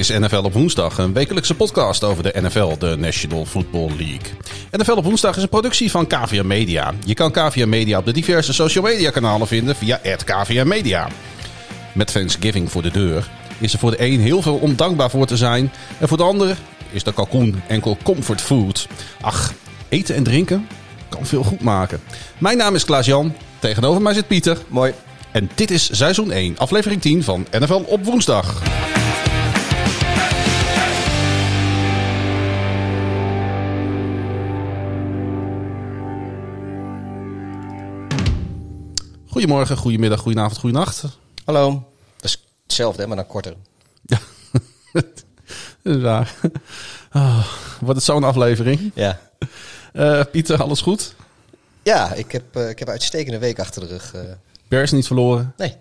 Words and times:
is 0.00 0.08
NFL 0.08 0.36
op 0.36 0.52
woensdag, 0.52 0.98
een 0.98 1.12
wekelijkse 1.12 1.54
podcast 1.54 2.04
over 2.04 2.22
de 2.22 2.40
NFL, 2.40 2.78
de 2.78 2.96
National 2.98 3.44
Football 3.44 3.88
League. 3.88 4.30
NFL 4.70 4.92
op 4.92 5.04
woensdag 5.04 5.36
is 5.36 5.42
een 5.42 5.48
productie 5.48 5.90
van 5.90 6.06
KVM 6.06 6.46
Media. 6.46 6.94
Je 7.04 7.14
kan 7.14 7.30
KVM 7.32 7.68
Media 7.68 7.98
op 7.98 8.04
de 8.04 8.12
diverse 8.12 8.52
social 8.52 8.84
media 8.84 9.10
kanalen 9.10 9.46
vinden 9.46 9.76
via 9.76 10.00
KVM 10.24 10.68
Media. 10.68 11.08
Met 11.94 12.12
Thanksgiving 12.12 12.70
voor 12.70 12.82
de 12.82 12.90
deur 12.90 13.30
is 13.58 13.72
er 13.72 13.78
voor 13.78 13.90
de 13.90 14.02
een 14.04 14.20
heel 14.20 14.42
veel 14.42 14.56
om 14.56 14.76
dankbaar 14.76 15.10
voor 15.10 15.26
te 15.26 15.36
zijn. 15.36 15.72
En 15.98 16.08
voor 16.08 16.16
de 16.16 16.22
ander 16.22 16.56
is 16.90 17.02
de 17.02 17.12
kalkoen 17.12 17.62
enkel 17.66 17.96
comfort 18.02 18.40
food. 18.40 18.86
Ach, 19.20 19.52
eten 19.88 20.14
en 20.14 20.22
drinken 20.22 20.66
kan 21.08 21.26
veel 21.26 21.42
goed 21.42 21.60
maken. 21.60 22.00
Mijn 22.38 22.56
naam 22.56 22.74
is 22.74 22.84
Klaas-Jan, 22.84 23.34
tegenover 23.58 24.02
mij 24.02 24.14
zit 24.14 24.26
Pieter. 24.26 24.58
Mooi. 24.68 24.92
En 25.32 25.50
dit 25.54 25.70
is 25.70 25.88
seizoen 25.92 26.30
1, 26.30 26.58
aflevering 26.58 27.00
10 27.00 27.24
van 27.24 27.46
NFL 27.50 27.82
op 27.86 28.04
woensdag. 28.04 28.62
Goedemorgen, 39.40 39.76
goedemiddag, 39.76 40.20
goedenavond, 40.20 40.58
goedenacht. 40.58 41.04
Hallo. 41.44 41.70
Dat 42.16 42.24
is 42.24 42.44
hetzelfde, 42.62 43.02
hè, 43.02 43.08
maar 43.08 43.16
dan 43.16 43.26
korter. 43.26 43.54
Ja, 44.02 44.18
is 45.92 45.96
waar. 46.02 46.34
Ah, 47.10 47.46
wordt 47.80 47.94
het 47.96 48.04
zo'n 48.04 48.24
aflevering? 48.24 48.90
Ja. 48.94 49.20
Eh, 49.92 50.22
Pieter, 50.30 50.62
alles 50.62 50.80
goed? 50.80 51.14
Ja, 51.82 52.12
ik 52.12 52.32
heb, 52.32 52.56
eh, 52.56 52.68
ik 52.68 52.78
heb 52.78 52.88
een 52.88 52.94
uitstekende 52.94 53.38
week 53.38 53.58
achter 53.58 53.80
de 53.80 53.86
rug. 53.88 54.14
eh. 54.14 54.20
Bears 54.68 54.90
niet 54.90 55.06
verloren. 55.06 55.54
nee, 55.56 55.76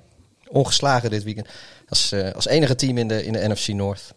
ongeslagen 0.48 1.10
dit 1.10 1.24
weekend. 1.24 1.48
Als, 1.90 2.14
als 2.34 2.48
enige 2.48 2.76
team 2.76 2.98
in 2.98 3.08
de, 3.08 3.26
in 3.26 3.34
de 3.34 3.48
NFC 3.48 3.68
North. 3.68 4.14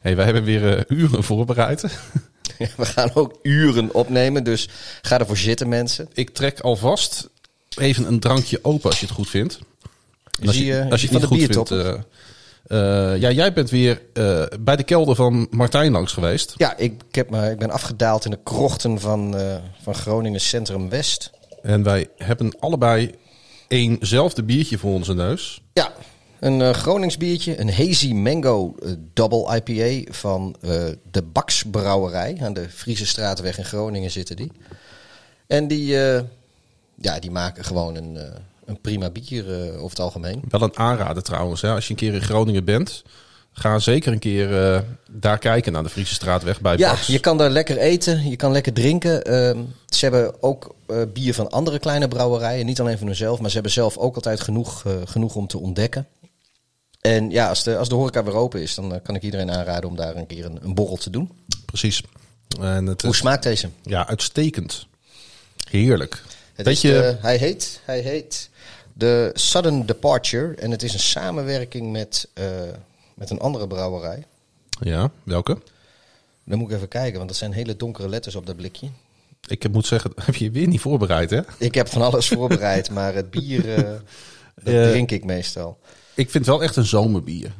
Hey, 0.00 0.16
wij 0.16 0.24
hebben 0.24 0.44
weer 0.44 0.84
uren 0.88 1.24
voorbereid. 1.24 1.82
We 2.76 2.84
gaan 2.84 3.10
ook 3.14 3.38
uren 3.42 3.94
opnemen, 3.94 4.44
dus 4.44 4.68
ga 5.02 5.18
ervoor 5.18 5.36
zitten 5.36 5.68
mensen. 5.68 6.08
Ik 6.12 6.30
trek 6.30 6.60
alvast 6.60 7.32
even 7.76 8.06
een 8.06 8.20
drankje 8.20 8.58
open 8.62 8.90
als 8.90 9.00
je 9.00 9.06
het 9.06 9.14
goed 9.14 9.28
vindt. 9.30 9.58
En 10.40 10.46
als 10.46 10.56
je, 10.56 10.64
je- 10.64 10.86
als 10.90 11.00
je 11.02 11.08
het 11.08 11.16
niet 11.16 11.24
goed 11.48 11.54
vindt... 11.54 11.70
eh, 11.70 11.94
eh, 12.66 13.20
ja, 13.20 13.30
jij 13.30 13.52
bent 13.52 13.70
weer 13.70 14.02
eh, 14.12 14.42
bij 14.60 14.76
de 14.76 14.82
kelder 14.82 15.14
van 15.14 15.46
Martijn 15.50 15.92
langs 15.92 16.12
geweest. 16.12 16.54
Ja, 16.56 16.76
ik, 16.76 17.02
ik, 17.08 17.14
heb 17.14 17.30
me, 17.30 17.50
ik 17.50 17.58
ben 17.58 17.70
afgedaald 17.70 18.24
in 18.24 18.30
de 18.30 18.38
krochten 18.44 19.00
van, 19.00 19.34
van 19.82 19.94
Groningen 19.94 20.40
Centrum 20.40 20.88
West. 20.88 21.30
En 21.62 21.82
wij 21.82 22.08
hebben 22.16 22.58
allebei 22.60 23.10
éénzelfde 23.68 24.42
biertje 24.42 24.78
voor 24.78 24.92
onze 24.92 25.14
neus. 25.14 25.62
Ja, 25.72 25.92
een 26.40 26.74
Gronings 26.74 27.16
biertje, 27.16 27.60
een 27.60 27.72
Hazy 27.72 28.12
Mango 28.12 28.74
Double 29.12 29.60
IPA 29.64 30.12
van 30.12 30.56
de 31.10 31.22
Baks 31.22 31.62
Brouwerij. 31.70 32.36
Aan 32.40 32.52
de 32.52 32.68
Friese 32.70 33.06
Straatweg 33.06 33.58
in 33.58 33.64
Groningen 33.64 34.10
zitten 34.10 34.36
die. 34.36 34.50
En 35.46 35.68
die, 35.68 35.96
ja, 37.00 37.18
die 37.18 37.30
maken 37.30 37.64
gewoon 37.64 37.94
een, 37.94 38.16
eh, 38.16 38.24
een 38.64 38.80
prima 38.80 39.10
bier 39.10 39.52
eh, 39.52 39.74
over 39.74 39.90
het 39.90 40.00
algemeen. 40.00 40.42
Wel 40.48 40.62
een 40.62 40.78
aanrader 40.78 41.22
trouwens. 41.22 41.60
Hè. 41.60 41.70
Als 41.70 41.84
je 41.84 41.90
een 41.90 41.96
keer 41.96 42.14
in 42.14 42.22
Groningen 42.22 42.64
bent, 42.64 43.02
ga 43.52 43.78
zeker 43.78 44.12
een 44.12 44.18
keer 44.18 44.74
eh, 44.74 44.80
daar 45.10 45.38
kijken 45.38 45.72
naar 45.72 45.82
de 45.82 45.88
Friese 45.88 46.14
Straatweg 46.14 46.60
bij 46.60 46.76
Ja, 46.76 46.96
je 47.06 47.18
kan 47.18 47.38
daar 47.38 47.50
lekker 47.50 47.76
eten, 47.76 48.28
je 48.28 48.36
kan 48.36 48.52
lekker 48.52 48.72
drinken. 48.72 49.22
Ehm, 49.22 49.58
ze 49.88 50.04
hebben 50.04 50.42
ook 50.42 50.74
bier 51.12 51.34
van 51.34 51.50
andere 51.50 51.78
kleine 51.78 52.08
brouwerijen, 52.08 52.66
niet 52.66 52.80
alleen 52.80 52.98
van 52.98 53.06
hunzelf, 53.06 53.38
maar 53.38 53.48
ze 53.48 53.54
hebben 53.54 53.72
zelf 53.72 53.96
ook 53.96 54.14
altijd 54.14 54.40
genoeg, 54.40 54.84
genoeg 55.04 55.34
om 55.34 55.46
te 55.46 55.58
ontdekken. 55.58 56.06
En 57.00 57.30
ja, 57.30 57.48
als 57.48 57.62
de, 57.62 57.76
als 57.76 57.88
de 57.88 57.94
horeca 57.94 58.24
weer 58.24 58.34
open 58.34 58.62
is, 58.62 58.74
dan 58.74 59.00
kan 59.02 59.14
ik 59.14 59.22
iedereen 59.22 59.50
aanraden 59.50 59.90
om 59.90 59.96
daar 59.96 60.16
een 60.16 60.26
keer 60.26 60.44
een, 60.44 60.58
een 60.62 60.74
borrel 60.74 60.96
te 60.96 61.10
doen. 61.10 61.30
Precies. 61.66 62.02
En 62.60 62.86
het 62.86 63.02
Hoe 63.02 63.10
is 63.10 63.16
smaakt 63.16 63.42
deze? 63.42 63.68
ja, 63.82 64.06
uitstekend. 64.06 64.86
Heerlijk. 65.70 66.22
Het 66.54 66.66
Weet 66.66 66.74
is 66.74 66.80
je, 66.82 66.88
de- 66.90 67.16
hij, 67.20 67.36
heet, 67.36 67.80
hij 67.84 68.00
heet 68.00 68.50
The 68.98 69.30
Sudden 69.34 69.86
Departure 69.86 70.54
en 70.54 70.70
het 70.70 70.82
is 70.82 70.92
een 70.92 70.98
samenwerking 71.00 71.92
met, 71.92 72.28
eh, 72.34 72.44
met 73.14 73.30
een 73.30 73.38
andere 73.40 73.66
brouwerij. 73.66 74.24
ja, 74.80 75.10
welke? 75.22 75.58
Dan 76.44 76.58
moet 76.58 76.70
ik 76.70 76.76
even 76.76 76.88
kijken, 76.88 77.16
want 77.16 77.28
dat 77.28 77.38
zijn 77.38 77.52
hele 77.52 77.76
donkere 77.76 78.08
letters 78.08 78.34
op 78.34 78.46
dat 78.46 78.56
blikje. 78.56 78.88
Ik 79.46 79.70
moet 79.72 79.86
zeggen, 79.86 80.12
heb 80.24 80.34
je 80.34 80.44
je 80.44 80.50
weer 80.50 80.66
niet 80.66 80.80
voorbereid, 80.80 81.30
hè? 81.30 81.40
Ik 81.58 81.74
heb 81.74 81.88
van 81.88 82.02
alles 82.02 82.28
voorbereid, 82.28 82.90
maar 82.96 83.14
het 83.14 83.30
bier 83.30 83.74
eh, 83.74 83.82
dat 84.54 84.90
drink 84.90 85.10
ik 85.10 85.24
meestal. 85.24 85.78
Ik 86.14 86.30
vind 86.30 86.46
het 86.46 86.54
wel 86.54 86.62
echt 86.62 86.76
een 86.76 86.86
zomerbier. 86.86 87.52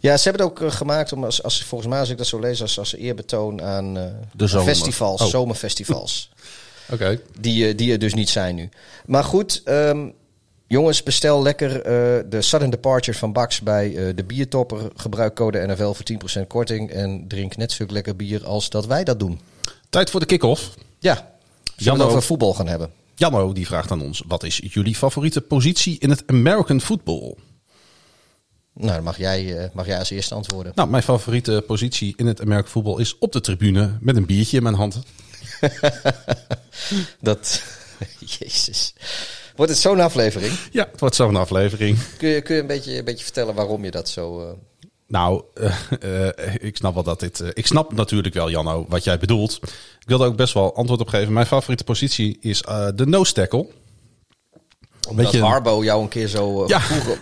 Ja, 0.00 0.16
ze 0.16 0.28
hebben 0.28 0.46
het 0.46 0.50
ook 0.60 0.68
eh, 0.68 0.76
gemaakt 0.76 1.12
om 1.12 1.24
als, 1.24 1.42
als 1.42 1.64
volgens 1.64 1.90
mij 1.90 1.98
als 2.00 2.08
ik 2.10 2.18
dat 2.18 2.26
zo 2.26 2.38
lees 2.38 2.62
als, 2.62 2.78
als 2.78 2.94
eerbetoon 2.94 3.62
aan 3.62 3.94
De 4.32 4.46
zomer. 4.46 4.66
festivals, 4.74 5.20
Oh. 5.20 5.26
zomerfestivals. 5.28 6.28
Die, 7.40 7.68
eh, 7.68 7.76
die 7.76 7.92
er 7.92 7.98
dus 7.98 8.14
niet 8.14 8.28
zijn 8.28 8.54
nu. 8.54 8.68
Maar 9.06 9.24
goed, 9.24 9.62
ehm, 9.64 10.08
jongens, 10.66 11.02
bestel 11.02 11.42
lekker 11.42 11.76
eh, 11.76 11.82
de 12.30 12.42
Sudden 12.42 12.70
Departure 12.70 13.18
van 13.18 13.32
Bax 13.32 13.60
bij 13.60 13.96
eh, 13.96 14.16
de 14.16 14.24
Biertopper. 14.24 14.90
Gebruik 14.96 15.34
code 15.34 15.66
NFL 15.66 15.92
voor 15.92 16.04
10% 16.42 16.46
korting 16.46 16.90
en 16.90 17.24
drink 17.28 17.56
net 17.56 17.72
zo 17.72 17.84
lekker 17.88 18.16
bier 18.16 18.46
als 18.46 18.70
dat 18.70 18.86
wij 18.86 19.04
dat 19.04 19.18
doen. 19.18 19.40
Tijd 19.88 20.10
voor 20.10 20.20
de 20.20 20.26
kick-off. 20.26 20.74
Ja, 20.98 21.14
zullen 21.14 21.28
we 21.76 21.84
Janno. 21.84 22.02
het 22.02 22.10
over 22.10 22.22
voetbal 22.22 22.54
gaan 22.54 22.68
hebben? 22.68 22.90
Janno 23.14 23.52
die 23.52 23.66
vraagt 23.66 23.90
aan 23.90 24.02
ons: 24.02 24.22
wat 24.26 24.42
is 24.42 24.60
jullie 24.62 24.94
favoriete 24.94 25.40
positie 25.40 25.96
in 25.98 26.10
het 26.10 26.22
American 26.26 26.80
football? 26.80 27.34
Nou, 28.72 28.94
dan 28.94 29.04
mag 29.04 29.18
jij, 29.18 29.70
mag 29.72 29.86
jij 29.86 29.98
als 29.98 30.10
eerste 30.10 30.34
antwoorden. 30.34 30.72
Nou, 30.74 30.88
mijn 30.88 31.02
favoriete 31.02 31.64
positie 31.66 32.14
in 32.16 32.26
het 32.26 32.40
American 32.40 32.70
football 32.70 33.00
is 33.00 33.18
op 33.18 33.32
de 33.32 33.40
tribune 33.40 33.98
met 34.00 34.16
een 34.16 34.26
biertje 34.26 34.56
in 34.56 34.62
mijn 34.62 34.74
hand. 34.74 35.02
Dat, 37.20 37.62
jezus. 38.38 38.92
Wordt 39.56 39.72
het 39.72 39.80
zo'n 39.80 40.00
aflevering? 40.00 40.52
Ja, 40.70 40.88
het 40.90 41.00
wordt 41.00 41.14
zo'n 41.14 41.36
aflevering. 41.36 41.98
Kun 42.18 42.28
je, 42.28 42.40
kun 42.42 42.54
je 42.54 42.60
een, 42.60 42.66
beetje, 42.66 42.98
een 42.98 43.04
beetje 43.04 43.24
vertellen 43.24 43.54
waarom 43.54 43.84
je 43.84 43.90
dat 43.90 44.08
zo... 44.08 44.40
eh, 44.40 44.52
Nou, 45.06 45.42
eh, 45.54 46.28
eh, 46.28 46.54
ik 46.60 46.76
snap 46.76 46.94
wel 46.94 47.02
dat 47.02 47.20
dit. 47.20 47.42
ik 47.52 47.66
snap 47.66 47.92
natuurlijk 47.92 48.34
wel, 48.34 48.50
Janno, 48.50 48.86
wat 48.88 49.04
jij 49.04 49.18
bedoelt. 49.18 49.58
Ik 50.00 50.06
wilde 50.10 50.24
ook 50.24 50.36
best 50.36 50.54
wel 50.54 50.74
antwoord 50.76 51.00
op 51.00 51.08
geven. 51.08 51.32
Mijn 51.32 51.46
favoriete 51.46 51.84
positie 51.84 52.36
is 52.40 52.60
de 52.94 53.06
nose 53.06 53.32
tackle. 53.32 53.66
Omdat 55.08 55.30
je- 55.30 55.40
Harbo 55.40 55.84
jou 55.84 56.02
een 56.02 56.08
keer 56.08 56.28
zo 56.28 56.64
Ja. 56.66 56.80
vroeg- 56.80 57.18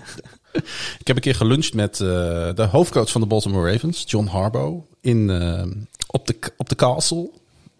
Ik 1.01 1.07
heb 1.07 1.17
een 1.17 1.23
keer 1.23 1.35
geluncht 1.35 1.75
met 1.75 1.97
de 1.97 2.69
hoofdcoach 2.71 3.11
van 3.11 3.21
de 3.21 3.27
Baltimore 3.27 3.73
Ravens, 3.73 4.05
John 4.07 4.27
Harbaugh, 4.27 4.83
in, 5.01 5.31
op, 6.11 6.27
de, 6.27 6.37
op 6.57 6.69
de 6.69 6.75
Castle 6.75 7.31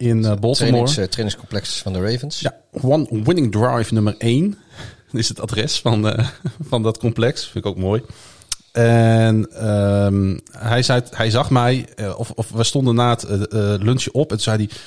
in 0.03 0.25
eh, 0.25 0.29
Baltimore. 0.29 0.55
trainings, 0.55 0.97
eh, 0.97 1.05
trainingscomplex 1.05 1.81
van 1.81 1.93
de 1.93 1.99
Ravens. 1.99 2.39
Ja, 2.39 2.55
one 2.81 3.07
winning 3.09 3.51
drive 3.51 3.93
nummer 3.93 4.15
1 4.17 4.57
is 5.11 5.29
het 5.29 5.41
adres 5.41 5.79
van, 5.79 6.09
eh, 6.09 6.27
van 6.69 6.83
dat 6.83 6.97
complex. 6.97 7.47
Vind 7.47 7.65
ik 7.65 7.71
ook 7.71 7.77
mooi. 7.77 8.01
En 8.71 9.51
ehm, 9.51 10.37
hij, 10.51 10.83
zei, 10.83 11.01
hij 11.09 11.29
zag 11.29 11.49
mij, 11.49 11.87
of, 12.17 12.31
of 12.31 12.49
we 12.49 12.63
stonden 12.63 12.95
na 12.95 13.09
het 13.09 13.25
lunchje 13.81 14.11
op 14.11 14.31
en 14.31 14.35
toen 14.35 14.39
zei 14.39 14.57
hij... 14.57 14.77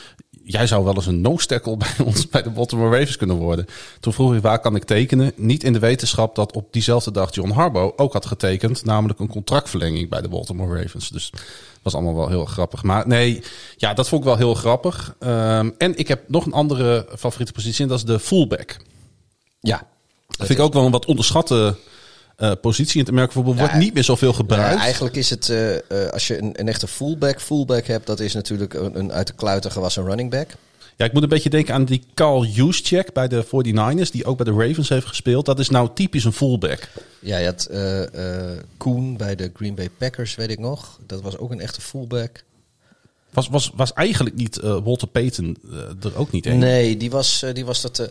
Jij 0.48 0.66
zou 0.66 0.84
wel 0.84 0.94
eens 0.94 1.06
een 1.06 1.20
nose 1.20 1.46
tackle 1.46 1.76
bij 1.96 2.04
ons 2.04 2.28
bij 2.28 2.42
de 2.42 2.50
Baltimore 2.50 2.98
Ravens 2.98 3.16
kunnen 3.16 3.36
worden. 3.36 3.66
Toen 4.00 4.12
vroeg 4.12 4.34
ik 4.34 4.42
waar 4.42 4.58
kan 4.58 4.76
ik 4.76 4.84
tekenen? 4.84 5.32
Niet 5.36 5.64
in 5.64 5.72
de 5.72 5.78
wetenschap 5.78 6.34
dat 6.34 6.52
op 6.52 6.72
diezelfde 6.72 7.10
dag 7.10 7.34
John 7.34 7.50
Harbaugh 7.50 7.92
ook 7.96 8.12
had 8.12 8.26
getekend. 8.26 8.84
Namelijk 8.84 9.18
een 9.18 9.28
contractverlenging 9.28 10.08
bij 10.08 10.20
de 10.20 10.28
Baltimore 10.28 10.82
Ravens. 10.82 11.08
Dus 11.08 11.30
dat 11.30 11.40
was 11.82 11.94
allemaal 11.94 12.14
wel 12.14 12.28
heel 12.28 12.44
grappig. 12.44 12.82
Maar 12.82 13.08
nee, 13.08 13.42
ja, 13.76 13.94
dat 13.94 14.08
vond 14.08 14.20
ik 14.20 14.26
wel 14.26 14.36
heel 14.36 14.54
grappig. 14.54 15.14
Ehm, 15.18 15.70
en 15.78 15.98
ik 15.98 16.08
heb 16.08 16.28
nog 16.28 16.46
een 16.46 16.52
andere 16.52 17.06
favoriete 17.16 17.52
positie 17.52 17.82
en 17.82 17.88
dat 17.88 17.98
is 17.98 18.04
de 18.04 18.18
fullback. 18.18 18.76
Ja. 19.60 19.86
Dat 20.26 20.46
vind 20.46 20.58
ik 20.58 20.64
ook 20.64 20.72
wel 20.72 20.84
een 20.84 20.90
wat 20.90 21.06
onderschatte 21.06 21.76
eh, 22.36 22.52
positie 22.60 22.94
in 22.94 23.00
het 23.00 23.08
American 23.08 23.44
voetbal. 23.44 23.66
Wordt 23.66 23.78
niet 23.78 23.94
meer 23.94 24.04
zoveel 24.04 24.32
gebruikt. 24.32 24.64
Nou 24.64 24.76
ja, 24.76 24.84
eigenlijk 24.84 25.16
is 25.16 25.30
het, 25.30 25.48
eh, 25.48 25.74
eh, 25.74 26.12
als 26.12 26.26
je 26.26 26.38
een, 26.38 26.50
een 26.52 26.68
echte 26.68 26.86
fullback, 26.86 27.40
fullback 27.40 27.86
hebt, 27.86 28.06
dat 28.06 28.20
is 28.20 28.34
natuurlijk 28.34 28.74
een, 28.74 28.98
een 28.98 29.12
uit 29.12 29.26
de 29.26 29.32
kluiten 29.32 29.70
gewassen 29.70 30.04
running 30.04 30.30
back. 30.30 30.48
Ja, 30.96 31.04
ik 31.04 31.12
moet 31.12 31.22
een 31.22 31.28
beetje 31.28 31.50
denken 31.50 31.74
aan 31.74 31.84
die 31.84 32.02
Carl 32.14 32.44
Juszczyk 32.44 33.12
bij 33.12 33.28
de 33.28 33.44
49ers, 33.44 34.10
die 34.10 34.24
ook 34.24 34.36
bij 34.36 34.52
de 34.52 34.66
Ravens 34.66 34.88
heeft 34.88 35.06
gespeeld. 35.06 35.44
Dat 35.44 35.58
is 35.58 35.68
nou 35.68 35.90
typisch 35.94 36.24
een 36.24 36.32
fullback. 36.32 36.88
Ja, 37.18 37.38
je 37.38 37.46
had 37.46 37.64
eh, 37.64 38.02
Koen 38.76 39.16
bij 39.16 39.34
de 39.34 39.50
Green 39.54 39.74
Bay 39.74 39.90
Packers, 39.98 40.34
weet 40.34 40.50
ik 40.50 40.58
nog. 40.58 40.98
Dat 41.06 41.22
was 41.22 41.38
ook 41.38 41.50
een 41.50 41.60
echte 41.60 41.80
fullback. 41.80 42.42
Was, 43.36 43.48
was, 43.48 43.70
was 43.74 43.92
eigenlijk 43.92 44.36
niet 44.36 44.58
eh, 44.58 44.76
Walter 44.84 45.08
Payton 45.08 45.56
eh, 45.72 45.78
er 46.10 46.18
ook 46.18 46.30
niet 46.30 46.46
een? 46.46 46.58
Nee, 46.58 46.96
die 46.96 47.10
was, 47.10 47.42
eh, 47.42 47.54
die 47.54 47.64
was 47.64 47.80
dat. 47.80 47.98
eh, 47.98 48.06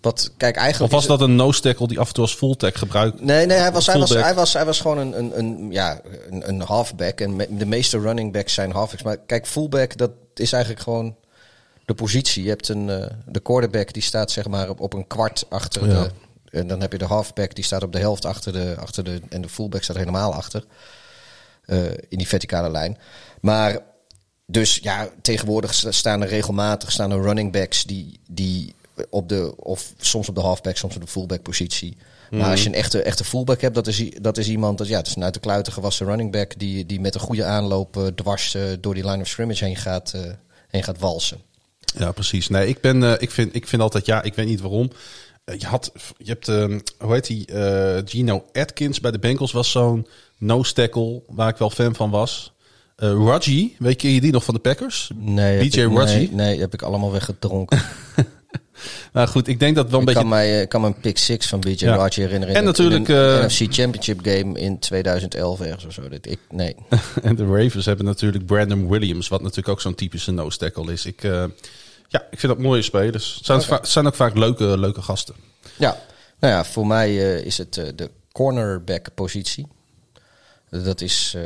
wat, 0.00 0.32
kijk, 0.36 0.56
Of 0.56 0.62
eigenlijk. 0.62 0.92
was 0.92 1.02
is 1.02 1.08
het- 1.10 1.18
dat 1.18 1.28
een 1.28 1.36
nose 1.36 1.60
tackle 1.60 1.86
die 1.88 1.98
af 2.00 2.08
en 2.08 2.14
toe 2.14 2.22
als 2.24 2.34
full 2.34 2.54
tack 2.54 2.74
gebruikt? 2.74 3.20
Nee, 3.20 3.46
nee, 3.46 3.58
hij 3.58 3.72
was, 3.72 3.86
hij 3.86 3.98
was, 3.98 4.10
hij 4.10 4.34
was, 4.34 4.52
hij 4.52 4.64
was 4.64 4.80
gewoon 4.80 4.98
een, 4.98 5.18
een, 5.18 5.38
een, 5.38 5.70
ja, 5.70 6.00
een, 6.30 6.48
een 6.48 6.60
halfback. 6.60 7.20
En 7.20 7.36
me- 7.36 7.56
de 7.56 7.66
meeste 7.66 7.98
running 7.98 8.32
backs 8.32 8.54
zijn 8.54 8.72
halfbacks. 8.72 9.02
Maar 9.02 9.16
kijk, 9.16 9.46
fullback, 9.46 9.96
dat 9.96 10.10
is 10.34 10.52
eigenlijk 10.52 10.82
gewoon 10.82 11.16
de 11.84 11.94
positie. 11.94 12.42
Je 12.42 12.48
hebt 12.48 12.68
een, 12.68 12.86
de 13.26 13.40
quarterback 13.42 13.92
die 13.92 14.02
staat 14.02 14.30
zeg 14.30 14.48
maar 14.48 14.68
op, 14.68 14.80
op 14.80 14.92
een 14.92 15.06
kwart 15.06 15.44
achter 15.48 15.88
Ja. 15.88 16.02
de... 16.02 16.10
En 16.58 16.66
dan 16.66 16.80
heb 16.80 16.92
je 16.92 16.98
de 16.98 17.04
halfback 17.04 17.54
die 17.54 17.64
staat 17.64 17.82
op 17.82 17.92
de 17.92 17.98
helft 17.98 18.24
achter 18.24 18.52
de... 18.52 18.74
Achter 18.78 19.04
de 19.04 19.20
en 19.28 19.42
de 19.42 19.48
fullback 19.48 19.82
staat 19.82 19.96
helemaal 19.96 20.34
achter. 20.34 20.64
in 22.08 22.18
die 22.18 22.28
verticale 22.28 22.70
lijn. 22.70 22.98
Maar 23.40 23.78
dus 24.50 24.78
ja, 24.82 25.08
tegenwoordig 25.22 25.74
sta- 25.74 25.90
staan 25.90 26.22
er 26.22 26.28
regelmatig 26.28 26.92
staan 26.92 27.10
er 27.10 27.22
running 27.22 27.52
backs 27.52 27.84
die, 27.84 28.20
die 28.28 28.74
op 29.10 29.28
de, 29.28 29.54
of 29.56 29.92
soms 30.00 30.28
op 30.28 30.34
de 30.34 30.40
halfback, 30.40 30.76
soms 30.76 30.94
op 30.94 31.00
de 31.00 31.06
fullback 31.06 31.42
positie. 31.42 31.96
Maar 32.30 32.50
als 32.50 32.62
je 32.62 32.68
een 32.68 32.74
echte, 32.74 33.02
echte 33.02 33.24
fullback 33.24 33.60
hebt, 33.60 33.74
dat 33.74 33.86
is, 33.86 34.04
dat 34.20 34.38
is 34.38 34.48
iemand, 34.48 34.78
dat, 34.78 34.88
ja, 34.88 34.96
het 34.96 35.06
is 35.06 35.16
een 35.16 35.24
uit 35.24 35.34
de 35.34 35.40
kluiten 35.40 35.72
gewassen 35.72 36.06
running 36.06 36.32
back 36.32 36.58
die, 36.58 36.86
die 36.86 37.00
met 37.00 37.14
een 37.14 37.20
goede 37.20 37.44
aanloop 37.44 37.96
eh, 37.96 38.06
dwars 38.06 38.54
eh, 38.54 38.62
door 38.80 38.94
die 38.94 39.06
line 39.08 39.20
of 39.22 39.28
scrimmage 39.28 39.64
heen 39.64 39.76
gaat, 39.76 40.12
eh, 40.14 40.20
heen 40.68 40.82
gaat 40.82 40.98
walsen. 40.98 41.40
Ja, 41.98 42.12
precies. 42.12 42.48
Nee, 42.48 42.68
ik, 42.68 42.80
ben, 42.80 43.20
ik, 43.20 43.30
vind, 43.30 43.54
ik 43.54 43.66
vind 43.66 43.82
altijd, 43.82 44.06
ja, 44.06 44.22
ik 44.22 44.34
weet 44.34 44.46
niet 44.46 44.60
waarom. 44.60 44.90
Je, 45.58 45.66
had, 45.66 45.92
je 46.18 46.30
hebt, 46.30 46.48
ehm, 46.48 46.80
hoe 46.98 47.12
heet 47.12 47.26
die, 47.26 47.46
Gino 48.04 48.44
Atkins 48.52 49.00
bij 49.00 49.10
de 49.10 49.18
Bengals 49.18 49.52
was 49.52 49.70
zo'n 49.70 50.06
nose 50.38 50.72
tackle 50.72 51.22
waar 51.26 51.48
ik 51.48 51.56
wel 51.56 51.70
fan 51.70 51.94
van 51.94 52.10
was. 52.10 52.52
Eh 53.00 53.12
Raji, 53.12 53.76
weet 53.78 54.02
je 54.02 54.20
die 54.20 54.32
nog 54.32 54.44
van 54.44 54.54
de 54.54 54.60
Packers? 54.60 55.10
Nee, 55.14 55.68
BJ 55.68 55.80
ik- 55.80 55.96
Raji? 55.96 56.16
Nee, 56.16 56.30
nee, 56.32 56.60
heb 56.60 56.74
ik 56.74 56.82
allemaal 56.82 57.12
weggedronken. 57.12 57.82
Nou 59.12 59.28
goed, 59.28 59.48
ik 59.48 59.58
denk 59.60 59.76
dat 59.76 59.90
wel 59.90 59.94
een 59.94 60.00
ik 60.00 60.06
beetje... 60.06 60.20
kan 60.20 60.30
mij, 60.30 60.60
eh, 60.60 60.68
kan 60.68 60.80
me 60.80 60.86
een 60.86 61.00
pick 61.00 61.18
six 61.18 61.46
van 61.46 61.60
BJ 61.60 61.84
Ja. 61.84 61.96
Raji 61.96 62.20
herinneren. 62.22 62.54
En 62.54 62.64
natuurlijk, 62.64 63.08
een 63.08 63.38
eh, 63.38 63.44
NFC 63.44 63.74
Championship 63.74 64.20
game 64.22 64.60
in 64.60 64.78
2011 64.78 65.60
ergens 65.60 65.84
of 65.84 65.92
zo. 65.92 66.08
Dat 66.08 66.26
ik, 66.26 66.38
nee. 66.50 66.76
En 67.22 67.36
de 67.36 67.44
Ravens 67.46 67.84
hebben 67.84 68.04
natuurlijk 68.04 68.46
Brandon 68.46 68.88
Williams, 68.88 69.28
wat 69.28 69.40
natuurlijk 69.40 69.68
ook 69.68 69.80
zo'n 69.80 69.94
typische 69.94 70.30
nose 70.30 70.58
tackle 70.58 70.92
is. 70.92 71.06
Ik, 71.06 71.22
ja, 72.08 72.26
ik 72.30 72.38
vind 72.38 72.52
dat 72.52 72.58
mooie 72.58 72.82
spelers. 72.82 73.34
Het 73.34 73.46
zijn, 73.46 73.80
het 73.80 73.88
zijn 73.88 74.06
ook 74.06 74.14
vaak 74.14 74.36
leuke, 74.36 74.78
leuke 74.78 75.02
gasten. 75.02 75.34
Ja, 75.76 75.98
nou 76.38 76.54
ja, 76.54 76.64
voor 76.64 76.86
mij 76.86 77.16
is 77.40 77.58
het 77.58 77.74
de 77.74 78.10
cornerback 78.32 79.08
positie. 79.14 79.66
Dat 80.70 81.00
is 81.00 81.36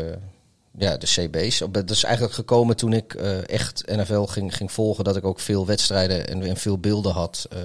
ja, 0.79 0.97
de 0.97 1.06
CB's. 1.06 1.62
Dat 1.71 1.91
is 1.91 2.05
eigenlijk 2.05 2.35
gekomen 2.35 2.76
toen 2.76 2.93
ik 2.93 3.15
eh, 3.15 3.49
echt 3.49 3.82
NFL 3.87 4.23
ging, 4.23 4.56
ging 4.56 4.73
volgen. 4.73 5.05
Dat 5.05 5.17
ik 5.17 5.25
ook 5.25 5.41
veel 5.41 5.67
wedstrijden 5.67 6.29
en, 6.29 6.43
en 6.43 6.56
veel 6.56 6.79
beelden 6.79 7.12
had. 7.12 7.47
eh. 7.50 7.59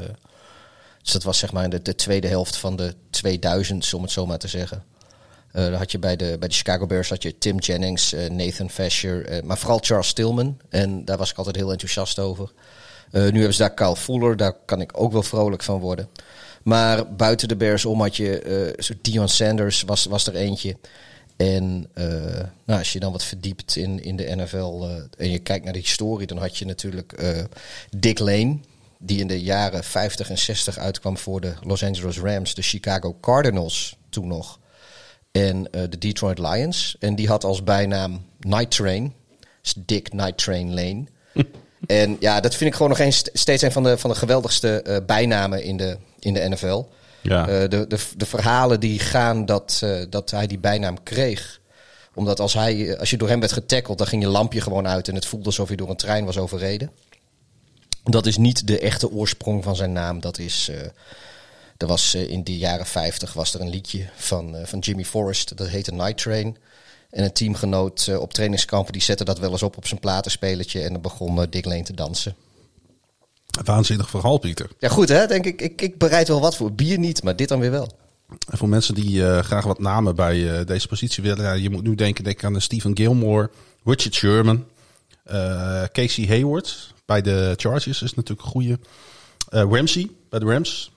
dus 1.02 1.12
dat 1.12 1.24
was 1.24 1.38
zeg 1.38 1.52
maar 1.52 1.70
de, 1.70 1.82
de 1.82 1.96
tweede 1.96 2.28
helft 2.28 2.58
van 2.58 2.76
de 2.76 2.96
2000, 3.10 3.94
om 3.94 4.02
het 4.02 4.12
zo 4.12 4.26
maar 4.26 4.38
te 4.38 4.48
zeggen. 4.48 4.84
Eh 5.52 5.64
dan 5.64 5.74
had 5.74 5.92
je 5.92 6.00
bij 6.00 6.16
de, 6.16 6.36
bij 6.40 6.48
de 6.48 6.56
Chicago 6.56 6.86
Bears 6.86 7.10
had 7.10 7.24
je 7.24 7.38
Tim 7.38 7.58
Jennings, 7.58 8.16
Nathan 8.30 8.70
Fasher, 8.70 9.46
maar 9.46 9.58
vooral 9.58 9.80
Charles 9.82 10.08
Stillman. 10.08 10.58
En 10.70 11.06
daar 11.06 11.18
was 11.18 11.32
ik 11.32 11.38
altijd 11.38 11.56
heel 11.56 11.72
enthousiast 11.72 12.20
over. 12.20 12.52
Nu 13.12 13.20
hebben 13.20 13.54
ze 13.54 13.60
daar 13.60 13.74
Kyle 13.74 13.96
Fuller, 13.96 14.38
daar 14.38 14.54
kan 14.66 14.82
ik 14.82 14.92
ook 15.02 15.12
wel 15.12 15.24
vrolijk 15.24 15.64
van 15.64 15.80
worden. 15.80 16.10
Maar 16.64 17.16
buiten 17.16 17.48
de 17.48 17.56
Bears 17.56 17.86
om 17.86 18.02
had 18.02 18.16
je 18.16 18.76
Dion 19.02 19.28
Sanders 19.30 19.82
was, 19.82 20.06
was 20.06 20.28
er 20.28 20.36
eentje. 20.36 20.78
En 21.40 21.90
eh, 21.94 22.06
nou, 22.66 22.80
als 22.80 22.94
je 22.94 23.00
dan 23.00 23.12
wat 23.12 23.24
verdiept 23.24 23.76
in, 23.76 24.04
in 24.04 24.16
de 24.16 24.36
NFL 24.36 24.84
eh, 24.84 24.96
en 25.18 25.32
je 25.32 25.40
kijkt 25.40 25.64
naar 25.64 25.74
de 25.74 25.80
historie, 25.80 26.28
dan 26.28 26.38
had 26.38 26.58
je 26.58 26.66
natuurlijk 26.66 27.14
eh, 27.14 27.44
Dick 27.98 28.20
Lane, 28.20 28.58
die 28.98 29.20
in 29.20 29.28
de 29.28 29.42
jaren 29.42 29.84
50 29.84 30.30
en 30.30 30.38
60 30.38 30.78
uitkwam 30.78 31.18
voor 31.18 31.42
de 31.42 31.54
Los 31.64 31.84
Angeles 31.84 32.20
Rams, 32.20 32.54
de 32.54 32.62
Chicago 32.62 33.18
Cardinals 33.22 33.96
toen 34.10 34.28
nog. 34.28 34.60
En 35.32 35.64
de 35.64 35.98
Detroit 35.98 36.40
Lions. 36.40 36.96
En 37.00 37.16
die 37.16 37.28
had 37.28 37.44
als 37.44 37.64
bijnaam 37.64 38.26
Night 38.40 38.72
Train. 38.72 39.14
Dus 39.62 39.74
Dick 39.78 40.14
Night 40.14 40.38
Train 40.38 40.74
Lane. 40.74 41.04
en 41.88 42.18
ja, 42.20 42.40
dat 42.40 42.56
vind 42.56 42.70
ik 42.70 42.76
gewoon 42.76 42.90
nog 42.90 43.00
eens 43.00 43.24
steeds 43.34 43.62
een 43.62 43.72
van 43.72 43.84
de, 43.84 43.98
van 43.98 44.10
de 44.10 44.16
geweldigste 44.16 45.04
bijnamen 45.06 45.64
in 45.64 45.78
de, 45.78 45.98
in 46.20 46.34
de 46.34 46.50
NFL. 46.50 46.84
Ja. 47.22 47.48
Eh, 47.48 47.70
de, 47.70 47.88
de, 47.88 48.00
de 48.18 48.26
verhalen 48.26 48.80
die 48.80 49.00
gaan 49.00 49.46
dat, 49.46 49.80
eh, 49.84 50.02
dat 50.10 50.32
hij 50.32 50.48
die 50.48 50.60
bijnaam 50.60 51.04
kreeg. 51.04 51.60
Omdat 52.14 52.40
als, 52.40 52.54
hij, 52.54 52.98
als 52.98 53.10
je 53.10 53.18
door 53.18 53.28
hem 53.30 53.40
werd 53.40 53.52
getackeld, 53.52 53.98
dan 53.98 54.08
ging 54.08 54.22
je 54.22 54.28
lampje 54.30 54.62
gewoon 54.62 54.88
uit. 54.88 55.08
En 55.08 55.16
het 55.16 55.26
voelde 55.26 55.46
alsof 55.46 55.68
hij 55.68 55.78
door 55.78 55.90
een 55.90 55.96
trein 55.96 56.26
was 56.26 56.38
overreden. 56.38 56.92
Dat 58.04 58.26
is 58.26 58.38
niet 58.38 58.68
de 58.68 58.80
echte 58.80 59.12
oorsprong 59.12 59.64
van 59.64 59.76
zijn 59.76 59.92
naam. 59.92 60.20
Dat 60.20 60.38
is. 60.38 60.68
eh, 60.70 60.78
er 61.78 61.88
was 61.88 62.16
in 62.16 62.44
de 62.44 62.58
jaren 62.58 62.86
50 62.86 63.34
was 63.34 63.54
er 63.54 63.62
een 63.62 63.70
liedje 63.70 64.10
van, 64.16 64.56
van 64.64 64.80
Jimmy 64.80 65.04
Forrest. 65.06 65.58
Dat 65.58 65.68
heette 65.68 65.92
Night 65.94 66.18
Train. 66.18 66.58
En 67.10 67.24
een 67.24 67.34
teamgenoot 67.34 68.18
op 68.18 68.34
trainingskampen 68.34 68.94
die 68.94 69.02
zette 69.02 69.24
dat 69.24 69.40
wel 69.40 69.52
eens 69.52 69.64
op 69.64 69.78
op 69.78 69.88
zijn 69.88 70.00
platenspelertje. 70.00 70.82
En 70.82 70.92
dan 70.94 71.02
begon 71.02 71.46
Dick 71.50 71.66
Lane 71.66 71.84
te 71.84 71.94
dansen. 71.94 72.36
Waanzinnig 73.64 74.10
verhaal, 74.10 74.38
Pieter. 74.38 74.70
Ja, 74.80 74.90
goed 74.90 75.10
hè, 75.10 75.28
denk 75.28 75.46
ik. 75.46 75.62
Ik, 75.62 75.82
ik 75.82 75.98
bereid 75.98 76.28
wel 76.28 76.42
wat 76.42 76.56
voor. 76.56 76.74
Bier 76.74 77.00
niet, 77.00 77.24
maar 77.24 77.36
dit 77.36 77.50
dan 77.50 77.60
weer 77.60 77.72
wel. 77.72 77.90
En 78.50 78.58
voor 78.58 78.70
mensen 78.70 78.96
die 78.96 79.26
eh, 79.28 79.40
graag 79.40 79.66
wat 79.66 79.80
namen 79.80 80.16
bij 80.16 80.60
eh, 80.60 80.66
deze 80.66 80.88
positie 80.88 81.24
willen, 81.24 81.44
ja, 81.44 81.54
je 81.54 81.70
moet 81.70 81.84
nu 81.84 81.96
denken, 81.96 82.24
denk 82.24 82.44
aan 82.44 82.54
de 82.54 82.60
Stephen 82.60 82.98
Gilmore, 82.98 83.50
Richard 83.84 84.14
Sherman, 84.14 84.66
eh, 85.24 85.84
Casey 85.92 86.26
Hayward 86.28 86.94
bij 87.06 87.22
de 87.22 87.54
Chargers 87.58 88.02
is 88.02 88.14
natuurlijk 88.14 88.42
een 88.42 88.52
goede. 88.52 88.80
Ramsey 89.50 90.10
bij 90.30 90.40
de 90.40 90.46
Rams. 90.46 90.92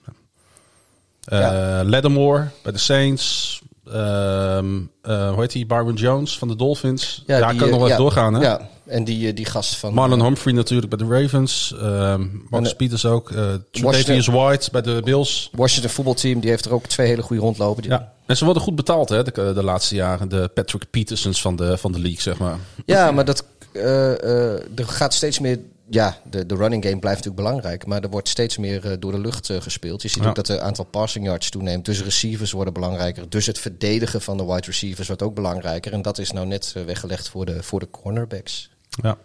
Ja. 1.20 1.84
Lattimore 1.84 2.48
bij 2.62 2.72
de 2.72 2.78
Saints. 2.78 3.60
Ehm, 3.86 4.80
eh, 5.02 5.30
hoe 5.30 5.40
heet 5.40 5.52
die? 5.52 5.66
Byron 5.66 5.94
Jones 5.94 6.38
van 6.38 6.48
de 6.48 6.56
Dolphins. 6.56 7.22
Ja, 7.26 7.50
die, 7.50 7.58
kan 7.58 7.70
nog 7.70 7.88
wel 7.88 7.96
doorgaan. 7.96 8.34
Hè? 8.34 8.40
Ja, 8.40 8.68
en 8.86 9.04
die, 9.04 9.28
eh, 9.28 9.36
die 9.36 9.44
gast 9.44 9.76
van... 9.76 9.94
Marlon 9.94 10.22
Humphrey 10.22 10.54
natuurlijk 10.54 10.96
bij 10.96 11.06
de 11.08 11.20
Ravens. 11.22 11.74
Ehm 11.80 12.26
Marcus 12.48 12.70
En, 12.70 12.76
Peters 12.76 13.04
ook. 13.06 13.32
Tredavious 13.70 14.26
White 14.26 14.68
bij 14.70 14.82
de 14.82 15.00
Bills. 15.04 15.50
Washington 15.52 15.90
voetbalteam, 15.90 16.40
die 16.40 16.50
heeft 16.50 16.64
er 16.64 16.72
ook 16.72 16.86
twee 16.86 17.06
hele 17.06 17.22
goede 17.22 17.42
rondlopen. 17.42 17.82
Ja, 17.84 18.12
en 18.26 18.36
ze 18.36 18.44
worden 18.44 18.62
goed 18.62 18.76
betaald 18.76 19.08
hè, 19.08 19.22
de, 19.22 19.52
de 19.54 19.62
laatste 19.62 19.94
jaren. 19.94 20.28
De 20.28 20.50
Patrick 20.54 20.90
Petersons 20.90 21.40
van 21.40 21.56
de, 21.56 21.78
van 21.78 21.92
de 21.92 21.98
league, 21.98 22.20
zeg 22.20 22.38
maar. 22.38 22.58
Ja, 22.86 23.10
maar 23.10 23.24
dat, 23.24 23.44
eh, 23.72 24.12
eh, 24.22 24.52
er 24.74 24.86
gaat 24.86 25.14
steeds 25.14 25.38
meer. 25.38 25.58
Ja, 25.90 26.16
de, 26.30 26.46
de 26.46 26.54
running 26.54 26.84
game 26.84 26.98
blijft 26.98 27.24
natuurlijk 27.24 27.46
belangrijk. 27.46 27.86
Maar 27.86 28.02
er 28.02 28.08
wordt 28.10 28.28
steeds 28.28 28.58
meer 28.58 28.86
eh, 28.90 28.96
door 28.98 29.12
de 29.12 29.18
lucht 29.18 29.50
eh, 29.50 29.60
gespeeld. 29.60 30.02
Je 30.02 30.08
ziet 30.08 30.22
Ja. 30.22 30.28
ook 30.28 30.34
dat 30.34 30.46
het 30.46 30.58
aantal 30.60 30.84
passing 30.84 31.24
yards 31.26 31.50
toeneemt. 31.50 31.84
Dus 31.84 32.02
receivers 32.02 32.52
worden 32.52 32.72
belangrijker. 32.74 33.28
Dus 33.28 33.46
het 33.46 33.58
verdedigen 33.58 34.20
van 34.22 34.36
de 34.36 34.44
wide 34.44 34.66
receivers 34.66 35.06
wordt 35.06 35.22
ook 35.22 35.34
belangrijker. 35.34 35.92
En 35.92 36.02
dat 36.02 36.18
is 36.18 36.30
nou 36.32 36.46
net 36.46 36.72
eh, 36.76 36.82
weggelegd 36.84 37.28
voor 37.28 37.46
de, 37.46 37.62
voor 37.62 37.80
de 37.80 37.90
cornerbacks. 37.90 38.70
Ja. 39.02 39.18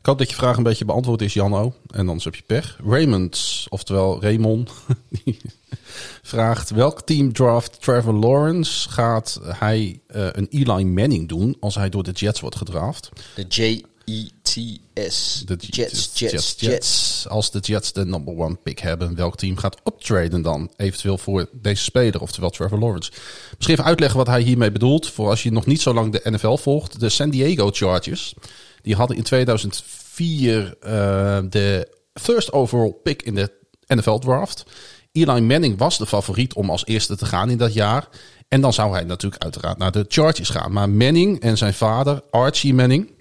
Ik 0.00 0.06
hoop 0.06 0.18
dat 0.18 0.30
je 0.30 0.36
vraag 0.36 0.56
een 0.56 0.62
beetje 0.62 0.84
beantwoord 0.84 1.22
is, 1.22 1.34
Janno. 1.34 1.74
En 1.90 2.06
anders 2.06 2.24
heb 2.24 2.34
je 2.34 2.42
pech. 2.46 2.78
Raymond, 2.84 3.66
oftewel 3.68 4.22
Raymond, 4.22 4.70
die 5.24 5.40
vraagt... 6.22 6.70
Welk 6.70 7.02
team 7.02 7.32
draft 7.32 7.82
Trevor 7.82 8.14
Lawrence 8.14 8.88
gaat 8.88 9.40
hij 9.42 10.00
eh, 10.06 10.26
een 10.32 10.46
Eli 10.50 10.84
Manning 10.84 11.28
doen... 11.28 11.56
als 11.60 11.74
hij 11.74 11.88
door 11.88 12.02
de 12.02 12.10
Jets 12.10 12.40
wordt 12.40 12.56
gedraft? 12.56 13.08
De 13.34 13.44
J-E-T-S. 13.48 15.42
De 15.46 15.56
Jets, 15.56 16.10
Jets, 16.14 16.54
Jets. 16.58 17.26
Als 17.28 17.50
de 17.50 17.58
Jets 17.58 17.92
de 17.92 18.04
number 18.04 18.38
one 18.38 18.56
pick 18.62 18.78
hebben, 18.78 19.14
welk 19.14 19.36
team 19.36 19.56
gaat 19.56 19.76
optraden 19.82 20.42
dan? 20.42 20.70
Eventueel 20.76 21.18
voor 21.18 21.48
deze 21.52 21.82
speler, 21.82 22.20
oftewel 22.20 22.50
Trevor 22.50 22.78
Lawrence. 22.78 23.10
Misschien 23.56 23.74
even 23.74 23.84
uitleggen 23.84 24.18
wat 24.18 24.26
hij 24.26 24.40
hiermee 24.40 24.72
bedoelt. 24.72 25.10
Voor 25.10 25.28
als 25.28 25.42
je 25.42 25.52
nog 25.52 25.66
niet 25.66 25.80
zo 25.80 25.94
lang 25.94 26.12
de 26.12 26.30
NFL 26.30 26.56
volgt. 26.56 27.00
De 27.00 27.08
San 27.08 27.30
Diego 27.30 27.70
Chargers, 27.72 28.34
die 28.82 28.94
hadden 28.94 29.16
in 29.16 29.22
2004 29.22 30.76
eh, 30.80 30.92
de 31.48 31.96
first 32.12 32.52
overall 32.52 32.92
pick 33.02 33.22
in 33.22 33.34
de 33.34 33.52
NFL 33.86 34.18
draft. 34.18 34.64
Eli 35.12 35.40
Manning 35.40 35.78
was 35.78 35.98
de 35.98 36.06
favoriet 36.06 36.54
om 36.54 36.70
als 36.70 36.86
eerste 36.86 37.16
te 37.16 37.26
gaan 37.26 37.50
in 37.50 37.58
dat 37.58 37.74
jaar. 37.74 38.08
En 38.48 38.60
dan 38.60 38.72
zou 38.72 38.92
hij 38.92 39.04
natuurlijk 39.04 39.42
uiteraard 39.42 39.78
naar 39.78 39.92
de 39.92 40.04
Chargers 40.08 40.48
gaan. 40.48 40.72
Maar 40.72 40.90
Manning 40.90 41.40
en 41.40 41.56
zijn 41.56 41.74
vader, 41.74 42.22
Archie 42.30 42.74
Manning 42.74 43.16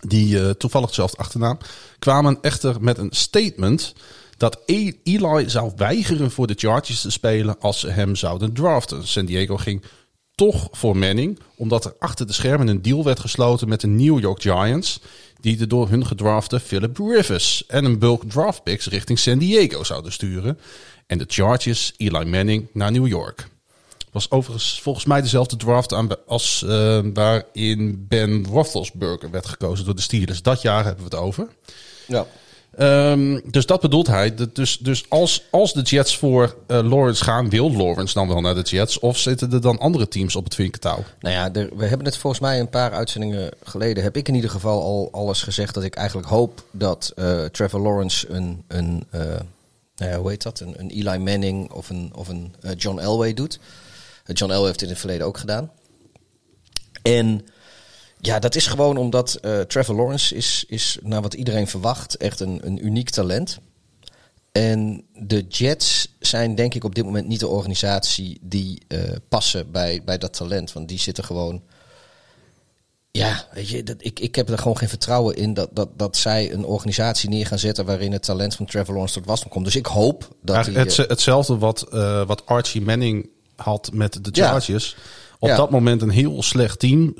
die 0.00 0.40
eh, 0.40 0.50
toevallig 0.50 0.86
hetzelfde 0.86 1.16
achternaam, 1.16 1.58
kwamen 1.98 2.38
echter 2.40 2.82
met 2.82 2.98
een 2.98 3.10
statement 3.10 3.94
dat 4.36 4.60
E- 4.66 4.92
Eli 5.02 5.48
zou 5.48 5.72
weigeren 5.76 6.30
voor 6.30 6.46
de 6.46 6.54
Chargers 6.56 7.00
te 7.00 7.10
spelen 7.10 7.60
als 7.60 7.80
ze 7.80 7.88
hem 7.88 8.16
zouden 8.16 8.52
draften. 8.52 9.06
San 9.06 9.24
Diego 9.24 9.56
ging 9.56 9.84
toch 10.36 10.68
voor 10.72 10.96
Manning, 10.96 11.38
omdat 11.54 11.84
er 11.84 11.94
achter 11.98 12.26
de 12.26 12.32
schermen 12.32 12.68
een 12.68 12.82
deal 12.82 13.04
werd 13.04 13.20
gesloten 13.20 13.68
met 13.68 13.80
de 13.80 13.86
New 13.86 14.20
York 14.20 14.42
Giants, 14.42 15.00
die 15.40 15.56
de 15.56 15.66
door 15.66 15.88
hun 15.88 16.06
gedrafte 16.06 16.60
Philip 16.60 16.98
Rivers 16.98 17.66
en 17.66 17.84
een 17.84 17.98
bulk 17.98 18.22
draft 18.30 18.62
picks 18.62 18.86
richting 18.86 19.18
San 19.18 19.38
Diego 19.38 19.84
zouden 19.84 20.12
sturen. 20.12 20.58
En 21.06 21.18
de 21.18 21.24
Chargers 21.28 21.92
Eli 21.96 22.24
Manning 22.24 22.68
naar 22.72 22.92
New 22.92 23.06
York. 23.06 23.48
Was 24.12 24.30
overigens 24.30 24.80
volgens 24.80 25.04
mij 25.04 25.20
dezelfde 25.20 25.56
draft 25.56 25.92
aan, 25.92 26.26
als 26.26 26.62
eh, 26.62 27.00
waarin 27.14 28.06
Ben 28.08 28.46
Roethlisberger 28.46 29.30
werd 29.30 29.46
gekozen 29.46 29.84
door 29.84 29.94
de 29.94 30.00
Steelers. 30.02 30.42
Dat 30.42 30.62
jaar 30.62 30.84
hebben 30.84 31.04
we 31.04 31.16
het 31.16 31.24
over. 31.24 31.48
Ja. 32.06 32.26
Ehm, 32.76 33.40
dus 33.50 33.66
dat 33.66 33.80
bedoelt 33.80 34.06
hij. 34.06 34.34
Dus, 34.52 34.78
dus 34.78 35.04
als, 35.08 35.44
als 35.50 35.72
de 35.72 35.82
Jets 35.82 36.16
voor 36.16 36.56
eh, 36.66 36.90
Lawrence 36.90 37.24
gaan, 37.24 37.50
wil 37.50 37.72
Lawrence 37.72 38.14
dan 38.14 38.28
wel 38.28 38.40
naar 38.40 38.54
de 38.54 38.62
Jets? 38.62 38.98
Of 38.98 39.18
zitten 39.18 39.52
er 39.52 39.60
dan 39.60 39.78
andere 39.78 40.08
teams 40.08 40.36
op 40.36 40.44
het 40.44 40.54
vinkertouw? 40.54 41.04
Nou 41.20 41.34
ja, 41.34 41.68
we 41.76 41.86
hebben 41.86 42.06
het 42.06 42.16
volgens 42.16 42.42
mij 42.42 42.60
een 42.60 42.68
paar 42.68 42.92
uitzendingen 42.92 43.50
geleden. 43.64 44.02
Heb 44.02 44.16
ik 44.16 44.28
in 44.28 44.34
ieder 44.34 44.50
geval 44.50 44.82
al 44.82 45.08
alles 45.12 45.42
gezegd 45.42 45.74
dat 45.74 45.84
ik 45.84 45.94
eigenlijk 45.94 46.28
hoop 46.28 46.64
dat 46.70 47.12
eh, 47.16 47.44
Trevor 47.44 47.80
Lawrence 47.80 48.28
een, 48.28 48.62
een 48.68 49.06
eh, 49.10 49.20
nou 49.96 50.10
ja, 50.10 50.18
hoe 50.18 50.30
heet 50.30 50.42
dat? 50.42 50.60
Een, 50.60 50.90
Eli 50.90 51.18
Manning 51.18 51.70
of 51.70 51.90
een, 51.90 52.12
of 52.14 52.28
een 52.28 52.54
John 52.76 52.98
Elway 52.98 53.34
doet. 53.34 53.58
John 54.24 54.52
Elway 54.52 54.66
heeft 54.66 54.80
het 54.80 54.88
in 54.88 54.94
het 54.94 54.98
verleden 54.98 55.26
ook 55.26 55.38
gedaan. 55.38 55.70
En 57.02 57.46
ja, 58.26 58.38
dat 58.38 58.54
is 58.54 58.66
gewoon 58.66 58.96
omdat 58.96 59.34
eh, 59.34 59.60
Trevor 59.60 59.94
Lawrence 59.94 60.34
is, 60.34 60.64
is, 60.68 60.98
naar 61.02 61.22
wat 61.22 61.34
iedereen 61.34 61.68
verwacht, 61.68 62.16
echt 62.16 62.40
een, 62.40 62.60
een 62.62 62.86
uniek 62.86 63.10
talent. 63.10 63.58
En 64.52 65.04
de 65.14 65.44
Jets 65.48 66.14
zijn 66.18 66.54
denk 66.54 66.74
ik 66.74 66.84
op 66.84 66.94
dit 66.94 67.04
moment 67.04 67.28
niet 67.28 67.40
de 67.40 67.48
organisatie 67.48 68.38
die 68.42 68.82
eh, 68.88 69.00
passen 69.28 69.70
bij, 69.70 70.02
bij 70.04 70.18
dat 70.18 70.32
talent. 70.32 70.72
Want 70.72 70.88
die 70.88 70.98
zitten 70.98 71.24
gewoon. 71.24 71.62
Ja, 73.10 73.46
weet 73.52 73.68
je, 73.68 73.82
dat, 73.82 73.96
ik, 73.98 74.20
ik 74.20 74.34
heb 74.34 74.48
er 74.48 74.58
gewoon 74.58 74.76
geen 74.76 74.88
vertrouwen 74.88 75.36
in 75.36 75.54
dat, 75.54 75.68
dat, 75.72 75.88
dat 75.96 76.16
zij 76.16 76.52
een 76.52 76.64
organisatie 76.64 77.28
neer 77.28 77.46
gaan 77.46 77.58
zetten 77.58 77.84
waarin 77.84 78.12
het 78.12 78.22
talent 78.22 78.54
van 78.54 78.66
Trevor 78.66 78.94
Lawrence 78.94 79.14
tot 79.14 79.26
wasdom 79.26 79.50
komt. 79.50 79.64
Dus 79.64 79.76
ik 79.76 79.86
hoop 79.86 80.36
dat. 80.42 80.66
Het, 80.66 80.98
eh, 80.98 81.08
hetzelfde 81.08 81.58
wat, 81.58 81.86
wat 82.26 82.46
Archie 82.46 82.82
Manning 82.82 83.28
had 83.56 83.90
met 83.92 84.24
de 84.24 84.30
Ja. 84.32 84.50
Chargers. 84.50 84.96
Op 85.38 85.48
Ja. 85.48 85.56
dat 85.56 85.70
moment 85.70 86.02
een 86.02 86.10
heel 86.10 86.42
slecht 86.42 86.78
team. 86.78 87.14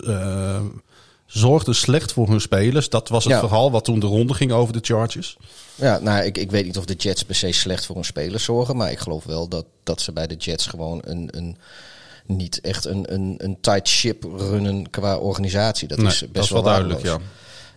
Zorgde 1.26 1.72
slecht 1.72 2.12
voor 2.12 2.28
hun 2.28 2.40
spelers. 2.40 2.88
Dat 2.88 3.08
was 3.08 3.24
het 3.24 3.32
Ja. 3.32 3.38
verhaal 3.40 3.70
wat 3.70 3.84
toen 3.84 4.00
de 4.00 4.06
ronde 4.06 4.34
ging 4.34 4.52
over 4.52 4.72
de 4.72 4.78
Chargers. 4.82 5.36
Ja, 5.74 5.98
nou, 5.98 6.24
ik, 6.24 6.38
ik 6.38 6.50
weet 6.50 6.64
niet 6.64 6.78
of 6.78 6.84
de 6.84 6.94
Jets 6.94 7.22
per 7.22 7.34
se 7.34 7.52
slecht 7.52 7.86
voor 7.86 7.94
hun 7.94 8.04
spelers 8.04 8.44
zorgen. 8.44 8.76
Maar 8.76 8.90
ik 8.90 8.98
geloof 8.98 9.24
wel 9.24 9.48
dat, 9.48 9.66
dat 9.82 10.00
ze 10.00 10.12
bij 10.12 10.26
de 10.26 10.34
Jets 10.36 10.66
gewoon 10.66 11.00
een, 11.04 11.28
een 11.36 11.56
niet 12.26 12.60
echt 12.60 12.84
een, 12.84 13.12
een, 13.14 13.34
een 13.38 13.60
tight 13.60 13.88
ship 13.88 14.24
runnen 14.24 14.90
qua 14.90 15.16
organisatie. 15.18 15.88
Dat 15.88 15.98
Nee, 15.98 16.06
is 16.06 16.20
best 16.20 16.34
dat 16.34 16.44
is 16.44 16.50
wel, 16.50 16.62
wel 16.62 16.72
duidelijk, 16.72 17.02
ja. 17.02 17.18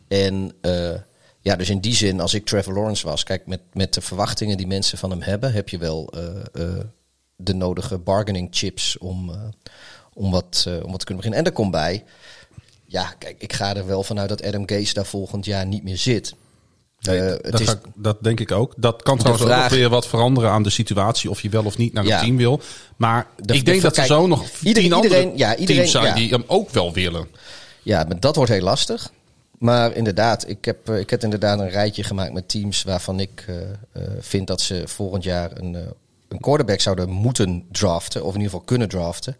En 0.07 0.51
eh, 0.61 0.99
ja, 1.41 1.55
dus 1.55 1.69
in 1.69 1.79
die 1.79 1.95
zin, 1.95 2.19
als 2.19 2.33
ik 2.33 2.45
Trevor 2.45 2.73
Lawrence 2.73 3.05
was, 3.07 3.23
kijk, 3.23 3.45
met, 3.47 3.59
met 3.73 3.93
de 3.93 4.01
verwachtingen 4.01 4.57
die 4.57 4.67
mensen 4.67 4.97
van 4.97 5.09
hem 5.09 5.21
hebben, 5.21 5.53
heb 5.53 5.69
je 5.69 5.77
wel 5.77 6.13
eh, 6.13 6.63
eh, 6.63 6.79
de 7.35 7.53
nodige 7.53 7.97
bargaining 7.97 8.47
chips 8.51 8.97
om, 8.97 9.31
om, 10.13 10.31
wat, 10.31 10.65
om 10.83 10.91
wat 10.91 10.99
te 10.99 11.05
kunnen 11.05 11.15
beginnen. 11.15 11.39
En 11.39 11.45
er 11.45 11.51
komt 11.51 11.71
bij, 11.71 12.03
ja, 12.91 13.13
kijk, 13.19 13.35
ik 13.39 13.53
ga 13.53 13.75
er 13.75 13.85
wel 13.87 14.03
vanuit 14.03 14.29
dat 14.29 14.43
Adam 14.43 14.63
Gase 14.69 14.93
daar 14.93 15.05
volgend 15.05 15.45
jaar 15.45 15.65
niet 15.65 15.83
meer 15.83 15.97
zit. 15.97 16.33
Nee, 16.99 17.19
Eh, 17.19 17.27
dat, 17.29 17.41
het 17.51 17.59
is, 17.59 17.67
ga 17.67 17.73
ik- 17.73 17.79
dat 17.95 18.23
denk 18.23 18.39
ik 18.39 18.51
ook. 18.51 18.73
Dat 18.77 19.03
kan 19.03 19.17
trouwens 19.17 19.45
ook 19.45 19.51
vraag- 19.51 19.69
weer 19.71 19.89
wat 19.89 20.07
veranderen 20.07 20.49
aan 20.51 20.63
de 20.63 20.69
situatie. 20.69 21.29
Of 21.29 21.41
je 21.41 21.49
wel 21.49 21.65
of 21.65 21.77
niet 21.77 21.93
naar 21.93 22.03
een 22.03 22.09
Ja. 22.09 22.19
team 22.19 22.37
wil. 22.37 22.61
Maar 22.97 23.27
De- 23.35 23.53
ik 23.53 23.65
denk 23.65 23.77
de- 23.77 23.83
dat 23.83 23.97
er 23.97 24.05
zo 24.05 24.27
nog 24.27 24.43
ieder- 24.63 24.83
tien 24.83 24.93
andere 24.93 25.15
iedereen- 25.15 25.37
ja, 25.37 25.51
iedereen- 25.55 25.75
teams 25.75 25.91
zijn 25.91 26.05
ja. 26.05 26.13
die 26.13 26.29
hem 26.29 26.43
ook 26.47 26.69
wel 26.69 26.93
willen. 26.93 27.27
Ja, 27.83 28.03
maar 28.03 28.19
dat 28.19 28.35
wordt 28.35 28.51
heel 28.51 28.61
lastig. 28.61 29.11
Maar 29.59 29.95
inderdaad, 29.95 30.49
ik 30.49 30.65
heb, 30.65 30.89
eh, 30.89 30.99
ik 30.99 31.09
heb 31.09 31.23
inderdaad 31.23 31.59
een 31.59 31.69
rijtje 31.69 32.03
gemaakt 32.03 32.33
met 32.33 32.49
teams 32.49 32.83
waarvan 32.83 33.19
ik 33.19 33.45
eh, 33.47 34.01
vind 34.19 34.47
dat 34.47 34.61
ze 34.61 34.83
volgend 34.85 35.23
jaar 35.23 35.51
een, 35.57 35.73
een 36.29 36.39
quarterback 36.39 36.79
zouden 36.81 37.09
moeten 37.09 37.65
draften. 37.71 38.21
Of 38.23 38.27
in 38.33 38.35
ieder 38.41 38.49
geval 38.51 38.65
kunnen 38.65 38.89
draften. 38.89 39.37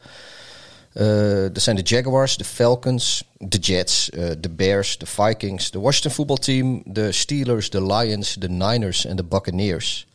Eh 0.99 1.45
dat 1.53 1.61
zijn 1.63 1.75
de 1.75 1.81
Jaguars, 1.81 2.37
de 2.37 2.43
Falcons, 2.43 3.23
de 3.37 3.57
Jets, 3.57 4.09
eh, 4.09 4.29
de 4.39 4.49
Bears, 4.49 4.97
de 4.97 5.05
Vikings, 5.05 5.71
de 5.71 5.79
Washington 5.79 6.11
voetbalteam, 6.11 6.81
de 6.85 7.11
Steelers, 7.11 7.69
de 7.69 7.85
Lions, 7.85 8.33
de 8.33 8.49
Niners 8.49 9.05
en 9.05 9.15
de 9.15 9.23
Buccaneers. 9.23 10.07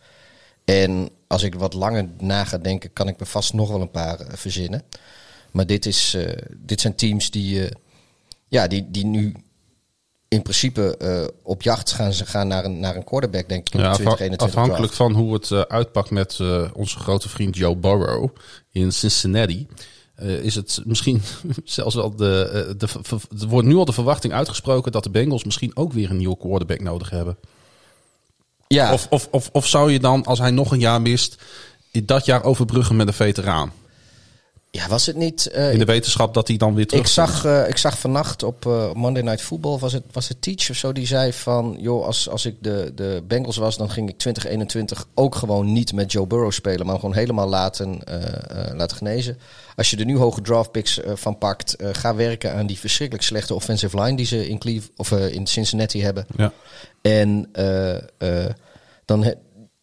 En 0.64 1.09
als 1.26 1.43
ik 1.43 1.55
wat 1.55 1.73
langer 1.75 2.09
na 2.19 2.45
ga 2.45 2.59
denken, 2.59 2.93
kan 2.93 3.09
ik 3.09 3.19
me 3.19 3.26
vast 3.26 3.53
nog 3.53 3.69
wel 3.69 3.81
een 3.81 3.91
paar 3.91 4.21
eh, 4.21 4.26
verzinnen. 4.37 4.83
Maar 5.50 5.67
dit, 5.67 5.87
is, 5.87 6.17
dit 6.57 6.81
zijn 6.81 6.95
teams 6.95 7.31
die, 7.31 7.69
ja, 8.49 8.67
die, 8.67 8.91
die 8.91 9.07
nu 9.07 9.35
in 10.29 10.43
principe 10.43 10.99
op 11.43 11.62
jacht 11.62 11.91
gaan, 11.93 12.12
ze 12.12 12.26
gaan 12.26 12.49
naar, 12.49 12.64
een, 12.64 12.81
naar 12.81 12.97
een 12.97 13.05
quarterback, 13.05 13.49
denk 13.49 13.67
ik, 13.67 13.75
in 13.75 13.81
Ja, 13.81 13.85
de 13.87 13.91
afha- 13.93 14.14
2021 14.14 14.49
afhankelijk 14.49 14.93
draft. 14.93 15.12
van 15.12 15.23
hoe 15.23 15.35
het 15.35 15.69
uitpakt 15.69 16.11
met 16.11 16.38
onze 16.75 16.99
grote 16.99 17.29
vriend 17.29 17.57
Joe 17.57 17.76
Burrow 17.76 18.29
in 18.71 18.93
Cincinnati. 18.93 19.67
Eh, 20.14 20.44
is 20.44 20.54
het 20.54 20.80
misschien 20.85 21.23
zelfs 21.64 21.94
wel 21.94 22.16
de, 22.16 22.66
eh, 22.68 22.75
de, 22.78 22.88
Er 23.40 23.49
wordt 23.49 23.68
nu 23.68 23.76
al 23.76 23.85
de 23.85 23.92
verwachting 23.92 24.33
uitgesproken 24.33 24.92
dat 24.92 25.02
de 25.02 25.11
Bengals 25.11 25.44
misschien 25.44 25.76
ook 25.76 25.92
weer 25.92 26.11
een 26.11 26.16
nieuwe 26.16 26.38
quarterback 26.38 26.80
nodig 26.80 27.11
hebben. 27.11 27.37
Ja, 28.66 28.92
Of, 28.92 29.06
of, 29.11 29.28
of, 29.30 29.49
of 29.52 29.66
zou 29.66 29.92
je 29.92 30.00
dan, 30.00 30.25
als 30.25 30.38
hij 30.38 30.50
nog 30.50 30.73
een 30.73 30.78
jaar 30.78 31.02
mist, 31.02 31.42
dat 31.90 32.25
jaar 32.25 32.44
overbruggen 32.44 32.97
met 32.97 33.06
een 33.06 33.12
veteraan? 33.12 33.73
Ja, 34.75 34.88
was 34.88 35.07
het 35.07 35.16
niet... 35.16 35.47
eh, 35.47 35.73
In 35.73 35.78
de 35.78 35.85
wetenschap 35.85 36.35
dat 36.35 36.49
hij 36.49 36.57
dan 36.57 36.75
weer 36.75 36.87
terug 36.87 37.02
Ik 37.04 37.09
zag, 37.11 37.45
eh, 37.45 37.69
ik 37.69 37.76
zag 37.76 37.99
vannacht 37.99 38.43
op 38.43 38.66
eh, 38.66 38.93
Monday 38.93 39.23
Night 39.23 39.43
Football, 39.43 39.78
was 39.78 39.93
het, 39.93 40.02
was 40.12 40.28
het 40.28 40.43
Teach 40.43 40.71
of 40.71 40.76
zo, 40.76 40.93
die 40.93 41.07
zei 41.07 41.33
van... 41.33 41.76
joh, 41.78 42.04
als, 42.07 42.28
als 42.28 42.47
ik 42.47 42.57
de, 42.61 42.93
de 42.95 43.23
Bengals 43.26 43.57
was, 43.57 43.76
dan 43.76 43.90
ging 43.90 44.09
ik 44.09 44.19
2021 44.19 45.07
ook 45.14 45.35
gewoon 45.35 45.73
niet 45.73 45.93
met 45.93 46.12
Joe 46.12 46.26
Burrow 46.26 46.50
spelen... 46.52 46.87
maar 46.87 46.95
gewoon 46.95 47.14
helemaal 47.14 47.49
laten, 47.49 48.00
laten 48.73 48.97
genezen. 48.97 49.38
Als 49.76 49.90
je 49.90 49.97
er 49.97 50.04
nu 50.04 50.16
hoge 50.16 50.40
draftpicks 50.40 51.00
eh, 51.00 51.12
van 51.14 51.38
pakt... 51.38 51.76
ga 51.93 52.14
werken 52.14 52.54
aan 52.54 52.66
die 52.66 52.78
verschrikkelijk 52.78 53.25
slechte 53.26 53.54
offensive 53.54 54.00
line... 54.02 54.16
die 54.16 54.26
ze 54.26 54.49
in, 54.49 54.59
Cleve, 54.59 54.88
of, 54.97 55.11
in 55.11 55.47
Cincinnati 55.47 56.02
hebben. 56.02 56.26
Ja. 56.37 56.52
En 57.02 57.50
dan, 59.04 59.35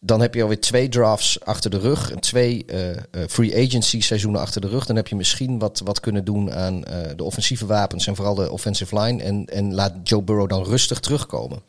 dan 0.04 0.20
heb 0.20 0.34
je 0.34 0.42
alweer 0.42 0.60
twee 0.60 0.88
drafts 0.88 1.44
achter 1.44 1.70
de 1.70 1.78
rug. 1.78 2.10
En 2.10 2.20
twee 2.20 2.64
eh, 2.64 2.90
eh, 2.90 2.96
free 3.28 3.66
agency 3.66 4.00
seizoenen 4.00 4.40
achter 4.40 4.60
de 4.60 4.68
rug. 4.68 4.86
Dan 4.86 4.96
heb 4.96 5.08
je 5.08 5.16
misschien 5.16 5.58
wat, 5.58 5.80
wat 5.84 6.00
kunnen 6.00 6.24
doen 6.24 6.52
aan 6.52 6.84
eh, 6.84 7.10
de 7.16 7.24
offensieve 7.24 7.66
wapens. 7.66 8.06
En 8.06 8.16
vooral 8.16 8.34
de 8.34 8.50
offensive 8.50 9.00
line. 9.00 9.22
En, 9.22 9.46
en 9.46 9.74
laat 9.74 9.92
Joe 10.02 10.22
Burrow 10.22 10.48
dan 10.48 10.64
rustig 10.64 11.00
terugkomen. 11.00 11.62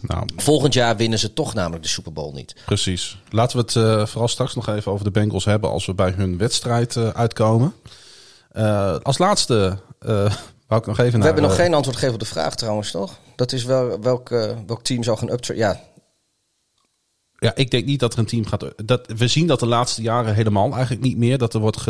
Nou, 0.00 0.26
Volgend 0.36 0.74
jaar 0.74 0.96
winnen 0.96 1.18
ze 1.18 1.32
toch 1.32 1.54
namelijk 1.54 1.82
de 1.82 1.88
Super 1.88 2.12
Bowl 2.12 2.32
niet. 2.32 2.54
precies. 2.64 3.18
Laten 3.30 3.56
we 3.56 3.80
het 3.80 4.08
vooral 4.08 4.28
straks 4.28 4.54
nog 4.54 4.68
even 4.68 4.92
over 4.92 5.04
de 5.04 5.10
Bengals 5.10 5.44
hebben 5.44 5.70
als 5.70 5.86
we 5.86 5.94
bij 5.94 6.10
hun 6.10 6.38
wedstrijd 6.38 6.96
uitkomen. 6.96 7.74
Als 9.02 9.18
laatste 9.18 9.78
wou 10.66 10.80
ik 10.80 10.86
nog 10.86 10.98
even 10.98 11.10
We 11.10 11.16
naar... 11.16 11.26
hebben 11.26 11.42
nog 11.42 11.54
geen 11.54 11.74
antwoord 11.74 11.96
gegeven 11.96 12.14
op 12.14 12.20
de 12.20 12.32
vraag 12.32 12.54
trouwens, 12.54 12.90
toch? 12.90 13.18
Dat 13.36 13.52
is 13.52 13.64
wel 13.64 14.00
welk, 14.00 14.28
welk 14.66 14.82
team 14.82 15.02
zou 15.02 15.18
gaan 15.18 15.30
uptrade. 15.30 15.60
Ja, 15.60 15.80
Ja, 17.44 17.54
ik 17.54 17.70
denk 17.70 17.84
niet 17.84 18.00
dat 18.00 18.12
er 18.12 18.18
een 18.18 18.26
team 18.26 18.46
gaat. 18.46 18.72
Dat, 18.84 19.12
we 19.16 19.28
zien 19.28 19.46
dat 19.46 19.60
de 19.60 19.66
laatste 19.66 20.02
jaren 20.02 20.34
helemaal 20.34 20.72
eigenlijk 20.72 21.02
niet 21.02 21.16
meer. 21.16 21.38
Dat 21.38 21.54
er 21.54 21.60
wordt 21.60 21.80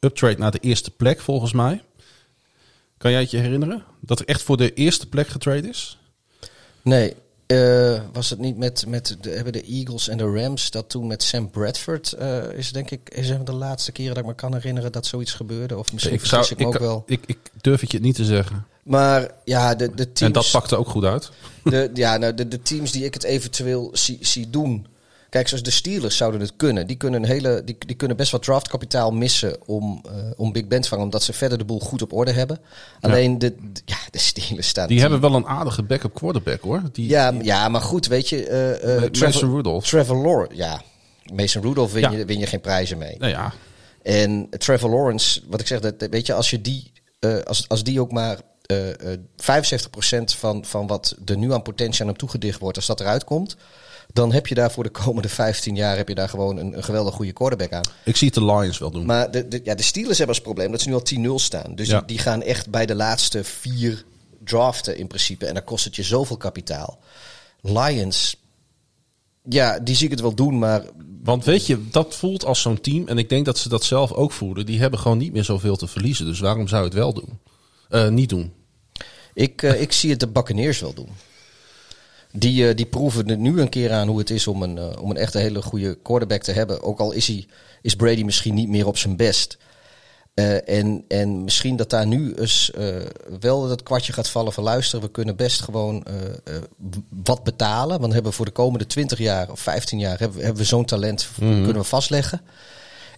geuptrade 0.00 0.38
naar 0.38 0.50
de 0.50 0.58
eerste 0.58 0.90
plek, 0.90 1.20
volgens 1.20 1.52
mij. 1.52 1.82
Kan 2.98 3.10
jij 3.10 3.20
het 3.20 3.30
je 3.30 3.38
herinneren? 3.38 3.84
Dat 4.00 4.20
er 4.20 4.26
echt 4.26 4.42
voor 4.42 4.56
de 4.56 4.74
eerste 4.74 5.08
plek 5.08 5.28
getrade 5.28 5.68
is? 5.68 5.98
nee. 6.82 7.14
eh, 7.46 8.00
was 8.12 8.30
het 8.30 8.38
niet 8.38 8.56
met, 8.56 8.84
met 8.88 9.16
de, 9.20 9.30
hebben 9.30 9.52
de 9.52 9.62
Eagles 9.62 10.08
en 10.08 10.18
de 10.18 10.32
Rams 10.32 10.70
dat 10.70 10.88
toen 10.88 11.06
met 11.06 11.22
Sam 11.22 11.50
Bradford 11.50 12.12
eh, 12.12 12.52
is 12.52 12.72
denk 12.72 12.90
ik 12.90 13.10
is 13.10 13.28
een 13.28 13.36
van 13.36 13.44
de 13.44 13.52
laatste 13.52 13.92
keren 13.92 14.14
dat 14.14 14.22
ik 14.22 14.28
me 14.28 14.34
kan 14.34 14.54
herinneren 14.54 14.92
dat 14.92 15.06
zoiets 15.06 15.32
gebeurde 15.32 15.78
of 15.78 15.92
misschien 15.92 16.14
ik, 16.14 16.20
vergis 16.20 16.50
ik 16.50 16.58
me 16.58 16.66
ook 16.66 16.78
wel. 16.78 17.02
ik, 17.06 17.22
ik 17.26 17.38
durf 17.60 17.80
het 17.80 17.92
je 17.92 18.00
niet 18.00 18.14
te 18.14 18.24
zeggen. 18.24 18.66
Maar 18.82 19.30
ja, 19.44 19.74
de, 19.74 19.94
de 19.94 20.02
En 20.02 20.12
teams 20.12 20.32
dat 20.34 20.50
pakte 20.50 20.76
ook 20.76 20.88
goed 20.88 21.04
uit. 21.04 21.30
De, 21.64 21.90
ja, 21.94 22.16
nou, 22.16 22.34
de, 22.34 22.48
de 22.48 22.62
teams 22.62 22.90
die 22.92 23.04
ik 23.04 23.14
het 23.14 23.24
eventueel 23.24 23.90
zie, 23.92 24.18
zie 24.20 24.50
doen. 24.50 24.86
Kijk, 25.34 25.48
zoals 25.48 25.62
de 25.62 25.70
Steelers 25.70 26.16
zouden 26.16 26.40
het 26.40 26.52
kunnen. 26.56 26.86
Die 26.86 26.96
kunnen, 26.96 27.22
een 27.22 27.28
hele, 27.28 27.62
die, 27.64 27.76
die 27.86 27.96
kunnen 27.96 28.16
best 28.16 28.30
wat 28.30 28.42
draftkapitaal 28.42 29.10
missen 29.10 29.68
om, 29.68 30.00
eh, 30.06 30.14
om 30.36 30.52
Big 30.52 30.66
Ben 30.66 30.80
te 30.80 30.88
vangen. 30.88 31.04
Omdat 31.04 31.22
ze 31.22 31.32
verder 31.32 31.58
de 31.58 31.64
boel 31.64 31.80
goed 31.80 32.02
op 32.02 32.12
orde 32.12 32.32
hebben. 32.32 32.58
Alleen 33.00 33.38
de, 33.38 33.54
ja, 33.84 33.96
de 34.10 34.18
Steelers 34.18 34.68
staan... 34.68 34.88
Die 34.88 35.00
hebben 35.00 35.20
wel 35.20 35.34
een 35.34 35.46
aardige 35.46 35.82
backup 35.82 36.14
quarterback 36.14 36.60
hoor. 36.60 36.82
Die, 36.92 37.08
Ja, 37.08 37.32
die- 37.32 37.44
ja, 37.44 37.68
maar 37.68 37.80
goed, 37.80 38.06
weet 38.06 38.28
je... 38.28 38.36
Met 39.00 39.14
Trevor, 39.14 39.28
Mason 39.28 39.54
Rudolph. 39.54 39.86
Trevor 39.88 40.16
Lawrence, 40.16 40.56
ja. 40.56 40.82
Mason 41.34 41.62
Rudolph 41.62 41.92
win, 41.92 42.02
Ja. 42.02 42.10
je, 42.10 42.24
win 42.24 42.38
je 42.38 42.46
geen 42.46 42.60
prijzen 42.60 42.98
mee. 42.98 43.16
nou 43.18 43.30
ja, 43.32 43.52
En 44.02 44.48
Trevor 44.58 44.90
Lawrence, 44.90 45.40
wat 45.48 45.60
ik 45.60 45.66
zeg, 45.66 45.80
dat, 45.80 45.94
weet 46.10 46.26
je, 46.26 46.34
als 46.34 46.50
je 46.50 46.60
die, 46.60 46.92
als, 47.44 47.68
als 47.68 47.82
die 47.84 48.00
ook 48.00 48.12
maar 48.12 48.38
eh 48.66 49.12
eh 49.12 49.18
75% 49.36 50.36
van, 50.36 50.64
van 50.64 50.86
wat 50.86 51.16
er 51.24 51.36
nu 51.36 51.52
aan 51.52 51.62
potentie 51.62 52.00
aan 52.02 52.06
hem 52.08 52.16
toegedicht 52.16 52.60
wordt, 52.60 52.76
als 52.76 52.86
dat 52.86 53.00
eruit 53.00 53.24
komt, 53.24 53.56
dan 54.14 54.32
heb 54.32 54.46
je 54.46 54.54
daar 54.54 54.72
voor 54.72 54.82
de 54.84 54.90
komende 54.90 55.28
15 55.28 55.74
jaar 55.76 55.96
heb 55.96 56.08
je 56.08 56.14
daar 56.14 56.28
gewoon 56.28 56.56
een, 56.56 56.76
een 56.76 56.84
geweldig 56.84 57.14
goede 57.14 57.32
quarterback 57.32 57.72
aan. 57.72 57.84
ik 58.04 58.16
zie 58.16 58.26
het 58.26 58.36
de 58.36 58.44
Lions 58.44 58.78
wel 58.78 58.90
doen. 58.90 59.06
Maar 59.06 59.30
de, 59.30 59.48
de, 59.48 59.60
ja, 59.64 59.74
de 59.74 59.82
Steelers 59.82 60.18
hebben 60.18 60.34
als 60.36 60.44
probleem 60.44 60.70
dat 60.70 60.80
ze 60.80 60.88
nu 60.88 60.94
al 60.94 61.38
10-0 61.40 61.42
staan. 61.44 61.74
Dus 61.74 61.88
Ja. 61.88 61.98
die, 61.98 62.06
die 62.06 62.18
gaan 62.18 62.42
echt 62.42 62.70
bij 62.70 62.86
de 62.86 62.94
laatste 62.94 63.44
vier 63.44 64.04
draften 64.44 64.96
in 64.96 65.06
principe. 65.06 65.46
En 65.46 65.54
dan 65.54 65.64
kost 65.64 65.84
het 65.84 65.96
je 65.96 66.02
zoveel 66.02 66.36
kapitaal. 66.36 66.98
Lions, 67.60 68.36
ja, 69.48 69.78
die 69.78 69.94
zie 69.94 70.04
ik 70.04 70.10
het 70.10 70.20
wel 70.20 70.34
doen, 70.34 70.58
maar 70.58 70.82
Want 71.24 71.44
weet 71.44 71.66
je, 71.66 71.88
dat 71.90 72.14
voelt 72.14 72.44
als 72.44 72.60
zo'n 72.60 72.80
team. 72.80 73.08
En 73.08 73.18
ik 73.18 73.28
denk 73.28 73.44
dat 73.44 73.58
ze 73.58 73.68
dat 73.68 73.84
zelf 73.84 74.12
ook 74.12 74.32
voelen. 74.32 74.66
Die 74.66 74.80
hebben 74.80 74.98
gewoon 74.98 75.18
niet 75.18 75.32
meer 75.32 75.44
zoveel 75.44 75.76
te 75.76 75.86
verliezen. 75.86 76.26
Dus 76.26 76.40
waarom 76.40 76.68
zou 76.68 76.80
je 76.82 76.88
het 76.88 76.96
wel 76.98 77.12
doen? 77.12 77.38
Eh, 77.88 78.08
niet 78.08 78.28
doen. 78.28 78.52
Ik, 79.34 79.62
eh, 79.62 79.80
ik 79.80 79.92
zie 79.92 80.10
het 80.10 80.20
de 80.20 80.28
Buccaneers 80.28 80.80
wel 80.80 80.94
doen. 80.94 81.08
Die, 82.36 82.68
eh, 82.68 82.76
die 82.76 82.86
proeven 82.86 83.26
er 83.28 83.36
nu 83.36 83.60
een 83.60 83.68
keer 83.68 83.92
aan 83.92 84.08
hoe 84.08 84.18
het 84.18 84.30
is 84.30 84.46
om 84.46 84.62
een, 84.62 84.78
eh, 84.78 85.02
om 85.02 85.10
een 85.10 85.16
echt 85.16 85.34
een 85.34 85.40
hele 85.40 85.62
goede 85.62 85.98
quarterback 86.02 86.42
te 86.42 86.52
hebben. 86.52 86.82
Ook 86.82 87.00
al 87.00 87.12
is, 87.12 87.26
hij, 87.26 87.46
is 87.82 87.96
Brady 87.96 88.22
misschien 88.22 88.54
niet 88.54 88.68
meer 88.68 88.86
op 88.86 88.98
zijn 88.98 89.16
best. 89.16 89.56
Eh, 90.34 90.68
en, 90.68 91.04
en 91.08 91.44
misschien 91.44 91.76
dat 91.76 91.90
daar 91.90 92.06
nu 92.06 92.34
eens 92.34 92.70
wel 93.40 93.68
dat 93.68 93.82
kwartje 93.82 94.12
gaat 94.12 94.28
vallen 94.28 94.52
van 94.52 94.64
luisteren. 94.64 95.04
We 95.04 95.10
kunnen 95.10 95.36
best 95.36 95.60
gewoon 95.62 96.06
wat 97.24 97.44
betalen. 97.44 97.88
Want 97.88 98.00
dan 98.00 98.12
hebben 98.12 98.30
we 98.30 98.36
voor 98.36 98.46
de 98.46 98.52
komende 98.52 98.86
20 98.86 99.18
jaar 99.18 99.50
of 99.50 99.60
15 99.60 99.98
jaar 99.98 100.18
hebben, 100.18 100.36
we- 100.38 100.44
hebben 100.44 100.62
we 100.62 100.68
zo'n 100.68 100.84
talent 100.84 101.28
kunnen 101.38 101.74
we 101.78 101.84
vastleggen. 101.84 102.40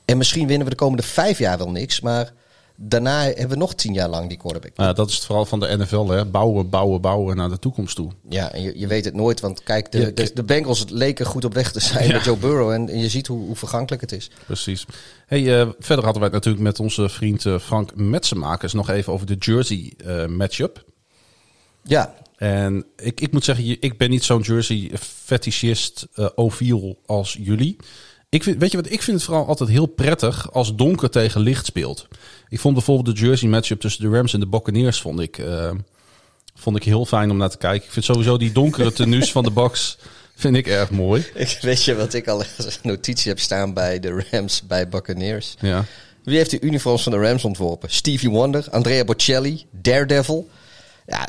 En 0.04 0.16
misschien 0.16 0.46
winnen 0.46 0.64
we 0.66 0.72
de 0.72 0.78
komende 0.80 1.02
vijf 1.02 1.38
jaar 1.38 1.58
wel 1.58 1.70
niks. 1.70 2.00
Maar 2.00 2.32
daarna 2.76 3.22
hebben 3.22 3.48
we 3.48 3.56
nog 3.56 3.74
tien 3.74 3.92
jaar 3.92 4.08
lang 4.08 4.28
die 4.28 4.38
quarterback. 4.38 4.72
Ja, 4.76 4.92
dat 4.92 5.08
is 5.08 5.14
het 5.14 5.24
vooral 5.24 5.44
van 5.44 5.60
de 5.60 5.76
NFL. 5.76 6.06
Hè? 6.06 6.24
Bouwen, 6.26 6.70
bouwen, 6.70 7.00
bouwen 7.00 7.36
naar 7.36 7.48
de 7.48 7.58
toekomst 7.58 7.96
toe. 7.96 8.10
Ja, 8.28 8.52
en 8.52 8.62
je, 8.62 8.78
je 8.78 8.86
weet 8.86 9.04
het 9.04 9.14
nooit, 9.14 9.40
want 9.40 9.62
kijk, 9.62 9.92
de, 9.92 10.12
de, 10.14 10.30
de 10.34 10.42
Bengals 10.44 10.84
leken 10.88 11.26
goed 11.26 11.44
op 11.44 11.54
weg 11.54 11.72
te 11.72 11.80
zijn 11.80 12.06
Ja. 12.06 12.12
met 12.12 12.24
Joe 12.24 12.36
Burrow. 12.36 12.70
En, 12.70 12.88
en 12.88 12.98
je 12.98 13.08
ziet 13.08 13.26
hoe, 13.26 13.46
hoe 13.46 13.56
vergankelijk 13.56 14.02
het 14.02 14.12
is. 14.12 14.30
Precies. 14.46 14.84
Hey, 15.26 15.60
eh, 15.60 15.68
verder 15.78 16.04
hadden 16.04 16.22
wij 16.22 16.30
het 16.32 16.44
natuurlijk 16.44 16.64
met 16.64 16.80
onze 16.80 17.08
vriend 17.08 17.46
eh, 17.46 17.58
Frank 17.58 17.94
Metsenmakers 17.96 18.72
nog 18.72 18.90
even 18.90 19.12
over 19.12 19.26
de 19.26 19.36
Jersey 19.38 19.92
eh, 20.04 20.26
matchup. 20.26 20.84
Ja, 21.82 22.14
En 22.36 22.84
ik, 22.96 23.20
ik 23.20 23.32
moet 23.32 23.44
zeggen, 23.44 23.76
ik 23.82 23.98
ben 23.98 24.10
niet 24.10 24.24
zo'n 24.24 24.40
jersey 24.40 24.90
fetischist 25.00 26.06
oviel 26.34 26.98
als 27.06 27.36
jullie. 27.40 27.76
Ik 28.36 28.42
vind, 28.42 28.60
weet 28.60 28.70
je 28.70 28.76
wat, 28.76 28.90
ik 28.90 29.02
vind 29.02 29.16
het 29.16 29.26
vooral 29.26 29.46
altijd 29.46 29.68
heel 29.68 29.86
prettig 29.86 30.52
als 30.52 30.74
donker 30.74 31.10
tegen 31.10 31.40
licht 31.40 31.66
speelt. 31.66 32.08
Ik 32.48 32.60
vond 32.60 32.74
bijvoorbeeld 32.74 33.16
de 33.16 33.22
jersey 33.22 33.48
matchup 33.48 33.80
tussen 33.80 34.02
de 34.02 34.16
Rams 34.16 34.34
en 34.34 34.40
de 34.40 34.46
Buccaneers 34.46 35.00
vond 35.00 35.20
ik, 35.20 35.38
eh, 35.38 35.70
vond 36.54 36.76
ik 36.76 36.82
heel 36.82 37.06
fijn 37.06 37.30
om 37.30 37.36
naar 37.36 37.50
te 37.50 37.56
kijken. 37.56 37.86
Ik 37.86 37.92
vind 37.92 38.04
sowieso 38.04 38.36
die 38.36 38.52
donkere 38.52 38.92
tenues 38.92 39.32
van 39.32 39.44
de 39.44 39.50
Bucks 39.50 39.98
vind 40.34 40.56
ik 40.56 40.66
erg 40.66 40.90
mooi. 40.90 41.26
ik, 41.34 41.58
weet 41.60 41.84
je 41.84 41.94
wat 41.94 42.14
ik 42.14 42.28
al 42.28 42.42
als 42.64 42.78
notitie 42.82 43.30
heb 43.30 43.40
staan 43.40 43.74
bij 43.74 44.00
de 44.00 44.24
Rams, 44.30 44.62
bij 44.66 44.88
Buccaneers? 44.88 45.54
Ja. 45.60 45.84
Wie 46.24 46.36
heeft 46.36 46.50
de 46.50 46.60
uniforms 46.60 47.02
van 47.02 47.12
de 47.12 47.18
Rams 47.18 47.44
ontworpen? 47.44 47.90
Stevie 47.90 48.30
Wonder, 48.30 48.66
Andrea 48.70 49.04
Bocelli, 49.04 49.66
Daredevil. 49.70 50.48
Ja, 51.06 51.28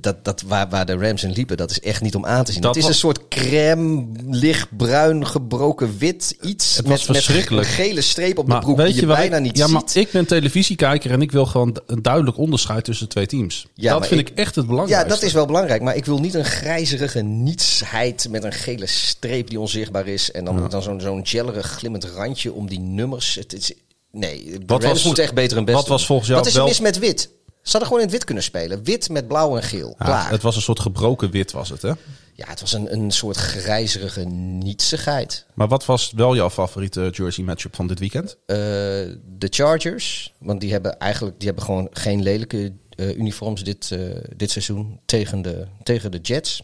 dat, 0.00 0.24
dat, 0.24 0.42
waar, 0.46 0.68
waar 0.68 0.86
de 0.86 0.96
Rams 0.96 1.22
in 1.24 1.32
liepen, 1.32 1.56
dat 1.56 1.70
is 1.70 1.80
echt 1.80 2.02
niet 2.02 2.14
om 2.14 2.26
aan 2.26 2.44
te 2.44 2.52
zien. 2.52 2.60
Dat 2.60 2.74
het 2.74 2.84
is 2.84 2.88
was- 2.90 2.92
een 2.92 3.00
soort 3.00 3.28
crème, 3.28 4.06
lichtbruin, 4.30 5.26
gebroken 5.26 5.98
wit 5.98 6.36
iets. 6.40 6.76
Het 6.76 6.86
was 6.86 7.06
met, 7.06 7.16
verschrikkelijk. 7.16 7.66
Met 7.66 7.76
gele 7.76 8.00
streep 8.00 8.38
op 8.38 8.46
de 8.46 8.52
Maar 8.52 8.60
broek 8.60 8.76
weet 8.76 8.86
die 8.92 9.00
je 9.00 9.06
bijna 9.06 9.36
ik, 9.36 9.42
niet 9.42 9.58
ja, 9.58 9.66
maar 9.66 9.82
ziet. 9.86 9.94
ik 10.04 10.10
ben 10.10 10.26
televisiekijker 10.26 11.10
en 11.10 11.22
ik 11.22 11.32
wil 11.32 11.46
gewoon 11.46 11.76
een 11.86 12.02
duidelijk 12.02 12.36
onderscheid 12.38 12.84
tussen 12.84 13.06
de 13.06 13.12
twee 13.12 13.26
teams. 13.26 13.66
Ja, 13.74 13.90
dat 13.90 13.98
maar 13.98 14.08
vind 14.08 14.20
ik- 14.20 14.28
ik, 14.30 14.36
echt 14.38 14.54
het 14.54 14.64
Ja, 14.64 14.70
belangrijkste. 14.70 15.08
dat 15.08 15.22
is 15.22 15.32
wel 15.32 15.46
belangrijk. 15.46 15.82
Maar 15.82 15.96
ik 15.96 16.04
wil 16.04 16.18
niet 16.18 16.34
een 16.34 16.44
grijzerige 16.44 17.20
nietsheid 17.22 18.26
met 18.30 18.44
een 18.44 18.52
gele 18.52 18.86
streep 18.86 19.48
die 19.50 19.60
onzichtbaar 19.60 20.06
is. 20.06 20.30
En 20.30 20.44
dan, 20.44 20.68
dan 20.70 20.82
zo'n 20.82 21.00
zo'n 21.00 21.20
jellerig 21.22 21.66
glimmend 21.66 22.04
randje 22.04 22.52
om 22.52 22.68
die 22.68 22.80
nummers. 22.80 23.34
Het 23.34 23.52
is, 23.52 23.72
nee, 24.12 24.44
de 24.44 24.58
Wat 24.66 24.82
Rams 24.82 24.94
was- 24.94 25.04
moet 25.04 25.18
echt 25.18 25.34
beter 25.34 25.56
hun 25.56 25.64
best 25.66 25.76
wat 25.78 25.88
was 25.88 26.06
volgens 26.06 26.28
jou 26.28 26.38
Wat 26.40 26.48
is 26.48 26.54
er 26.54 26.60
wel- 26.60 26.68
mis 26.68 26.80
met 26.80 26.98
wit? 26.98 27.28
Ze 27.66 27.72
hadden 27.72 27.88
gewoon 27.88 27.98
in 27.98 28.08
het 28.08 28.16
wit 28.16 28.24
kunnen 28.24 28.44
spelen. 28.44 28.84
Wit 28.84 29.08
met 29.08 29.28
blauw 29.28 29.56
en 29.56 29.62
geel. 29.62 29.94
Ja, 29.98 30.04
Klaar. 30.04 30.30
het 30.30 30.42
was 30.42 30.56
een 30.56 30.62
soort 30.62 30.80
gebroken 30.80 31.30
wit 31.30 31.52
was 31.52 31.68
het, 31.68 31.82
hè? 31.82 31.92
Ja, 32.32 32.46
het 32.46 32.60
was 32.60 32.72
een, 32.72 32.92
een 32.92 33.10
soort 33.10 33.36
grijzerige 33.36 34.24
nietsigheid. 34.24 35.46
Maar 35.54 35.68
wat 35.68 35.84
was 35.84 36.12
wel 36.16 36.34
jouw 36.34 36.50
favoriete 36.50 37.10
jersey 37.12 37.44
matchup 37.44 37.76
van 37.76 37.86
dit 37.86 37.98
weekend? 37.98 38.36
Eh, 38.46 38.56
de 38.56 39.46
Chargers, 39.50 40.32
want 40.38 40.60
die 40.60 40.72
hebben 40.72 40.98
eigenlijk 40.98 41.38
die 41.38 41.46
hebben 41.46 41.64
gewoon 41.64 41.88
geen 41.90 42.22
lelijke 42.22 42.72
eh, 42.90 43.16
uniforms 43.16 43.64
dit, 43.64 43.90
eh, 43.90 44.00
dit 44.36 44.50
seizoen 44.50 45.00
tegen 45.04 45.42
de, 45.42 45.66
tegen 45.82 46.10
de 46.10 46.18
Jets. 46.18 46.62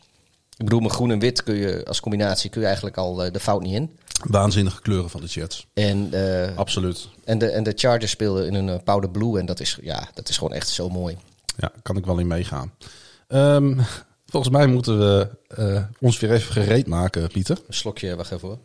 Ik 0.56 0.64
bedoel, 0.64 0.80
met 0.80 0.92
groen 0.92 1.10
en 1.10 1.18
wit 1.18 1.42
kun 1.42 1.54
je 1.54 1.84
als 1.84 2.00
combinatie 2.00 2.50
kun 2.50 2.60
je 2.60 2.66
eigenlijk 2.66 2.96
al 2.96 3.24
eh, 3.24 3.32
de 3.32 3.40
fout 3.40 3.62
niet 3.62 3.74
in. 3.74 3.98
Waanzinnige 4.22 4.80
kleuren 4.80 5.10
van 5.10 5.20
de 5.20 5.26
Jets. 5.26 5.66
En, 5.74 6.08
eh, 6.12 6.56
Absoluut. 6.56 7.08
en, 7.24 7.38
de, 7.38 7.50
en 7.50 7.62
de 7.62 7.72
Chargers 7.76 8.10
speelden 8.10 8.46
in 8.46 8.54
een 8.54 8.68
uh, 8.68 8.76
powder 8.84 9.10
blue 9.10 9.38
en 9.38 9.46
dat 9.46 9.60
is, 9.60 9.78
ja, 9.82 10.08
dat 10.14 10.28
is 10.28 10.36
gewoon 10.36 10.52
echt 10.52 10.68
zo 10.68 10.88
mooi. 10.88 11.16
Ja, 11.56 11.72
kan 11.82 11.96
ik 11.96 12.06
wel 12.06 12.18
in 12.18 12.26
meegaan. 12.26 12.72
Ehm, 13.28 13.80
volgens 14.32 14.52
mij 14.52 14.66
moeten 14.66 14.98
we 14.98 15.28
eh, 15.48 15.84
ons 16.00 16.18
weer 16.20 16.32
even 16.32 16.52
gereed 16.52 16.86
maken, 16.86 17.28
Pieter. 17.28 17.58
Een 17.66 17.74
slokje, 17.74 18.16
wacht 18.16 18.32
even 18.32 18.48
hoor. 18.48 18.58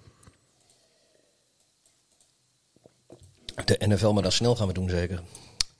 De 3.65 3.80
NFL, 3.88 4.12
maar 4.12 4.23
dan 4.23 4.32
snel 4.32 4.56
gaan 4.56 4.67
we 4.67 4.73
doen 4.73 4.89
zeker. 4.89 5.21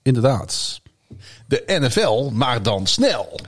Inderdaad. 0.02 0.82
De 1.48 1.64
NFL, 1.66 2.30
maar 2.34 2.62
dan 2.62 2.88
snel. 2.88 3.40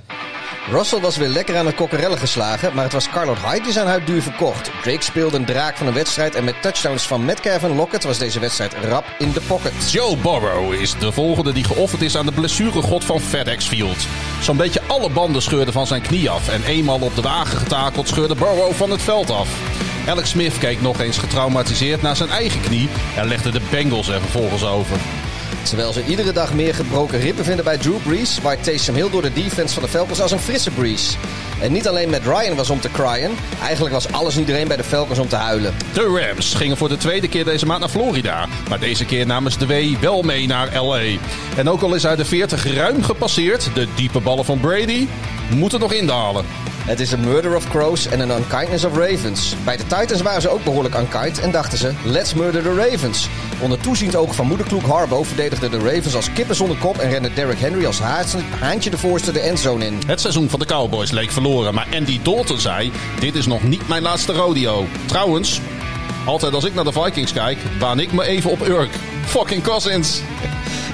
Russell 0.72 1.00
was 1.00 1.18
weer 1.18 1.28
lekker 1.28 1.58
aan 1.58 1.66
de 1.66 1.74
kokkerellen 1.74 2.18
geslagen, 2.18 2.74
maar 2.74 2.84
het 2.84 2.94
was 2.94 3.10
Carlot 3.10 3.38
Hyde 3.38 3.64
die 3.64 3.72
zijn 3.72 3.88
huid 3.88 4.08
duur 4.08 4.22
verkocht. 4.22 4.72
Drake 4.84 5.04
speelde 5.04 5.38
een 5.38 5.46
draak 5.46 5.78
van 5.78 5.88
een 5.88 5.94
wedstrijd 5.94 6.36
en 6.36 6.44
met 6.44 6.62
touchdowns 6.62 7.04
van 7.04 7.26
Metcalf 7.26 7.64
en 7.64 7.76
Lockett 7.76 8.04
was 8.04 8.18
deze 8.18 8.40
wedstrijd 8.40 8.74
rap 8.74 9.06
in 9.18 9.32
de 9.32 9.42
pocket. 9.42 9.92
Joe 9.92 10.18
Burrow 10.18 10.74
is 10.74 10.98
de 10.98 11.12
volgende 11.12 11.54
die 11.54 11.64
geofferd 11.64 12.02
is 12.02 12.18
aan 12.18 12.26
de 12.26 12.32
blessuregod 12.32 13.04
van 13.04 13.20
FedEx 13.20 13.68
Field. 13.68 14.08
Zo'n 14.42 14.58
beetje 14.58 14.82
alle 14.88 15.10
banden 15.10 15.42
scheurden 15.42 15.74
van 15.74 15.88
zijn 15.88 16.02
knie 16.02 16.30
af 16.30 16.50
en 16.50 16.64
eenmaal 16.64 17.00
op 17.00 17.16
de 17.16 17.22
wagen 17.22 17.58
getakeld 17.58 18.08
scheurde 18.08 18.36
Burrow 18.36 18.74
van 18.74 18.92
het 18.92 19.02
veld 19.02 19.30
af. 19.30 19.50
Alex 20.08 20.30
Smith 20.30 20.58
keek 20.58 20.82
nog 20.82 21.00
eens 21.00 21.18
getraumatiseerd 21.18 22.02
naar 22.02 22.16
zijn 22.16 22.30
eigen 22.30 22.62
knie 22.62 22.90
en 23.18 23.28
legde 23.28 23.52
de 23.52 23.62
Bengals 23.72 24.08
er 24.08 24.22
vervolgens 24.22 24.64
over. 24.64 24.98
Terwijl 25.64 25.94
ze 25.94 26.06
iedere 26.06 26.32
dag 26.32 26.54
meer 26.54 26.76
gebroken 26.76 27.20
ribben 27.20 27.46
vinden 27.46 27.66
bij 27.66 27.78
Drew 27.78 27.98
Brees, 28.04 28.40
waait 28.42 28.64
Taysom 28.64 28.96
Hill 28.96 29.10
door 29.10 29.22
de 29.22 29.34
defense 29.34 29.74
van 29.74 29.84
de 29.84 29.90
Falcons 29.90 30.22
als 30.22 30.32
een 30.32 30.40
frisse 30.40 30.72
Breeze. 30.72 31.18
En 31.62 31.72
niet 31.72 31.88
alleen 31.88 32.10
met 32.10 32.24
Ryan 32.24 32.56
was 32.56 32.70
om 32.70 32.80
te 32.80 32.92
cryen, 32.92 33.32
eigenlijk 33.62 33.94
was 33.94 34.12
alles 34.12 34.34
en 34.34 34.40
iedereen 34.40 34.68
bij 34.68 34.78
de 34.78 34.84
Falcons 34.84 35.20
om 35.20 35.28
te 35.28 35.36
huilen. 35.36 35.74
De 35.94 36.28
Rams 36.30 36.54
gingen 36.54 36.78
voor 36.78 36.90
de 36.90 36.98
tweede 36.98 37.28
keer 37.28 37.46
deze 37.46 37.66
maand 37.66 37.80
naar 37.80 37.90
Florida. 37.90 38.48
Maar 38.70 38.80
deze 38.80 39.06
keer 39.06 39.26
namens 39.26 39.58
de 39.58 39.66
W 39.66 40.02
wel 40.02 40.22
mee 40.22 40.48
naar 40.48 40.82
LA. 40.82 41.02
En 41.56 41.70
ook 41.70 41.82
al 41.82 41.96
is 41.96 42.04
hij 42.04 42.16
de 42.16 42.26
40 42.26 42.74
ruim 42.74 43.04
gepasseerd, 43.04 43.70
de 43.74 43.88
diepe 43.96 44.20
ballen 44.20 44.46
van 44.46 44.60
Brady 44.60 45.08
moeten 45.56 45.80
nog 45.80 45.94
indalen. 45.94 46.46
Het 46.80 47.00
is 47.00 47.12
een 47.12 47.20
murder 47.20 47.56
of 47.56 47.70
crows 47.70 48.08
en 48.08 48.20
een 48.20 48.30
unkindness 48.30 48.84
of 48.84 48.98
ravens. 48.98 49.56
Bij 49.64 49.78
de 49.78 49.84
Titans 49.84 50.22
waren 50.22 50.42
ze 50.42 50.50
ook 50.50 50.64
behoorlijk 50.64 50.96
unkind 50.96 51.40
en 51.40 51.52
dachten 51.52 51.78
ze, 51.78 51.94
let's 52.04 52.34
murder 52.34 52.62
the 52.62 52.74
ravens. 52.74 53.28
Onder 53.62 53.80
toeziend 53.80 54.16
oog 54.16 54.36
van 54.36 54.48
moederkloek 54.48 54.86
Harbo 54.86 55.24
verdedigden 55.24 55.72
de 55.72 55.78
ravens 55.78 56.16
als 56.16 56.34
kippen 56.34 56.56
zonder 56.56 56.78
kop 56.78 56.98
en 56.98 57.10
rende 57.10 57.34
Derrick 57.34 57.60
Henry 57.60 57.86
als 57.86 58.00
haantje 58.60 58.90
de 58.90 58.98
voorste 58.98 59.32
de 59.32 59.40
endzone 59.40 59.86
in. 59.86 60.02
Het 60.08 60.22
seizoen 60.22 60.50
van 60.50 60.60
de 60.60 60.66
Cowboys 60.66 61.12
leek 61.12 61.32
verloren, 61.32 61.74
maar 61.74 61.88
Andy 61.96 62.20
Dalton 62.24 62.60
zei: 62.60 62.92
Dit 63.20 63.36
is 63.36 63.46
nog 63.46 63.64
niet 63.64 63.88
mijn 63.88 64.02
laatste 64.02 64.34
rodeo. 64.34 64.86
Trouwens, 65.06 65.62
altijd 66.26 66.54
als 66.54 66.64
ik 66.64 66.74
naar 66.74 66.84
de 66.84 66.92
Vikings 66.92 67.34
kijk, 67.34 67.58
baan 67.80 68.00
ik 68.00 68.12
me 68.12 68.24
even 68.24 68.52
op 68.52 68.68
Urk. 68.68 68.92
Fucking 69.26 69.64
Cousins. 69.64 70.22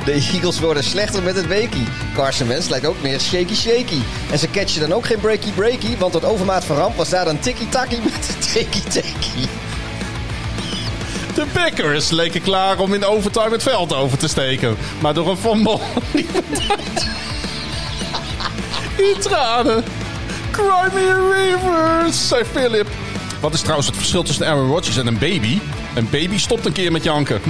De 0.05 0.11
Eagles 0.11 0.59
worden 0.59 0.83
slechter 0.83 1.23
met 1.23 1.35
het 1.35 1.47
weekie. 1.47 1.87
Carson 2.13 2.47
Wentz 2.47 2.69
lijkt 2.69 2.85
ook 2.85 3.01
meer 3.01 3.19
shaky 3.19 3.55
shaky. 3.55 3.99
En 4.31 4.39
ze 4.39 4.49
catchen 4.49 4.81
dan 4.81 4.93
ook 4.93 5.05
geen 5.05 5.19
breaky 5.19 5.51
breaky, 5.51 5.97
want 5.97 6.11
tot 6.11 6.25
overmaat 6.25 6.65
van 6.65 6.75
ramp 6.75 6.95
was 6.95 7.09
daar 7.09 7.25
dan 7.25 7.39
tikkie 7.39 7.69
takkie 7.69 7.99
met 8.03 8.27
de 8.27 8.47
tikkie 8.53 8.83
takkie. 8.83 9.47
De 11.35 11.45
Packers 11.53 12.09
leken 12.09 12.41
klaar 12.41 12.79
om 12.79 12.93
in 12.93 13.05
overtime 13.05 13.49
het 13.49 13.63
veld 13.63 13.93
over 13.93 14.17
te 14.17 14.27
steken. 14.27 14.75
Maar 14.99 15.13
door 15.13 15.29
een 15.29 15.37
fumble. 15.37 15.79
In 18.97 19.15
tranen. 19.19 19.83
Cry 20.51 20.89
me 20.93 21.09
a 21.09 21.35
river, 21.35 22.13
zei 22.13 22.43
Philip. 22.43 22.87
Wat 23.39 23.53
is 23.53 23.61
trouwens 23.61 23.87
het 23.87 23.97
verschil 23.97 24.23
tussen 24.23 24.45
Aaron 24.45 24.69
Rodgers 24.69 24.97
en 24.97 25.07
een 25.07 25.17
baby? 25.17 25.59
Een 25.95 26.07
baby 26.09 26.37
stopt 26.37 26.65
een 26.65 26.71
keer 26.71 26.91
met 26.91 27.03
janken. 27.03 27.41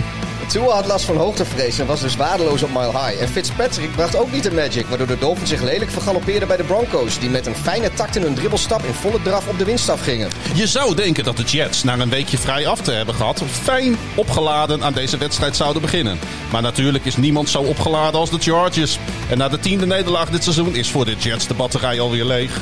Tua 0.48 0.74
had 0.74 0.86
last 0.86 1.06
van 1.06 1.18
hoogtevrees 1.18 1.80
en 1.80 1.86
was 1.86 2.02
dus 2.02 2.16
waardeloos 2.16 2.64
op 2.64 2.70
Mile 2.70 2.92
High. 2.92 3.22
En 3.22 3.28
Fitzpatrick 3.28 3.92
bracht 3.92 4.16
ook 4.16 4.32
niet 4.32 4.44
de 4.44 4.52
magic, 4.52 4.86
waardoor 4.86 5.08
de 5.08 5.18
Dolphins 5.18 5.50
zich 5.50 5.62
lelijk 5.62 5.92
vergaloppeerden 5.92 6.48
bij 6.48 6.58
de 6.58 6.64
Broncos. 6.64 7.20
Die 7.20 7.30
met 7.30 7.46
een 7.46 7.56
fijne 7.56 7.94
takt 7.94 8.16
in 8.16 8.22
hun 8.22 8.34
dribbelstap 8.34 8.84
in 8.84 8.94
volle 8.94 9.22
draf 9.22 9.48
op 9.48 9.58
de 9.58 9.66
winstaf 9.66 10.02
gingen. 10.02 10.30
Je 10.54 10.68
zou 10.68 10.96
denken 10.96 11.24
dat 11.24 11.38
de 11.38 11.44
Jets, 11.44 11.84
na 11.84 12.00
een 12.00 12.10
weekje 12.10 12.38
vrij 12.38 12.68
af 12.68 12.82
te 12.82 12.92
hebben 12.92 13.16
gehad, 13.16 13.44
fijn 13.62 13.98
opgeladen 14.16 14.84
aan 14.84 14.94
deze 14.94 15.18
wedstrijd 15.18 15.56
zouden 15.56 15.82
beginnen. 15.82 16.20
Maar 16.52 16.62
natuurlijk 16.62 17.06
is 17.06 17.18
niemand 17.18 17.50
zo 17.50 17.62
opgeladen 17.62 18.20
als 18.20 18.30
de 18.30 18.40
Chargers. 18.40 19.00
En 19.30 19.38
na 19.38 19.50
de 19.50 19.60
tiende 19.60 19.86
nederlaag 19.86 20.30
dit 20.30 20.44
seizoen 20.44 20.76
is 20.76 20.92
voor 20.92 21.06
de 21.06 21.16
Jets 21.16 21.48
de 21.48 21.54
batterij 21.54 22.00
alweer 22.00 22.26
leeg. 22.26 22.60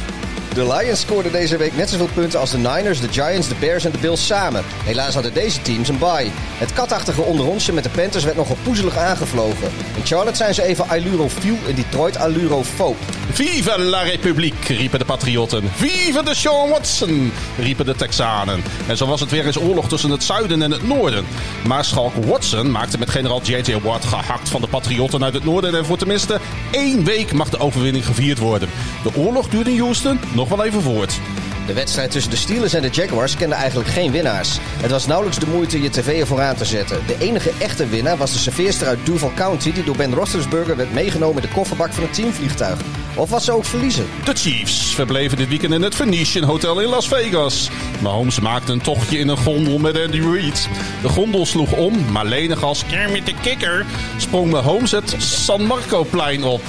De 0.53 0.73
Lions 0.73 0.99
scoorden 0.99 1.31
deze 1.31 1.57
week 1.57 1.75
net 1.75 1.89
zoveel 1.89 2.09
punten 2.13 2.39
als 2.39 2.51
de 2.51 2.57
Niners, 2.57 2.99
de 2.99 3.07
Giants, 3.11 3.47
de 3.47 3.55
Bears 3.59 3.85
en 3.85 3.91
de 3.91 3.97
Bills 3.97 4.25
samen. 4.25 4.63
Helaas 4.83 5.13
hadden 5.13 5.33
deze 5.33 5.61
teams 5.61 5.89
een 5.89 5.97
bye. 5.97 6.31
Het 6.57 6.73
katachtige 6.73 7.21
onderonsje 7.21 7.73
met 7.73 7.83
de 7.83 7.89
Panthers 7.89 8.23
werd 8.23 8.35
nogal 8.35 8.57
poezelig 8.63 8.97
aangevlogen. 8.97 9.71
In 9.95 10.05
Charlotte 10.05 10.37
zijn 10.37 10.53
ze 10.53 10.63
even 10.63 10.89
allurofiel, 10.89 11.57
in 11.65 11.75
Detroit 11.75 12.17
allurofoob. 12.17 12.95
Vive 13.31 13.79
la 13.79 14.01
République, 14.01 14.75
riepen 14.75 14.99
de 14.99 15.05
Patriotten. 15.05 15.69
Vive 15.73 16.23
de 16.23 16.35
Sean 16.35 16.69
Watson, 16.69 17.31
riepen 17.59 17.85
de 17.85 17.95
Texanen. 17.95 18.63
En 18.87 18.97
zo 18.97 19.05
was 19.05 19.19
het 19.19 19.31
weer 19.31 19.45
eens 19.45 19.59
oorlog 19.59 19.87
tussen 19.87 20.09
het 20.09 20.23
zuiden 20.23 20.61
en 20.61 20.71
het 20.71 20.87
noorden. 20.87 21.25
Maar 21.67 21.85
Schalk 21.85 22.13
Watson 22.25 22.71
maakte 22.71 22.97
met 22.97 23.09
generaal 23.09 23.41
J.J. 23.41 23.77
Watt 23.81 24.05
gehakt 24.05 24.49
van 24.49 24.61
de 24.61 24.67
Patriotten 24.67 25.23
uit 25.23 25.33
het 25.33 25.43
noorden. 25.43 25.75
En 25.75 25.85
voor 25.85 25.97
tenminste 25.97 26.39
één 26.71 27.03
week 27.03 27.31
mag 27.31 27.49
de 27.49 27.59
overwinning 27.59 28.05
gevierd 28.05 28.39
worden. 28.39 28.69
De 29.03 29.15
oorlog 29.15 29.47
duurde 29.47 29.71
in 29.71 29.79
Houston 29.79 30.19
nog 30.33 30.49
wel 30.49 30.63
even 30.63 30.81
voort. 30.81 31.19
De 31.65 31.73
wedstrijd 31.73 32.11
tussen 32.11 32.31
de 32.31 32.37
Steelers 32.37 32.73
en 32.73 32.81
de 32.81 32.89
Jaguars 32.89 33.35
kende 33.35 33.55
eigenlijk 33.55 33.89
geen 33.89 34.11
winnaars. 34.11 34.57
Het 34.61 34.91
was 34.91 35.07
nauwelijks 35.07 35.39
de 35.39 35.47
moeite 35.47 35.81
je 35.81 35.89
tv 35.89 36.19
ervoor 36.19 36.41
aan 36.41 36.55
te 36.55 36.65
zetten. 36.65 36.99
De 37.07 37.15
enige 37.19 37.51
echte 37.59 37.87
winnaar 37.87 38.17
was 38.17 38.33
de 38.33 38.39
serveerster 38.39 38.87
uit 38.87 39.05
Duval 39.05 39.31
County... 39.35 39.73
die 39.73 39.83
door 39.83 39.95
Ben 39.95 40.13
Roethlisberger 40.13 40.75
werd 40.75 40.93
meegenomen 40.93 41.41
in 41.41 41.47
de 41.47 41.53
kofferbak 41.53 41.93
van 41.93 42.03
het 42.03 42.13
teamvliegtuig. 42.13 42.79
Of 43.15 43.29
was 43.29 43.45
ze 43.45 43.51
ook 43.51 43.65
verliezen? 43.65 44.05
De 44.23 44.33
Chiefs 44.33 44.95
verbleven 44.95 45.37
dit 45.37 45.47
weekend 45.47 45.73
in 45.73 45.81
het 45.81 45.95
Venetian 45.95 46.43
Hotel 46.43 46.79
in 46.79 46.89
Las 46.89 47.07
Vegas. 47.07 47.69
Mahomes 48.01 48.39
maakte 48.39 48.71
een 48.71 48.81
tochtje 48.81 49.17
in 49.17 49.27
een 49.27 49.37
gondel 49.37 49.77
met 49.77 50.01
Andy 50.01 50.21
Reid. 50.21 50.69
De 51.01 51.09
gondel 51.09 51.45
sloeg 51.45 51.71
om, 51.71 52.11
maar 52.11 52.25
lenig 52.25 52.63
als 52.63 52.85
Kermit 52.85 53.25
de 53.25 53.33
Kikker 53.41 53.85
sprong 54.17 54.51
Mahomes 54.51 54.91
het 54.91 55.15
San 55.17 55.65
Marco-plein 55.65 56.43
op. 56.43 56.61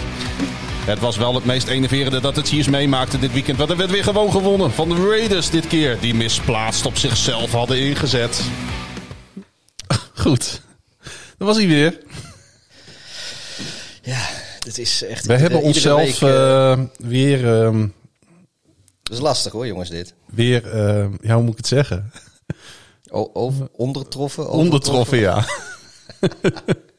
Het 0.85 0.99
was 0.99 1.17
wel 1.17 1.35
het 1.35 1.45
meest 1.45 1.69
enerverende 1.69 2.21
dat 2.21 2.37
het 2.37 2.49
Chiefs 2.49 2.69
meemaakte 2.69 3.19
dit 3.19 3.33
weekend. 3.33 3.59
Want 3.59 3.71
er 3.71 3.77
werd 3.77 3.91
weer 3.91 4.05
gewoon 4.05 4.31
gewonnen 4.31 4.71
van 4.71 4.89
de 4.89 5.09
Raiders 5.09 5.51
dit 5.51 5.67
keer. 5.67 6.01
Die 6.01 6.15
misplaatst 6.15 6.87
op 6.87 6.97
zichzelf 6.97 7.53
hadden 7.53 7.79
ingezet. 7.81 8.41
Goed, 10.15 10.63
dat 11.39 11.47
was 11.49 11.57
hij 11.57 11.67
weer. 11.67 11.99
Ja, 14.03 14.29
het 14.65 14.79
is 14.79 15.03
echt... 15.03 15.27
We 15.27 15.33
hebben 15.33 15.51
iedere 15.67 15.95
onszelf 15.95 16.21
week, 16.21 16.31
eh, 16.31 16.73
eh, 16.73 16.79
weer, 16.97 17.63
ehm, 17.63 17.87
Dat 19.03 19.13
is 19.13 19.21
lastig 19.21 19.53
hoor, 19.53 19.67
jongens, 19.67 19.91
dit. 19.91 20.15
weer 20.27 20.71
ehm, 20.73 21.13
ja, 21.21 21.35
hoe 21.35 21.43
moet 21.43 21.53
ik 21.53 21.57
het 21.57 21.67
zeggen? 21.67 22.13
O, 23.11 23.31
over, 23.33 23.69
ondertroffen? 23.73 24.51
Ondertroffen, 24.51 25.19
ja. 25.19 25.45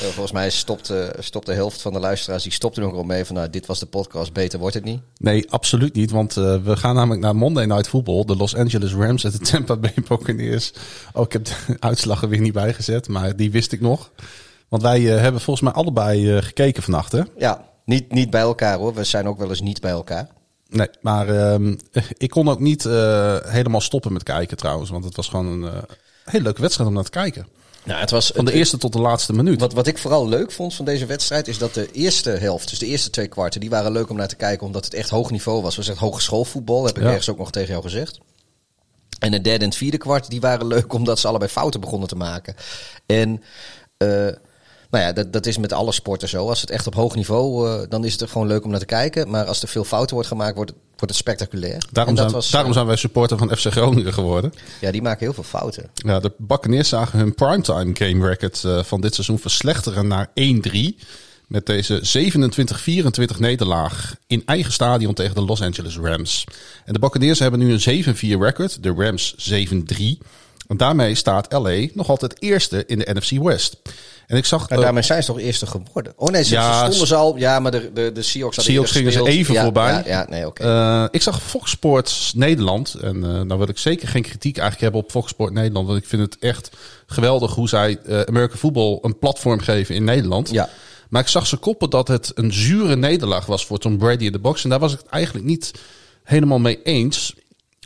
Ja, 0.00 0.06
volgens 0.06 0.32
mij 0.32 0.50
stopt, 0.50 0.90
eh, 0.90 1.06
stopt 1.18 1.46
de 1.46 1.52
helft 1.52 1.82
van 1.82 1.92
de 1.92 1.98
luisteraars, 1.98 2.42
die 2.42 2.52
stopt 2.52 2.76
er 2.76 2.84
ook 2.84 2.94
al 2.94 3.02
mee 3.02 3.24
van, 3.24 3.34
nou, 3.36 3.50
dit 3.50 3.66
was 3.66 3.78
de 3.78 3.86
podcast, 3.86 4.32
beter 4.32 4.58
wordt 4.58 4.74
het 4.74 4.84
niet. 4.84 5.00
Nee, 5.18 5.50
absoluut 5.50 5.94
niet. 5.94 6.10
Want 6.10 6.36
eh, 6.36 6.56
we 6.62 6.76
gaan 6.76 6.94
namelijk 6.94 7.20
naar 7.20 7.36
Monday 7.36 7.64
Night 7.64 7.88
Football. 7.88 8.24
De 8.24 8.36
Los 8.36 8.56
Angeles 8.56 8.92
Rams 8.92 9.24
en 9.24 9.30
de 9.30 9.38
Tampa 9.38 9.76
Bay 9.76 9.94
Buccaneers. 10.08 10.72
Oh, 11.12 11.22
ik 11.22 11.32
heb 11.32 11.44
de 11.44 11.54
uitslag 11.78 12.22
er 12.22 12.28
weer 12.28 12.40
niet 12.40 12.52
bijgezet, 12.52 13.08
maar 13.08 13.36
die 13.36 13.50
wist 13.50 13.72
ik 13.72 13.80
nog. 13.80 14.10
Want 14.68 14.82
wij 14.82 15.14
eh, 15.14 15.20
hebben 15.20 15.40
volgens 15.40 15.64
mij 15.64 15.82
allebei 15.82 16.36
eh, 16.36 16.42
gekeken 16.42 16.82
vannacht, 16.82 17.12
hè? 17.12 17.22
Ja, 17.36 17.64
niet, 17.84 18.12
niet 18.12 18.30
bij 18.30 18.40
elkaar 18.40 18.78
hoor, 18.78 18.94
we 18.94 19.04
zijn 19.04 19.28
ook 19.28 19.38
wel 19.38 19.48
eens 19.48 19.60
niet 19.60 19.80
bij 19.80 19.90
elkaar. 19.90 20.28
Nee, 20.68 20.88
maar 21.00 21.28
ehm, 21.28 21.74
ik 22.16 22.30
kon 22.30 22.48
ook 22.48 22.60
niet 22.60 22.84
eh, 22.84 23.36
helemaal 23.42 23.80
stoppen 23.80 24.12
met 24.12 24.22
kijken 24.22 24.56
trouwens. 24.56 24.90
Want 24.90 25.04
het 25.04 25.16
was 25.16 25.28
gewoon 25.28 25.46
een 25.46 25.72
eh, 25.72 25.82
hele 26.24 26.42
leuke 26.44 26.60
wedstrijd 26.60 26.88
om 26.88 26.94
naar 26.94 27.04
te 27.04 27.10
kijken. 27.10 27.46
Nou, 27.88 28.00
het 28.00 28.10
was 28.10 28.30
Van 28.34 28.44
de 28.44 28.52
eerste 28.52 28.78
tot 28.78 28.92
de 28.92 29.00
laatste 29.00 29.32
minuut. 29.32 29.60
Wat, 29.60 29.72
wat 29.72 29.86
ik 29.86 29.98
vooral 29.98 30.28
leuk 30.28 30.52
vond 30.52 30.74
van 30.74 30.84
deze 30.84 31.06
wedstrijd 31.06 31.48
is 31.48 31.58
dat 31.58 31.74
de 31.74 31.90
eerste 31.92 32.30
helft, 32.30 32.68
dus 32.68 32.78
de 32.78 32.86
eerste 32.86 33.10
twee 33.10 33.26
kwarten, 33.28 33.60
die 33.60 33.70
waren 33.70 33.92
leuk 33.92 34.10
om 34.10 34.16
naar 34.16 34.28
te 34.28 34.36
kijken 34.36 34.66
omdat 34.66 34.84
het 34.84 34.94
echt 34.94 35.10
hoog 35.10 35.30
niveau 35.30 35.62
was. 35.62 35.76
Het 35.76 35.86
was 35.86 35.94
echt 35.94 36.04
hogeschoolvoetbal, 36.04 36.84
heb 36.84 36.96
ik 36.96 37.02
Ja. 37.02 37.08
ergens 37.08 37.28
ook 37.28 37.38
nog 37.38 37.50
tegen 37.50 37.68
jou 37.68 37.82
gezegd. 37.82 38.18
En 39.18 39.32
het 39.32 39.44
derde 39.44 39.64
en 39.64 39.70
het 39.70 39.78
vierde 39.78 39.96
kwart, 39.98 40.30
die 40.30 40.40
waren 40.40 40.66
leuk 40.66 40.92
omdat 40.98 41.18
ze 41.18 41.28
allebei 41.28 41.50
fouten 41.50 41.80
begonnen 41.80 42.08
te 42.08 42.16
maken. 42.16 42.54
En 43.06 43.42
eh, 43.96 44.08
nou 44.90 45.04
ja, 45.04 45.12
dat, 45.12 45.32
dat 45.32 45.46
is 45.46 45.58
met 45.58 45.72
alle 45.72 45.92
sporten 45.92 46.28
zo. 46.28 46.48
Als 46.48 46.60
het 46.60 46.70
echt 46.70 46.86
op 46.86 46.94
hoog 46.94 47.14
niveau, 47.14 47.68
eh, 47.68 47.88
dan 47.88 48.04
is 48.04 48.12
het 48.12 48.20
er 48.20 48.28
gewoon 48.28 48.46
leuk 48.46 48.64
om 48.64 48.70
naar 48.70 48.80
te 48.80 48.86
kijken. 48.86 49.30
Maar 49.30 49.44
als 49.44 49.62
er 49.62 49.68
veel 49.68 49.84
fouten 49.84 50.14
wordt 50.14 50.28
gemaakt, 50.28 50.56
wordt 50.56 50.70
het, 50.70 50.80
wordt 50.98 51.14
het 51.14 51.16
spectaculair. 51.16 51.82
Daarom, 51.92 52.16
zijn, 52.16 52.30
was, 52.30 52.50
daarom 52.50 52.70
eh, 52.70 52.76
zijn 52.76 52.86
wij 52.86 52.96
supporter 52.96 53.38
van 53.38 53.56
FC 53.56 53.66
Groningen 53.66 54.12
geworden. 54.12 54.52
Ja, 54.80 54.90
die 54.90 55.02
maken 55.02 55.20
heel 55.20 55.32
veel 55.32 55.42
fouten. 55.42 55.90
Ja, 55.94 56.20
de 56.20 56.32
Buccaneers 56.38 56.88
zagen 56.88 57.18
hun 57.18 57.34
primetime 57.34 57.90
game 57.92 58.28
record 58.28 58.64
eh, 58.64 58.82
van 58.82 59.00
dit 59.00 59.14
seizoen 59.14 59.38
verslechteren 59.38 60.06
naar 60.06 60.28
1-3. 60.28 60.32
Met 61.46 61.66
deze 61.66 62.28
27-24 63.34 63.38
nederlaag 63.38 64.14
in 64.26 64.42
eigen 64.46 64.72
stadion 64.72 65.14
tegen 65.14 65.34
de 65.34 65.40
Los 65.40 65.62
Angeles 65.62 65.96
Rams. 65.96 66.44
En 66.84 66.92
de 66.92 66.98
Buccaneers 66.98 67.38
hebben 67.38 67.60
nu 67.60 67.72
een 67.72 68.04
7-4 68.14 68.18
record, 68.18 68.82
de 68.82 68.94
Rams 68.96 69.34
7-3. 69.50 70.26
En 70.66 70.76
daarmee 70.76 71.14
staat 71.14 71.52
LA 71.52 71.86
nog 71.94 72.08
altijd 72.08 72.42
eerste 72.42 72.84
in 72.86 72.98
de 72.98 73.10
NFC 73.14 73.42
West. 73.42 73.76
En 74.28 74.36
ik 74.36 74.44
zag... 74.44 74.68
Ja, 74.68 74.76
eh, 74.76 74.82
daarmee 74.82 75.02
zijn 75.02 75.22
ze 75.22 75.32
toch 75.32 75.40
eerste 75.40 75.66
geworden? 75.66 76.12
Oh 76.16 76.28
nee, 76.28 76.44
ze, 76.44 76.54
Ja, 76.54 76.72
ze 76.72 76.84
stonden 76.84 77.06
ze 77.06 77.14
al. 77.14 77.36
Ja, 77.36 77.60
maar 77.60 77.70
de, 77.70 77.90
de, 77.94 78.12
de 78.12 78.22
Seahawks 78.22 78.56
hadden 78.56 78.74
Seahawks 78.74 78.92
gingen 78.96 79.12
ze 79.12 79.26
even 79.26 79.54
Ja, 79.54 79.62
voorbij. 79.62 79.92
Ja, 79.92 80.02
ja 80.06 80.26
nee, 80.28 80.46
oké. 80.46 80.62
Eh, 80.62 81.04
ik 81.10 81.22
zag 81.22 81.42
Fox 81.42 81.70
Sports 81.70 82.32
Nederland. 82.34 82.94
En 82.94 83.24
eh 83.24 83.40
nou 83.40 83.58
wil 83.58 83.68
ik 83.68 83.78
zeker 83.78 84.08
geen 84.08 84.22
kritiek 84.22 84.56
eigenlijk 84.56 84.82
hebben 84.82 85.00
op 85.00 85.10
Fox 85.10 85.30
Sport 85.30 85.52
Nederland. 85.52 85.86
Want 85.86 85.98
ik 85.98 86.06
vind 86.08 86.22
het 86.22 86.36
echt 86.38 86.70
geweldig 87.06 87.54
hoe 87.54 87.68
zij 87.68 87.98
American 88.26 88.58
Football 88.58 88.98
een 89.02 89.18
platform 89.18 89.60
geven 89.60 89.94
in 89.94 90.04
Nederland. 90.04 90.50
Ja. 90.50 90.68
Maar 91.08 91.22
ik 91.22 91.28
zag 91.28 91.46
ze 91.46 91.56
koppen 91.56 91.90
dat 91.90 92.08
het 92.08 92.32
een 92.34 92.52
zure 92.52 92.96
nederlaag 92.96 93.46
was 93.46 93.66
voor 93.66 93.78
Tom 93.78 93.98
Brady 93.98 94.24
in 94.24 94.32
de 94.32 94.38
box. 94.38 94.64
En 94.64 94.70
daar 94.70 94.78
was 94.78 94.92
ik 94.92 94.98
het 94.98 95.08
eigenlijk 95.08 95.44
niet 95.44 95.72
helemaal 96.22 96.58
mee 96.58 96.82
eens. 96.82 97.34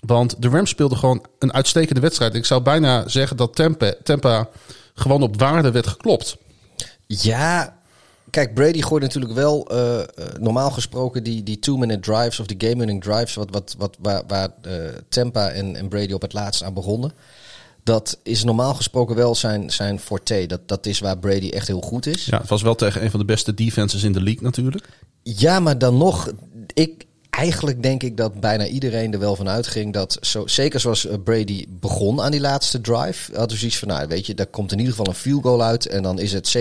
Want 0.06 0.42
de 0.42 0.48
Rams 0.48 0.70
speelden 0.70 0.98
gewoon 0.98 1.26
een 1.38 1.52
uitstekende 1.52 2.00
wedstrijd. 2.00 2.34
Ik 2.34 2.44
zou 2.44 2.62
bijna 2.62 3.08
zeggen 3.08 3.36
dat 3.36 3.54
Tampa, 3.54 3.94
Tampa 4.02 4.48
gewoon 4.94 5.22
op 5.22 5.40
waarde 5.40 5.70
werd 5.70 5.86
geklopt. 5.86 6.36
Ja, 7.06 7.76
kijk, 8.30 8.54
Brady 8.54 8.80
gooit 8.82 9.02
natuurlijk 9.02 9.34
wel 9.34 9.66
eh, 9.66 10.00
eh, 10.00 10.06
normaal 10.40 10.70
gesproken 10.70 11.22
die, 11.22 11.42
die 11.42 11.58
two-minute 11.58 12.00
drives 12.00 12.40
of 12.40 12.46
die 12.46 12.68
game-winning 12.68 13.02
drives, 13.02 13.34
wat, 13.34 13.50
wat, 13.50 13.74
wat, 13.78 13.96
waar, 14.00 14.22
waar 14.26 14.48
eh, 14.62 14.74
Tampa 15.08 15.48
en, 15.48 15.76
en 15.76 15.88
Brady 15.88 16.12
op 16.12 16.22
het 16.22 16.32
laatst 16.32 16.62
aan 16.62 16.74
begonnen. 16.74 17.12
Dat 17.84 18.18
is 18.22 18.44
normaal 18.44 18.74
gesproken 18.74 19.16
wel 19.16 19.34
zijn, 19.34 19.70
zijn 19.70 20.00
forte. 20.00 20.44
Dat, 20.46 20.68
dat 20.68 20.86
is 20.86 20.98
waar 20.98 21.18
Brady 21.18 21.48
echt 21.48 21.66
heel 21.66 21.80
goed 21.80 22.06
is. 22.06 22.24
Ja, 22.24 22.38
het 22.38 22.48
was 22.48 22.62
wel 22.62 22.74
tegen 22.74 23.04
een 23.04 23.10
van 23.10 23.20
de 23.20 23.26
beste 23.26 23.54
defenses 23.54 24.02
in 24.02 24.12
de 24.12 24.22
league 24.22 24.42
natuurlijk. 24.42 24.88
Ja, 25.22 25.60
maar 25.60 25.78
dan 25.78 25.96
nog, 25.96 26.32
ik, 26.74 27.06
eigenlijk 27.36 27.82
denk 27.82 28.02
ik 28.02 28.16
dat 28.16 28.40
bijna 28.40 28.66
iedereen 28.66 29.12
er 29.12 29.18
wel 29.18 29.36
van 29.36 29.48
uitging 29.48 29.92
dat, 29.92 30.16
zo, 30.20 30.46
zeker 30.46 30.80
zoals 30.80 31.06
eh, 31.06 31.14
Brady 31.24 31.66
begon 31.68 32.20
aan 32.20 32.30
die 32.30 32.40
laatste 32.40 32.80
drive, 32.80 33.30
hadden 33.32 33.50
we 33.50 33.56
zoiets 33.56 33.78
van, 33.78 33.88
nou 33.88 34.08
weet 34.08 34.26
je, 34.26 34.34
daar 34.34 34.46
komt 34.46 34.72
in 34.72 34.78
ieder 34.78 34.94
geval 34.94 35.08
een 35.12 35.18
field 35.18 35.42
goal 35.42 35.62
uit 35.62 35.86
en 35.86 36.02
dan 36.02 36.18
is 36.18 36.32
het 36.32 36.56
27-27 36.58 36.60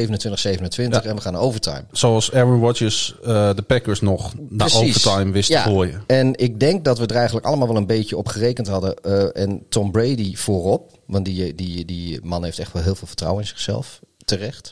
en 0.78 1.16
we 1.16 1.22
gaan 1.22 1.34
naar 1.34 1.42
overtime. 1.42 1.84
Zoals 1.92 2.32
Aaron 2.34 2.60
Rodgers 2.60 3.16
eh, 3.24 3.56
de 3.56 3.62
Packers 3.62 4.02
nog 4.02 4.34
naar 4.36 4.70
Precies. 4.70 5.06
overtime 5.06 5.32
wist 5.32 5.50
Ja, 5.50 5.64
te 5.64 5.70
gooien. 5.70 6.04
En 6.08 6.34
ik 6.40 6.60
denk 6.60 6.86
dat 6.86 6.98
we 7.00 7.06
er 7.06 7.16
eigenlijk 7.16 7.46
allemaal 7.46 7.68
wel 7.68 7.78
een 7.78 7.86
beetje 7.88 8.18
op 8.18 8.28
gerekend 8.28 8.68
hadden. 8.68 8.96
eh, 8.96 9.42
en 9.44 9.64
Tom 9.70 9.92
Brady 9.92 10.36
voorop. 10.36 11.00
Want 11.06 11.26
die, 11.26 11.56
die, 11.56 11.86
die 11.86 12.20
man 12.24 12.44
heeft 12.44 12.60
echt 12.60 12.74
wel 12.74 12.84
heel 12.84 12.96
veel 12.96 13.08
vertrouwen 13.08 13.42
in 13.42 13.48
zichzelf. 13.48 14.00
Terecht. 14.26 14.72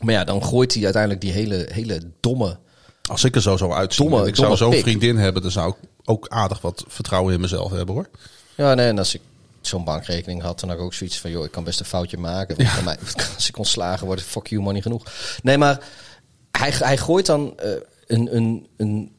Maar 0.00 0.14
ja, 0.14 0.24
dan 0.24 0.44
gooit 0.44 0.74
hij 0.74 0.82
uiteindelijk 0.84 1.22
die 1.22 1.32
hele, 1.32 1.68
hele 1.72 2.00
domme... 2.20 2.58
Als 3.08 3.24
ik 3.24 3.34
er 3.34 3.42
zo 3.42 3.56
zou 3.56 3.72
uitzien 3.72 4.06
Domme- 4.08 4.22
en 4.22 4.28
ik 4.28 4.36
zou 4.36 4.56
zo'n 4.56 4.72
vriendin 4.72 5.16
hebben, 5.16 5.42
dan 5.42 5.50
zou 5.50 5.70
ik 5.70 5.88
ook 6.04 6.28
aardig 6.28 6.60
wat 6.60 6.84
vertrouwen 6.88 7.34
in 7.34 7.40
mezelf 7.40 7.70
hebben 7.70 7.94
hoor. 7.94 8.08
Ja, 8.54 8.74
nee, 8.74 8.86
en 8.88 8.98
als 8.98 9.14
ik 9.14 9.20
zo'n 9.60 9.84
bankrekening 9.84 10.42
had, 10.42 10.60
dan 10.60 10.68
had 10.68 10.78
ik 10.78 10.84
ook 10.84 10.94
zoiets 10.94 11.18
van... 11.18 11.30
joh, 11.30 11.44
ik 11.44 11.50
kan 11.50 11.64
best 11.64 11.80
een 11.80 11.86
foutje 11.86 12.18
maken. 12.18 12.56
Want 12.56 12.74
bij 12.74 12.82
mij, 12.84 12.98
als 13.34 13.48
ik 13.48 13.58
ontslagen 13.58 14.06
word, 14.06 14.22
fuck 14.22 14.46
you 14.46 14.62
money 14.62 14.82
genoeg. 14.82 15.02
Nee, 15.42 15.58
maar 15.58 15.80
hij, 16.50 16.70
hij 16.78 16.96
gooit 16.96 17.26
dan 17.26 17.58
eh, 17.58 17.70
een... 18.06 18.36
een, 18.36 18.66
een 18.76 19.12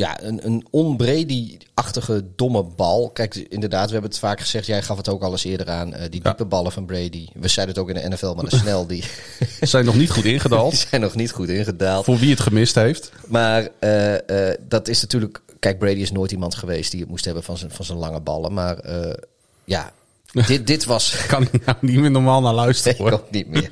ja, 0.00 0.22
een, 0.22 0.46
een 0.46 0.66
on-Brady-achtige 0.70 2.24
domme 2.36 2.62
bal. 2.62 3.10
Kijk, 3.10 3.34
inderdaad, 3.34 3.86
we 3.86 3.92
hebben 3.92 4.10
het 4.10 4.18
vaak 4.18 4.40
gezegd. 4.40 4.66
Jij 4.66 4.82
gaf 4.82 4.96
het 4.96 5.08
ook 5.08 5.22
al 5.22 5.30
eens 5.32 5.44
eerder 5.44 5.70
aan. 5.70 5.92
eh, 5.94 6.00
die 6.10 6.20
Ja. 6.22 6.28
diepe 6.28 6.44
ballen 6.44 6.72
van 6.72 6.86
Brady. 6.86 7.28
We 7.34 7.48
zeiden 7.48 7.74
het 7.74 7.84
ook 7.84 7.90
in 7.96 8.02
de 8.02 8.08
NFL, 8.14 8.34
maar 8.34 8.44
de 8.48 8.56
snel, 8.64 8.86
die, 8.86 9.04
zijn 9.60 9.84
nog 9.84 9.94
niet 9.94 10.10
goed 10.10 10.24
ingedaald. 10.24 10.74
zijn 10.90 11.00
nog 11.00 11.14
niet 11.14 11.30
goed 11.30 11.48
ingedaald. 11.48 12.04
Voor 12.04 12.18
wie 12.18 12.30
het 12.30 12.40
gemist 12.40 12.74
heeft. 12.74 13.12
Maar 13.26 13.68
eh, 13.78 14.48
eh, 14.50 14.58
dat 14.68 14.88
is 14.88 15.00
natuurlijk... 15.00 15.40
Kijk, 15.58 15.78
Brady 15.78 16.00
is 16.00 16.12
nooit 16.12 16.32
iemand 16.32 16.54
geweest 16.54 16.90
die 16.90 17.00
het 17.00 17.08
moest 17.08 17.24
hebben 17.24 17.42
van 17.42 17.56
zijn, 17.58 17.70
van 17.70 17.84
zijn 17.84 17.98
lange 17.98 18.20
ballen. 18.20 18.52
Maar 18.52 18.78
ja, 19.64 19.92
dit, 20.46 20.66
dit 20.66 20.84
was... 20.84 21.26
Kan 21.26 21.42
ik 21.52 21.64
nou 21.66 21.78
niet 21.80 21.98
meer 21.98 22.10
normaal 22.10 22.40
naar 22.40 22.54
luisteren 22.54 22.96
Nee, 22.98 23.06
ik 23.06 23.12
hoor. 23.12 23.22
ook 23.24 23.30
niet 23.30 23.48
meer. 23.48 23.70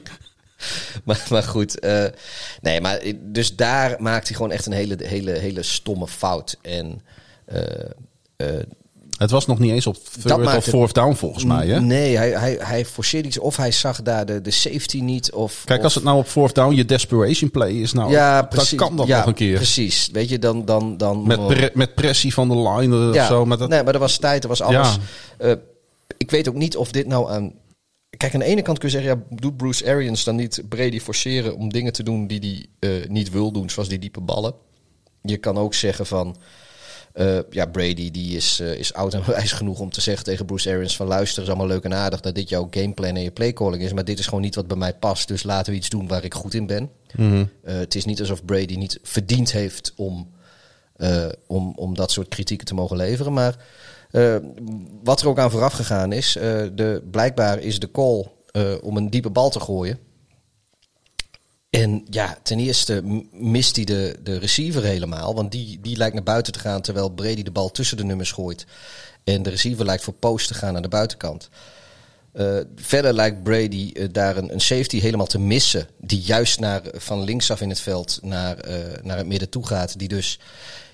maar, 1.05 1.27
maar 1.31 1.43
goed, 1.43 1.79
eh, 1.79 2.05
nee, 2.61 2.81
maar 2.81 3.01
dus 3.21 3.57
daar 3.57 3.97
maakt 3.99 4.27
hij 4.27 4.37
gewoon 4.37 4.53
echt 4.53 4.67
een 4.67 4.73
hele, 4.73 4.97
hele, 5.03 5.31
hele 5.33 5.63
stomme 5.63 6.07
fout. 6.09 6.57
En 6.63 7.01
eh, 7.45 7.63
eh, 8.37 8.47
Het 9.19 9.31
was 9.31 9.47
nog 9.47 9.59
niet 9.59 9.73
eens 9.73 9.87
op 9.87 9.97
third 10.23 10.57
of 10.57 10.65
fourth 10.65 10.95
down 10.95 11.15
volgens 11.15 11.45
mij 11.45 11.67
hè. 11.67 11.81
nee, 11.81 12.17
hij, 12.17 12.31
hij, 12.31 12.59
hij 12.61 12.85
forceerde 12.87 13.29
iets 13.29 13.39
of 13.39 13.57
hij 13.57 13.71
zag 13.73 14.03
daar 14.03 14.27
de, 14.27 14.41
de 14.41 14.51
safety 14.51 15.01
niet. 15.01 15.33
Of, 15.33 15.63
Kijk, 15.65 15.79
of- 15.79 15.85
als 15.85 15.95
het 15.95 16.05
nou 16.05 16.19
op 16.19 16.27
fourth 16.27 16.55
down 16.55 16.75
je 16.75 16.85
desperation 16.85 17.51
play 17.51 17.71
is, 17.73 17.93
nou, 17.93 18.11
ja, 18.11 18.41
dan 18.41 18.49
precies, 18.49 18.79
kan 18.79 18.97
dat 18.97 19.07
ja, 19.07 19.19
nog 19.19 19.27
een 19.27 19.35
keer. 19.35 19.57
Precies, 19.57 20.09
weet 20.13 20.29
je, 20.29 20.39
dan... 20.39 20.65
dan, 20.65 20.97
dan 20.97 21.27
Met, 21.27 21.47
pre- 21.47 21.71
met 21.75 21.95
pressie 21.95 22.35
van 22.35 22.49
de 22.49 22.57
line 22.57 22.97
ja, 23.13 23.23
of 23.23 23.29
zo. 23.29 23.45
Maar 23.47 23.59
dat, 23.59 23.69
nee, 23.69 23.83
maar 23.83 23.95
er 23.95 24.01
was 24.01 24.19
tijd, 24.19 24.43
er 24.43 24.49
was 24.49 24.63
alles. 24.63 24.99
Ja. 25.39 25.57
Ik 26.17 26.31
weet 26.31 26.49
ook 26.49 26.55
niet 26.55 26.77
of 26.77 26.91
dit 26.93 27.07
nou 27.07 27.31
aan... 27.31 27.53
Kijk, 28.17 28.35
aan 28.35 28.41
de 28.41 28.47
ene 28.47 28.63
kant 28.63 28.79
kun 28.79 28.89
je 28.89 28.95
zeggen, 28.95 29.25
ja, 29.29 29.37
doet 29.37 29.57
Bruce 29.57 29.91
Arians 29.91 30.25
dan 30.25 30.37
niet 30.37 30.63
Brady 30.69 31.01
forceren 31.01 31.57
om 31.57 31.73
dingen 31.73 31.93
te 31.93 32.03
doen 32.03 32.27
die 32.27 32.69
hij 32.81 32.91
eh, 32.91 33.09
niet 33.09 33.31
wil 33.31 33.53
doen, 33.53 33.71
zoals 33.71 33.89
die 33.89 33.99
diepe 33.99 34.21
ballen. 34.21 34.55
Je 35.23 35.37
kan 35.37 35.59
ook 35.59 35.75
zeggen 35.75 36.07
van, 36.07 36.37
eh, 37.13 37.39
ja, 37.51 37.67
Brady 37.67 38.11
die 38.11 38.37
is, 38.37 38.61
eh, 38.61 38.79
is 38.79 38.95
oud 38.95 39.15
en 39.15 39.27
wijs 39.31 39.53
genoeg 39.53 39.81
om 39.81 39.91
te 39.91 40.01
zeggen 40.01 40.25
tegen 40.25 40.47
Bruce 40.47 40.71
Arians 40.71 40.97
van 40.97 41.07
luister, 41.07 41.43
is 41.43 41.49
allemaal 41.49 41.67
leuk 41.67 41.85
en 41.85 41.95
aardig 41.95 42.21
dat 42.21 42.35
dit 42.35 42.49
jouw 42.49 42.69
gameplan 42.71 43.17
en 43.17 43.23
je 43.23 43.31
playcalling 43.31 43.83
is, 43.83 43.93
maar 43.93 44.05
dit 44.05 44.19
is 44.19 44.27
gewoon 44.27 44.43
niet 44.43 44.55
wat 44.55 44.67
bij 44.67 44.77
mij 44.77 44.95
past, 44.95 45.29
dus 45.29 45.43
laten 45.43 45.73
we 45.73 45.79
iets 45.79 45.89
doen 45.89 46.09
waar 46.09 46.25
ik 46.25 46.35
goed 46.35 46.55
in 46.55 46.67
ben. 46.67 46.91
Mhm. 47.17 47.45
Het 47.63 47.95
is 47.95 48.05
niet 48.05 48.21
alsof 48.21 48.45
Brady 48.45 48.75
niet 48.75 48.99
verdiend 49.03 49.53
heeft 49.53 49.93
om, 49.97 50.31
om, 51.47 51.73
om 51.77 51.95
dat 51.95 52.11
soort 52.11 52.29
kritieken 52.29 52.67
te 52.67 52.75
mogen 52.75 52.97
leveren. 52.97 53.33
Maar 53.33 53.57
eh, 54.11 54.37
wat 55.03 55.21
er 55.21 55.29
ook 55.29 55.39
aan 55.39 55.51
vooraf 55.51 55.73
gegaan 55.73 56.13
is, 56.13 56.37
eh, 56.37 56.43
de, 56.73 57.03
blijkbaar 57.11 57.59
is 57.59 57.79
de 57.79 57.91
call 57.91 58.27
eh, 58.51 58.75
om 58.83 58.97
een 58.97 59.11
diepe 59.11 59.31
bal 59.31 59.51
te 59.51 59.61
gooien. 59.61 59.99
En 61.71 62.05
ja, 62.11 62.39
ten 62.43 62.59
eerste 62.59 63.03
mist 63.33 63.77
hij 63.77 63.85
de, 63.85 64.17
de 64.23 64.39
receiver 64.39 64.83
helemaal. 64.83 65.35
Want 65.35 65.53
die, 65.53 65.81
die 65.81 65.97
lijkt 65.97 66.15
naar 66.15 66.23
buiten 66.23 66.53
te 66.53 66.59
gaan 66.59 66.81
terwijl 66.81 67.09
Brady 67.09 67.43
de 67.43 67.51
bal 67.51 67.71
tussen 67.71 67.97
de 67.97 68.05
nummers 68.05 68.33
gooit. 68.33 68.67
En 69.25 69.43
de 69.43 69.51
receiver 69.51 69.85
lijkt 69.85 70.05
voor 70.05 70.15
post 70.15 70.49
te 70.49 70.55
gaan 70.55 70.73
naar 70.73 70.83
de 70.83 70.89
buitenkant. 70.89 71.49
Verder 72.77 73.13
lijkt 73.13 73.43
Brady 73.43 73.93
daar 74.11 74.37
een, 74.37 74.53
een 74.53 74.61
safety 74.61 75.01
helemaal 75.01 75.27
te 75.27 75.39
missen. 75.39 75.89
Die 76.01 76.21
juist 76.21 76.61
naar, 76.61 76.83
van 76.93 77.23
linksaf 77.23 77.61
in 77.61 77.69
het 77.69 77.81
veld 77.81 78.19
naar, 78.23 78.57
naar 79.03 79.17
het 79.17 79.27
midden 79.27 79.49
toe 79.49 79.67
gaat. 79.67 79.99
Die 79.99 80.09
dus 80.09 80.39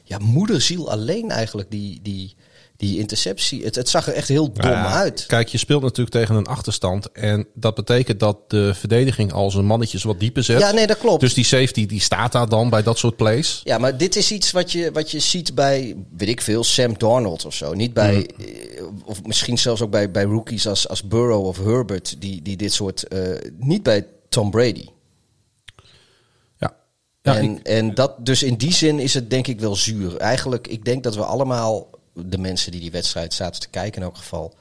ja, 0.03 0.19
moederziel 0.19 0.91
alleen 0.91 1.31
eigenlijk 1.31 1.71
die, 1.71 2.03
die, 2.03 2.37
die 2.77 2.99
interceptie. 2.99 3.65
Het, 3.65 3.75
het 3.75 3.89
zag 3.89 4.07
er 4.07 4.13
echt 4.13 4.29
heel 4.29 4.53
dom 4.53 4.71
Ja, 4.71 4.93
uit. 4.93 5.25
Kijk, 5.27 5.49
je 5.49 5.59
speelt 5.59 5.83
natuurlijk 5.83 6.11
tegen 6.11 6.35
een 6.35 6.47
achterstand. 6.47 7.13
En 7.13 7.47
dat 7.55 7.75
betekent 7.75 8.21
dat 8.21 8.51
de 8.51 8.75
verdediging 8.75 9.33
al 9.33 9.51
zijn 9.51 9.65
mannetjes 9.65 10.03
wat 10.03 10.21
dieper 10.21 10.43
zet. 10.45 10.61
Ja, 10.61 10.71
nee, 10.73 10.87
dat 10.87 10.99
klopt. 10.99 11.21
Dus 11.21 11.35
die 11.35 11.45
safety 11.45 11.87
die 11.87 12.01
staat 12.01 12.33
daar 12.33 12.49
dan 12.49 12.71
bij 12.71 12.83
dat 12.83 12.99
soort 12.99 13.17
plays. 13.17 13.61
Ja, 13.65 13.79
maar 13.79 13.97
dit 13.97 14.17
is 14.17 14.33
iets 14.33 14.51
wat 14.51 14.73
je, 14.73 14.93
wat 14.93 15.11
je 15.11 15.19
ziet 15.21 15.55
bij, 15.55 15.97
weet 16.17 16.29
ik 16.29 16.41
veel, 16.41 16.65
Sam 16.65 16.99
Darnold 16.99 17.45
of 17.45 17.55
zo. 17.55 17.73
Niet 17.75 17.93
bij, 17.95 18.15
Mm. 18.37 18.45
eh, 18.45 18.83
of 19.05 19.23
misschien 19.25 19.59
zelfs 19.59 19.81
ook 19.83 19.91
bij, 19.91 20.11
bij 20.11 20.25
rookies 20.25 20.67
als, 20.69 20.89
als 20.89 21.03
Burrow 21.03 21.47
of 21.47 21.59
Herbert, 21.59 22.17
die, 22.19 22.43
die 22.43 22.57
dit 22.57 22.73
soort, 22.73 23.03
eh, 23.09 23.21
niet 23.59 23.83
bij 23.83 24.07
Tom 24.29 24.51
Brady. 24.51 24.87
Ja. 26.59 26.75
ja 27.23 27.37
en, 27.37 27.45
ik- 27.57 27.67
en 27.67 27.95
dat, 27.95 28.27
dus 28.27 28.43
in 28.43 28.55
die 28.57 28.73
zin 28.73 28.99
is 28.99 29.15
het 29.15 29.31
denk 29.31 29.47
ik 29.47 29.61
wel 29.61 29.77
zuur. 29.77 30.17
Eigenlijk, 30.17 30.67
ik 30.69 30.85
denk 30.85 31.03
dat 31.03 31.15
we 31.15 31.25
allemaal, 31.25 31.87
de 32.15 32.39
mensen 32.39 32.71
die 32.71 32.81
die 32.81 32.91
wedstrijd 32.91 33.35
zaten 33.35 33.61
te 33.61 33.69
kijken 33.69 34.01
in 34.01 34.07
elk 34.07 34.17
geval, 34.17 34.55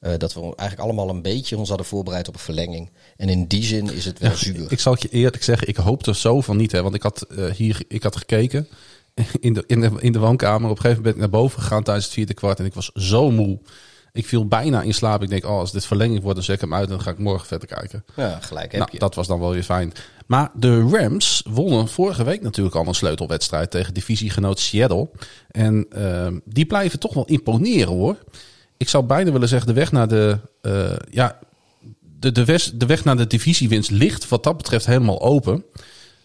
eh, 0.00 0.12
dat 0.18 0.34
we 0.34 0.40
eigenlijk 0.40 0.78
allemaal 0.80 1.08
een 1.08 1.22
beetje 1.22 1.56
ons 1.56 1.68
hadden 1.68 1.86
voorbereid 1.86 2.28
op 2.28 2.34
een 2.34 2.40
verlenging. 2.40 2.90
En 3.16 3.28
in 3.28 3.46
die 3.46 3.62
zin 3.62 3.92
is 3.92 4.04
het 4.04 4.18
wel 4.18 4.36
zuur. 4.36 4.72
ik 4.72 4.80
zal 4.80 4.92
het 4.92 5.02
je 5.02 5.08
eerlijk 5.08 5.42
zeggen, 5.42 5.68
ik 5.68 5.76
hoop 5.76 6.06
er 6.06 6.16
zo 6.16 6.40
van 6.40 6.56
niet. 6.56 6.72
Hè, 6.72 6.82
want 6.82 6.94
ik 6.94 7.02
had 7.02 7.22
eh, 7.22 7.50
hier 7.50 7.82
ik 7.88 8.02
had 8.02 8.16
gekeken 8.16 8.68
in 9.40 9.52
de, 9.52 9.64
in, 9.66 9.80
de, 9.80 9.90
in 9.98 10.12
de 10.12 10.18
woonkamer. 10.18 10.70
Op 10.70 10.76
een 10.76 10.82
gegeven 10.82 11.02
moment 11.02 11.02
ben 11.02 11.12
ik 11.12 11.18
naar 11.18 11.40
boven 11.40 11.62
gegaan 11.62 11.82
tijdens 11.82 12.06
het 12.06 12.14
vierde 12.14 12.34
kwart. 12.34 12.58
En 12.58 12.64
ik 12.64 12.74
was 12.74 12.90
zo 12.94 13.30
moe. 13.30 13.58
Ik 14.14 14.26
viel 14.26 14.46
bijna 14.46 14.82
in 14.82 14.94
slaap. 14.94 15.22
Ik 15.22 15.28
denk, 15.28 15.44
oh, 15.44 15.58
als 15.58 15.72
dit 15.72 15.86
verlenging 15.86 16.20
wordt, 16.20 16.34
dan 16.36 16.44
zet 16.44 16.54
ik 16.54 16.60
hem 16.60 16.74
uit. 16.74 16.84
En 16.84 16.90
dan 16.90 17.00
ga 17.00 17.10
ik 17.10 17.18
morgen 17.18 17.46
verder 17.46 17.68
kijken. 17.68 18.04
ja, 18.16 18.38
gelijk 18.40 18.70
heb 18.70 18.80
Nou, 18.80 18.92
je. 18.92 18.98
dat 18.98 19.14
was 19.14 19.26
dan 19.26 19.40
wel 19.40 19.50
weer 19.50 19.62
fijn. 19.62 19.92
Maar 20.26 20.50
de 20.54 20.80
Rams 20.80 21.42
wonnen 21.48 21.88
vorige 21.88 22.24
week 22.24 22.42
natuurlijk 22.42 22.74
al 22.76 22.86
een 22.86 22.94
sleutelwedstrijd 22.94 23.70
tegen 23.70 23.94
divisiegenoot 23.94 24.58
Seattle. 24.60 25.10
En 25.50 25.86
ehm, 25.90 26.38
die 26.44 26.66
blijven 26.66 26.98
toch 26.98 27.14
wel 27.14 27.24
imponeren 27.24 27.92
hoor. 27.92 28.16
Ik 28.76 28.88
zou 28.88 29.04
bijna 29.04 29.32
willen 29.32 29.48
zeggen, 29.48 29.68
de 29.68 29.74
weg 29.74 29.92
naar 29.92 30.08
de, 30.08 30.38
eh, 30.60 30.90
ja, 31.10 31.38
de, 32.18 32.32
de, 32.32 32.44
west, 32.44 32.80
de 32.80 32.86
weg 32.86 33.04
naar 33.04 33.16
de 33.16 33.26
divisiewinst 33.26 33.90
ligt 33.90 34.28
wat 34.28 34.42
dat 34.44 34.56
betreft 34.56 34.86
helemaal 34.86 35.20
open. 35.20 35.64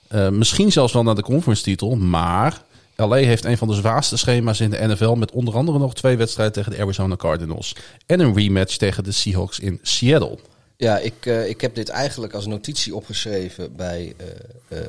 Eh, 0.07 0.29
misschien 0.29 0.71
zelfs 0.71 0.93
wel 0.93 1.03
naar 1.03 1.15
de 1.15 1.21
conference 1.21 1.63
titel. 1.63 1.95
Maar 1.95 2.61
LA 2.99 3.15
heeft 3.15 3.45
een 3.45 3.57
van 3.57 3.67
de 3.67 3.73
zwaarste 3.73 4.17
schema's 4.17 4.59
in 4.59 4.69
de 4.69 4.87
NFL. 4.87 5.13
Met 5.13 5.31
onder 5.31 5.55
andere 5.55 5.79
nog 5.79 5.95
twee 5.95 6.17
wedstrijden 6.17 6.53
tegen 6.53 6.71
de 6.71 6.81
Arizona 6.81 7.15
Cardinals. 7.15 7.75
En 8.05 8.19
een 8.19 8.35
rematch 8.35 8.77
tegen 8.77 9.03
de 9.03 9.11
Seahawks 9.11 9.59
in 9.59 9.79
Seattle. 9.81 10.37
Ja, 10.77 10.97
ik, 10.97 11.25
eh, 11.25 11.49
ik 11.49 11.61
heb 11.61 11.75
dit 11.75 11.89
eigenlijk 11.89 12.33
als 12.33 12.45
notitie 12.45 12.95
opgeschreven 12.95 13.75
bij 13.75 14.13
eh, 14.17 14.79
eh, 14.79 14.85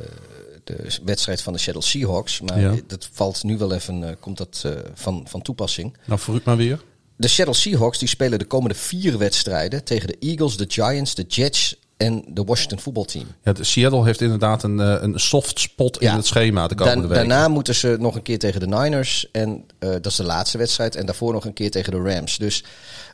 de 0.65 0.99
wedstrijd 1.05 1.43
van 1.43 1.53
de 1.53 1.59
Seattle 1.59 1.83
Seahawks. 1.85 2.41
Maar 2.41 2.61
Ja. 2.61 2.75
dat 2.87 3.09
valt 3.13 3.43
nu 3.45 3.59
wel 3.59 3.73
even, 3.75 4.17
komt 4.21 4.37
dat 4.39 4.65
van, 4.95 5.25
van 5.29 5.43
toepassing. 5.43 5.97
Nou, 6.07 6.21
vooruit 6.21 6.45
maar 6.45 6.57
weer. 6.57 6.81
De 7.17 7.29
Seattle 7.29 7.55
Seahawks 7.55 7.99
die 7.99 8.09
spelen 8.09 8.39
de 8.39 8.45
komende 8.45 8.75
vier 8.75 9.19
wedstrijden 9.19 9.85
tegen 9.85 10.09
de 10.09 10.17
Eagles, 10.19 10.57
de 10.57 10.65
Giants, 10.69 11.15
de 11.15 11.25
Jets 11.29 11.77
en 12.01 12.25
de 12.29 12.45
Washington 12.45 12.79
voetbalteam. 12.79 13.27
Ja, 13.45 13.53
de 13.53 13.65
Seattle 13.65 14.05
heeft 14.05 14.21
inderdaad 14.21 14.63
een, 14.63 14.81
eh, 14.81 14.97
een 15.01 15.21
soft 15.21 15.61
spot 15.61 16.01
in 16.01 16.07
Ja. 16.07 16.17
het 16.17 16.27
schema 16.27 16.67
de 16.69 16.75
komende 16.75 17.07
week. 17.09 17.17
daarna 17.17 17.49
moeten 17.49 17.75
ze 17.75 17.97
nog 17.99 18.15
een 18.15 18.23
keer 18.23 18.39
tegen 18.39 18.61
de 18.61 18.67
Niners. 18.67 19.29
En 19.33 19.65
eh, 19.79 19.91
dat 19.91 20.07
is 20.07 20.17
de 20.17 20.25
laatste 20.25 20.59
wedstrijd. 20.59 20.97
En 20.97 21.07
daarvoor 21.07 21.33
nog 21.33 21.45
een 21.45 21.53
keer 21.53 21.71
tegen 21.71 21.93
de 21.93 22.15
Rams. 22.15 22.39
Dus 22.39 22.65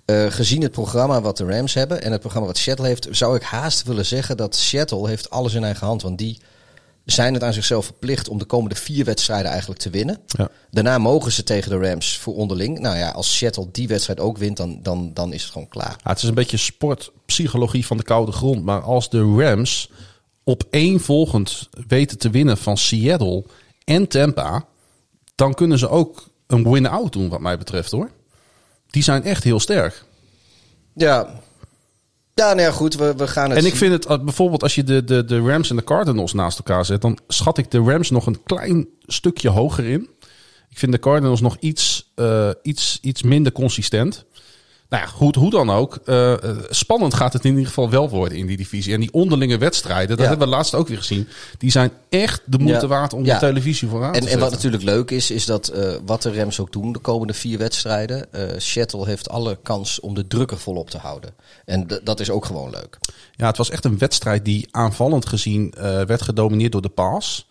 eh, 0.05 0.27
gezien 0.29 0.63
het 0.63 0.71
programma 0.73 1.21
wat 1.21 1.37
de 1.37 1.45
Rams 1.45 1.75
hebben 1.75 2.03
en 2.03 2.11
het 2.13 2.21
programma 2.21 2.49
wat 2.49 2.59
Seattle 2.59 2.87
heeft, 2.87 3.09
zou 3.11 3.37
ik 3.37 3.43
haast 3.43 3.83
willen 3.83 4.07
zeggen 4.07 4.37
dat 4.37 4.57
Seattle 4.57 5.09
heeft 5.09 5.31
alles 5.31 5.55
in 5.55 5.65
eigen 5.65 5.87
hand. 5.87 6.03
Want 6.03 6.19
die 6.19 6.39
zijn 7.07 7.35
het 7.35 7.43
aan 7.43 7.53
zichzelf 7.53 7.85
verplicht 7.85 8.29
om 8.29 8.39
de 8.39 8.45
komende 8.45 8.75
vier 8.75 9.05
wedstrijden 9.05 9.51
eigenlijk 9.51 9.81
te 9.81 9.91
winnen. 9.91 10.19
Ja. 10.27 10.49
Daarna 10.71 10.99
mogen 10.99 11.33
ze 11.33 11.43
tegen 11.43 11.71
de 11.71 11.89
Rams 11.89 12.19
voor 12.19 12.35
onderling. 12.35 12.79
Nou 12.79 12.97
ja, 12.97 13.11
als 13.11 13.37
Seattle 13.37 13.69
die 13.73 13.89
wedstrijd 13.89 14.21
ook 14.21 14.39
wint, 14.39 14.57
dan, 14.57 14.83
dan, 14.83 15.11
dan 15.15 15.33
is 15.33 15.43
het 15.43 15.53
gewoon 15.53 15.69
klaar. 15.69 15.97
Ja, 16.05 16.11
het 16.11 16.23
is 16.23 16.29
een 16.29 16.35
beetje 16.35 16.57
sportpsychologie 16.57 17.87
van 17.87 17.97
de 17.97 18.03
koude 18.03 18.33
grond. 18.33 18.65
Maar 18.65 18.81
als 18.81 19.11
de 19.11 19.21
Rams 19.21 19.91
op 20.45 20.65
één 20.71 21.01
volgend 21.01 21.69
weten 21.89 22.19
te 22.19 22.31
winnen 22.31 22.57
van 22.57 22.77
Seattle 22.77 23.45
en 23.85 24.09
Tampa, 24.09 24.65
dan 25.35 25.55
kunnen 25.55 25.79
ze 25.79 25.89
ook 25.89 26.29
een 26.47 26.71
win-out 26.71 27.13
doen, 27.13 27.29
wat 27.29 27.41
mij 27.41 27.59
betreft 27.59 27.91
hoor. 27.91 28.11
Die 28.87 29.03
zijn 29.03 29.23
echt 29.23 29.45
heel 29.45 29.61
sterk. 29.61 30.05
Ja, 30.95 31.41
ja 32.45 32.47
nou 32.47 32.61
ja, 32.61 32.71
goed, 32.71 32.95
we, 32.95 33.15
we 33.17 33.27
gaan 33.27 33.51
het 33.51 33.59
En 33.59 33.65
ik 33.65 33.77
zien. 33.77 33.91
vind 33.91 34.05
het 34.05 34.25
bijvoorbeeld 34.25 34.63
als 34.63 34.75
je 34.75 34.85
de, 34.85 35.05
de, 35.05 35.25
de 35.25 35.41
Rams 35.41 35.71
en 35.71 35.77
de 35.77 35.85
Cardinals 35.85 36.33
naast 36.33 36.59
elkaar 36.59 36.85
zet, 36.85 37.01
dan 37.01 37.19
schat 37.29 37.59
ik 37.59 37.71
de 37.71 37.79
Rams 37.79 38.11
nog 38.11 38.27
een 38.27 38.43
klein 38.43 38.89
stukje 39.07 39.49
hoger 39.49 39.85
in. 39.85 40.09
Ik 40.71 40.79
vind 40.79 40.93
de 40.93 40.99
Cardinals 40.99 41.41
nog 41.41 41.57
iets, 41.61 42.13
eh, 42.15 42.51
iets, 42.63 42.99
iets 43.03 43.23
minder 43.23 43.53
consistent. 43.53 44.25
Nou 44.89 45.03
ja, 45.03 45.09
goed, 45.09 45.35
hoe 45.35 45.51
dan 45.51 45.71
ook. 45.71 45.99
eh, 46.05 46.33
eh, 46.33 46.57
spannend 46.71 47.15
gaat 47.15 47.33
het 47.33 47.45
in 47.45 47.51
ieder 47.51 47.67
geval 47.67 47.91
wel 47.91 48.09
worden 48.09 48.39
in 48.39 48.47
die 48.47 48.57
divisie. 48.57 48.95
En 48.95 49.01
die 49.01 49.13
onderlinge 49.13 49.59
wedstrijden, 49.59 50.09
dat 50.09 50.19
Ja. 50.19 50.27
hebben 50.29 50.49
we 50.49 50.55
laatst 50.55 50.75
ook 50.75 50.89
weer 50.89 50.97
gezien. 50.97 51.29
Die 51.59 51.71
zijn 51.71 51.91
echt 52.09 52.43
de 52.45 52.59
moeite 52.59 52.81
Ja. 52.81 52.87
waard 52.87 53.13
om 53.13 53.25
Ja. 53.25 53.35
de 53.35 53.41
televisie 53.47 53.89
vooraan 53.89 54.13
te 54.13 54.19
En, 54.19 54.25
en 54.25 54.29
zetten. 54.31 54.41
wat 54.49 54.53
natuurlijk 54.53 54.83
leuk 54.83 55.11
is, 55.11 55.31
is 55.31 55.45
dat 55.45 55.69
eh, 55.69 55.95
wat 56.07 56.23
de 56.23 56.35
Rams 56.35 56.61
ook 56.61 56.73
doen 56.73 56.93
de 56.93 56.99
komende 56.99 57.35
vier 57.35 57.59
wedstrijden. 57.59 58.33
eh 58.33 58.43
Seattle 58.57 59.07
heeft 59.07 59.29
alle 59.29 59.59
kans 59.63 60.01
om 60.01 60.15
de 60.15 60.27
drukker 60.27 60.59
volop 60.59 60.91
te 60.91 60.99
houden. 60.99 61.35
En 61.65 61.87
dat 62.05 62.21
is 62.21 62.31
ook 62.31 62.45
gewoon 62.45 62.71
leuk. 62.71 62.99
Ja, 63.33 63.47
het 63.47 63.57
was 63.57 63.71
echt 63.71 63.85
een 63.85 63.99
wedstrijd 63.99 64.45
die 64.45 64.69
aanvallend 64.71 65.27
gezien 65.27 65.75
werd 66.07 66.23
gedomineerd 66.23 66.73
door 66.73 66.83
de 66.83 66.89
paas. 66.89 67.47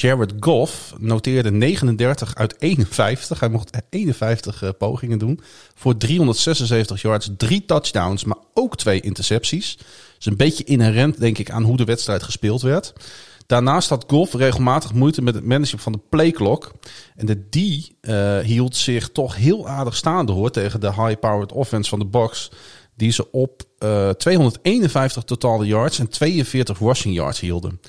Jared 0.00 0.32
Goff 0.40 0.94
noteerde 0.98 1.50
39 1.50 2.34
uit 2.34 2.54
51. 2.58 3.40
Hij 3.40 3.48
mocht 3.48 3.78
51 3.90 4.62
eh, 4.62 4.70
pogingen 4.78 5.18
doen. 5.18 5.40
Voor 5.74 5.96
376 5.96 7.02
yards, 7.02 7.30
drie 7.36 7.64
touchdowns, 7.64 8.24
maar 8.24 8.36
ook 8.54 8.76
twee 8.76 9.00
intercepties. 9.00 9.78
Is 10.18 10.26
een 10.26 10.36
beetje 10.36 10.64
inherent, 10.64 11.20
denk 11.20 11.38
ik, 11.38 11.50
aan 11.50 11.62
hoe 11.62 11.76
de 11.76 11.84
wedstrijd 11.84 12.22
gespeeld 12.22 12.62
werd. 12.62 12.92
Daarnaast 13.46 13.88
had 13.88 14.04
Goff 14.06 14.34
regelmatig 14.34 14.92
moeite 14.92 15.22
met 15.22 15.34
het 15.34 15.44
managen 15.44 15.78
van 15.78 15.92
de 15.92 16.00
playclock. 16.08 16.72
En 17.16 17.26
de 17.26 17.48
D 17.48 17.56
eh, 18.00 18.38
hield 18.38 18.76
zich 18.76 19.08
toch 19.08 19.36
heel 19.36 19.68
aardig 19.68 19.96
staande 19.96 20.32
hoor 20.32 20.50
tegen 20.50 20.80
de 20.80 20.92
high-powered 20.92 21.52
offense 21.52 21.90
van 21.90 21.98
de 21.98 22.06
Bucks. 22.06 22.50
Die 22.96 23.12
ze 23.12 23.30
op 23.30 23.62
eh 23.78 24.10
251 24.10 25.24
totale 25.24 25.66
yards 25.66 25.98
en 25.98 26.08
42 26.08 26.78
rushing 26.78 27.14
yards 27.14 27.40
hielden. 27.40 27.80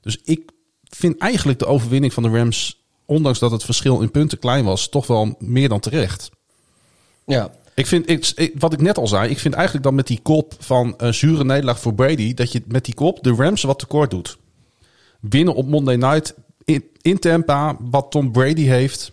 Dus 0.00 0.18
ik 0.24 0.54
vind 0.96 1.18
eigenlijk 1.18 1.58
de 1.58 1.66
overwinning 1.66 2.12
van 2.12 2.22
de 2.22 2.28
Rams, 2.28 2.84
ondanks 3.04 3.38
dat 3.38 3.50
het 3.50 3.64
verschil 3.64 4.00
in 4.00 4.10
punten 4.10 4.38
klein 4.38 4.64
was, 4.64 4.88
toch 4.88 5.06
wel 5.06 5.36
meer 5.38 5.68
dan 5.68 5.80
terecht. 5.80 6.30
Ja, 7.26 7.50
Ik 7.74 7.86
vind, 7.86 8.08
ik, 8.10 8.52
wat 8.58 8.72
ik 8.72 8.80
net 8.80 8.98
al 8.98 9.06
zei, 9.06 9.30
ik 9.30 9.38
vind 9.38 9.54
eigenlijk 9.54 9.84
dan 9.84 9.94
met 9.94 10.06
die 10.06 10.20
kop 10.22 10.54
van 10.58 10.94
een 10.96 11.14
zure 11.14 11.44
nederlaag 11.44 11.80
voor 11.80 11.94
Brady, 11.94 12.34
dat 12.34 12.52
je 12.52 12.62
met 12.66 12.84
die 12.84 12.94
kop 12.94 13.22
de 13.22 13.34
Rams 13.34 13.62
wat 13.62 13.78
tekort 13.78 14.10
doet. 14.10 14.38
Winnen 15.20 15.54
op 15.54 15.66
Monday 15.66 15.96
Night 15.96 16.34
in, 16.64 16.84
in 17.00 17.18
Tampa, 17.18 17.76
wat 17.80 18.10
Tom 18.10 18.32
Brady 18.32 18.62
heeft. 18.62 19.12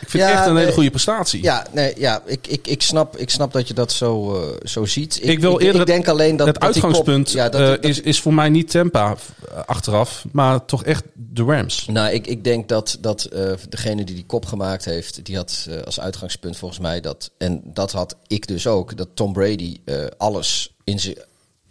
Ik 0.00 0.08
vind 0.08 0.22
Ja, 0.22 0.28
het 0.28 0.38
echt 0.38 0.48
een 0.48 0.56
hele 0.56 0.72
goede 0.72 0.90
prestatie. 0.90 1.42
ja, 1.42 1.66
nee, 1.72 1.92
ja 1.96 2.22
ik, 2.26 2.46
ik, 2.46 2.66
ik, 2.66 2.82
snap, 2.82 3.16
ik 3.16 3.30
snap 3.30 3.52
dat 3.52 3.68
je 3.68 3.74
dat 3.74 3.92
zo, 3.92 4.34
eh, 4.42 4.56
zo 4.62 4.84
ziet. 4.84 5.18
Ik 5.22 5.38
wil 5.40 5.60
eerder 5.60 5.80
ik 5.80 5.86
denk 5.86 6.08
alleen 6.08 6.36
dat 6.36 6.46
het 6.46 6.58
kop- 6.58 6.66
uitgangspunt 6.66 7.30
ja, 7.30 7.48
dat, 7.48 7.60
eh, 7.60 7.66
dat- 7.66 7.84
is, 7.84 8.00
is 8.00 8.20
voor 8.20 8.34
mij 8.34 8.48
niet 8.48 8.70
Tampa 8.70 9.16
eh, 9.50 9.58
achteraf, 9.66 10.24
maar 10.32 10.64
toch 10.64 10.84
echt 10.84 11.04
de 11.14 11.42
Rams. 11.42 11.86
Nou, 11.86 12.12
ik, 12.12 12.26
ik 12.26 12.44
denk 12.44 12.68
dat, 12.68 12.98
dat 13.00 13.28
degene 13.68 14.04
die 14.04 14.14
die 14.14 14.26
kop 14.26 14.46
gemaakt 14.46 14.84
heeft, 14.84 15.24
die 15.24 15.36
had 15.36 15.68
als 15.84 16.00
uitgangspunt 16.00 16.56
volgens 16.56 16.80
mij 16.80 17.00
dat, 17.00 17.30
en 17.38 17.60
dat 17.64 17.92
had 17.92 18.16
ik 18.26 18.46
dus 18.46 18.66
ook, 18.66 18.96
dat 18.96 19.08
Tom 19.14 19.32
Brady 19.32 19.80
alles 20.18 20.74
in, 20.84 21.00
zich 21.00 21.14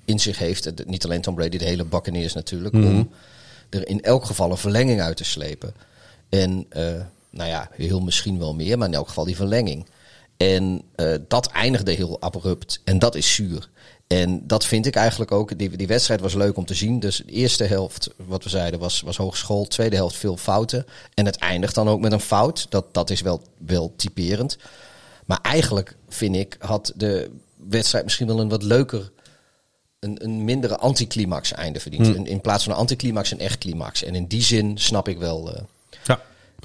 in 0.05 0.19
zich 0.19 0.37
heeft. 0.37 0.85
Niet 0.85 1.03
alleen 1.05 1.21
Tom 1.21 1.35
Brady, 1.35 1.57
de 1.57 1.65
hele 1.65 1.85
Buccaneers 1.85 2.33
natuurlijk, 2.33 2.73
om 2.75 3.09
er 3.69 3.87
in 3.87 4.01
elk 4.01 4.25
geval 4.25 4.51
een 4.51 4.57
verlenging 4.57 5.01
uit 5.01 5.17
te 5.17 5.23
slepen. 5.23 5.73
En 6.29 6.67
nou 7.29 7.49
ja, 7.49 7.69
heel 7.73 7.99
misschien 8.01 8.39
wel 8.39 8.53
meer, 8.55 8.77
maar 8.77 8.87
in 8.87 8.93
elk 8.93 9.07
geval 9.07 9.25
die 9.25 9.35
verlenging. 9.35 9.85
En 10.37 10.81
eh, 10.95 11.13
dat 11.27 11.47
eindigde 11.47 11.91
heel 11.91 12.21
abrupt. 12.21 12.81
En 12.83 12.99
dat 12.99 13.15
is 13.15 13.33
zuur. 13.35 13.69
En 14.07 14.47
dat 14.47 14.65
vind 14.65 14.85
ik 14.85 14.95
eigenlijk 14.95 15.31
ook. 15.31 15.57
Die, 15.57 15.77
die 15.77 15.87
wedstrijd 15.87 16.21
was 16.21 16.33
leuk 16.33 16.57
om 16.57 16.65
te 16.65 16.73
zien. 16.73 16.99
Dus 16.99 17.17
de 17.25 17.31
eerste 17.31 17.63
helft, 17.63 18.09
wat 18.15 18.43
we 18.43 18.49
zeiden, 18.49 18.79
was, 18.79 19.01
was 19.01 19.17
hogeschool. 19.17 19.65
Tweede 19.67 19.95
helft 19.95 20.15
veel 20.15 20.37
fouten. 20.37 20.85
En 21.13 21.25
het 21.25 21.35
eindigt 21.37 21.75
dan 21.75 21.89
ook 21.89 21.99
met 21.99 22.11
een 22.11 22.19
fout. 22.19 22.65
Dat, 22.69 22.93
dat 22.93 23.09
is 23.09 23.21
wel, 23.21 23.41
wel 23.57 23.93
typerend. 23.95 24.57
Maar 25.25 25.39
eigenlijk 25.41 25.95
vind 26.09 26.35
ik, 26.35 26.55
had 26.59 26.91
de 26.95 27.31
wedstrijd 27.55 28.03
misschien 28.03 28.27
wel 28.27 28.39
een 28.39 28.49
wat 28.49 28.63
leuker 28.63 29.11
een, 29.99 30.23
een 30.23 30.43
mindere 30.43 30.77
anticlimax 30.77 31.51
einde 31.53 31.79
verdient. 31.79 32.05
Hmm. 32.07 32.15
In, 32.15 32.25
in 32.25 32.41
plaats 32.41 32.63
van 32.63 32.73
een 32.73 32.79
anticlimax 32.79 33.31
een 33.31 33.39
echt 33.39 33.57
climax. 33.57 34.03
En 34.03 34.15
in 34.15 34.25
die 34.27 34.43
zin 34.43 34.77
snap 34.77 35.07
ik 35.07 35.17
wel. 35.17 35.53
eh, 35.55 35.61
Ja. 36.03 36.21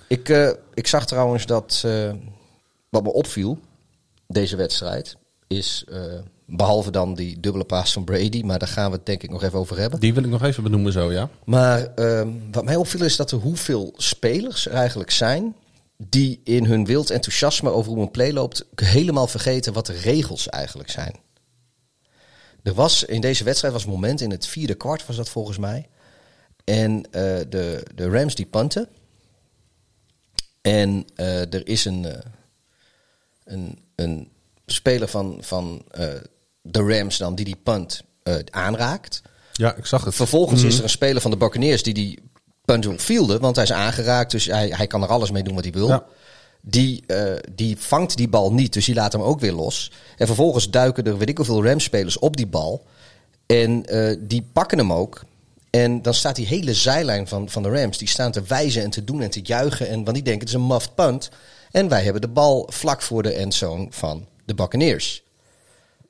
Ik, 0.09 0.29
eh, 0.29 0.51
ik 0.75 0.87
zag 0.87 1.07
trouwens 1.07 1.47
dat 1.47 1.83
eh, 1.85 2.13
wat 2.89 3.03
me 3.03 3.13
opviel, 3.13 3.59
deze 4.27 4.57
wedstrijd, 4.57 5.17
is 5.47 5.85
eh, 5.89 6.19
behalve 6.47 6.91
dan 6.91 7.15
die 7.15 7.41
dubbele 7.41 7.65
paas 7.65 7.93
van 7.93 8.05
Brady, 8.05 8.43
maar 8.43 8.59
daar 8.59 8.69
gaan 8.69 8.91
we 8.91 8.97
het 8.97 9.07
denk 9.07 9.23
ik 9.23 9.31
nog 9.31 9.43
even 9.43 9.59
over 9.59 9.79
hebben. 9.79 10.01
Die 10.01 10.15
wil 10.15 10.25
ik 10.25 10.31
nog 10.31 10.43
even 10.43 10.63
benoemen 10.63 10.93
zo, 10.93 11.13
ja. 11.13 11.29
Maar 11.45 11.95
ehm, 11.95 12.29
wat 12.51 12.65
mij 12.65 12.77
opviel 12.77 13.05
is 13.05 13.17
dat 13.17 13.31
er 13.31 13.39
hoeveel 13.39 13.95
spelers 13.97 14.67
er 14.67 14.73
eigenlijk 14.73 15.11
zijn 15.11 15.55
die 15.97 16.41
in 16.45 16.65
hun 16.65 16.85
wild 16.85 17.11
enthousiasme 17.11 17.71
over 17.71 17.93
hoe 17.93 18.03
een 18.03 18.11
play 18.11 18.33
loopt 18.33 18.65
helemaal 18.75 19.27
vergeten 19.27 19.73
wat 19.73 19.87
de 19.87 19.93
regels 19.93 20.49
eigenlijk 20.49 20.91
zijn. 20.91 21.17
Er 22.63 22.75
was 22.75 23.05
in 23.05 23.21
deze 23.21 23.45
wedstrijd 23.45 23.75
was 23.75 23.85
een 23.85 23.91
moment 23.91 24.21
in 24.21 24.31
het 24.31 24.47
vierde 24.47 24.75
kwart 24.75 25.07
was 25.07 25.17
dat 25.17 25.29
volgens 25.29 25.59
mij. 25.59 25.89
En 26.65 27.03
de, 27.03 27.87
de 27.95 28.09
Rams 28.09 28.35
die 28.35 28.47
punten. 28.47 28.89
En 30.63 31.07
eh, 31.15 31.41
er 31.41 31.69
is 31.69 31.85
een, 31.85 32.05
eh, 32.05 32.19
een, 33.45 33.79
een 33.95 34.29
speler 34.67 35.09
van, 35.09 35.39
van 35.41 35.83
eh, 35.91 36.09
de 36.63 36.83
Rams 36.83 37.19
dan 37.19 37.35
die 37.35 37.45
die 37.45 37.61
punt 37.63 38.03
aanraakt. 38.51 39.23
Ja, 39.53 39.75
ik 39.75 39.87
zag 39.87 40.05
het. 40.05 40.15
Vervolgens 40.15 40.63
is 40.63 40.77
er 40.79 40.83
een 40.83 40.89
speler 40.89 41.23
van 41.23 41.31
de 41.31 41.37
Buccaneers 41.37 41.83
die 41.83 41.95
die 41.95 42.19
punt 42.65 42.85
wil 42.85 42.99
fielden, 42.99 43.41
want 43.41 43.57
hij 43.57 43.65
is 43.65 43.73
aangeraakt, 43.73 44.31
dus 44.31 44.47
hij, 44.47 44.69
hij 44.69 44.87
kan 44.87 45.03
er 45.03 45.09
alles 45.09 45.31
mee 45.31 45.43
doen 45.43 45.55
wat 45.55 45.65
hij 45.65 45.73
wil. 45.73 45.89
Ja. 45.89 46.05
Die, 46.61 47.05
die 47.55 47.77
vangt 47.79 48.17
die 48.17 48.29
bal 48.29 48.53
niet, 48.53 48.73
dus 48.73 48.85
die 48.85 48.95
laat 48.95 49.13
hem 49.13 49.23
ook 49.23 49.41
weer 49.41 49.53
los. 49.53 49.93
En 50.17 50.27
vervolgens 50.27 50.71
duiken 50.71 51.05
er 51.05 51.19
weet 51.19 51.29
ik 51.29 51.37
hoeveel 51.37 51.65
Rams-spelers 51.65 52.19
op 52.19 52.37
die 52.37 52.47
bal. 52.47 52.87
En 53.47 53.83
die 54.21 54.47
pakken 54.53 54.79
hem 54.79 54.93
ook. 54.93 55.23
En 55.73 56.03
dan 56.03 56.15
staat 56.15 56.37
die 56.37 56.47
hele 56.47 56.75
zijlijn 56.75 57.29
van, 57.29 57.49
van 57.49 57.63
de 57.63 57.69
Rams, 57.71 57.99
die 57.99 58.09
staan 58.09 58.33
te 58.33 58.43
wijzen 58.43 58.83
en 58.83 58.91
te 58.91 59.05
doen 59.05 59.23
en 59.23 59.31
te 59.31 59.41
juichen. 59.43 59.89
En, 59.89 60.05
want 60.05 60.15
die 60.15 60.23
denken, 60.23 60.41
het 60.41 60.49
is 60.49 60.55
een 60.55 60.67
muffed 60.67 60.95
punt. 60.95 61.31
En 61.71 61.89
wij 61.89 62.03
hebben 62.03 62.23
de 62.23 62.29
bal 62.29 62.67
vlak 62.73 63.03
voor 63.03 63.23
de 63.23 63.33
endzone 63.33 63.87
van 63.91 64.27
de 64.45 64.55
Buccaneers. 64.55 65.23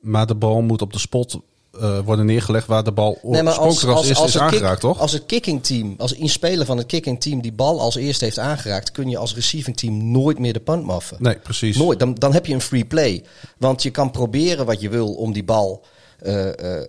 Maar 0.01 0.27
de 0.27 0.35
bal 0.35 0.61
moet 0.63 0.83
op 0.83 0.93
de 0.93 0.99
spot 0.99 1.39
eh, 1.81 1.99
worden 2.05 2.27
neergelegd 2.27 2.67
waar 2.67 2.85
de 2.85 2.93
bal 2.93 3.19
oorspronkelijk 3.23 3.97
als, 3.97 4.09
eerste 4.09 4.25
is 4.25 4.35
het 4.35 4.43
kick- 4.43 4.53
aangeraakt, 4.53 4.81
toch? 4.81 4.99
Als 5.01 5.13
het 5.13 5.27
kicking 5.27 5.65
team, 5.65 5.95
als 5.99 6.17
een 6.19 6.29
speler 6.29 6.67
van 6.67 6.77
het 6.77 6.87
kicking 6.87 7.21
team 7.21 7.41
die 7.41 7.53
bal 7.53 7.81
als 7.81 7.95
eerste 7.97 8.25
heeft 8.25 8.39
aangeraakt, 8.39 8.93
kun 8.93 9.09
je 9.09 9.17
als 9.17 9.35
receiving 9.35 9.77
team 9.77 10.11
nooit 10.11 10.39
meer 10.39 10.53
de 10.53 10.61
punt 10.61 10.85
maffen. 10.85 11.17
Nee, 11.21 11.37
precies. 11.39 11.77
Nooit. 11.77 11.99
Dan, 11.99 12.15
dan 12.15 12.33
heb 12.33 12.47
je 12.47 12.55
een 12.55 12.61
free 12.61 12.85
play. 12.85 13.25
Want 13.59 13.83
je 13.83 13.91
kan 13.91 14.11
proberen 14.11 14.67
wat 14.67 14.81
je 14.81 14.89
wil 14.89 15.15
om 15.15 15.33
die 15.33 15.45
bal 15.45 15.85
eh, 16.19 16.81
eh, 16.81 16.89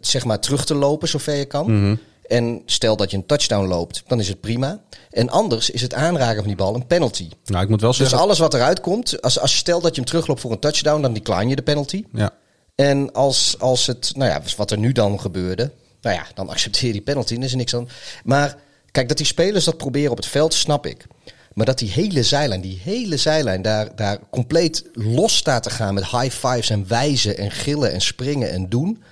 zeg 0.00 0.24
maar 0.24 0.40
terug 0.40 0.64
te 0.64 0.74
lopen 0.74 1.08
zover 1.08 1.34
je 1.34 1.44
kan. 1.44 1.80
Mhm. 1.80 1.96
En 2.26 2.62
stel 2.66 2.96
dat 2.96 3.10
je 3.10 3.16
een 3.16 3.26
touchdown 3.26 3.66
loopt, 3.66 4.02
dan 4.06 4.20
is 4.20 4.28
het 4.28 4.40
prima. 4.40 4.82
En 5.10 5.30
anders 5.30 5.70
is 5.70 5.80
het 5.80 5.94
aanraken 5.94 6.36
van 6.36 6.46
die 6.46 6.56
bal 6.56 6.74
een 6.74 6.86
penalty. 6.86 7.28
Nou, 7.44 7.62
ik 7.62 7.68
moet 7.68 7.80
wel 7.80 7.90
Dus 7.90 7.98
zeggen... 7.98 8.18
alles 8.18 8.38
wat 8.38 8.54
eruit 8.54 8.80
komt, 8.80 9.22
als, 9.22 9.38
als 9.38 9.52
je 9.52 9.58
stelt 9.58 9.82
dat 9.82 9.94
je 9.94 10.00
hem 10.00 10.10
terugloopt 10.10 10.40
voor 10.40 10.52
een 10.52 10.58
touchdown, 10.58 11.02
dan 11.02 11.12
decline 11.12 11.48
je 11.48 11.56
de 11.56 11.62
penalty. 11.62 12.04
Ja. 12.12 12.30
En 12.74 13.12
als, 13.12 13.56
als 13.58 13.86
het, 13.86 14.12
nou 14.16 14.30
ja, 14.30 14.42
wat 14.56 14.70
er 14.70 14.78
nu 14.78 14.92
dan 14.92 15.20
gebeurde, 15.20 15.72
nou 16.00 16.16
ja, 16.16 16.26
dan 16.34 16.48
accepteer 16.48 16.86
je 16.86 16.92
die 16.92 17.02
penalty 17.02 17.34
en 17.34 17.42
is 17.42 17.50
er 17.50 17.56
niks 17.56 17.74
aan. 17.74 17.88
Maar 18.24 18.56
kijk, 18.90 19.08
dat 19.08 19.16
die 19.16 19.26
spelers 19.26 19.64
dat 19.64 19.76
proberen 19.76 20.10
op 20.10 20.16
het 20.16 20.26
veld, 20.26 20.54
snap 20.54 20.86
ik. 20.86 21.06
Maar 21.54 21.66
dat 21.66 21.78
die 21.78 21.90
hele 21.90 22.22
zijlijn, 22.22 22.60
die 22.60 22.80
hele 22.82 23.16
zijlijn, 23.16 23.62
daar, 23.62 23.96
daar 23.96 24.18
compleet 24.30 24.84
los 24.92 25.36
staat 25.36 25.62
te 25.62 25.70
gaan 25.70 25.94
met 25.94 26.10
high 26.10 26.30
fives 26.46 26.70
en 26.70 26.88
wijzen 26.88 27.36
en 27.38 27.50
gillen 27.50 27.92
en 27.92 28.00
springen 28.00 28.50
en 28.50 28.68
doen. 28.68 29.02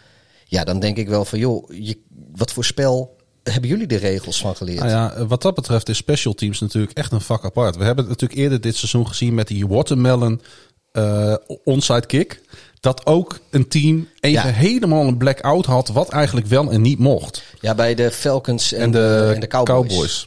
Ja, 0.45 0.65
dan 0.65 0.81
denk 0.81 0.97
ik 0.97 1.09
wel 1.09 1.25
van, 1.25 1.39
joh, 1.39 1.71
je, 1.75 1.99
wat 2.37 2.53
voor 2.53 2.65
spel 2.65 3.17
hebben 3.43 3.71
jullie 3.71 3.87
de 3.87 3.97
regels 3.97 4.41
van 4.41 4.57
geleerd? 4.57 4.79
Nou 4.79 4.91
ja, 4.91 5.13
eh, 5.13 5.25
wat 5.29 5.43
dat 5.43 5.55
betreft 5.55 5.89
is 5.89 5.97
special 5.97 6.35
teams 6.35 6.61
natuurlijk 6.61 6.93
echt 6.93 7.13
een 7.13 7.21
vak 7.21 7.45
apart. 7.45 7.77
We 7.77 7.85
hebben 7.85 8.05
het 8.05 8.13
natuurlijk 8.13 8.41
eerder 8.41 8.61
dit 8.61 8.77
seizoen 8.77 9.09
gezien 9.09 9.35
met 9.35 9.49
die 9.49 9.67
watermelon 9.67 10.41
eh, 10.93 11.35
onside 11.65 12.07
kick. 12.07 12.41
Dat 12.81 13.07
ook 13.07 13.39
een 13.51 13.69
team 13.69 14.09
even 14.21 14.49
Ja. 14.49 14.55
helemaal 14.55 15.07
een 15.07 15.17
blackout 15.17 15.67
had 15.67 15.89
wat 15.89 16.09
eigenlijk 16.09 16.47
wel 16.47 16.71
en 16.71 16.81
niet 16.81 16.99
mocht. 16.99 17.43
Ja, 17.61 17.75
bij 17.75 17.95
de 17.95 18.11
Falcons 18.11 18.73
en, 18.73 18.81
En 18.81 18.91
de, 18.91 19.33
en 19.35 19.41
de 19.41 19.47
Cowboys. 19.47 20.27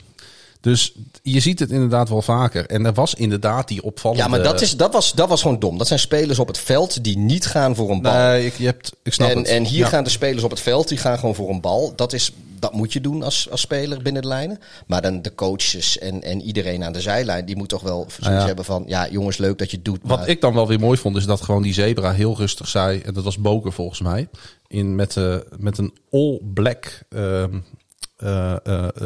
Dus 0.61 0.93
je 1.31 1.39
ziet 1.39 1.59
het 1.59 1.71
inderdaad 1.71 2.09
wel 2.09 2.21
vaker. 2.21 2.65
En 2.65 2.85
er 2.85 2.93
was 2.93 3.13
inderdaad 3.13 3.67
die 3.67 3.83
opvallende... 3.83 4.23
Ja, 4.23 4.29
maar 4.29 4.43
dat, 4.43 4.61
is, 4.61 4.77
dat, 4.77 4.93
was, 4.93 5.13
dat 5.13 5.29
was 5.29 5.41
gewoon 5.41 5.59
dom. 5.59 5.77
Dat 5.77 5.87
zijn 5.87 5.99
spelers 5.99 6.39
op 6.39 6.47
het 6.47 6.57
veld 6.57 7.03
die 7.03 7.17
niet 7.17 7.45
gaan 7.45 7.75
voor 7.75 7.89
een 7.89 8.01
bal. 8.01 8.13
Nee, 8.13 8.45
ik, 8.45 8.57
je 8.57 8.65
hebt, 8.65 8.91
ik 9.03 9.13
snap 9.13 9.29
en, 9.29 9.37
het. 9.37 9.47
en 9.47 9.63
hier 9.63 9.79
Ja. 9.79 9.87
gaan 9.87 10.03
de 10.03 10.09
spelers 10.09 10.43
op 10.43 10.49
het 10.49 10.59
veld, 10.59 10.87
die 10.87 10.97
gaan 10.97 11.19
gewoon 11.19 11.35
voor 11.35 11.49
een 11.49 11.61
bal. 11.61 11.93
Dat, 11.95 12.13
is, 12.13 12.31
dat 12.59 12.73
moet 12.73 12.93
je 12.93 13.01
doen 13.01 13.23
als, 13.23 13.47
als 13.51 13.61
speler 13.61 14.01
binnen 14.01 14.21
de 14.21 14.27
lijnen. 14.27 14.59
Maar 14.87 15.01
dan 15.01 15.21
de 15.21 15.35
coaches 15.35 15.97
en, 15.97 16.23
en 16.23 16.41
iedereen 16.41 16.83
aan 16.83 16.93
de 16.93 17.01
zijlijn, 17.01 17.45
die 17.45 17.55
moet 17.55 17.69
toch 17.69 17.81
wel 17.81 18.05
zoiets 18.09 18.41
ja. 18.41 18.45
hebben 18.45 18.65
van... 18.65 18.83
Ja, 18.87 19.07
jongens, 19.09 19.37
leuk 19.37 19.57
dat 19.57 19.69
je 19.69 19.75
het 19.75 19.85
doet. 19.85 19.99
Wat 20.03 20.19
maar- 20.19 20.29
ik 20.29 20.41
dan 20.41 20.53
wel 20.53 20.67
weer 20.67 20.79
mooi 20.79 20.97
vond, 20.97 21.17
is 21.17 21.25
dat 21.25 21.41
gewoon 21.41 21.61
die 21.61 21.73
zebra 21.73 22.11
heel 22.11 22.37
rustig 22.37 22.67
zei. 22.67 22.99
En 22.99 23.13
dat 23.13 23.23
was 23.23 23.37
Boker 23.37 23.71
volgens 23.71 24.01
mij. 24.01 24.27
In, 24.67 24.95
met, 24.95 25.17
eh, 25.17 25.35
met 25.57 25.77
een 25.77 25.93
all-black 26.11 26.99
eh, 27.09 27.43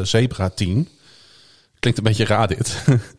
zebra 0.01 0.49
team. 0.49 0.87
Klinkt 1.79 1.99
een 1.99 2.05
beetje 2.05 2.25
raar 2.25 2.47
dit. 2.47 2.75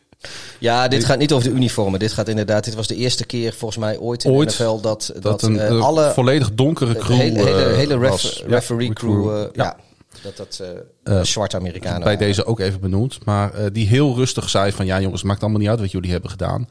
Ja, 0.59 0.89
dit 0.89 1.05
gaat 1.05 1.19
niet 1.19 1.33
over 1.33 1.49
de 1.49 1.55
uniformen. 1.55 1.99
Dit 1.99 2.13
gaat 2.13 2.29
inderdaad... 2.29 2.65
Dit 2.65 2.75
was 2.75 2.87
de 2.87 2.95
eerste 2.95 3.25
keer 3.25 3.53
volgens 3.53 3.81
mij 3.81 3.99
ooit 3.99 4.25
in 4.25 4.31
Ooit 4.31 4.57
de 4.57 4.65
NFL 4.65 4.81
dat, 4.81 5.11
dat, 5.13 5.23
dat 5.23 5.43
een 5.43 5.59
eh, 5.59 5.69
eh, 5.69 5.81
alle... 5.81 6.11
volledig 6.15 6.55
donkere 6.55 6.93
de 6.93 6.99
crew 6.99 7.17
hele, 7.17 7.39
hele, 7.39 7.65
eh, 7.65 7.77
hele 7.77 7.99
ref- 7.99 8.11
was. 8.11 8.43
Ja, 8.47 8.47
referee 8.47 8.93
crew, 8.93 9.31
eh, 9.31 9.49
ja. 9.53 9.65
ja. 9.65 9.77
Dat 10.23 10.37
dat 10.37 11.27
zwarte 11.27 11.57
Amerikanen 11.57 12.03
bij 12.03 12.17
deze 12.17 12.45
ook 12.45 12.61
even 12.61 12.81
benoemd. 12.81 13.25
Maar 13.25 13.73
die 13.73 13.87
heel 13.87 14.15
rustig 14.15 14.49
zei 14.49 14.73
van... 14.73 14.87
Ja 14.87 15.01
jongens, 15.01 15.21
het 15.21 15.29
maakt 15.29 15.41
allemaal 15.43 15.61
niet 15.61 15.69
uit 15.69 15.81
wat 15.81 15.91
jullie 15.91 16.11
hebben 16.11 16.31
gedaan. 16.31 16.69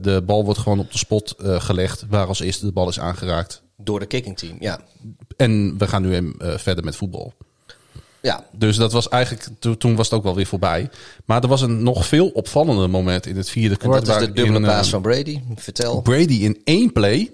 De 0.00 0.22
bal 0.26 0.44
wordt 0.44 0.60
gewoon 0.60 0.78
op 0.78 0.92
de 0.92 0.98
spot 0.98 1.34
gelegd... 1.38 2.04
waar 2.08 2.26
als 2.26 2.40
eerste 2.40 2.66
de 2.66 2.72
bal 2.72 2.88
is 2.88 3.00
aangeraakt. 3.00 3.62
Door 3.76 4.00
de 4.00 4.06
kicking 4.06 4.38
team, 4.38 4.56
ja. 4.60 4.80
En 5.36 5.78
we 5.78 5.86
gaan 5.86 6.02
nu 6.02 6.14
hem, 6.14 6.34
verder 6.38 6.84
met 6.84 6.96
voetbal. 6.96 7.32
Ja, 8.22 8.46
Dus 8.52 8.76
dat 8.76 8.92
was 8.92 9.08
eigenlijk, 9.08 9.48
to- 9.58 9.76
toen 9.76 9.96
was 9.96 10.06
het 10.08 10.18
ook 10.18 10.24
wel 10.24 10.34
weer 10.34 10.46
voorbij. 10.46 10.90
Maar 11.24 11.42
er 11.42 11.48
was 11.48 11.60
een 11.60 11.82
nog 11.82 12.06
veel 12.06 12.28
opvallender 12.28 12.90
moment 12.90 13.26
in 13.26 13.36
het 13.36 13.50
vierde 13.50 13.74
en 13.74 13.80
kwart. 13.80 14.06
dat 14.06 14.20
is 14.20 14.26
de 14.26 14.32
dubbele 14.32 14.60
paas 14.66 14.88
van 14.88 15.02
Brady. 15.02 15.40
Vertel. 15.56 16.02
Brady 16.02 16.34
in 16.44 16.60
één 16.64 16.92
play 16.92 17.32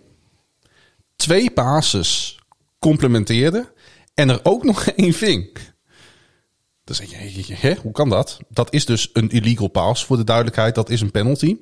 twee 1.17 1.51
passes 1.51 2.39
complementeerde 2.79 3.73
en 4.15 4.29
er 4.29 4.41
ook 4.43 4.65
nog 4.71 4.87
één 4.87 5.13
ving. 5.13 5.49
Dan 6.85 6.97
zeg 6.97 7.11
je, 7.11 7.55
hè, 7.55 7.75
hoe 7.83 7.93
kan 7.93 8.09
dat? 8.09 8.39
Dat 8.49 8.73
is 8.73 8.85
dus 8.85 9.11
een 9.13 9.31
illegal 9.31 9.69
pass, 9.69 10.05
voor 10.05 10.17
de 10.17 10.25
duidelijkheid. 10.25 10.75
Dat 10.75 10.91
is 10.91 11.01
een 11.01 11.11
penalty. 11.11 11.57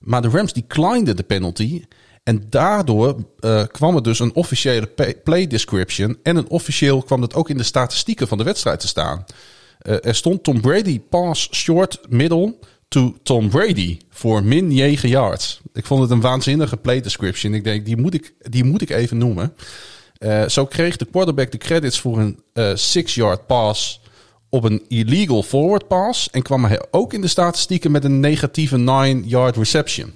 Maar 0.00 0.22
de 0.22 0.28
Rams 0.28 0.52
declineden 0.52 1.16
de 1.16 1.22
penalty. 1.22 1.84
En 2.26 2.46
daardoor 2.50 3.16
eh, 3.40 3.62
kwam 3.72 3.96
er 3.96 4.02
dus 4.02 4.18
een 4.18 4.34
officiële 4.34 4.88
play 5.24 5.46
description. 5.46 6.18
En 6.22 6.36
een 6.36 6.48
officieel 6.48 7.02
kwam 7.02 7.20
dat 7.20 7.34
ook 7.34 7.50
in 7.50 7.56
de 7.56 7.62
statistieken 7.62 8.28
van 8.28 8.38
de 8.38 8.44
wedstrijd 8.44 8.80
te 8.80 8.86
staan. 8.86 9.24
Eh, 9.78 10.04
er 10.04 10.14
stond 10.14 10.42
Tom 10.42 10.60
Brady 10.60 11.00
pass 11.00 11.48
short 11.52 12.00
middle 12.08 12.54
to 12.88 13.16
Tom 13.22 13.48
Brady 13.48 13.98
voor 14.10 14.44
min 14.44 14.66
9 14.66 15.08
yards. 15.08 15.60
Ik 15.72 15.86
vond 15.86 16.02
het 16.02 16.10
een 16.10 16.20
waanzinnige 16.20 16.76
play 16.76 17.00
description. 17.00 17.54
Ik 17.54 17.64
denk, 17.64 17.84
die 17.84 17.96
moet 17.96 18.14
ik, 18.14 18.34
die 18.38 18.64
moet 18.64 18.82
ik 18.82 18.90
even 18.90 19.18
noemen. 19.18 19.54
Eh, 20.18 20.48
zo 20.48 20.66
kreeg 20.66 20.96
de 20.96 21.04
quarterback 21.04 21.50
de 21.50 21.58
credits 21.58 22.00
voor 22.00 22.18
een 22.18 22.38
6-yard 22.76 23.46
pass 23.46 24.00
op 24.48 24.64
een 24.64 24.84
illegal 24.88 25.42
forward 25.42 25.88
pass. 25.88 26.30
En 26.30 26.42
kwam 26.42 26.64
hij 26.64 26.84
ook 26.90 27.12
in 27.12 27.20
de 27.20 27.28
statistieken 27.28 27.90
met 27.90 28.04
een 28.04 28.20
negatieve 28.20 28.78
9-yard 28.78 29.56
reception. 29.56 30.12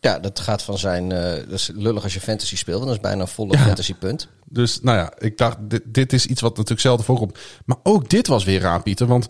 Ja, 0.00 0.18
dat 0.18 0.40
gaat 0.40 0.62
van 0.62 0.78
zijn... 0.78 1.12
eh 1.12 1.32
dat 1.34 1.52
is 1.52 1.70
lullig 1.74 2.02
als 2.02 2.14
je 2.14 2.20
fantasy 2.20 2.56
speelt, 2.56 2.76
want 2.76 2.86
dat 2.88 2.96
is 2.96 3.02
bijna 3.08 3.22
een 3.22 3.28
volle 3.28 3.52
Ja. 3.52 3.64
fantasy 3.64 3.94
punt. 3.94 4.28
Dus 4.44 4.80
nou 4.82 4.98
ja, 4.98 5.12
ik 5.18 5.36
dacht, 5.38 5.56
dit, 5.60 5.82
dit 5.86 6.12
is 6.12 6.26
iets 6.26 6.40
wat 6.40 6.50
natuurlijk 6.50 6.80
zelden 6.80 7.04
voorkomt. 7.04 7.38
Maar 7.64 7.76
ook 7.82 8.08
dit 8.10 8.26
was 8.26 8.44
weer 8.44 8.60
raar, 8.60 8.82
Pieter. 8.82 9.06
Want 9.06 9.26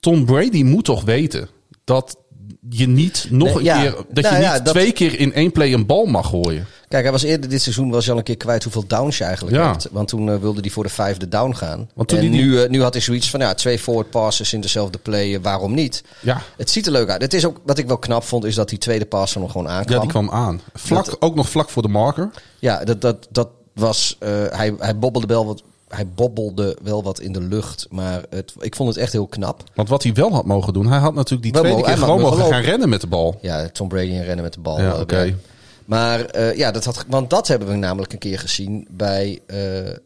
Tom 0.00 0.24
Brady 0.24 0.62
moet 0.62 0.84
toch 0.84 1.04
weten 1.04 1.48
dat 1.84 2.16
je 2.70 2.86
niet 2.88 3.26
nog 3.30 3.46
Nee, 3.48 3.56
een 3.58 3.64
ja. 3.64 3.80
keer... 3.80 3.90
Dat 4.10 4.24
Nou 4.24 4.36
je 4.36 4.42
ja, 4.42 4.54
niet 4.54 4.64
dat- 4.64 4.74
twee 4.74 4.92
keer 4.92 5.18
in 5.18 5.32
één 5.32 5.52
play 5.52 5.72
een 5.72 5.86
bal 5.86 6.04
mag 6.06 6.28
gooien. 6.28 6.66
Kijk, 6.88 7.02
hij 7.02 7.12
was 7.12 7.22
eerder 7.22 7.50
dit 7.50 7.62
seizoen 7.62 7.90
was 7.90 8.04
je 8.04 8.10
al 8.10 8.16
een 8.18 8.22
keer 8.22 8.36
kwijt 8.36 8.62
hoeveel 8.62 8.84
downs 8.86 9.18
je 9.18 9.24
eigenlijk 9.24 9.56
Ja. 9.56 9.70
hebt. 9.70 9.88
Want 9.92 10.08
toen 10.08 10.30
eh, 10.30 10.36
wilde 10.36 10.60
hij 10.60 10.70
voor 10.70 10.82
de 10.82 10.88
vijfde 10.88 11.28
down 11.28 11.54
gaan. 11.54 11.88
Want 11.94 12.08
toen 12.08 12.18
en 12.18 12.30
die- 12.30 12.40
nu, 12.42 12.62
eh, 12.62 12.68
nu 12.70 12.82
had 12.82 12.92
hij 12.92 13.02
zoiets 13.02 13.30
van, 13.30 13.40
ja, 13.40 13.54
twee 13.54 13.78
forward 13.78 14.10
passes 14.10 14.52
in 14.52 14.60
dezelfde 14.60 14.98
play, 14.98 15.34
eh, 15.34 15.40
waarom 15.42 15.74
niet? 15.74 16.02
Ja, 16.20 16.42
Het 16.56 16.70
ziet 16.70 16.86
er 16.86 16.92
leuk 16.92 17.08
uit. 17.10 17.22
Het 17.22 17.34
is 17.34 17.44
ook, 17.46 17.60
wat 17.64 17.78
ik 17.78 17.86
wel 17.86 17.98
knap 17.98 18.22
vond, 18.24 18.44
is 18.44 18.54
dat 18.54 18.68
die 18.68 18.78
tweede 18.78 19.04
pass 19.06 19.34
er 19.34 19.40
nog 19.40 19.50
gewoon 19.52 19.68
aankwam. 19.68 19.94
ja 19.94 20.00
die 20.00 20.10
kwam 20.10 20.30
aan. 20.30 20.60
Vlak, 20.74 21.04
Dat- 21.04 21.22
ook 21.22 21.34
nog 21.34 21.48
vlak 21.48 21.68
voor 21.70 21.82
de 21.82 21.88
marker. 21.88 22.30
Ja, 22.58 22.84
dat, 22.84 23.00
dat, 23.00 23.26
dat 23.30 23.48
was, 23.74 24.16
hij, 24.50 24.74
hij 24.78 24.98
bobbelde 24.98 25.26
wel 25.26 25.46
wat... 25.46 25.62
Hij 25.88 26.06
bobbelde 26.08 26.76
wel 26.82 27.02
wat 27.02 27.20
in 27.20 27.32
de 27.32 27.40
lucht, 27.40 27.86
maar 27.90 28.22
het, 28.30 28.52
ik 28.58 28.74
vond 28.76 28.88
het 28.88 28.98
echt 28.98 29.12
heel 29.12 29.26
knap. 29.26 29.62
Want 29.74 29.88
wat 29.88 30.02
hij 30.02 30.12
wel 30.12 30.32
had 30.32 30.44
mogen 30.46 30.72
doen, 30.72 30.86
hij 30.86 30.98
had 30.98 31.14
natuurlijk 31.14 31.42
die 31.42 31.52
Wel 31.52 31.60
tweede 31.62 31.80
keer 31.80 31.90
hij 31.90 31.98
gewoon 32.00 32.20
mogen 32.20 32.44
gaan 32.46 32.60
rennen 32.62 32.88
met 32.88 33.00
de 33.00 33.06
bal. 33.06 33.38
Ja, 33.42 33.68
Tom 33.72 33.88
Brady 33.88 34.10
en 34.12 34.24
rennen 34.24 34.44
met 34.44 34.52
de 34.52 34.60
bal. 34.60 34.80
Ja, 34.80 35.00
oké. 35.00 35.34
Maar 35.86 36.24
eh, 36.24 36.56
ja, 36.56 36.70
dat 36.70 36.84
had, 36.84 37.04
want 37.08 37.30
dat 37.30 37.48
hebben 37.48 37.68
we 37.68 37.74
namelijk 37.74 38.12
een 38.12 38.18
keer 38.18 38.38
gezien 38.38 38.86
bij, 38.90 39.38
eh, 39.46 39.88
eh, 39.88 39.96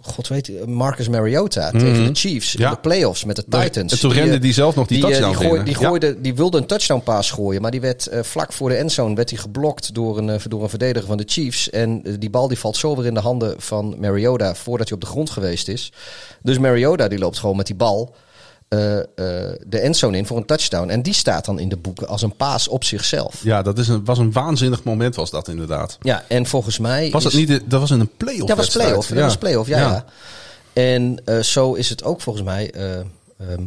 god 0.00 0.28
weet 0.28 0.66
Marcus 0.66 1.08
Mariota 1.08 1.70
tegen 1.70 2.04
de 2.04 2.14
Chiefs 2.14 2.52
Ja. 2.52 2.68
in 2.68 2.74
de 2.74 2.80
playoffs 2.80 3.24
met 3.24 3.36
de 3.36 3.44
Titans. 3.48 3.92
En 3.92 3.98
toen 3.98 4.12
rende 4.12 4.38
die 4.38 4.52
zelf 4.52 4.74
nog 4.74 4.86
die, 4.86 5.00
die, 5.00 5.06
touchdown 5.10 5.38
die, 5.38 5.48
gooi- 5.48 5.62
die, 5.62 5.74
gooide, 5.74 6.20
die 6.20 6.34
wilde 6.34 6.58
een 6.58 6.66
touchdown 6.66 7.02
pass 7.02 7.30
gooien, 7.30 7.62
maar 7.62 7.70
die 7.70 7.80
werd 7.80 8.08
vlak 8.22 8.52
voor 8.52 8.68
de 8.68 8.74
endzone 8.74 9.14
werd 9.14 9.30
hij 9.30 9.38
geblokt 9.38 9.94
door 9.94 10.18
een, 10.18 10.40
door 10.48 10.62
een 10.62 10.68
verdediger 10.68 11.08
van 11.08 11.16
de 11.16 11.24
Chiefs. 11.26 11.70
En 11.70 12.02
die 12.18 12.30
bal 12.30 12.48
die 12.48 12.58
valt 12.58 12.76
zo 12.76 12.96
weer 12.96 13.06
in 13.06 13.14
de 13.14 13.20
handen 13.20 13.54
van 13.58 13.94
Mariota 13.98 14.54
voordat 14.54 14.88
hij 14.88 14.96
op 14.96 15.02
de 15.04 15.10
grond 15.10 15.30
geweest 15.30 15.68
is. 15.68 15.92
Dus 16.42 16.58
Mariota 16.58 17.08
die 17.08 17.18
loopt 17.18 17.38
gewoon 17.38 17.56
met 17.56 17.66
die 17.66 17.76
bal 17.76 18.14
eh, 18.72 18.98
eh, 18.98 19.04
de 19.66 19.78
endzone 19.78 20.16
in 20.16 20.26
voor 20.26 20.36
een 20.36 20.44
touchdown. 20.46 20.88
En 20.88 21.02
die 21.02 21.12
staat 21.14 21.44
dan 21.44 21.58
in 21.58 21.68
de 21.68 21.76
boeken 21.76 22.08
als 22.08 22.22
een 22.22 22.36
paas 22.36 22.68
op 22.68 22.84
zichzelf. 22.84 23.40
Ja, 23.44 23.62
dat 23.62 23.78
is 23.78 23.88
een, 23.88 24.04
was 24.04 24.18
een 24.18 24.32
waanzinnig 24.32 24.84
moment 24.84 25.14
was 25.14 25.30
dat 25.30 25.48
inderdaad. 25.48 25.98
Ja, 26.00 26.24
en 26.28 26.46
volgens 26.46 26.78
mij. 26.78 27.10
Was 27.10 27.24
is- 27.24 27.32
dat 27.32 27.48
niet, 27.48 27.70
dat 27.70 27.80
was 27.80 27.90
in 27.90 28.00
een 28.00 28.10
play-off 28.16 28.46
Dat 28.46 28.56
was 28.56 28.68
play-off. 28.70 29.08
Dat 29.08 29.18
was 29.18 29.36
play-off, 29.36 29.68
ja, 29.68 29.78
Ja. 29.78 29.90
ja. 29.90 30.04
En 30.72 31.20
eh, 31.24 31.38
zo 31.40 31.72
is 31.74 31.88
het 31.88 32.04
ook 32.04 32.20
volgens 32.20 32.44
mij. 32.44 32.70
eh, 32.70 32.98
ehm, 32.98 33.66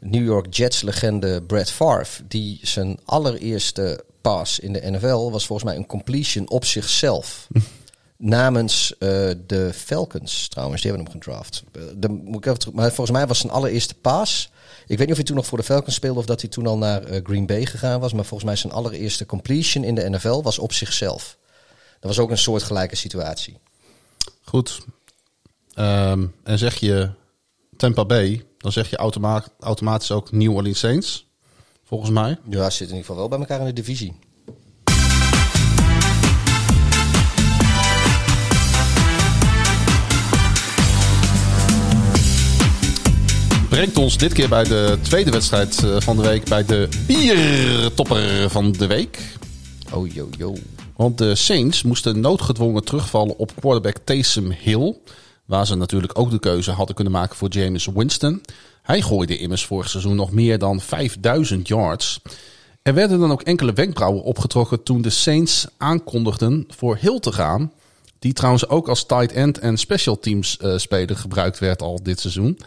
New 0.00 0.24
York 0.24 0.54
Jets 0.54 0.82
legende 0.82 1.42
Brad 1.42 1.70
Favre, 1.70 2.24
die 2.28 2.58
zijn 2.62 2.98
allereerste 3.04 4.04
pass 4.20 4.58
in 4.58 4.72
de 4.72 4.90
NFL 4.90 5.30
was 5.30 5.46
volgens 5.46 5.68
mij 5.68 5.76
een 5.78 5.86
completion 5.86 6.48
op 6.50 6.64
zichzelf. 6.64 7.46
Namens 8.16 8.94
eh, 8.98 9.08
de 9.46 9.70
Falcons 9.74 10.48
trouwens, 10.48 10.82
die 10.82 10.90
hebben 10.90 11.10
hem 11.10 11.20
gedraft. 11.20 11.64
Eh, 11.72 11.82
de, 11.96 12.08
moet 12.08 12.36
ik 12.36 12.46
even 12.46 12.58
terug, 12.58 12.74
maar 12.74 12.92
volgens 12.92 13.16
mij 13.16 13.26
was 13.26 13.38
zijn 13.38 13.52
allereerste 13.52 13.94
pass. 13.94 14.50
Ik 14.86 14.98
weet 14.98 14.98
niet 14.98 15.10
of 15.10 15.16
hij 15.16 15.24
toen 15.24 15.36
nog 15.36 15.46
voor 15.46 15.58
de 15.58 15.64
Falcons 15.64 15.94
speelde 15.94 16.18
of 16.18 16.26
dat 16.26 16.40
hij 16.40 16.50
toen 16.50 16.66
al 16.66 16.78
naar 16.78 17.02
eh, 17.02 17.20
Green 17.24 17.46
Bay 17.46 17.66
gegaan 17.66 18.00
was. 18.00 18.12
Maar 18.12 18.24
volgens 18.24 18.48
mij 18.48 18.58
zijn 18.58 18.72
allereerste 18.72 19.26
completion 19.26 19.84
in 19.84 19.94
de 19.94 20.10
NFL 20.10 20.42
was 20.42 20.58
op 20.58 20.72
zichzelf. 20.72 21.38
Dat 22.00 22.16
was 22.16 22.18
ook 22.18 22.30
een 22.30 22.38
soortgelijke 22.38 22.96
situatie. 22.96 23.58
Goed. 24.42 24.80
Ehm, 25.74 26.26
en 26.42 26.58
zeg 26.58 26.74
je 26.74 27.10
Tampa 27.76 28.04
Bay, 28.04 28.44
dan 28.58 28.72
zeg 28.72 28.90
je 28.90 28.96
automa- 28.96 29.44
automatisch 29.60 30.10
ook 30.10 30.32
New 30.32 30.54
Orleans 30.54 30.78
Saints. 30.78 31.26
Volgens 31.84 32.10
mij. 32.10 32.38
Ja, 32.48 32.70
ze 32.70 32.76
zitten 32.76 32.78
in 32.78 32.80
ieder 32.80 32.98
geval 32.98 33.16
wel 33.16 33.28
bij 33.28 33.38
elkaar 33.38 33.60
in 33.60 33.66
de 33.66 33.72
divisie. 33.72 34.18
Brengt 43.74 43.98
ons 43.98 44.18
dit 44.18 44.32
keer 44.32 44.48
bij 44.48 44.64
de 44.64 44.98
tweede 45.02 45.30
wedstrijd 45.30 45.84
eh, 45.84 46.00
van 46.00 46.16
de 46.16 46.22
week. 46.22 46.44
Bij 46.48 46.64
de 46.64 46.88
biertopper 47.06 48.50
van 48.50 48.72
de 48.72 48.86
week. 48.86 49.18
Oh, 49.92 50.12
yo, 50.12 50.28
yo. 50.38 50.54
Want 50.96 51.18
de 51.18 51.34
Saints 51.34 51.82
moesten 51.82 52.20
noodgedwongen 52.20 52.84
terugvallen 52.84 53.38
op 53.38 53.52
quarterback 53.60 53.96
Taysom 54.04 54.50
Hill. 54.50 54.96
Waar 55.44 55.66
ze 55.66 55.74
natuurlijk 55.74 56.18
ook 56.18 56.30
de 56.30 56.38
keuze 56.38 56.70
hadden 56.70 56.94
kunnen 56.94 57.12
maken 57.12 57.36
voor 57.36 57.48
James 57.48 57.88
Winston. 57.94 58.42
Hij 58.82 59.02
gooide 59.02 59.38
immers 59.38 59.64
vorig 59.64 59.88
seizoen 59.90 60.16
nog 60.16 60.32
meer 60.32 60.58
dan 60.58 60.80
5000 60.80 61.68
yards. 61.68 62.20
Er 62.82 62.94
werden 62.94 63.20
dan 63.20 63.32
ook 63.32 63.42
enkele 63.42 63.72
wenkbrauwen 63.72 64.22
opgetrokken 64.22 64.82
toen 64.82 65.02
de 65.02 65.10
Saints 65.10 65.66
aankondigden 65.76 66.64
voor 66.68 66.96
Hill 67.00 67.18
te 67.20 67.32
gaan. 67.32 67.72
Die 68.18 68.32
trouwens 68.32 68.68
ook 68.68 68.88
als 68.88 69.06
tight 69.06 69.32
end 69.32 69.58
en 69.58 69.76
special 69.76 70.18
teams 70.18 70.56
eh, 70.56 70.76
speler 70.76 71.16
gebruikt 71.16 71.58
werd 71.58 71.82
al 71.82 72.02
dit 72.02 72.20
seizoen. 72.20 72.58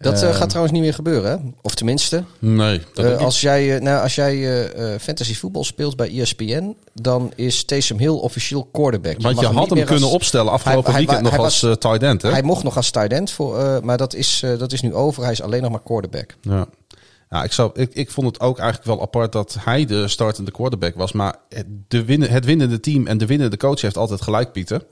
Dat 0.00 0.22
eh, 0.22 0.34
gaat 0.34 0.48
trouwens 0.48 0.74
niet 0.74 0.82
meer 0.84 0.94
gebeuren, 0.94 1.30
hè? 1.30 1.36
Of 1.62 1.74
tenminste, 1.74 2.24
Nee, 2.38 2.80
dat 2.94 3.04
eh, 3.04 3.18
als 3.24 3.40
jij, 3.40 3.76
eh, 3.76 3.82
nou, 3.82 4.02
als 4.02 4.14
jij 4.14 4.68
fantasy 5.00 5.34
voetbal 5.34 5.64
speelt 5.64 5.96
bij 5.96 6.18
ESPN, 6.20 6.76
dan 6.94 7.32
is 7.34 7.64
Taysom 7.64 7.98
Hill 7.98 8.08
officieel 8.08 8.68
quarterback. 8.72 9.12
Want 9.12 9.22
mag 9.22 9.44
je 9.44 9.48
niet 9.50 9.58
had 9.58 9.68
hem 9.68 9.78
als- 9.78 9.88
kunnen 9.88 10.08
opstellen 10.08 10.52
afgelopen 10.52 10.84
Hij- 10.84 10.92
hij- 10.92 11.00
weekend 11.00 11.22
nog 11.22 11.32
hij 11.34 11.40
als 11.44 11.60
was- 11.60 11.76
tight 11.78 12.02
end. 12.02 12.22
Hè? 12.22 12.30
Hij 12.30 12.42
mocht 12.42 12.62
nog 12.62 12.76
als 12.76 12.90
tight 12.90 13.12
end, 13.12 13.30
voor, 13.30 13.80
maar 13.82 13.96
dat 13.98 14.14
is, 14.14 14.42
dat 14.58 14.72
is 14.72 14.80
nu 14.80 14.94
over. 14.94 15.22
Hij 15.22 15.32
is 15.32 15.42
alleen 15.42 15.62
nog 15.62 15.70
maar 15.70 15.82
quarterback. 15.82 16.34
Ja. 16.40 16.66
Ja, 17.30 17.42
ik, 17.44 17.52
zou, 17.52 17.70
ik, 17.74 17.90
ik 17.94 18.10
vond 18.10 18.26
het 18.26 18.40
ook 18.40 18.58
eigenlijk 18.58 18.88
wel 18.88 19.00
apart 19.02 19.32
dat 19.32 19.56
hij 19.60 19.84
de 19.84 20.08
startende 20.08 20.50
quarterback 20.50 20.94
was. 20.96 21.12
Maar 21.12 21.34
het, 21.48 21.66
de 21.88 22.04
winnen, 22.04 22.30
het 22.30 22.44
winnende 22.44 22.80
team 22.80 23.06
en 23.06 23.18
de 23.18 23.26
winnende 23.26 23.56
coach 23.56 23.80
heeft 23.80 23.96
altijd 23.96 24.20
gelijk, 24.22 24.52
Pieter. 24.52 24.82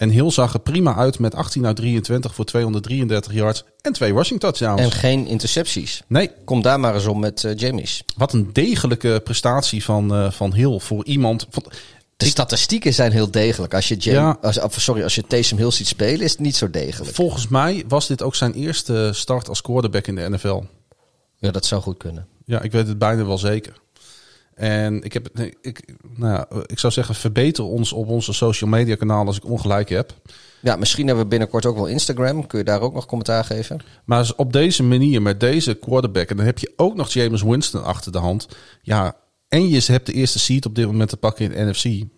En 0.00 0.10
Hill 0.10 0.30
zag 0.30 0.52
er 0.54 0.60
prima 0.60 0.94
uit 0.96 1.18
met 1.18 1.34
18 1.34 1.66
uit 1.66 1.76
23 1.76 2.34
voor 2.34 2.44
233 2.44 3.32
yards 3.32 3.64
en 3.80 3.92
twee 3.92 4.12
rushing 4.12 4.40
touchdowns. 4.40 4.80
En 4.82 4.90
geen 4.92 5.26
intercepties. 5.26 6.02
Nee, 6.06 6.30
Kom 6.44 6.62
daar 6.62 6.80
maar 6.80 6.94
eens 6.94 7.06
om 7.06 7.20
met 7.20 7.44
eh 7.44 7.56
Jamies. 7.56 8.04
wat 8.16 8.32
een 8.32 8.50
degelijke 8.52 9.20
prestatie 9.24 9.84
van, 9.84 10.14
eh, 10.14 10.30
van 10.30 10.54
Hill 10.54 10.78
voor 10.78 11.04
iemand. 11.04 11.46
Van, 11.50 11.64
De 12.16 12.26
statistieken 12.26 12.94
zijn 12.94 13.12
heel 13.12 13.30
degelijk. 13.30 13.74
Als 13.74 13.88
je, 13.88 13.96
Jam- 13.96 14.14
Ja. 14.14 14.38
als, 14.42 14.84
sorry, 14.84 15.02
als 15.02 15.14
je 15.14 15.22
Taysom 15.26 15.58
Hill 15.58 15.70
ziet 15.70 15.86
spelen, 15.86 16.20
is 16.20 16.30
het 16.30 16.40
niet 16.40 16.56
zo 16.56 16.70
degelijk. 16.70 17.14
volgens 17.14 17.48
mij 17.48 17.84
was 17.88 18.06
dit 18.06 18.22
ook 18.22 18.34
zijn 18.34 18.52
eerste 18.52 19.10
start 19.14 19.48
als 19.48 19.60
quarterback 19.62 20.06
in 20.06 20.14
de 20.14 20.28
NFL. 20.30 20.62
Ja, 21.36 21.50
dat 21.50 21.64
zou 21.66 21.82
goed 21.82 21.96
kunnen. 21.96 22.26
Ja, 22.44 22.60
ik 22.62 22.72
weet 22.72 22.86
het 22.88 22.98
bijna 22.98 23.24
wel 23.26 23.38
zeker. 23.38 23.72
En 24.60 25.02
ik, 25.02 25.12
heb, 25.12 25.28
ik, 25.60 25.94
nou 26.16 26.32
ja, 26.32 26.48
ik 26.66 26.78
zou 26.78 26.92
zeggen, 26.92 27.14
verbeter 27.14 27.64
ons 27.64 27.92
op 27.92 28.08
onze 28.08 28.32
social 28.32 28.70
media 28.70 28.94
kanalen 28.94 29.26
als 29.26 29.36
ik 29.36 29.44
ongelijk 29.44 29.88
heb. 29.88 30.14
Ja, 30.60 30.76
misschien 30.76 31.06
hebben 31.06 31.24
we 31.24 31.30
binnenkort 31.30 31.66
ook 31.66 31.76
wel 31.76 31.86
Instagram. 31.86 32.46
Kun 32.46 32.58
je 32.58 32.64
daar 32.64 32.80
ook 32.80 32.94
nog 32.94 33.06
commentaar 33.06 33.44
geven? 33.44 33.80
Maar 34.04 34.32
op 34.36 34.52
deze 34.52 34.82
manier, 34.82 35.22
met 35.22 35.40
deze 35.40 35.74
quarterback, 35.74 36.28
en 36.28 36.36
dan 36.36 36.46
heb 36.46 36.58
je 36.58 36.72
ook 36.76 36.94
nog 36.94 37.12
James 37.12 37.42
Winston 37.42 37.84
achter 37.84 38.12
de 38.12 38.18
hand. 38.18 38.48
Ja, 38.82 39.16
en 39.48 39.68
je 39.68 39.82
hebt 39.86 40.06
de 40.06 40.12
eerste 40.12 40.38
seed 40.38 40.66
op 40.66 40.74
dit 40.74 40.86
moment 40.86 41.08
te 41.08 41.16
pakken 41.16 41.44
in 41.44 41.50
de 41.50 41.70
NFC. 41.70 42.08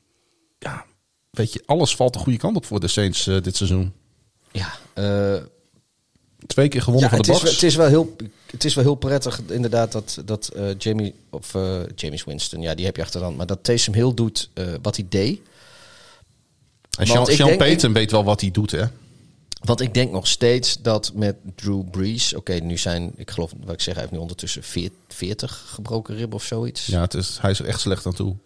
Ja, 0.58 0.84
weet 1.30 1.52
je, 1.52 1.62
alles 1.66 1.96
valt 1.96 2.12
de 2.12 2.18
goede 2.18 2.38
kant 2.38 2.56
op 2.56 2.64
voor 2.64 2.80
de 2.80 2.88
Saints 2.88 3.26
eh, 3.26 3.40
dit 3.42 3.56
seizoen. 3.56 3.92
Ja, 4.52 4.72
eh, 4.94 5.42
Twee 6.46 6.68
keer 6.68 6.82
gewonnen 6.82 7.10
ja 7.10 7.16
van 7.16 7.18
het, 7.18 7.26
de 7.26 7.32
is, 7.32 7.40
Bucks. 7.40 7.54
het, 7.54 7.62
is 7.62 7.74
wel 7.74 7.86
heel, 7.86 8.16
het 8.50 8.64
is 8.64 8.74
wel 8.74 8.84
heel 8.84 8.94
prettig 8.94 9.40
inderdaad 9.48 9.92
dat, 9.92 10.22
dat 10.24 10.48
eh, 10.48 10.64
Jamie, 10.78 11.14
of 11.30 11.54
eh, 11.54 11.80
James 11.94 12.24
Winston, 12.24 12.60
ja, 12.60 12.74
die 12.74 12.84
heb 12.84 12.96
je 12.96 13.02
achter 13.02 13.18
de 13.18 13.24
hand. 13.24 13.36
Maar 13.36 13.46
dat 13.46 13.58
Taysom 13.64 13.94
Hill 13.94 14.14
doet 14.14 14.48
eh, 14.54 14.64
wat 14.82 14.96
hij 14.96 15.06
deed. 15.08 15.40
en 16.98 17.06
Sean, 17.06 17.26
Sean 17.26 17.56
Payton 17.56 17.92
weet 17.92 18.10
wel 18.10 18.24
wat 18.24 18.40
hij 18.40 18.50
doet, 18.50 18.70
hè? 18.70 18.84
Want 19.60 19.80
ik 19.80 19.94
denk 19.94 20.10
nog 20.12 20.26
steeds 20.26 20.76
dat 20.80 21.12
met 21.14 21.36
Drew 21.54 21.90
Brees, 21.90 22.34
oké, 22.34 22.52
nu 22.52 22.78
zijn, 22.78 23.12
ik 23.16 23.30
geloof, 23.30 23.52
wat 23.64 23.74
ik 23.74 23.80
zeg, 23.80 23.92
hij 23.94 24.02
heeft 24.02 24.14
nu 24.14 24.20
ondertussen 24.20 24.62
veer- 24.62 24.90
40 25.08 25.64
gebroken 25.66 26.16
rib 26.16 26.34
of 26.34 26.44
zoiets. 26.44 26.86
Ja, 26.86 27.00
het 27.00 27.14
is, 27.14 27.38
hij 27.40 27.50
is 27.50 27.58
er 27.58 27.66
echt 27.66 27.80
slecht 27.80 28.06
aan 28.06 28.14
toe. 28.14 28.36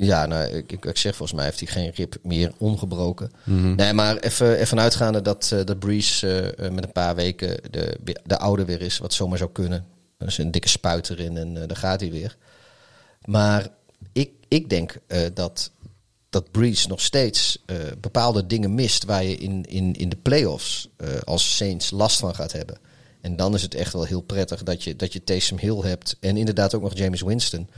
Ja, 0.00 0.26
nou, 0.26 0.48
ik, 0.48 0.72
ik, 0.72 0.96
zeg 0.96 1.16
volgens 1.16 1.38
mij 1.38 1.44
heeft 1.44 1.60
hij 1.60 1.68
geen 1.68 1.92
rib 1.94 2.16
meer 2.22 2.52
ongebroken. 2.58 3.30
Nee, 3.76 3.92
maar 3.92 4.16
even, 4.16 4.58
even 4.58 4.80
uitgaande 4.80 5.22
dat, 5.22 5.50
eh 5.52 5.64
dat 5.64 5.78
Breeze 5.78 6.28
eh, 6.30 6.66
eh, 6.66 6.72
met 6.72 6.84
een 6.84 6.92
paar 6.92 7.14
weken 7.14 7.60
de, 7.70 7.98
de 8.24 8.38
oude 8.38 8.64
weer 8.64 8.80
is, 8.80 8.98
wat 8.98 9.12
zomaar 9.12 9.38
zou 9.38 9.50
kunnen. 9.52 9.86
Er 10.18 10.26
is 10.26 10.38
een 10.38 10.50
dikke 10.50 10.68
spuit 10.68 11.10
erin 11.10 11.36
en 11.36 11.54
daar 11.54 11.76
gaat 11.76 12.00
hij 12.00 12.10
weer. 12.10 12.36
Maar 13.24 13.68
ik, 14.12 14.30
ik 14.48 14.70
denk 14.70 14.96
dat, 15.34 15.70
dat 16.30 16.50
Breeze 16.50 16.88
nog 16.88 17.00
steeds 17.00 17.64
bepaalde 18.00 18.46
dingen 18.46 18.74
mist 18.74 19.04
waar 19.04 19.24
je 19.24 19.36
in, 19.36 19.64
in, 19.64 19.94
in 19.94 20.08
de 20.08 20.16
playoffs 20.16 20.88
als 21.24 21.56
Saints 21.56 21.90
last 21.90 22.18
van 22.18 22.34
gaat 22.34 22.52
hebben. 22.52 22.78
En 23.20 23.36
dan 23.36 23.54
is 23.54 23.62
het 23.62 23.74
echt 23.74 23.92
wel 23.92 24.04
heel 24.04 24.20
prettig 24.20 24.62
dat 24.62 24.84
je, 24.84 24.96
dat 24.96 25.12
je 25.12 25.24
Taysom 25.24 25.58
Hill 25.58 25.80
hebt 25.80 26.16
en 26.20 26.36
inderdaad 26.36 26.74
ook 26.74 26.82
nog 26.82 26.96
James 26.96 27.22
Winston. 27.22 27.68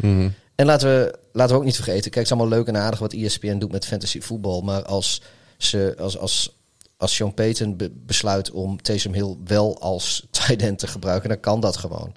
En 0.55 0.66
laten 0.66 0.88
we, 0.88 1.18
laten 1.32 1.53
we 1.55 1.59
ook 1.61 1.66
niet 1.66 1.74
vergeten, 1.74 2.03
kijk, 2.03 2.14
het 2.14 2.24
is 2.24 2.32
allemaal 2.32 2.59
leuk 2.59 2.66
en 2.66 2.76
aardig 2.76 2.99
wat 2.99 3.12
ESPN 3.12 3.59
doet 3.59 3.72
met 3.72 3.86
fantasy 3.86 4.20
voetbal. 4.20 4.61
Maar 4.61 4.82
als, 4.84 5.22
ze, 5.57 5.95
als, 5.99 6.18
als, 6.18 6.57
als 6.97 7.14
Sean 7.14 7.34
Payton 7.34 7.76
be- 7.76 7.91
besluit 8.07 8.51
om 8.51 8.82
Taysom 8.82 9.12
Hill 9.12 9.36
wel 9.45 9.80
als 9.80 10.24
tight 10.30 10.62
end 10.62 10.78
te 10.78 10.86
gebruiken, 10.86 11.28
dan 11.28 11.41
kan 11.41 11.61
dat 11.61 11.76
gewoon. 11.76 12.14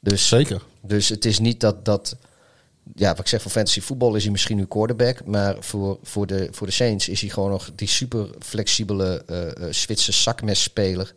Dus, 0.00 0.28
Zeker. 0.28 0.62
dus 0.82 1.08
het 1.08 1.24
is 1.24 1.38
niet 1.38 1.60
dat, 1.60 1.84
dat, 1.84 2.16
ja, 2.94 3.08
wat 3.08 3.18
ik 3.18 3.26
zeg, 3.26 3.42
voor 3.42 3.50
fantasy 3.50 3.80
voetbal 3.80 4.14
is 4.14 4.22
hij 4.22 4.32
misschien 4.32 4.56
nu 4.56 4.66
quarterback. 4.66 5.24
Maar 5.24 5.56
voor, 5.60 5.98
voor, 6.02 6.26
de, 6.26 6.48
voor 6.50 6.66
de 6.66 6.72
Saints 6.72 7.08
is 7.08 7.20
hij 7.20 7.30
gewoon 7.30 7.50
nog 7.50 7.70
die 7.74 7.88
super 7.88 8.28
flexibele 8.38 9.22
eh 9.26 9.42
eh, 9.44 9.72
Zwitser 9.72 10.12
zakmesspeler. 10.12 11.14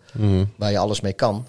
Waar 0.55 0.71
je 0.71 0.77
alles 0.77 1.01
mee 1.01 1.13
kan. 1.13 1.47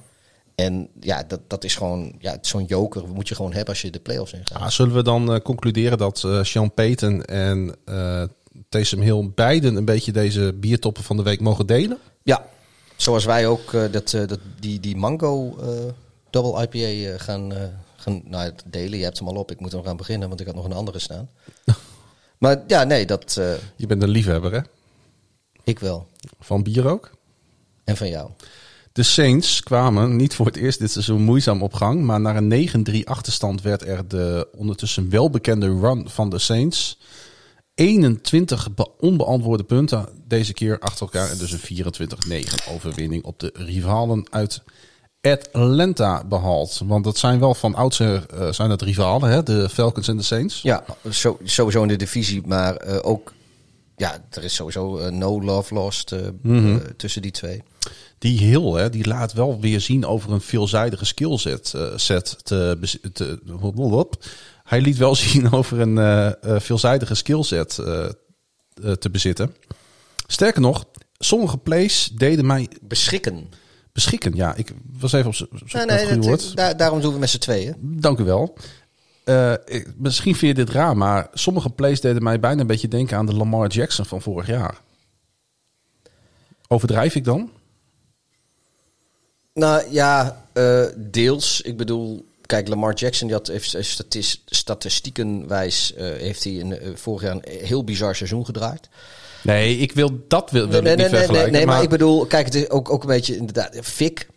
En 0.54 0.88
ja, 1.00 1.22
dat, 1.22 1.40
dat 1.46 1.64
is 1.64 1.76
gewoon 1.76 2.12
ja, 2.18 2.38
zo'n 2.40 2.64
joker 2.64 3.08
moet 3.08 3.28
je 3.28 3.34
gewoon 3.34 3.52
hebben 3.52 3.68
als 3.68 3.82
je 3.82 3.90
de 3.90 3.98
playoffs 3.98 4.32
ingaat. 4.32 4.60
Ah, 4.60 4.68
zullen 4.68 4.94
we 4.94 5.02
dan 5.02 5.32
eh, 5.32 5.40
concluderen 5.40 5.98
dat 5.98 6.24
eh 6.24 6.42
Sean 6.42 6.74
Payton 6.74 7.24
en 7.24 7.76
eh 7.84 8.22
Taysom 8.68 9.00
Hill 9.00 9.30
beiden 9.34 9.76
een 9.76 9.84
beetje 9.84 10.12
deze 10.12 10.52
biertoppen 10.52 11.02
van 11.02 11.16
de 11.16 11.22
week 11.22 11.40
mogen 11.40 11.66
delen? 11.66 11.98
Ja, 12.22 12.46
zoals 12.96 13.24
wij 13.24 13.46
ook 13.46 13.72
dat, 13.72 14.10
dat, 14.10 14.38
die, 14.60 14.80
die 14.80 14.96
mango 14.96 15.56
double 16.30 16.68
IPA 16.70 17.18
gaan, 17.18 17.52
gaan 18.00 18.22
nou, 18.24 18.52
delen. 18.66 18.98
Je 18.98 19.04
hebt 19.04 19.18
hem 19.18 19.28
al 19.28 19.34
op, 19.34 19.50
ik 19.50 19.60
moet 19.60 19.72
er 19.72 19.76
nog 19.76 19.86
aan 19.86 19.96
beginnen, 19.96 20.28
want 20.28 20.40
ik 20.40 20.46
had 20.46 20.54
nog 20.54 20.64
een 20.64 20.72
andere 20.72 20.98
staan. 20.98 21.28
maar 22.38 22.62
ja, 22.66 22.84
nee, 22.84 23.06
dat 23.06 23.36
eh, 23.36 23.52
Je 23.76 23.86
bent 23.86 24.02
een 24.02 24.08
liefhebber, 24.08 24.52
hè? 24.52 24.60
ik 25.64 25.78
wel. 25.78 26.06
Van 26.40 26.62
bier 26.62 26.88
ook? 26.88 27.10
En 27.84 27.96
van 27.96 28.08
jou. 28.08 28.30
De 28.92 29.02
Saints 29.02 29.62
kwamen 29.62 30.16
niet 30.16 30.34
voor 30.34 30.46
het 30.46 30.56
eerst 30.56 30.78
dit 30.78 30.90
seizoen 30.90 31.22
moeizaam 31.22 31.62
op 31.62 31.74
gang. 31.74 32.02
Maar 32.02 32.20
na 32.20 32.36
een 32.36 32.86
9-3 32.90 33.04
achterstand 33.04 33.62
werd 33.62 33.82
er 33.82 34.08
de 34.08 34.48
ondertussen 34.56 35.10
welbekende 35.10 35.66
run 35.66 36.08
van 36.08 36.30
de 36.30 36.38
Saints 36.38 36.98
21 37.74 38.74
be- 38.74 38.90
onbeantwoorde 38.98 39.64
punten 39.64 40.08
deze 40.26 40.52
keer 40.52 40.78
achter 40.78 41.00
elkaar. 41.00 41.30
En 41.30 41.38
dus 41.38 41.52
een 41.52 41.84
24-9 42.44 42.74
overwinning 42.74 43.24
op 43.24 43.40
de 43.40 43.50
rivalen 43.54 44.26
uit 44.30 44.62
Atlanta 45.20 46.24
behaald. 46.24 46.80
Want 46.84 47.04
dat 47.04 47.18
zijn 47.18 47.38
wel 47.40 47.54
van 47.54 47.74
oudsher 47.74 48.26
eh, 48.26 48.52
zijn 48.52 48.68
dat 48.68 48.82
rivalen, 48.82 49.30
hè? 49.30 49.42
de 49.42 49.68
Falcons 49.68 50.08
en 50.08 50.16
de 50.16 50.22
Saints. 50.22 50.62
Ja, 50.62 50.84
zo, 51.10 51.38
sowieso 51.44 51.82
in 51.82 51.88
de 51.88 51.96
divisie, 51.96 52.42
maar 52.46 52.76
eh, 52.76 52.98
ook... 53.02 53.32
Ja, 53.96 54.24
er 54.30 54.44
is 54.44 54.54
sowieso 54.54 54.98
eh, 54.98 55.10
no 55.12 55.42
love 55.42 55.74
lost 55.74 56.14
Mhm. 56.42 56.78
tussen 56.96 57.22
die 57.22 57.30
twee. 57.30 57.62
Die 58.18 58.38
Hill, 58.38 58.72
hè, 58.72 58.90
die 58.90 59.06
laat 59.06 59.32
wel 59.32 59.60
weer 59.60 59.80
zien 59.80 60.06
over 60.06 60.32
een 60.32 60.40
veelzijdige 60.40 61.04
skillset 61.04 61.74
set 61.96 62.36
te, 62.44 62.78
te. 63.12 64.18
Hij 64.64 64.80
liet 64.80 64.96
wel 64.96 65.14
zien 65.24 65.52
over 65.52 65.80
een 65.80 66.34
veelzijdige 66.60 67.14
skillset 67.14 67.74
te 68.74 69.10
bezitten. 69.12 69.54
Sterker 70.26 70.60
nog, 70.60 70.84
sommige 71.18 71.56
plays 71.58 72.10
deden 72.14 72.46
mij 72.46 72.68
Beschikken. 72.80 73.48
Beschikken. 74.02 74.34
Ja, 74.34 74.54
ik 74.54 74.72
was 74.98 75.12
even 75.12 75.28
op 75.28 75.34
zoek 75.34 75.50
Nee, 75.72 75.84
naar 75.84 76.04
nee, 76.04 76.18
woord. 76.18 76.56
daar- 76.56 76.76
daarom 76.76 77.00
doen 77.00 77.12
we 77.12 77.18
met 77.18 77.30
z'n 77.30 77.38
tweeën. 77.38 77.74
Dank 77.80 78.18
u 78.18 78.24
wel. 78.24 78.56
Eh, 79.24 79.52
ik- 79.64 79.92
misschien 79.96 80.34
vind 80.36 80.56
je 80.56 80.64
dit 80.64 80.74
raar, 80.74 80.96
maar 80.96 81.28
sommige 81.32 81.70
plays 81.70 82.00
deden 82.00 82.22
mij 82.22 82.40
bijna 82.40 82.60
een 82.60 82.66
beetje 82.66 82.88
denken 82.88 83.16
aan 83.16 83.26
de 83.26 83.34
Lamar 83.34 83.68
Jackson 83.68 84.04
van 84.04 84.22
vorig 84.22 84.46
jaar. 84.46 84.80
Overdrijf 86.68 87.14
ik 87.14 87.24
dan? 87.24 87.50
Nou 89.54 89.90
ja, 89.92 90.44
eh, 90.52 90.84
deels. 90.96 91.60
Ik 91.60 91.76
bedoel, 91.76 92.26
kijk, 92.46 92.68
Lamar 92.68 92.94
Jackson 92.94 93.26
die 93.26 93.36
had, 93.36 93.46
heeft 93.46 93.76
statis, 93.80 94.42
statistiekenwijs 94.46 95.94
eh, 95.94 96.04
heeft 96.04 96.44
hij 96.44 96.60
een, 96.60 96.98
vorig 96.98 97.22
jaar 97.22 97.32
een 97.34 97.42
heel 97.66 97.84
bizar 97.84 98.14
seizoen 98.14 98.44
gedraaid. 98.44 98.88
Nee, 99.42 99.78
ik 99.78 99.92
wil 99.92 100.24
dat 100.28 100.50
wil, 100.50 100.68
wil 100.68 100.82
Nee, 100.82 100.92
ik 100.92 100.96
nee, 100.96 100.96
niet 100.96 100.98
nee, 100.98 101.08
nee, 101.10 101.18
vergelijken. 101.20 101.52
nee, 101.52 101.66
maar, 101.66 101.82
ik 101.82 101.88
bedoel, 101.88 102.26
kijk, 102.26 102.44
het 102.44 102.54
is 102.54 102.70
ook, 102.70 102.90
ook 102.90 103.02
een 103.02 103.08
beetje 103.08 103.36
inderdaad, 103.36 103.78
Fik. 103.82 104.28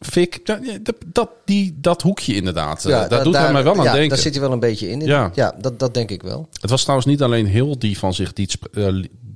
Fik, 0.00 0.46
dat, 0.46 0.60
dat, 1.06 1.30
die, 1.44 1.74
dat 1.80 2.02
hoekje 2.02 2.34
inderdaad. 2.34 2.84
eh, 2.84 2.90
Ja, 2.90 2.98
daar 2.98 3.08
da- 3.18 3.22
doet 3.24 3.36
hij 3.36 3.52
mij 3.52 3.62
wel 3.62 3.76
aan 3.76 3.84
ja, 3.84 3.92
denken. 3.92 4.08
Daar 4.08 4.18
zit 4.18 4.32
hij 4.32 4.42
wel 4.42 4.52
een 4.52 4.60
beetje 4.60 4.88
in. 4.90 5.00
Ja. 5.00 5.30
ja 5.34 5.54
dat, 5.60 5.78
dat 5.78 5.94
denk 5.94 6.10
ik 6.10 6.22
wel. 6.22 6.48
Het 6.60 6.70
was 6.70 6.80
trouwens 6.82 7.08
niet 7.08 7.22
alleen 7.22 7.46
Hill 7.46 7.74
die 7.78 7.98
van 7.98 8.14
zich, 8.14 8.32
deed 8.32 8.50
sp- 8.50 8.68
eh, 8.76 8.94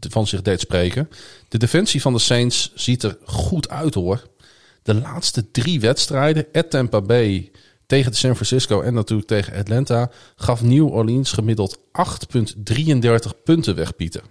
van 0.08 0.26
zich 0.26 0.42
deed 0.42 0.60
spreken. 0.60 1.08
De 1.48 1.58
defensie 1.58 2.00
van 2.00 2.12
de 2.12 2.18
Saints 2.18 2.72
ziet 2.74 3.02
er 3.02 3.16
goed 3.24 3.68
uit 3.68 3.94
hoor. 3.94 4.22
De 4.82 4.94
laatste 4.94 5.50
drie 5.50 5.80
wedstrijden, 5.80 6.46
at 6.52 6.70
Tampa 6.70 7.00
Bay 7.00 7.50
tegen 7.86 8.10
de 8.10 8.16
San 8.16 8.34
Francisco 8.34 8.80
en 8.80 8.94
natuurlijk 8.94 9.28
tegen 9.28 9.54
Atlanta, 9.58 10.10
gaf 10.36 10.62
New 10.62 10.92
Orleans 10.92 11.32
gemiddeld 11.32 11.78
8,33 11.92 13.42
punten 13.44 13.74
weg, 13.74 13.96
Pieter. 13.96 14.22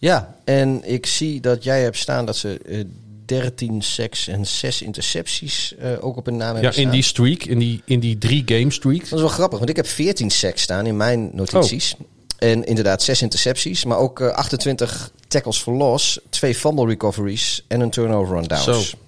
Ja, 0.00 0.36
en 0.44 0.80
ik 0.84 1.06
zie 1.06 1.40
dat 1.40 1.64
jij 1.64 1.82
hebt 1.82 1.96
staan 1.96 2.26
dat 2.26 2.36
ze 2.36 2.60
eh 2.66 2.84
13 3.30 3.82
sacks 3.82 4.28
en 4.28 4.46
6 4.46 4.82
intercepties 4.82 5.74
eh, 5.78 6.04
ook 6.04 6.16
op 6.16 6.26
hun 6.26 6.36
naam 6.36 6.54
hebben 6.54 6.72
Ja, 6.74 6.82
in 6.82 6.90
die 6.90 7.02
streak, 7.02 7.42
in 7.44 7.58
die, 7.58 7.82
in 7.84 8.00
die 8.00 8.18
drie 8.18 8.42
game 8.46 8.70
streak. 8.70 9.00
Dat 9.00 9.12
is 9.12 9.20
wel 9.20 9.28
grappig, 9.28 9.58
want 9.58 9.70
ik 9.70 9.76
heb 9.76 9.86
14 9.86 10.30
sacks 10.30 10.62
staan 10.62 10.86
in 10.86 10.96
mijn 10.96 11.30
notities. 11.32 11.94
Oh. 11.98 12.06
En 12.38 12.64
inderdaad 12.64 13.02
6 13.02 13.22
intercepties, 13.22 13.84
maar 13.84 13.98
ook 13.98 14.20
eh, 14.20 14.28
28 14.28 15.12
tackles 15.28 15.58
for 15.58 15.74
loss, 15.74 16.20
2 16.28 16.54
fumble 16.54 16.86
recoveries 16.86 17.64
en 17.68 17.80
een 17.80 17.90
turnover 17.90 18.36
on 18.36 18.42
downs. 18.42 18.64
Zo. 18.64 18.98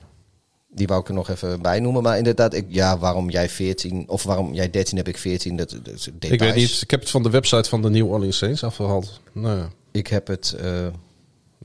Die 0.70 0.86
wou 0.86 1.00
ik 1.00 1.08
er 1.08 1.14
nog 1.14 1.28
even 1.28 1.62
bij 1.62 1.80
noemen. 1.80 2.02
Maar 2.02 2.18
inderdaad, 2.18 2.54
ik, 2.54 2.66
ja, 2.68 2.98
waarom 2.98 3.30
jij 3.30 3.48
14 3.48 4.04
of 4.06 4.22
waarom 4.22 4.54
jij 4.54 4.70
13 4.70 4.96
heb 4.96 5.08
ik 5.08 5.18
14, 5.18 5.56
dat, 5.56 5.70
dat 5.70 5.82
details. 5.82 6.32
Ik 6.32 6.40
weet 6.40 6.54
niet, 6.54 6.80
ik 6.82 6.90
heb 6.90 7.00
het 7.00 7.10
van 7.10 7.22
de 7.22 7.30
website 7.30 7.68
van 7.68 7.82
de 7.82 7.90
New 7.90 8.10
Orleans 8.10 8.36
Saints 8.36 8.64
afgehaald. 8.64 9.20
Nou 9.32 9.58
ja, 9.58 9.70
Ik 9.92 10.06
heb 10.06 10.26
het 10.26 10.52
eh, 10.60 10.86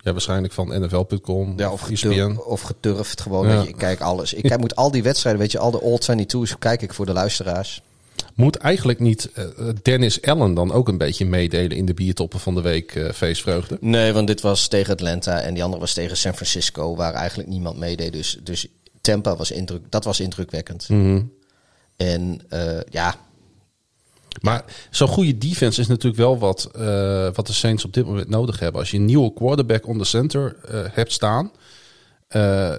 ja, 0.02 0.12
waarschijnlijk 0.12 0.54
van 0.54 0.82
nfl.com 0.84 1.54
ja, 1.58 1.72
of 1.72 1.90
E 1.90 1.94
of, 1.94 2.00
gedur- 2.00 2.44
of 2.44 2.62
geturfd 2.62 3.22
gewoon. 3.22 3.48
Ja. 3.48 3.56
Weet 3.56 3.64
je, 3.64 3.70
ik 3.70 3.78
kijk 3.78 4.00
alles. 4.02 4.34
Ik 4.34 4.44
kijk, 4.44 4.60
moet 4.60 4.76
al 4.76 4.92
die 4.92 5.04
wedstrijden, 5.04 5.42
weet 5.42 5.52
je, 5.52 5.60
al 5.60 5.72
de 5.72 5.82
All 5.82 6.00
22's 6.26 6.58
kijk 6.60 6.82
ik 6.82 6.94
voor 6.94 7.06
de 7.06 7.14
luisteraars. 7.14 7.82
Moet 8.36 8.56
eigenlijk 8.56 9.00
niet 9.00 9.30
eh, 9.34 9.46
Dennis 9.82 10.22
Allen 10.22 10.54
dan 10.54 10.72
ook 10.72 10.88
een 10.88 10.98
beetje 10.98 11.26
meedelen 11.26 11.78
in 11.78 11.86
de 11.86 11.94
biertoppen 11.94 12.40
van 12.40 12.56
de 12.56 12.62
week 12.62 12.96
eh, 12.96 13.12
feestvreugde? 13.12 13.78
Nee, 13.82 14.14
want 14.14 14.28
dit 14.28 14.42
was 14.42 14.68
tegen 14.68 14.94
Atlanta 14.94 15.40
en 15.42 15.54
die 15.54 15.64
andere 15.64 15.82
was 15.82 15.94
tegen 15.94 16.18
San 16.18 16.34
Francisco, 16.34 16.96
waar 16.96 17.14
eigenlijk 17.14 17.50
niemand 17.50 17.78
meedeed. 17.78 18.14
Dus, 18.14 18.40
dus 18.44 18.68
Tampa 19.02 19.36
was 19.36 19.52
indruk, 19.52 19.82
dat 19.90 20.04
was 20.04 20.20
indrukwekkend. 20.20 20.90
Mhm. 20.90 21.22
En 21.96 22.42
ja, 22.90 23.16
Maar 24.42 24.64
zo'n 24.90 25.08
goede 25.08 25.38
defense 25.38 25.82
is 25.82 25.88
natuurlijk 25.88 26.22
wel 26.22 26.38
wat, 26.38 26.70
eh, 26.76 27.30
wat 27.34 27.48
de 27.48 27.54
Saints 27.54 27.86
op 27.86 27.94
dit 27.94 28.06
moment 28.06 28.30
nodig 28.30 28.60
hebben. 28.60 28.80
Als 28.82 28.92
je 28.92 28.98
een 28.98 29.06
nieuwe 29.06 29.34
quarterback 29.34 29.88
on 29.88 29.98
the 29.98 30.04
center 30.04 30.56
eh, 30.68 30.80
hebt 30.92 31.12
staan, 31.12 31.52
eh, 32.28 32.74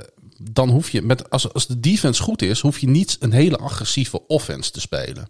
dan 0.50 0.68
hoef 0.70 0.90
je 0.90 1.02
met 1.02 1.30
als, 1.30 1.52
als 1.52 1.66
de 1.66 1.80
defense 1.80 2.22
goed 2.22 2.42
is, 2.42 2.60
hoef 2.60 2.78
je 2.78 2.88
niet 2.88 3.16
een 3.20 3.32
hele 3.32 3.56
agressieve 3.58 4.20
offense 4.26 4.70
te 4.70 4.80
spelen. 4.80 5.28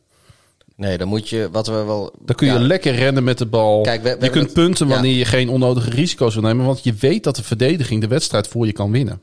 nee, 0.77 0.99
dan 0.99 1.09
moet 1.09 1.29
je, 1.29 1.49
wat 1.53 1.67
we 1.67 1.73
wel... 1.73 2.13
Dan 2.25 2.37
kun 2.37 2.47
je 2.47 2.53
ja, 2.53 2.59
lekker 2.61 2.95
rennen 2.95 3.25
met 3.25 3.39
de 3.39 3.47
bal. 3.47 3.83
Kijk, 3.83 4.03
we- 4.03 4.17
we 4.19 4.25
je 4.25 4.31
kunt 4.31 4.45
het- 4.45 4.53
punten 4.55 4.87
ja. 4.89 4.93
wanneer 4.93 5.17
je 5.17 5.25
geen 5.25 5.49
onnodige 5.49 5.91
risico's 5.91 6.35
wil 6.35 6.43
nemen, 6.43 6.67
want 6.67 6.83
je 6.85 6.95
weet 6.95 7.25
dat 7.25 7.37
de 7.37 7.43
verdediging 7.43 8.01
de 8.01 8.07
wedstrijd 8.09 8.49
voor 8.49 8.67
je 8.67 8.73
kan 8.73 8.91
winnen. 8.91 9.21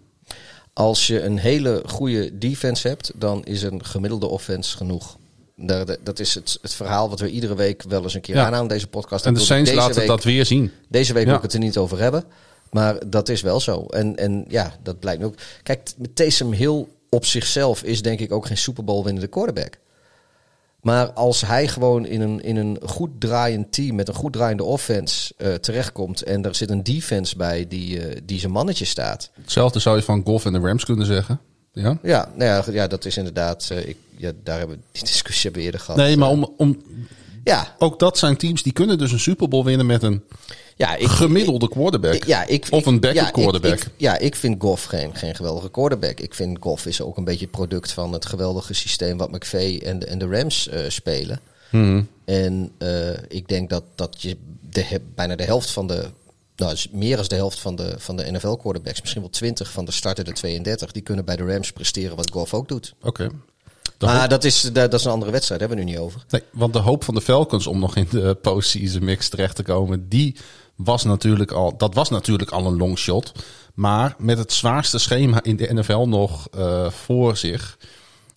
Als 0.73 1.07
je 1.07 1.21
een 1.21 1.37
hele 1.37 1.81
goede 1.85 2.37
defense 2.37 2.87
hebt, 2.87 3.11
dan 3.15 3.43
is 3.43 3.61
een 3.63 3.85
gemiddelde 3.85 4.25
offense 4.27 4.77
genoeg. 4.77 5.17
Dat 5.55 6.19
is 6.19 6.33
het, 6.33 6.57
het 6.61 6.73
verhaal 6.73 7.09
wat 7.09 7.19
we 7.19 7.29
iedere 7.29 7.55
week 7.55 7.83
wel 7.83 8.03
eens 8.03 8.13
een 8.13 8.21
keer 8.21 8.35
Ja. 8.35 8.63
deze 8.63 8.87
podcast. 8.87 9.25
En 9.25 9.33
de 9.33 9.39
Saints 9.39 9.71
laten 9.73 9.95
week, 9.95 10.07
dat 10.07 10.23
weer 10.23 10.45
zien. 10.45 10.71
Deze 10.89 11.13
week 11.13 11.23
Ja. 11.23 11.27
wil 11.27 11.37
ik 11.37 11.43
het 11.43 11.53
er 11.53 11.59
niet 11.59 11.77
over 11.77 11.99
hebben. 11.99 12.23
Maar 12.71 13.09
dat 13.09 13.29
is 13.29 13.41
wel 13.41 13.59
zo. 13.59 13.85
En, 13.85 14.15
en 14.15 14.45
ja, 14.47 14.75
dat 14.83 14.99
blijkt 14.99 15.23
ook. 15.23 15.35
Kijk, 15.63 15.89
Taysom 16.13 16.51
Hill 16.51 16.85
op 17.09 17.25
zichzelf 17.25 17.83
is 17.83 18.01
denk 18.01 18.19
ik 18.19 18.31
ook 18.31 18.45
geen 18.45 18.57
Super 18.57 18.83
Bowl 18.83 19.03
winnende 19.03 19.27
quarterback. 19.27 19.77
Maar 20.81 21.11
als 21.11 21.41
hij 21.41 21.67
gewoon 21.67 22.05
in 22.05 22.21
een, 22.21 22.41
in 22.43 22.55
een 22.55 22.77
goed 22.85 23.09
draaiend 23.19 23.71
team 23.71 23.95
met 23.95 24.07
een 24.07 24.13
goed 24.13 24.33
draaiende 24.33 24.63
offense 24.63 25.33
eh, 25.37 25.53
terechtkomt. 25.53 26.21
en 26.21 26.45
er 26.45 26.55
zit 26.55 26.69
een 26.69 26.83
defense 26.83 27.37
bij 27.37 27.67
die, 27.67 27.99
eh, 28.07 28.21
die 28.23 28.39
zijn 28.39 28.51
mannetje 28.51 28.85
staat. 28.85 29.29
Hetzelfde 29.41 29.79
zou 29.79 29.95
je 29.97 30.03
van 30.03 30.21
Golf 30.25 30.45
en 30.45 30.53
de 30.53 30.59
Rams 30.59 30.85
kunnen 30.85 31.05
zeggen. 31.05 31.39
Ja? 31.75 31.97
Ja, 32.03 32.31
nou 32.35 32.49
ja, 32.65 32.73
ja 32.73 32.87
dat 32.87 33.05
is 33.05 33.17
inderdaad. 33.17 33.67
eh, 33.71 33.87
ik, 33.87 33.97
ja, 34.17 34.31
daar 34.43 34.57
hebben 34.57 34.77
we 34.77 34.83
die 34.91 35.03
discussie 35.11 35.41
hebben 35.43 35.59
we 35.59 35.65
eerder 35.65 35.79
gehad. 35.81 35.99
Nee, 35.99 36.17
maar 36.17 36.29
om, 36.29 36.53
om, 36.57 36.81
Ja, 37.43 37.75
ook 37.79 37.99
dat 37.99 38.17
zijn 38.17 38.37
teams 38.37 38.63
die 38.63 38.73
kunnen 38.73 38.97
dus 38.97 39.11
een 39.11 39.19
Super 39.19 39.47
Bowl 39.47 39.63
winnen 39.65 39.85
met 39.85 40.03
een 40.03 40.23
ja 40.75 40.95
ik, 40.95 41.07
gemiddelde 41.07 41.69
quarterback. 41.69 42.13
Ik- 42.13 42.25
Ja, 42.25 42.45
ik, 42.47 42.67
of 42.69 42.85
een 42.85 42.99
backup 42.99 43.21
ja, 43.21 43.27
ik- 43.27 43.33
quarterback. 43.33 43.79
ja, 43.97 44.17
ik 44.17 44.35
vind 44.35 44.61
Goff 44.61 44.83
geen, 44.85 45.15
geen 45.15 45.35
geweldige 45.35 45.69
quarterback. 45.71 46.19
Ik 46.19 46.33
vind 46.33 46.57
Goff 46.59 46.85
is 46.85 47.01
ook 47.01 47.17
een 47.17 47.23
beetje 47.23 47.45
het 47.45 47.51
product 47.55 47.91
van 47.91 48.13
het 48.13 48.25
geweldige 48.25 48.73
systeem 48.73 49.17
wat 49.17 49.31
McVay 49.31 49.77
en 49.85 49.99
de, 49.99 50.05
en 50.05 50.17
de 50.17 50.27
Rams 50.27 50.67
eh, 50.69 50.79
spelen. 50.87 51.39
Mhm. 51.71 52.01
En 52.25 52.71
eh, 52.77 53.09
ik 53.27 53.47
denk 53.47 53.69
dat, 53.69 53.83
dat 53.95 54.21
je 54.21 54.37
de, 54.69 55.01
bijna 55.15 55.35
de 55.35 55.43
helft 55.43 55.71
van 55.71 55.87
de, 55.87 56.05
nou 56.55 56.71
is 56.71 56.89
meer 56.91 57.19
dan 57.19 57.27
de 57.27 57.35
helft 57.35 57.59
van 57.59 57.75
de, 57.75 57.95
van 57.97 58.15
de 58.15 58.31
NFL 58.31 58.53
quarterbacks, 58.53 59.01
misschien 59.01 59.21
wel 59.21 59.29
20 59.29 59.71
van 59.71 59.85
de 59.85 59.91
starter 59.91 60.23
de 60.23 60.31
32, 60.31 60.91
die 60.91 61.01
kunnen 61.01 61.25
bij 61.25 61.35
de 61.35 61.45
Rams 61.45 61.71
presteren 61.71 62.15
wat 62.15 62.31
Goff 62.31 62.53
ook 62.53 62.67
doet. 62.67 62.93
Oké. 63.01 63.29
Maar 63.99 64.19
hoop- 64.19 64.29
dat 64.29 64.43
is, 64.43 64.61
dat 64.61 64.93
is 64.93 65.03
een 65.03 65.11
andere 65.11 65.31
wedstrijd, 65.31 65.59
daar 65.59 65.69
hebben 65.69 65.87
we 65.87 65.91
nu 65.91 65.97
niet 65.97 66.07
over. 66.07 66.25
Nee, 66.29 66.43
want 66.51 66.73
de 66.73 66.79
hoop 66.79 67.03
van 67.03 67.13
de 67.13 67.21
Falcons 67.21 67.67
om 67.67 67.79
nog 67.79 67.95
in 67.95 68.07
de 68.09 68.37
postseason 68.41 69.03
mix 69.03 69.29
terecht 69.29 69.55
te 69.55 69.63
komen, 69.63 70.09
die 70.09 70.35
was 70.75 71.03
natuurlijk 71.03 71.51
al, 71.51 71.77
dat 71.77 71.93
was 71.93 72.09
natuurlijk 72.09 72.51
al 72.51 72.65
een 72.65 72.77
long 72.77 72.97
shot. 72.97 73.31
Maar 73.73 74.15
met 74.17 74.37
het 74.37 74.53
zwaarste 74.53 74.97
schema 74.97 75.43
in 75.43 75.55
de 75.55 75.73
NFL 75.73 76.05
nog 76.05 76.47
eh, 76.51 76.89
voor 76.89 77.37
zich, 77.37 77.77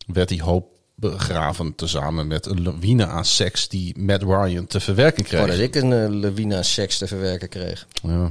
werd 0.06 0.28
die 0.28 0.42
hoop 0.42 0.77
begraven 1.00 1.74
tezamen 1.74 2.26
met 2.26 2.46
een 2.46 2.62
lawine 2.62 3.06
aan 3.06 3.24
seks 3.24 3.68
die 3.68 3.98
Matt 3.98 4.22
Ryan 4.22 4.66
te 4.66 4.80
verwerken 4.80 5.24
kreeg. 5.24 5.40
Oh, 5.40 5.46
dat 5.46 5.58
ik 5.58 5.74
een 5.74 5.90
uh, 6.12 6.20
lawine 6.20 6.62
seks 6.62 6.98
te 6.98 7.06
verwerken 7.06 7.48
kreeg. 7.48 7.86
Ja, 8.02 8.30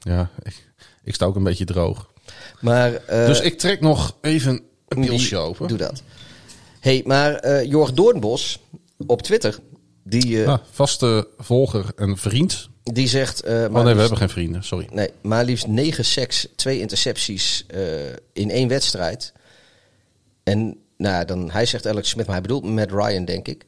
ja 0.00 0.30
ik, 0.42 0.68
ik 1.04 1.14
sta 1.14 1.24
ook 1.26 1.36
een 1.36 1.42
beetje 1.42 1.64
droog. 1.64 2.10
Maar, 2.60 2.94
eh, 2.94 3.26
dus 3.26 3.40
ik 3.40 3.58
trek 3.58 3.80
nog 3.80 4.16
even 4.20 4.62
een 4.88 5.00
pilsje 5.06 5.36
open. 5.36 5.68
Doe 5.68 5.78
dat. 5.78 6.02
hey, 6.80 7.02
maar 7.06 7.34
eh 7.34 7.64
Jorg 7.70 7.92
Doornbos 7.92 8.58
op 9.06 9.22
Twitter, 9.22 9.58
die, 10.04 10.42
eh, 10.42 10.48
Ah, 10.48 10.58
vaste 10.70 11.28
volger 11.38 11.84
en 11.96 12.16
vriend. 12.18 12.68
die 12.82 13.08
zegt... 13.08 13.40
eh, 13.42 13.52
maar 13.52 13.68
Oh 13.80 13.84
nee, 13.84 13.94
we 13.94 14.00
hebben 14.00 14.18
geen 14.18 14.28
vrienden, 14.28 14.64
sorry. 14.64 14.88
Nee, 14.92 15.10
maar 15.22 15.44
liefst 15.44 15.66
9 15.66 16.04
sacks, 16.04 16.48
2 16.56 16.80
intercepties 16.80 17.64
eh, 17.66 17.80
in 18.32 18.50
één 18.50 18.68
wedstrijd. 18.68 19.32
En 20.42 20.76
nou, 20.96 21.24
dan, 21.24 21.50
hij 21.50 21.66
zegt 21.66 21.86
Alex 21.86 22.08
Smith, 22.08 22.26
maar 22.26 22.34
hij 22.34 22.42
bedoelt 22.44 22.64
Matt 22.64 22.90
Ryan, 22.90 23.24
denk 23.24 23.48
ik. 23.48 23.64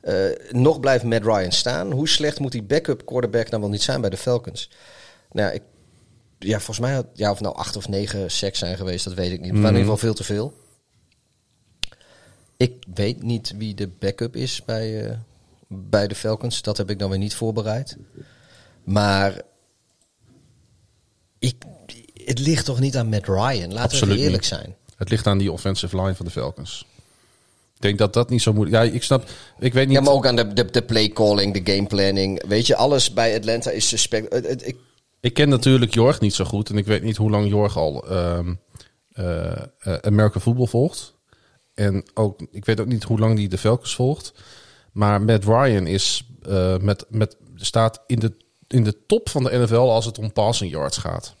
Eh, 0.00 0.14
nog 0.50 0.80
blijft 0.80 1.04
Matt 1.04 1.24
Ryan 1.24 1.52
staan. 1.52 1.92
Hoe 1.92 2.08
slecht 2.08 2.38
moet 2.40 2.52
die 2.52 2.62
backup 2.62 3.06
quarterback 3.06 3.50
dan 3.50 3.60
wel 3.60 3.68
niet 3.68 3.82
zijn 3.82 4.00
bij 4.00 4.10
de 4.10 4.16
Falcons? 4.16 4.70
Nou, 5.32 5.52
ik, 5.52 5.62
ja, 6.38 6.56
volgens 6.56 6.78
mij 6.78 6.94
had, 6.94 7.06
ja, 7.14 7.30
of 7.30 7.40
nou 7.40 7.56
acht 7.56 7.76
of 7.76 7.88
negen 7.88 8.30
sacks 8.30 8.58
zijn 8.58 8.76
geweest, 8.76 9.04
dat 9.04 9.14
weet 9.14 9.32
ik 9.32 9.40
niet. 9.40 9.52
Maar 9.52 9.60
in 9.60 9.66
ieder 9.66 9.80
geval 9.80 9.96
veel 9.96 10.14
te 10.14 10.24
veel. 10.24 10.54
Ik 12.56 12.84
weet 12.94 13.22
niet 13.22 13.54
wie 13.56 13.74
de 13.74 13.88
backup 13.88 14.36
is 14.36 14.64
bij, 14.64 15.04
eh, 15.04 15.16
bij 15.66 16.08
de 16.08 16.14
Falcons. 16.14 16.62
Dat 16.62 16.76
heb 16.76 16.90
ik 16.90 16.98
dan 16.98 17.10
weer 17.10 17.18
niet 17.18 17.34
voorbereid. 17.34 17.96
Maar 18.84 19.42
ik, 21.38 21.56
het 22.24 22.38
ligt 22.38 22.64
toch 22.64 22.80
niet 22.80 22.96
aan 22.96 23.08
Matt 23.08 23.26
Ryan? 23.26 23.72
Laten 23.72 23.78
Absoluut 23.78 24.16
we 24.16 24.22
eerlijk 24.22 24.42
niet. 24.42 24.50
zijn. 24.50 24.76
Het 24.98 25.10
ligt 25.10 25.26
aan 25.26 25.38
die 25.38 25.52
offensive 25.52 25.96
line 25.96 26.14
van 26.14 26.26
de 26.26 26.32
Falcons. 26.32 26.86
Ik 27.74 27.80
denk 27.80 27.98
dat 27.98 28.12
dat 28.12 28.30
niet 28.30 28.42
zo 28.42 28.52
moeilijk... 28.52 28.84
Ja, 28.84 28.92
ik 28.92 29.02
snap... 29.02 29.28
Ik 29.58 29.72
weet 29.72 29.86
niet... 29.86 29.96
Ja, 29.96 30.02
maar 30.02 30.12
ook 30.12 30.26
aan 30.26 30.36
de, 30.36 30.52
de, 30.52 30.64
de 30.64 30.82
play 30.82 31.08
calling, 31.08 31.62
de 31.62 31.72
game 31.72 31.86
planning. 31.86 32.46
Weet 32.46 32.66
je, 32.66 32.76
alles 32.76 33.12
bij 33.12 33.36
Atlanta 33.36 33.70
is 33.70 33.88
suspect. 33.88 34.34
Ik, 34.66 34.76
Ik 35.20 35.34
ken 35.34 35.48
natuurlijk 35.48 35.94
Jorg 35.94 36.20
niet 36.20 36.34
zo 36.34 36.44
goed. 36.44 36.70
En 36.70 36.76
ik 36.76 36.86
weet 36.86 37.02
niet 37.02 37.16
hoe 37.16 37.30
lang 37.30 37.48
Jorg 37.48 37.76
al 37.76 38.08
eh, 38.08 38.38
American 40.00 40.40
Football 40.40 40.66
volgt. 40.66 41.14
En 41.74 42.04
ook, 42.14 42.46
ik 42.50 42.64
weet 42.64 42.80
ook 42.80 42.86
niet 42.86 43.04
hoe 43.04 43.18
lang 43.18 43.36
die 43.36 43.48
de 43.48 43.58
Falcons 43.58 43.94
volgt. 43.94 44.32
Maar 44.92 45.22
Matt 45.22 45.44
Ryan 45.44 45.86
is, 45.86 46.24
eh, 46.42 46.76
met, 46.78 47.04
met, 47.08 47.36
staat 47.54 48.02
in 48.06 48.18
de, 48.18 48.32
in 48.66 48.84
de 48.84 49.06
top 49.06 49.28
van 49.28 49.42
de 49.44 49.58
NFL 49.58 49.74
als 49.74 50.04
het 50.04 50.18
om 50.18 50.32
passing 50.32 50.70
yards 50.70 50.98
gaat. 50.98 51.36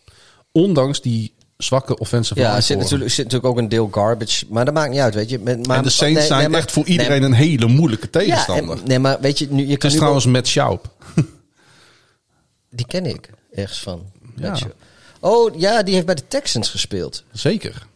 Ondanks 0.52 1.00
die 1.00 1.34
zwakke 1.58 1.98
offensive 1.98 2.40
ja, 2.40 2.46
line 2.46 2.56
er 2.56 2.62
zit 2.62 2.78
natuurlijk, 2.78 3.10
zit 3.10 3.24
natuurlijk 3.24 3.52
ook 3.52 3.58
een 3.58 3.68
deel 3.68 3.88
garbage. 3.90 4.44
Maar 4.48 4.64
dat 4.64 4.74
maakt 4.74 4.90
niet 4.90 5.00
uit, 5.00 5.14
weet 5.14 5.30
je. 5.30 5.38
Met, 5.38 5.66
maar, 5.66 5.76
En 5.76 5.82
de 5.82 5.90
Saints 5.90 6.18
nee, 6.18 6.26
zijn 6.26 6.40
nee, 6.40 6.48
maar- 6.48 6.58
echt 6.60 6.72
voor 6.72 6.86
iedereen 6.86 7.20
nee, 7.20 7.30
een 7.30 7.36
hele 7.36 7.66
moeilijke 7.66 8.08
ja, 8.10 8.18
tegenstander. 8.20 8.78
en- 8.78 8.86
nee, 8.86 8.98
maar 8.98 9.20
weet 9.20 9.38
je, 9.38 9.46
nu, 9.50 9.64
je 9.64 9.70
het 9.70 9.78
kan 9.78 9.88
is 9.88 9.92
nu 9.92 9.98
trouwens 9.98 10.26
Matt 10.26 10.48
Schaub. 10.48 10.94
die 12.70 12.86
ken 12.86 13.06
ik 13.06 13.30
ergens 13.52 13.80
van. 13.80 14.02
Ja. 14.36 14.56
Oh, 15.20 15.58
ja, 15.58 15.82
die 15.82 15.94
heeft 15.94 16.06
bij 16.06 16.14
de 16.14 16.28
Texans 16.28 16.70
gespeeld. 16.70 17.24
Zeker. 17.32 17.86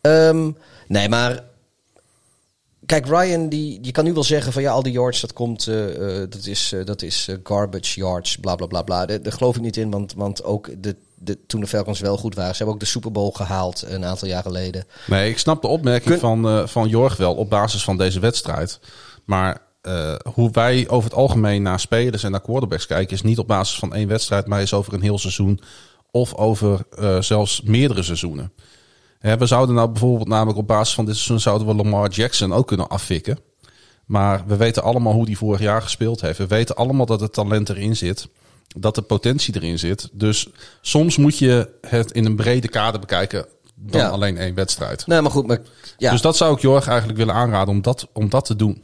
Ehm, 0.00 0.50
nee, 0.88 1.08
maar 1.08 1.44
kijk, 2.86 3.06
Ryan, 3.06 3.48
die, 3.48 3.78
je 3.82 3.92
kan 3.92 4.04
nu 4.04 4.12
wel 4.12 4.24
zeggen 4.24 4.52
van 4.52 4.62
ja, 4.62 4.72
al 4.72 4.82
die 4.82 4.92
yards, 4.92 5.20
dat 5.20 5.32
komt, 5.32 5.66
eh, 5.66 6.20
eh, 6.22 6.30
dat 6.30 6.46
is, 6.46 6.72
eh, 6.72 6.84
dat 6.84 7.02
is 7.02 7.28
garbage 7.42 8.00
yards, 8.00 8.36
bla 8.36 8.54
bla 8.54 8.66
bla 8.66 8.82
bla. 8.82 9.06
Daar, 9.06 9.22
daar 9.22 9.32
geloof 9.32 9.56
ik 9.56 9.62
niet 9.62 9.76
in, 9.76 9.90
want, 9.90 10.14
want 10.14 10.44
ook 10.44 10.82
de, 10.82 10.96
de, 11.24 11.46
toen 11.46 11.60
de 11.60 11.66
Falcons 11.66 12.00
wel 12.00 12.16
goed 12.16 12.34
waren, 12.34 12.50
ze 12.50 12.56
hebben 12.56 12.74
ook 12.74 12.80
de 12.80 12.86
Super 12.86 13.12
Bowl 13.12 13.30
gehaald 13.30 13.84
een 13.86 14.04
aantal 14.04 14.28
jaar 14.28 14.42
geleden. 14.42 14.84
Nee, 15.06 15.30
ik 15.30 15.38
snap 15.38 15.62
de 15.62 15.68
opmerking 15.68 16.10
Kun- 16.10 16.18
van, 16.18 16.48
eh, 16.48 16.66
van 16.66 16.88
Jorg 16.88 17.16
wel 17.16 17.34
op 17.34 17.50
basis 17.50 17.84
van 17.84 17.96
deze 17.96 18.20
wedstrijd. 18.20 18.80
Maar 19.24 19.60
eh, 19.80 20.14
hoe 20.34 20.50
wij 20.50 20.88
over 20.88 21.10
het 21.10 21.18
algemeen 21.18 21.62
naar 21.62 21.80
spelers 21.80 22.22
en 22.22 22.30
naar 22.30 22.40
quarterbacks 22.40 22.86
kijken... 22.86 23.14
is 23.14 23.22
niet 23.22 23.38
op 23.38 23.46
basis 23.46 23.78
van 23.78 23.94
één 23.94 24.08
wedstrijd, 24.08 24.46
maar 24.46 24.62
is 24.62 24.74
over 24.74 24.92
een 24.92 25.02
heel 25.02 25.18
seizoen... 25.18 25.60
of 26.10 26.34
over 26.34 26.80
eh, 26.98 27.20
zelfs 27.20 27.62
meerdere 27.62 28.02
seizoenen. 28.02 28.52
Hè, 29.18 29.36
we 29.36 29.46
zouden 29.46 29.74
nou 29.74 29.88
bijvoorbeeld 29.88 30.28
namelijk 30.28 30.58
op 30.58 30.66
basis 30.66 30.94
van 30.94 31.04
dit 31.04 31.14
seizoen... 31.14 31.40
zouden 31.40 31.66
we 31.66 31.74
Lamar 31.74 32.10
Jackson 32.10 32.52
ook 32.52 32.66
kunnen 32.66 32.88
afvikken. 32.88 33.38
Maar 34.06 34.42
we 34.46 34.56
weten 34.56 34.82
allemaal 34.82 35.12
hoe 35.12 35.26
die 35.26 35.38
vorig 35.38 35.60
jaar 35.60 35.82
gespeeld 35.82 36.20
heeft. 36.20 36.38
We 36.38 36.46
weten 36.46 36.76
allemaal 36.76 37.06
dat 37.06 37.20
het 37.20 37.32
talent 37.32 37.68
erin 37.68 37.96
zit. 37.96 38.28
Dat 38.76 38.94
de 38.94 39.02
potentie 39.02 39.56
erin 39.56 39.78
zit. 39.78 40.08
Dus 40.12 40.46
soms 40.80 41.16
moet 41.16 41.38
je 41.38 41.68
het 41.80 42.10
in 42.10 42.24
een 42.24 42.36
brede 42.36 42.68
kader 42.68 43.00
bekijken... 43.00 43.46
dan 43.74 44.00
Ja. 44.00 44.08
alleen 44.08 44.38
één 44.38 44.54
wedstrijd. 44.54 45.06
Nee, 45.06 45.20
maar 45.20 45.30
goed, 45.30 45.46
maar 45.46 45.60
ja, 45.98 46.10
Dus 46.10 46.20
dat 46.20 46.36
zou 46.36 46.54
ik 46.54 46.60
Jorg 46.60 46.88
eigenlijk 46.88 47.18
willen 47.18 47.34
aanraden 47.34 47.74
om 47.74 47.82
dat, 47.82 48.08
om 48.12 48.28
dat 48.28 48.44
te 48.44 48.56
doen. 48.56 48.82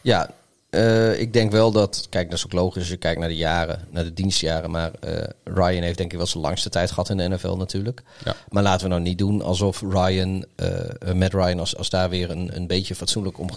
ja 0.00 0.30
eh, 0.74 1.20
ik 1.20 1.32
denk 1.32 1.50
wel 1.50 1.70
dat, 1.70 2.06
kijk, 2.10 2.30
dat 2.30 2.38
is 2.38 2.44
ook 2.44 2.52
logisch 2.52 2.88
je 2.88 2.96
kijkt 2.96 3.20
naar 3.20 3.28
de 3.28 3.36
jaren, 3.36 3.88
naar 3.90 4.04
de 4.04 4.12
dienstjaren, 4.12 4.70
maar 4.70 4.90
eh, 5.00 5.12
Ryan 5.44 5.82
heeft 5.82 5.98
denk 5.98 6.12
ik 6.12 6.18
wel 6.18 6.26
zijn 6.26 6.42
langste 6.42 6.68
tijd 6.68 6.90
gehad 6.90 7.08
in 7.08 7.16
de 7.16 7.28
NFL 7.28 7.54
natuurlijk. 7.54 8.02
Ja. 8.24 8.36
Maar 8.48 8.62
laten 8.62 8.82
we 8.82 8.88
nou 8.88 9.02
niet 9.02 9.18
doen 9.18 9.42
alsof 9.42 9.80
Ryan, 9.80 10.44
eh 10.56 11.12
Matt 11.14 11.32
Ryan, 11.32 11.58
als, 11.58 11.76
als 11.76 11.90
daar 11.90 12.10
weer 12.10 12.30
een, 12.30 12.56
een 12.56 12.66
beetje 12.66 12.94
fatsoenlijk 12.94 13.38
om 13.38 13.48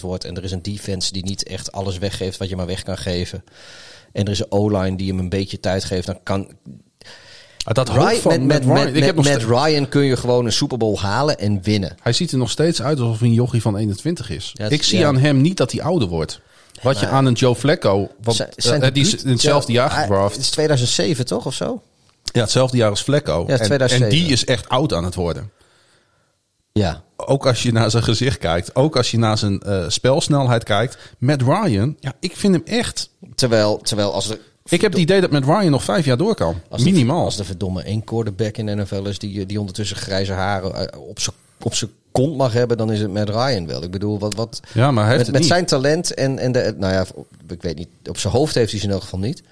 wordt. 0.00 0.24
En 0.24 0.36
er 0.36 0.44
is 0.44 0.52
een 0.52 0.62
defense 0.62 1.12
die 1.12 1.24
niet 1.24 1.44
echt 1.44 1.72
alles 1.72 1.98
weggeeft 1.98 2.38
wat 2.38 2.48
je 2.48 2.56
maar 2.56 2.66
weg 2.66 2.82
kan 2.82 2.98
geven. 2.98 3.44
En 4.16 4.24
er 4.24 4.30
is 4.30 4.38
een 4.38 4.50
O-line 4.52 4.96
die 4.96 5.08
hem 5.08 5.18
een 5.18 5.28
beetje 5.28 5.60
tijd 5.60 5.84
geeft. 5.84 6.06
Dan 6.06 6.18
kan. 6.22 6.50
Dat 7.64 7.88
Ryan, 7.88 8.14
van 8.14 8.30
met, 8.30 8.40
met, 8.46 8.64
Matt 8.64 8.64
Ryan, 8.64 8.84
met, 8.84 8.96
ik 8.96 9.04
heb 9.04 9.14
met, 9.16 9.24
nog 9.24 9.24
met 9.24 9.42
steeds- 9.42 9.64
Ryan 9.64 9.88
kun 9.88 10.02
je 10.02 10.16
gewoon 10.16 10.44
een 10.44 10.52
Super 10.52 10.78
Bowl 10.78 10.98
halen 10.98 11.38
en 11.38 11.62
winnen. 11.62 11.94
hij 12.02 12.12
ziet 12.12 12.32
er 12.32 12.38
nog 12.38 12.50
steeds 12.50 12.82
uit 12.82 13.00
alsof 13.00 13.18
hij 13.18 13.28
een 13.28 13.34
jochie 13.34 13.60
van 13.60 13.76
21 13.76 14.30
is. 14.30 14.50
Ja, 14.54 14.68
ik 14.68 14.82
zie 14.82 14.98
ja. 14.98 15.06
aan 15.06 15.18
hem 15.18 15.40
niet 15.40 15.56
dat 15.56 15.72
hij 15.72 15.82
ouder 15.82 16.08
wordt. 16.08 16.40
Wat 16.82 17.00
je 17.00 17.06
aan 17.08 17.26
een 17.26 17.32
Joe 17.32 17.54
Flacco, 17.54 18.10
want 18.22 18.36
Zijn- 18.36 18.48
eh, 18.48 18.64
zijn 18.64 18.92
die 18.92 19.06
is 19.06 19.24
in 19.24 19.30
hetzelfde 19.30 19.72
ja, 19.72 19.80
jaar 19.80 19.90
gedraft. 19.90 20.34
Het 20.34 20.44
is 20.44 20.50
2007 20.50 21.26
toch 21.26 21.46
of 21.46 21.54
zo? 21.54 21.82
Ja, 22.22 22.40
hetzelfde 22.40 22.76
jaar 22.76 22.90
als 22.90 23.02
Flacco. 23.02 23.44
Ja, 23.46 23.58
en, 23.58 23.64
2007. 23.64 24.04
en 24.06 24.10
die 24.10 24.32
is 24.32 24.44
echt 24.44 24.68
oud 24.68 24.92
aan 24.92 25.04
het 25.04 25.14
worden. 25.14 25.50
Ja. 26.72 27.02
Ook 27.16 27.46
als 27.46 27.62
je 27.62 27.72
naar 27.72 27.90
zijn 27.90 28.02
gezicht 28.02 28.38
kijkt. 28.38 28.74
Ook 28.74 28.96
als 28.96 29.10
je 29.10 29.18
naar 29.18 29.38
zijn 29.38 29.60
eh, 29.60 29.84
spelsnelheid 29.88 30.64
kijkt. 30.64 30.98
Matt 31.18 31.42
Ryan, 31.42 31.96
ja, 32.00 32.12
ik 32.20 32.36
vind 32.36 32.54
hem 32.54 32.62
echt... 32.64 33.10
Terwijl, 33.36 33.78
terwijl 33.78 34.12
als 34.12 34.30
er. 34.30 34.38
Ik 34.68 34.80
heb 34.80 34.92
het 34.92 35.00
idee 35.00 35.20
dat 35.20 35.30
Matt 35.30 35.44
Ryan 35.44 35.70
nog 35.70 35.82
vijf 35.84 36.04
jaar 36.04 36.16
door 36.16 36.34
kan. 36.34 36.54
Als 36.68 36.80
er- 36.84 36.90
Minimaal. 36.92 37.24
Als 37.24 37.38
er 37.38 37.44
verdomme 37.44 37.82
één 37.82 38.04
quarterback 38.04 38.56
in 38.56 38.66
de 38.66 38.74
NFL 38.74 39.04
is 39.06 39.18
die, 39.18 39.46
die 39.46 39.60
ondertussen 39.60 39.96
grijze 39.96 40.32
haren 40.32 40.90
eh, 40.92 41.00
op 41.00 41.20
zijn 41.20 41.36
op 41.62 41.74
zijn 41.74 41.90
kont 42.12 42.36
mag 42.36 42.52
hebben, 42.52 42.76
dan 42.76 42.92
is 42.92 43.00
het 43.00 43.10
met 43.10 43.28
Ryan 43.28 43.66
wel. 43.66 43.82
Ik 43.82 43.90
bedoel, 43.90 44.18
wat, 44.18 44.34
wat 44.34 44.60
ja, 44.74 44.90
maar 44.90 45.16
met, 45.16 45.32
met 45.32 45.44
zijn 45.46 45.66
talent 45.66 46.14
en, 46.14 46.38
en 46.38 46.52
de, 46.52 46.74
nou 46.78 46.92
ja, 46.92 47.06
ik 47.48 47.62
weet 47.62 47.76
niet, 47.76 47.88
op 48.08 48.18
zijn 48.18 48.32
hoofd 48.32 48.54
heeft 48.54 48.70
hij 48.70 48.80
ze 48.80 48.86
in 48.86 48.92
elk 48.92 49.02
geval 49.02 49.18
niet. 49.18 49.42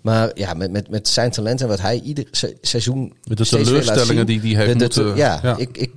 Maar 0.00 0.30
ja, 0.34 0.54
met, 0.54 0.70
met, 0.70 0.88
met 0.90 1.08
zijn 1.08 1.30
talent 1.30 1.60
en 1.60 1.68
wat 1.68 1.80
hij 1.80 2.00
ieder 2.00 2.24
se- 2.30 2.56
seizoen. 2.60 3.12
Met 3.24 3.38
de 3.38 3.46
teleurstellingen 3.46 4.06
zien, 4.16 4.26
die 4.26 4.40
die 4.40 4.56
heeft 4.56 4.78
de- 4.78 4.88
de- 4.88 5.00
moeten- 5.02 5.16
ja, 5.16 5.38
ja. 5.42 5.56
Ik, 5.56 5.76
ik, 5.78 5.90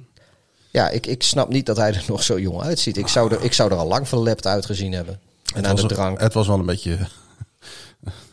ja 0.72 0.90
ik, 0.90 1.06
ik 1.06 1.24
snap 1.24 1.50
niet 1.50 1.66
dat 1.66 1.78
hij 1.78 1.94
er 1.94 2.04
nog 2.08 2.24
zo 2.24 2.40
jong 2.40 2.62
uitziet. 2.62 2.98
Ik 2.98 3.08
zou 3.08 3.32
er, 3.34 3.44
ik 3.44 3.54
zou 3.54 3.72
er 3.72 3.78
al 3.78 3.88
lang 3.88 4.08
verlept 4.08 4.48
uitgezien 4.48 4.92
hebben. 4.94 5.20
En 5.54 5.56
Het 5.56 5.66
aan 5.66 5.76
de 5.76 5.86
drank. 5.86 6.20
het 6.20 6.34
was 6.34 6.48
wel 6.48 6.60
een 6.60 6.66
beetje. 6.66 6.98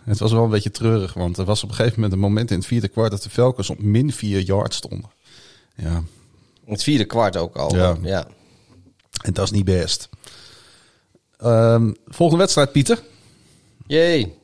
Het 0.04 0.18
was 0.18 0.32
wel 0.32 0.44
een 0.44 0.50
beetje 0.50 0.70
treurig, 0.70 1.14
want 1.14 1.38
er 1.38 1.44
was 1.44 1.62
op 1.62 1.68
een 1.68 1.74
gegeven 1.74 1.94
moment 2.00 2.12
een 2.12 2.18
moment 2.18 2.50
in 2.50 2.56
het 2.56 2.66
vierde 2.66 2.88
kwart 2.88 3.10
dat 3.10 3.22
de 3.22 3.30
Falcons 3.30 3.70
op 3.70 3.82
min 3.82 4.12
4 4.12 4.40
yards 4.40 4.76
stonden. 4.76 5.10
Ja, 5.76 6.02
Het 6.66 6.82
vierde 6.82 7.04
kwart 7.04 7.36
ook 7.36 7.56
al. 7.56 7.76
Ja. 7.76 7.96
ja. 8.02 8.26
en 9.22 9.32
dat 9.32 9.44
is 9.44 9.50
niet 9.50 9.64
best. 9.64 10.08
Ehm, 11.36 11.92
volgende 12.06 12.42
wedstrijd, 12.42 12.72
Pieter. 12.72 13.02
Jee. 13.86 14.34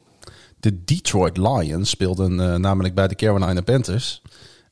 De 0.61 0.85
Detroit 0.85 1.37
Lions 1.37 1.91
speelden 1.91 2.41
eh, 2.41 2.55
namelijk 2.55 2.95
bij 2.95 3.09
de 3.09 3.15
Carolina 3.15 3.61
Panthers. 3.61 4.23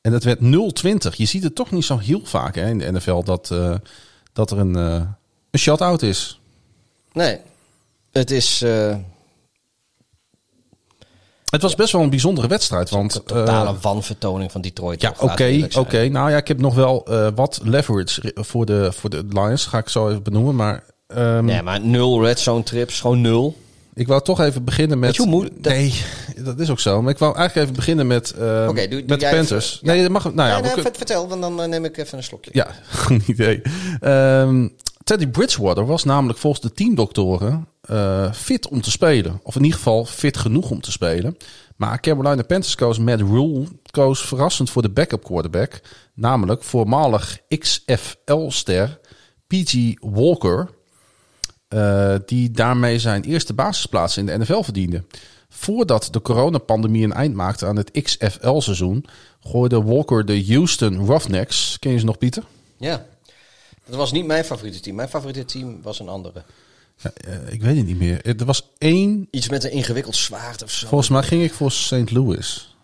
En 0.01 0.11
dat 0.11 0.23
werd 0.23 0.39
0-20. 0.39 1.15
Je 1.15 1.25
ziet 1.25 1.43
het 1.43 1.55
toch 1.55 1.71
niet 1.71 1.85
zo 1.85 1.97
heel 1.97 2.21
vaak 2.25 2.55
hè, 2.55 2.69
in 2.69 2.77
de 2.77 2.91
NFL 2.91 3.23
dat, 3.23 3.51
eh, 3.51 3.75
dat 4.33 4.51
er 4.51 4.57
een, 4.57 4.75
eh 4.75 5.03
een 5.51 5.59
shutout 5.59 6.01
is. 6.01 6.39
Nee. 7.11 7.39
Het 8.11 8.31
is 8.31 8.63
Het 11.49 11.61
was 11.61 11.75
best 11.75 11.91
wel 11.91 12.01
een 12.01 12.09
bijzondere 12.09 12.47
wedstrijd. 12.47 12.89
Want, 12.89 13.15
een 13.15 13.23
totale 13.23 13.69
eh, 13.69 13.75
wanvertoning 13.81 14.51
van 14.51 14.61
Detroit. 14.61 15.01
Ja, 15.01 15.13
oké, 15.19 15.67
oké. 15.77 16.07
Nou 16.07 16.29
ja, 16.31 16.37
ik 16.37 16.47
heb 16.47 16.59
nog 16.59 16.75
wel 16.75 17.05
eh, 17.05 17.27
wat 17.35 17.59
leverage 17.63 18.31
voor 18.35 18.65
de, 18.65 18.91
voor 18.91 19.09
de 19.09 19.23
Lions. 19.29 19.65
Ga 19.65 19.77
ik 19.77 19.89
zo 19.89 20.09
even 20.09 20.23
benoemen. 20.23 20.55
Maar 20.55 20.83
Nee, 21.41 21.61
maar 21.61 21.81
nul 21.81 22.23
red 22.25 22.39
zone 22.39 22.63
trips, 22.63 22.99
gewoon 23.01 23.21
nul. 23.21 23.57
ik 23.93 24.07
wou 24.07 24.21
toch 24.23 24.39
even 24.41 24.63
beginnen 24.63 24.99
met... 24.99 25.07
Weet 25.09 25.17
je 25.17 25.21
hoe 25.31 25.31
moe- 25.41 25.49
dat- 25.61 25.73
Nee, 25.73 25.93
dat 26.45 26.59
is 26.59 26.69
ook 26.69 26.79
zo. 26.79 27.01
Maar 27.01 27.11
ik 27.11 27.17
wou 27.17 27.35
eigenlijk 27.35 27.63
even 27.67 27.79
beginnen 27.79 28.07
met, 28.07 28.33
Oké, 28.33 28.43
doe- 28.73 28.87
doe 28.87 29.03
met 29.07 29.19
de 29.19 29.29
Panthers. 29.29 29.73
even- 29.75 29.87
ja. 29.87 29.93
Nee, 29.93 30.01
dat 30.01 30.11
mag... 30.11 30.23
Nou 30.33 30.49
ja, 30.49 30.59
Nee, 30.59 30.71
nee, 30.75 30.83
vertel, 30.93 31.27
want 31.27 31.41
dan 31.41 31.61
eh, 31.61 31.67
neem 31.67 31.85
ik 31.85 31.97
even 31.97 32.17
een 32.17 32.23
slokje. 32.23 32.49
ja, 32.53 32.67
goed 33.05 33.27
idee. 33.27 33.61
Ehm, 33.99 34.67
Teddy 35.09 35.27
Bridgewater 35.27 35.85
was 35.85 36.03
namelijk 36.03 36.39
volgens 36.39 36.61
de 36.61 36.71
teamdoktoren 36.71 37.67
eh, 37.81 38.33
fit 38.33 38.67
om 38.67 38.81
te 38.81 38.91
spelen. 38.91 39.39
Of 39.43 39.55
in 39.55 39.63
ieder 39.63 39.77
geval 39.77 40.05
fit 40.05 40.37
genoeg 40.37 40.69
om 40.69 40.81
te 40.81 40.91
spelen. 40.91 41.37
Maar 41.75 41.99
Carolina 41.99 42.43
Panthers 42.43 42.75
koos 42.75 42.99
Matt 42.99 43.21
Rule 43.21 43.67
koos 43.91 44.21
verrassend 44.21 44.69
voor 44.69 44.81
de 44.81 44.89
backup 44.89 45.23
quarterback. 45.23 45.81
Namelijk 46.13 46.63
voormalig 46.63 47.39
XFL-ster 47.47 48.99
P.G. 49.47 49.93
Walker. 49.99 50.69
eh, 51.67 52.15
die 52.25 52.51
daarmee 52.51 52.99
zijn 52.99 53.23
eerste 53.23 53.53
basisplaats 53.53 54.17
in 54.17 54.25
de 54.25 54.37
NFL 54.37 54.61
verdiende. 54.61 55.03
Voordat 55.49 56.07
de 56.11 56.21
coronapandemie 56.21 57.03
een 57.03 57.13
eind 57.13 57.35
maakte 57.35 57.65
aan 57.65 57.75
het 57.75 57.91
XFL-seizoen... 57.91 59.05
gooide 59.39 59.83
Walker 59.83 60.25
de 60.25 60.45
Houston 60.45 61.05
Roughnecks. 61.05 61.79
Ken 61.79 61.91
je 61.91 61.99
ze 61.99 62.05
nog, 62.05 62.17
Pieter? 62.17 62.43
Ja. 62.77 63.05
Dat 63.89 63.97
was 63.97 64.11
niet 64.11 64.25
mijn 64.25 64.43
favoriete 64.45 64.79
team. 64.79 64.95
Mijn 64.95 65.09
favoriete 65.09 65.45
team 65.45 65.79
was 65.81 65.99
een 65.99 66.09
andere. 66.09 66.43
Ja, 66.97 67.11
eh, 67.15 67.53
ik 67.53 67.61
weet 67.61 67.77
het 67.77 67.85
niet 67.85 67.99
meer. 67.99 68.25
Er 68.25 68.45
was 68.45 68.63
één. 68.77 69.27
Iets 69.31 69.49
met 69.49 69.63
een 69.63 69.71
ingewikkeld 69.71 70.15
zwaard 70.15 70.63
of 70.63 70.71
zo. 70.71 70.87
Volgens 70.87 71.09
mij 71.09 71.23
ging 71.23 71.43
ik 71.43 71.53
voor 71.53 71.71
St. 71.71 72.11
Louis. 72.11 72.75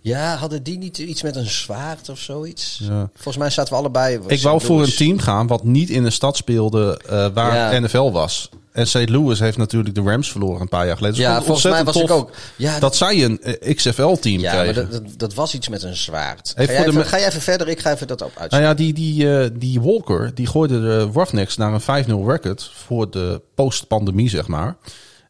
Ja, 0.00 0.36
hadden 0.36 0.62
die 0.62 0.78
niet 0.78 0.98
iets 0.98 1.22
met 1.22 1.36
een 1.36 1.50
zwaard 1.50 2.08
of 2.08 2.18
zoiets? 2.18 2.80
Ja. 2.82 3.10
Volgens 3.14 3.36
mij 3.36 3.50
zaten 3.50 3.72
we 3.72 3.78
allebei... 3.78 4.20
Ik 4.26 4.40
wou 4.42 4.60
voor 4.60 4.82
een 4.82 4.94
team 4.94 5.18
gaan 5.18 5.46
wat 5.46 5.64
niet 5.64 5.90
in 5.90 6.04
een 6.04 6.12
stad 6.12 6.36
speelde 6.36 7.00
eh, 7.06 7.28
waar 7.34 7.74
Ja. 7.74 7.78
NFL 7.80 8.10
was. 8.10 8.48
En 8.76 8.86
St. 8.86 9.08
Louis 9.08 9.38
heeft 9.38 9.56
natuurlijk 9.56 9.94
de 9.94 10.00
Rams 10.00 10.30
verloren 10.30 10.60
een 10.60 10.68
paar 10.68 10.86
jaar 10.86 10.96
geleden. 10.96 11.16
Dus 11.16 11.26
Ja, 11.26 11.42
volgens 11.42 11.64
mij 11.64 11.84
was 11.84 11.96
ik 11.96 12.10
ook. 12.10 12.30
Ja, 12.56 12.78
dat 12.78 12.96
zij 12.96 13.24
een 13.24 13.42
eh, 13.42 13.74
XFL-team 13.74 14.40
ja 14.40 14.54
maar 14.54 14.74
dat, 14.74 14.92
dat, 14.92 15.02
dat 15.16 15.34
was 15.34 15.54
iets 15.54 15.68
met 15.68 15.82
een 15.82 15.96
zwaard. 15.96 16.52
Ga 16.56 16.62
jij 16.62 16.86
even, 16.86 17.06
ga 17.06 17.18
jij 17.18 17.28
even 17.28 17.40
verder, 17.40 17.68
ik 17.68 17.80
ga 17.80 17.92
even 17.92 18.06
dat 18.06 18.22
op 18.22 18.32
uit. 18.34 18.50
Nou 18.50 18.62
ja, 18.62 18.74
die, 18.74 18.92
die, 18.92 19.38
eh, 19.38 19.50
die 19.52 19.80
Walker, 19.80 20.34
die 20.34 20.46
gooide 20.46 20.80
de 20.80 20.98
Roughnecks 20.98 21.56
naar 21.56 21.72
een 21.72 22.04
5-0 22.06 22.26
record 22.26 22.70
voor 22.74 23.10
de 23.10 23.42
post-pandemie, 23.54 24.28
zeg 24.28 24.46
maar. 24.46 24.76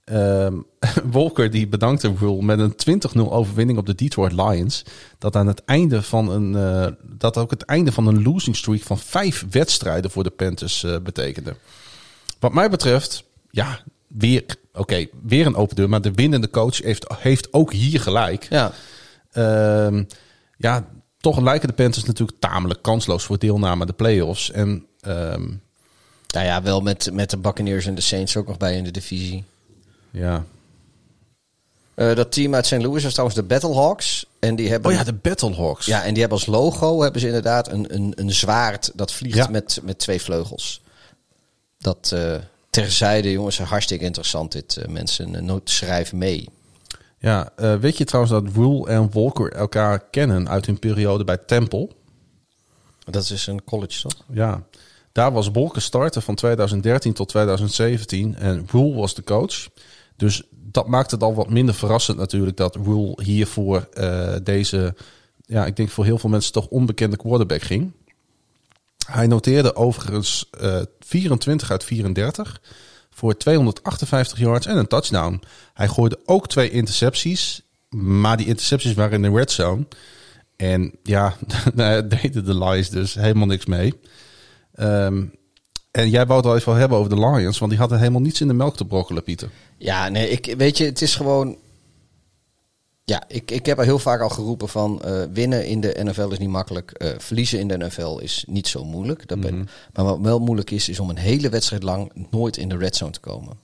Ehm, 0.05 0.55
Walker 1.13 1.51
die 1.51 1.69
bedankte 1.69 2.13
Rule 2.19 2.43
met 2.43 2.59
een 2.59 3.01
20-0 3.19 3.21
overwinning 3.21 3.79
op 3.79 3.87
de 3.87 3.95
Detroit 3.95 4.33
Lions. 4.33 4.83
Dat 5.19 5.37
aan 5.37 5.47
het 5.47 5.65
einde 5.65 6.03
van 6.03 6.31
een 6.31 6.57
eh, 6.57 6.93
dat 7.19 7.37
ook 7.37 7.51
het 7.51 7.63
einde 7.63 7.93
van 7.93 8.07
een 8.07 8.23
losing 8.23 8.57
streak 8.57 8.83
van 8.83 8.99
vijf 8.99 9.45
wedstrijden 9.51 10.11
voor 10.11 10.25
de 10.25 10.31
Panthers 10.31 10.87
betekende. 11.03 11.57
Wat 12.39 12.53
mij 12.53 12.71
betreft, 12.71 13.25
ja, 13.57 13.81
weer 14.07 14.45
oké, 14.73 15.07
weer 15.23 15.47
een 15.47 15.57
open 15.57 15.77
deur, 15.77 15.89
maar 15.89 16.01
de 16.01 16.13
winnende 16.13 16.51
coach 16.51 16.79
heeft, 16.83 17.07
heeft 17.19 17.53
ook 17.53 17.73
hier 17.73 18.01
gelijk. 18.01 18.47
Ja, 18.51 18.73
Ehm, 19.33 20.05
ja, 20.57 20.87
toch 21.21 21.41
lijken 21.41 21.69
de 21.69 21.75
Panthers 21.75 22.05
natuurlijk 22.05 22.39
tamelijk 22.41 22.83
kansloos 22.83 23.25
voor 23.25 23.39
deelname 23.39 23.81
aan 23.81 23.87
de 23.87 23.93
playoffs. 23.93 24.51
En 24.51 24.87
ehm, 25.01 25.43
nou 26.35 26.47
ja, 26.47 26.63
wel 26.63 26.81
met, 26.81 27.11
met 27.13 27.31
de 27.31 27.37
Buccaneers 27.37 27.87
en 27.87 27.95
de 27.95 28.01
Saints 28.01 28.37
ook 28.37 28.47
nog 28.47 28.57
bij 28.57 28.77
in 28.77 28.85
de 28.85 28.91
divisie. 28.91 29.45
ja. 30.11 30.45
Eh, 31.95 32.15
dat 32.15 32.33
team 32.33 32.55
uit 32.55 32.67
St. 32.67 32.73
Louis 32.83 33.05
is 33.05 33.11
trouwens 33.13 33.39
de 33.41 33.47
Battlehawks. 33.47 34.27
En 34.39 34.57
die 34.57 34.69
hebben, 34.71 34.91
Oh 34.91 34.97
ja, 34.97 35.05
de 35.05 35.13
Battlehawks. 35.13 35.87
ja, 35.87 36.03
en 36.03 36.11
die 36.11 36.21
hebben 36.21 36.39
als 36.39 36.47
logo 36.47 37.03
hebben 37.03 37.21
ze 37.21 37.27
inderdaad 37.27 37.69
een, 37.69 37.95
een, 37.95 38.13
een 38.17 38.33
zwaard 38.33 38.91
dat 38.95 39.13
vliegt 39.13 39.37
Ja. 39.37 39.47
met, 39.49 39.81
met 39.83 39.99
twee 39.99 40.21
vleugels. 40.23 40.81
Dat 41.79 42.11
eh, 42.15 42.35
terzijde, 42.83 43.33
jongens, 43.33 43.59
hartstikke 43.59 44.05
interessant 44.05 44.53
dit. 44.53 44.77
eh, 44.77 44.89
mensen, 44.89 45.35
uh, 45.35 45.41
noot 45.41 45.71
schrijf 45.71 46.13
mee. 46.13 46.49
Ja, 47.19 47.53
eh, 47.57 47.75
weet 47.75 47.99
je 47.99 48.05
trouwens 48.05 48.35
dat 48.35 48.55
Rule 48.55 48.89
en 48.89 49.13
Walker 49.13 49.53
elkaar 49.53 50.01
kennen 50.11 50.49
uit 50.49 50.67
hun 50.67 50.79
periode 50.79 51.25
bij 51.25 51.37
Temple? 51.37 51.89
Dat 53.05 53.31
is 53.31 53.47
een 53.47 53.65
college, 53.65 54.01
toch? 54.01 54.25
Ja, 54.33 54.63
daar 55.13 55.33
was 55.33 55.51
Walker 55.51 55.83
starter 55.83 56.23
van 56.23 56.35
2013 56.35 57.13
tot 57.13 57.29
2017 57.29 58.37
en 58.37 58.67
Rule 58.71 58.95
was 58.95 59.15
de 59.15 59.25
coach. 59.25 59.69
Dus 60.17 60.43
dat 60.51 60.87
maakt 60.87 61.11
het 61.11 61.23
al 61.23 61.35
wat 61.35 61.51
minder 61.51 61.75
verrassend 61.75 62.19
natuurlijk 62.19 62.57
dat 62.57 62.77
Rule 62.77 63.23
hiervoor 63.23 63.89
eh 63.93 64.37
deze, 64.43 64.95
ja, 65.47 65.67
ik 65.67 65.77
denk 65.77 65.89
voor 65.89 66.05
heel 66.05 66.19
veel 66.19 66.31
mensen 66.31 66.53
toch 66.53 66.67
onbekende 66.69 67.17
quarterback 67.17 67.63
ging. 67.63 67.93
Hij 69.07 69.27
noteerde 69.27 69.77
overigens 69.77 70.51
eh 70.61 70.81
24 71.01 71.71
uit 71.71 71.85
34 71.85 72.61
voor 73.11 73.37
258 73.37 74.39
yards 74.39 74.67
en 74.67 74.77
een 74.77 74.87
touchdown. 74.87 75.43
Hij 75.75 75.89
gooide 75.89 76.19
ook 76.25 76.49
twee 76.49 76.71
intercepties, 76.71 77.63
maar 77.91 78.37
die 78.37 78.47
intercepties 78.47 78.95
waren 78.95 79.25
in 79.25 79.31
de 79.31 79.39
red 79.39 79.51
zone. 79.51 79.87
En 80.57 80.93
ja, 81.03 81.37
daar 81.75 82.09
deden 82.09 82.45
de 82.45 82.59
Lions 82.59 82.91
dus 82.91 83.15
helemaal 83.15 83.47
niks 83.47 83.67
mee. 83.67 83.95
Ehm, 84.75 85.25
en 85.91 86.11
jij 86.11 86.27
wou 86.27 86.41
het 86.41 86.49
al 86.49 86.57
even 86.57 86.77
hebben 86.77 86.99
over 86.99 87.11
de 87.11 87.29
Lions, 87.29 87.59
want 87.59 87.71
die 87.71 87.81
hadden 87.81 87.99
helemaal 87.99 88.21
niets 88.21 88.41
in 88.41 88.49
de 88.49 88.55
melk 88.55 88.77
te 88.77 88.85
brokkelen, 88.85 89.23
Pieter. 89.23 89.51
Ja, 89.79 90.09
nee, 90.09 90.29
ik, 90.29 90.55
weet 90.59 90.79
je, 90.79 90.85
het 90.85 91.03
is 91.03 91.15
gewoon... 91.15 91.57
Ja, 93.09 93.23
ik, 93.29 93.51
ik 93.51 93.67
heb 93.67 93.79
heel 93.79 93.99
vaak 93.99 94.21
al 94.21 94.29
geroepen 94.29 94.69
van 94.69 95.03
eh, 95.03 95.23
winnen 95.33 95.67
in 95.67 95.81
de 95.81 95.97
NFL 96.03 96.29
is 96.31 96.39
niet 96.39 96.49
makkelijk. 96.49 96.91
eh, 96.91 97.11
verliezen 97.19 97.59
in 97.59 97.69
de 97.69 97.77
NFL 97.79 98.19
is 98.19 98.45
niet 98.49 98.69
zo 98.69 98.85
moeilijk. 98.85 99.29
Dat 99.29 99.41
ben, 99.41 99.69
Maar 99.93 100.05
wat 100.05 100.19
wel 100.21 100.39
moeilijk 100.39 100.71
is, 100.71 100.89
is 100.89 101.01
om 101.01 101.11
een 101.11 101.17
hele 101.17 101.49
wedstrijd 101.49 101.83
lang 101.83 102.27
nooit 102.31 102.57
in 102.57 102.69
de 102.69 102.77
red 102.77 102.97
zone 102.97 103.11
te 103.13 103.21
komen. 103.21 103.59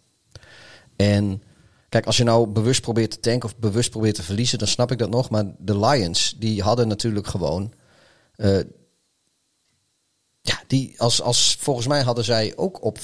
En 0.96 1.42
kijk, 1.88 2.06
als 2.06 2.16
je 2.16 2.24
nou 2.24 2.46
bewust 2.46 2.80
probeert 2.80 3.10
te 3.10 3.20
tanken 3.20 3.48
of 3.48 3.56
bewust 3.56 3.90
probeert 3.90 4.14
te 4.14 4.22
verliezen, 4.22 4.58
dan 4.58 4.68
snap 4.68 4.90
ik 4.90 4.98
dat 4.98 5.10
nog. 5.10 5.30
Maar 5.30 5.44
de 5.58 5.78
Lions, 5.78 6.34
die 6.38 6.62
hadden 6.62 6.88
natuurlijk 6.88 7.26
gewoon... 7.26 7.72
eh, 8.36 8.58
ja, 10.40 10.60
die 10.66 11.00
als, 11.00 11.22
als, 11.22 11.56
volgens 11.60 11.86
mij 11.86 12.02
hadden 12.02 12.24
zij 12.24 12.52
ook 12.56 12.84
op 12.84 12.98
5-5 12.98 13.02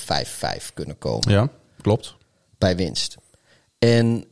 kunnen 0.74 0.98
komen 0.98 1.30
Ja, 1.32 1.50
klopt. 1.80 2.16
bij 2.58 2.76
winst. 2.76 3.16
En 3.78 4.24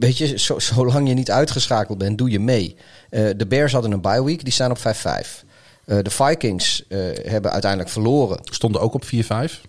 weet 0.00 0.18
je, 0.18 0.38
zo, 0.38 0.58
zolang 0.58 1.08
je 1.08 1.14
niet 1.14 1.30
uitgeschakeld 1.30 1.98
bent, 1.98 2.18
doe 2.18 2.30
je 2.30 2.40
mee. 2.40 2.76
Eh, 3.10 3.28
de 3.36 3.46
Bears 3.46 3.72
hadden 3.72 3.92
een 3.92 4.00
bye 4.00 4.24
week, 4.24 4.44
die 4.44 4.52
staan 4.52 4.70
op 4.70 4.78
5-5. 4.78 5.44
Eh, 5.90 5.98
de 6.02 6.10
Vikings 6.10 6.86
eh, 6.88 6.98
hebben 7.22 7.50
uiteindelijk 7.50 7.90
verloren. 7.90 8.38
Stonden 8.44 8.80
ook 8.80 8.94
op 8.94 9.04
4-5. 9.04 9.60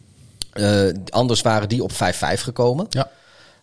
Eh, 0.52 0.88
anders 1.10 1.42
waren 1.42 1.70
die 1.70 1.84
op 1.84 1.92
5-5 1.92 2.42
gekomen. 2.42 2.86
Ja. 2.90 3.12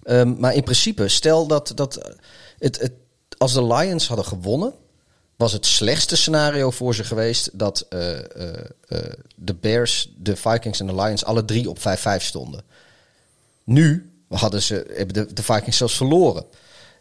Ehm, 0.02 0.34
maar 0.38 0.54
in 0.54 0.62
principe, 0.62 1.08
stel 1.08 1.46
dat, 1.46 1.72
dat 1.74 2.16
het, 2.58 2.80
het, 2.80 2.92
als 3.38 3.52
de 3.52 3.64
Lions 3.64 4.08
hadden 4.08 4.26
gewonnen, 4.26 4.72
was 5.36 5.52
het 5.52 5.66
slechtste 5.66 6.16
scenario 6.16 6.70
voor 6.70 6.94
ze 6.94 7.04
geweest 7.04 7.50
dat 7.52 7.86
de 9.34 9.54
Bears, 9.60 10.12
de 10.16 10.36
Vikings 10.36 10.80
en 10.80 10.86
de 10.86 10.94
Lions 10.94 11.24
alle 11.24 11.44
drie 11.44 11.68
op 11.68 11.78
5-5 11.78 11.82
stonden. 12.18 12.62
Nu 13.64 14.12
hadden 14.28 14.62
ze, 14.62 14.86
hebben 14.94 15.14
de, 15.14 15.32
de 15.34 15.42
Vikings 15.42 15.76
zelfs 15.76 15.96
verloren. 15.96 16.44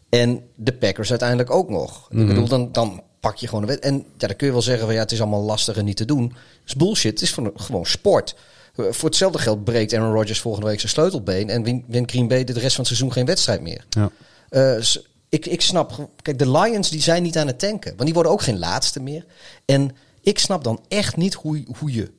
En 0.10 0.44
de 0.56 0.74
Packers 0.74 1.10
uiteindelijk 1.10 1.52
ook 1.52 1.70
nog. 1.70 2.08
Ik 2.12 2.28
bedoel, 2.28 2.48
dan, 2.48 2.72
dan 2.72 3.04
pak 3.20 3.36
je 3.36 3.48
gewoon 3.48 3.62
een 3.64 3.70
wet. 3.70 3.80
En 3.80 3.96
ja, 4.18 4.28
dan 4.28 4.36
kun 4.36 4.48
je 4.48 4.54
wel 4.54 4.62
zeggen 4.62 4.86
van 4.86 4.94
ja, 4.94 5.00
het 5.00 5.12
is 5.12 5.22
allemaal 5.22 5.42
lastig 5.44 5.78
en 5.78 5.86
niet 5.86 5.98
te 5.98 6.06
doen. 6.06 6.28
Dat 6.30 6.38
is 6.66 6.76
bullshit. 6.76 7.12
Het 7.12 7.22
is 7.22 7.32
gewoon, 7.32 7.52
gewoon 7.56 7.86
sport. 7.86 8.36
Eh, 8.76 8.86
Voor 8.92 9.10
hetzelfde 9.10 9.40
geld 9.40 9.64
breekt 9.64 9.94
Aaron 9.94 10.14
Rodgers 10.14 10.40
volgende 10.40 10.68
week 10.68 10.80
zijn 10.80 10.92
sleutelbeen. 10.92 11.50
En 11.50 11.64
win- 11.64 11.84
wint 11.88 12.12
Green 12.12 12.28
Bay 12.28 12.44
de 12.44 12.54
rest 12.54 12.76
van 12.76 12.78
het 12.78 12.88
seizoen 12.88 13.12
geen 13.12 13.26
wedstrijd 13.26 13.62
meer. 13.62 13.86
Ja. 13.90 14.12
Eh, 14.50 14.84
ik, 15.30 15.46
ik 15.46 15.62
snap, 15.62 16.10
kijk, 16.22 16.40
de 16.40 16.52
Lions 16.52 16.90
die 16.90 17.02
zijn 17.02 17.24
niet 17.24 17.38
aan 17.38 17.48
het 17.48 17.60
tanken. 17.60 17.92
Want 17.92 18.04
die 18.04 18.14
worden 18.14 18.32
ook 18.32 18.42
geen 18.42 18.60
laatste 18.60 19.00
meer. 19.00 19.26
En 19.66 19.96
ik 20.22 20.40
snap 20.40 20.64
dan 20.64 20.82
echt 20.88 21.16
niet 21.18 21.34
hoe, 21.34 21.64
hoe 21.80 21.94
je 21.94 22.12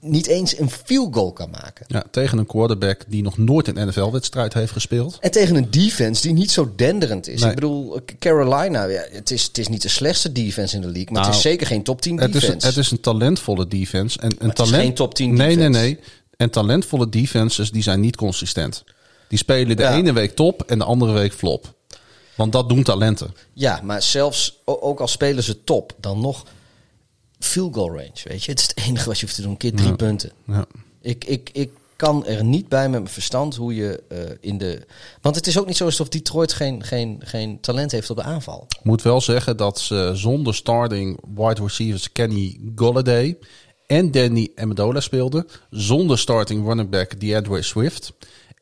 niet 0.00 0.26
eens 0.26 0.58
een 0.58 0.70
field 0.70 1.14
goal 1.14 1.32
kan 1.32 1.50
maken. 1.50 1.84
ja, 1.88 2.04
tegen 2.10 2.38
een 2.38 2.46
quarterback 2.46 3.04
die 3.08 3.22
nog 3.22 3.38
nooit 3.38 3.68
een 3.68 3.88
NFL-wedstrijd 3.88 4.54
heeft 4.54 4.72
gespeeld. 4.72 5.18
En 5.20 5.30
tegen 5.30 5.56
een 5.56 5.70
defense 5.70 6.22
die 6.22 6.32
niet 6.32 6.50
zo 6.50 6.72
denderend 6.76 7.28
is. 7.28 7.40
Nee. 7.40 7.48
Ik 7.48 7.54
bedoel, 7.54 8.00
Carolina, 8.18 8.84
ja, 8.84 9.04
het, 9.10 9.30
is, 9.30 9.42
het 9.42 9.58
is 9.58 9.68
niet 9.68 9.82
de 9.82 9.88
slechtste 9.88 10.32
defense 10.32 10.74
in 10.76 10.80
de 10.82 10.86
league. 10.88 11.12
Maar 11.12 11.24
het 11.26 11.34
is 11.34 11.42
Nou, 11.42 11.48
zeker 11.54 11.66
geen 11.66 11.82
top 11.82 12.00
10 12.00 12.20
Het 12.20 12.32
defense. 12.32 12.56
is, 12.56 12.62
het 12.62 12.76
is 12.76 12.90
een 12.90 13.00
talentvolle 13.00 13.68
defense. 13.68 14.18
En 14.20 14.30
een 14.38 14.48
het 14.48 14.58
is 14.58 14.64
talent... 14.64 14.82
geen 14.82 14.94
top 14.94 15.14
10 15.14 15.28
Nee, 15.34 15.36
nee, 15.46 15.56
defense. 15.56 15.80
nee. 15.80 15.98
En 16.36 16.50
talentvolle 16.50 17.08
defenses 17.08 17.70
die 17.70 17.82
zijn 17.82 18.00
niet 18.00 18.16
consistent. 18.16 18.84
Die 19.28 19.38
spelen 19.38 19.76
de 19.76 19.82
Ja. 19.82 19.94
ene 19.94 20.12
week 20.12 20.34
top 20.36 20.62
en 20.62 20.78
de 20.78 20.84
andere 20.84 21.12
week 21.12 21.32
flop. 21.32 21.74
Want 22.34 22.52
dat 22.52 22.68
doen 22.68 22.82
talenten. 22.82 23.34
Ja, 23.52 23.80
maar 23.82 24.02
zelfs 24.02 24.60
ook 24.64 25.00
al 25.00 25.08
spelen 25.08 25.42
ze 25.42 25.64
top, 25.64 25.92
dan 26.00 26.20
nog 26.20 26.44
field 27.38 27.74
goal 27.74 27.88
range. 27.88 28.20
Weet 28.24 28.44
je, 28.44 28.50
het 28.50 28.60
is 28.60 28.66
het 28.66 28.76
enige 28.86 29.06
wat 29.06 29.18
je 29.18 29.24
hoeft 29.24 29.36
te 29.36 29.42
doen. 29.42 29.56
Keer 29.56 29.74
drie 29.74 29.96
punten. 29.96 30.32
Ja. 30.46 30.66
Ik, 31.00 31.24
ik, 31.24 31.50
ik 31.52 31.70
kan 31.96 32.26
er 32.26 32.44
niet 32.44 32.68
bij 32.68 32.88
met 32.88 33.00
mijn 33.00 33.12
verstand 33.12 33.56
hoe 33.56 33.74
je 33.74 34.02
eh, 34.08 34.18
in 34.40 34.58
de. 34.58 34.86
Want 35.20 35.34
het 35.34 35.46
is 35.46 35.58
ook 35.58 35.66
niet 35.66 35.76
zo 35.76 35.84
alsof 35.84 36.08
Detroit 36.08 36.52
geen, 36.52 36.84
geen, 36.84 37.20
geen 37.24 37.60
talent 37.60 37.92
heeft 37.92 38.10
op 38.10 38.16
de 38.16 38.22
aanval. 38.22 38.66
Moet 38.82 39.02
wel 39.02 39.20
zeggen 39.20 39.56
dat 39.56 39.78
ze 39.80 40.10
zonder 40.14 40.54
starting 40.54 41.20
wide 41.34 41.62
receivers 41.62 42.12
Kenny 42.12 42.60
Golladay 42.74 43.38
en 43.86 44.10
Danny 44.10 44.50
Amendola 44.54 45.00
speelden. 45.00 45.46
Zonder 45.70 46.18
starting 46.18 46.66
running 46.66 46.90
back 46.90 47.20
DeAndre 47.20 47.62
Swift. 47.62 48.12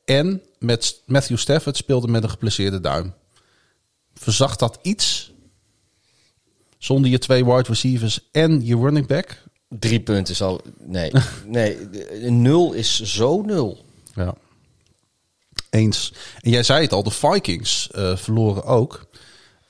En 0.05 0.43
met 0.59 1.03
Matthew 1.07 1.39
Stafford 1.39 1.77
speelde 1.77 2.09
met 2.09 2.23
een 2.23 2.31
geblesseerde 2.31 2.81
duim. 2.81 3.15
Verzacht 4.15 4.59
dat 4.59 4.79
iets? 4.83 5.33
Zonder 6.79 7.11
je 7.11 7.19
twee 7.19 7.45
wide 7.45 7.69
receivers 7.69 8.29
en 8.33 8.67
je 8.67 8.77
running 8.77 9.07
back? 9.07 9.43
Drie 9.69 10.01
punten 10.01 10.35
is 10.35 10.43
al. 10.43 10.61
Nee, 10.85 11.13
nee, 11.47 11.77
nul 12.31 12.73
is 12.73 13.03
zo 13.03 13.43
nul. 13.43 13.85
Ja. 14.15 14.35
Eens. 15.71 16.13
En 16.41 16.51
jij 16.51 16.63
zei 16.63 16.83
het 16.83 16.93
al, 16.93 17.03
de 17.03 17.11
Vikings 17.11 17.91
eh, 17.91 18.17
verloren 18.17 18.65
ook. 18.65 19.07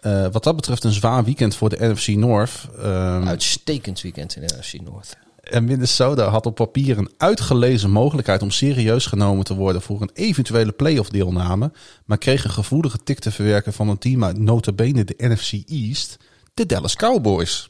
Eh, 0.01 0.27
wat 0.33 0.45
dat 0.45 0.57
betreft 0.57 0.85
een 0.85 0.93
zwaar 0.93 1.25
weekend 1.25 1.57
voor 1.57 1.69
de 1.69 1.89
NFC 1.89 2.09
North. 2.09 2.69
Ehm, 2.79 3.29
Uitstekend 3.29 4.01
weekend 4.01 4.37
in 4.37 4.47
de 4.47 4.55
NFC 4.59 4.81
North. 4.81 5.17
En 5.51 5.65
Minnesota 5.65 6.29
had 6.29 6.47
op 6.47 6.55
papier 6.55 6.99
een 6.99 7.11
uitgelezen 7.17 7.91
mogelijkheid 7.91 8.43
om 8.43 8.51
serieus 8.51 9.07
genomen 9.07 9.45
te 9.45 9.55
worden 9.55 9.83
voor 9.83 10.03
een 10.03 10.11
eventuele 10.15 10.73
playoff 10.73 11.09
deelname, 11.09 11.73
maar 12.05 12.19
kreeg 12.19 12.45
een 12.45 12.51
gevoelige 12.51 12.99
tik 13.05 13.19
te 13.19 13.31
verwerken 13.31 13.73
van 13.73 13.89
een 13.89 13.99
team 13.99 14.25
uit 14.25 14.39
notabene 14.39 15.05
de 15.05 15.15
NFC 15.19 15.53
East, 15.69 16.19
de 16.57 16.67
Dallas 16.67 16.97
Cowboys. 16.97 17.69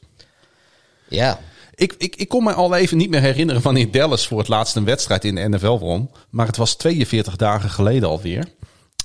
Ja, 1.09 1.41
Ik, 1.75 1.95
ik, 1.99 2.17
ik 2.17 2.29
kon 2.29 2.45
me 2.45 2.53
al 2.53 2.75
even 2.75 2.97
niet 2.97 3.11
meer 3.11 3.21
herinneren 3.21 3.63
wanneer 3.63 3.91
Dallas 3.91 4.27
voor 4.27 4.39
het 4.39 4.49
laatst 4.49 4.77
een 4.77 4.85
wedstrijd 4.85 5.25
in 5.25 5.35
de 5.35 5.49
NFL 5.49 5.79
won, 5.79 6.11
maar 6.31 6.47
het 6.47 6.57
was 6.57 6.75
42 6.75 7.37
dagen 7.37 7.71
geleden 7.71 8.09
alweer. 8.09 8.49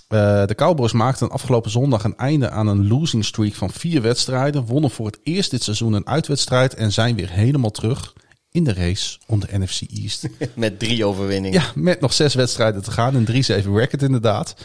Eh, 0.07 0.45
de 0.45 0.55
Cowboys 0.55 0.91
maakten 0.91 1.29
afgelopen 1.29 1.71
zondag 1.71 2.03
een 2.03 2.17
einde 2.17 2.49
aan 2.49 2.67
een 2.67 2.87
losing 2.87 3.25
streak 3.25 3.53
van 3.53 3.69
vier 3.69 4.01
wedstrijden, 4.01 4.65
wonnen 4.65 4.89
voor 4.91 5.05
het 5.05 5.19
eerst 5.23 5.51
dit 5.51 5.63
seizoen 5.63 5.93
een 5.93 6.07
uitwedstrijd 6.07 6.73
en 6.73 6.91
zijn 6.91 7.15
weer 7.15 7.29
helemaal 7.29 7.71
terug 7.71 8.13
in 8.51 8.63
de 8.63 8.73
race 8.73 9.17
om 9.27 9.39
de 9.39 9.59
NFC 9.59 9.81
East. 9.81 10.27
met 10.55 10.79
drie 10.79 11.05
overwinningen. 11.05 11.61
Ja, 11.61 11.71
met 11.75 11.99
nog 11.99 12.13
zes 12.13 12.33
wedstrijden 12.33 12.83
te 12.83 12.91
gaan. 12.91 13.15
Een 13.15 13.27
3-7 13.63 13.67
record 13.73 14.01
inderdaad. 14.01 14.55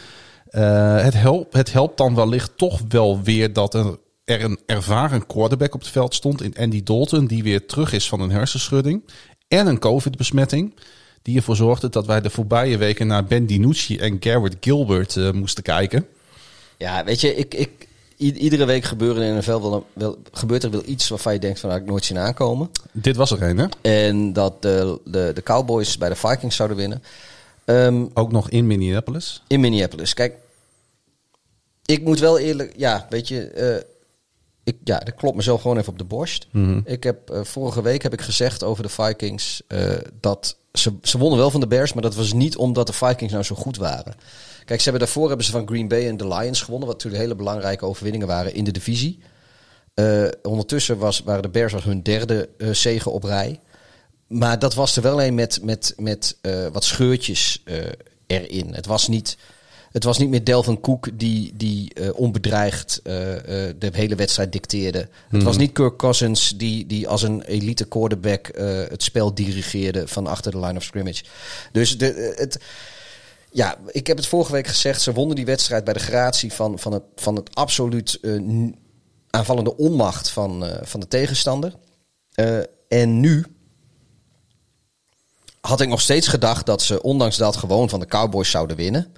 Eh, 0.49 1.01
het, 1.01 1.13
helpt, 1.13 1.53
het 1.53 1.73
helpt 1.73 1.97
dan 1.97 2.15
wellicht 2.15 2.51
toch 2.57 2.81
wel 2.89 3.21
weer 3.21 3.53
dat 3.53 3.73
er, 3.73 3.97
er 4.27 4.43
een 4.43 4.59
ervaren 4.65 5.25
quarterback 5.25 5.73
op 5.73 5.79
het 5.79 5.89
veld 5.89 6.13
stond 6.13 6.41
in 6.41 6.55
Andy 6.57 6.83
Dalton. 6.83 7.27
Die 7.27 7.43
weer 7.43 7.65
terug 7.65 7.93
is 7.93 8.07
van 8.07 8.19
een 8.19 8.29
hersenschudding. 8.31 9.03
En 9.47 9.67
een 9.67 9.79
COVID-besmetting. 9.79 10.73
Die 11.21 11.37
ervoor 11.37 11.55
zorgde 11.55 11.89
dat 11.89 12.05
wij 12.05 12.21
de 12.21 12.29
voorbije 12.29 12.77
weken 12.77 13.07
naar 13.07 13.25
Ben 13.25 13.45
DiNucci 13.45 13.97
en 13.97 14.17
Garrett 14.19 14.55
Gilbert 14.59 15.15
eh, 15.15 15.31
moesten 15.31 15.63
kijken. 15.63 16.07
Ja, 16.77 17.03
weet 17.03 17.21
je, 17.21 17.35
ik, 17.35 17.53
ik, 17.53 17.87
iedere 18.17 18.65
week 18.65 18.83
gebeuren 18.83 19.23
in 19.23 19.33
de 19.33 19.39
NFL 19.39 19.61
wel, 19.61 19.85
wel, 19.93 20.17
gebeurt 20.31 20.63
er 20.63 20.71
wel 20.71 20.83
iets 20.85 21.09
waarvan 21.09 21.33
je 21.33 21.39
denkt 21.39 21.59
van, 21.59 21.69
nou, 21.69 21.81
ik 21.81 21.87
nooit 21.87 22.05
zien 22.05 22.17
aankomen. 22.17 22.69
Dit 22.91 23.15
was 23.15 23.31
er 23.31 23.43
een, 23.43 23.57
hè? 23.57 23.65
En 23.81 24.33
dat 24.33 24.61
de, 24.61 24.99
de, 25.05 25.31
de 25.33 25.43
Cowboys 25.43 25.97
bij 25.97 26.09
de 26.09 26.15
Vikings 26.15 26.55
zouden 26.55 26.77
winnen. 26.77 27.03
Ehm, 27.65 28.05
Ook 28.13 28.31
nog 28.31 28.49
in 28.49 28.67
Minneapolis. 28.67 29.43
in 29.47 29.59
Minneapolis. 29.59 30.13
Kijk, 30.13 30.35
ik 31.85 32.03
moet 32.03 32.19
wel 32.19 32.39
eerlijk, 32.39 32.73
ja, 32.77 33.05
weet 33.09 33.27
je, 33.27 33.47
eh, 33.47 33.95
ik, 34.67 34.77
ja, 34.83 34.99
dat 34.99 35.15
klopt 35.15 35.35
mezelf 35.35 35.61
gewoon 35.61 35.77
even 35.77 35.91
op 35.91 35.97
de 35.97 36.03
borst. 36.03 36.47
Mhm. 36.51 36.79
Ik 36.85 37.03
heb 37.03 37.29
eh, 37.29 37.43
vorige 37.43 37.81
week 37.81 38.03
heb 38.03 38.13
ik 38.13 38.21
gezegd 38.21 38.63
over 38.63 38.83
de 38.83 38.89
Vikings 38.89 39.61
eh, 39.67 39.91
dat 40.19 40.57
ze, 40.73 40.93
ze 41.01 41.17
wonnen 41.17 41.39
wel 41.39 41.51
van 41.51 41.59
de 41.59 41.67
Bears, 41.67 41.93
maar 41.93 42.03
dat 42.03 42.15
was 42.15 42.33
niet 42.33 42.57
omdat 42.57 42.87
de 42.87 42.93
Vikings 42.93 43.33
nou 43.33 43.43
zo 43.43 43.55
goed 43.55 43.77
waren. 43.77 44.15
Kijk, 44.65 44.79
ze 44.79 44.89
hebben 44.89 45.05
daarvoor 45.05 45.27
hebben 45.27 45.45
ze 45.45 45.51
van 45.51 45.67
Green 45.67 45.87
Bay 45.87 46.07
en 46.07 46.17
de 46.17 46.27
Lions 46.27 46.61
gewonnen, 46.61 46.87
wat 46.87 46.95
natuurlijk 46.95 47.23
hele 47.23 47.35
belangrijke 47.35 47.85
overwinningen 47.85 48.27
waren 48.27 48.53
in 48.53 48.63
de 48.63 48.71
divisie. 48.71 49.19
Eh, 49.93 50.27
ondertussen 50.41 50.97
was, 50.97 51.21
waren 51.25 51.41
de 51.41 51.49
Bears 51.49 51.73
was 51.73 51.83
hun 51.83 52.03
derde 52.03 52.49
eh 52.57 52.69
zege 52.71 53.09
op 53.09 53.23
rij. 53.23 53.59
Maar 54.27 54.59
dat 54.59 54.73
was 54.73 54.95
er 54.95 55.01
wel 55.01 55.23
een 55.23 55.35
met, 55.35 55.59
met, 55.63 55.93
met 55.97 56.37
wat 56.71 56.83
scheurtjes 56.83 57.63
erin. 58.27 58.73
Het 58.73 58.85
was 58.85 59.07
niet, 59.07 59.37
het 59.97 60.05
was 60.05 60.17
niet 60.17 60.29
meer 60.29 60.43
Delvin 60.43 60.79
Cook 60.81 61.09
die, 61.13 61.53
die 61.55 61.93
eh, 61.93 62.09
onbedreigd 62.13 62.99
eh, 63.03 63.35
eh, 63.67 63.75
de 63.79 63.89
hele 63.91 64.15
wedstrijd 64.15 64.51
dicteerde. 64.51 65.09
Het 65.29 65.43
was 65.43 65.57
niet 65.57 65.71
Kirk 65.71 65.97
Cousins 65.97 66.53
die, 66.57 66.85
die 66.85 67.07
als 67.07 67.21
een 67.21 67.41
elite 67.41 67.85
quarterback 67.85 68.51
het 68.89 69.03
spel 69.03 69.33
dirigeerde 69.33 70.07
van 70.07 70.27
achter 70.27 70.51
de 70.51 70.59
line 70.59 70.77
of 70.77 70.83
scrimmage. 70.83 71.23
Dus 71.71 71.97
de, 71.97 72.33
het, 72.35 72.59
ja, 73.51 73.77
ik 73.87 74.07
heb 74.07 74.17
het 74.17 74.27
vorige 74.27 74.51
week 74.51 74.67
gezegd. 74.67 75.01
Ze 75.01 75.13
wonnen 75.13 75.35
die 75.35 75.45
wedstrijd 75.45 75.83
bij 75.83 75.93
de 75.93 75.99
gratie 75.99 76.53
van, 76.53 76.79
van, 76.79 76.91
het, 76.91 77.03
van 77.15 77.35
het 77.35 77.55
absoluut 77.55 78.19
aanvallende 79.29 79.77
onmacht 79.77 80.29
van, 80.29 80.65
van 80.81 80.99
de 80.99 81.07
tegenstander. 81.07 81.73
En 82.87 83.19
nu 83.19 83.45
had 85.61 85.81
ik 85.81 85.87
nog 85.89 86.01
steeds 86.01 86.27
gedacht 86.27 86.65
dat 86.65 86.81
ze 86.81 87.01
ondanks 87.01 87.37
dat 87.37 87.55
gewoon 87.55 87.89
van 87.89 87.99
de 87.99 88.05
Cowboys 88.05 88.49
zouden 88.49 88.77
winnen. 88.77 89.13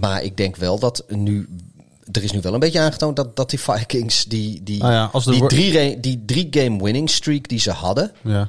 Maar 0.00 0.22
ik 0.22 0.36
denk 0.36 0.56
wel 0.56 0.78
dat 0.78 1.04
nu... 1.08 1.48
Er 2.12 2.22
is 2.22 2.32
nu 2.32 2.40
wel 2.40 2.54
een 2.54 2.60
beetje 2.60 2.80
aangetoond 2.80 3.16
dat, 3.16 3.36
dat 3.36 3.50
die 3.50 3.60
Vikings 3.60 4.24
die, 4.24 4.62
die, 4.62 4.84
ja, 4.84 5.08
als 5.12 5.24
de 5.24 5.30
die, 5.30 5.46
drie, 5.46 6.00
die 6.00 6.22
drie 6.26 6.46
game 6.50 6.82
winning 6.82 7.10
streak 7.10 7.48
die 7.48 7.58
ze 7.58 7.70
hadden 7.70 8.12
Ja. 8.22 8.48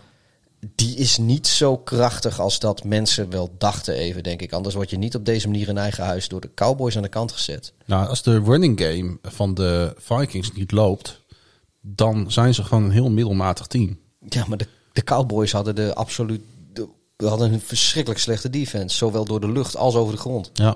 die 0.76 0.96
is 0.96 1.18
niet 1.18 1.48
zo 1.48 1.78
krachtig 1.78 2.40
als 2.40 2.60
dat 2.60 2.84
mensen 2.84 3.30
wel 3.30 3.56
dachten 3.58 3.94
even, 3.94 4.24
denk 4.24 4.42
ik. 4.42 4.54
Anders 4.54 4.76
word 4.76 4.90
je 4.90 4.98
niet 4.98 5.16
op 5.16 5.26
deze 5.26 5.48
manier 5.48 5.68
in 5.68 5.78
eigen 5.78 6.04
huis 6.04 6.28
door 6.28 6.42
de 6.42 6.54
Cowboys 6.56 6.96
aan 6.96 7.02
de 7.02 7.10
kant 7.10 7.32
gezet. 7.32 7.74
Nou, 7.86 8.08
als 8.08 8.24
de 8.24 8.40
running 8.40 8.82
game 8.82 9.18
van 9.22 9.54
de 9.54 9.94
Vikings 9.98 10.52
niet 10.54 10.72
loopt, 10.72 11.22
dan 11.82 12.32
zijn 12.32 12.54
ze 12.54 12.64
gewoon 12.64 12.84
een 12.84 12.92
heel 12.92 13.12
middelmatig 13.12 13.68
team. 13.68 13.98
Ja, 14.30 14.46
maar 14.48 14.58
de, 14.58 14.68
de 14.94 15.04
Cowboys 15.04 15.52
hadden 15.52 15.76
de 15.76 15.94
absoluut... 15.94 16.42
De, 16.74 16.88
hadden 17.18 17.54
een 17.54 17.62
verschrikkelijk 17.62 18.22
slechte 18.22 18.50
defense. 18.50 18.96
Zowel 18.96 19.26
door 19.26 19.40
de 19.40 19.52
lucht 19.52 19.76
als 19.78 19.96
over 19.96 20.14
de 20.14 20.20
grond. 20.20 20.50
Ja. 20.54 20.76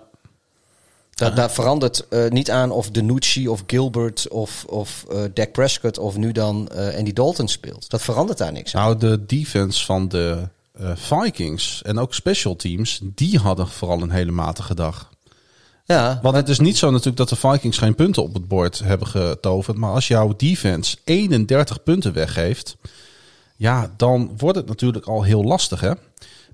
Da, 1.20 1.30
Daar 1.30 1.52
verandert 1.52 2.08
eh, 2.08 2.30
niet 2.30 2.52
aan 2.52 2.72
of 2.72 2.90
Danucci 2.90 3.48
of 3.48 3.64
Gilbert 3.68 4.28
of, 4.28 4.66
of 4.68 5.06
eh 5.12 5.22
Dak 5.34 5.52
Prescott 5.52 5.98
of 5.98 6.18
nu 6.18 6.32
dan 6.32 6.68
eh 6.68 6.98
Andy 6.98 7.14
Dalton 7.14 7.48
speelt. 7.48 7.90
Dat 7.90 8.02
verandert 8.02 8.38
daar 8.38 8.52
niks 8.52 8.76
aan. 8.76 8.84
Nou, 8.84 8.98
de 8.98 9.26
defense 9.26 9.86
van 9.86 10.08
de 10.08 10.48
Vikings 10.96 11.82
en 11.82 12.00
ook 12.00 12.14
special 12.14 12.56
teams, 12.56 13.00
die 13.04 13.38
hadden 13.38 13.68
vooral 13.68 14.02
een 14.02 14.12
hele 14.12 14.32
matige 14.32 14.76
dag. 14.76 15.10
Ja, 15.86 16.20
Want 16.22 16.36
het 16.36 16.50
is 16.50 16.60
niet 16.60 16.78
zo 16.78 16.90
natuurlijk 16.90 17.18
dat 17.18 17.30
de 17.30 17.36
Vikings 17.36 17.78
geen 17.78 17.96
punten 17.96 18.24
op 18.24 18.34
het 18.34 18.48
bord 18.48 18.80
hebben 18.80 19.08
getoverd. 19.08 19.78
Maar 19.78 19.92
als 19.92 20.08
jouw 20.08 20.34
defense 20.38 20.98
31 21.04 21.84
punten 21.84 22.14
weggeeft, 22.14 22.78
ja, 23.56 23.94
dan 23.98 24.34
wordt 24.38 24.58
het 24.58 24.68
natuurlijk 24.68 25.06
al 25.06 25.24
heel 25.24 25.44
lastig, 25.44 25.82
hè? 25.82 25.92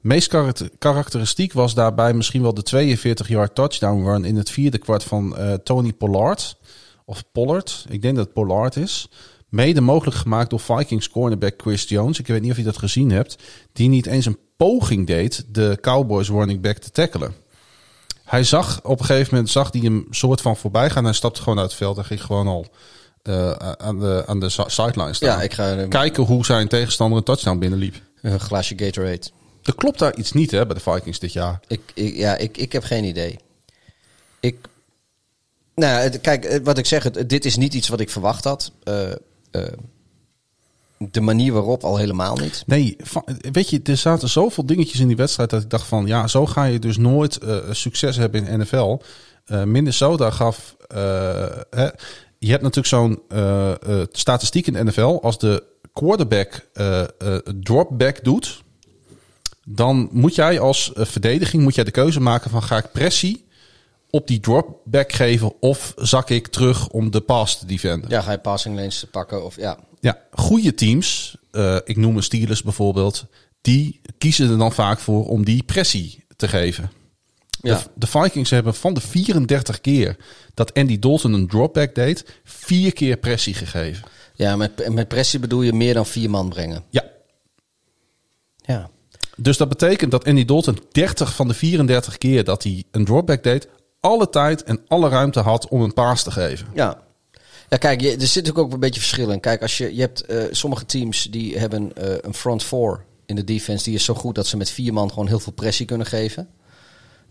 Meest 0.05 0.27
karakter- 0.27 0.69
karakteristiek 0.77 1.53
was 1.53 1.73
daarbij 1.73 2.13
misschien 2.13 2.41
wel 2.41 2.53
de 2.53 2.95
42-yard 3.25 3.55
touchdown 3.55 4.05
run 4.05 4.25
in 4.25 4.35
het 4.35 4.49
vierde 4.49 4.77
kwart 4.77 5.03
van 5.03 5.37
eh, 5.37 5.53
Tony 5.53 5.93
Pollard. 5.93 6.57
Of 7.05 7.23
Pollard, 7.31 7.85
ik 7.89 8.01
denk 8.01 8.15
dat 8.15 8.25
het 8.25 8.33
Pollard 8.33 8.75
is. 8.75 9.09
Mede 9.49 9.81
mogelijk 9.81 10.17
gemaakt 10.17 10.49
door 10.49 10.59
Vikings 10.59 11.09
cornerback 11.09 11.53
Chris 11.61 11.83
Jones. 11.83 12.19
Ik 12.19 12.27
weet 12.27 12.41
niet 12.41 12.51
of 12.51 12.57
je 12.57 12.63
dat 12.63 12.77
gezien 12.77 13.11
hebt. 13.11 13.37
Die 13.73 13.89
niet 13.89 14.05
eens 14.05 14.25
een 14.25 14.37
poging 14.57 15.07
deed 15.07 15.45
de 15.47 15.77
Cowboys 15.81 16.29
running 16.29 16.61
back 16.61 16.77
te 16.77 16.91
tackelen. 16.91 17.33
Hij 18.23 18.43
zag 18.43 18.79
op 18.83 18.99
een 18.99 19.05
gegeven 19.05 19.33
moment 19.33 19.51
zag 19.51 19.71
hij 19.71 19.81
hem 19.81 20.07
soort 20.09 20.41
van 20.41 20.57
voorbij 20.57 20.89
gaan. 20.89 21.03
Hij 21.03 21.13
stapte 21.13 21.41
gewoon 21.41 21.59
uit 21.59 21.67
het 21.69 21.77
veld 21.77 21.97
en 21.97 22.05
ging 22.05 22.23
gewoon 22.23 22.47
al 22.47 22.65
eh, 23.21 23.51
aan 23.77 23.99
de, 23.99 24.23
aan 24.27 24.39
de 24.39 24.49
si- 24.49 24.63
sideline 24.67 25.13
staan. 25.13 25.29
ja 25.37 25.41
ik 25.41 25.53
ga 25.53 25.85
Kijken 25.87 26.23
hoe 26.23 26.45
zijn 26.45 26.67
tegenstander 26.67 27.17
een 27.17 27.23
touchdown 27.23 27.57
binnenliep. 27.59 27.95
een 28.21 28.39
glaasje 28.39 28.73
Gatorade. 28.77 29.27
Er 29.65 29.75
klopt 29.75 29.99
daar 29.99 30.15
iets 30.15 30.31
niet 30.31 30.51
hè, 30.51 30.65
bij 30.65 30.75
de 30.75 30.81
Vikings 30.91 31.19
dit 31.19 31.33
jaar. 31.33 31.59
Ik, 31.67 31.81
ik, 31.93 32.15
ja, 32.15 32.35
ik, 32.37 32.57
ik 32.57 32.71
heb 32.71 32.83
geen 32.83 33.03
idee. 33.03 33.37
Ik, 34.39 34.57
nou, 35.75 36.01
het- 36.01 36.21
kijk, 36.21 36.59
wat 36.63 36.77
ik 36.77 36.85
zeg, 36.85 37.03
het, 37.03 37.29
dit 37.29 37.45
is 37.45 37.55
niet 37.57 37.73
iets 37.73 37.87
wat 37.87 37.99
ik 37.99 38.09
verwacht 38.09 38.43
had. 38.43 38.71
Eh, 38.83 39.11
eh, 39.11 39.17
de 40.97 41.21
manier 41.21 41.53
waarop 41.53 41.83
al 41.83 41.97
helemaal 41.97 42.35
niet. 42.35 42.63
Nee, 42.65 42.95
weet 43.51 43.69
je, 43.69 43.79
er 43.83 43.97
zaten 43.97 44.29
zoveel 44.29 44.65
dingetjes 44.65 44.99
in 44.99 45.07
die 45.07 45.15
wedstrijd 45.15 45.49
dat 45.49 45.61
ik 45.61 45.69
dacht 45.69 45.87
van, 45.87 46.05
ja, 46.05 46.27
zo 46.27 46.45
ga 46.45 46.63
je 46.63 46.79
dus 46.79 46.97
nooit 46.97 47.37
eh, 47.37 47.57
succes 47.71 48.15
hebben 48.15 48.47
in 48.47 48.59
NFL. 48.59 48.97
Minnesota 49.65 50.29
gaf, 50.31 50.75
hè, 51.69 51.87
je 52.39 52.49
hebt 52.51 52.61
natuurlijk 52.61 52.87
zo'n 52.87 53.19
statistiek 54.11 54.67
in 54.67 54.73
de 54.73 54.83
NFL. 54.83 55.19
Als 55.21 55.39
de 55.39 55.63
quarterback 55.93 56.67
dropback 57.59 58.23
doet, 58.23 58.63
dan 59.67 60.09
moet 60.11 60.35
jij 60.35 60.59
als 60.59 60.93
eh, 60.93 61.05
verdediging 61.05 61.63
moet 61.63 61.75
jij 61.75 61.83
de 61.83 61.91
keuze 61.91 62.19
maken 62.19 62.49
van 62.49 62.63
ga 62.63 62.77
ik 62.77 62.91
pressie 62.91 63.45
op 64.09 64.27
die 64.27 64.39
dropback 64.39 65.11
geven 65.11 65.61
of 65.61 65.93
zak 65.95 66.29
ik 66.29 66.47
terug 66.47 66.87
om 66.89 67.11
de 67.11 67.21
pass 67.21 67.59
te 67.59 67.65
defenden. 67.65 68.09
Ja, 68.09 68.21
ga 68.21 68.31
je 68.31 68.37
passing 68.37 68.75
lanes 68.75 68.99
te 68.99 69.07
pakken 69.07 69.45
of 69.45 69.55
ja. 69.55 69.79
Ja, 69.99 70.21
goede 70.31 70.73
teams, 70.73 71.37
eh, 71.51 71.77
ik 71.83 71.97
noem 71.97 72.15
een 72.15 72.23
Steelers 72.23 72.63
bijvoorbeeld, 72.63 73.25
die 73.61 74.01
kiezen 74.17 74.49
er 74.49 74.57
dan 74.57 74.71
vaak 74.71 74.99
voor 74.99 75.27
om 75.27 75.45
die 75.45 75.63
pressie 75.63 76.25
te 76.35 76.47
geven. 76.47 76.91
Ja. 77.61 77.77
De, 77.77 77.83
de 77.95 78.07
Vikings 78.07 78.49
hebben 78.49 78.75
van 78.75 78.93
de 78.93 79.01
34 79.01 79.81
keer 79.81 80.17
dat 80.53 80.73
Andy 80.73 80.99
Dalton 80.99 81.33
een 81.33 81.47
dropback 81.47 81.95
deed, 81.95 82.25
vier 82.43 82.93
keer 82.93 83.17
pressie 83.17 83.53
gegeven. 83.53 84.03
Ja, 84.33 84.55
met, 84.55 84.89
met 84.89 85.07
pressie 85.07 85.39
bedoel 85.39 85.61
je 85.61 85.73
meer 85.73 85.93
dan 85.93 86.05
vier 86.05 86.29
man 86.29 86.49
brengen. 86.49 86.83
Ja, 86.89 87.03
Ja. 88.65 88.89
Dus 89.35 89.57
dat 89.57 89.69
betekent 89.69 90.11
dat 90.11 90.25
Andy 90.25 90.45
Dalton 90.45 90.79
30 90.91 91.35
van 91.35 91.47
de 91.47 91.53
34 91.53 92.17
keer 92.17 92.43
dat 92.43 92.63
hij 92.63 92.83
een 92.91 93.05
dropback 93.05 93.43
deed, 93.43 93.67
alle 93.99 94.29
tijd 94.29 94.63
en 94.63 94.81
alle 94.87 95.09
ruimte 95.09 95.39
had 95.39 95.67
om 95.67 95.81
een 95.81 95.93
paas 95.93 96.23
te 96.23 96.31
geven. 96.31 96.67
Ja. 96.73 97.03
Ja, 97.69 97.77
kijk, 97.77 98.01
je, 98.01 98.11
er 98.11 98.27
zit 98.27 98.35
natuurlijk 98.35 98.57
ook 98.57 98.73
een 98.73 98.79
beetje 98.79 98.99
verschil 98.99 99.29
in. 99.29 99.39
Kijk, 99.39 99.61
als 99.61 99.77
je, 99.77 99.95
je 99.95 100.01
hebt 100.01 100.25
eh, 100.25 100.43
sommige 100.51 100.85
teams 100.85 101.23
die 101.23 101.57
hebben 101.59 101.95
eh, 101.95 102.15
een 102.21 102.33
front 102.33 102.63
four 102.63 103.03
in 103.25 103.35
de 103.35 103.43
defense. 103.43 103.83
Die 103.83 103.93
is 103.93 104.03
zo 104.03 104.13
goed 104.13 104.35
dat 104.35 104.47
ze 104.47 104.57
met 104.57 104.69
vier 104.69 104.93
man 104.93 105.09
gewoon 105.09 105.27
heel 105.27 105.39
veel 105.39 105.53
pressie 105.53 105.85
kunnen 105.85 106.07
geven. 106.07 106.49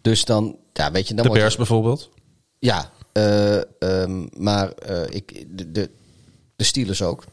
Dus 0.01 0.25
dan, 0.25 0.57
ja, 0.73 0.93
weet 0.93 1.09
je, 1.09 1.15
dan 1.15 1.27
De 1.27 1.33
Bears 1.33 1.57
bijvoorbeeld. 1.57 2.11
Ja, 2.59 2.91
eh, 3.13 3.57
ehm, 3.79 4.27
maar 4.37 4.73
ik, 5.09 5.47
de, 5.49 5.73
de, 5.73 5.91
de 6.57 6.65
Steelers 6.65 7.03
ook. 7.03 7.25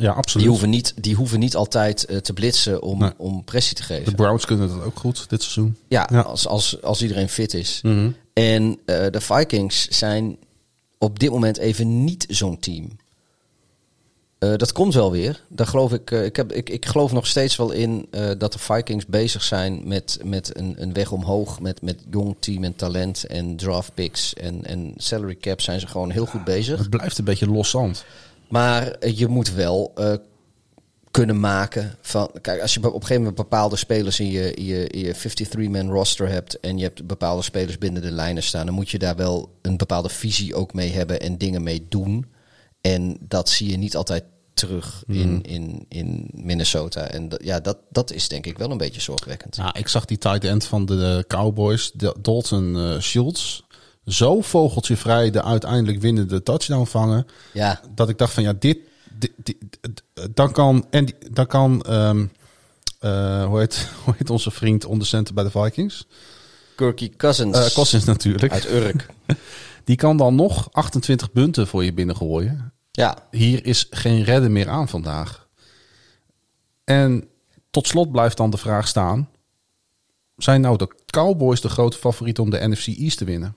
Ja, 0.00 0.12
absoluut. 0.12 0.42
Die 0.42 0.50
hoeven 0.50 0.70
niet, 0.70 0.94
die 0.96 1.14
hoeven 1.14 1.38
niet 1.38 1.56
altijd 1.56 2.04
eh, 2.04 2.16
te 2.16 2.32
blitsen 2.32 2.82
om, 2.82 2.98
Nee. 2.98 3.10
om 3.16 3.44
pressie 3.44 3.76
te 3.76 3.82
geven. 3.82 4.04
De 4.04 4.14
Browns 4.14 4.44
kunnen 4.44 4.68
dat 4.68 4.82
ook 4.82 4.98
goed 4.98 5.28
dit 5.28 5.42
seizoen. 5.42 5.76
Ja, 5.88 6.08
Ja. 6.12 6.20
Als, 6.20 6.46
als, 6.46 6.82
als 6.82 7.02
iedereen 7.02 7.28
fit 7.28 7.54
is. 7.54 7.80
Mhm. 7.82 8.10
En 8.32 8.78
eh, 8.84 9.06
de 9.10 9.20
Vikings 9.20 9.88
zijn 9.88 10.36
op 10.98 11.18
dit 11.18 11.30
moment 11.30 11.58
even 11.58 12.04
niet 12.04 12.26
zo'n 12.28 12.58
team. 12.58 12.88
Eh, 14.38 14.56
dat 14.56 14.72
komt 14.72 14.94
wel 14.94 15.10
weer. 15.10 15.42
Daar 15.48 15.66
geloof 15.66 15.92
ik, 15.92 16.10
ik, 16.10 16.36
heb, 16.36 16.52
ik, 16.52 16.70
ik 16.70 16.86
geloof 16.86 17.12
nog 17.12 17.26
steeds 17.26 17.56
wel 17.56 17.70
in 17.70 18.08
dat 18.38 18.52
de 18.52 18.58
Vikings 18.58 19.06
bezig 19.06 19.42
zijn 19.42 19.80
met, 19.84 20.18
met 20.24 20.56
een, 20.58 20.74
een 20.76 20.92
weg 20.92 21.12
omhoog. 21.12 21.60
Met, 21.60 21.82
met 21.82 21.98
jong 22.10 22.36
team 22.38 22.64
en 22.64 22.76
talent 22.76 23.24
en 23.24 23.56
draft 23.56 23.94
picks 23.94 24.34
en, 24.34 24.64
en 24.64 24.92
salary 24.96 25.36
cap 25.36 25.60
zijn 25.60 25.80
ze 25.80 25.86
gewoon 25.86 26.10
heel 26.10 26.26
goed 26.26 26.44
bezig. 26.44 26.78
Het 26.78 26.90
blijft 26.90 27.18
een 27.18 27.24
beetje 27.24 27.50
los 27.50 27.70
zand. 27.70 28.04
Maar 28.50 29.08
je 29.08 29.26
moet 29.26 29.52
wel 29.52 29.92
eh, 29.94 30.14
kunnen 31.10 31.40
maken 31.40 31.96
van. 32.00 32.30
Kijk, 32.40 32.60
als 32.60 32.74
je 32.74 32.80
op 32.80 32.84
een 32.84 32.92
gegeven 32.92 33.16
moment 33.16 33.36
bepaalde 33.36 33.76
spelers 33.76 34.20
in 34.20 34.30
je, 34.30 34.64
je, 34.64 34.98
je 34.98 35.14
53-man 35.14 35.90
roster 35.90 36.28
hebt. 36.28 36.60
en 36.60 36.78
je 36.78 36.84
hebt 36.84 37.06
bepaalde 37.06 37.42
spelers 37.42 37.78
binnen 37.78 38.02
de 38.02 38.10
lijnen 38.10 38.42
staan. 38.42 38.66
dan 38.66 38.74
moet 38.74 38.90
je 38.90 38.98
daar 38.98 39.16
wel 39.16 39.58
een 39.62 39.76
bepaalde 39.76 40.08
visie 40.08 40.54
ook 40.54 40.74
mee 40.74 40.92
hebben 40.92 41.20
en 41.20 41.38
dingen 41.38 41.62
mee 41.62 41.86
doen. 41.88 42.26
En 42.80 43.16
dat 43.20 43.48
zie 43.48 43.70
je 43.70 43.76
niet 43.76 43.96
altijd 43.96 44.24
terug 44.54 45.04
in, 45.06 45.42
in, 45.42 45.86
in 45.88 46.28
Minnesota. 46.32 47.08
En 47.08 47.28
ja, 47.42 47.60
dat, 47.60 47.78
dat 47.90 48.12
is 48.12 48.28
denk 48.28 48.46
ik 48.46 48.58
wel 48.58 48.70
een 48.70 48.76
beetje 48.76 49.00
zorgwekkend. 49.00 49.56
Ja, 49.56 49.74
ik 49.74 49.88
zag 49.88 50.04
die 50.04 50.18
tight 50.18 50.44
end 50.44 50.64
van 50.64 50.86
de 50.86 51.24
Cowboys, 51.28 51.90
de 51.94 52.16
Dalton 52.20 52.76
eh, 52.76 53.00
Schultz, 53.00 53.60
zo 54.06 54.40
vogeltje 54.40 54.96
vrij 54.96 55.30
de 55.30 55.42
uiteindelijk 55.42 56.00
winnende 56.00 56.42
touchdown 56.42 56.84
vangen. 56.86 57.26
Ja, 57.52 57.80
Dat 57.94 58.08
ik 58.08 58.18
dacht 58.18 58.32
van 58.32 58.42
ja, 58.42 58.52
dit, 58.52 58.78
dit, 59.18 59.32
dit- 59.42 60.02
dan 60.30 60.52
kan, 60.52 60.86
en 60.90 61.06
dan 61.30 61.46
kan 61.46 61.82
ehm, 61.82 62.26
eh, 62.98 63.44
hoe, 63.44 63.58
heet, 63.58 63.88
hoe 64.04 64.14
heet 64.18 64.30
onze 64.30 64.50
vriend 64.50 64.84
onder 64.84 65.06
center 65.06 65.34
bij 65.34 65.44
de 65.44 65.50
Vikings? 65.50 66.06
Kirky 66.76 67.10
Cousins 67.16 67.56
Eh 67.58 67.66
Cousins 67.74 68.04
natuurlijk. 68.04 68.52
uit 68.52 68.70
Urk. 68.70 69.06
Die 69.84 69.96
kan 69.96 70.16
dan 70.16 70.34
nog 70.34 70.68
28 70.72 71.32
punten 71.32 71.66
voor 71.66 71.84
je 71.84 71.92
binnengooien. 71.92 72.72
Ja, 72.90 73.16
Hier 73.30 73.66
is 73.66 73.86
geen 73.90 74.22
redden 74.24 74.52
meer 74.52 74.68
aan 74.68 74.88
vandaag. 74.88 75.48
En 76.84 77.28
tot 77.70 77.86
slot 77.86 78.12
blijft 78.12 78.36
dan 78.36 78.50
de 78.50 78.56
vraag 78.56 78.88
staan: 78.88 79.28
zijn 80.36 80.60
nou 80.60 80.76
de 80.76 80.88
Cowboys 81.06 81.60
de 81.60 81.68
grote 81.68 81.96
favoriet 81.96 82.38
om 82.38 82.50
de 82.50 82.68
NFC 82.68 82.86
East 82.86 83.18
te 83.18 83.24
winnen? 83.24 83.54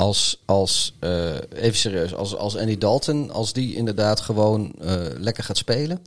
Als, 0.00 0.42
als 0.44 0.96
eh, 1.00 1.34
even 1.52 1.74
serieus, 1.78 2.14
als, 2.14 2.36
als 2.36 2.56
Andy 2.56 2.78
Dalton, 2.78 3.30
als 3.30 3.52
die 3.52 3.74
inderdaad 3.74 4.20
gewoon 4.20 4.72
eh, 4.80 5.02
lekker 5.18 5.44
gaat 5.44 5.56
spelen. 5.56 6.02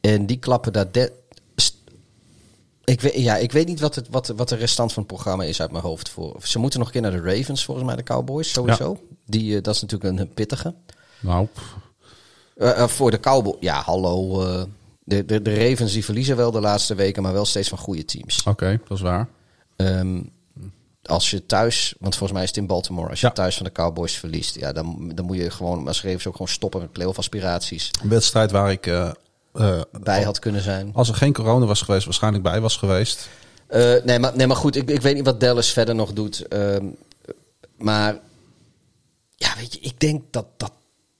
En 0.00 0.26
die 0.26 0.38
klappen 0.38 0.72
daar... 0.72 0.92
de- 0.92 1.12
ik 2.84 3.00
weet, 3.00 3.14
ja, 3.14 3.36
ik 3.36 3.52
weet 3.52 3.66
niet 3.66 3.80
wat, 3.80 3.94
het, 3.94 4.08
wat, 4.10 4.26
wat 4.28 4.48
de 4.48 4.56
restant 4.56 4.92
van 4.92 5.02
het 5.02 5.12
programma 5.12 5.44
is 5.44 5.60
uit 5.60 5.70
mijn 5.70 5.84
hoofd. 5.84 6.08
Voor. 6.08 6.36
Ze 6.42 6.58
moeten 6.58 6.78
nog 6.78 6.88
een 6.88 6.94
keer 6.94 7.10
naar 7.10 7.22
de 7.22 7.36
Ravens, 7.36 7.64
volgens 7.64 7.86
mij 7.86 7.96
de 7.96 8.02
Cowboys, 8.02 8.50
sowieso. 8.52 8.98
Die, 9.26 9.56
eh, 9.56 9.62
dat 9.62 9.74
is 9.74 9.80
natuurlijk 9.80 10.18
een 10.20 10.34
pittige. 10.34 10.74
Nou, 11.20 11.48
voor 12.88 13.10
de 13.10 13.20
Cowboys, 13.20 13.56
ja, 13.60 13.80
hallo. 13.80 14.44
de, 15.04 15.24
de, 15.24 15.42
de 15.42 15.68
Ravens 15.68 15.92
die 15.92 16.04
verliezen 16.04 16.36
wel 16.36 16.50
de 16.50 16.60
laatste 16.60 16.94
weken, 16.94 17.22
maar 17.22 17.32
wel 17.32 17.44
steeds 17.44 17.68
van 17.68 17.78
goede 17.78 18.04
teams. 18.04 18.42
oké, 18.42 18.80
dat 18.88 18.96
is 18.96 19.02
waar. 19.02 19.28
Ehm, 19.76 20.22
als 21.08 21.30
je 21.30 21.46
thuis, 21.46 21.94
want 21.98 22.12
volgens 22.16 22.32
mij 22.32 22.42
is 22.42 22.48
het 22.48 22.58
in 22.58 22.66
Baltimore, 22.66 23.10
als 23.10 23.20
je 23.20 23.26
Ja. 23.26 23.32
thuis 23.32 23.56
van 23.56 23.64
de 23.66 23.72
Cowboys 23.72 24.14
verliest, 24.18 24.54
ja, 24.58 24.72
dan, 24.72 25.12
dan 25.14 25.24
moet 25.24 25.36
je 25.36 25.50
gewoon 25.50 25.86
als 25.86 26.02
Ravens 26.02 26.26
ook 26.26 26.32
gewoon 26.32 26.48
stoppen 26.48 26.80
met 26.80 26.92
playoff 26.92 27.18
aspiraties. 27.18 27.90
Een 28.02 28.08
wedstrijd 28.08 28.50
waar 28.50 28.70
ik, 28.70 28.86
eh, 28.86 29.10
eh, 29.54 29.80
Bij 30.02 30.22
had 30.22 30.38
kunnen 30.38 30.62
zijn. 30.62 30.90
als 30.94 31.08
er 31.08 31.14
geen 31.14 31.32
corona 31.32 31.66
was 31.66 31.82
geweest, 31.82 32.04
waarschijnlijk 32.04 32.42
bij 32.44 32.60
was 32.60 32.76
geweest. 32.76 33.28
Eh, 33.66 33.94
nee, 34.04 34.18
maar, 34.18 34.36
nee, 34.36 34.46
maar 34.46 34.56
goed, 34.56 34.76
ik, 34.76 34.90
ik 34.90 35.02
weet 35.02 35.14
niet 35.14 35.24
wat 35.24 35.40
Dallas 35.40 35.68
verder 35.70 35.94
nog 35.94 36.12
doet. 36.12 36.48
Ehm, 36.48 36.84
maar 37.76 38.18
ja, 39.36 39.48
weet 39.56 39.72
je, 39.74 39.80
ik 39.80 40.00
denk 40.00 40.22
dat, 40.30 40.46
dat 40.56 40.72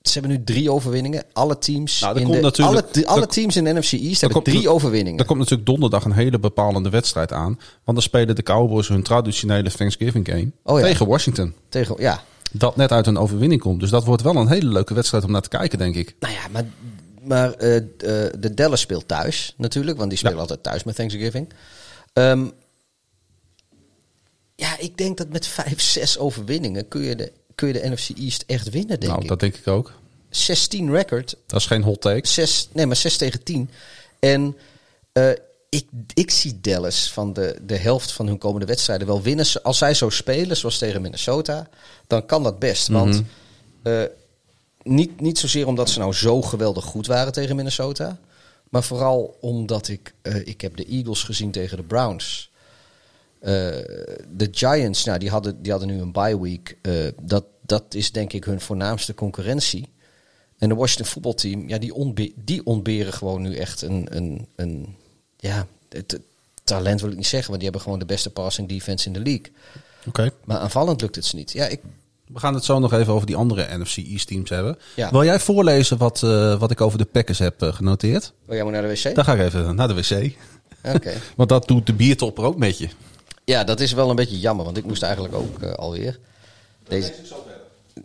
ze 0.08 0.18
hebben 0.18 0.38
nu 0.38 0.44
drie 0.44 0.70
overwinningen. 0.70 1.24
Alle 1.32 1.58
teams, 1.58 2.00
Nou, 2.00 2.20
in 2.20 2.30
de, 2.30 2.52
alle, 2.62 2.84
alle 3.06 3.26
teams 3.26 3.56
in 3.56 3.64
de 3.64 3.72
NFC 3.72 3.92
East 3.92 4.20
hebben 4.20 4.42
komt- 4.42 4.56
drie 4.56 4.68
overwinningen. 4.68 5.18
Er 5.20 5.26
komt 5.26 5.38
natuurlijk 5.38 5.68
donderdag 5.68 6.04
een 6.04 6.12
hele 6.12 6.38
bepalende 6.38 6.88
wedstrijd 6.90 7.32
aan. 7.32 7.54
Want 7.84 7.98
dan 7.98 8.02
spelen 8.02 8.34
de 8.34 8.42
Cowboys 8.42 8.88
hun 8.88 9.02
traditionele 9.02 9.70
Thanksgiving 9.70 10.28
game 10.28 10.50
Oh 10.62 10.78
ja. 10.78 10.84
tegen 10.86 11.06
Washington. 11.06 11.54
Tegen, 11.68 11.94
ja, 11.98 12.22
Dat 12.52 12.76
net 12.76 12.92
uit 12.92 13.06
een 13.06 13.18
overwinning 13.18 13.60
komt. 13.60 13.80
Dus 13.80 13.90
dat 13.90 14.04
wordt 14.04 14.22
wel 14.22 14.36
een 14.36 14.48
hele 14.48 14.68
leuke 14.68 14.94
wedstrijd 14.94 15.24
om 15.24 15.30
naar 15.30 15.42
te 15.42 15.48
kijken, 15.48 15.78
denk 15.78 15.94
ik. 15.94 16.14
Nou 16.20 16.34
ja, 16.34 16.40
maar, 16.52 16.64
maar 17.22 17.52
eh, 17.52 17.76
eh, 17.76 17.82
de 18.38 18.54
Dallas 18.54 18.80
speelt 18.80 19.08
thuis 19.08 19.54
natuurlijk, 19.56 19.96
want 19.98 20.08
die 20.08 20.18
spelen 20.18 20.36
Ja. 20.36 20.42
altijd 20.42 20.62
thuis 20.62 20.84
met 20.84 20.94
Thanksgiving. 20.94 21.48
Ehm, 22.12 22.46
ja, 24.54 24.78
ik 24.78 24.96
denk 24.98 25.16
dat 25.18 25.28
met 25.28 25.46
vijf, 25.46 25.80
zes 25.80 26.18
overwinningen 26.18 26.88
kun 26.88 27.02
je 27.02 27.16
de, 27.16 27.32
kun 27.56 27.68
je 27.68 27.74
de 27.74 27.88
NFC 27.88 28.08
East 28.18 28.44
echt 28.46 28.70
winnen, 28.70 29.00
denk 29.00 29.12
nou, 29.12 29.22
ik. 29.22 29.28
dat 29.28 29.40
denk 29.40 29.56
ik 29.56 29.68
ook. 29.68 29.92
16 30.30 30.90
record, 30.90 31.36
Dat 31.46 31.60
is 31.60 31.66
geen 31.66 31.82
hot 31.82 32.00
take. 32.00 32.26
6, 32.28 32.68
nee, 32.72 32.86
maar 32.86 32.96
6 32.96 33.16
tegen 33.16 33.42
10. 33.42 33.70
En 34.18 34.56
eh, 35.12 35.30
ik, 35.68 35.86
ik 36.14 36.30
zie 36.30 36.60
Dallas 36.60 37.12
van 37.12 37.32
de, 37.32 37.58
de 37.62 37.76
helft 37.76 38.12
van 38.12 38.26
hun 38.26 38.38
komende 38.38 38.66
wedstrijden 38.66 39.06
wel 39.06 39.22
winnen. 39.22 39.46
Als 39.62 39.78
zij 39.78 39.94
zo 39.94 40.10
spelen, 40.10 40.56
zoals 40.56 40.78
tegen 40.78 41.02
Minnesota, 41.02 41.68
dan 42.06 42.26
kan 42.26 42.42
dat 42.42 42.58
best. 42.58 42.88
Want 42.88 43.22
eh, 43.82 44.02
niet, 44.82 45.20
niet 45.20 45.38
zozeer 45.38 45.66
omdat 45.66 45.90
ze 45.90 45.98
nou 45.98 46.12
zo 46.12 46.42
geweldig 46.42 46.84
goed 46.84 47.06
waren 47.06 47.32
tegen 47.32 47.56
Minnesota. 47.56 48.18
Maar 48.68 48.82
vooral 48.82 49.36
omdat 49.40 49.88
ik, 49.88 50.14
eh, 50.22 50.46
ik 50.46 50.60
heb 50.60 50.76
de 50.76 50.84
Eagles 50.84 51.22
gezien 51.22 51.50
tegen 51.50 51.76
de 51.76 51.82
Browns. 51.82 52.50
Eh, 53.40 53.52
de 54.28 54.48
Giants, 54.50 55.04
nou, 55.04 55.18
die, 55.18 55.30
hadden, 55.30 55.62
die 55.62 55.70
hadden 55.70 55.90
nu 55.90 56.00
een 56.00 56.12
bye 56.12 56.40
week. 56.40 56.76
Eh, 56.82 56.92
dat, 57.22 57.44
dat 57.60 57.84
is 57.88 58.12
denk 58.12 58.32
ik 58.32 58.44
hun 58.44 58.60
voornaamste 58.60 59.14
concurrentie. 59.14 59.88
En 60.58 60.68
de 60.68 60.74
Washington 60.74 61.06
voetbalteam, 61.06 61.68
ja, 61.68 61.78
die, 61.78 61.94
ontbe 61.94 62.32
die 62.44 62.64
ontberen 62.64 63.12
gewoon 63.12 63.42
nu 63.42 63.56
echt 63.56 63.82
een, 63.82 64.06
een, 64.10 64.46
een 64.56 64.96
ja, 65.36 65.66
het, 65.88 66.20
talent 66.64 67.00
wil 67.00 67.10
ik 67.10 67.16
niet 67.16 67.26
zeggen, 67.26 67.48
want 67.48 67.60
die 67.60 67.70
hebben 67.70 67.80
gewoon 67.80 67.98
de 67.98 68.12
beste 68.14 68.30
passing 68.30 68.68
defense 68.68 69.06
in 69.06 69.12
de 69.12 69.20
league. 69.20 69.52
Oké. 70.06 70.30
Maar 70.44 70.58
aanvallend 70.58 71.00
lukt 71.00 71.14
het 71.14 71.24
ze 71.24 71.36
niet. 71.36 71.52
Ja, 71.52 71.66
ik, 71.66 71.80
We 72.26 72.38
gaan 72.38 72.54
het 72.54 72.64
zo 72.64 72.78
nog 72.78 72.92
even 72.92 73.12
over 73.12 73.26
die 73.26 73.36
andere 73.36 73.78
NFC 73.78 73.96
East 73.96 74.26
teams 74.26 74.50
hebben. 74.50 74.78
Ja. 74.94 75.10
Wil 75.10 75.24
jij 75.24 75.40
voorlezen 75.40 75.98
wat, 75.98 76.22
eh, 76.22 76.58
wat 76.58 76.70
ik 76.70 76.80
over 76.80 76.98
de 76.98 77.04
Packers 77.04 77.38
heb 77.38 77.62
genoteerd? 77.62 78.32
oh, 78.48 78.54
jij 78.54 78.62
moet 78.62 78.72
naar 78.72 78.82
de 78.82 78.88
wc? 78.88 79.14
Dan 79.14 79.24
ga 79.24 79.34
ik 79.34 79.40
even 79.40 79.74
naar 79.74 79.88
de 79.88 79.94
wc. 79.94 80.32
Oké. 80.94 81.12
Want 81.36 81.48
dat 81.48 81.68
doet 81.68 81.86
de 81.86 81.94
biertopper 81.94 82.44
ook 82.44 82.56
met 82.56 82.78
je. 82.78 82.88
Ja, 83.46 83.64
dat 83.64 83.80
is 83.80 83.92
wel 83.92 84.10
een 84.10 84.16
beetje 84.16 84.38
jammer, 84.38 84.64
want 84.64 84.76
ik 84.76 84.84
moest 84.84 85.02
eigenlijk 85.02 85.34
ook 85.34 85.62
eh, 85.62 85.72
alweer. 85.72 86.18
Deze, 86.88 87.12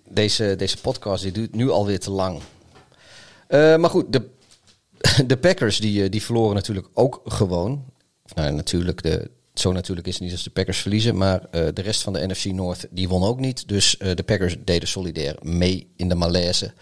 deze, 0.10 0.56
deze 0.56 0.78
podcast 0.78 1.24
die 1.24 1.32
duurt 1.32 1.56
nu 1.56 1.70
alweer 1.70 2.00
te 2.00 2.12
lang. 2.12 2.42
Eh, 3.48 3.76
maar 3.76 3.90
goed, 3.90 4.14
de, 4.14 4.30
de 5.28 5.38
Packers 5.38 5.80
die, 5.80 6.04
eh, 6.04 6.10
die 6.10 6.24
verloren 6.24 6.56
natuurlijk 6.56 6.88
ook 6.94 7.22
gewoon. 7.26 7.86
Nou, 8.36 8.52
natuurlijk, 8.52 9.04
de, 9.04 9.30
zo 9.54 9.72
natuurlijk 9.72 10.08
is 10.08 10.14
het 10.14 10.24
niet 10.24 10.32
als 10.32 10.44
de 10.44 10.50
Packers 10.50 10.78
verliezen, 10.78 11.18
maar 11.18 11.48
de 11.52 11.82
rest 11.82 12.02
van 12.02 12.14
de 12.14 12.28
NFC 12.28 12.46
North 12.46 12.88
die 12.90 13.10
won 13.10 13.24
ook 13.24 13.40
niet. 13.40 13.68
Dus 13.68 13.98
de 13.98 14.24
Packers 14.26 14.56
deden 14.66 14.88
solidair 14.88 15.36
mee 15.42 15.92
in 15.96 16.10
de 16.10 16.16
malaise. 16.16 16.74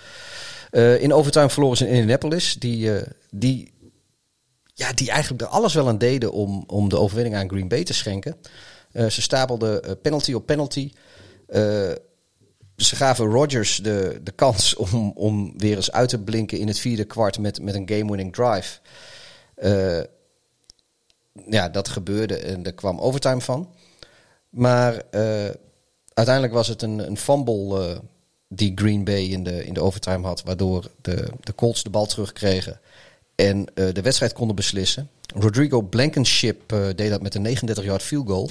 In 1.00 1.14
overtime 1.14 1.50
verloren 1.50 1.78
ze 1.78 1.88
in 1.88 1.94
Indianapolis, 1.94 2.56
die, 2.60 2.92
die 3.32 3.72
ja, 4.80 4.94
die 4.94 5.10
eigenlijk 5.10 5.42
er 5.42 5.48
alles 5.48 5.74
wel 5.74 5.88
aan 5.88 5.98
deden 5.98 6.32
om, 6.32 6.64
om 6.68 6.90
de 6.90 6.98
overwinning 6.98 7.36
aan 7.36 7.50
Green 7.50 7.68
Bay 7.68 7.84
te 7.84 7.94
schenken. 7.94 8.36
Eh, 8.92 9.06
ze 9.08 9.22
stapelden 9.22 9.84
eh, 9.84 9.92
penalty 10.02 10.34
op 10.34 10.46
penalty. 10.46 10.92
Eh, 11.48 11.92
ze 12.76 12.96
gaven 12.96 13.26
Rodgers 13.26 13.78
de, 13.78 14.20
de 14.24 14.32
kans 14.32 14.76
om, 14.76 15.12
om 15.16 15.54
weer 15.58 15.76
eens 15.76 15.92
uit 15.92 16.10
te 16.10 16.20
blinken 16.20 16.58
in 16.58 16.68
het 16.68 16.80
vierde 16.80 17.04
kwart 17.04 17.40
met, 17.40 17.62
met 17.62 17.76
een 17.76 17.90
game-winning 17.90 18.34
drive. 18.34 18.80
Ja, 21.50 21.70
dat 21.70 21.88
gebeurde 21.88 22.38
en 22.38 22.66
er 22.66 22.74
kwam 22.74 23.00
overtime 23.00 23.42
van. 23.42 23.74
Maar 24.50 25.04
uiteindelijk 26.14 26.54
was 26.54 26.68
het 26.68 26.82
een, 26.82 27.00
een 27.00 27.18
fumble 27.18 28.02
die 28.48 28.72
Green 28.76 29.04
Bay 29.04 29.24
in 29.24 29.44
de, 29.44 29.66
in 29.66 29.74
de 29.74 29.82
overtime 29.82 30.28
had, 30.28 30.44
waardoor 30.44 30.92
de, 31.02 31.28
de 31.40 31.56
Colts 31.56 31.84
de 31.84 31.90
bal 31.90 32.06
terugkregen 32.06 32.80
en 33.40 33.66
eh, 33.74 33.86
de 33.94 34.02
wedstrijd 34.02 34.34
konden 34.34 34.56
beslissen. 34.56 35.10
Rodrigo 35.36 35.82
Blankenship 35.82 36.72
eh, 36.72 36.88
deed 36.96 37.10
dat 37.10 37.22
met 37.22 37.36
een 37.36 37.58
39-yard 37.58 38.04
field 38.04 38.28
goal. 38.28 38.50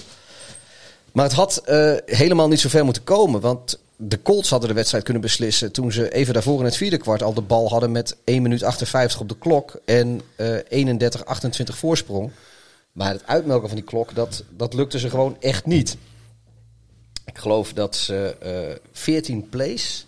Maar 1.12 1.24
het 1.24 1.34
had 1.34 1.56
eh, 1.56 1.94
helemaal 2.06 2.48
niet 2.48 2.60
zo 2.60 2.68
ver 2.68 2.84
moeten 2.84 3.04
komen, 3.04 3.40
want 3.40 3.78
de 3.96 4.22
Colts 4.22 4.50
hadden 4.50 4.68
de 4.68 4.74
wedstrijd 4.74 5.04
kunnen 5.04 5.22
beslissen 5.22 5.72
toen 5.72 5.92
ze 5.92 6.12
even 6.12 6.34
daarvoor 6.34 6.58
in 6.58 6.64
het 6.64 6.76
vierde 6.76 6.96
kwart 6.96 7.22
al 7.22 7.34
de 7.34 7.40
bal 7.40 7.68
hadden 7.68 7.92
met 7.92 8.16
1 8.24 8.42
minuut 8.42 8.62
58 8.62 9.20
op 9.20 9.28
de 9.28 9.38
klok 9.38 9.80
en 9.84 10.20
eh 10.36 10.96
31-28 10.96 10.98
voorsprong. 11.64 12.30
Maar 12.92 13.12
het 13.12 13.26
uitmelken 13.26 13.68
van 13.68 13.76
die 13.76 13.86
klok, 13.86 14.14
dat, 14.14 14.44
dat 14.56 14.74
lukte 14.74 14.98
ze 14.98 15.10
gewoon 15.10 15.36
echt 15.40 15.66
niet. 15.66 15.96
Ik 17.24 17.38
geloof 17.38 17.72
dat 17.72 17.96
ze 17.96 18.36
eh 18.40 18.90
14 18.92 19.48
plays 19.48 20.06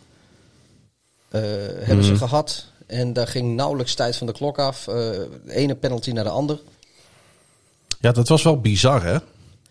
hebben 1.85 2.05
ze 2.05 2.17
gehad. 2.17 2.70
En 2.91 3.13
daar 3.13 3.27
ging 3.27 3.55
nauwelijks 3.55 3.95
tijd 3.95 4.17
van 4.17 4.27
de 4.27 4.33
klok 4.33 4.59
af. 4.59 4.89
Eh, 4.89 4.95
de 4.95 5.29
ene 5.47 5.75
penalty 5.75 6.11
naar 6.11 6.25
de 6.25 6.31
ander. 6.31 6.61
Ja, 8.01 8.13
dat 8.13 8.29
was 8.29 8.43
wel 8.43 8.61
bizar, 8.61 9.03
hè? 9.05 9.19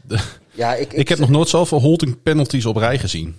De- 0.02 0.20
Ja, 0.52 0.76
ik, 0.76 0.94
ik 0.94 1.10
heb 1.10 1.18
nog 1.20 1.30
nooit 1.30 1.50
zoveel 1.50 1.80
holding 1.82 2.22
penalties 2.24 2.66
op 2.66 2.76
rij 2.76 3.00
gezien. 3.00 3.36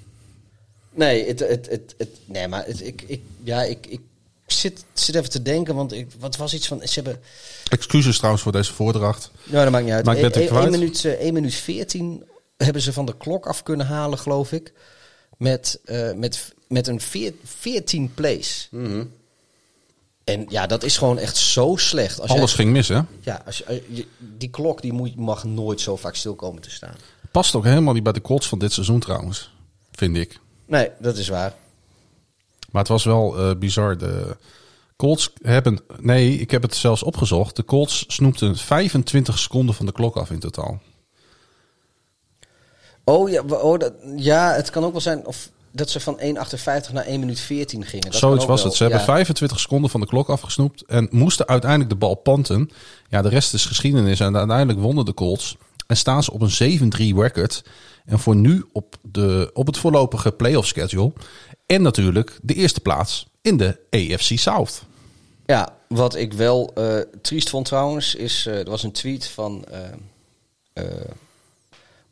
Nee, 0.90 1.26
het, 1.26 1.38
het, 1.40 1.68
het, 1.70 1.94
het, 1.98 2.08
nee 2.24 2.48
maar 2.48 2.66
het, 2.66 2.86
ik, 2.86 3.02
ik, 3.06 3.20
ja, 3.42 3.62
ik, 3.62 3.86
ik 3.86 4.00
zit, 4.46 4.84
zit 4.92 5.14
even 5.14 5.30
te 5.30 5.42
denken. 5.42 5.74
Want 5.74 5.92
ik, 5.92 6.08
wat 6.18 6.36
was 6.36 6.54
iets 6.54 6.66
van. 6.66 6.80
Ze 6.88 6.94
hebben. 7.00 7.22
Excuses 7.68 8.16
trouwens 8.16 8.42
voor 8.42 8.52
deze 8.52 8.72
voordracht. 8.72 9.30
Nou, 9.44 9.62
dat 9.62 9.72
maakt 9.72 9.84
niet 9.84 9.94
uit. 9.94 10.04
Maar 10.04 10.14
ik 10.14 10.20
ben 10.20 10.30
het 10.30 10.40
1 10.40 10.48
kwijt. 10.48 10.70
minuut, 10.70 11.04
eh, 11.04 11.12
1 11.12 11.32
minuut 11.34 11.54
14 11.54 12.24
hebben 12.56 12.82
ze 12.82 12.92
van 12.92 13.06
de 13.06 13.16
klok 13.16 13.46
af 13.46 13.62
kunnen 13.62 13.86
halen, 13.86 14.18
geloof 14.18 14.52
ik. 14.52 14.72
Met, 15.36 15.80
eh, 15.84 16.12
met, 16.12 16.52
met 16.68 16.86
een 16.86 17.00
veer- 17.00 17.34
14 17.44 18.14
plays. 18.14 18.68
Mhm. 18.70 19.04
En 20.32 20.46
ja, 20.48 20.66
dat 20.66 20.82
is 20.82 20.96
gewoon 20.98 21.18
echt 21.18 21.36
zo 21.36 21.76
slecht. 21.76 22.20
Als 22.20 22.30
Alles 22.30 22.52
ging 22.54 22.70
mis, 22.70 22.88
hè? 22.88 23.00
ja, 23.20 23.42
als 23.46 23.58
je, 23.58 23.84
je- 23.88 24.06
die 24.18 24.50
klok 24.50 24.82
die 24.82 24.92
moet, 24.92 25.16
mag 25.16 25.44
nooit 25.44 25.80
zo 25.80 25.96
vaak 25.96 26.14
stil 26.14 26.34
komen 26.34 26.62
te 26.62 26.70
staan. 26.70 26.94
Past 27.30 27.54
ook 27.54 27.64
helemaal 27.64 27.94
niet 27.94 28.02
bij 28.02 28.12
de 28.12 28.20
Colts 28.20 28.48
van 28.48 28.58
dit 28.58 28.72
seizoen 28.72 29.00
trouwens. 29.00 29.54
Vind 29.92 30.16
ik. 30.16 30.40
Nee, 30.66 30.90
dat 30.98 31.16
is 31.16 31.28
waar. 31.28 31.54
Maar 32.70 32.82
het 32.82 32.90
was 32.90 33.04
wel 33.04 33.38
eh, 33.38 33.56
bizar. 33.56 33.98
De 33.98 34.36
Colts 34.96 35.32
hebben... 35.42 35.80
Nee, 35.98 36.38
ik 36.38 36.50
heb 36.50 36.62
het 36.62 36.74
zelfs 36.74 37.02
opgezocht. 37.02 37.56
De 37.56 37.64
Colts 37.64 38.04
snoepten 38.08 38.56
25 38.56 39.38
seconden 39.38 39.74
van 39.74 39.86
de 39.86 39.92
klok 39.92 40.16
af 40.16 40.30
in 40.30 40.38
totaal. 40.38 40.80
Oh 43.04 43.30
ja, 43.30 43.42
oh, 43.42 43.78
dat, 43.78 43.92
ja, 44.16 44.52
het 44.52 44.70
kan 44.70 44.84
ook 44.84 44.92
wel 44.92 45.00
zijn 45.00 45.26
of 45.26 45.50
dat 45.72 45.90
ze 45.90 46.00
van 46.00 46.20
1,58 46.20 46.92
naar 46.92 47.04
1 47.04 47.20
minuut 47.20 47.40
14 47.40 47.84
gingen. 47.84 48.10
Dat 48.10 48.20
Zoiets 48.20 48.44
was 48.46 48.56
wel. 48.60 48.68
het. 48.68 48.76
Ze 48.76 48.82
hebben 48.82 49.00
Ja. 49.00 49.06
25 49.06 49.60
seconden 49.60 49.90
van 49.90 50.00
de 50.00 50.06
klok 50.06 50.28
afgesnoept. 50.28 50.84
En 50.86 51.08
moesten 51.10 51.48
uiteindelijk 51.48 51.90
de 51.90 51.96
bal 51.96 52.14
panten. 52.14 52.70
Ja, 53.08 53.22
de 53.22 53.28
rest 53.28 53.54
is 53.54 53.64
geschiedenis. 53.64 54.20
En 54.20 54.36
uiteindelijk 54.36 54.78
wonnen 54.78 55.04
de 55.04 55.14
Colts. 55.14 55.56
En 55.86 55.96
staan 55.96 56.22
ze 56.22 56.32
op 56.32 56.40
een 56.42 56.92
7-3 57.14 57.16
record. 57.16 57.64
En 58.04 58.18
voor 58.18 58.36
nu 58.36 58.64
op, 58.72 58.96
de, 59.02 59.50
op 59.52 59.66
het 59.66 59.78
voorlopige 59.78 60.32
playoff 60.32 60.66
schedule. 60.68 61.12
En 61.66 61.82
natuurlijk 61.82 62.38
de 62.42 62.54
eerste 62.54 62.80
plaats 62.80 63.26
in 63.42 63.56
de 63.56 63.78
AFC 63.90 64.38
South. 64.38 64.82
Ja, 65.46 65.76
wat 65.88 66.14
ik 66.14 66.32
wel 66.32 66.70
eh, 66.74 66.98
triest 67.22 67.50
vond 67.50 67.66
trouwens, 67.66 68.14
is 68.14 68.46
eh, 68.46 68.58
er 68.58 68.70
was 68.70 68.82
een 68.82 68.92
tweet 68.92 69.26
van 69.28 69.64
eh 70.72 70.84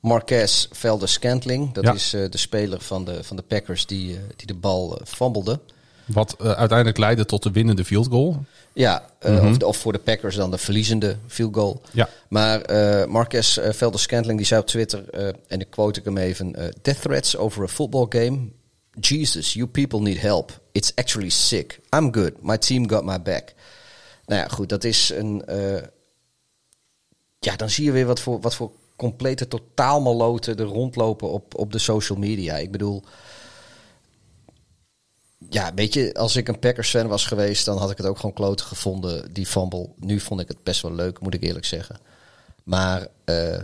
Marquez 0.00 0.66
Velder 0.70 1.08
Scantling. 1.08 1.72
Dat 1.72 1.84
Ja. 1.84 1.92
is 1.94 2.12
eh, 2.12 2.30
de 2.30 2.38
speler 2.38 2.80
van 2.80 3.04
de, 3.04 3.24
van 3.24 3.36
de 3.36 3.42
Packers 3.42 3.86
die, 3.86 4.14
eh, 4.16 4.20
die 4.36 4.46
de 4.46 4.54
bal 4.54 4.98
eh, 4.98 5.06
fumblede. 5.06 5.60
Wat 6.04 6.36
uiteindelijk 6.38 6.98
leidde 6.98 7.24
tot 7.24 7.42
de 7.42 7.50
winnende 7.50 7.84
field 7.84 8.06
goal. 8.06 8.44
Ja, 8.72 9.10
eh, 9.18 9.44
of, 9.50 9.58
of 9.62 9.76
voor 9.76 9.92
de 9.92 9.98
Packers 9.98 10.36
dan 10.36 10.50
de 10.50 10.58
verliezende 10.58 11.16
field 11.26 11.54
goal. 11.54 11.80
Ja. 11.92 12.08
Maar 12.28 12.60
Marquez 13.08 13.56
uh, 13.58 13.68
Velder 13.72 14.00
Scantling 14.00 14.36
die 14.38 14.46
zei 14.46 14.60
op 14.60 14.66
Twitter, 14.66 15.10
en 15.48 15.60
ik 15.60 15.70
quote 15.70 15.98
ik 15.98 16.04
hem 16.04 16.16
even: 16.18 16.52
Death 16.82 17.00
threats 17.02 17.36
over 17.36 17.62
a 17.64 17.68
football 17.68 18.06
game. 18.08 18.48
Jesus, 19.00 19.52
you 19.52 19.66
people 19.66 20.00
need 20.00 20.20
help. 20.20 20.60
It's 20.72 20.92
actually 20.94 21.28
sick. 21.28 21.80
I'm 21.96 22.14
good. 22.14 22.42
My 22.42 22.58
team 22.58 22.88
got 22.90 23.04
my 23.04 23.22
back. 23.22 23.54
Nou 24.26 24.40
ja, 24.40 24.48
goed, 24.48 24.68
dat 24.68 24.84
is 24.84 25.10
een. 25.14 25.42
ja, 27.38 27.56
dan 27.56 27.70
zie 27.70 27.84
je 27.84 27.92
weer 27.92 28.06
wat 28.06 28.20
voor, 28.20 28.40
wat 28.40 28.54
voor 28.54 28.70
complete 28.98 29.48
totaalmaloten 29.48 30.56
er 30.56 30.64
rondlopen 30.64 31.30
op, 31.30 31.58
op 31.58 31.72
de 31.72 31.78
social 31.78 32.18
media. 32.18 32.56
Ik 32.56 32.70
bedoel. 32.70 33.02
Ja, 35.50 35.74
weet 35.74 35.94
je, 35.94 36.14
als 36.14 36.36
ik 36.36 36.48
een 36.48 36.58
Packers 36.58 36.90
fan 36.90 37.06
was 37.06 37.26
geweest, 37.26 37.64
dan 37.64 37.78
had 37.78 37.90
ik 37.90 37.96
het 37.96 38.06
ook 38.06 38.16
gewoon 38.16 38.34
kloten 38.34 38.66
gevonden, 38.66 39.32
die 39.32 39.46
fumble. 39.46 39.88
Nu 39.96 40.20
vond 40.20 40.40
ik 40.40 40.48
het 40.48 40.62
best 40.62 40.82
wel 40.82 40.92
leuk, 40.92 41.20
moet 41.20 41.34
ik 41.34 41.42
eerlijk 41.42 41.64
zeggen. 41.64 41.98
Maar, 42.64 43.06
eh, 43.24 43.60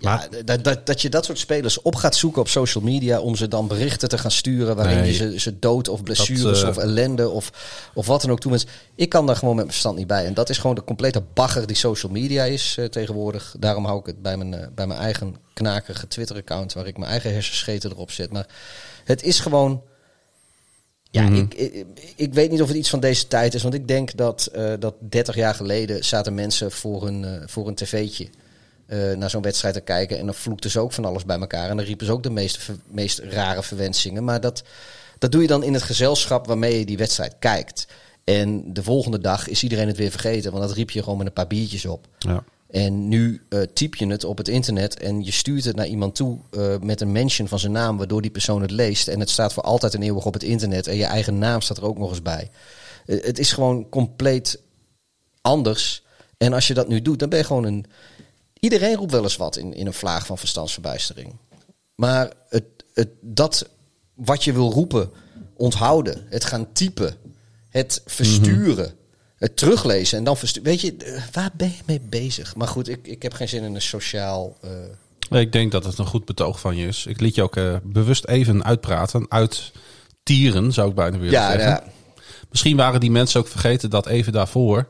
ja, 0.00 0.28
dat, 0.44 0.64
dat, 0.64 0.86
dat 0.86 1.02
je 1.02 1.08
dat 1.08 1.24
soort 1.24 1.38
spelers 1.38 1.82
op 1.82 1.94
gaat 1.94 2.16
zoeken 2.16 2.40
op 2.40 2.48
social 2.48 2.84
media 2.84 3.20
om 3.20 3.36
ze 3.36 3.48
dan 3.48 3.66
berichten 3.68 4.08
te 4.08 4.18
gaan 4.18 4.30
sturen 4.30 4.76
waarin 4.76 4.96
Nee. 4.96 5.06
je 5.06 5.12
ze, 5.12 5.40
ze 5.40 5.58
dood 5.58 5.88
of 5.88 6.02
blessures 6.02 6.62
eh, 6.62 6.68
of 6.68 6.76
ellende 6.76 7.28
of, 7.28 7.52
of 7.94 8.06
wat 8.06 8.20
dan 8.20 8.30
ook 8.30 8.40
toe 8.40 8.58
Ik 8.94 9.08
kan 9.08 9.26
daar 9.26 9.36
gewoon 9.36 9.54
met 9.54 9.64
mijn 9.64 9.70
verstand 9.70 9.96
niet 9.96 10.06
bij. 10.06 10.24
En 10.26 10.34
dat 10.34 10.50
is 10.50 10.58
gewoon 10.58 10.76
de 10.76 10.84
complete 10.84 11.22
bagger 11.34 11.66
die 11.66 11.76
social 11.76 12.12
media 12.12 12.44
is 12.44 12.74
eh, 12.78 12.84
tegenwoordig. 12.84 13.54
Daarom 13.58 13.84
hou 13.84 14.00
ik 14.00 14.06
het 14.06 14.22
bij 14.22 14.36
mijn, 14.36 14.54
eh, 14.54 14.66
bij 14.74 14.86
mijn 14.86 15.00
eigen 15.00 15.36
knakerige 15.54 16.06
Twitter-account 16.08 16.72
waar 16.72 16.86
ik 16.86 16.98
mijn 16.98 17.10
eigen 17.10 17.32
hersenscheten 17.32 17.90
erop 17.90 18.10
zet. 18.10 18.32
Maar 18.32 18.46
het 19.04 19.22
is 19.22 19.40
gewoon... 19.40 19.82
Ja, 21.12 21.22
Mhm. 21.22 21.34
ik, 21.34 21.54
ik, 21.54 21.86
ik 22.16 22.34
weet 22.34 22.50
niet 22.50 22.62
of 22.62 22.68
het 22.68 22.76
iets 22.76 22.90
van 22.90 23.00
deze 23.00 23.26
tijd 23.26 23.54
is. 23.54 23.62
Want 23.62 23.74
ik 23.74 23.88
denk 23.88 24.16
dat, 24.16 24.50
dat 24.78 24.94
30 24.98 25.34
jaar 25.34 25.54
geleden 25.54 26.04
zaten 26.04 26.34
mensen 26.34 26.70
voor 26.70 27.06
een, 27.06 27.42
voor 27.48 27.68
een 27.68 27.74
tv'tje 27.74 28.28
eh, 28.90 29.12
naar 29.12 29.30
zo'n 29.30 29.42
wedstrijd 29.42 29.74
te 29.74 29.80
kijken. 29.80 30.18
En 30.18 30.24
dan 30.24 30.34
vloekten 30.34 30.70
ze 30.70 30.80
ook 30.80 30.92
van 30.92 31.04
alles 31.04 31.24
bij 31.24 31.38
elkaar. 31.38 31.70
En 31.70 31.76
dan 31.76 31.86
riepen 31.86 32.06
ze 32.06 32.12
ook 32.12 32.22
de 32.22 32.30
meest, 32.30 32.70
meest 32.86 33.18
rare 33.18 33.62
verwensingen. 33.62 34.24
Maar 34.24 34.40
dat, 34.40 34.62
dat 35.18 35.32
doe 35.32 35.42
je 35.42 35.46
dan 35.46 35.62
in 35.62 35.74
het 35.74 35.82
gezelschap 35.82 36.46
waarmee 36.46 36.78
je 36.78 36.84
die 36.86 36.96
wedstrijd 36.96 37.34
kijkt. 37.38 37.86
En 38.24 38.72
de 38.72 38.82
volgende 38.82 39.18
dag 39.18 39.48
is 39.48 39.62
iedereen 39.62 39.86
het 39.86 39.96
weer 39.96 40.10
vergeten. 40.10 40.52
Want 40.52 40.66
dat 40.66 40.76
riep 40.76 40.90
je 40.90 41.02
gewoon 41.02 41.18
met 41.18 41.26
een 41.26 41.32
paar 41.32 41.46
biertjes 41.46 41.86
op. 41.86 42.06
Ja. 42.18 42.44
En 42.70 43.08
nu 43.08 43.42
eh, 43.48 43.60
typ 43.74 43.94
je 43.94 44.06
het 44.06 44.24
op 44.24 44.38
het 44.38 44.48
internet 44.48 44.98
en 44.98 45.24
je 45.24 45.32
stuurt 45.32 45.64
het 45.64 45.76
naar 45.76 45.86
iemand 45.86 46.14
toe 46.14 46.38
eh, 46.50 46.78
met 46.80 47.00
een 47.00 47.12
mention 47.12 47.48
van 47.48 47.58
zijn 47.58 47.72
naam, 47.72 47.96
waardoor 47.96 48.22
die 48.22 48.30
persoon 48.30 48.62
het 48.62 48.70
leest. 48.70 49.08
En 49.08 49.20
het 49.20 49.30
staat 49.30 49.52
voor 49.52 49.62
altijd 49.62 49.94
en 49.94 50.02
eeuwig 50.02 50.24
op 50.24 50.34
het 50.34 50.42
internet. 50.42 50.86
En 50.86 50.96
je 50.96 51.04
eigen 51.04 51.38
naam 51.38 51.60
staat 51.60 51.76
er 51.76 51.84
ook 51.84 51.98
nog 51.98 52.10
eens 52.10 52.22
bij. 52.22 52.50
Het 53.06 53.38
is 53.38 53.52
gewoon 53.52 53.88
compleet 53.88 54.60
anders. 55.40 56.02
En 56.36 56.52
als 56.52 56.66
je 56.66 56.74
dat 56.74 56.88
nu 56.88 57.02
doet, 57.02 57.18
dan 57.18 57.28
ben 57.28 57.38
je 57.38 57.44
gewoon 57.44 57.64
een. 57.64 57.84
Iedereen 58.60 58.96
roept 58.96 59.12
wel 59.12 59.22
eens 59.22 59.36
wat 59.36 59.56
in, 59.56 59.74
in 59.74 59.86
een 59.86 59.92
vlaag 59.92 60.26
van 60.26 60.38
verstandsverbijstering. 60.38 61.36
Maar 61.94 62.32
het, 62.48 62.64
het, 62.94 63.08
dat 63.20 63.68
wat 64.14 64.44
je 64.44 64.52
wil 64.52 64.70
roepen, 64.70 65.10
onthouden, 65.56 66.26
het 66.28 66.44
gaan 66.44 66.72
typen, 66.72 67.16
het 67.68 68.02
versturen, 68.06 68.94
het 69.36 69.56
teruglezen 69.56 70.18
en 70.18 70.24
dan 70.24 70.36
versturen. 70.36 70.68
Weet 70.70 70.80
je, 70.80 70.96
eh, 70.96 71.22
waar 71.32 71.50
ben 71.56 71.68
je 71.68 71.82
mee 71.86 72.00
bezig? 72.00 72.56
Maar 72.56 72.68
goed, 72.68 72.88
ik, 72.88 73.06
ik 73.06 73.22
heb 73.22 73.32
geen 73.32 73.48
zin 73.48 73.62
in 73.62 73.74
een 73.74 73.82
sociaal. 73.82 74.56
eh, 74.60 74.70
Nee, 75.30 75.44
Ik 75.44 75.52
denk 75.52 75.72
dat 75.72 75.84
het 75.84 75.98
een 75.98 76.06
goed 76.06 76.24
betoog 76.24 76.60
van 76.60 76.76
je 76.76 76.86
is. 76.86 77.06
Ik 77.06 77.20
liet 77.20 77.34
je 77.34 77.42
ook 77.42 77.56
eh, 77.56 77.76
bewust 77.82 78.24
even 78.24 78.64
uitpraten. 78.64 79.26
Uit 79.30 79.72
tieren, 80.22 80.72
zou 80.72 80.88
ik 80.88 80.94
bijna 80.94 81.16
willen 81.18 81.32
ja, 81.32 81.50
zeggen. 81.50 81.68
ja, 81.70 81.84
Misschien 82.50 82.76
waren 82.76 83.00
die 83.00 83.10
mensen 83.10 83.40
ook 83.40 83.48
vergeten 83.48 83.90
dat 83.90 84.06
even 84.06 84.32
daarvoor... 84.32 84.88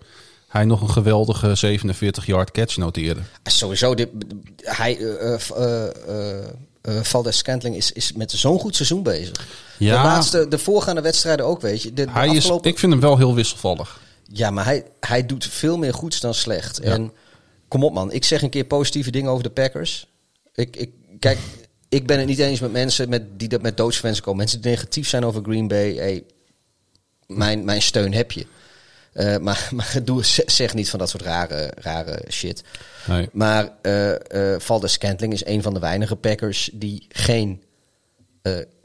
hij 0.51 0.64
nog 0.64 0.80
een 0.80 0.90
geweldige 0.90 1.78
47-yard 1.78 2.51
catch 2.51 2.76
noteerde. 2.76 3.20
sowieso. 3.42 3.94
Dit, 3.94 4.09
hij, 4.57 4.96
eh, 4.98 5.34
eh, 5.34 5.86
eh, 6.07 6.44
eh, 6.82 7.03
Valdez 7.03 7.36
Scantling 7.36 7.76
is, 7.76 7.92
is 7.92 8.12
met 8.12 8.32
zo'n 8.32 8.59
goed 8.59 8.76
seizoen 8.76 9.03
bezig. 9.03 9.46
Ja. 9.78 10.03
De 10.03 10.09
laatste, 10.09 10.48
de 10.48 10.59
voorgaande 10.59 11.01
wedstrijden 11.01 11.46
ook, 11.46 11.61
weet 11.61 11.82
je. 11.82 11.92
De, 11.94 12.05
de 12.05 12.11
Hij 12.11 12.28
is, 12.28 12.36
afgelopen- 12.36 12.70
ik 12.70 12.78
vind 12.78 12.92
hem 12.92 13.01
wel 13.01 13.16
heel 13.16 13.34
wisselvallig. 13.34 14.01
Ja, 14.32 14.51
maar 14.51 14.64
hij, 14.64 14.84
hij 15.01 15.26
doet 15.26 15.46
veel 15.46 15.78
meer 15.78 15.94
goeds 15.94 16.20
dan 16.20 16.34
slecht. 16.34 16.80
En 16.80 17.12
kom 17.68 17.84
op 17.84 17.92
man, 17.92 18.12
ik 18.12 18.24
zeg 18.24 18.42
een 18.42 18.51
keer 18.51 18.64
positieve 18.64 19.11
dingen 19.11 19.30
over 19.30 19.42
de 19.42 19.51
Packers. 19.51 20.07
Ik, 20.55 20.76
ik, 20.76 20.90
kijk, 21.18 21.38
ik 21.88 22.07
ben 22.07 22.18
het 22.18 22.26
niet 22.26 22.38
eens 22.38 22.61
met 22.61 22.72
mensen 22.72 23.09
met, 23.09 23.22
die 23.38 23.48
dat 23.48 23.62
met 23.62 23.76
doodsfans 23.76 24.20
komen. 24.20 24.38
Mensen 24.38 24.61
die 24.61 24.70
negatief 24.70 25.09
zijn 25.09 25.24
over 25.24 25.42
Green 25.42 25.68
Bay. 25.68 25.94
Hey, 25.94 26.24
mijn, 27.26 27.64
mijn 27.64 27.82
steun 27.82 28.14
heb 28.14 28.32
je. 28.32 28.46
Eh, 29.12 29.36
maar 29.36 29.68
maar 29.74 29.98
doe, 30.04 30.24
zeg 30.46 30.74
niet 30.74 30.90
van 30.90 30.98
dat 30.98 31.08
soort 31.08 31.22
rare, 31.22 31.72
rare 31.76 32.24
shit. 32.28 32.64
Nee. 33.06 33.28
Maar 33.32 33.72
Valdez 34.58 34.92
Scantling 34.92 35.32
is 35.32 35.46
een 35.46 35.62
van 35.62 35.74
de 35.74 35.80
weinige 35.80 36.16
Packers 36.16 36.70
die 36.72 37.06
geen 37.08 37.62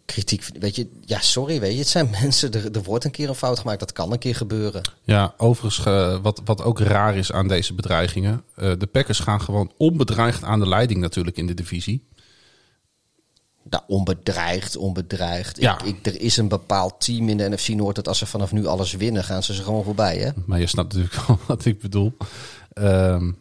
kritiek... 0.06 0.44
Weet 0.60 0.76
je, 0.76 0.90
ja, 1.06 1.20
sorry, 1.20 1.60
weet 1.60 1.72
je, 1.72 1.78
het 1.78 1.88
zijn 1.88 2.10
mensen. 2.22 2.52
Er, 2.52 2.72
er 2.72 2.84
wordt 2.84 3.06
een 3.06 3.12
keer 3.12 3.30
een 3.30 3.36
fout 3.36 3.60
gemaakt, 3.60 3.80
dat 3.80 3.92
kan 3.92 4.12
een 4.12 4.20
keer 4.20 4.36
gebeuren. 4.36 4.82
Ja, 5.04 5.34
overigens, 5.38 5.84
wat, 6.22 6.42
wat 6.46 6.64
ook 6.64 6.80
raar 6.80 7.18
is 7.18 7.32
aan 7.32 7.48
deze 7.48 7.74
bedreigingen. 7.74 8.44
de 8.56 8.90
Packers 8.92 9.20
gaan 9.20 9.42
gewoon 9.42 9.72
onbedreigd 9.78 10.44
aan 10.44 10.60
de 10.60 10.68
leiding 10.68 11.00
natuurlijk 11.00 11.38
in 11.38 11.48
de 11.48 11.54
divisie. 11.54 12.04
Nou, 13.70 13.84
onbedreigd, 13.88 14.76
onbedreigd. 14.76 15.60
Ja. 15.60 15.80
Ik, 15.80 15.86
ik, 15.86 16.06
er 16.06 16.22
is 16.22 16.38
een 16.38 16.48
bepaald 16.48 16.96
team 16.98 17.30
in 17.30 17.38
de 17.38 17.50
NFC 17.50 17.68
Noord 17.68 17.96
dat 17.96 18.08
als 18.08 18.18
ze 18.18 18.26
vanaf 18.26 18.52
nu 18.52 18.66
alles 18.66 18.94
winnen, 18.94 19.24
gaan 19.24 19.44
ze 19.44 19.54
ze 19.54 19.64
gewoon 19.64 19.84
voorbij, 19.84 20.18
hè? 20.18 20.30
Maar 20.46 20.60
je 20.60 20.68
snapt 20.68 20.94
natuurlijk 20.94 21.28
wel 21.28 21.40
wat 21.48 21.66
ik 21.66 21.80
bedoel. 21.80 22.18
Ehm, 22.74 23.32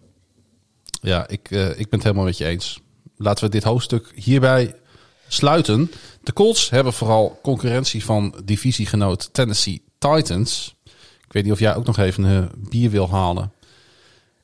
ja, 1.00 1.28
ik, 1.28 1.50
eh, 1.50 1.68
ik 1.68 1.76
ben 1.76 1.86
het 1.90 2.02
helemaal 2.02 2.24
met 2.24 2.38
je 2.38 2.44
eens. 2.44 2.80
Laten 3.16 3.44
we 3.44 3.50
dit 3.50 3.62
hoofdstuk 3.62 4.12
hierbij 4.14 4.74
sluiten. 5.28 5.90
De 6.22 6.32
Colts 6.32 6.70
hebben 6.70 6.92
vooral 6.92 7.38
concurrentie 7.42 8.04
van 8.04 8.34
divisiegenoot 8.44 9.28
Tennessee 9.32 9.82
Titans. 9.98 10.76
Ik 11.26 11.32
weet 11.32 11.44
niet 11.44 11.52
of 11.52 11.58
jij 11.58 11.74
ook 11.74 11.86
nog 11.86 11.98
even 11.98 12.24
een 12.24 12.50
bier 12.54 12.90
wil 12.90 13.10
halen. 13.10 13.52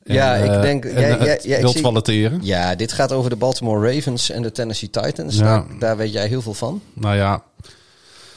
Ja, 0.03 0.35
ik 0.35 0.51
eh, 0.51 0.61
denk- 0.61 0.85
en, 0.85 1.01
ja, 1.01 1.17
eh, 1.37 1.59
wilt 1.59 1.73
zie- 1.73 1.81
valleteren. 1.81 2.39
Ja, 2.43 2.75
dit 2.75 2.91
gaat 2.91 3.11
over 3.11 3.29
de 3.29 3.35
Baltimore 3.35 3.93
Ravens 3.93 4.29
en 4.29 4.41
de 4.41 4.51
Tennessee 4.51 4.89
Titans. 4.89 5.35
Ja. 5.37 5.43
Daar, 5.43 5.65
daar 5.79 5.97
weet 5.97 6.11
jij 6.13 6.27
heel 6.27 6.41
veel 6.41 6.53
van. 6.53 6.81
Nou 6.93 7.15
ja, 7.15 7.43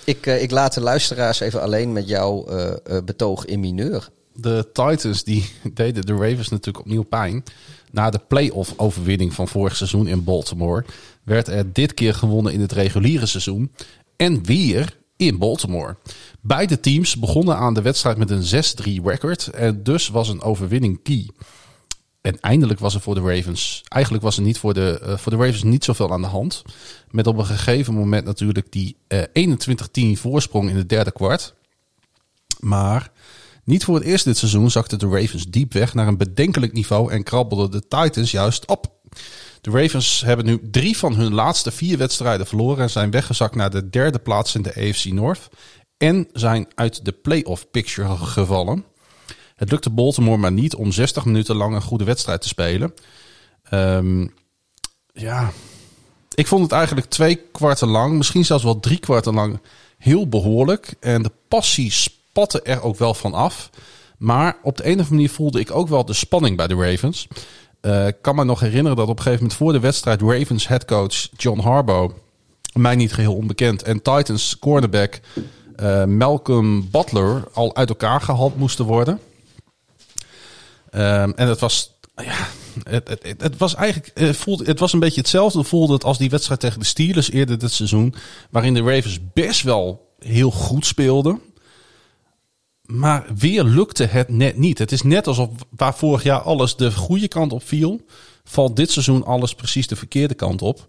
Ik, 0.04 0.26
eh, 0.26 0.42
ik 0.42 0.50
laat 0.50 0.74
de 0.74 0.80
luisteraars 0.80 1.40
even 1.40 1.62
alleen 1.62 1.92
met 1.92 2.08
jouw 2.08 2.46
betoog 3.04 3.44
in 3.44 3.60
mineur. 3.60 4.08
de 4.36 4.68
Titans 4.72 5.24
die 5.24 5.50
deden 5.74 6.06
de 6.06 6.12
Ravens 6.12 6.48
natuurlijk 6.48 6.84
opnieuw 6.84 7.02
pijn. 7.02 7.42
Na 7.90 8.10
de 8.10 8.20
playoff 8.28 8.72
overwinning 8.76 9.32
van 9.34 9.48
vorig 9.48 9.76
seizoen 9.76 10.06
in 10.06 10.24
Baltimore 10.24 10.84
werd 11.22 11.48
er 11.48 11.72
dit 11.72 11.94
keer 11.94 12.14
gewonnen 12.14 12.52
in 12.52 12.60
het 12.60 12.72
reguliere 12.72 13.26
seizoen 13.26 13.72
en 14.16 14.44
weer 14.44 14.96
in 15.16 15.38
Baltimore. 15.38 15.96
Beide 16.40 16.80
teams 16.80 17.16
begonnen 17.16 17.56
aan 17.56 17.74
de 17.74 17.82
wedstrijd 17.82 18.16
met 18.16 18.30
een 18.30 18.64
6-3 19.00 19.04
record 19.04 19.46
en 19.46 19.82
dus 19.82 20.08
was 20.08 20.28
een 20.28 20.42
overwinning 20.42 21.02
key. 21.02 21.30
En 22.20 22.40
eindelijk 22.40 22.80
was 22.80 22.94
er 22.94 23.00
voor 23.00 23.14
de 23.14 23.20
Ravens, 23.20 23.82
eigenlijk 23.88 24.24
was 24.24 24.36
er 24.36 24.42
niet 24.42 24.58
voor 24.58 24.74
de, 24.74 25.00
eh, 25.02 25.16
voor 25.16 25.32
de 25.32 25.38
Ravens 25.38 25.62
niet 25.62 25.84
zoveel 25.84 26.12
aan 26.12 26.22
de 26.22 26.28
hand. 26.28 26.62
Met 27.10 27.26
op 27.26 27.38
een 27.38 27.46
gegeven 27.46 27.94
moment 27.94 28.24
natuurlijk 28.24 28.72
die 28.72 28.96
eh 29.06 29.22
21-10 29.32 30.16
voorsprong 30.16 30.70
in 30.70 30.76
het 30.76 30.88
derde 30.88 31.12
kwart. 31.12 31.54
Maar 32.60 33.12
niet 33.64 33.84
voor 33.84 33.94
het 33.94 34.04
eerst 34.04 34.24
dit 34.24 34.36
seizoen 34.36 34.70
zakten 34.70 34.98
de 34.98 35.08
Ravens 35.08 35.46
diep 35.46 35.72
weg 35.72 35.94
naar 35.94 36.06
een 36.06 36.16
bedenkelijk 36.16 36.72
niveau 36.72 37.12
en 37.12 37.22
krabbelden 37.22 37.70
de 37.70 37.88
Titans 37.88 38.30
juist 38.30 38.66
op. 38.66 38.92
De 39.64 39.70
Ravens 39.70 40.22
hebben 40.24 40.46
nu 40.46 40.60
drie 40.70 40.96
van 40.96 41.14
hun 41.14 41.34
laatste 41.34 41.70
vier 41.70 41.98
wedstrijden 41.98 42.46
verloren 42.46 42.82
en 42.82 42.90
zijn 42.90 43.10
weggezakt 43.10 43.54
naar 43.54 43.70
de 43.70 43.90
derde 43.90 44.18
plaats 44.18 44.54
in 44.54 44.62
de 44.62 44.74
AFC 44.74 45.04
North. 45.04 45.48
En 45.96 46.28
zijn 46.32 46.66
uit 46.74 47.04
de 47.04 47.12
playoff 47.12 47.70
picture 47.70 48.16
gevallen. 48.16 48.84
Het 49.54 49.70
lukte 49.70 49.90
Baltimore 49.90 50.36
maar 50.36 50.52
niet 50.52 50.74
om 50.74 50.92
60 50.92 51.24
minuten 51.24 51.56
lang 51.56 51.74
een 51.74 51.82
goede 51.82 52.04
wedstrijd 52.04 52.40
te 52.40 52.48
spelen. 52.48 52.94
Ehm, 53.62 54.26
ja, 55.12 55.52
ik 56.34 56.46
vond 56.46 56.62
het 56.62 56.72
eigenlijk 56.72 57.06
twee 57.06 57.36
kwarten 57.36 57.88
lang, 57.88 58.16
misschien 58.16 58.44
zelfs 58.44 58.64
wel 58.64 58.80
drie 58.80 58.98
kwarten 58.98 59.34
lang, 59.34 59.60
heel 59.98 60.28
behoorlijk. 60.28 60.94
En 61.00 61.22
de 61.22 61.32
passie 61.48 61.90
spatte 61.90 62.62
er 62.62 62.82
ook 62.82 62.96
wel 62.96 63.14
van 63.14 63.34
af. 63.34 63.70
Maar 64.18 64.56
op 64.62 64.76
de 64.76 64.82
een 64.82 64.92
of 64.92 64.96
andere 64.96 65.14
manier 65.14 65.30
voelde 65.30 65.60
ik 65.60 65.70
ook 65.70 65.88
wel 65.88 66.04
de 66.04 66.12
spanning 66.12 66.56
bij 66.56 66.66
de 66.66 66.74
Ravens. 66.74 67.28
Eh, 67.84 68.06
ik 68.06 68.16
kan 68.20 68.34
me 68.34 68.44
nog 68.44 68.60
herinneren 68.60 68.96
dat 68.96 69.08
op 69.08 69.16
een 69.16 69.22
gegeven 69.22 69.42
moment 69.42 69.58
voor 69.58 69.72
de 69.72 69.80
wedstrijd 69.80 70.20
Ravens 70.20 70.68
headcoach 70.68 71.28
John 71.36 71.60
Harbaugh, 71.60 72.14
mij 72.72 72.96
niet 72.96 73.12
geheel 73.12 73.34
onbekend, 73.34 73.82
en 73.82 74.02
Titans 74.02 74.58
cornerback 74.58 75.20
uh, 75.76 76.04
Malcolm 76.04 76.90
Butler 76.90 77.44
al 77.52 77.76
uit 77.76 77.88
elkaar 77.88 78.20
gehaald 78.20 78.56
moesten 78.56 78.84
worden. 78.84 79.20
Um, 80.90 81.32
en 81.34 81.48
het 81.48 81.60
was, 81.60 81.92
ja, 82.16 82.48
het, 82.82 83.08
het, 83.08 83.42
het, 83.42 83.56
was 83.56 83.74
eigenlijk, 83.74 84.10
het, 84.14 84.36
voelde, 84.36 84.64
het 84.64 84.78
was 84.78 84.92
een 84.92 85.00
beetje 85.00 85.20
hetzelfde. 85.20 85.64
Voelde 85.64 85.92
het 85.92 86.04
als 86.04 86.18
die 86.18 86.30
wedstrijd 86.30 86.60
tegen 86.60 86.78
de 86.78 86.86
Steelers 86.86 87.30
eerder 87.30 87.58
dit 87.58 87.72
seizoen, 87.72 88.14
waarin 88.50 88.74
de 88.74 88.82
Ravens 88.82 89.18
best 89.32 89.62
wel 89.62 90.14
heel 90.18 90.50
goed 90.50 90.86
speelden. 90.86 91.40
Maar 92.84 93.24
weer 93.36 93.64
lukte 93.64 94.04
het 94.04 94.28
net 94.28 94.56
niet. 94.56 94.78
Het 94.78 94.92
is 94.92 95.02
net 95.02 95.26
alsof 95.26 95.48
waar 95.76 95.94
vorig 95.94 96.22
jaar 96.22 96.40
alles 96.40 96.76
de 96.76 96.92
goede 96.92 97.28
kant 97.28 97.52
op 97.52 97.62
viel, 97.62 98.00
valt 98.44 98.76
dit 98.76 98.90
seizoen 98.90 99.24
alles 99.24 99.54
precies 99.54 99.86
de 99.86 99.96
verkeerde 99.96 100.34
kant 100.34 100.62
op. 100.62 100.86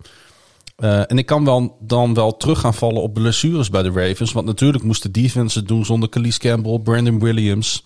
Uh, 0.78 1.12
en 1.12 1.18
ik 1.18 1.26
kan 1.26 1.46
wel, 1.46 1.78
dan 1.82 2.14
wel 2.14 2.38
terug 2.38 2.60
gaan 2.60 2.74
vallen 2.74 3.02
op 3.02 3.14
blessures 3.14 3.70
bij 3.70 3.84
de 3.84 3.92
Ravens. 3.92 4.32
Want 4.32 4.46
natuurlijk 4.46 4.84
moesten 4.84 5.12
defense 5.12 5.60
het 5.60 5.68
doen 5.68 5.86
zonder 5.86 6.10
Calise 6.10 6.40
Campbell, 6.40 6.80
Brandon 6.80 7.20
Williams. 7.20 7.84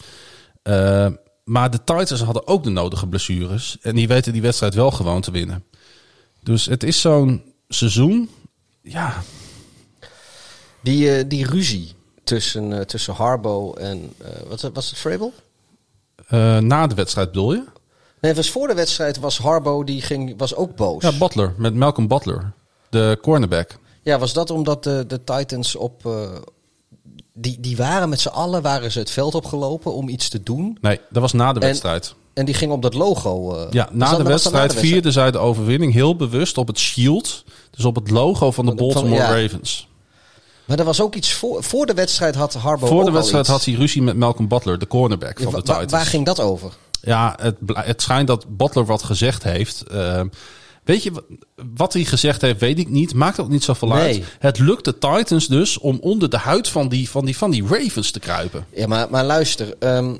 Uh, 0.63 1.07
maar 1.43 1.71
de 1.71 1.83
Titans 1.83 2.21
hadden 2.21 2.47
ook 2.47 2.63
de 2.63 2.69
nodige 2.69 3.07
blessures. 3.07 3.77
En 3.81 3.95
die 3.95 4.07
weten 4.07 4.33
die 4.33 4.41
wedstrijd 4.41 4.73
wel 4.73 4.91
gewoon 4.91 5.21
te 5.21 5.31
winnen. 5.31 5.63
Dus 6.43 6.65
het 6.65 6.83
is 6.83 7.01
zo'n 7.01 7.43
seizoen. 7.67 8.29
Ja. 8.81 9.23
Die, 10.81 11.17
uh, 11.17 11.23
die 11.27 11.45
ruzie 11.45 11.97
tussen, 12.29 12.71
uh, 12.71 12.79
tussen 12.79 13.13
Harbo 13.13 13.73
en. 13.73 14.13
Uh, 14.21 14.27
wat 14.47 14.69
was 14.73 14.89
het, 14.89 14.99
Frabel? 14.99 15.33
na 16.59 16.87
de 16.87 16.95
wedstrijd 16.95 17.31
bedoel 17.31 17.53
je? 17.53 17.63
Nee, 18.21 18.31
het 18.31 18.35
was 18.35 18.49
voor 18.49 18.67
de 18.67 18.73
wedstrijd 18.73 19.19
was 19.19 19.37
Harbo 19.37 19.83
die 19.83 20.01
ging, 20.01 20.33
was 20.37 20.55
ook 20.55 20.75
boos. 20.75 21.03
Ja, 21.03 21.11
Butler, 21.17 21.53
met 21.57 21.73
Malcolm 21.75 22.07
Butler, 22.07 22.51
de 22.89 23.17
cornerback. 23.21 23.77
Ja, 24.01 24.19
was 24.19 24.33
dat 24.33 24.49
omdat 24.49 24.83
de, 24.83 25.03
de 25.07 25.23
Titans 25.23 25.75
op, 25.75 26.07
die, 27.33 27.59
die 27.59 27.77
waren 27.77 28.09
met 28.09 28.19
z'n 28.19 28.27
allen 28.27 28.61
waren 28.61 28.91
ze 28.91 28.99
het 28.99 29.11
veld 29.11 29.35
opgelopen 29.35 29.93
om 29.93 30.09
iets 30.09 30.29
te 30.29 30.43
doen. 30.43 30.77
Nee, 30.81 30.99
dat 31.09 31.21
was 31.21 31.33
na 31.33 31.53
de 31.53 31.59
wedstrijd. 31.59 32.07
En, 32.07 32.15
en 32.33 32.45
die 32.45 32.55
ging 32.55 32.71
op 32.71 32.81
dat 32.81 32.93
logo. 32.93 33.55
Uh, 33.55 33.71
ja, 33.71 33.89
na, 33.91 34.15
de 34.15 34.23
wedstrijd 34.23 34.75
vierden 34.75 35.11
zij 35.11 35.31
de 35.31 35.37
overwinning 35.37 35.93
heel 35.93 36.15
bewust 36.15 36.57
op 36.57 36.67
het 36.67 36.79
shield. 36.79 37.43
Dus 37.71 37.85
op 37.85 37.95
het 37.95 38.09
logo 38.09 38.51
van 38.51 38.65
de 38.65 38.75
Baltimore 38.75 39.23
van, 39.23 39.37
ja. 39.37 39.41
Ravens. 39.41 39.87
Maar 40.69 40.79
er 40.79 40.85
was 40.85 41.01
ook 41.01 41.15
iets 41.15 41.33
voor, 41.33 41.63
voor 41.63 41.85
de 41.85 41.93
wedstrijd 41.93 42.35
had 42.35 42.53
Harbo. 42.53 42.87
Voor 42.87 43.05
de 43.05 43.11
wedstrijd 43.11 43.47
had 43.47 43.65
hij 43.65 43.73
ruzie 43.73 44.01
met 44.01 44.15
Malcolm 44.15 44.47
Butler, 44.47 44.79
de 44.79 44.87
cornerback 44.87 45.39
van 45.39 45.53
de 45.53 45.61
Titans. 45.61 45.91
Waar 45.91 46.05
ging 46.05 46.25
dat 46.25 46.39
over? 46.39 46.73
Ja, 47.01 47.37
het, 47.41 47.55
het 47.65 48.01
schijnt 48.01 48.27
dat 48.27 48.57
Butler 48.57 48.85
wat 48.85 49.03
gezegd 49.03 49.43
heeft. 49.43 49.83
Uh, 49.91 50.21
Weet 50.83 51.03
je, 51.03 51.23
wat 51.75 51.93
hij 51.93 52.03
gezegd 52.03 52.41
heeft, 52.41 52.59
weet 52.59 52.79
ik 52.79 52.89
niet. 52.89 53.13
Maakt 53.13 53.39
ook 53.39 53.49
niet 53.49 53.63
zoveel 53.63 53.87
nee. 53.87 53.97
uit. 53.97 54.23
Het 54.39 54.59
lukt 54.59 54.85
de 54.85 54.97
Titans 54.97 55.47
dus 55.47 55.77
om 55.77 55.97
onder 56.01 56.29
de 56.29 56.37
huid 56.37 56.67
van 56.67 56.89
die, 56.89 57.09
van 57.09 57.25
die, 57.25 57.37
van 57.37 57.51
die 57.51 57.67
Ravens 57.67 58.11
te 58.11 58.19
kruipen. 58.19 58.65
Ja, 58.73 58.87
maar, 58.87 59.07
maar 59.09 59.25
luister. 59.25 59.75
Um, 59.79 60.19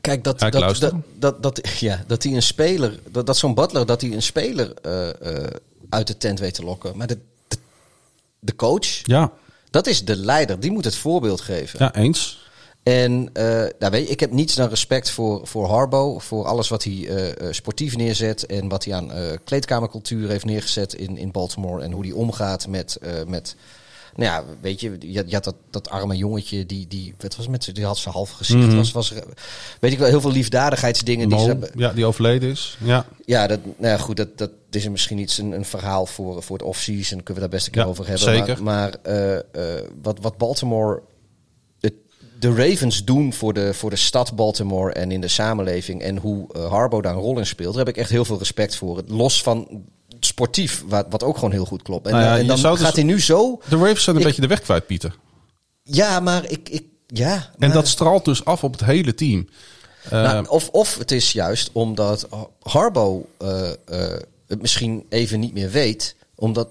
kijk, 0.00 0.24
dat, 0.24 0.38
dat, 0.38 0.52
dat, 0.52 0.92
dat, 1.18 1.42
dat, 1.42 1.68
ja, 1.80 2.04
dat 2.06 2.22
hij 2.22 2.32
een 2.32 2.42
speler, 2.42 2.98
dat, 3.10 3.26
dat 3.26 3.36
zo'n 3.36 3.54
butler, 3.54 3.86
dat 3.86 4.00
hij 4.00 4.12
een 4.12 4.22
speler 4.22 4.72
uh, 4.86 5.06
uh, 5.06 5.46
uit 5.88 6.06
de 6.06 6.16
tent 6.16 6.38
weet 6.38 6.54
te 6.54 6.64
lokken. 6.64 6.96
Maar 6.96 7.06
de, 7.06 7.18
de, 8.38 8.56
coach, 8.56 8.86
ja. 9.02 9.32
dat 9.70 9.86
is 9.86 10.04
de 10.04 10.16
leider. 10.16 10.60
Die 10.60 10.70
moet 10.70 10.84
het 10.84 10.96
voorbeeld 10.96 11.40
geven. 11.40 11.78
Ja, 11.78 11.94
eens. 11.94 12.46
En 12.82 13.30
uh, 13.34 13.44
nou 13.78 13.90
weet 13.90 14.06
je, 14.06 14.12
ik 14.12 14.20
heb 14.20 14.30
niets 14.30 14.54
dan 14.54 14.68
respect 14.68 15.10
voor, 15.10 15.46
voor 15.46 15.66
Harbo. 15.66 16.18
Voor 16.18 16.44
alles 16.44 16.68
wat 16.68 16.84
hij 16.84 16.92
uh, 16.92 17.52
sportief 17.52 17.96
neerzet. 17.96 18.46
En 18.46 18.68
wat 18.68 18.84
hij 18.84 18.94
aan 18.94 19.16
uh, 19.16 19.30
kleedkamercultuur 19.44 20.28
heeft 20.28 20.44
neergezet 20.44 20.94
in, 20.94 21.16
in 21.16 21.30
Baltimore. 21.30 21.82
En 21.82 21.92
hoe 21.92 22.04
hij 22.04 22.12
omgaat 22.12 22.66
met. 22.66 22.98
met 23.26 23.56
nou 24.18 24.30
ja, 24.30 24.44
weet 24.60 24.80
je, 24.80 24.96
je, 25.00 25.24
je 25.26 25.34
had 25.34 25.44
dat, 25.44 25.54
dat 25.70 25.90
arme 25.90 26.16
jongetje 26.16 26.66
die, 26.66 26.86
die, 26.86 27.14
wat 27.18 27.36
was 27.36 27.48
met, 27.48 27.70
die 27.72 27.84
had 27.84 27.98
zijn 27.98 28.14
half 28.14 28.30
gezicht. 28.30 28.58
Mm 28.58 28.68
-hmm. 28.68 28.76
was, 28.76 28.92
was, 28.92 29.12
weet 29.80 29.92
ik 29.92 29.98
wel, 29.98 30.08
heel 30.08 30.20
veel 30.20 30.32
liefdadigheidsdingen. 30.32 31.28
Mo, 31.28 31.36
die 31.36 31.46
ze, 31.46 31.70
ja, 31.74 31.92
die 31.92 32.06
overleden 32.06 32.50
is. 32.50 32.76
Ja, 32.84 33.06
ja, 33.24 33.46
dat, 33.46 33.58
nou 33.64 33.92
ja, 33.92 33.98
goed, 33.98 34.16
dat, 34.16 34.38
dat 34.38 34.50
is 34.70 34.88
misschien 34.88 35.18
iets 35.18 35.38
een, 35.38 35.52
een 35.52 35.64
verhaal 35.64 36.06
voor, 36.06 36.42
voor 36.42 36.56
het 36.56 36.66
off-season. 36.66 37.22
Kunnen 37.22 37.34
we 37.34 37.40
daar 37.40 37.48
best 37.48 37.66
een 37.66 37.72
keer 37.72 37.82
ja, 37.82 37.88
over 37.88 38.06
hebben. 38.06 38.24
Zeker. 38.24 38.62
Maar, 38.62 38.94
maar 39.02 39.42
wat, 40.02 40.18
wat 40.20 40.36
Baltimore 40.36 41.02
de 42.38 42.54
Ravens 42.54 43.04
doen 43.04 43.32
voor 43.32 43.52
de, 43.52 43.74
voor 43.74 43.90
de 43.90 43.96
stad 43.96 44.36
Baltimore 44.36 44.92
en 44.92 45.10
in 45.10 45.20
de 45.20 45.28
samenleving 45.28 46.02
en 46.02 46.16
hoe 46.16 46.48
uh, 46.56 46.70
Harbo 46.70 47.02
daar 47.02 47.14
een 47.14 47.20
rol 47.20 47.38
in 47.38 47.46
speelt, 47.46 47.74
daar 47.74 47.84
heb 47.84 47.94
ik 47.94 48.00
echt 48.00 48.10
heel 48.10 48.24
veel 48.24 48.38
respect 48.38 48.76
voor. 48.76 49.02
Los 49.06 49.42
van 49.42 49.84
sportief, 50.20 50.84
wat, 50.86 51.06
wat 51.10 51.22
ook 51.22 51.34
gewoon 51.34 51.52
heel 51.52 51.64
goed 51.64 51.82
klopt. 51.82 52.06
En, 52.06 52.12
nou 52.12 52.24
ja, 52.24 52.38
en 52.38 52.46
dan 52.46 52.58
gaat 52.58 52.78
dus, 52.78 52.92
hij 52.92 53.02
nu 53.02 53.20
zo. 53.20 53.60
De 53.68 53.76
Ravens 53.76 54.04
zijn 54.04 54.16
een 54.16 54.22
ik, 54.22 54.26
beetje 54.26 54.42
de 54.42 54.48
weg 54.48 54.60
kwijt, 54.60 54.86
Pieter. 54.86 55.16
Ja, 55.82 56.20
maar 56.20 56.50
ik. 56.50 56.68
ik 56.68 56.84
ja, 57.06 57.50
en 57.58 57.70
dat 57.70 57.88
straalt 57.88 58.24
dus 58.24 58.44
af 58.44 58.64
op 58.64 58.72
het 58.72 58.84
hele 58.84 59.14
team. 59.14 59.48
Uh, 60.04 60.10
nou, 60.10 60.48
of, 60.48 60.68
of 60.68 60.98
het 60.98 61.10
is 61.10 61.32
juist 61.32 61.70
omdat 61.72 62.28
Harbo 62.62 63.28
uh, 63.42 63.70
het 64.46 64.60
misschien 64.60 65.06
even 65.08 65.40
niet 65.40 65.52
meer 65.52 65.70
weet, 65.70 66.16
omdat 66.34 66.68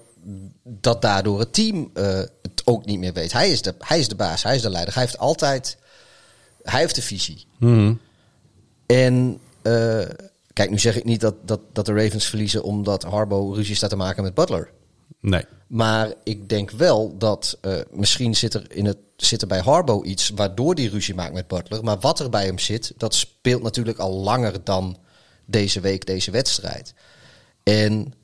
dat 0.62 1.02
daardoor 1.02 1.38
het 1.38 1.52
team 1.52 1.90
het 1.94 2.62
ook 2.64 2.84
niet 2.84 2.98
meer 2.98 3.12
weet. 3.12 3.32
Hij 3.32 3.50
is, 3.50 3.62
de, 3.62 3.74
hij 3.78 3.98
is 3.98 4.08
de 4.08 4.14
baas, 4.14 4.42
hij 4.42 4.54
is 4.54 4.62
de 4.62 4.70
leider. 4.70 4.94
Hij 4.94 5.02
heeft 5.02 5.18
altijd, 5.18 5.76
hij 6.62 6.80
heeft 6.80 6.94
de 6.94 7.02
visie. 7.02 7.46
Mm 7.58 7.74
-hmm. 7.74 8.00
En 8.86 9.40
kijk, 10.58 10.70
nu 10.70 10.78
zeg 10.78 10.96
ik 10.96 11.04
niet 11.04 11.20
dat, 11.20 11.34
dat, 11.44 11.60
dat 11.72 11.86
de 11.86 11.92
Ravens 11.92 12.26
verliezen 12.26 12.62
omdat 12.62 13.02
Harbo 13.02 13.52
ruzie 13.52 13.74
staat 13.74 13.90
te 13.90 13.96
maken 13.96 14.22
met 14.22 14.34
Butler. 14.34 14.70
Nee. 15.20 15.44
Maar 15.66 16.14
ik 16.24 16.48
denk 16.48 16.70
wel 16.70 17.18
dat 17.18 17.58
uh, 17.62 17.78
misschien 17.90 18.36
zit 18.36 18.54
er, 18.54 18.72
in 18.72 18.84
het, 18.84 18.98
zit 19.16 19.42
er 19.42 19.48
bij 19.48 19.60
Harbo 19.60 20.04
iets 20.04 20.28
waardoor 20.28 20.74
die 20.74 20.88
ruzie 20.88 21.14
maakt 21.14 21.32
met 21.32 21.46
Butler. 21.48 21.84
Maar 21.84 21.98
wat 21.98 22.20
er 22.20 22.30
bij 22.30 22.44
hem 22.44 22.58
zit, 22.58 22.92
dat 22.96 23.14
speelt 23.14 23.62
natuurlijk 23.62 23.98
al 23.98 24.12
langer 24.12 24.64
dan 24.64 24.96
deze 25.44 25.80
week, 25.80 26.06
deze 26.06 26.30
wedstrijd. 26.30 26.94
En 27.62 28.14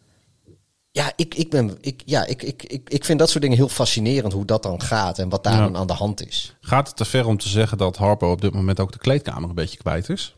ja, 0.91 1.13
ik, 1.17 1.35
ik, 1.35 1.51
ben, 1.51 1.79
ik, 1.81 2.03
ja 2.05 2.27
ik, 2.27 2.43
ik, 2.43 2.63
ik, 2.63 2.91
ik 2.91 3.05
vind 3.05 3.19
dat 3.19 3.31
soort 3.31 3.43
dingen 3.43 3.57
heel 3.57 3.69
fascinerend 3.69 4.33
hoe 4.33 4.45
dat 4.45 4.63
dan 4.63 4.81
gaat 4.83 5.19
en 5.19 5.29
wat 5.29 5.45
daar 5.45 5.53
Ja. 5.53 5.61
dan 5.61 5.77
aan 5.77 5.87
de 5.87 5.93
hand 5.93 6.27
is. 6.27 6.57
Gaat 6.61 6.87
het 6.87 6.97
te 6.97 7.05
ver 7.05 7.27
om 7.27 7.39
te 7.39 7.49
zeggen 7.49 7.79
dat 7.79 7.97
Harpo 7.97 8.31
op 8.31 8.41
dit 8.41 8.55
moment 8.55 8.81
ook 8.81 8.93
de 8.93 8.99
kleedkamer 8.99 9.49
een 9.49 9.55
beetje 9.55 9.79
kwijt 9.79 10.09
is? 10.09 10.35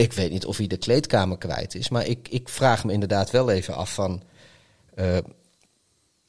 Ik 0.00 0.12
weet 0.12 0.30
niet 0.30 0.46
of 0.46 0.56
hij 0.56 0.66
de 0.66 0.76
kleedkamer 0.76 1.38
kwijt 1.38 1.74
is, 1.74 1.88
maar 1.88 2.06
ik, 2.06 2.28
ik 2.30 2.48
vraag 2.48 2.84
me 2.84 2.92
inderdaad 2.92 3.30
wel 3.30 3.50
even 3.50 3.74
af 3.74 3.94
van. 3.94 4.22
eh, 4.94 5.16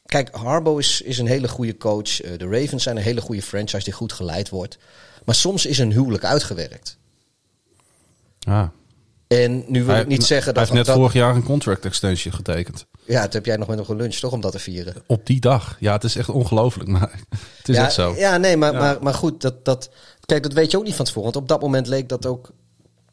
kijk, 0.05 0.35
Harbo 0.35 0.77
is, 0.77 1.01
is 1.01 1.17
een 1.17 1.27
hele 1.27 1.47
goede 1.47 1.77
coach. 1.77 2.21
Eh, 2.21 2.37
de 2.37 2.47
Ravens 2.47 2.83
zijn 2.83 2.97
een 2.97 3.03
hele 3.03 3.21
goede 3.21 3.41
franchise 3.41 3.83
die 3.83 3.93
goed 3.93 4.13
geleid 4.13 4.49
wordt. 4.49 4.77
Maar 5.25 5.35
soms 5.35 5.65
is 5.65 5.77
een 5.79 5.91
huwelijk 5.91 6.23
uitgewerkt. 6.23 6.97
Ah. 8.47 8.67
En 9.27 9.63
nu 9.67 9.83
wil 9.83 9.93
Hij, 9.93 10.01
ik 10.01 10.07
niet 10.07 10.23
zeggen 10.23 10.53
hij 10.53 10.53
dat. 10.53 10.63
heeft 10.63 10.73
net 10.73 10.85
dat 10.85 10.95
vorig 10.95 11.13
jaar 11.13 11.35
een 11.35 11.43
contract 11.43 11.85
extension 11.85 12.33
getekend. 12.33 12.85
Ja, 13.05 13.21
toen 13.21 13.31
heb 13.31 13.45
jij 13.45 13.55
nog 13.57 13.67
met 13.67 13.77
hem 13.77 13.85
geluncht, 13.85 14.19
toch, 14.19 14.31
om 14.31 14.41
dat 14.41 14.51
te 14.51 14.59
vieren? 14.59 14.95
Op 15.07 15.25
die 15.25 15.39
dag. 15.39 15.77
Ja, 15.79 15.93
het 15.93 16.03
is 16.03 16.15
echt 16.15 16.29
ongelooflijk, 16.29 16.89
maar 16.89 17.19
het 17.57 17.69
is 17.69 17.75
ja, 17.75 17.83
echt 17.83 17.93
zo. 17.93 18.13
Ja, 18.17 18.37
nee, 18.37 18.57
maar, 18.57 18.73
Ja. 18.73 18.79
Maar, 18.79 19.03
maar 19.03 19.13
goed, 19.13 19.41
dat, 19.41 19.65
dat, 19.65 19.89
kijk, 20.25 20.43
dat 20.43 20.53
weet 20.53 20.71
je 20.71 20.77
ook 20.77 20.83
niet 20.83 20.95
van 20.95 21.05
tevoren. 21.05 21.31
Want 21.31 21.43
op 21.43 21.47
dat 21.49 21.61
moment 21.61 21.87
leek 21.87 22.09
dat 22.09 22.25
ook. 22.25 22.51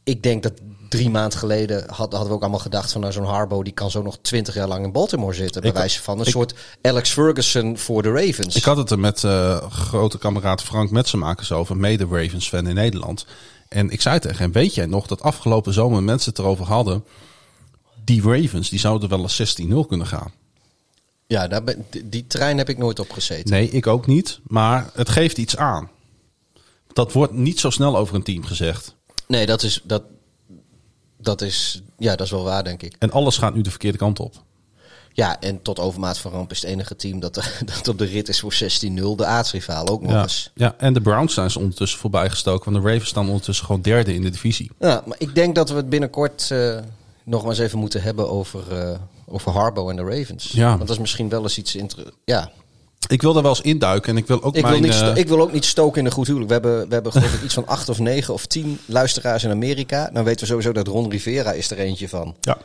Ik 0.09 0.23
denk 0.23 0.43
dat 0.43 0.53
drie 0.89 1.11
maanden 1.11 1.39
geleden 1.39 1.85
had, 1.87 2.13
hadden 2.13 2.29
we 2.29 2.35
ook 2.35 2.41
allemaal 2.41 2.59
gedacht 2.61 2.93
van 2.93 3.01
nou, 3.01 3.13
zo'n 3.13 3.25
Harbo 3.25 3.63
die 3.63 3.73
kan 3.73 3.91
zo 3.91 4.03
nog 4.03 4.19
twintig 4.23 4.55
jaar 4.55 4.69
lang 4.69 4.85
in 4.85 4.93
Baltimore 4.93 5.33
zitten. 5.35 5.61
Bij 5.61 5.71
Ik- 5.71 5.77
wijze 5.77 6.03
van 6.03 6.19
een 6.21 6.25
ik- 6.27 6.31
soort 6.33 6.55
Alex 6.83 7.11
Ferguson 7.11 7.79
voor 7.79 8.03
de 8.03 8.11
Ravens. 8.13 8.57
Ik 8.57 8.65
had 8.65 8.77
het 8.77 8.91
er 8.91 8.99
met 8.99 9.25
eh, 9.25 9.71
grote 9.71 10.19
kameraad 10.19 10.63
Frank 10.63 10.91
Metsenmakers 10.91 11.53
over, 11.53 11.77
mede 11.77 12.05
Ravens-fan 12.11 12.67
in 12.67 12.75
Nederland. 12.75 13.27
En 13.69 13.91
ik 13.91 14.01
zei 14.01 14.19
tegen 14.19 14.39
hem, 14.39 14.53
weet 14.53 14.75
jij 14.75 14.87
nog 14.87 15.07
dat 15.07 15.23
afgelopen 15.23 15.73
zomer 15.73 16.03
mensen 16.03 16.31
het 16.31 16.39
erover 16.39 16.65
hadden... 16.67 17.05
die 18.05 18.23
Ravens, 18.23 18.69
die 18.69 18.79
zouden 18.79 19.09
wel 19.09 19.21
eens 19.23 19.57
16-0 19.63 19.87
kunnen 19.89 20.07
gaan. 20.07 20.33
Ja, 21.27 21.49
daar 21.49 21.65
ben, 21.65 21.87
die, 21.91 22.09
die 22.09 22.27
trein 22.27 22.59
heb 22.59 22.69
ik 22.69 22.79
nooit 22.79 22.99
op 22.99 23.11
gezeten. 23.11 23.51
Nee, 23.51 23.71
ik 23.71 23.87
ook 23.87 24.07
niet. 24.07 24.41
Maar 24.47 24.91
het 24.95 25.09
geeft 25.09 25.39
iets 25.39 25.57
aan. 25.57 25.91
Dat 26.93 27.13
wordt 27.13 27.33
niet 27.33 27.61
zo 27.61 27.71
snel 27.71 27.97
over 27.97 28.15
een 28.15 28.23
team 28.23 28.45
gezegd. 28.45 28.97
Nee, 29.29 29.47
dat 29.47 29.63
is 29.63 29.81
dat. 29.85 30.03
Dat 31.21 31.41
is, 31.43 31.83
ja, 31.99 32.17
dat 32.17 32.27
is 32.27 32.33
wel 32.33 32.45
waar, 32.45 32.65
denk 32.65 32.83
ik. 32.83 32.95
En 32.99 33.11
alles 33.11 33.39
gaat 33.39 33.55
nu 33.55 33.61
de 33.61 33.71
verkeerde 33.71 33.99
kant 33.99 34.21
op. 34.21 34.35
Ja, 35.13 35.41
en 35.41 35.63
tot 35.63 35.79
overmaat 35.79 36.19
van 36.19 36.31
ramp 36.33 36.51
is 36.51 36.61
het 36.63 36.71
enige 36.71 36.97
team 36.97 37.21
dat, 37.21 37.35
dat 37.75 37.89
op 37.89 37.99
de 37.99 38.05
rit 38.05 38.29
is 38.29 38.41
voor 38.41 38.55
16-0. 38.55 38.57
De 39.17 39.25
aardsrivaal 39.25 39.89
ook 39.89 40.03
nog 40.03 40.11
Ja. 40.13 40.23
eens. 40.23 40.51
ja, 40.55 40.75
en 40.79 40.93
de 40.93 41.01
Browns 41.01 41.35
zijn 41.35 41.51
ze 41.51 41.59
ondertussen 41.59 41.99
voorbij 41.99 42.31
gestoken. 42.31 42.73
Want 42.73 42.85
de 42.85 42.91
Ravens 42.91 43.09
staan 43.11 43.27
ondertussen 43.27 43.67
gewoon 43.67 43.83
derde 43.83 44.15
in 44.15 44.23
de 44.23 44.31
divisie. 44.31 44.71
Ja, 44.79 45.03
maar 45.07 45.17
ik 45.21 45.35
denk 45.35 45.55
dat 45.55 45.69
we 45.71 45.77
het 45.77 45.89
binnenkort 45.89 46.51
eh, 46.51 46.79
nog 47.25 47.41
maar 47.43 47.51
eens 47.51 47.59
even 47.61 47.79
moeten 47.79 48.03
hebben 48.03 48.31
over, 48.31 48.79
eh 48.79 48.99
over 49.27 49.53
Harbo 49.53 49.91
en 49.91 49.97
de 49.97 50.03
Ravens. 50.03 50.51
Ja. 50.53 50.67
Want 50.69 50.81
dat 50.81 50.91
is 50.91 50.99
misschien 50.99 51.29
wel 51.29 51.43
eens 51.43 51.59
iets 51.59 51.77
Ja, 52.25 52.51
Ik 53.07 53.23
wil 53.23 53.33
daar 53.33 53.43
wel 53.43 53.51
eens 53.51 53.61
induiken. 53.61 54.11
En 54.11 54.17
ik 54.17 54.27
wil 54.27 54.43
ook 54.43 54.57
ik, 54.57 54.63
mijn... 54.63 54.75
wil 54.75 54.83
niet 54.91 55.01
eh, 55.01 55.17
ik 55.17 55.29
wil 55.29 55.41
ook 55.41 55.53
niet 55.53 55.65
stoken 55.65 56.01
in 56.01 56.07
een 56.07 56.13
goed 56.13 56.27
huwelijk. 56.27 56.49
We 56.49 56.55
hebben, 56.61 56.89
we 56.89 56.95
hebben 56.95 57.13
geloof 57.13 57.35
ik 57.35 57.43
iets 57.43 57.55
van 57.55 57.67
acht 57.67 57.89
of 57.89 57.99
negen 57.99 58.35
of 58.35 58.47
tien 58.47 58.79
luisteraars 58.87 59.45
in 59.45 59.51
Amerika. 59.51 60.11
Dan 60.13 60.25
weten 60.25 60.41
we 60.41 60.47
sowieso 60.47 60.73
dat 60.73 60.87
Ron 60.87 61.11
Rivera 61.11 61.53
is 61.53 61.71
er 61.71 61.79
eentje 61.79 62.09
van. 62.09 62.35
ja. 62.41 62.59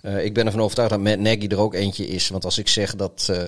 Eh, 0.00 0.24
ik 0.24 0.34
ben 0.34 0.46
ervan 0.46 0.60
overtuigd 0.60 0.90
dat 0.90 1.00
Matt 1.00 1.18
Nagy 1.20 1.46
er 1.46 1.58
ook 1.58 1.74
eentje 1.74 2.06
is. 2.06 2.28
Want 2.28 2.44
als 2.44 2.58
ik 2.58 2.68
zeg 2.68 2.96
dat... 2.96 3.26
eh, 3.30 3.42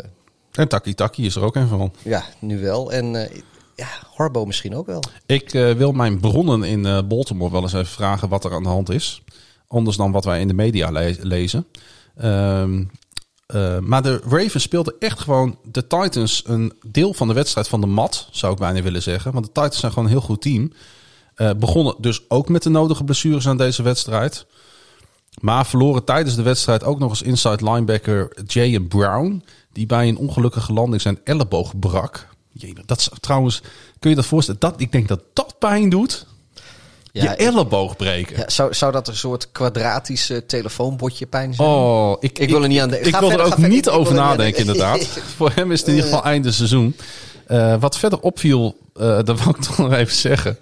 En 0.52 0.69
Taki 0.69 0.94
Taki 0.94 1.27
is 1.27 1.35
er 1.36 1.43
ook 1.43 1.56
een 1.56 1.69
van. 1.69 1.93
ja, 2.02 2.24
nu 2.39 2.61
wel. 2.61 2.93
En 2.93 3.16
eh, 3.31 3.40
ja, 3.77 3.86
Harbo 4.15 4.44
misschien 4.44 4.77
ook 4.77 4.86
wel. 4.86 5.02
Ik 5.27 5.51
wil 5.51 5.93
mijn 5.93 6.20
bronnen 6.20 6.62
in 6.65 7.09
Baltimore 7.09 7.52
wel 7.52 7.62
eens 7.62 7.73
even 7.73 7.86
vragen 7.86 8.28
wat 8.28 8.44
er 8.44 8.52
aan 8.52 8.62
de 8.62 8.69
hand 8.69 8.90
is. 8.90 9.23
Anders 9.69 9.97
dan 9.97 10.12
wat 10.12 10.24
wij 10.24 10.40
in 10.40 10.48
de 10.48 10.55
media 10.55 10.90
le- 10.90 11.16
lezen. 11.20 11.66
Ehm, 12.16 12.85
eh, 13.55 13.78
maar 13.78 14.02
de 14.02 14.20
Ravens 14.28 14.62
speelden 14.62 14.94
echt 14.98 15.20
gewoon 15.20 15.59
de 15.62 15.86
Titans 15.86 16.43
een 16.47 16.72
deel 16.86 17.14
van 17.14 17.28
de 17.28 17.35
wedstrijd 17.35 17.68
van 17.68 17.81
de 17.81 17.86
mat, 17.86 18.28
zou 18.31 18.52
ik 18.52 18.59
bijna 18.59 18.82
willen 18.82 19.02
zeggen. 19.02 19.32
Want 19.32 19.44
de 19.44 19.52
Titans 19.52 19.78
zijn 19.78 19.93
gewoon 19.93 20.06
een 20.06 20.14
heel 20.14 20.26
goed 20.26 20.43
team. 20.43 20.72
Eh, 21.35 21.51
begonnen 21.56 21.94
dus 21.98 22.31
ook 22.31 22.48
met 22.48 22.62
de 22.62 22.70
nodige 22.70 23.05
blessures 23.05 23.48
aan 23.48 23.56
deze 23.56 23.82
wedstrijd. 23.82 24.47
Maar 25.40 25.66
verloren 25.66 26.05
tijdens 26.05 26.36
de 26.36 26.43
wedstrijd 26.43 26.85
ook 26.85 26.98
nog 26.98 27.10
eens 27.10 27.22
inside 27.22 27.70
linebacker 27.70 28.36
Jay 28.47 28.81
Brown. 28.81 29.44
Die 29.72 29.86
bij 29.86 30.09
een 30.09 30.18
ongelukkige 30.18 30.72
landing 30.72 31.02
zijn 31.02 31.18
elleboog 31.24 31.78
brak. 31.78 32.28
Dat 32.86 32.98
is 32.98 33.10
trouwens, 33.20 33.62
kun 33.98 34.10
je 34.10 34.16
dat 34.16 34.26
voorstellen? 34.26 34.60
Dat, 34.60 34.81
ik 34.81 34.93
denk 34.93 35.09
dat 35.09 35.20
dat 35.32 35.59
pijn 35.59 35.89
doet. 35.89 36.26
Je 37.20 37.23
Ja, 37.23 37.32
ik- 37.32 37.39
elleboog 37.39 37.97
breken. 37.97 38.36
Ja, 38.36 38.49
zou, 38.49 38.74
zou 38.74 38.93
dat 38.93 39.09
een 39.09 39.16
soort 39.16 39.53
quadratische 39.53 40.47
telefoonbotje 40.47 41.27
pijn 41.27 41.55
zijn? 41.55 41.69
Oh, 41.69 42.16
ik, 42.20 42.39
Ik 42.39 42.49
wil 42.49 42.62
er 42.62 42.69
niet 42.69 42.81
aan 42.81 42.89
denken. 42.89 43.07
Ik 43.09 43.15
Ga 43.15 43.20
wil 43.20 43.28
verder, 43.28 43.47
er 43.47 43.53
ook 43.53 43.59
verder. 43.61 43.77
niet 43.77 43.86
Ik 43.86 43.93
over 43.93 44.12
er 44.12 44.19
nadenken, 44.19 44.65
denken. 44.66 44.82
inderdaad. 44.82 45.07
Voor 45.36 45.53
hem 45.55 45.73
is 45.73 45.78
het 45.78 45.89
in 45.89 45.95
ieder 45.95 46.09
geval 46.11 46.24
einde 46.24 46.53
seizoen. 46.53 46.97
Eh, 47.47 47.77
wat 47.81 47.99
verder 47.99 48.20
opviel, 48.20 48.77
eh 48.95 49.19
dat 49.24 49.43
wil 49.43 49.55
ik 49.55 49.61
toch 49.62 49.78
nog 49.78 49.93
even 49.93 50.15
zeggen. 50.15 50.59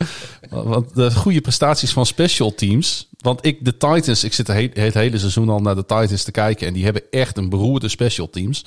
Want 0.50 0.94
de 0.94 1.10
goede 1.10 1.40
prestaties 1.40 1.92
van 1.92 2.06
special 2.06 2.54
teams. 2.54 3.08
Want 3.20 3.46
ik, 3.46 3.64
de 3.64 3.76
Titans, 3.76 4.24
ik 4.24 4.32
zit 4.32 4.46
het, 4.46 4.56
he- 4.74 4.82
het 4.82 4.94
hele 4.94 5.18
seizoen 5.18 5.48
al 5.48 5.58
naar 5.60 5.74
de 5.74 5.86
Titans 5.86 6.22
te 6.22 6.30
kijken. 6.30 6.66
En 6.66 6.72
die 6.72 6.84
hebben 6.84 7.02
echt 7.10 7.36
een 7.36 7.48
beroerde 7.48 7.88
special 7.88 8.30
teams. 8.30 8.64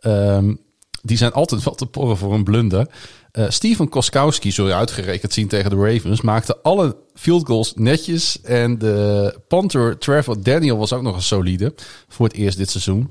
Ehm, 0.00 0.54
die 1.02 1.16
zijn 1.16 1.32
altijd 1.32 1.64
wel 1.64 1.74
te 1.74 1.86
porren 1.86 2.16
voor 2.16 2.34
een 2.34 2.44
blunder. 2.44 2.86
Eh, 3.34 3.50
Steven 3.50 3.88
Koskowski, 3.88 4.52
zul 4.52 4.66
je 4.66 4.74
uitgerekend 4.74 5.32
zien 5.32 5.48
tegen 5.48 5.70
de 5.70 5.76
Ravens, 5.76 6.20
maakte 6.20 6.58
alle 6.62 6.96
field 7.14 7.46
goals 7.46 7.72
netjes. 7.76 8.40
En 8.42 8.78
de 8.78 9.38
Panther 9.48 9.98
Trevor 9.98 10.42
Daniel 10.42 10.78
was 10.78 10.92
ook 10.92 11.02
nog 11.02 11.16
een 11.16 11.22
solide 11.22 11.74
voor 12.08 12.26
het 12.26 12.36
eerst 12.36 12.56
dit 12.56 12.70
seizoen. 12.70 13.10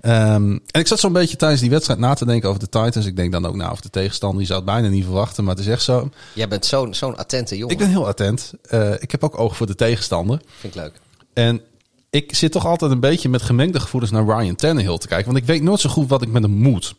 Ehm, 0.00 0.50
en 0.50 0.80
ik 0.80 0.86
zat 0.86 1.00
zo'n 1.00 1.12
beetje 1.12 1.36
tijdens 1.36 1.60
die 1.60 1.70
wedstrijd 1.70 2.00
na 2.00 2.14
te 2.14 2.24
denken 2.24 2.48
over 2.48 2.60
de 2.60 2.68
Titans. 2.68 3.06
Ik 3.06 3.16
denk 3.16 3.32
dan 3.32 3.46
ook 3.46 3.54
na 3.54 3.70
over 3.70 3.82
de 3.82 3.90
tegenstander. 3.90 4.40
Je 4.40 4.46
zou 4.46 4.58
het 4.58 4.68
bijna 4.68 4.88
niet 4.88 5.04
verwachten, 5.04 5.44
maar 5.44 5.54
het 5.54 5.64
is 5.64 5.70
echt 5.70 5.82
zo. 5.82 6.10
Jij 6.34 6.48
bent 6.48 6.66
zo'n 6.66 6.94
zo'n 6.94 7.16
attente 7.16 7.56
jongen. 7.56 7.72
Ik 7.72 7.78
ben 7.78 7.88
heel 7.88 8.06
attent. 8.06 8.52
Eh, 8.62 8.92
ik 8.98 9.10
heb 9.10 9.24
ook 9.24 9.38
oog 9.38 9.56
voor 9.56 9.66
de 9.66 9.74
tegenstander. 9.74 10.40
Vind 10.58 10.74
ik 10.74 10.80
leuk. 10.80 11.00
En 11.32 11.60
ik 12.10 12.34
zit 12.34 12.52
toch 12.52 12.66
altijd 12.66 12.90
een 12.90 13.00
beetje 13.00 13.28
met 13.28 13.42
gemengde 13.42 13.80
gevoelens 13.80 14.12
naar 14.12 14.24
Ryan 14.24 14.56
Tannehill 14.56 14.98
te 14.98 15.08
kijken. 15.08 15.26
Want 15.26 15.38
ik 15.38 15.44
weet 15.44 15.62
nooit 15.62 15.80
zo 15.80 15.90
goed 15.90 16.08
wat 16.08 16.22
ik 16.22 16.28
met 16.28 16.42
hem 16.42 16.52
moet. 16.52 16.94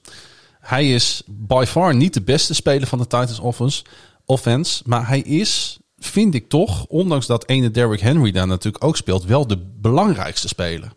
Hij 0.61 0.93
is 0.93 1.23
by 1.25 1.63
far 1.67 1.95
niet 1.95 2.13
de 2.13 2.21
beste 2.21 2.53
speler 2.53 2.87
van 2.87 2.97
de 2.97 3.07
Titans 3.07 3.39
offense, 3.39 3.83
offense. 4.25 4.83
Maar 4.85 5.07
hij 5.07 5.19
is, 5.19 5.79
vind 5.97 6.33
ik 6.35 6.49
toch, 6.49 6.85
ondanks 6.85 7.25
dat 7.25 7.47
ene 7.47 7.71
Derrick 7.71 7.99
Henry 7.99 8.31
daar 8.31 8.47
natuurlijk 8.47 8.83
ook 8.83 8.97
speelt, 8.97 9.25
wel 9.25 9.47
de 9.47 9.57
belangrijkste 9.57 10.47
speler. 10.47 10.91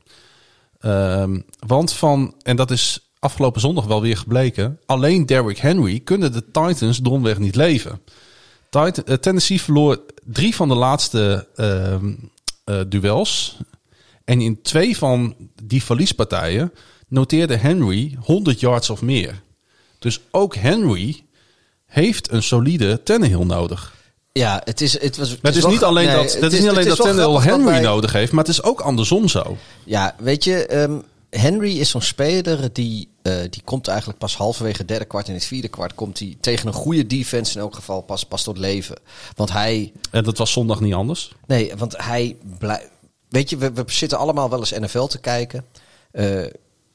Ehm, 0.81 1.41
want 1.67 1.93
van, 1.93 2.35
en 2.43 2.57
dat 2.57 2.71
is 2.71 3.13
afgelopen 3.19 3.61
zondag 3.61 3.85
wel 3.85 4.01
weer 4.01 4.17
gebleken, 4.17 4.81
alleen 4.87 5.27
Derrick 5.27 5.59
Henry 5.59 6.01
kunnen 6.01 6.33
de 6.33 6.45
Titans 6.51 6.99
domweg 6.99 7.39
niet 7.39 7.57
leven. 7.57 8.01
Titan- 8.71 9.05
eh, 9.05 9.17
Tennessee 9.17 9.61
verloor 9.61 10.01
drie 10.25 10.55
van 10.55 10.69
de 10.69 10.75
laatste 10.75 11.49
ehm, 11.57 12.15
eh, 12.65 12.81
duels. 12.89 13.59
En 14.25 14.41
in 14.41 14.63
twee 14.63 14.97
van 14.97 15.35
die 15.63 15.83
verliespartijen 15.83 16.73
noteerde 17.09 17.57
Henry 17.57 18.17
100 18.21 18.61
yards 18.61 18.91
of 18.91 19.03
meer. 19.03 19.43
Dus 20.05 20.21
ook 20.31 20.55
Henry 20.57 21.25
heeft 21.87 22.33
een 22.33 22.43
solide 22.43 23.03
Tannehill 23.03 23.45
nodig. 23.45 23.95
Ja, 24.33 24.61
het 24.65 24.81
is, 24.81 25.01
het 25.01 25.17
was, 25.17 25.29
Maar 25.29 25.53
het 25.53 25.57
is 25.57 25.71
niet 25.71 25.83
alleen 25.83 26.07
nee, 26.07 26.17
dat, 26.17 26.33
het 26.33 26.41
dat 26.41 26.53
is 26.53 26.61
niet 26.61 26.69
alleen 26.69 26.89
dat 26.89 26.97
Tannehill 26.97 27.41
Henry 27.41 27.79
nodig 27.79 28.13
heeft, 28.13 28.33
maar 28.33 28.45
het 28.45 28.53
is 28.53 28.63
ook 28.63 28.81
andersom 28.81 29.29
zo. 29.29 29.57
Ja, 29.85 30.15
weet 30.19 30.45
je, 30.45 30.67
ehm, 30.67 30.99
Henry 31.31 31.79
is 31.79 31.91
zo'n 31.91 32.03
speler 32.03 32.73
die, 32.73 33.09
eh, 33.23 33.35
die 33.51 33.63
komt 33.65 33.89
eigenlijk 33.89 34.19
pas 34.19 34.37
halverwege 34.37 34.79
het 34.79 34.89
derde 34.89 35.05
kwart 35.05 35.29
en 35.29 35.35
het 35.35 35.45
vierde 35.45 35.69
kwart 35.69 35.95
komt 35.95 36.19
hij 36.19 36.37
tegen 36.41 36.67
een 36.67 36.73
goede 36.73 37.07
defense 37.07 37.55
in 37.55 37.61
elk 37.61 37.75
geval 37.75 38.01
pas, 38.01 38.25
pas 38.25 38.43
tot 38.43 38.59
leven. 38.59 38.97
Want 39.35 39.53
hij, 39.53 39.93
En 40.11 40.25
dat 40.25 40.39
was 40.39 40.53
zondag 40.53 40.81
niet 40.81 40.95
anders. 40.95 41.33
nee, 41.47 41.73
want 41.77 41.95
hij 41.97 42.37
blijft, 42.59 42.89
weet 43.29 43.51
je, 43.51 43.57
we, 43.57 43.73
we 43.73 43.85
zitten 43.87 44.19
allemaal 44.19 44.51
wel 44.51 44.59
eens 44.59 44.71
NFL 44.79 45.05
te 45.05 45.19
kijken. 45.19 45.65
eh, 46.11 46.45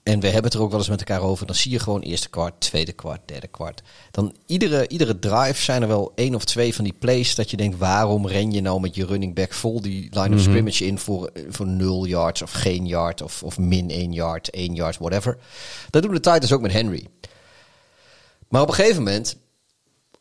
en 0.10 0.20
we 0.20 0.26
hebben 0.26 0.44
het 0.44 0.54
er 0.54 0.62
ook 0.62 0.70
wel 0.70 0.80
eens 0.80 0.90
met 0.90 1.00
elkaar 1.00 1.22
over. 1.22 1.46
Dan 1.46 1.56
zie 1.56 1.72
je 1.72 1.80
gewoon 1.80 2.02
eerste 2.02 2.30
kwart, 2.30 2.60
tweede 2.60 2.92
kwart, 2.92 3.20
derde 3.26 3.48
kwart. 3.48 3.82
Dan 4.12 4.36
iedere, 4.46 4.88
iedere 4.88 5.20
drive 5.20 5.62
zijn 5.62 5.82
er 5.82 5.88
wel 5.88 6.12
één 6.16 6.36
of 6.36 6.46
twee 6.46 6.76
van 6.76 6.84
die 6.84 6.96
plays 7.00 7.36
dat 7.36 7.52
je 7.52 7.58
denkt, 7.58 7.78
waarom 7.78 8.28
ren 8.28 8.52
je 8.52 8.62
nou 8.62 8.80
met 8.80 8.96
je 8.96 9.06
running 9.06 9.36
back 9.36 9.54
vol 9.54 9.82
die 9.82 10.08
line 10.12 10.36
of 10.36 10.42
scrimmage 10.42 10.86
in 10.86 11.00
voor, 11.00 11.32
voor 11.50 11.68
nul 11.68 12.06
yards 12.06 12.42
of 12.42 12.52
geen 12.52 12.86
yard 12.86 13.22
of, 13.22 13.44
of 13.44 13.58
min 13.58 13.90
één 13.90 14.14
yard, 14.14 14.50
één 14.50 14.76
yard, 14.76 14.98
whatever. 14.98 15.38
Dat 15.90 16.02
doen 16.02 16.14
de 16.14 16.20
Titans 16.20 16.52
ook 16.52 16.62
met 16.62 16.72
Henry. 16.72 17.08
Maar 18.48 18.62
op 18.62 18.68
een 18.68 18.74
gegeven 18.74 19.04
moment, 19.04 19.38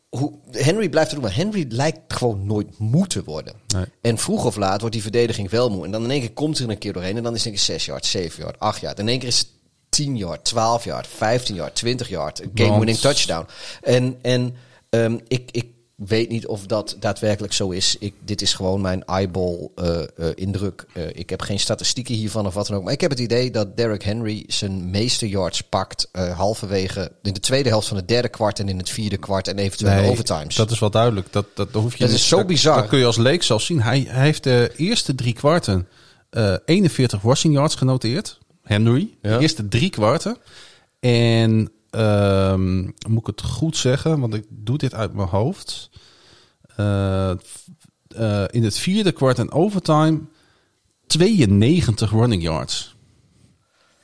hoe, 0.09 0.33
Henry 0.51 0.89
blijft 0.89 1.11
het 1.11 1.19
doen, 1.19 1.29
maar 1.29 1.37
Henry 1.37 1.65
lijkt 1.69 2.13
gewoon 2.13 2.45
nooit 2.45 2.79
moe 2.79 3.07
te 3.07 3.23
worden. 3.23 3.53
Nee. 3.67 3.85
En 4.01 4.17
vroeg 4.17 4.45
of 4.45 4.55
laat 4.55 4.79
wordt 4.79 4.95
die 4.95 5.03
verdediging 5.03 5.49
wel 5.49 5.69
moe. 5.69 5.85
En 5.85 5.91
dan 5.91 6.03
in 6.03 6.11
één 6.11 6.19
keer 6.19 6.33
komt 6.33 6.57
hij 6.57 6.65
er 6.67 6.73
een 6.73 6.79
keer 6.79 6.93
doorheen. 6.93 7.17
En 7.17 7.23
dan 7.23 7.33
is 7.33 7.43
het 7.43 7.53
in 7.53 7.57
één 7.57 7.65
keer 7.65 7.75
6 7.75 7.85
yard, 7.85 8.05
7 8.05 8.43
yard, 8.43 8.59
8 8.59 8.81
yard. 8.81 8.97
En 8.97 9.03
in 9.03 9.09
één 9.09 9.19
keer 9.19 9.27
is 9.27 9.39
het 9.39 9.47
10 9.99 10.17
yard, 10.17 10.43
12 10.43 10.83
yard, 10.83 11.07
15 11.07 11.55
yard, 11.55 11.75
20 11.75 12.09
yard. 12.09 12.41
Een 12.41 12.51
game-winning 12.53 12.97
touchdown. 12.97 13.45
En, 13.81 14.17
en 14.21 14.55
ehm, 14.89 15.17
ik, 15.27 15.49
ik 15.51 15.65
weet 15.95 16.29
niet 16.29 16.47
of 16.47 16.65
dat 16.65 16.95
daadwerkelijk 16.99 17.53
zo 17.53 17.69
is. 17.69 17.95
Ik, 17.99 18.13
dit 18.25 18.41
is 18.41 18.53
gewoon 18.53 18.81
mijn 18.81 19.05
eyeball 19.05 19.69
eh, 19.75 20.01
eh, 20.01 20.05
indruk. 20.35 20.85
Eh, 20.93 21.03
ik 21.13 21.29
heb 21.29 21.41
geen 21.41 21.59
statistieken 21.59 22.15
hiervan 22.15 22.45
of 22.45 22.53
wat 22.53 22.67
dan 22.67 22.77
ook. 22.77 22.83
Maar 22.83 22.93
ik 22.93 23.01
heb 23.01 23.09
het 23.09 23.19
idee 23.19 23.51
dat 23.51 23.77
Derrick 23.77 24.03
Henry 24.03 24.43
zijn 24.47 24.89
meeste 24.89 25.29
yards 25.29 25.61
pakt 25.61 26.09
halverwege 26.35 27.11
in 27.21 27.33
de 27.33 27.39
tweede 27.39 27.69
helft 27.69 27.87
van 27.87 27.97
het 27.97 28.07
derde 28.07 28.29
kwart 28.29 28.59
en 28.59 28.69
in 28.69 28.77
het 28.77 28.89
vierde 28.89 29.17
kwart 29.17 29.47
en 29.47 29.57
eventueel 29.57 30.01
de 30.01 30.09
overtimes. 30.09 30.55
dat 30.55 30.71
is 30.71 30.79
wel 30.79 30.91
duidelijk. 30.91 31.31
Dat, 31.31 31.45
dat, 31.55 31.73
dat 31.73 31.81
hoef 31.81 31.93
je 31.93 31.99
Dat 31.99 32.09
niet- 32.09 32.17
is 32.17 32.27
zo 32.27 32.45
bizar. 32.45 32.75
Dat 32.75 32.87
kun 32.87 32.99
je 32.99 33.05
als 33.05 33.17
leek 33.17 33.43
zelfs 33.43 33.65
zien. 33.65 33.81
Hij, 33.81 34.05
hij 34.09 34.23
heeft 34.23 34.43
de 34.43 34.71
eerste 34.75 35.15
drie 35.15 35.33
kwarten 35.33 35.87
eh 36.29 36.55
41 36.65 37.21
rushing 37.21 37.53
yards 37.53 37.75
genoteerd. 37.75 38.37
Henry. 38.69 39.09
Ja. 39.21 39.35
De 39.35 39.41
eerste 39.41 39.67
drie 39.67 39.89
kwarten. 39.89 40.37
En 40.99 41.71
ehm, 41.89 42.81
moet 42.83 43.19
ik 43.19 43.25
het 43.25 43.41
goed 43.41 43.77
zeggen, 43.77 44.19
want 44.19 44.33
ik 44.33 44.45
doe 44.49 44.77
dit 44.77 44.93
uit 44.93 45.13
mijn 45.13 45.27
hoofd. 45.27 45.89
Eh, 46.75 47.29
eh, 47.29 48.43
in 48.49 48.63
het 48.63 48.77
vierde 48.77 49.11
kwart 49.11 49.39
en 49.39 49.51
overtime 49.51 50.19
92 51.07 52.11
running 52.11 52.43
yards. 52.43 52.95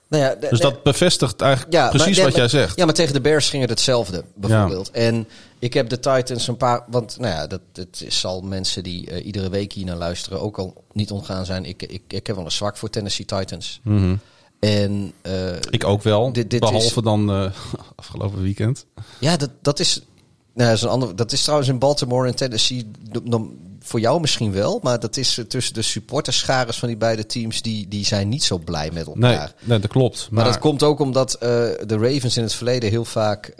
nou 0.08 0.24
ja, 0.24 0.36
de- 0.36 0.48
Dus 0.50 0.60
dat 0.60 0.84
bevestigt 0.84 1.42
eigenlijk 1.42 1.74
Ja, 1.74 1.90
precies 1.90 2.16
maar- 2.18 2.26
wat 2.26 2.36
jij 2.36 2.48
zegt. 2.48 2.76
Ja, 2.78 2.86
maar 2.86 2.94
tegen 2.94 3.14
de 3.14 3.22
Bears 3.22 3.50
ging 3.50 3.62
het 3.62 3.70
hetzelfde, 3.72 4.24
bijvoorbeeld. 4.36 4.92
En 4.92 5.28
ik 5.60 5.74
heb 5.74 5.90
de 5.90 6.00
Titans 6.00 6.48
een 6.48 6.58
paar... 6.58 6.84
Want 6.88 7.18
nou 7.20 7.34
ja, 7.34 7.48
dat, 7.48 7.62
dat 7.72 8.04
zal 8.08 8.42
mensen 8.42 8.84
die 8.84 9.10
eh, 9.10 9.26
iedere 9.26 9.50
week 9.50 9.74
hier 9.74 9.86
naar 9.86 9.96
luisteren 9.96 10.42
ook 10.42 10.58
al 10.58 10.84
niet 10.94 11.12
ontgaan 11.12 11.46
zijn. 11.46 11.66
Ik, 11.66 11.84
ik, 11.84 12.02
ik 12.08 12.28
heb 12.28 12.36
wel 12.36 12.46
een 12.46 12.52
zwak 12.52 12.78
voor 12.78 12.90
Tennessee 12.90 13.26
Titans. 13.26 13.80
Mhm. 13.84 14.16
En 14.66 15.14
eh, 15.22 15.56
Ik 15.70 15.84
ook 15.84 16.04
wel, 16.04 16.34
Dit- 16.34 16.50
dit 16.50 16.60
behalve 16.60 16.98
is- 16.98 17.04
dan 17.04 17.32
eh, 17.32 17.52
afgelopen 17.96 18.42
weekend. 18.42 18.86
ja, 19.20 19.38
dat, 19.38 19.50
dat 19.62 19.80
is... 19.80 20.02
Nou, 20.54 20.68
dat, 20.70 20.78
is 20.78 20.84
een 20.84 20.90
ander, 20.90 21.16
dat 21.16 21.32
is 21.32 21.42
trouwens 21.42 21.70
in 21.70 21.80
Baltimore 21.80 22.28
en 22.28 22.36
Tennessee 22.36 22.92
dan 23.24 23.54
voor 23.80 24.00
jou 24.00 24.22
misschien 24.22 24.52
wel. 24.52 24.80
Maar 24.84 25.00
dat 25.00 25.18
is 25.18 25.38
eh, 25.38 25.46
tussen 25.46 25.74
de 25.74 25.82
supporterscharen 25.82 26.74
van 26.74 26.88
die 26.88 26.98
beide 26.98 27.26
teams... 27.26 27.62
die, 27.62 27.88
die 27.88 28.06
zijn 28.06 28.30
niet 28.30 28.44
zo 28.44 28.58
blij 28.58 28.90
met 28.94 29.08
elkaar. 29.08 29.20
Nee, 29.60 29.70
nee, 29.70 29.80
dat 29.80 29.90
klopt. 29.92 30.28
Maar, 30.32 30.44
dat 30.44 30.60
komt 30.60 30.84
ook 30.84 31.00
omdat 31.00 31.38
de 31.40 31.98
Ravens 32.00 32.38
in 32.38 32.44
het 32.44 32.54
verleden 32.54 32.90
heel 32.90 33.06
vaak, 33.06 33.56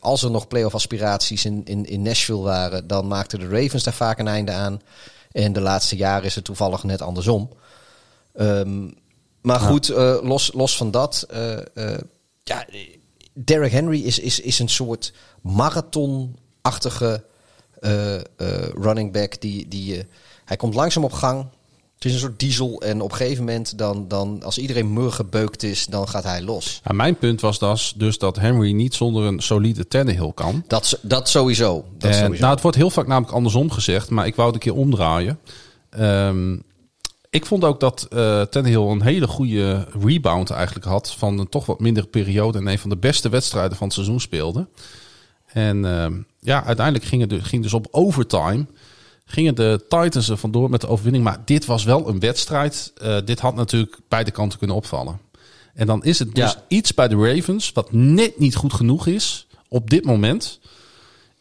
als 0.00 0.22
er 0.22 0.30
nog 0.30 0.48
playoff 0.48 0.74
aspiraties 0.74 1.44
in, 1.44 1.60
in, 1.64 1.84
in 1.86 2.02
Nashville 2.02 2.40
waren, 2.42 2.86
dan 2.86 3.06
maakten 3.06 3.38
de 3.38 3.48
Ravens 3.48 3.82
daar 3.82 3.94
vaak 3.94 4.18
een 4.18 4.28
einde 4.28 4.52
aan. 4.52 4.80
En 5.32 5.52
de 5.52 5.60
laatste 5.60 5.96
jaren 5.96 6.24
is 6.24 6.34
het 6.34 6.44
toevallig 6.44 6.82
net 6.84 7.02
andersom. 7.02 7.48
Ehm, 8.34 8.88
maar 9.44 9.60
goed, 9.60 9.90
uh, 9.90 10.16
los, 10.22 10.50
los 10.54 10.76
van 10.76 10.90
dat. 10.90 11.26
Uh, 11.34 11.56
uh, 11.74 11.96
ja, 12.42 12.66
Derrick 13.32 13.72
Henry 13.72 14.00
is, 14.00 14.18
is, 14.18 14.40
is 14.40 14.58
een 14.58 14.68
soort 14.68 15.12
marathonachtige 15.40 17.24
running 18.74 19.12
back. 19.12 19.40
Die, 19.40 19.68
die, 19.68 20.06
hij 20.44 20.56
komt 20.56 20.74
langzaam 20.74 21.04
op 21.04 21.12
gang. 21.12 21.46
Het 21.94 22.04
is 22.04 22.12
een 22.12 22.18
soort 22.18 22.38
diesel. 22.38 22.80
En 22.80 23.00
op 23.00 23.10
een 23.10 23.16
gegeven 23.16 23.44
moment, 23.44 23.78
dan, 23.78 24.08
dan, 24.08 24.42
als 24.42 24.58
iedereen 24.58 24.92
mur 24.92 25.12
gebeukt 25.12 25.62
is, 25.62 25.86
dan 25.86 26.08
gaat 26.08 26.24
hij 26.24 26.42
los. 26.42 26.80
Ja, 26.84 26.92
mijn 26.92 27.16
punt 27.16 27.40
was 27.40 27.58
dus, 27.58 27.94
dus 27.96 28.18
dat 28.18 28.36
Henry 28.36 28.72
niet 28.72 28.94
zonder 28.94 29.24
een 29.24 29.40
solide 29.40 29.88
Tannehill 29.88 30.32
kan. 30.34 30.64
Dat, 30.66 30.98
dat 31.02 31.28
sowieso. 31.28 31.84
Dat 31.98 32.10
en, 32.10 32.16
sowieso. 32.16 32.40
Nou, 32.40 32.52
het 32.52 32.62
wordt 32.62 32.76
heel 32.76 32.90
vaak 32.90 33.06
namelijk 33.06 33.32
andersom 33.32 33.70
gezegd. 33.70 34.10
Maar 34.10 34.26
ik 34.26 34.34
wou 34.34 34.46
het 34.46 34.56
een 34.56 34.62
keer 34.62 34.80
omdraaien. 34.80 35.38
Um, 35.98 36.62
ik 37.34 37.46
vond 37.46 37.64
ook 37.64 37.80
dat 37.80 38.06
uh, 38.12 38.42
Tannehill 38.42 38.90
een 38.90 39.02
hele 39.02 39.26
goede 39.26 39.86
rebound 40.02 40.50
eigenlijk 40.50 40.86
had. 40.86 41.12
Van 41.12 41.38
een 41.38 41.48
toch 41.48 41.66
wat 41.66 41.80
mindere 41.80 42.06
periode. 42.06 42.58
En 42.58 42.66
een 42.66 42.78
van 42.78 42.90
de 42.90 42.96
beste 42.96 43.28
wedstrijden 43.28 43.76
van 43.76 43.86
het 43.86 43.94
seizoen 43.94 44.20
speelde. 44.20 44.66
En 45.46 45.84
uh, 45.84 46.06
ja, 46.40 46.64
uiteindelijk 46.64 47.06
ging 47.06 47.20
het 47.20 47.30
dus, 47.30 47.42
ging 47.42 47.62
dus 47.62 47.72
op 47.72 47.86
overtime. 47.90 48.66
Gingen 49.24 49.54
de 49.54 49.84
Titans 49.88 50.28
er 50.28 50.36
vandoor 50.36 50.70
met 50.70 50.80
de 50.80 50.86
overwinning. 50.86 51.24
Maar 51.24 51.42
dit 51.44 51.64
was 51.64 51.84
wel 51.84 52.08
een 52.08 52.20
wedstrijd. 52.20 52.92
Uh, 53.02 53.16
dit 53.24 53.40
had 53.40 53.54
natuurlijk 53.54 53.98
beide 54.08 54.30
kanten 54.30 54.58
kunnen 54.58 54.76
opvallen. 54.76 55.20
En 55.74 55.86
dan 55.86 56.04
is 56.04 56.18
het 56.18 56.34
dus 56.34 56.52
ja. 56.52 56.64
iets 56.68 56.94
bij 56.94 57.08
de 57.08 57.16
Ravens. 57.16 57.72
Wat 57.72 57.92
net 57.92 58.38
niet 58.38 58.56
goed 58.56 58.72
genoeg 58.72 59.06
is. 59.06 59.46
Op 59.68 59.90
dit 59.90 60.04
moment. 60.04 60.60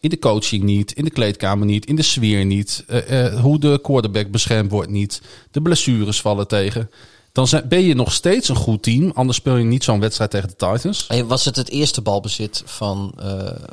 In 0.04 0.10
de 0.10 0.20
coaching 0.20 0.64
niet, 0.64 0.92
in 0.92 1.04
de 1.04 1.10
kleedkamer 1.10 1.66
niet, 1.66 1.86
in 1.86 1.96
de 1.96 2.02
sfeer 2.02 2.46
niet. 2.46 2.86
Uh, 2.90 3.34
uh, 3.34 3.40
hoe 3.42 3.60
de 3.60 3.80
quarterback 3.82 4.32
beschermd 4.32 4.72
wordt 4.72 4.90
niet. 4.90 5.22
De 5.52 5.62
blessures 5.62 6.22
vallen 6.22 6.48
tegen. 6.48 6.90
Dan 7.32 7.48
zijn, 7.48 7.68
ben 7.68 7.82
je 7.82 7.96
nog 7.96 8.14
steeds 8.14 8.50
een 8.50 8.56
goed 8.56 8.84
team. 8.84 9.12
Anders 9.14 9.38
speel 9.38 9.56
je 9.56 9.64
niet 9.64 9.84
zo'n 9.84 10.00
wedstrijd 10.00 10.32
tegen 10.32 10.48
de 10.48 10.56
Titans. 10.56 11.08
En 11.08 11.28
was 11.28 11.46
het 11.46 11.56
het 11.56 11.70
eerste 11.70 12.02
balbezit 12.02 12.64
van, 12.66 13.14
uh, 13.20 13.26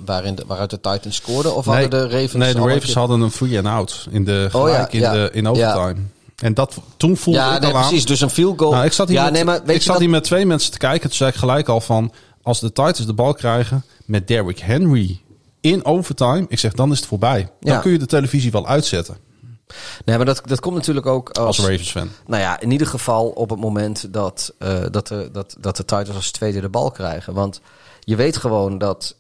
waarin 0.05 0.35
de, 0.35 0.45
waaruit 0.47 0.71
de 0.71 0.81
Titans 0.81 1.17
scoorden? 1.17 1.57
Of 1.57 1.67
nee, 1.67 1.81
hadden 1.81 2.01
de 2.01 2.09
Ravens... 2.09 2.33
Nee, 2.33 2.55
de 2.55 2.61
Ravens 2.61 2.95
hadden 2.95 3.21
een 3.21 3.31
free 3.31 3.57
and 3.59 3.67
out 3.67 4.07
in, 4.11 4.25
de, 4.25 4.49
oh, 4.53 4.69
ja, 4.69 4.91
in, 4.91 5.01
ja, 5.01 5.13
de, 5.13 5.31
in 5.33 5.49
overtime. 5.49 5.95
Ja. 5.95 6.47
En 6.47 6.55
dat, 6.55 6.77
toen 6.97 7.17
voelde 7.17 7.41
ja, 7.41 7.55
ik 7.55 7.61
nee, 7.61 7.71
al 7.71 7.77
aan... 7.77 7.89
precies. 7.89 8.07
Dus 8.07 8.21
een 8.21 8.31
field 8.31 8.59
goal. 8.59 8.73
Nou, 8.73 8.85
ik 8.85 8.93
zat 8.93 9.09
hier, 9.09 9.17
ja, 9.17 9.25
met, 9.25 9.33
nee, 9.33 9.45
maar 9.45 9.61
weet 9.65 9.77
ik 9.77 9.83
zat 9.83 9.93
dat... 9.93 10.01
hier 10.01 10.11
met 10.11 10.25
twee 10.25 10.47
mensen 10.47 10.73
te 10.73 10.79
kijken. 10.79 11.09
Toen 11.09 11.17
zei 11.17 11.31
ik 11.31 11.37
gelijk 11.37 11.69
al 11.69 11.81
van... 11.81 12.13
Als 12.43 12.61
de 12.61 12.73
Titans 12.73 13.07
de 13.07 13.13
bal 13.13 13.35
krijgen 13.35 13.85
met 14.05 14.29
Derrick 14.29 14.59
Henry 14.59 15.21
in 15.61 15.85
overtime. 15.85 16.45
Ik 16.49 16.59
zeg, 16.59 16.73
dan 16.73 16.91
is 16.91 16.99
het 16.99 17.07
voorbij. 17.07 17.51
Dan 17.61 17.75
Ja. 17.75 17.81
kun 17.81 17.93
je 17.93 17.99
de 17.99 18.07
televisie 18.07 18.51
wel 18.51 18.67
uitzetten. 18.67 19.17
Nee, 20.05 20.17
maar 20.17 20.27
dat, 20.27 20.43
dat 20.45 20.61
komt 20.61 20.75
natuurlijk 20.75 21.07
ook 21.07 21.31
als... 21.31 21.59
Als 21.59 21.69
Ravens 21.69 21.91
fan. 21.91 22.09
Nou 22.27 22.43
ja, 22.43 22.61
in 22.61 22.71
ieder 22.71 22.87
geval 22.87 23.29
op 23.29 23.51
het 23.51 23.61
moment 23.61 24.13
dat, 24.13 24.55
uh, 24.59 24.85
dat, 24.91 25.07
de, 25.07 25.29
dat, 25.33 25.57
dat 25.61 25.77
de 25.77 25.85
Titans 25.85 26.15
als 26.15 26.31
tweede 26.31 26.61
de 26.61 26.69
bal 26.69 26.91
krijgen. 26.91 27.35
Want 27.35 27.61
je 28.01 28.17
weet 28.17 28.37
gewoon 28.37 28.79
dat... 28.79 29.17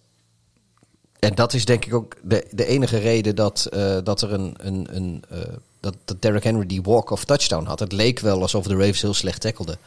En 1.18 1.34
dat 1.34 1.52
is 1.54 1.64
denk 1.64 1.84
ik 1.84 1.94
ook 1.94 2.16
de, 2.22 2.46
de 2.50 2.66
enige 2.66 2.98
reden 2.98 3.36
dat, 3.36 3.68
uh, 3.74 3.96
dat 4.04 4.22
er 4.22 4.32
een... 4.32 4.54
een, 4.58 4.86
een 4.90 5.24
uh, 5.32 5.38
dat, 5.80 5.94
dat 6.04 6.22
Derrick 6.22 6.44
Henry 6.44 6.66
die 6.66 6.82
walk-off 6.82 7.24
touchdown 7.24 7.64
had. 7.66 7.78
Het 7.80 7.92
leek 7.92 8.18
wel 8.20 8.40
alsof 8.40 8.66
de 8.66 8.74
Ravens 8.76 9.02
heel 9.02 9.14
slecht 9.14 9.40
tackelden. 9.40 9.78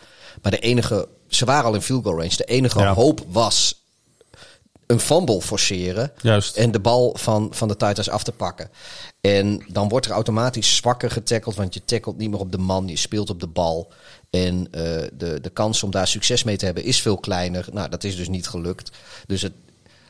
Maar 0.41 0.51
de 0.51 0.59
enige... 0.59 1.07
Ze 1.27 1.45
waren 1.45 1.65
al 1.65 1.73
in 1.75 1.81
field 1.81 2.03
goal 2.03 2.17
range. 2.17 2.35
De 2.35 2.43
enige 2.43 2.79
Ja. 2.79 2.93
hoop 2.93 3.25
was 3.27 3.82
een 4.87 4.99
fumble 4.99 5.41
forceren. 5.41 6.11
Juist. 6.21 6.55
En 6.55 6.71
de 6.71 6.79
bal 6.79 7.15
van, 7.17 7.47
van 7.51 7.67
de 7.67 7.75
Titans 7.75 8.09
af 8.09 8.23
te 8.23 8.31
pakken. 8.31 8.69
En 9.21 9.65
dan 9.67 9.89
wordt 9.89 10.05
er 10.05 10.11
automatisch 10.11 10.75
zwakker 10.75 11.11
getackeld. 11.11 11.55
Want 11.55 11.73
je 11.73 11.85
tackelt 11.85 12.17
niet 12.17 12.29
meer 12.29 12.39
op 12.39 12.51
de 12.51 12.57
man. 12.57 12.87
Je 12.87 12.97
speelt 12.97 13.29
op 13.29 13.39
de 13.39 13.47
bal. 13.47 13.91
En 14.29 14.55
uh, 14.57 14.67
de, 15.13 15.39
de 15.41 15.49
kans 15.53 15.83
om 15.83 15.91
daar 15.91 16.07
succes 16.07 16.43
mee 16.43 16.57
te 16.57 16.65
hebben 16.65 16.83
is 16.83 17.01
veel 17.01 17.17
kleiner. 17.17 17.67
Nou, 17.71 17.89
dat 17.89 18.03
is 18.03 18.15
dus 18.15 18.29
niet 18.29 18.47
gelukt. 18.47 18.91
Dus 19.27 19.41
het, 19.41 19.53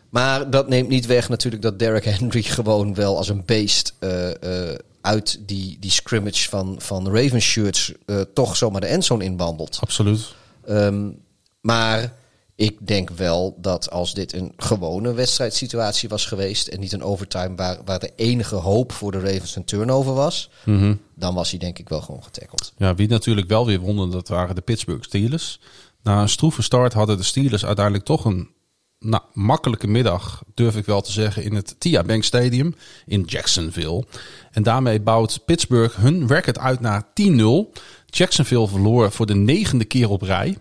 maar 0.10 0.50
dat 0.50 0.68
neemt 0.68 0.90
niet 0.90 1.06
weg 1.06 1.30
natuurlijk 1.30 1.62
dat 1.62 1.80
Derrick 1.80 2.04
Henry 2.04 2.44
gewoon 2.60 2.94
wel 2.94 3.18
als 3.18 3.30
een 3.30 3.46
beest... 3.46 3.94
Uh, 4.00 4.30
uh, 4.44 4.76
uit 5.02 5.40
die, 5.46 5.78
die 5.80 5.92
scrimmage 5.92 6.50
van, 6.50 6.76
van 6.80 7.16
Ravens 7.16 7.46
shirts 7.46 7.92
toch 8.34 8.56
zomaar 8.56 8.82
de 8.82 8.88
endzone 8.88 9.24
inwandelt. 9.24 9.78
Absoluut. 9.82 10.34
Um, 10.70 11.22
maar 11.62 12.14
ik 12.56 12.88
denk 12.88 13.10
wel 13.10 13.58
dat 13.58 13.92
als 13.92 14.14
dit 14.14 14.34
een 14.34 14.54
gewone 14.58 15.14
wedstrijdsituatie 15.14 16.10
was 16.10 16.26
geweest 16.26 16.68
en 16.68 16.80
niet 16.80 16.92
een 16.92 17.04
overtime 17.04 17.56
waar, 17.56 17.78
waar 17.86 18.00
de 18.00 18.12
enige 18.16 18.56
hoop 18.56 18.92
voor 18.92 19.12
de 19.12 19.20
Ravens 19.20 19.56
een 19.56 19.66
turnover 19.66 20.14
was, 20.14 20.50
mm 20.66 20.80
-hmm. 20.80 21.00
dan 21.16 21.34
was 21.34 21.50
hij 21.50 21.60
denk 21.60 21.80
ik 21.80 21.90
wel 21.90 22.02
gewoon 22.02 22.24
getackeld. 22.24 22.74
Ja, 22.78 22.96
wie 22.96 23.08
natuurlijk 23.08 23.48
wel 23.48 23.66
weer 23.66 23.80
wonnen, 23.80 24.12
dat 24.12 24.28
waren 24.28 24.56
de 24.56 24.62
Pittsburgh 24.62 25.04
Steelers. 25.04 25.60
Na 26.04 26.22
een 26.22 26.30
stroeve 26.30 26.62
start 26.62 26.94
hadden 26.94 27.18
de 27.18 27.24
Steelers 27.24 27.66
uiteindelijk 27.66 28.06
toch 28.06 28.26
een 28.26 28.50
nou, 29.00 29.24
makkelijke 29.34 29.88
middag, 29.88 30.44
durf 30.54 30.76
ik 30.76 30.86
wel 30.86 31.02
te 31.02 31.12
zeggen, 31.12 31.44
in 31.44 31.56
het 31.56 31.76
TIA 31.78 32.04
Bank 32.04 32.24
Stadium 32.24 32.76
in 33.06 33.22
Jacksonville. 33.22 34.06
En 34.52 34.64
daarmee 34.64 35.02
bouwt 35.02 35.46
Pittsburgh 35.46 35.96
hun 35.96 36.28
record 36.28 36.60
uit 36.60 36.80
naar 36.80 37.04
10-0. 37.04 37.44
Jacksonville 38.06 38.68
verloor 38.68 39.12
voor 39.12 39.26
de 39.26 39.36
negende 39.36 39.86
keer 39.86 40.10
op 40.10 40.22
rij 40.22 40.58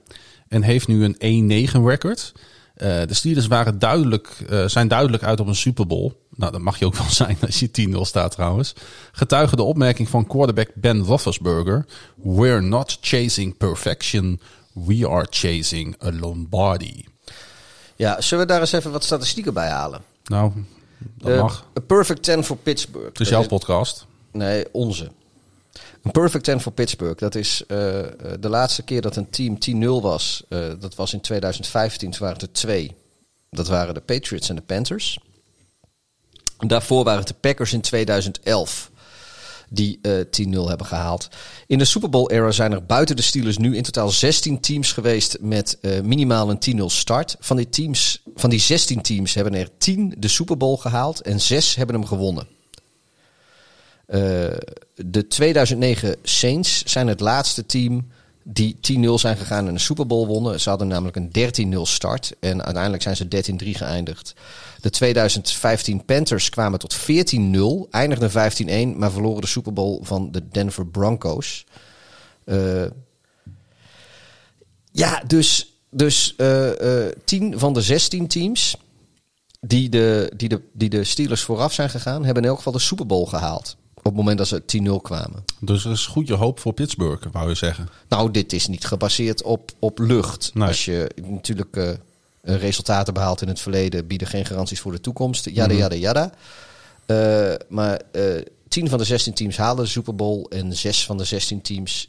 en 0.53 0.63
heeft 0.63 0.89
nu 0.89 1.15
een 1.19 1.69
1-9 1.69 1.81
record. 1.85 2.33
Uh, 2.77 2.89
de 3.07 3.15
Steelers 3.15 3.47
waren 3.47 3.79
duidelijk, 3.79 4.37
uh, 4.51 4.67
zijn 4.67 4.89
duidelijk 4.89 5.23
uit 5.23 5.41
op 5.41 5.47
een 5.47 5.55
Super 5.55 5.87
Bowl. 5.87 6.13
Nou, 6.37 6.53
dat 6.53 6.61
mag 6.61 6.79
je 6.79 6.87
ook 6.87 6.97
wel 7.03 7.11
zijn 7.11 7.39
als 7.47 7.61
je 7.61 7.91
10-0 7.91 8.01
staat 8.01 8.33
trouwens. 8.33 8.75
Getuige 9.13 9.57
de 9.57 9.63
opmerking 9.63 10.09
van 10.09 10.27
quarterback 10.27 10.69
Ben 10.75 11.01
Roethlisberger. 11.01 11.87
We're 12.23 12.61
not 12.61 12.99
chasing 13.01 13.57
perfection, 13.57 14.41
we 14.73 15.09
are 15.09 15.27
chasing 15.31 15.97
a 16.05 16.13
Lombardi. 16.13 17.05
Ja, 17.97 18.21
zullen 18.21 18.47
we 18.47 18.53
daar 18.53 18.61
eens 18.61 18.73
even 18.73 18.93
wat 18.93 19.05
statistieken 19.05 19.55
bij 19.55 19.69
halen? 19.69 20.01
Nou, 20.25 20.53
dat 21.19 21.31
uh, 21.31 21.41
mag. 21.41 21.67
A 21.79 21.81
perfect 21.81 22.23
10 22.23 22.45
voor 22.45 22.57
Pittsburgh. 22.57 23.09
Het 23.09 23.21
is 23.21 23.29
jouw 23.29 23.47
podcast. 23.47 24.07
Nee, 24.33 24.65
onze. 24.73 25.11
Een 26.03 26.11
perfect 26.11 26.45
10 26.45 26.61
voor 26.61 26.73
Pittsburgh. 26.73 27.19
Dat 27.19 27.35
is 27.35 27.63
uh, 27.63 27.69
de 28.41 28.49
laatste 28.49 28.83
keer 28.83 29.01
dat 29.01 29.17
een 29.17 29.31
team 29.31 29.59
10-0 30.01 30.03
was. 30.03 30.43
Uh, 30.49 30.73
dat 30.81 30.95
was 30.95 31.13
in 31.13 31.21
2015. 31.21 32.11
Toen 32.11 32.21
waren 32.21 32.41
er 32.41 32.53
twee. 32.53 32.97
Dat 33.51 33.69
waren 33.69 33.95
de 33.95 34.01
Patriots 34.01 34.49
en 34.49 34.57
de 34.57 34.63
Panthers. 34.63 35.19
Daarvoor 36.59 37.05
waren 37.05 37.19
het 37.19 37.29
de 37.29 37.35
Packers 37.35 37.73
in 37.73 37.81
2011. 37.81 38.91
Die 39.69 39.99
uh, 40.03 40.21
10-0 40.21 40.69
hebben 40.69 40.87
gehaald. 40.87 41.29
In 41.67 41.79
de 41.79 41.85
Super 41.85 42.09
Bowl 42.09 42.31
era 42.31 42.51
zijn 42.51 42.73
er 42.73 42.87
buiten 42.87 43.17
de 43.17 43.23
Steelers 43.23 43.59
nu 43.59 43.77
in 43.77 43.83
totaal 43.83 44.11
16 44.11 44.61
teams 44.61 44.93
geweest 44.93 45.37
met 45.41 45.79
minimaal 46.03 46.51
een 46.51 46.81
10-0 46.81 46.85
start. 46.85 47.37
Van 47.41 47.57
die, 47.57 47.69
teams, 47.69 48.23
van 48.35 48.51
die 48.51 48.61
16 48.61 49.03
teams 49.03 49.35
hebben 49.35 49.55
er 49.55 49.69
10 49.79 50.15
de 50.19 50.29
Super 50.29 50.57
Bowl 50.57 50.77
gehaald 50.77 51.21
en 51.21 51.41
6 51.41 51.75
hebben 51.75 51.97
hem 51.97 52.07
gewonnen. 52.07 52.47
Uh, 54.13 54.19
de 54.95 55.27
2009 55.29 56.17
Saints 56.23 56.83
zijn 56.85 57.07
het 57.07 57.21
laatste 57.21 57.67
team 57.67 58.07
die 58.43 58.77
10-0 58.77 58.81
zijn 59.15 59.37
gegaan 59.37 59.67
en 59.67 59.73
een 59.73 59.81
Super 59.81 60.07
Bowl 60.07 60.27
wonnen. 60.27 60.61
Ze 60.61 60.69
hadden 60.69 60.89
namelijk 60.89 61.17
een 61.17 61.73
13-0 61.75 61.81
start 61.81 62.33
en 62.41 62.65
uiteindelijk 62.65 63.03
zijn 63.03 63.17
ze 63.17 63.53
13-3 63.65 63.69
geëindigd. 63.71 64.35
De 64.81 64.91
2015 64.91 66.05
Panthers 66.05 66.49
kwamen 66.49 66.79
tot 66.79 66.97
14-0, 66.97 67.91
eindigden 67.91 68.31
15-1, 68.95 68.97
maar 68.97 69.13
verloren 69.13 69.41
de 69.41 69.47
Super 69.47 69.73
Bowl 69.73 70.05
van 70.05 70.33
de 70.33 70.49
Denver 70.49 70.87
Broncos. 70.87 71.65
Uh, 72.45 72.85
ja, 74.93 75.23
dus, 75.27 75.77
dus 75.91 76.35
uh, 76.37 76.71
10 77.25 77.59
van 77.59 77.73
de 77.73 77.83
16 77.83 78.27
teams 78.27 78.77
die 79.61 79.89
de, 79.89 80.33
die, 80.37 80.49
de, 80.49 80.61
die 80.73 80.89
de 80.89 81.05
Steelers 81.05 81.43
vooraf 81.43 81.73
zijn 81.73 81.91
gegaan, 81.91 82.25
hebben 82.25 82.43
in 82.43 82.49
elk 82.49 82.59
geval 82.59 82.73
de 82.73 82.79
Super 82.79 83.07
Bowl 83.07 83.27
gehaald. 83.27 83.77
Op 84.05 84.09
het 84.09 84.15
moment 84.15 84.39
dat 84.39 84.49
ze 84.49 84.63
10-0 84.99 85.03
kwamen. 85.03 85.45
Dus 85.61 85.85
er 85.85 85.91
is 85.91 86.07
goed 86.07 86.27
je 86.27 86.35
hoop 86.35 86.61
voor 86.61 86.73
Pittsburgh, 86.73 87.27
wou 87.33 87.49
je 87.49 87.55
zeggen. 87.55 87.89
Nou, 88.09 88.31
dit 88.31 88.53
is 88.53 88.67
niet 88.67 88.85
gebaseerd 88.85 89.43
op, 89.43 89.71
op 89.79 89.99
lucht. 89.99 90.51
Nee. 90.55 90.69
Als 90.69 90.85
je 90.85 91.11
natuurlijk 91.25 91.77
uh, 91.77 91.91
resultaten 92.43 93.15
behaalt 93.15 93.43
in 93.43 93.49
het 93.49 93.61
verleden, 93.61 94.07
bieden 94.07 94.27
geen 94.29 94.45
garanties 94.45 94.81
voor 94.81 94.93
de 94.93 95.01
toekomst. 95.01 95.45
Jada, 95.45 95.73
Mhm. 95.73 95.83
jada, 95.83 95.95
jada. 95.95 96.33
Uh, 97.07 97.55
maar 97.69 98.03
uh, 98.13 98.41
10 98.69 98.89
van 98.89 98.99
de 98.99 99.05
16 99.05 99.35
teams 99.35 99.57
halen 99.57 99.85
de 99.85 99.91
Super 99.91 100.15
Bowl. 100.15 100.47
En 100.49 100.77
6 100.77 101.05
van 101.05 101.17
de 101.17 101.25
16 101.25 101.61
teams, 101.63 102.09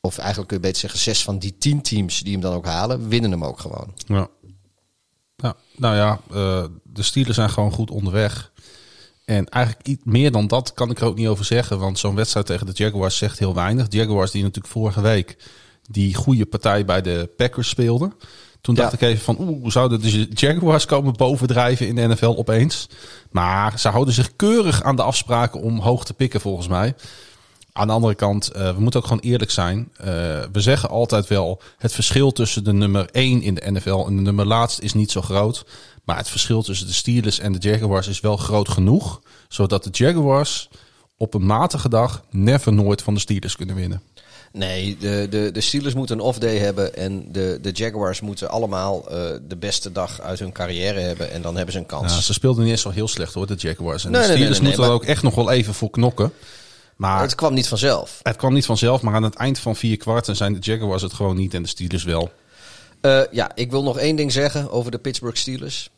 of 0.00 0.18
eigenlijk 0.18 0.48
kun 0.48 0.56
je 0.56 0.62
beter 0.62 0.80
zeggen, 0.80 1.00
6 1.00 1.22
van 1.22 1.38
die 1.38 1.58
10 1.58 1.82
teams 1.82 2.20
die 2.20 2.32
hem 2.32 2.40
dan 2.40 2.54
ook 2.54 2.66
halen, 2.66 3.08
winnen 3.08 3.30
hem 3.30 3.44
ook 3.44 3.60
gewoon. 3.60 3.94
Ja. 4.06 4.28
ja 5.36 5.54
nou 5.76 5.96
ja, 5.96 6.20
de 6.82 7.02
Steelers 7.02 7.36
zijn 7.36 7.50
gewoon 7.50 7.72
goed 7.72 7.90
onderweg. 7.90 8.51
En 9.24 9.48
eigenlijk 9.48 9.86
iets 9.86 10.02
meer 10.04 10.32
dan 10.32 10.46
dat 10.46 10.72
kan 10.74 10.90
ik 10.90 11.00
er 11.00 11.06
ook 11.06 11.16
niet 11.16 11.26
over 11.28 11.44
zeggen. 11.44 11.78
Want 11.78 11.98
zo'n 11.98 12.14
wedstrijd 12.14 12.46
tegen 12.46 12.66
de 12.66 12.72
Jaguars 12.74 13.16
zegt 13.16 13.38
heel 13.38 13.54
weinig. 13.54 13.88
De 13.88 13.96
Jaguars 13.96 14.30
die 14.30 14.42
natuurlijk 14.42 14.72
vorige 14.72 15.00
week 15.00 15.36
die 15.90 16.14
goede 16.14 16.46
partij 16.46 16.84
bij 16.84 17.02
de 17.02 17.30
Packers 17.36 17.68
speelden. 17.68 18.12
Toen 18.60 18.74
dacht 18.74 18.90
Ja. 18.90 18.96
ik 18.96 19.02
even 19.12 19.24
van, 19.24 19.36
oeh, 19.40 19.70
zouden 19.70 20.00
de 20.00 20.28
Jaguars 20.34 20.86
komen 20.86 21.12
bovendrijven 21.16 21.86
in 21.86 21.94
de 21.94 22.06
NFL 22.06 22.34
opeens? 22.36 22.88
Maar 23.30 23.78
ze 23.78 23.88
houden 23.88 24.14
zich 24.14 24.36
keurig 24.36 24.82
aan 24.82 24.96
de 24.96 25.02
afspraken 25.02 25.60
om 25.60 25.78
hoog 25.78 26.04
te 26.04 26.14
pikken 26.14 26.40
volgens 26.40 26.68
mij. 26.68 26.94
Aan 27.72 27.86
de 27.86 27.92
andere 27.92 28.14
kant, 28.14 28.48
eh, 28.48 28.74
we 28.74 28.80
moeten 28.80 29.00
ook 29.00 29.06
gewoon 29.06 29.22
eerlijk 29.22 29.50
zijn. 29.50 29.88
Eh, 29.96 30.06
we 30.52 30.60
zeggen 30.60 30.88
altijd 30.90 31.26
wel, 31.26 31.60
het 31.78 31.92
verschil 31.92 32.32
tussen 32.32 32.64
de 32.64 32.72
nummer 32.72 33.08
1 33.12 33.42
in 33.42 33.54
de 33.54 33.70
NFL 33.70 34.04
en 34.06 34.16
de 34.16 34.22
nummer 34.22 34.46
laatst 34.46 34.78
is 34.80 34.94
niet 34.94 35.10
zo 35.10 35.22
groot. 35.22 35.64
Maar 36.04 36.16
het 36.16 36.28
verschil 36.28 36.62
tussen 36.62 36.86
de 36.86 36.92
Steelers 36.92 37.38
en 37.38 37.52
de 37.52 37.68
Jaguars 37.68 38.06
is 38.06 38.20
wel 38.20 38.36
groot 38.36 38.68
genoeg. 38.68 39.20
Zodat 39.48 39.84
de 39.84 39.90
Jaguars 39.92 40.68
op 41.16 41.34
een 41.34 41.46
matige 41.46 41.88
dag 41.88 42.24
never 42.30 42.72
nooit 42.72 43.02
van 43.02 43.14
de 43.14 43.20
Steelers 43.20 43.56
kunnen 43.56 43.74
winnen. 43.74 44.02
Nee, 44.52 44.96
de, 45.00 45.26
de, 45.30 45.50
de 45.52 45.60
Steelers 45.60 45.94
moeten 45.94 46.18
een 46.18 46.24
off-day 46.24 46.58
hebben 46.58 46.96
en 46.96 47.32
de, 47.32 47.58
de 47.62 47.70
Jaguars 47.70 48.20
moeten 48.20 48.50
allemaal 48.50 49.08
eh, 49.08 49.16
de 49.48 49.56
beste 49.56 49.92
dag 49.92 50.20
uit 50.20 50.38
hun 50.38 50.52
carrière 50.52 51.00
hebben. 51.00 51.30
En 51.32 51.42
dan 51.42 51.56
hebben 51.56 51.72
ze 51.72 51.78
een 51.78 51.86
kans. 51.86 52.14
Ja, 52.14 52.20
ze 52.20 52.32
speelden 52.32 52.62
niet 52.62 52.72
eens 52.72 52.82
zo 52.82 52.90
heel 52.90 53.08
slecht 53.08 53.34
hoor, 53.34 53.46
de 53.46 53.54
Jaguars. 53.54 54.04
En 54.04 54.10
Nee, 54.10 54.20
de 54.20 54.26
nee, 54.26 54.36
Steelers 54.36 54.58
nee, 54.58 54.68
moeten 54.68 54.86
er 54.86 54.94
ook 54.94 55.04
echt 55.04 55.22
nog 55.22 55.34
wel 55.34 55.50
even 55.50 55.74
voor 55.74 55.90
knokken. 55.90 56.32
Maar 56.96 57.20
het 57.20 57.34
kwam 57.34 57.54
niet 57.54 57.68
vanzelf. 57.68 58.20
het 58.22 58.36
kwam 58.36 58.52
niet 58.52 58.66
vanzelf, 58.66 59.02
maar 59.02 59.14
aan 59.14 59.22
het 59.22 59.34
eind 59.34 59.58
van 59.58 59.76
vier 59.76 59.96
kwarten 59.96 60.36
zijn 60.36 60.52
de 60.52 60.58
Jaguars 60.60 61.02
het 61.02 61.12
gewoon 61.12 61.36
niet 61.36 61.54
en 61.54 61.62
de 61.62 61.68
Steelers 61.68 62.04
wel. 62.04 62.30
Eh, 63.02 63.20
ja, 63.30 63.50
ik 63.54 63.70
wil 63.70 63.82
nog 63.82 63.98
één 63.98 64.16
ding 64.16 64.32
zeggen 64.32 64.70
over 64.70 64.90
de 64.90 64.98
Pittsburgh 64.98 65.36
Steelers. 65.36 65.90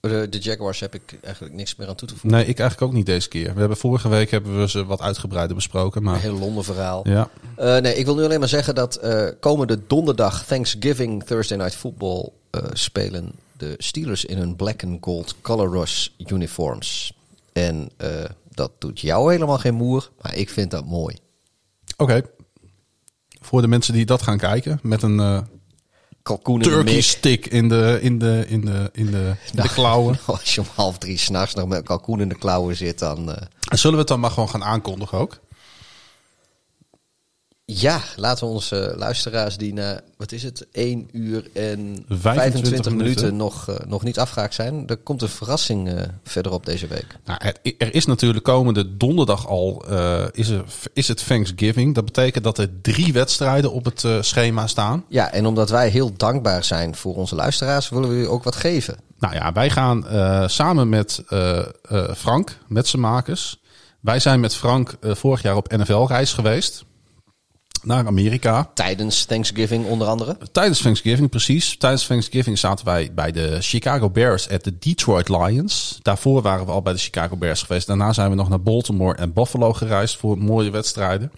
De, 0.00 0.26
de 0.30 0.38
Jaguars 0.38 0.80
heb 0.80 0.94
ik 0.94 1.18
eigenlijk 1.22 1.54
niks 1.54 1.76
meer 1.76 1.88
aan 1.88 1.94
toe 1.94 2.08
te 2.08 2.14
voegen. 2.16 2.38
Nee, 2.38 2.46
ik 2.48 2.58
eigenlijk 2.58 2.90
ook 2.90 2.96
niet 2.96 3.06
deze 3.06 3.28
keer. 3.28 3.54
We 3.54 3.60
hebben 3.60 3.76
vorige 3.78 4.08
week 4.08 4.30
hebben 4.30 4.58
we 4.60 4.68
ze 4.68 4.84
wat 4.84 5.00
uitgebreider 5.00 5.54
besproken, 5.56 6.00
Een 6.00 6.06
maar 6.06 6.20
heel 6.20 6.38
Londen 6.38 6.64
verhaal. 6.64 7.08
ja. 7.08 7.30
Eh, 7.56 7.76
nee, 7.78 7.94
ik 7.94 8.04
wil 8.04 8.14
nu 8.14 8.24
alleen 8.24 8.38
maar 8.38 8.48
zeggen 8.48 8.74
dat 8.74 8.96
eh, 8.96 9.26
komende 9.40 9.80
donderdag 9.86 10.44
Thanksgiving 10.46 11.24
Thursday 11.24 11.58
Night 11.58 11.74
Football 11.74 12.28
eh, 12.50 12.64
spelen 12.72 13.32
de 13.56 13.74
Steelers 13.78 14.24
in 14.24 14.36
hun 14.38 14.56
black 14.56 14.84
and 14.84 14.98
gold 15.04 15.34
color 15.40 15.70
rush 15.70 16.08
uniforms. 16.26 17.12
En 17.52 17.90
eh, 17.96 18.08
dat 18.54 18.70
doet 18.78 19.00
jou 19.00 19.32
helemaal 19.32 19.58
geen 19.58 19.74
moer, 19.74 20.10
maar 20.22 20.34
ik 20.36 20.50
vind 20.50 20.70
dat 20.70 20.84
mooi. 20.86 21.16
Oké. 21.96 22.22
Voor 23.40 23.60
de 23.60 23.68
mensen 23.68 23.92
die 23.94 24.06
dat 24.06 24.22
gaan 24.22 24.38
kijken 24.38 24.78
met 24.82 25.02
een 25.02 25.20
eh, 25.20 25.40
Kalkoen 26.30 26.60
in 26.60 26.68
turkey 26.70 27.00
stick 27.00 27.46
in 27.46 27.68
de, 27.68 27.98
in 28.02 28.18
de, 28.18 28.44
in 28.48 28.60
de, 28.60 28.90
in 28.92 29.10
de, 29.10 29.34
in 29.52 29.62
de 29.62 29.68
klauwen. 29.68 30.18
Als 30.26 30.54
je 30.54 30.60
om 30.60 30.66
half 30.74 30.98
drie 30.98 31.18
s'nachts 31.18 31.54
nog 31.54 31.68
met 31.68 31.82
kalkoen 31.84 32.20
in 32.20 32.28
de 32.28 32.34
klauwen 32.38 32.76
zit, 32.76 32.98
dan... 32.98 33.32
eh, 33.32 33.42
Zullen 33.60 33.92
we 33.92 33.98
het 33.98 34.08
dan 34.08 34.20
maar 34.20 34.30
gewoon 34.30 34.48
gaan 34.48 34.64
aankondigen 34.64 35.18
ook? 35.18 35.38
Ja, 37.72 38.00
laten 38.16 38.46
we 38.46 38.52
onze 38.52 38.94
luisteraars 38.96 39.56
die 39.56 39.72
na, 39.72 40.00
wat 40.16 40.32
is 40.32 40.42
het, 40.42 40.66
1 40.72 41.08
uur 41.12 41.48
en 41.52 42.04
25, 42.08 42.32
25 42.32 42.92
minuten, 42.92 43.36
nog, 43.36 43.68
eh, 43.68 43.76
nog 43.86 44.02
niet 44.02 44.18
afgehaakt 44.18 44.54
zijn. 44.54 44.88
Er 44.88 44.96
komt 44.96 45.22
een 45.22 45.28
verrassing 45.28 45.88
eh, 45.88 46.02
verderop 46.24 46.66
deze 46.66 46.86
week. 46.86 47.06
Nou, 47.24 47.40
er 47.78 47.94
is 47.94 48.06
natuurlijk 48.06 48.44
komende 48.44 48.96
donderdag 48.96 49.46
al 49.46 49.84
eh, 49.88 50.24
is, 50.32 50.48
er, 50.48 50.64
is 50.92 51.08
het 51.08 51.26
Thanksgiving. 51.26 51.94
Dat 51.94 52.04
betekent 52.04 52.44
dat 52.44 52.58
er 52.58 52.80
drie 52.82 53.12
wedstrijden 53.12 53.72
op 53.72 53.84
het 53.84 54.04
eh, 54.04 54.16
schema 54.20 54.66
staan. 54.66 55.04
Ja, 55.08 55.32
en 55.32 55.46
omdat 55.46 55.70
wij 55.70 55.88
heel 55.88 56.12
dankbaar 56.16 56.64
zijn 56.64 56.94
voor 56.94 57.14
onze 57.14 57.34
luisteraars, 57.34 57.88
willen 57.88 58.08
we 58.08 58.14
u 58.14 58.28
ook 58.28 58.44
wat 58.44 58.56
geven. 58.56 58.96
Nou 59.18 59.34
ja, 59.34 59.52
wij 59.52 59.70
gaan 59.70 60.06
eh, 60.06 60.48
samen 60.48 60.88
met 60.88 61.22
eh, 61.28 61.58
eh, 61.58 62.14
Frank, 62.14 62.58
met 62.66 62.88
zijn 62.88 63.02
makers. 63.02 63.60
Wij 64.00 64.20
zijn 64.20 64.40
met 64.40 64.54
Frank 64.54 64.96
eh, 65.00 65.14
vorig 65.14 65.42
jaar 65.42 65.56
op 65.56 65.76
NFL-reis 65.76 66.32
geweest. 66.32 66.84
Naar 67.82 68.06
Amerika. 68.06 68.70
Tijdens 68.74 69.24
Thanksgiving 69.24 69.86
onder 69.86 70.06
andere. 70.06 70.36
Tijdens 70.52 70.80
Thanksgiving, 70.80 71.30
precies. 71.30 71.76
Tijdens 71.76 72.06
Thanksgiving 72.06 72.58
zaten 72.58 72.84
wij 72.84 73.10
bij 73.14 73.32
de 73.32 73.56
Chicago 73.60 74.10
Bears 74.10 74.48
at 74.48 74.64
de 74.64 74.78
Detroit 74.78 75.28
Lions. 75.28 75.98
Daarvoor 76.02 76.42
waren 76.42 76.66
we 76.66 76.72
al 76.72 76.82
bij 76.82 76.92
de 76.92 76.98
Chicago 76.98 77.36
Bears 77.36 77.62
geweest. 77.62 77.86
Daarna 77.86 78.12
zijn 78.12 78.30
we 78.30 78.36
nog 78.36 78.48
naar 78.48 78.62
Baltimore 78.62 79.16
en 79.16 79.32
Buffalo 79.32 79.72
gereisd 79.72 80.16
voor 80.16 80.38
mooie 80.38 80.70
wedstrijden. 80.70 81.32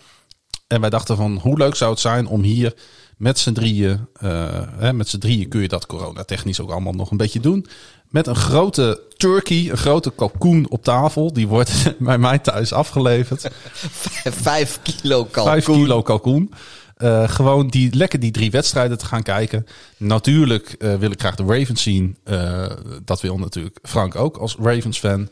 En 0.66 0.80
wij 0.80 0.90
dachten 0.90 1.16
van, 1.16 1.38
hoe 1.42 1.58
leuk 1.58 1.74
zou 1.74 1.90
het 1.90 2.00
zijn 2.00 2.26
om 2.26 2.42
hier 2.42 2.74
met 3.16 3.38
z'n 3.38 3.52
drieën... 3.52 4.06
eh, 4.12 4.48
hè, 4.78 4.92
met 4.92 5.08
z'n 5.08 5.18
drieën 5.18 5.48
kun 5.48 5.60
je 5.60 5.68
dat 5.68 5.86
coronatechnisch 5.86 6.60
ook 6.60 6.70
allemaal 6.70 6.92
nog 6.92 7.10
een 7.10 7.16
beetje 7.16 7.40
doen. 7.40 7.66
Met 8.12 8.26
een 8.26 8.36
grote 8.36 9.00
turkey, 9.16 9.70
een 9.70 9.76
grote 9.76 10.10
kalkoen 10.10 10.66
op 10.68 10.84
tafel. 10.84 11.32
Die 11.32 11.48
wordt 11.48 11.72
bij 11.98 12.18
mij 12.18 12.38
thuis 12.38 12.72
afgeleverd. 12.72 13.50
Vijf 14.48 14.78
kilo 14.82 15.24
kalkoen. 15.24 15.52
Vijf 15.52 15.64
kilo 15.64 16.02
kalkoen. 16.02 16.52
Eh, 16.96 17.28
gewoon 17.28 17.68
die, 17.68 17.94
lekker 17.94 18.20
die 18.20 18.30
drie 18.30 18.50
wedstrijden 18.50 18.98
te 18.98 19.04
gaan 19.04 19.22
kijken. 19.22 19.66
Natuurlijk 19.96 20.74
eh, 20.78 20.94
wil 20.94 21.10
ik 21.10 21.20
graag 21.20 21.34
de 21.34 21.44
Ravens 21.44 21.82
zien. 21.82 22.16
Eh, 22.24 22.70
dat 23.04 23.20
wil 23.20 23.38
natuurlijk 23.38 23.78
Frank 23.82 24.16
ook 24.16 24.36
als 24.36 24.56
Ravens-fan. 24.62 25.28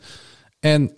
En 0.59 0.91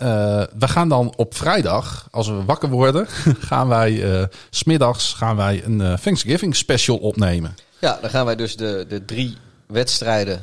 we 0.57 0.68
gaan 0.68 0.89
dan 0.89 1.14
op 1.15 1.35
vrijdag, 1.35 2.07
als 2.11 2.27
we 2.27 2.43
wakker 2.45 2.69
worden, 2.69 3.07
gaan 3.49 3.68
wij 3.68 4.27
smiddags 4.49 5.14
gaan 5.14 5.35
wij 5.35 5.64
een 5.65 5.97
Thanksgiving 6.01 6.55
special 6.55 6.97
opnemen. 6.97 7.55
Ja, 7.80 7.97
dan 8.01 8.10
gaan 8.10 8.26
wij 8.26 8.35
dus 8.35 8.55
de, 8.55 8.85
de 8.89 9.05
drie 9.05 9.38
wedstrijden 9.68 10.41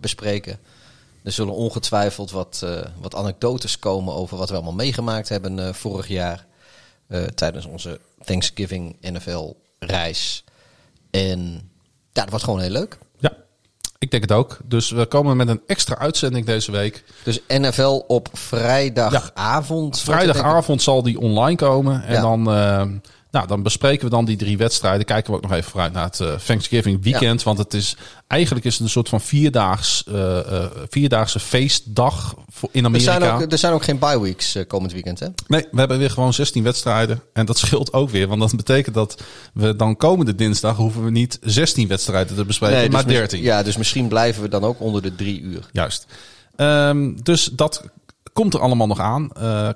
bespreken. 0.00 0.58
Er 1.22 1.32
zullen 1.32 1.54
ongetwijfeld 1.54 2.30
wat, 2.30 2.60
eh, 2.64 2.80
wat 3.00 3.14
anekdotes 3.14 3.78
komen 3.78 4.14
over 4.14 4.36
wat 4.36 4.48
we 4.48 4.54
allemaal 4.54 4.72
meegemaakt 4.72 5.28
hebben 5.28 5.58
eh, 5.66 5.72
vorig 5.72 6.08
jaar. 6.08 6.46
eh, 7.06 7.22
tijdens 7.22 7.64
onze 7.66 8.00
Thanksgiving 8.24 8.96
NFL 9.00 9.52
reis. 9.78 10.44
En 11.10 11.40
ja, 12.12 12.20
dat 12.22 12.28
wordt 12.30 12.44
gewoon 12.44 12.60
heel 12.60 12.70
leuk. 12.70 12.98
Ja, 13.18 13.32
ik 13.98 14.10
denk 14.10 14.22
het 14.22 14.32
ook. 14.32 14.58
Dus 14.64 14.90
we 14.90 15.06
komen 15.06 15.36
met 15.36 15.48
een 15.48 15.60
extra 15.66 15.98
uitzending 15.98 16.46
deze 16.46 16.70
week. 16.72 17.04
Dus 17.24 17.40
NFL 17.48 18.04
op 18.06 18.28
vrijdagavond. 18.32 19.98
Vrijdagavond 20.00 20.82
zal 20.82 21.02
die 21.02 21.18
online 21.20 21.56
komen. 21.56 22.04
En 22.04 22.14
Ja. 22.14 22.20
dan, 22.20 22.50
eh, 22.52 22.86
nou, 23.36 23.48
dan 23.48 23.62
bespreken 23.62 24.04
we 24.04 24.10
dan 24.10 24.24
die 24.24 24.36
drie 24.36 24.56
wedstrijden. 24.56 25.04
Kijken 25.06 25.30
we 25.30 25.36
ook 25.36 25.42
nog 25.42 25.52
even 25.52 25.70
vooruit 25.70 25.92
naar 25.92 26.04
het 26.04 26.20
eh, 26.20 26.34
Thanksgiving 26.34 27.02
weekend. 27.02 27.42
Want 27.42 27.58
het 27.58 27.74
is 27.74 27.96
eigenlijk 28.26 28.64
is 28.64 28.72
het 28.74 28.82
een 28.82 28.88
soort 28.90 29.08
van 29.08 29.20
vierdaags, 29.20 30.04
eh, 30.06 30.38
eh, 30.38 30.70
vierdaagse 30.88 31.40
feestdag 31.40 32.34
in 32.70 32.80
Er 32.80 32.86
Amerika. 32.86 33.18
zijn, 33.18 33.32
ook, 33.32 33.52
er 33.52 33.58
zijn 33.58 33.72
ook 33.72 33.84
geen 33.84 33.98
bye 33.98 34.20
weeks 34.20 34.56
komend 34.68 34.92
weekend, 34.92 35.18
hè? 35.20 35.26
Nee, 35.46 35.66
we 35.70 35.78
hebben 35.78 35.98
weer 35.98 36.10
gewoon 36.10 36.32
16 36.32 36.62
wedstrijden. 36.62 37.22
En 37.32 37.46
dat 37.46 37.58
scheelt 37.58 37.92
ook 37.92 38.10
weer. 38.10 38.28
Want 38.28 38.40
dat 38.40 38.56
betekent 38.56 38.94
dat 38.94 39.22
we 39.54 39.76
dan 39.76 39.96
komende 39.96 40.34
dinsdag 40.34 40.76
hoeven 40.76 41.04
we 41.04 41.10
niet 41.10 41.38
16 41.42 41.88
wedstrijden 41.88 42.36
te 42.36 42.44
bespreken, 42.44 42.76
Nee, 42.76 42.84
dus 42.86 42.94
maar 42.94 43.06
mis- 43.06 43.16
13. 43.16 43.42
Ja, 43.42 43.62
dus 43.62 43.76
misschien 43.76 44.08
blijven 44.08 44.42
we 44.42 44.48
dan 44.48 44.64
ook 44.64 44.80
onder 44.80 45.02
de 45.02 45.14
drie 45.14 45.40
uur. 45.40 45.68
Juist. 45.72 46.06
Ehm, 46.56 47.12
dus 47.22 47.44
dat 47.52 47.82
komt 48.32 48.54
er 48.54 48.60
allemaal 48.60 48.86
nog 48.86 49.00
aan 49.00 49.28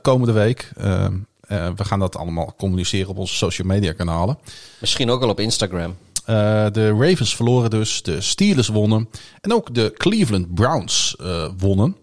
komende 0.02 0.32
week. 0.32 0.70
Ehm, 0.76 1.14
eh, 1.50 1.68
we 1.76 1.84
gaan 1.84 1.98
dat 1.98 2.16
allemaal 2.16 2.54
communiceren 2.56 3.08
op 3.08 3.18
onze 3.18 3.34
social 3.34 3.66
media 3.66 3.92
kanalen. 3.92 4.38
Misschien 4.78 5.10
ook 5.10 5.20
wel 5.20 5.28
op 5.28 5.40
Instagram. 5.40 5.96
Eh, 6.24 6.66
de 6.72 6.88
Ravens 6.88 7.36
verloren 7.36 7.70
dus, 7.70 8.02
de 8.02 8.20
Steelers 8.20 8.68
wonnen 8.68 9.08
en 9.40 9.52
ook 9.52 9.74
de 9.74 9.92
Cleveland 9.96 10.54
Browns 10.54 11.16
eh, 11.20 11.48
wonnen. 11.58 11.96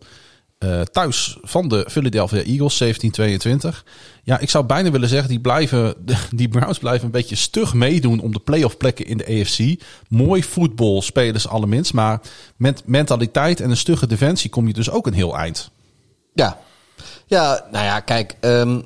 Thuis 0.92 1.38
van 1.42 1.68
de 1.68 1.86
Philadelphia 1.90 2.42
Eagles 2.42 2.84
17-22. 2.84 3.84
Ja, 4.24 4.40
ik 4.40 4.50
zou 4.50 4.66
bijna 4.66 4.92
willen 4.92 5.10
zeggen, 5.10 5.30
die, 5.30 5.40
blijven, 5.40 5.96
die 6.36 6.50
Browns 6.50 6.78
blijven 6.78 7.06
een 7.06 7.12
beetje 7.12 7.36
stug 7.36 7.74
meedoen 7.74 8.20
om 8.20 8.32
de 8.32 8.40
playoff 8.40 8.78
plekken 8.78 9.06
in 9.06 9.18
de 9.18 9.26
AFC. 9.26 9.84
Mooi 10.10 10.44
voetbal 10.44 11.02
spelen 11.02 11.42
ze 11.42 11.48
allerminst, 11.48 11.94
maar 11.94 12.22
met 12.56 12.82
mentaliteit 12.86 13.60
en 13.60 13.70
een 13.70 13.78
stugge 13.78 14.08
defensie 14.08 14.50
kom 14.50 14.68
je 14.68 14.74
dus 14.74 14.90
ook 14.90 15.08
een 15.08 15.14
heel 15.14 15.38
eind. 15.38 15.72
Ja, 16.34 16.60
ja 17.26 17.68
nou 17.72 17.86
ja, 17.86 18.00
kijk. 18.00 18.36
ehm, 18.40 18.80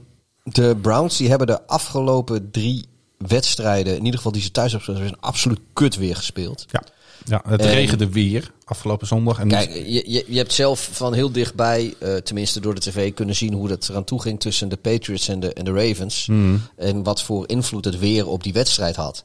de 0.43 0.77
Browns 0.81 1.17
die 1.17 1.29
hebben 1.29 1.47
de 1.47 1.67
afgelopen 1.67 2.51
drie 2.51 2.85
wedstrijden, 3.17 3.93
in 3.93 4.03
ieder 4.03 4.17
geval 4.17 4.31
die 4.31 4.41
ze 4.41 4.51
thuis 4.51 4.71
hebben 4.71 4.89
gespeeld, 4.89 5.13
een 5.15 5.21
absoluut 5.29 5.59
kut 5.73 5.95
weer 5.95 6.15
gespeeld. 6.15 6.65
Ja, 6.69 6.83
ja 7.25 7.41
het 7.47 7.61
En- 7.61 7.69
regende 7.69 8.09
weer 8.09 8.51
afgelopen 8.63 9.07
zondag. 9.07 9.39
En 9.39 9.47
Kijk, 9.47 9.73
je, 9.73 10.11
je, 10.11 10.25
je 10.27 10.37
hebt 10.37 10.53
zelf 10.53 10.89
van 10.91 11.13
heel 11.13 11.31
dichtbij, 11.31 11.93
eh, 11.99 12.15
tenminste 12.15 12.59
door 12.59 12.75
de 12.75 12.81
tv, 12.81 13.13
kunnen 13.13 13.35
zien 13.35 13.53
hoe 13.53 13.67
dat 13.67 13.89
eraan 13.89 14.03
toe 14.03 14.21
ging 14.21 14.39
tussen 14.39 14.69
de 14.69 14.77
Patriots 14.77 15.27
en 15.27 15.39
de, 15.39 15.53
en 15.53 15.65
de 15.65 15.71
Ravens. 15.73 16.27
En 16.75 17.03
wat 17.03 17.21
voor 17.21 17.49
invloed 17.49 17.85
het 17.85 17.99
weer 17.99 18.27
op 18.27 18.43
die 18.43 18.53
wedstrijd 18.53 18.95
had. 18.95 19.23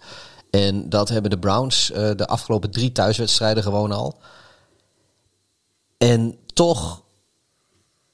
En 0.50 0.88
dat 0.88 1.08
hebben 1.08 1.30
de 1.30 1.38
Browns 1.38 1.90
eh, 1.90 2.10
de 2.16 2.26
afgelopen 2.26 2.70
drie 2.70 2.92
thuiswedstrijden 2.92 3.62
gewoon 3.62 3.92
al. 3.92 4.18
En 5.98 6.36
toch 6.52 7.02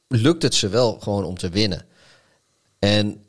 lukt 0.09 0.43
het 0.43 0.55
ze 0.55 0.69
wel 0.69 0.99
gewoon 1.01 1.25
om 1.25 1.39
te 1.39 1.49
winnen. 1.49 1.85
En 2.83 3.23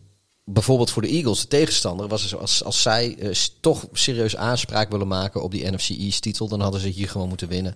bijvoorbeeld 0.46 0.92
voor 0.92 1.02
de 1.02 1.08
Eagles, 1.08 1.42
de 1.42 1.48
tegenstander, 1.48 2.08
was 2.08 2.24
het 2.24 2.40
als, 2.40 2.64
als 2.64 2.82
zij 2.82 3.16
eh, 3.20 3.30
toch 3.60 3.88
serieus 3.92 4.36
aanspraak 4.36 4.92
willen 4.92 5.08
maken 5.08 5.44
op 5.44 5.52
die 5.52 5.72
NFC 5.72 5.90
East 5.90 6.22
titel, 6.22 6.48
dan 6.48 6.62
hadden 6.62 6.82
ze 6.82 6.88
hier 6.88 7.10
gewoon 7.10 7.28
moeten 7.28 7.48
winnen. 7.48 7.76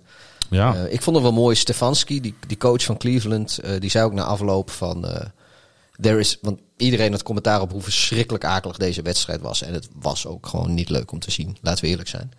ja. 0.50 0.74
Eh, 0.74 0.92
ik 0.92 1.02
vond 1.02 1.16
het 1.16 1.24
wel 1.24 1.34
mooi. 1.34 1.56
Stefanski, 1.56 2.20
die, 2.20 2.34
die 2.46 2.56
coach 2.56 2.84
van 2.84 2.96
Cleveland, 2.96 3.58
eh, 3.58 3.80
die 3.80 3.90
zei 3.90 4.04
ook 4.04 4.12
na 4.12 4.22
afloop 4.22 4.70
van... 4.70 5.06
there 6.00 6.18
is, 6.18 6.38
want 6.42 6.60
iedereen 6.76 7.12
had 7.12 7.22
commentaar 7.22 7.60
op 7.60 7.72
hoe 7.72 7.82
verschrikkelijk 7.82 8.44
akelig 8.44 8.76
deze 8.76 9.02
wedstrijd 9.02 9.40
was. 9.40 9.62
En 9.62 9.72
het 9.74 9.88
was 10.00 10.26
ook 10.26 10.46
gewoon 10.46 10.74
niet 10.74 10.88
leuk 10.88 11.12
om 11.12 11.18
te 11.18 11.30
zien. 11.30 11.56
Laten 11.60 11.84
we 11.84 11.90
eerlijk 11.90 12.08
zijn. 12.08 12.32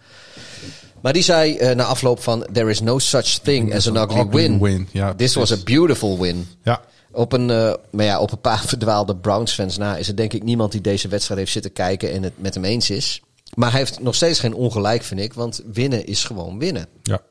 Maar 1.02 1.14
die 1.14 1.24
zei 1.24 1.76
na 1.76 1.84
afloop 1.84 2.22
van... 2.22 2.48
There 2.52 2.70
is 2.70 2.82
no 2.82 3.00
such 3.00 3.26
thing 3.28 3.76
as 3.76 3.88
an 3.88 3.96
ugly, 3.96 4.60
win. 4.60 4.90
Ja, 4.92 5.14
This 5.14 5.36
was 5.36 5.52
a 5.52 5.58
beautiful 5.64 6.20
win. 6.20 6.48
Ja, 6.64 6.82
Op 7.20 7.34
een, 7.34 7.50
eh, 7.50 7.74
maar 7.92 8.06
ja, 8.06 8.20
op 8.20 8.32
een 8.32 8.42
paar 8.42 8.64
verdwaalde 8.74 9.16
Browns-fans 9.16 9.78
na 9.78 9.98
is 9.98 10.08
er 10.08 10.16
denk 10.16 10.34
ik 10.34 10.44
niemand 10.44 10.72
die 10.72 10.82
deze 10.82 11.08
wedstrijd 11.08 11.40
heeft 11.40 11.52
zitten 11.52 11.74
kijken 11.74 12.12
en 12.12 12.24
het 12.24 12.34
met 12.36 12.54
hem 12.54 12.64
eens 12.64 12.90
is. 12.90 13.22
Maar 13.54 13.70
hij 13.70 13.80
heeft 13.80 14.00
nog 14.00 14.16
steeds 14.16 14.40
geen 14.40 14.54
ongelijk, 14.54 15.04
vind 15.04 15.20
ik. 15.20 15.34
Want 15.34 15.62
winnen 15.72 16.06
is 16.06 16.24
gewoon 16.24 16.60
winnen. 16.60 16.86
Ja. 17.04 17.14
Ja. 17.14 17.22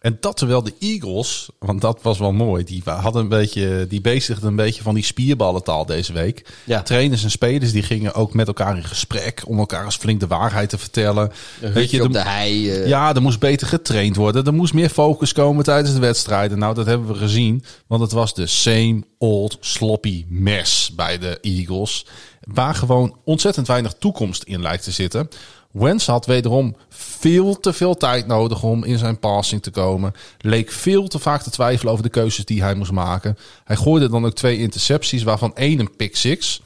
En 0.00 0.16
dat 0.20 0.36
terwijl 0.36 0.62
de 0.62 0.74
Eagles, 0.78 1.48
want 1.58 1.80
dat 1.80 1.98
was 2.02 2.18
wel 2.18 2.32
mooi, 2.32 2.64
die 2.64 2.82
hadden 2.84 3.22
een 3.22 3.28
beetje, 3.28 3.86
die 3.88 4.00
bezigden 4.00 4.48
een 4.48 4.56
beetje 4.56 4.82
van 4.82 4.94
die 4.94 5.04
spierballentaal 5.04 5.86
deze 5.86 6.12
week. 6.12 6.46
Ja. 6.64 6.82
Trainers 6.82 7.22
en 7.24 7.30
spelers 7.30 7.72
die 7.72 7.82
gingen 7.82 8.14
ook 8.14 8.34
met 8.34 8.46
elkaar 8.46 8.76
in 8.76 8.84
gesprek 8.84 9.42
om 9.46 9.58
elkaar 9.58 9.84
eens 9.84 9.96
flink 9.96 10.20
de 10.20 10.26
waarheid 10.26 10.68
te 10.68 10.78
vertellen. 10.78 11.32
Een 11.60 11.72
hutje 11.72 12.02
op 12.02 12.12
de 12.12 12.20
hei. 12.22 12.70
eh, 12.70 12.86
Ja, 12.88 13.14
er 13.14 13.22
moest 13.22 13.38
beter 13.38 13.66
getraind 13.66 14.16
worden. 14.16 14.44
Er 14.44 14.54
moest 14.54 14.74
meer 14.74 14.88
focus 14.88 15.32
komen 15.32 15.64
tijdens 15.64 15.94
de 15.94 16.00
wedstrijden. 16.00 16.58
Nou, 16.58 16.74
dat 16.74 16.86
hebben 16.86 17.08
we 17.08 17.14
gezien. 17.14 17.64
Want 17.86 18.02
het 18.02 18.12
was 18.12 18.34
de 18.34 18.46
same 18.46 19.02
old 19.18 19.56
sloppy 19.60 20.24
mess 20.28 20.94
bij 20.94 21.18
de 21.18 21.38
Eagles. 21.40 22.06
Waar 22.40 22.74
gewoon 22.74 23.16
ontzettend 23.24 23.66
weinig 23.66 23.94
toekomst 23.98 24.42
in 24.42 24.62
lijkt 24.62 24.84
te 24.84 24.90
zitten. 24.90 25.28
Wentz 25.72 26.06
had 26.06 26.26
wederom 26.26 26.76
veel 26.88 27.60
te 27.60 27.72
veel 27.72 27.96
tijd 27.96 28.26
nodig 28.26 28.62
om 28.62 28.84
in 28.84 28.98
zijn 28.98 29.18
passing 29.18 29.62
te 29.62 29.70
komen. 29.70 30.12
Leek 30.38 30.70
veel 30.70 31.08
te 31.08 31.18
vaak 31.18 31.42
te 31.42 31.50
twijfelen 31.50 31.92
over 31.92 32.04
de 32.04 32.10
keuzes 32.10 32.44
die 32.44 32.62
hij 32.62 32.74
moest 32.74 32.92
maken. 32.92 33.36
Hij 33.64 33.76
gooide 33.76 34.08
dan 34.08 34.26
ook 34.26 34.34
twee 34.34 34.58
intercepties, 34.58 35.22
waarvan 35.22 35.54
één 35.54 35.78
een 35.78 35.96
pick 35.96 36.16
six. 36.16 36.62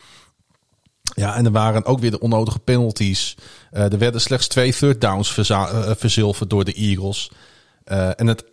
Ja, 1.14 1.36
en 1.36 1.44
er 1.44 1.52
waren 1.52 1.84
ook 1.84 2.00
weer 2.00 2.10
de 2.10 2.20
onnodige 2.20 2.58
penalties. 2.58 3.36
Eh, 3.70 3.92
er 3.92 3.98
werden 3.98 4.20
slechts 4.20 4.46
twee 4.46 4.72
third 4.72 5.00
downs 5.00 5.48
eh, 5.48 5.90
verzilverd 5.96 6.50
door 6.50 6.64
de 6.64 6.72
Eagles. 6.72 7.30
Eh, 7.84 8.20
en 8.20 8.26
het 8.26 8.44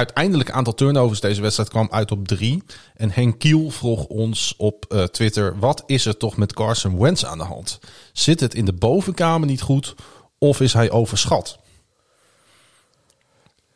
uiteindelijke 0.00 0.52
aantal 0.52 0.74
turnovers 0.74 1.20
deze 1.20 1.40
wedstrijd 1.40 1.68
kwam 1.68 1.88
uit 1.90 2.10
op 2.10 2.28
drie. 2.28 2.62
En 2.96 3.10
Henk 3.10 3.38
Kiel 3.38 3.70
vroeg 3.70 4.04
ons 4.04 4.54
op 4.56 4.84
eh, 4.88 5.02
Twitter... 5.02 5.58
wat 5.58 5.82
is 5.86 6.06
er 6.06 6.16
toch 6.16 6.36
met 6.36 6.52
Carson 6.52 6.98
Wentz 6.98 7.24
aan 7.24 7.38
de 7.38 7.44
hand? 7.44 7.78
Zit 8.12 8.40
het 8.40 8.54
in 8.54 8.64
de 8.64 8.72
bovenkamer 8.72 9.48
niet 9.48 9.60
goed 9.60 9.94
of 10.38 10.60
is 10.60 10.72
hij 10.72 10.90
overschat? 10.90 11.58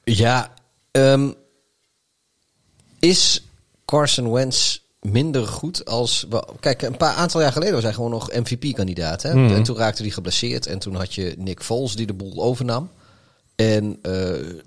Ja, 0.05 0.55
ehm, 0.91 1.33
is 2.99 3.45
Carson 3.85 4.33
Wentz 4.33 4.79
minder 5.01 5.47
goed 5.47 5.85
als... 5.85 6.27
Kijk, 6.61 6.83
een 6.83 6.97
paar 6.97 7.15
aantal 7.15 7.41
jaar 7.41 7.53
geleden 7.53 7.75
was 7.75 7.83
hij 7.83 7.93
gewoon 7.93 8.11
nog 8.11 8.33
MVP-kandidaat. 8.33 9.23
Hè? 9.23 9.35
Mhm. 9.35 9.55
En 9.55 9.63
toen 9.63 9.77
raakte 9.77 10.03
hij 10.03 10.11
geblesseerd. 10.11 10.67
En 10.67 10.79
toen 10.79 10.95
had 10.95 11.15
je 11.15 11.35
Nick 11.39 11.63
Foles 11.63 11.97
die 11.97 12.07
de 12.07 12.15
boel 12.15 12.43
overnam. 12.43 12.91
En 13.55 13.99
eh, 14.03 14.63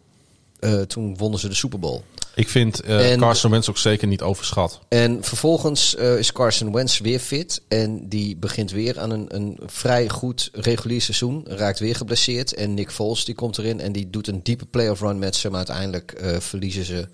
eh, 0.60 0.82
toen 0.82 1.18
wonnen 1.18 1.40
ze 1.40 1.48
de 1.48 1.56
Super 1.56 1.80
Bowl. 1.80 2.02
Ik 2.36 2.50
vind 2.50 2.80
eh, 2.80 3.12
En- 3.12 3.20
Carson 3.20 3.52
Wentz 3.52 3.70
ook 3.70 3.78
zeker 3.78 4.08
niet 4.08 4.22
overschat. 4.22 4.80
En 4.88 5.24
vervolgens 5.24 5.96
eh, 5.96 6.18
is 6.18 6.32
Carson 6.32 6.72
Wentz 6.74 7.00
weer 7.00 7.20
fit. 7.20 7.62
En 7.68 8.10
die 8.10 8.36
begint 8.36 8.72
weer 8.72 9.00
aan 9.00 9.12
een, 9.12 9.36
een 9.36 9.58
vrij 9.66 10.10
goed 10.10 10.50
regulier 10.54 11.02
seizoen. 11.02 11.44
Raakt 11.48 11.80
weer 11.80 11.96
geblesseerd. 11.96 12.54
En 12.54 12.74
Nick 12.74 12.92
Foles 12.92 13.26
die 13.26 13.36
komt 13.36 13.58
erin 13.58 13.80
en 13.80 13.92
die 13.92 14.10
doet 14.10 14.28
een 14.28 14.44
diepe 14.44 14.66
playoff 14.66 15.02
run 15.02 15.20
met 15.20 15.36
ze. 15.36 15.48
Maar 15.50 15.58
uiteindelijk 15.58 16.22
verliezen 16.40 16.86
ze 16.86 17.08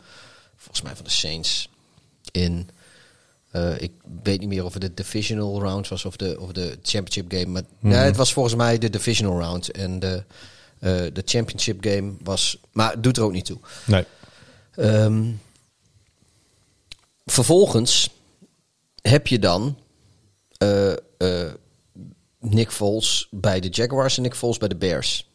volgens 0.56 0.82
mij 0.82 0.96
van 0.96 1.06
de 1.06 1.12
Saints 1.12 1.70
in... 2.32 2.70
ik 3.78 3.92
weet 4.24 4.40
niet 4.40 4.50
meer 4.50 4.66
of 4.66 4.74
het 4.74 4.82
de 4.82 4.94
divisional 4.94 5.62
round 5.62 5.88
was 5.88 6.06
of 6.06 6.16
de, 6.16 6.40
of 6.40 6.52
de 6.52 6.78
championship 6.84 7.32
game. 7.32 7.46
Maar 7.46 7.64
nee, 7.80 7.98
het 7.98 8.18
was 8.18 8.34
volgens 8.34 8.56
mij 8.56 8.78
de 8.78 8.90
divisional 8.90 9.40
round. 9.40 9.72
En 9.72 10.00
de, 10.00 10.24
de 10.84 11.22
championship 11.26 11.86
game 11.86 12.14
was... 12.24 12.58
Maar 12.72 12.92
het 12.92 13.04
doet 13.04 13.18
er 13.18 13.24
ook 13.24 13.32
niet 13.32 13.46
toe. 13.46 13.60
Nee. 13.86 14.06
Ehm, 14.72 15.32
vervolgens 17.26 18.10
heb 19.02 19.28
je 19.28 19.40
dan 19.40 19.78
eh, 20.58 20.92
eh, 20.92 21.54
Nick 22.40 22.72
Foles 22.72 23.28
bij 23.32 23.60
de 23.60 23.70
Jaguars 23.70 24.18
en 24.18 24.24
Nick 24.24 24.36
Foles 24.36 24.58
bij 24.58 24.68
de 24.68 24.76
Bears. 24.76 25.30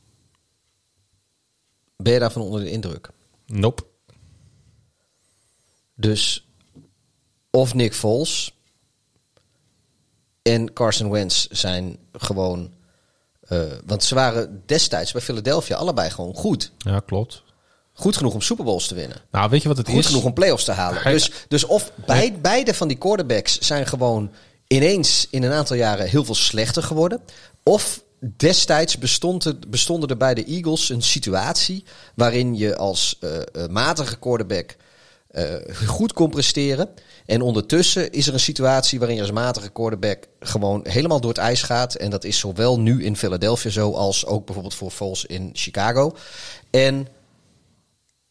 Ben 1.96 2.12
je 2.12 2.18
daarvan 2.18 2.42
onder 2.42 2.60
de 2.60 2.70
indruk? 2.70 3.10
Nope. 3.46 3.86
Dus 5.94 6.48
of 7.50 7.74
Nick 7.74 7.94
Foles 7.94 8.52
en 10.42 10.72
Carson 10.72 11.10
Wentz 11.10 11.46
zijn 11.50 11.98
gewoon... 12.12 12.76
eh, 13.48 13.60
want 13.86 14.04
ze 14.04 14.14
waren 14.14 14.62
destijds 14.66 15.12
bij 15.12 15.20
Philadelphia 15.20 15.76
allebei 15.76 16.10
gewoon 16.10 16.34
goed. 16.34 16.70
Ja, 16.78 17.00
klopt. 17.00 17.42
Goed 17.92 18.16
genoeg 18.16 18.34
om 18.34 18.40
Super 18.40 18.64
Bowls 18.64 18.86
te 18.86 18.94
winnen. 18.94 19.16
Nou, 19.30 19.50
weet 19.50 19.62
je 19.62 19.68
wat 19.68 19.76
het 19.76 19.88
goed 19.88 19.98
is? 19.98 20.06
genoeg 20.06 20.24
om 20.24 20.32
playoffs 20.32 20.64
te 20.64 20.72
halen. 20.72 21.02
Hij- 21.02 21.12
dus, 21.12 21.30
dus 21.48 21.64
of 21.64 21.92
bij, 22.06 22.38
beide 22.40 22.74
van 22.74 22.88
die 22.88 22.96
quarterbacks 22.96 23.58
zijn 23.58 23.86
gewoon 23.86 24.30
ineens 24.66 25.26
in 25.30 25.42
een 25.42 25.52
aantal 25.52 25.76
jaren 25.76 26.08
heel 26.08 26.24
veel 26.24 26.34
slechter 26.34 26.82
geworden. 26.82 27.20
Of 27.62 28.02
destijds 28.20 28.98
bestond 28.98 29.44
het, 29.44 29.70
bestonden 29.70 30.08
er 30.08 30.16
bij 30.16 30.34
de 30.34 30.44
Eagles 30.44 30.88
een 30.88 31.02
situatie 31.02 31.84
waarin 32.14 32.56
je 32.56 32.76
als 32.76 33.16
eh, 33.20 33.36
eh, 33.36 33.42
matige 33.70 34.16
quarterback 34.18 34.76
goed 35.86 36.12
kon 36.12 36.30
presteren. 36.30 36.88
En 37.26 37.40
ondertussen 37.40 38.12
is 38.12 38.26
er 38.26 38.32
een 38.32 38.40
situatie 38.40 38.98
waarin 38.98 39.16
je 39.16 39.22
als 39.22 39.32
matige 39.32 39.70
quarterback 39.70 40.26
gewoon 40.40 40.80
helemaal 40.88 41.20
door 41.20 41.30
het 41.30 41.38
ijs 41.38 41.62
gaat. 41.62 41.94
En 41.94 42.10
dat 42.10 42.24
is 42.24 42.38
zowel 42.38 42.80
nu 42.80 43.04
in 43.04 43.16
Philadelphia 43.16 43.70
zo 43.70 43.92
als 43.92 44.26
ook 44.26 44.44
bijvoorbeeld 44.44 44.74
voor 44.74 44.90
Foles 44.90 45.24
in 45.24 45.50
Chicago. 45.52 46.16
En 46.70 47.08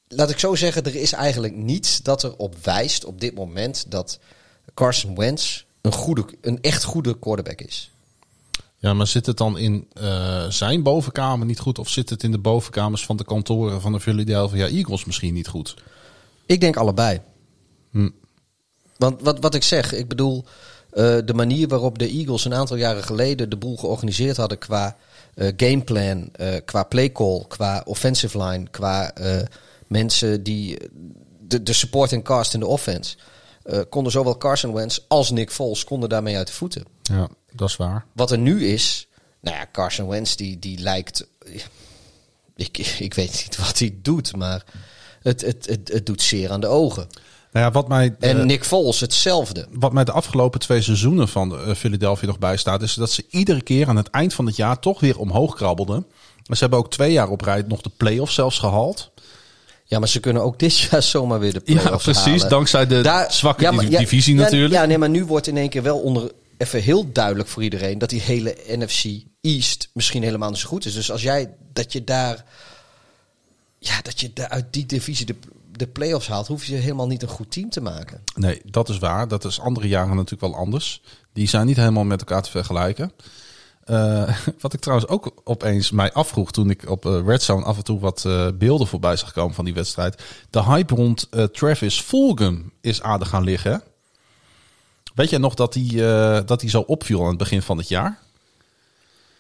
laat 0.07 0.30
ik 0.30 0.40
zo 0.40 0.56
zeggen, 0.56 0.84
er 0.84 0.95
is 0.95 1.11
eigenlijk 1.11 1.56
niets 1.56 2.02
dat 2.02 2.24
erop 2.24 2.56
wijst 2.64 3.06
op 3.06 3.19
dit 3.19 3.36
moment 3.36 3.86
dat 3.91 4.19
Carson 4.74 5.15
Wentz 5.15 5.64
een, 5.82 5.94
goede, 5.94 6.26
een 6.41 6.61
echt 6.61 6.84
goede 6.84 7.19
quarterback 7.19 7.61
is. 7.61 7.91
Ja, 8.78 8.94
maar 8.94 9.07
zit 9.07 9.26
het 9.26 9.38
dan 9.38 9.57
in 9.57 9.88
eh, 9.94 10.48
zijn 10.49 10.84
bovenkamer 10.84 11.45
niet 11.45 11.60
goed? 11.60 11.80
Of 11.80 11.90
zit 11.90 12.10
het 12.10 12.24
in 12.24 12.32
de 12.32 12.38
bovenkamers 12.38 13.06
van 13.06 13.18
de 13.18 13.24
kantoren 13.26 13.82
van 13.82 13.91
de 13.91 13.99
Philadelphia 13.99 14.68
Eagles 14.68 15.06
misschien 15.06 15.34
niet 15.34 15.48
goed? 15.48 15.76
Ik 16.48 16.61
denk 16.61 16.76
allebei. 16.76 17.22
Hm. 17.91 18.10
Want 18.98 19.22
wat, 19.22 19.40
wat 19.40 19.56
ik 19.56 19.64
zeg, 19.64 19.94
ik 19.94 20.07
bedoel, 20.07 20.45
eh, 20.98 21.18
de 21.26 21.34
manier 21.34 21.68
waarop 21.68 21.98
de 21.98 22.10
Eagles 22.10 22.45
een 22.45 22.53
aantal 22.53 22.78
jaren 22.78 23.03
geleden 23.03 23.49
de 23.49 23.57
boel 23.57 23.78
georganiseerd 23.78 24.38
hadden 24.38 24.57
qua 24.57 24.98
eh, 25.36 25.53
gameplan, 25.57 26.30
eh, 26.32 26.56
qua 26.65 26.84
playcall, 26.84 27.45
qua 27.48 27.82
offensive 27.86 28.44
line, 28.44 28.69
qua 28.69 29.14
mensen 29.88 30.44
die 30.44 30.78
de, 31.40 31.64
de 31.64 31.74
supporting 31.74 32.24
cast 32.24 32.53
in 32.53 32.60
de 32.60 32.68
offense, 32.68 33.18
konden 33.90 34.11
zowel 34.11 34.38
Carson 34.38 34.74
Wentz 34.74 34.99
als 35.07 35.32
Nick 35.32 35.52
Foles 35.52 35.84
konden 35.84 36.10
daarmee 36.10 36.38
uit 36.38 36.48
de 36.48 36.53
voeten. 36.53 36.86
Ja, 37.02 37.28
dat 37.52 37.69
is 37.69 37.76
waar. 37.76 38.06
Wat 38.14 38.32
er 38.32 38.38
nu 38.38 38.68
is, 38.68 39.07
nou 39.41 39.56
ja, 39.56 39.68
Carson 39.72 40.07
Wentz 40.07 40.36
die, 40.36 40.60
die 40.60 40.80
lijkt, 40.80 41.28
ik, 42.56 42.78
ik 42.99 43.14
weet 43.14 43.44
niet 43.45 43.57
wat 43.57 43.80
hij 43.80 43.98
doet, 44.02 44.36
maar 44.36 44.64
het, 45.28 45.41
het, 45.41 45.66
het, 45.70 45.90
het 45.94 46.06
doet 46.06 46.22
zeer 46.22 46.52
aan 46.52 46.60
de 46.62 46.68
ogen. 46.68 47.08
Nou 47.52 47.66
ja, 47.66 47.72
wat 47.72 47.88
mij, 47.88 48.16
En 48.20 48.45
Nick 48.45 48.64
Foles 48.66 48.99
hetzelfde. 48.99 49.68
wat 49.72 49.94
mij 49.94 50.04
de 50.04 50.12
afgelopen 50.12 50.60
twee 50.60 50.82
seizoenen 50.82 51.28
van 51.28 51.58
eh, 51.60 51.74
Philadelphia 51.76 52.28
nog 52.28 52.40
bijstaat, 52.40 52.82
is 52.82 52.94
dat 52.94 53.12
ze 53.12 53.24
iedere 53.30 53.62
keer 53.62 53.88
aan 53.88 53.95
het 53.95 54.10
eind 54.10 54.34
van 54.34 54.45
het 54.45 54.56
jaar 54.56 54.80
toch 54.80 54.99
weer 54.99 55.20
omhoog 55.20 55.56
krabbelden. 55.56 56.06
Maar 56.45 56.58
ze 56.58 56.62
hebben 56.64 56.80
ook 56.80 56.91
twee 56.91 57.12
jaar 57.12 57.30
op 57.30 57.41
rij 57.41 57.64
nog 57.68 57.82
de 57.82 57.91
play-offs 57.98 58.34
zelfs 58.36 58.60
gehaald. 58.60 59.12
Ja, 59.84 59.99
maar 59.99 60.08
ze 60.08 60.20
kunnen 60.20 60.44
ook 60.44 60.60
dit 60.60 60.78
jaar 60.78 61.04
zomaar 61.14 61.40
weer 61.40 61.54
de 61.54 61.62
Ja, 61.66 61.80
playoffs 61.82 62.04
precies. 62.04 62.26
halen. 62.26 62.49
Dankzij 62.49 62.88
de 62.88 63.02
Daar- 63.02 63.34
zwakke 63.34 63.64
ja, 63.64 63.72
maar- 63.72 63.90
ja, 63.90 63.99
divisie 63.99 64.36
ja, 64.36 64.41
natuurlijk. 64.41 64.74
Ja, 64.74 64.86
nee, 64.86 64.98
maar 64.98 65.10
nu 65.10 65.26
wordt 65.26 65.48
in 65.48 65.58
één 65.58 65.70
keer 65.70 65.84
wel 65.84 65.98
onder 65.99 66.32
even 66.58 66.82
heel 66.82 67.12
duidelijk 67.12 67.49
voor 67.49 67.64
iedereen 67.64 67.98
dat 67.98 68.10
die 68.10 68.22
hele 68.22 68.58
NFC 68.68 69.04
East 69.41 69.90
misschien 69.94 70.24
helemaal 70.24 70.49
niet 70.49 70.60
zo 70.60 70.68
goed 70.68 70.86
is. 70.86 70.94
Dus 70.94 71.12
als 71.12 71.22
jij 71.22 71.49
dat 71.74 71.94
je 71.94 72.04
daar, 72.04 72.45
ja, 73.80 74.02
dat 74.02 74.20
je 74.20 74.49
uit 74.49 74.66
die 74.74 74.86
divisie 74.86 75.26
de, 75.26 75.36
de 75.72 75.88
playoffs 75.88 76.28
haalt, 76.28 76.48
hoef 76.48 76.66
je 76.66 76.76
helemaal 76.76 77.08
niet 77.08 77.22
een 77.22 77.28
goed 77.28 77.52
team 77.52 77.70
te 77.70 77.82
maken. 77.82 78.22
Nee, 78.36 78.62
dat 78.66 78.90
is 78.90 78.98
waar. 78.98 79.28
Dat 79.28 79.45
is 79.45 79.60
andere 79.60 79.88
jaren 79.88 80.16
natuurlijk 80.16 80.54
wel 80.54 80.62
anders. 80.62 81.02
Die 81.34 81.48
zijn 81.48 81.66
niet 81.66 81.78
helemaal 81.78 82.04
met 82.04 82.20
elkaar 82.20 82.41
te 82.41 82.52
vergelijken. 82.52 83.12
Eh, 83.88 84.38
wat 84.60 84.74
ik 84.74 84.80
trouwens 84.80 85.10
ook 85.10 85.32
opeens 85.44 85.91
mij 85.91 86.14
afvroeg 86.14 86.52
toen 86.52 86.70
ik 86.70 86.90
op 86.90 87.06
eh, 87.06 87.20
Red 87.26 87.44
Zone 87.44 87.66
af 87.66 87.78
en 87.78 87.84
toe 87.84 87.99
wat 87.99 88.26
eh, 88.26 88.48
beelden 88.54 88.88
voorbij 88.88 89.16
zag 89.16 89.32
komen 89.32 89.56
van 89.56 89.66
die 89.66 89.74
wedstrijd. 89.74 90.24
De 90.49 90.64
hype 90.64 90.95
rond 90.95 91.30
Travis 91.52 92.02
Fulgham 92.02 92.72
is 92.82 93.02
aardig 93.02 93.30
gaan 93.30 93.44
liggen. 93.44 93.72
hè? 93.72 93.78
Weet 95.16 95.30
jij 95.30 95.40
nog 95.40 95.54
dat 95.54 95.74
hij 95.74 96.44
dat 96.45 96.62
hij 96.62 96.70
zo 96.70 96.80
opviel 96.80 97.22
aan 97.22 97.28
het 97.28 97.38
begin 97.38 97.62
van 97.62 97.78
het 97.78 97.88
jaar? 97.88 98.20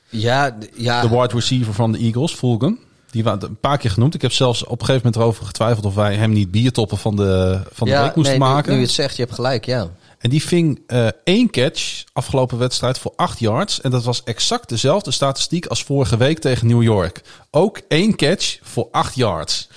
Ja, 0.09 0.57
ja. 0.75 1.01
De 1.01 1.09
wide 1.09 1.33
receiver 1.33 1.73
van 1.73 1.91
de 1.91 1.97
Eagles, 1.97 2.33
Fulgham. 2.33 2.79
Die 3.17 3.25
waren 3.25 3.43
een 3.43 3.59
paar 3.59 3.77
keer 3.77 3.91
genoemd. 3.91 4.13
Ik 4.13 4.21
heb 4.21 4.31
zelfs 4.31 4.63
op 4.63 4.79
een 4.79 4.85
gegeven 4.85 5.01
moment 5.05 5.15
erover 5.15 5.45
getwijfeld 5.45 5.85
of 5.85 5.95
wij 5.95 6.15
hem 6.15 6.31
niet 6.31 6.51
biertoppen 6.51 6.97
van 6.97 7.15
de, 7.15 7.61
van 7.71 7.87
de 7.87 7.93
ja, 7.93 8.03
week 8.03 8.15
moesten 8.15 8.39
nee, 8.39 8.47
nu- 8.47 8.53
maken. 8.53 8.71
Nu, 8.71 8.77
je 8.77 8.83
het 8.83 8.93
zegt, 8.93 9.15
je 9.15 9.21
hebt 9.21 9.35
gelijk, 9.35 9.65
ja. 9.65 9.89
En 10.17 10.29
die 10.29 10.43
ving 10.43 10.81
eh, 10.87 11.07
één 11.23 11.49
catch 11.49 12.03
afgelopen 12.13 12.57
wedstrijd 12.57 12.99
voor 12.99 13.13
acht 13.15 13.39
yards. 13.39 13.81
En 13.81 13.91
dat 13.91 14.03
was 14.03 14.23
exact 14.23 14.69
dezelfde 14.69 15.11
statistiek 15.11 15.65
als 15.65 15.83
vorige 15.83 16.17
week 16.17 16.39
tegen 16.39 16.67
New 16.67 16.83
York. 16.83 17.21
Ook 17.51 17.81
één 17.87 18.15
catch 18.15 18.57
voor 18.61 18.87
acht 18.91 19.15
yards. 19.15 19.69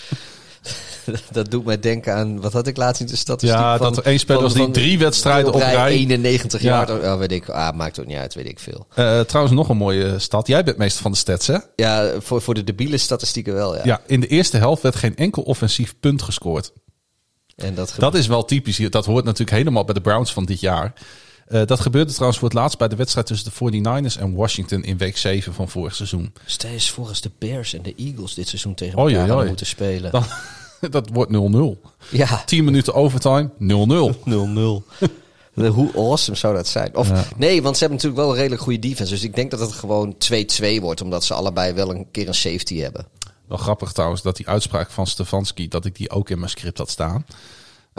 dat 1.33 1.51
doet 1.51 1.65
mij 1.65 1.79
denken 1.81 2.15
aan, 2.15 2.41
wat 2.41 2.53
had 2.53 2.67
ik 2.67 2.77
laatst 2.77 3.01
in 3.01 3.07
de 3.07 3.17
statistiek 3.17 3.59
Ja, 3.59 3.77
van, 3.77 3.87
dat 3.87 3.97
er 3.97 4.05
één 4.11 4.19
speler 4.19 4.43
was 4.43 4.55
die 4.55 4.71
drie 4.71 4.99
wedstrijden 4.99 5.53
op 5.53 5.61
rij- 5.61 5.87
91 5.87 6.63
Ja. 6.63 6.69
jaar, 6.87 7.13
oh, 7.13 7.19
weet 7.19 7.33
ik, 7.33 7.49
ah, 7.49 7.77
maakt 7.77 8.01
ook 8.01 8.07
niet 8.07 8.17
uit, 8.17 8.35
weet 8.35 8.49
ik 8.49 8.59
veel. 8.59 8.87
Eh, 8.95 9.21
trouwens, 9.21 9.55
nog 9.57 9.69
een 9.69 9.77
mooie 9.77 10.19
stad. 10.19 10.47
Jij 10.47 10.65
bent 10.65 10.77
meester 10.77 11.03
van 11.03 11.11
de 11.13 11.17
stats, 11.19 11.47
hè? 11.47 11.57
Ja, 11.77 12.13
voor, 12.21 12.43
voor 12.43 12.55
de 12.55 12.65
debiele 12.65 12.99
statistieken 12.99 13.55
wel, 13.55 13.77
ja. 13.77 13.81
Ja. 13.85 14.01
in 14.07 14.21
de 14.21 14.27
eerste 14.27 14.57
helft 14.57 14.83
werd 14.83 14.97
geen 14.97 15.17
enkel 15.17 15.43
offensief 15.43 15.95
punt 16.01 16.23
gescoord. 16.23 16.73
En 17.57 17.75
dat, 17.75 17.95
Dat 17.99 18.15
is 18.15 18.27
wel 18.27 18.45
typisch. 18.45 18.77
hier. 18.77 18.91
Dat 18.91 19.07
hoort 19.07 19.25
natuurlijk 19.25 19.57
helemaal 19.57 19.85
bij 19.85 19.95
de 19.95 20.01
Browns 20.01 20.33
van 20.33 20.45
dit 20.45 20.61
jaar. 20.61 20.93
Eh, 21.47 21.63
dat 21.67 21.81
gebeurde 21.81 22.11
trouwens 22.13 22.39
voor 22.39 22.49
het 22.49 22.57
laatst 22.59 22.79
bij 22.79 22.89
de 22.89 22.97
wedstrijd 22.97 23.27
tussen 23.27 23.51
de 23.51 23.57
49ers 23.57 24.17
en 24.17 24.35
Washington 24.35 24.83
in 24.83 24.97
week 24.99 25.17
7 25.17 25.55
van 25.55 25.69
vorig 25.69 25.95
seizoen. 25.95 26.33
Stel 26.47 26.71
eens 26.71 26.91
voor 26.91 27.09
als 27.09 27.21
de 27.21 27.31
Bears 27.39 27.75
en 27.75 27.83
de 27.83 27.95
Eagles 27.97 28.35
dit 28.35 28.49
seizoen 28.49 28.75
tegen 28.75 28.93
elkaar 28.99 29.07
oei, 29.11 29.19
hadden 29.19 29.37
oei. 29.37 29.47
moeten 29.49 29.67
spelen. 29.67 30.11
Dan, 30.11 30.25
dat 30.91 31.09
wordt 31.13 31.33
0-0. 31.33 31.91
Ja, 32.11 32.43
10 32.47 32.65
minuten 32.65 32.95
overtime, 32.95 33.51
0-0. 33.51 33.55
0-0. 33.61 35.09
Hoe 35.75 35.91
awesome 35.95 36.37
zou 36.37 36.55
dat 36.55 36.67
zijn? 36.67 36.97
Of 36.97 37.09
Ja. 37.09 37.25
nee, 37.37 37.63
want 37.63 37.77
ze 37.77 37.85
hebben 37.85 37.97
natuurlijk 37.99 38.23
wel 38.23 38.31
een 38.31 38.39
redelijk 38.41 38.63
goede 38.63 38.79
defense. 38.79 39.13
Dus 39.13 39.23
ik 39.23 39.35
denk 39.35 39.51
dat 39.51 39.61
het 39.61 39.73
gewoon 39.73 40.17
2-2 40.33 40.81
wordt, 40.81 41.01
omdat 41.01 41.25
ze 41.25 41.35
allebei 41.35 41.73
wel 41.73 41.95
een 41.95 42.07
keer 42.11 42.29
een 42.29 42.35
safety 42.35 42.79
hebben. 42.79 43.07
Wel 43.49 43.59
grappig 43.59 43.93
trouwens 43.93 44.23
dat 44.23 44.37
die 44.37 44.49
uitspraak 44.49 44.91
van 44.91 45.07
Stefanski, 45.07 45.69
dat 45.69 45.85
ik 45.85 45.97
die 45.97 46.11
ook 46.11 46.31
in 46.31 46.39
mijn 46.39 46.51
script 46.51 46.79
had 46.79 46.91
staan. 46.91 47.27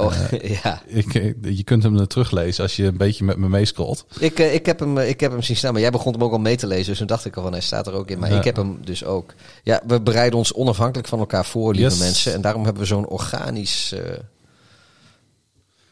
Oh, 0.05 0.13
ja. 0.63 0.81
Ik, 0.85 1.13
eh, 1.15 1.33
je 1.55 1.63
kunt 1.63 1.83
hem 1.83 1.97
er 1.99 2.07
teruglezen 2.07 2.63
als 2.63 2.75
je 2.75 2.85
een 2.85 2.97
beetje 2.97 3.23
met 3.23 3.37
me 3.37 3.49
meescrolt. 3.49 4.05
Ik, 4.19 4.39
eh, 4.39 4.53
ik, 4.53 4.65
heb 4.65 4.79
hem, 4.79 4.97
eh, 4.97 5.09
ik 5.09 5.19
heb 5.19 5.31
hem 5.31 5.41
zien 5.41 5.55
staan, 5.55 5.71
maar 5.73 5.81
jij 5.81 5.91
begon 5.91 6.13
hem 6.13 6.23
ook 6.23 6.31
al 6.31 6.39
mee 6.39 6.55
te 6.57 6.67
lezen. 6.67 6.85
Dus 6.85 6.97
toen 6.97 7.07
dacht 7.07 7.25
ik 7.25 7.35
al 7.35 7.43
van, 7.43 7.51
hij 7.51 7.61
staat 7.61 7.87
er 7.87 7.93
ook 7.93 8.09
in. 8.09 8.19
Maar 8.19 8.31
Ja. 8.31 8.37
ik 8.37 8.43
heb 8.43 8.55
hem 8.55 8.77
dus 8.85 9.03
ook. 9.05 9.33
Ja, 9.63 9.81
we 9.87 10.01
bereiden 10.01 10.37
ons 10.39 10.53
onafhankelijk 10.53 11.07
van 11.07 11.19
elkaar 11.19 11.45
voor, 11.45 11.73
lieve 11.73 11.89
Yes. 11.89 11.99
mensen. 11.99 12.33
En 12.33 12.41
daarom 12.41 12.63
hebben 12.63 12.81
we 12.81 12.87
zo'n 12.87 13.07
organisch... 13.07 13.91
eh, 13.91 13.99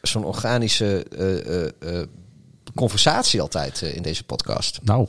zo'n 0.01 0.23
organische 0.25 1.05
eh, 1.17 1.63
eh, 1.63 1.69
eh, 1.79 2.07
conversatie 2.75 3.41
altijd 3.41 3.81
eh, 3.81 3.95
in 3.95 4.01
deze 4.01 4.23
podcast. 4.23 4.79
Nou, 4.83 5.07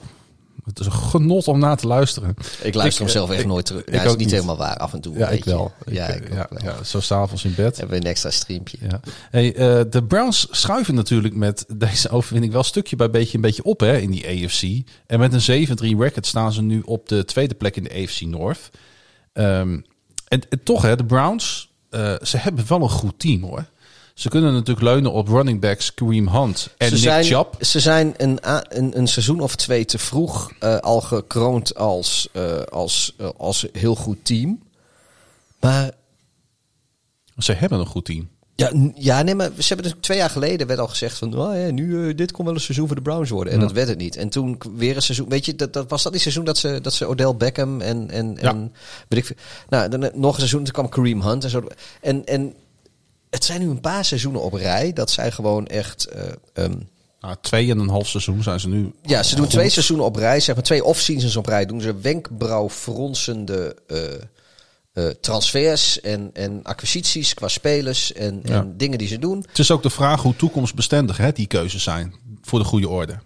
het 0.70 0.80
is 0.80 0.86
een 0.86 0.92
genot 0.92 1.48
om 1.48 1.58
naar 1.58 1.76
te 1.76 1.86
luisteren. 1.86 2.34
Ik 2.62 2.74
luister 2.74 3.02
hem 3.04 3.12
zelf 3.12 3.30
echt 3.30 3.40
ik- 3.40 3.46
nooit 3.46 3.66
terug. 3.66 3.80
ik 3.84 3.86
Ja, 3.88 3.92
dat 3.96 4.04
is 4.04 4.10
ook 4.10 4.16
niet, 4.16 4.26
niet. 4.26 4.34
helemaal 4.34 4.56
waar. 4.56 4.76
Af 4.76 4.92
en 4.92 5.00
toe. 5.00 5.18
Ja, 5.18 5.28
ik 5.28 5.44
wel. 5.44 5.72
Ja, 5.86 6.06
ik, 6.06 6.24
ik 6.24 6.32
ja, 6.32 6.40
ook 6.52 6.58
wel. 6.60 6.72
ja, 6.72 6.84
zo 6.84 7.00
s'avonds 7.00 7.44
in 7.44 7.54
bed. 7.56 7.76
Hebben 7.76 7.96
we 7.98 8.04
een 8.04 8.10
extra 8.10 8.30
streampje. 8.30 8.76
Ja. 8.80 9.00
Hey, 9.30 9.54
eh, 9.54 9.80
de 9.90 10.04
Browns 10.04 10.46
schuiven 10.50 10.94
natuurlijk 10.94 11.34
met 11.34 11.64
deze 11.74 12.08
overwinning 12.16 12.52
wel 12.52 12.62
stukje 12.62 12.96
bij 12.96 13.10
beetje 13.10 13.34
een 13.34 13.40
beetje 13.42 13.62
op 13.64 13.80
hè, 13.80 13.96
in 13.98 14.10
die 14.10 14.26
AFC. 14.46 14.62
En 15.06 15.18
met 15.18 15.32
een 15.48 15.66
7-3 15.94 15.96
record 15.98 16.26
staan 16.26 16.52
ze 16.52 16.62
nu 16.62 16.80
op 16.84 17.08
de 17.08 17.24
tweede 17.24 17.54
plek 17.54 17.76
in 17.76 17.84
de 17.84 17.94
AFC 18.02 18.20
North. 18.20 18.70
Ehm, 19.32 19.80
en, 20.28 20.40
en 20.48 20.62
toch, 20.64 20.82
hè, 20.82 20.96
de 20.96 21.04
Browns, 21.04 21.70
eh, 21.90 22.14
ze 22.22 22.36
hebben 22.36 22.64
wel 22.68 22.82
een 22.82 22.90
goed 22.90 23.18
team 23.18 23.42
hoor. 23.42 23.64
Ze 24.20 24.28
kunnen 24.28 24.52
natuurlijk 24.52 24.86
leunen 24.86 25.12
op 25.12 25.28
running 25.28 25.60
backs 25.60 25.94
Kareem 25.94 26.28
Hunt 26.28 26.74
en 26.76 26.86
ze 26.88 26.94
Nick 26.94 27.02
zijn, 27.02 27.24
Chubb. 27.24 27.64
Ze 27.64 27.80
zijn 27.80 28.14
een, 28.16 28.38
een, 28.68 28.98
een 28.98 29.06
seizoen 29.08 29.40
of 29.40 29.56
twee 29.56 29.84
te 29.84 29.98
vroeg 29.98 30.52
eh, 30.58 30.76
al 30.76 31.00
gekroond 31.00 31.74
als, 31.74 32.28
eh, 32.32 32.62
als, 32.62 33.14
eh, 33.18 33.28
als 33.36 33.66
heel 33.72 33.94
goed 33.94 34.24
team. 34.24 34.62
Maar 35.60 35.90
Ze 37.38 37.52
hebben 37.52 37.78
een 37.78 37.86
goed 37.86 38.04
team. 38.04 38.28
ja, 38.54 38.70
ja, 38.94 39.22
nee, 39.22 39.34
maar 39.34 39.46
ze 39.46 39.52
hebben 39.54 39.76
natuurlijk 39.76 40.02
twee 40.02 40.18
jaar 40.18 40.30
geleden 40.30 40.66
werd 40.66 40.78
al 40.78 40.88
gezegd 40.88 41.18
van, 41.18 41.38
oh 41.38 41.54
ja, 41.56 41.70
nu 41.70 42.14
dit 42.14 42.32
kon 42.32 42.44
wel 42.44 42.54
een 42.54 42.60
seizoen 42.60 42.86
voor 42.86 42.96
de 42.96 43.02
Browns 43.02 43.30
worden. 43.30 43.52
En 43.52 43.58
Ja. 43.58 43.64
dat 43.66 43.74
werd 43.74 43.88
het 43.88 43.98
niet. 43.98 44.16
En 44.16 44.28
toen 44.28 44.58
weer 44.76 44.96
een 44.96 45.02
seizoen, 45.02 45.28
weet 45.28 45.44
je, 45.44 45.54
dat, 45.56 45.72
dat 45.72 45.90
was 45.90 46.02
dat 46.02 46.12
die 46.12 46.20
seizoen 46.20 46.44
dat 46.44 46.58
ze, 46.58 46.78
dat 46.82 46.92
ze 46.92 47.06
Odell 47.06 47.34
Beckham 47.36 47.80
en, 47.80 48.10
en, 48.10 48.36
Ja. 48.40 48.48
en 48.50 48.72
weet 49.08 49.30
ik. 49.30 49.36
Nou, 49.68 49.88
dan 49.88 50.10
nog 50.14 50.32
een 50.32 50.38
seizoen, 50.38 50.64
toen 50.64 50.72
kwam 50.72 50.88
Kareem 50.88 51.22
Hunt 51.22 51.44
en 51.44 51.50
zo. 51.50 51.62
En, 52.00 52.24
en 52.26 52.54
het 53.30 53.44
zijn 53.44 53.60
nu 53.60 53.68
een 53.68 53.80
paar 53.80 54.04
seizoenen 54.04 54.42
op 54.42 54.52
rij 54.52 54.92
dat 54.92 55.10
zij 55.10 55.30
gewoon 55.32 55.66
echt. 55.66 56.08
ehm, 56.54 56.74
Nou, 57.20 57.36
twee 57.40 57.70
en 57.70 57.78
een 57.78 57.88
half 57.88 58.08
seizoen 58.08 58.42
zijn 58.42 58.60
ze 58.60 58.68
nu. 58.68 58.92
Ja, 59.02 59.22
ze 59.22 59.34
doen 59.34 59.44
goed. 59.44 59.52
twee 59.54 59.68
seizoenen 59.68 60.06
op 60.06 60.16
rij, 60.16 60.40
zeg 60.40 60.54
maar 60.54 60.64
twee 60.64 60.84
off-seasons 60.84 61.36
op 61.36 61.46
rij. 61.46 61.66
Doen 61.66 61.80
ze 61.80 61.94
wenkbrauwfronsende 62.00 63.76
eh, 63.86 63.98
eh, 64.92 65.14
transfers 65.20 66.00
en, 66.00 66.30
en 66.32 66.60
acquisities 66.62 67.34
qua 67.34 67.48
spelers 67.48 68.12
en, 68.12 68.40
Ja. 68.44 68.54
en 68.60 68.76
dingen 68.76 68.98
die 68.98 69.08
ze 69.08 69.18
doen. 69.18 69.44
Het 69.48 69.58
is 69.58 69.70
ook 69.70 69.82
de 69.82 69.90
vraag 69.90 70.22
hoe 70.22 70.36
toekomstbestendig 70.36 71.16
hè, 71.16 71.32
die 71.32 71.46
keuzes 71.46 71.82
zijn 71.82 72.14
voor 72.42 72.58
de 72.58 72.64
goede 72.64 72.88
orde. 72.88 73.18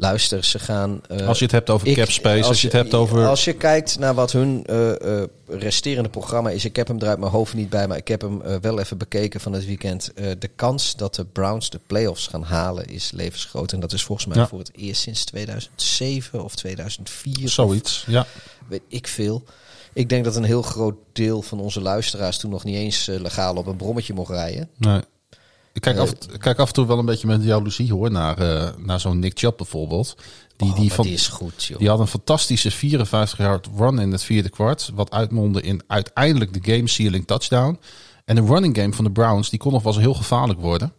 Luister, 0.00 0.44
ze 0.44 0.58
gaan. 0.58 1.00
eh, 1.08 1.28
Als 1.28 1.38
je 1.38 1.44
het 1.44 1.52
hebt 1.52 1.70
over 1.70 1.86
ik- 1.88 1.96
cap 1.96 2.10
space, 2.10 2.48
als, 2.48 2.60
je 2.60 2.66
het 2.66 2.76
hebt 2.76 2.94
over... 2.94 3.26
Als 3.26 3.44
je 3.44 3.52
kijkt 3.52 3.98
naar 3.98 4.14
wat 4.14 4.32
hun 4.32 4.64
eh, 4.66 5.20
eh, 5.20 5.28
resterende 5.46 6.08
programma 6.08 6.50
is, 6.50 6.64
ik 6.64 6.76
heb 6.76 6.88
hem 6.88 6.98
er 7.00 7.08
uit 7.08 7.18
mijn 7.18 7.32
hoofd 7.32 7.54
niet 7.54 7.70
bij, 7.70 7.88
maar 7.88 7.96
ik 7.96 8.08
heb 8.08 8.20
hem 8.20 8.42
wel 8.60 8.78
even 8.78 8.98
bekeken 8.98 9.40
van 9.40 9.52
het 9.52 9.66
weekend. 9.66 10.12
Eh, 10.14 10.30
de 10.38 10.48
kans 10.56 10.96
dat 10.96 11.14
de 11.14 11.24
Browns 11.24 11.70
de 11.70 11.80
playoffs 11.86 12.26
gaan 12.26 12.42
halen 12.42 12.86
is 12.86 13.10
levensgroot. 13.10 13.72
En 13.72 13.80
dat 13.80 13.92
is 13.92 14.02
volgens 14.04 14.26
mij 14.26 14.36
Ja. 14.36 14.48
voor 14.48 14.58
het 14.58 14.70
eerst 14.74 15.02
sinds 15.02 15.24
2007 15.24 16.44
of 16.44 16.54
2004. 16.54 17.44
of 17.44 17.50
Zoiets, 17.50 18.04
ja. 18.06 18.26
weet 18.68 18.82
ik 18.88 19.06
veel. 19.06 19.42
Ik 19.92 20.08
denk 20.08 20.24
dat 20.24 20.36
een 20.36 20.44
heel 20.44 20.62
groot 20.62 20.94
deel 21.12 21.42
van 21.42 21.60
onze 21.60 21.80
luisteraars 21.80 22.38
toen 22.38 22.50
nog 22.50 22.64
niet 22.64 22.76
eens 22.76 23.06
legaal 23.06 23.54
op 23.54 23.66
een 23.66 23.76
brommetje 23.76 24.14
mocht 24.14 24.30
rijden. 24.30 24.68
Nee. 24.76 25.00
Ik 25.72 25.80
kijk, 25.80 25.96
Eh, 25.96 26.02
af, 26.02 26.12
kijk 26.38 26.58
af 26.58 26.68
en 26.68 26.74
toe 26.74 26.86
wel 26.86 26.98
een 26.98 27.04
beetje 27.06 27.26
met 27.26 27.44
jaloezie 27.44 27.92
hoor, 27.92 28.10
naar, 28.10 28.38
eh, 28.38 28.68
naar 28.78 29.00
zo'n 29.00 29.18
Nick 29.18 29.38
Chubb 29.38 29.56
bijvoorbeeld. 29.56 30.16
Die, 30.56 30.70
Oh, 30.70 30.76
die, 30.76 30.92
van, 30.92 31.04
die 31.04 31.14
is 31.14 31.28
goed, 31.28 31.64
joh. 31.64 31.78
die 31.78 31.88
had 31.88 31.98
een 32.00 32.06
fantastische 32.06 32.70
54 32.70 33.38
yard 33.38 33.68
run 33.76 33.98
in 33.98 34.12
het 34.12 34.22
vierde 34.22 34.48
kwart. 34.48 34.90
Wat 34.94 35.10
uitmondde 35.10 35.60
in 35.62 35.82
uiteindelijk 35.86 36.64
de 36.64 36.72
game 36.74 36.88
sealing 36.88 37.26
touchdown. 37.26 37.78
En 38.24 38.34
de 38.34 38.42
running 38.44 38.76
game 38.76 38.92
van 38.92 39.04
de 39.04 39.10
Browns, 39.10 39.50
die 39.50 39.58
kon 39.58 39.72
nog 39.72 39.82
wel 39.82 39.92
eens 39.92 40.02
heel 40.02 40.14
gevaarlijk 40.14 40.60
worden. 40.60 40.92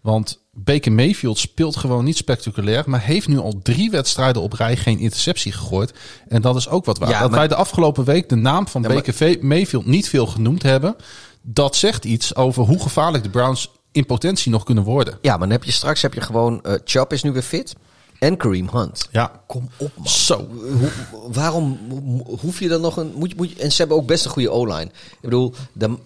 Want 0.00 0.38
Baker 0.52 0.92
Mayfield 0.92 1.38
speelt 1.38 1.76
gewoon 1.76 2.04
niet 2.04 2.16
spectaculair. 2.16 2.82
Maar 2.86 3.00
heeft 3.02 3.28
nu 3.28 3.38
al 3.38 3.60
drie 3.62 3.90
wedstrijden 3.90 4.42
op 4.42 4.52
rij 4.52 4.76
geen 4.76 4.98
interceptie 4.98 5.52
gegooid. 5.52 5.92
En 6.28 6.42
dat 6.42 6.56
is 6.56 6.68
ook 6.68 6.84
wat 6.84 6.98
waar. 6.98 7.08
Ja, 7.08 7.20
dat 7.20 7.30
maar- 7.30 7.38
wij 7.38 7.48
de 7.48 7.54
afgelopen 7.54 8.04
week 8.04 8.28
de 8.28 8.34
naam 8.34 8.68
van 8.68 8.82
Ja, 8.82 8.88
Baker 8.88 9.38
Mayfield 9.40 9.86
niet 9.86 10.08
veel 10.08 10.26
genoemd 10.26 10.62
hebben. 10.62 10.96
Dat 11.42 11.76
zegt 11.76 12.04
iets 12.04 12.34
over 12.36 12.64
hoe 12.64 12.80
gevaarlijk 12.82 13.24
de 13.24 13.30
Browns 13.30 13.70
in 13.94 14.06
potentie 14.06 14.50
nog 14.50 14.64
kunnen 14.64 14.84
worden. 14.84 15.18
Ja, 15.22 15.30
maar 15.30 15.38
dan 15.40 15.50
heb 15.50 15.64
je 15.64 15.72
straks 15.72 16.02
heb 16.02 16.14
je 16.14 16.20
gewoon... 16.20 16.62
eh 16.62 16.74
Chubb 16.84 17.12
is 17.12 17.22
nu 17.22 17.32
weer 17.32 17.42
fit. 17.42 17.74
En 18.18 18.36
Kareem 18.36 18.68
Hunt. 18.72 19.08
Ja, 19.12 19.42
Kom 19.46 19.68
op, 19.78 19.90
man. 19.96 20.08
Zo. 20.08 20.46
Hoe, 20.50 20.90
waarom 21.32 21.78
ho- 21.90 22.36
hoef 22.40 22.58
je 22.60 22.68
dan 22.68 22.80
nog 22.80 22.96
een... 22.96 23.12
Moet 23.16 23.30
je, 23.30 23.36
moet 23.36 23.58
en 23.58 23.72
ze 23.72 23.76
hebben 23.78 23.96
ook 23.96 24.06
best 24.06 24.24
een 24.24 24.30
goede 24.30 24.50
O-line. 24.50 24.84
Ik 24.84 25.20
bedoel, 25.20 25.54
dan, 25.72 25.90
dan 25.94 25.98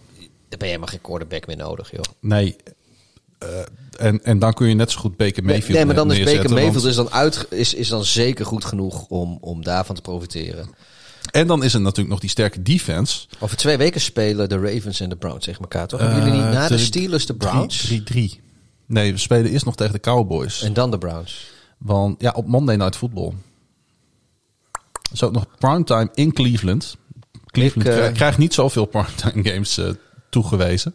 ben 0.48 0.58
je 0.58 0.64
helemaal 0.64 0.86
geen 0.88 1.00
quarterback 1.00 1.46
meer 1.46 1.56
nodig, 1.56 1.90
joh. 1.90 2.00
nee. 2.20 2.56
Eh, 3.38 3.48
en, 4.06 4.24
en 4.24 4.38
dan 4.38 4.52
kun 4.54 4.68
je 4.68 4.74
net 4.74 4.90
zo 4.90 5.00
goed 5.00 5.16
Baker 5.16 5.44
Mayfield 5.44 5.76
nee, 5.76 5.84
maar 5.86 5.94
dan 5.94 6.12
is 6.12 6.18
Baker 6.24 6.50
Mayfield 6.50 6.72
want- 6.74 6.84
is 6.86 6.94
dan, 6.94 7.10
uit, 7.10 7.46
is, 7.50 7.74
is 7.74 7.88
dan 7.88 8.04
zeker 8.04 8.46
goed 8.46 8.64
genoeg 8.64 9.06
om, 9.06 9.38
om 9.40 9.64
daarvan 9.64 9.94
te 9.94 10.00
profiteren. 10.00 10.70
En 11.30 11.46
dan 11.46 11.62
is 11.62 11.74
er 11.74 11.80
natuurlijk 11.80 12.08
nog 12.08 12.20
die 12.20 12.30
sterke 12.30 12.62
defense. 12.62 13.26
Over 13.38 13.56
twee 13.56 13.76
weken 13.76 14.00
spelen 14.00 14.48
de 14.48 14.58
Ravens 14.58 15.00
en 15.00 15.08
de 15.08 15.16
Browns 15.16 15.44
tegen 15.44 15.60
elkaar, 15.60 15.86
toch? 15.86 16.00
Hebben 16.00 16.18
jullie 16.18 16.32
niet 16.32 16.42
Eh, 16.44 16.52
na 16.52 16.68
de 16.68 16.78
Steelers 16.78 17.26
de 17.26 17.34
Browns? 17.34 17.86
3-3. 17.86 18.40
Nee, 18.86 19.12
we 19.12 19.18
spelen 19.18 19.50
eerst 19.50 19.64
nog 19.64 19.76
tegen 19.76 19.92
de 19.92 20.00
Cowboys. 20.00 20.62
En 20.62 20.72
dan 20.72 20.90
de 20.90 20.98
Browns. 20.98 21.50
Want 21.78 22.20
ja, 22.20 22.30
op 22.36 22.46
Monday 22.46 22.76
Night 22.76 22.96
Football. 22.96 23.32
Is 25.12 25.22
ook 25.22 25.32
nog 25.32 25.46
primetime 25.58 26.08
in 26.14 26.32
Cleveland. 26.32 26.96
Cleveland 27.46 27.88
Ik, 27.88 27.94
eh, 28.04 28.12
krijgt- 28.12 28.38
niet 28.38 28.54
zoveel 28.54 28.84
primetime 28.84 29.44
games 29.50 29.78
eh, 29.78 29.88
toegewezen. 30.30 30.94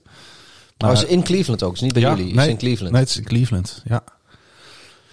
Maar 0.78 0.92
is 0.92 1.06
in 1.06 1.24
Cleveland 1.24 1.64
ook, 1.64 1.74
is 1.74 1.82
niet 1.82 1.94
bij 1.94 2.02
jullie. 2.02 2.28
Is 2.28 2.34
nee, 2.34 2.50
in 2.50 2.58
Cleveland. 2.58 2.92
Nee, 2.92 3.02
het 3.02 3.10
is 3.10 3.18
in 3.18 3.24
Cleveland. 3.24 3.82
Ja. 3.86 4.04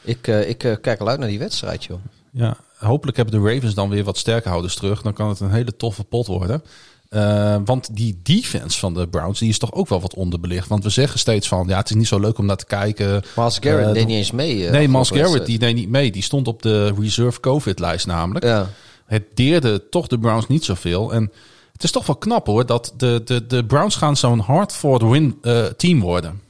Ik, 0.03 0.27
ik 0.27 0.59
kijk 0.59 1.01
al 1.01 1.09
uit 1.09 1.19
naar 1.19 1.29
die 1.29 1.39
wedstrijd, 1.39 1.85
joh. 1.85 2.01
ja. 2.33 2.57
Hopelijk 2.81 3.17
hebben 3.17 3.43
de 3.43 3.53
Ravens 3.55 3.75
dan 3.75 3.89
weer 3.89 4.05
wat 4.05 4.19
sterke 4.19 4.49
houders 4.49 4.75
terug. 4.75 5.03
Dan 5.03 5.13
kan 5.13 5.29
het 5.29 5.41
een 5.41 5.51
hele 5.51 5.77
toffe 5.77 6.05
pot 6.05 6.27
worden. 6.27 6.63
Eh, 7.09 7.57
want 7.65 7.97
die 7.97 8.21
defense 8.23 8.79
van 8.79 8.95
de 8.95 9.09
Browns 9.09 9.39
die 9.39 9.49
is 9.49 9.59
toch 9.59 9.73
ook 9.73 9.89
wel 9.89 10.01
wat 10.01 10.15
onderbelicht. 10.15 10.69
Want 10.69 10.85
we 10.85 10.91
zeggen 10.91 11.19
steeds 11.19 11.49
van 11.49 11.65
ja, 11.69 11.77
het 11.77 11.91
is 11.91 11.97
niet 11.97 12.07
zo 12.07 12.19
leuk 12.21 12.39
om 12.39 12.47
naar 12.47 12.57
te 12.57 12.67
kijken. 12.67 13.23
Miles 13.37 13.59
Garrett 13.61 13.89
Eh, 13.89 13.93
deed 13.95 14.07
niet 14.07 14.17
eens 14.17 14.31
mee. 14.31 14.67
eh, 14.67 14.73
nee, 14.73 14.89
Miles 14.89 15.11
Garrett 15.11 15.47
die 15.47 15.59
deed 15.59 15.75
niet 15.75 15.89
mee. 15.89 16.11
Die 16.13 16.23
stond 16.23 16.49
op 16.49 16.63
de 16.63 16.95
reserve 16.99 17.41
COVID-lijst 17.41 18.07
namelijk. 18.07 18.45
Ja. 18.45 18.69
Het 19.07 19.25
deerde 19.35 19.89
toch 19.89 20.07
de 20.07 20.19
Browns 20.19 20.47
niet 20.47 20.65
zoveel. 20.65 21.13
En 21.13 21.31
het 21.73 21.85
is 21.85 21.91
toch 21.91 22.07
wel 22.07 22.17
knap 22.17 22.47
hoor, 22.47 22.67
dat 22.67 22.93
de, 22.97 23.21
de, 23.25 23.47
de 23.47 23.65
Browns 23.65 23.97
gaan 23.97 24.17
zo'n 24.17 24.39
hard-fought 24.39 25.11
win 25.11 25.41
team 25.77 26.01
worden. 26.01 26.41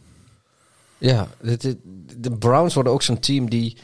Ja, 0.99 1.29
de, 1.41 1.57
de, 1.57 1.77
de 2.19 2.31
Browns 2.31 2.75
worden 2.75 2.93
ook 2.93 3.03
zo'n 3.03 3.19
team 3.19 3.51
die 3.51 3.77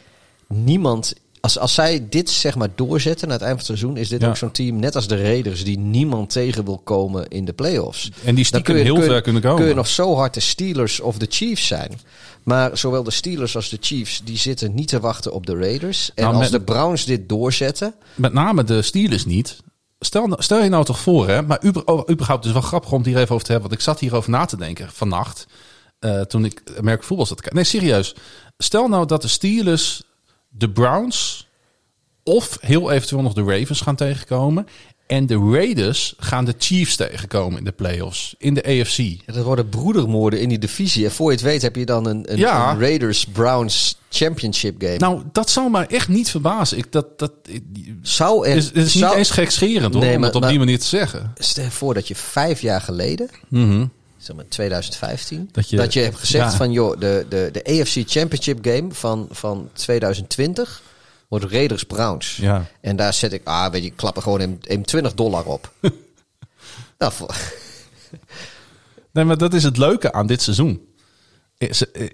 niemand... 0.48 1.14
Als, 1.46 1.58
als 1.58 1.74
zij 1.74 2.06
dit 2.10 2.30
zeg 2.30 2.54
maar 2.54 2.68
doorzetten 2.74 3.28
na 3.28 3.34
het 3.34 3.42
eind 3.42 3.58
van 3.58 3.66
het 3.66 3.78
seizoen... 3.78 3.96
is 3.96 4.08
dit 4.08 4.20
Ja. 4.20 4.28
ook 4.28 4.36
zo'n 4.36 4.50
team, 4.50 4.76
net 4.76 4.94
als 4.94 5.08
de 5.08 5.22
Raiders... 5.22 5.64
die 5.64 5.78
niemand 5.78 6.30
tegen 6.30 6.64
wil 6.64 6.78
komen 6.78 7.28
in 7.28 7.44
de 7.44 7.52
playoffs. 7.52 8.10
En 8.24 8.34
die 8.34 8.44
stiekem 8.44 8.76
heel 8.76 9.00
ver 9.00 9.20
kunnen 9.20 9.42
komen. 9.42 9.58
Kun 9.58 9.68
je 9.68 9.74
nog 9.74 9.86
zo 9.86 10.14
hard 10.14 10.34
de 10.34 10.40
Steelers 10.40 11.00
of 11.00 11.18
de 11.18 11.26
Chiefs 11.28 11.66
zijn. 11.66 12.00
Maar 12.42 12.78
zowel 12.78 13.02
de 13.02 13.10
Steelers 13.10 13.56
als 13.56 13.68
de 13.68 13.76
Chiefs... 13.80 14.20
die 14.24 14.38
zitten 14.38 14.74
niet 14.74 14.88
te 14.88 15.00
wachten 15.00 15.32
op 15.32 15.46
de 15.46 15.56
Raiders. 15.56 16.10
En 16.14 16.24
Nou, 16.24 16.36
als 16.36 16.50
de 16.50 16.60
Browns 16.60 17.04
dit 17.04 17.28
doorzetten... 17.28 17.94
Met 18.14 18.32
name 18.32 18.64
de 18.64 18.82
Steelers 18.82 19.24
niet. 19.24 19.56
stel, 19.98 20.36
stel 20.38 20.62
je 20.62 20.68
nou 20.68 20.84
toch 20.84 20.98
voor, 20.98 21.28
hè, 21.28 21.42
maar 21.42 21.58
uber, 21.62 21.86
oh, 21.86 22.10
überhaupt, 22.10 22.42
dus 22.42 22.52
wel 22.52 22.62
grappig 22.62 22.92
om 22.92 22.98
het 22.98 23.06
hier 23.06 23.18
even 23.18 23.34
over 23.34 23.46
te 23.46 23.52
hebben, 23.52 23.68
want 23.68 23.80
ik 23.80 23.86
zat 23.86 24.00
hierover 24.00 24.30
na 24.30 24.44
te 24.44 24.56
denken 24.56 24.88
vannacht, 24.92 25.46
eh, 25.98 26.20
toen 26.20 26.44
ik 26.44 26.62
merk 26.80 27.02
voetbal 27.02 27.26
zat 27.26 27.36
te 27.36 27.42
kijken. 27.42 27.60
Nee, 27.60 27.70
serieus. 27.70 28.14
Stel 28.58 28.88
nou 28.88 29.06
dat 29.06 29.22
de 29.22 29.28
Steelers, 29.28 30.02
de 30.48 30.70
Browns 30.70 31.48
of 32.22 32.58
heel 32.60 32.90
eventueel 32.90 33.22
nog 33.22 33.32
de 33.32 33.42
Ravens 33.42 33.80
gaan 33.80 33.96
tegenkomen. 33.96 34.66
En 35.06 35.26
de 35.26 35.38
Raiders 35.52 36.14
gaan 36.18 36.44
de 36.44 36.54
Chiefs 36.58 36.96
tegenkomen 36.96 37.58
in 37.58 37.64
de 37.64 37.72
playoffs, 37.72 38.34
in 38.38 38.54
de 38.54 38.62
AFC. 38.64 38.96
Ja, 38.96 39.32
dat 39.32 39.44
worden 39.44 39.68
broedermoorden 39.68 40.40
in 40.40 40.48
die 40.48 40.58
divisie. 40.58 41.04
En 41.04 41.10
voor 41.10 41.30
je 41.30 41.36
het 41.36 41.44
weet 41.44 41.62
heb 41.62 41.76
je 41.76 41.84
dan 41.86 42.06
een, 42.06 42.32
een, 42.32 42.38
Ja. 42.38 42.70
een 42.70 42.78
Raiders-Browns 42.80 43.98
championship 44.10 44.74
game. 44.82 44.96
Nou, 44.96 45.22
dat 45.32 45.50
zou 45.50 45.70
mij 45.70 45.86
echt 45.86 46.08
niet 46.08 46.30
verbazen. 46.30 46.78
Ik, 46.78 46.92
dat, 46.92 47.18
dat, 47.18 47.32
ik- 47.44 47.62
zou 48.02 48.46
er, 48.48 48.56
is, 48.56 48.64
het 48.66 48.76
is 48.76 48.94
niet 48.94 49.12
eens 49.12 49.30
gekscherend 49.30 49.94
hoor, 49.94 50.02
Nee, 50.04 50.16
om 50.16 50.22
het 50.22 50.34
op 50.34 50.40
maar- 50.40 50.50
die 50.50 50.58
manier 50.58 50.78
te 50.78 50.86
zeggen. 50.86 51.32
Stel 51.38 51.64
je 51.64 51.70
voor 51.70 51.94
dat 51.94 52.08
je 52.08 52.14
vijf 52.14 52.60
jaar 52.60 52.80
geleden, 52.80 53.28
Mhm. 53.48 53.86
Zeg 54.26 54.36
maar 54.36 54.44
2015, 54.48 55.48
Dat 55.52 55.68
dat 55.70 55.92
je- 55.92 55.98
je, 55.98 56.04
hebt 56.04 56.18
gezegd 56.18 56.50
ja. 56.50 56.56
van 56.56 56.72
joh, 56.72 57.00
de, 57.00 57.26
de, 57.28 57.48
de 57.52 57.64
AFC 57.80 58.02
Championship 58.10 58.58
game 58.66 58.86
van, 58.90 59.28
van 59.30 59.68
2020 59.72 60.82
wordt 61.28 61.44
Raiders 61.44 61.84
Browns. 61.84 62.36
Ja. 62.36 62.64
En 62.80 62.96
daar 62.96 63.12
zet 63.14 63.32
ik, 63.32 63.40
ah 63.44 63.70
weet 63.72 63.82
je, 63.82 63.88
ik 63.88 63.96
klap 63.96 64.16
er 64.16 64.22
gewoon 64.22 64.40
een, 64.40 64.58
een 64.62 64.82
20 64.84 65.14
dollar 65.14 65.44
op. 65.44 65.72
nou, 66.98 67.12
voor- 67.12 67.36
Nee, 69.12 69.24
maar 69.24 69.38
dat 69.38 69.54
is 69.54 69.62
het 69.62 69.76
leuke 69.76 70.12
aan 70.12 70.26
dit 70.26 70.42
seizoen. 70.42 70.86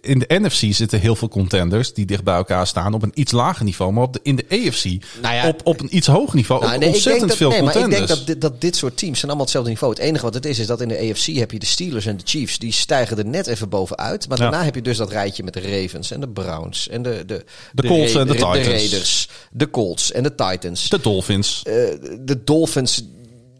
In 0.00 0.18
de 0.18 0.24
NFC 0.28 0.74
zitten 0.74 1.00
heel 1.00 1.16
veel 1.16 1.28
contenders 1.28 1.92
die 1.94 2.06
dicht 2.06 2.24
bij 2.24 2.34
elkaar 2.34 2.66
staan 2.66 2.94
op 2.94 3.02
een 3.02 3.10
iets 3.14 3.32
lager 3.32 3.64
niveau. 3.64 3.92
Maar 3.92 4.02
op 4.02 4.12
de, 4.12 4.20
in 4.22 4.36
de 4.36 4.44
AFC 4.48 4.84
Nou 5.22 5.34
ja, 5.34 5.48
op, 5.48 5.60
op 5.64 5.80
een 5.80 5.96
iets 5.96 6.06
hoog 6.06 6.34
niveau 6.34 6.64
Nou, 6.64 6.78
nee, 6.78 6.88
ontzettend 6.88 7.28
dat, 7.28 7.36
veel 7.36 7.48
nee, 7.48 7.62
maar 7.62 7.74
ik 7.76 7.80
contenders. 7.80 8.06
denk 8.08 8.18
dat 8.18 8.26
dit, 8.26 8.40
dat 8.40 8.60
dit 8.60 8.76
soort 8.76 8.96
teams 8.96 9.14
zijn 9.14 9.24
allemaal 9.26 9.42
hetzelfde 9.44 9.70
niveau. 9.70 9.92
Het 9.94 10.02
enige 10.02 10.24
wat 10.24 10.34
het 10.34 10.46
is, 10.46 10.58
is 10.58 10.66
dat 10.66 10.80
in 10.80 10.88
de 10.88 10.98
AFC 11.10 11.26
heb 11.26 11.50
je 11.50 11.58
de 11.58 11.66
Steelers 11.66 12.06
en 12.06 12.16
de 12.16 12.22
Chiefs. 12.26 12.58
Die 12.58 12.72
stijgen 12.72 13.18
er 13.18 13.26
net 13.26 13.46
even 13.46 13.68
bovenuit. 13.68 14.28
Maar 14.28 14.38
Ja. 14.38 14.44
daarna 14.50 14.64
heb 14.64 14.74
je 14.74 14.82
dus 14.82 14.96
dat 14.96 15.10
rijtje 15.10 15.42
met 15.42 15.52
de 15.54 15.60
Ravens 15.60 16.10
en 16.10 16.20
de 16.20 16.28
Browns. 16.28 16.88
En 16.88 17.02
de, 17.02 17.22
de, 17.26 17.44
De 17.72 17.86
Colts 17.86 18.14
en 18.14 18.26
de 18.26 18.32
Titans. 18.32 18.66
Raiders, 18.66 19.28
de 19.52 19.70
Colts 19.70 20.12
en 20.12 20.22
de 20.22 20.34
Titans. 20.34 20.88
De 20.88 21.00
Dolphins. 21.00 21.60
Eh, 21.64 21.72
de 22.20 22.40
Dolphins, 22.44 23.04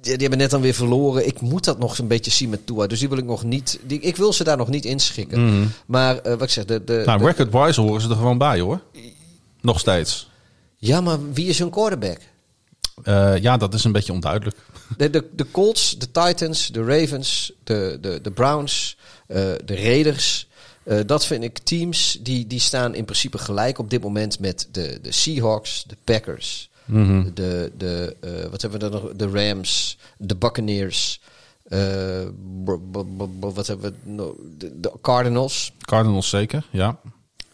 die, 0.03 0.13
die 0.13 0.21
hebben 0.21 0.39
net 0.39 0.51
dan 0.51 0.61
weer 0.61 0.75
verloren. 0.75 1.27
Ik 1.27 1.41
moet 1.41 1.65
dat 1.65 1.79
nog 1.79 1.99
een 1.99 2.09
beetje 2.09 2.31
zien 2.31 2.49
met 2.51 2.67
Tua. 2.67 2.87
Dus 2.87 2.99
die 2.99 3.09
wil 3.09 3.19
ik 3.19 3.25
nog 3.25 3.45
niet. 3.45 3.79
Die, 3.87 4.01
ik 4.01 4.17
wil 4.17 4.33
ze 4.33 4.45
daar 4.45 4.57
nog 4.57 4.69
niet 4.69 4.85
inschikken. 4.85 5.71
Maar 5.87 6.19
eh, 6.19 6.33
wat 6.33 6.43
ik 6.43 6.51
zeg, 6.51 6.65
de, 6.65 6.85
de, 6.85 6.93
Mhm. 6.93 7.05
nou, 7.07 7.25
record-wise 7.25 7.81
horen 7.81 8.01
ze 8.01 8.09
er 8.09 8.17
gewoon 8.17 8.39
bij 8.39 8.61
hoor. 8.61 8.81
Nog 9.61 9.81
steeds. 9.81 10.31
ja, 10.77 11.01
maar 11.01 11.33
wie 11.33 11.47
is 11.47 11.59
hun 11.59 11.71
quarterback? 11.71 12.19
Eh, 13.03 13.37
ja, 13.39 13.57
dat 13.57 13.75
is 13.75 13.85
een 13.85 13.93
beetje 13.93 14.13
onduidelijk. 14.13 14.57
De, 14.97 15.11
de, 15.11 15.27
de 15.37 15.47
Colts, 15.51 15.99
de 15.99 16.11
Titans, 16.11 16.67
de 16.69 16.85
Ravens, 16.85 17.53
de, 17.65 17.99
de, 18.01 18.21
de 18.23 18.31
Browns, 18.31 18.97
eh, 19.27 19.37
de 19.65 19.75
Raiders. 19.83 20.49
dat 21.07 21.27
vind 21.27 21.45
ik 21.45 21.59
teams 21.59 22.19
die, 22.21 22.47
die 22.47 22.61
staan 22.61 22.95
in 22.95 23.05
principe 23.05 23.39
gelijk 23.39 23.79
op 23.79 23.91
dit 23.91 24.03
moment 24.03 24.39
met 24.39 24.69
de, 24.73 24.99
de 25.03 25.13
Seahawks, 25.13 25.85
de 25.87 25.97
Packers, 26.05 26.71
Mhm. 26.85 27.35
de, 27.35 27.73
de, 27.77 28.17
eh, 28.21 28.51
wat 28.51 28.63
hebben 28.63 28.81
we 28.81 28.91
dan 28.91 29.03
nog? 29.03 29.13
De 29.17 29.29
Rams, 29.29 29.99
de 30.19 30.37
Buccaneers. 30.37 31.21
eh, 31.63 32.25
wat 33.41 33.67
hebben 33.67 33.91
we 34.05 34.11
nog? 34.11 34.35
De, 34.59 34.81
de 34.81 34.93
Cardinals. 35.01 35.73
Cardinals 35.81 36.29
zeker, 36.29 36.67
ja. 36.71 37.01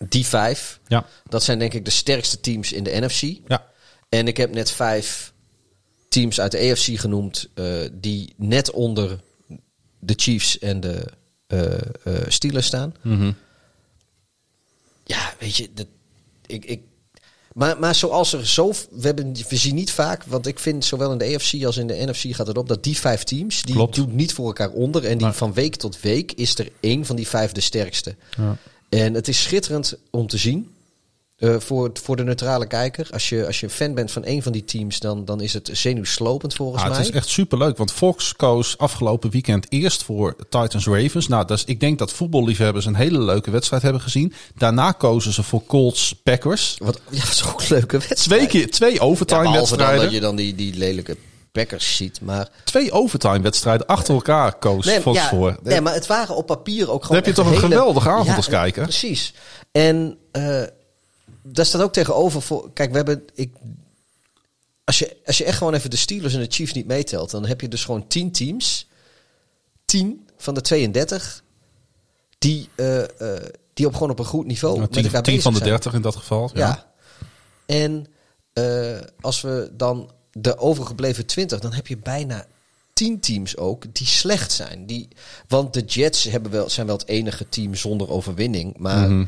Die 0.08 0.26
vijf. 0.26 0.80
Ja, 0.86 1.06
Dat 1.28 1.42
zijn 1.42 1.58
denk 1.58 1.72
ik 1.74 1.84
de 1.84 1.90
sterkste 1.90 2.40
teams 2.40 2.72
in 2.72 2.84
de 2.84 2.90
NFC. 3.00 3.20
ja. 3.48 3.66
En 4.08 4.26
ik 4.26 4.36
heb 4.36 4.52
net 4.52 4.70
vijf 4.70 5.32
teams 6.08 6.40
uit 6.40 6.52
de 6.52 6.58
AFC 6.70 6.98
genoemd 7.00 7.48
eh, 7.54 7.80
die 7.92 8.34
net 8.36 8.70
onder 8.70 9.20
de 9.98 10.12
Chiefs 10.16 10.58
en 10.58 10.80
de 10.80 11.06
Steelers 12.28 12.66
staan. 12.66 12.94
Mhm. 13.02 13.32
Ja, 15.04 15.34
weet 15.38 15.56
je, 15.56 15.68
dat, 15.74 15.86
ik, 16.46 16.64
ik, 16.64 16.82
maar, 17.58 17.78
maar 17.78 17.94
zoals 17.94 18.32
er 18.32 18.46
zo, 18.46 18.72
we, 18.90 19.06
hebben, 19.06 19.34
we 19.48 19.56
zien 19.56 19.74
niet 19.74 19.90
vaak, 19.90 20.24
want 20.24 20.46
ik 20.46 20.58
vind 20.58 20.84
zowel 20.84 21.12
in 21.12 21.18
de 21.18 21.34
AFC 21.34 21.64
als 21.64 21.76
in 21.76 21.86
de 21.86 22.04
NFC 22.06 22.34
gaat 22.34 22.46
het 22.46 22.58
op 22.58 22.68
dat 22.68 22.82
die 22.82 22.98
vijf 22.98 23.24
teams, 23.24 23.62
die 23.62 23.74
Klopt. 23.74 23.94
doen 23.94 24.14
niet 24.14 24.32
voor 24.32 24.46
elkaar 24.46 24.70
onder. 24.70 25.04
En 25.04 25.18
die 25.18 25.30
van 25.30 25.52
week 25.52 25.76
tot 25.76 26.00
week 26.00 26.32
is 26.32 26.58
er 26.58 26.68
één 26.80 27.04
van 27.04 27.16
die 27.16 27.28
vijf 27.28 27.52
de 27.52 27.60
sterkste. 27.60 28.16
Ja. 28.36 28.56
En 28.88 29.14
het 29.14 29.28
is 29.28 29.42
schitterend 29.42 29.98
om 30.10 30.26
te 30.26 30.36
zien. 30.36 30.70
Eh, 31.38 31.54
voor, 31.58 31.90
voor 32.02 32.16
de 32.16 32.24
neutrale 32.24 32.66
kijker. 32.66 33.08
Als 33.12 33.28
je, 33.28 33.46
als 33.46 33.60
je 33.60 33.66
een 33.66 33.72
fan 33.72 33.94
bent 33.94 34.10
van 34.12 34.24
één 34.24 34.42
van 34.42 34.52
die 34.52 34.64
teams, 34.64 34.98
dan, 34.98 35.24
dan 35.24 35.40
is 35.40 35.52
het 35.52 35.70
zenuwslopend 35.72 36.54
volgens 36.54 36.82
Ah, 36.82 36.88
mij. 36.88 36.98
het 36.98 37.08
is 37.08 37.12
echt 37.14 37.28
superleuk, 37.28 37.76
want 37.76 37.92
Fox 37.92 38.36
koos 38.36 38.78
afgelopen 38.78 39.30
weekend 39.30 39.66
eerst 39.68 40.02
voor 40.02 40.36
Titans 40.48 40.86
Ravens. 40.86 41.28
Nou, 41.28 41.52
is, 41.52 41.64
ik 41.64 41.80
denk 41.80 41.98
dat 41.98 42.12
voetballiefhebbers 42.12 42.86
een 42.86 42.94
hele 42.94 43.18
leuke 43.20 43.50
wedstrijd 43.50 43.82
hebben 43.82 44.00
gezien. 44.02 44.32
Daarna 44.56 44.92
kozen 44.92 45.32
ze 45.32 45.42
voor 45.42 45.64
Colts 45.66 46.14
Packers. 46.22 46.76
Wat, 46.78 47.00
ja, 47.10 47.20
dat 47.20 47.28
is 47.30 47.46
ook 47.46 47.60
een 47.60 47.66
leuke 47.68 47.98
wedstrijd. 47.98 48.20
Twee, 48.20 48.46
keer, 48.46 48.70
twee 48.70 48.92
Ja, 48.94 49.00
overtime 49.00 49.42
behalve 49.42 49.76
dan 49.76 49.78
wedstrijden. 49.78 50.04
dat 50.04 50.14
je 50.14 50.20
dan 50.20 50.36
die, 50.36 50.54
die 50.54 50.74
lelijke 50.74 51.16
Packers 51.52 51.96
ziet. 51.96 52.20
Maar, 52.20 52.48
Twee 52.64 52.92
overtime 52.92 53.40
wedstrijden 53.40 53.86
achter 53.86 54.14
elkaar 54.14 54.58
koos 54.58 54.86
nee, 54.86 55.00
Fox 55.00 55.16
ja, 55.18 55.28
voor. 55.28 55.56
nee, 55.62 55.80
maar 55.80 55.94
het 55.94 56.06
waren 56.06 56.36
op 56.36 56.46
papier 56.46 56.90
ook 56.90 57.02
gewoon 57.02 57.16
heb 57.16 57.26
je 57.26 57.32
toch 57.32 57.46
een 57.46 57.52
hele- 57.52 57.66
geweldige 57.66 58.08
avond 58.08 58.26
Ja, 58.26 58.34
als 58.36 58.48
kijker? 58.48 58.82
Precies. 58.82 59.34
En 59.72 60.18
eh 60.32 60.62
daar 61.52 61.66
staat 61.66 61.82
ook 61.82 61.92
tegenover 61.92 62.42
voor... 62.42 62.72
Kijk, 62.72 62.90
we 62.90 62.96
hebben... 62.96 63.24
Ik, 63.34 63.54
als, 64.84 64.98
je, 64.98 65.16
als 65.26 65.38
je 65.38 65.44
echt 65.44 65.58
gewoon 65.58 65.74
even 65.74 65.90
de 65.90 65.96
Steelers 65.96 66.34
en 66.34 66.40
de 66.40 66.46
Chiefs 66.50 66.72
niet 66.72 66.86
meetelt... 66.86 67.30
dan 67.30 67.46
heb 67.46 67.60
je 67.60 67.68
dus 67.68 67.84
gewoon 67.84 68.06
10 68.06 68.32
teams. 68.32 68.88
10 69.84 70.28
van 70.36 70.54
de 70.54 70.60
32... 70.60 71.42
die, 72.38 72.68
eh, 72.74 73.02
eh, 73.36 73.42
die 73.74 73.86
op 73.86 73.92
gewoon 73.92 74.10
op 74.10 74.18
een 74.18 74.24
goed 74.24 74.46
niveau 74.46 74.74
Nou, 74.74 74.84
met 74.86 74.92
tien, 74.92 75.04
elkaar 75.04 75.22
tien 75.22 75.34
bezig 75.34 75.42
van 75.42 75.52
de 75.52 75.58
zijn. 75.58 75.70
dertig 75.70 75.94
in 75.94 76.02
dat 76.02 76.16
geval. 76.16 76.50
Ja. 76.54 76.66
Ja. 76.66 76.86
En 77.66 78.06
eh, 78.52 79.00
als 79.20 79.40
we 79.40 79.70
dan 79.72 80.10
de 80.32 80.58
overgebleven 80.58 81.26
20, 81.26 81.60
dan 81.60 81.72
heb 81.72 81.86
je 81.86 81.96
bijna 81.96 82.46
10 82.92 83.20
teams 83.20 83.56
ook 83.56 83.94
die 83.94 84.06
slecht 84.06 84.52
zijn. 84.52 84.86
Die, 84.86 85.08
want 85.48 85.74
de 85.74 85.80
Jets 85.80 86.24
hebben 86.24 86.50
wel, 86.50 86.70
zijn 86.70 86.86
wel 86.86 86.96
het 86.96 87.08
enige 87.08 87.48
team 87.48 87.74
zonder 87.74 88.10
overwinning. 88.10 88.76
Maar 88.76 89.10
Mhm. 89.10 89.24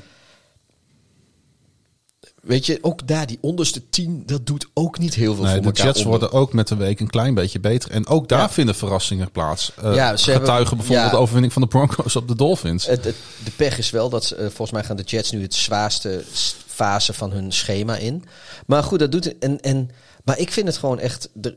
Weet 2.40 2.66
je, 2.66 2.78
ook 2.82 3.06
daar, 3.08 3.26
die 3.26 3.38
onderste 3.40 3.88
10, 3.88 4.22
dat 4.26 4.46
doet 4.46 4.66
ook 4.74 4.98
niet 4.98 5.14
heel 5.14 5.34
veel 5.34 5.44
Nee, 5.44 5.52
voor 5.52 5.60
de 5.62 5.66
elkaar. 5.68 5.86
Jets 5.86 6.04
onder. 6.04 6.18
worden 6.20 6.38
ook 6.38 6.52
met 6.52 6.68
de 6.68 6.76
week 6.76 7.00
een 7.00 7.10
klein 7.10 7.34
beetje 7.34 7.60
beter. 7.60 7.90
En 7.90 8.06
ook 8.06 8.28
daar 8.28 8.38
Ja. 8.38 8.50
vinden 8.50 8.74
verrassingen 8.74 9.30
plaats. 9.30 9.72
Eh 9.82 9.94
Ja, 9.94 10.16
ze 10.16 10.24
getuigen 10.24 10.46
hebben- 10.56 10.76
bijvoorbeeld 10.76 11.06
ja. 11.06 11.10
de 11.10 11.16
overwinning 11.22 11.52
van 11.52 11.62
de 11.62 11.68
Broncos 11.68 12.16
op 12.16 12.28
de 12.28 12.36
Dolphins. 12.36 12.86
Het, 12.86 13.04
het- 13.04 13.16
de 13.44 13.50
pech 13.50 13.78
is 13.78 13.90
wel 13.90 14.08
dat 14.10 14.24
ze, 14.24 14.34
eh, 14.36 14.44
volgens 14.46 14.70
mij 14.70 14.84
gaan 14.84 14.96
de 14.96 15.02
Jets 15.02 15.30
nu 15.30 15.42
het 15.42 15.54
zwaarste 15.54 16.24
fase 16.66 17.12
van 17.12 17.30
hun 17.32 17.52
schema 17.52 17.96
in. 17.96 18.24
Maar 18.66 18.82
goed, 18.82 18.98
dat 18.98 19.12
doet 19.12 19.38
en, 19.38 19.60
en 19.60 19.90
maar 20.24 20.38
ik 20.38 20.52
vind 20.52 20.66
het 20.66 20.76
gewoon 20.76 20.98
echt. 20.98 21.30
Er, 21.42 21.56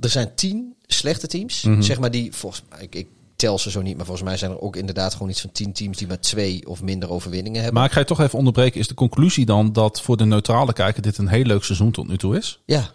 er 0.00 0.08
zijn 0.08 0.34
tien 0.34 0.74
slechte 0.86 1.26
teams, 1.26 1.62
Mhm. 1.62 1.82
zeg 1.82 1.98
maar 2.00 2.10
die 2.10 2.32
volgens 2.32 2.62
mij 2.70 2.82
ik, 2.82 2.94
ik 2.94 3.06
ze 3.52 3.70
zo 3.70 3.82
niet, 3.82 3.96
maar 3.96 4.06
volgens 4.06 4.28
mij 4.28 4.36
zijn 4.36 4.50
er 4.50 4.60
ook 4.60 4.76
inderdaad 4.76 5.12
gewoon 5.12 5.28
iets 5.28 5.40
van 5.40 5.52
tien 5.52 5.72
teams 5.72 5.98
die 5.98 6.06
maar 6.06 6.20
twee 6.20 6.66
of 6.68 6.82
minder 6.82 7.10
overwinningen 7.10 7.62
hebben. 7.62 7.78
Maar 7.78 7.88
ik 7.88 7.92
ga 7.92 8.00
je 8.00 8.06
toch 8.06 8.20
even 8.20 8.38
onderbreken. 8.38 8.80
Is 8.80 8.88
de 8.88 8.94
conclusie 8.94 9.46
dan 9.46 9.72
dat 9.72 10.00
voor 10.00 10.16
de 10.16 10.24
neutrale 10.24 10.72
kijker 10.72 11.02
dit 11.02 11.18
een 11.18 11.28
heel 11.28 11.44
leuk 11.44 11.64
seizoen 11.64 11.90
tot 11.90 12.08
nu 12.08 12.16
toe 12.16 12.36
is? 12.36 12.60
ja, 12.66 12.90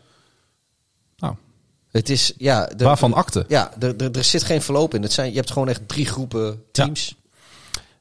Nou, 1.18 1.36
het 1.92 2.10
is 2.10 2.34
ja. 2.38 2.66
De, 2.66 2.84
waarvan 2.84 3.14
akte? 3.14 3.46
Ja, 3.48 3.72
er, 3.80 4.24
zit 4.24 4.44
geen 4.44 4.62
verloop 4.62 4.94
in. 4.94 5.02
Het 5.02 5.14
zijn, 5.14 5.30
je 5.30 5.36
hebt 5.36 5.52
gewoon 5.52 5.70
echt 5.70 5.88
drie 5.88 6.06
groepen 6.06 6.64
teams. 6.72 7.16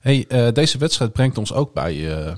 Hey, 0.00 0.24
eh, 0.28 0.52
deze 0.52 0.78
wedstrijd 0.78 1.12
brengt 1.12 1.38
ons 1.38 1.52
ook 1.52 1.72
bij. 1.72 2.26
eh, 2.26 2.34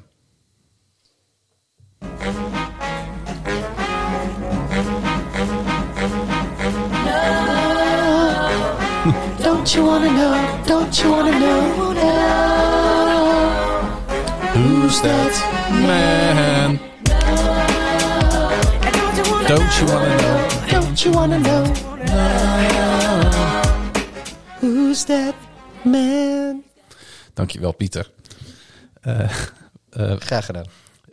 Don't 9.61 9.75
you 9.75 9.85
wanna 9.85 10.11
know? 10.11 10.65
Don't 10.65 11.03
you 11.03 11.11
wanna 11.11 11.39
know? 11.39 11.95
Who's 14.55 15.01
that 15.01 15.35
man? 15.87 16.79
Don't 19.47 19.79
you 19.79 19.87
wanna 19.87 20.17
know? 20.17 20.49
Don't 20.71 21.05
you 21.05 21.13
wanna 21.13 21.39
know? 21.39 21.65
Who's 24.61 25.05
that 25.05 25.35
man? 25.85 26.63
Dankjewel, 27.35 27.73
Pieter. 27.73 28.11
Eh, 29.01 29.21
eh, 29.91 30.13
Graag 30.19 30.45
gedaan. 30.45 30.67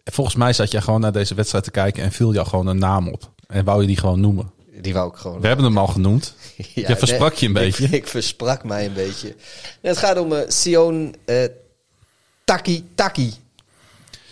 volgens 0.04 0.36
mij 0.36 0.54
zat 0.54 0.72
jij 0.72 0.82
gewoon 0.82 1.02
naar 1.02 1.12
deze 1.12 1.36
wedstrijd 1.36 1.64
te 1.64 1.72
kijken 1.72 2.04
en 2.04 2.12
viel 2.12 2.34
jou 2.34 2.48
gewoon 2.48 2.68
een 2.68 2.80
naam 2.80 3.08
op. 3.08 3.32
En 3.48 3.64
wou 3.66 3.82
je 3.82 3.88
die 3.88 3.98
gewoon 3.98 4.20
noemen. 4.20 4.52
Die 4.82 4.94
wou 4.94 5.10
ik 5.12 5.16
gewoon. 5.16 5.42
We 5.42 5.48
hebben 5.48 5.66
hem 5.66 5.78
al 5.78 5.88
genoemd. 5.88 6.34
Ja, 6.74 6.88
je 6.88 6.96
versprak 6.98 7.34
je 7.34 7.46
een 7.46 7.54
beetje. 7.54 7.84
Ik, 7.84 7.92
ik 7.92 8.08
versprak 8.08 8.64
mij 8.64 8.86
een 8.86 8.94
beetje. 8.94 9.36
Het 9.82 9.98
gaat 9.98 10.18
om 10.20 10.34
eh 10.34 10.50
Sion 10.50 11.16
eh 11.26 11.46
Taki 12.44 12.88
Taki. 12.96 13.34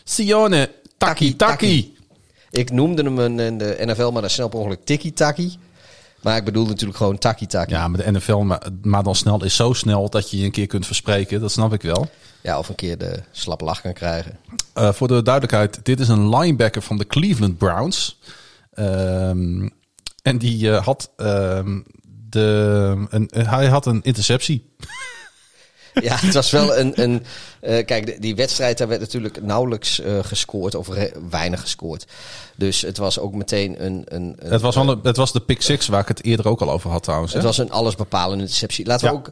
Sione 0.04 0.72
Taki 0.98 1.36
Taki. 1.36 1.36
Taki. 1.36 1.98
Ik 2.52 2.72
noemde 2.72 3.04
hem 3.04 3.20
een- 3.20 3.40
in 3.40 3.58
de 3.58 3.78
NFL, 3.80 4.12
maar 4.12 4.22
dan 4.22 4.30
snel 4.30 4.48
per 4.48 4.60
ongeluk 4.60 4.86
Tiki 4.86 5.14
Taki. 5.14 5.58
Maar 6.22 6.38
ik 6.38 6.44
bedoel 6.46 6.66
natuurlijk 6.66 6.98
gewoon 6.98 7.18
taki-taki. 7.18 7.72
Ja. 7.74 7.80
Ja, 7.80 7.88
maar 7.88 8.04
de 8.04 8.12
NFL, 8.12 8.38
maar, 8.38 8.62
maar 8.82 9.04
dan 9.04 9.16
snel, 9.16 9.44
is 9.44 9.56
zo 9.56 9.74
snel 9.74 10.10
dat 10.10 10.30
je 10.32 10.38
je 10.38 10.46
een 10.46 10.52
keer 10.52 10.68
kunt 10.68 10.86
verspreken. 10.86 11.42
Dat 11.42 11.52
snap 11.52 11.74
ik 11.74 11.82
wel. 11.82 12.10
of 12.44 12.70
een 12.70 12.76
keer 12.76 12.98
de 12.98 13.20
slappe 13.32 13.64
lach 13.66 13.82
kan 13.82 13.94
krijgen. 13.94 14.40
Eh, 14.74 14.94
voor 14.94 15.08
de 15.08 15.22
duidelijkheid, 15.22 15.80
dit 15.86 16.00
is 16.00 16.08
een 16.08 16.30
linebacker 16.36 16.82
van 16.82 16.98
de 16.98 17.08
Cleveland 17.08 17.58
Browns. 17.58 18.20
Ehm, 18.74 19.70
en 20.26 20.38
die 20.38 20.72
eh, 20.72 20.84
had, 20.84 21.12
ehm, 21.18 21.82
de, 22.30 23.08
een, 23.10 23.30
hij 23.34 23.68
had 23.68 23.86
een 23.86 24.02
interceptie. 24.04 24.74
Ja, 26.02 26.16
het 26.16 26.34
was 26.34 26.52
wel 26.52 26.78
een. 26.78 27.02
een 27.02 27.26
eh, 27.62 27.86
kijk, 27.86 28.22
die 28.22 28.36
wedstrijd 28.36 28.78
daar 28.78 28.88
werd 28.88 29.00
natuurlijk 29.00 29.42
nauwelijks 29.42 30.00
eh, 30.00 30.20
gescoord 30.22 30.76
of 30.76 30.90
weinig 31.30 31.62
gescoord. 31.62 32.06
Dus 32.56 32.82
het 32.82 32.98
was 32.98 33.20
ook 33.20 33.34
meteen 33.34 33.86
een. 33.86 34.04
een, 34.06 34.36
een 34.40 34.52
Het 34.52 34.62
was, 34.62 34.76
het 35.04 35.18
was 35.18 35.32
de 35.32 35.40
pick 35.40 35.62
six 35.62 35.88
waar 35.88 36.02
ik 36.02 36.08
het 36.08 36.24
eerder 36.24 36.48
ook 36.48 36.62
al 36.62 36.72
over 36.72 36.90
had 36.90 37.04
trouwens. 37.04 37.32
hè? 37.32 37.38
het 37.38 37.48
was 37.48 37.58
een 37.58 37.72
allesbepalende 37.72 38.44
interceptie. 38.44 38.86
Laten 38.86 39.08
we 39.10 39.14
ook. 39.14 39.32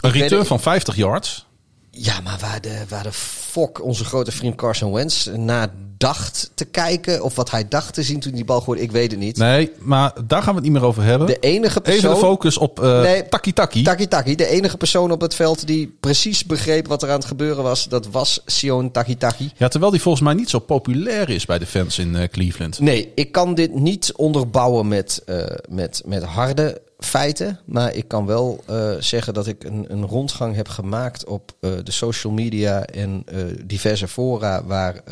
een 0.00 0.10
return 0.10 0.46
van 0.46 0.60
50 0.60 0.96
yards. 0.96 1.46
Ja, 1.96 2.20
maar 2.20 2.38
waar 2.40 2.60
de, 2.60 2.84
waar 2.88 3.02
de 3.02 3.12
fok 3.12 3.82
onze 3.82 4.04
grote 4.04 4.32
vriend 4.32 4.54
Carson 4.54 4.92
Wentz 4.92 5.26
naar 5.26 5.68
dacht 5.96 6.50
te 6.54 6.64
kijken. 6.64 7.22
Of 7.22 7.34
wat 7.34 7.50
hij 7.50 7.68
dacht 7.68 7.94
te 7.94 8.02
zien 8.02 8.20
toen 8.20 8.32
die 8.32 8.44
bal 8.44 8.60
gooide, 8.60 8.82
ik 8.84 8.92
weet 8.92 9.10
het 9.10 9.20
niet. 9.20 9.36
Nee, 9.36 9.72
maar 9.78 10.12
daar 10.26 10.42
gaan 10.42 10.54
we 10.54 10.60
het 10.60 10.62
niet 10.62 10.72
meer 10.72 10.88
over 10.88 11.02
hebben. 11.02 11.26
De 11.26 11.38
enige 11.38 11.80
persoon. 11.80 12.00
Even 12.00 12.20
de 12.20 12.26
focus 12.26 12.58
op 12.58 12.82
eh 12.82 13.00
Nee, 13.00 13.28
Taki 13.28 13.52
Taki. 13.52 13.82
Taki 13.82 14.08
Taki, 14.08 14.34
de 14.34 14.46
enige 14.46 14.76
persoon 14.76 15.10
op 15.10 15.20
het 15.20 15.34
veld 15.34 15.66
die 15.66 15.96
precies 16.00 16.44
begreep 16.44 16.86
wat 16.86 17.02
er 17.02 17.08
aan 17.08 17.18
het 17.18 17.24
gebeuren 17.24 17.62
was, 17.62 17.88
dat 17.88 18.06
was 18.06 18.40
Sion 18.46 18.90
Taki 18.90 19.16
Taki. 19.16 19.50
Ja, 19.56 19.68
terwijl 19.68 19.92
die 19.92 20.00
volgens 20.00 20.24
mij 20.24 20.34
niet 20.34 20.50
zo 20.50 20.58
populair 20.58 21.30
is 21.30 21.46
bij 21.46 21.58
de 21.58 21.66
fans 21.66 21.98
in 21.98 22.16
eh, 22.16 22.28
Cleveland. 22.28 22.78
Nee, 22.78 23.12
ik 23.14 23.32
kan 23.32 23.54
dit 23.54 23.74
niet 23.74 24.12
onderbouwen 24.16 24.88
met, 24.88 25.22
eh, 25.26 25.44
met, 25.68 26.02
met 26.04 26.22
harde 26.22 26.80
feiten. 27.04 27.60
Maar 27.64 27.94
ik 27.94 28.08
kan 28.08 28.26
wel 28.26 28.62
eh, 28.66 28.90
zeggen 28.98 29.34
dat 29.34 29.46
ik 29.46 29.64
een, 29.64 29.84
een 29.88 30.06
rondgang 30.06 30.54
heb 30.54 30.68
gemaakt 30.68 31.24
op 31.24 31.52
eh, 31.60 31.70
de 31.82 31.90
social 31.90 32.32
media 32.32 32.84
en 32.84 33.22
eh, 33.26 33.38
diverse 33.64 34.08
fora 34.08 34.64
waar 34.64 35.02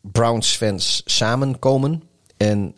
Browns 0.00 0.56
fans 0.56 1.02
samenkomen. 1.04 2.02
En 2.36 2.74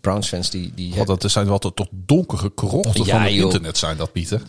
Browns 0.00 0.28
fans 0.28 0.50
die, 0.50 0.72
die 0.74 0.92
God, 0.92 1.06
dat 1.06 1.30
zijn 1.30 1.46
wel 1.46 1.58
tot, 1.58 1.76
tot 1.76 1.88
donkere 1.90 2.54
krochten 2.54 3.04
Ja, 3.04 3.12
van 3.12 3.22
het 3.22 3.32
joh. 3.32 3.44
internet 3.44 3.78
zijn 3.78 3.96
dat, 3.96 4.12
Pieter. 4.12 4.42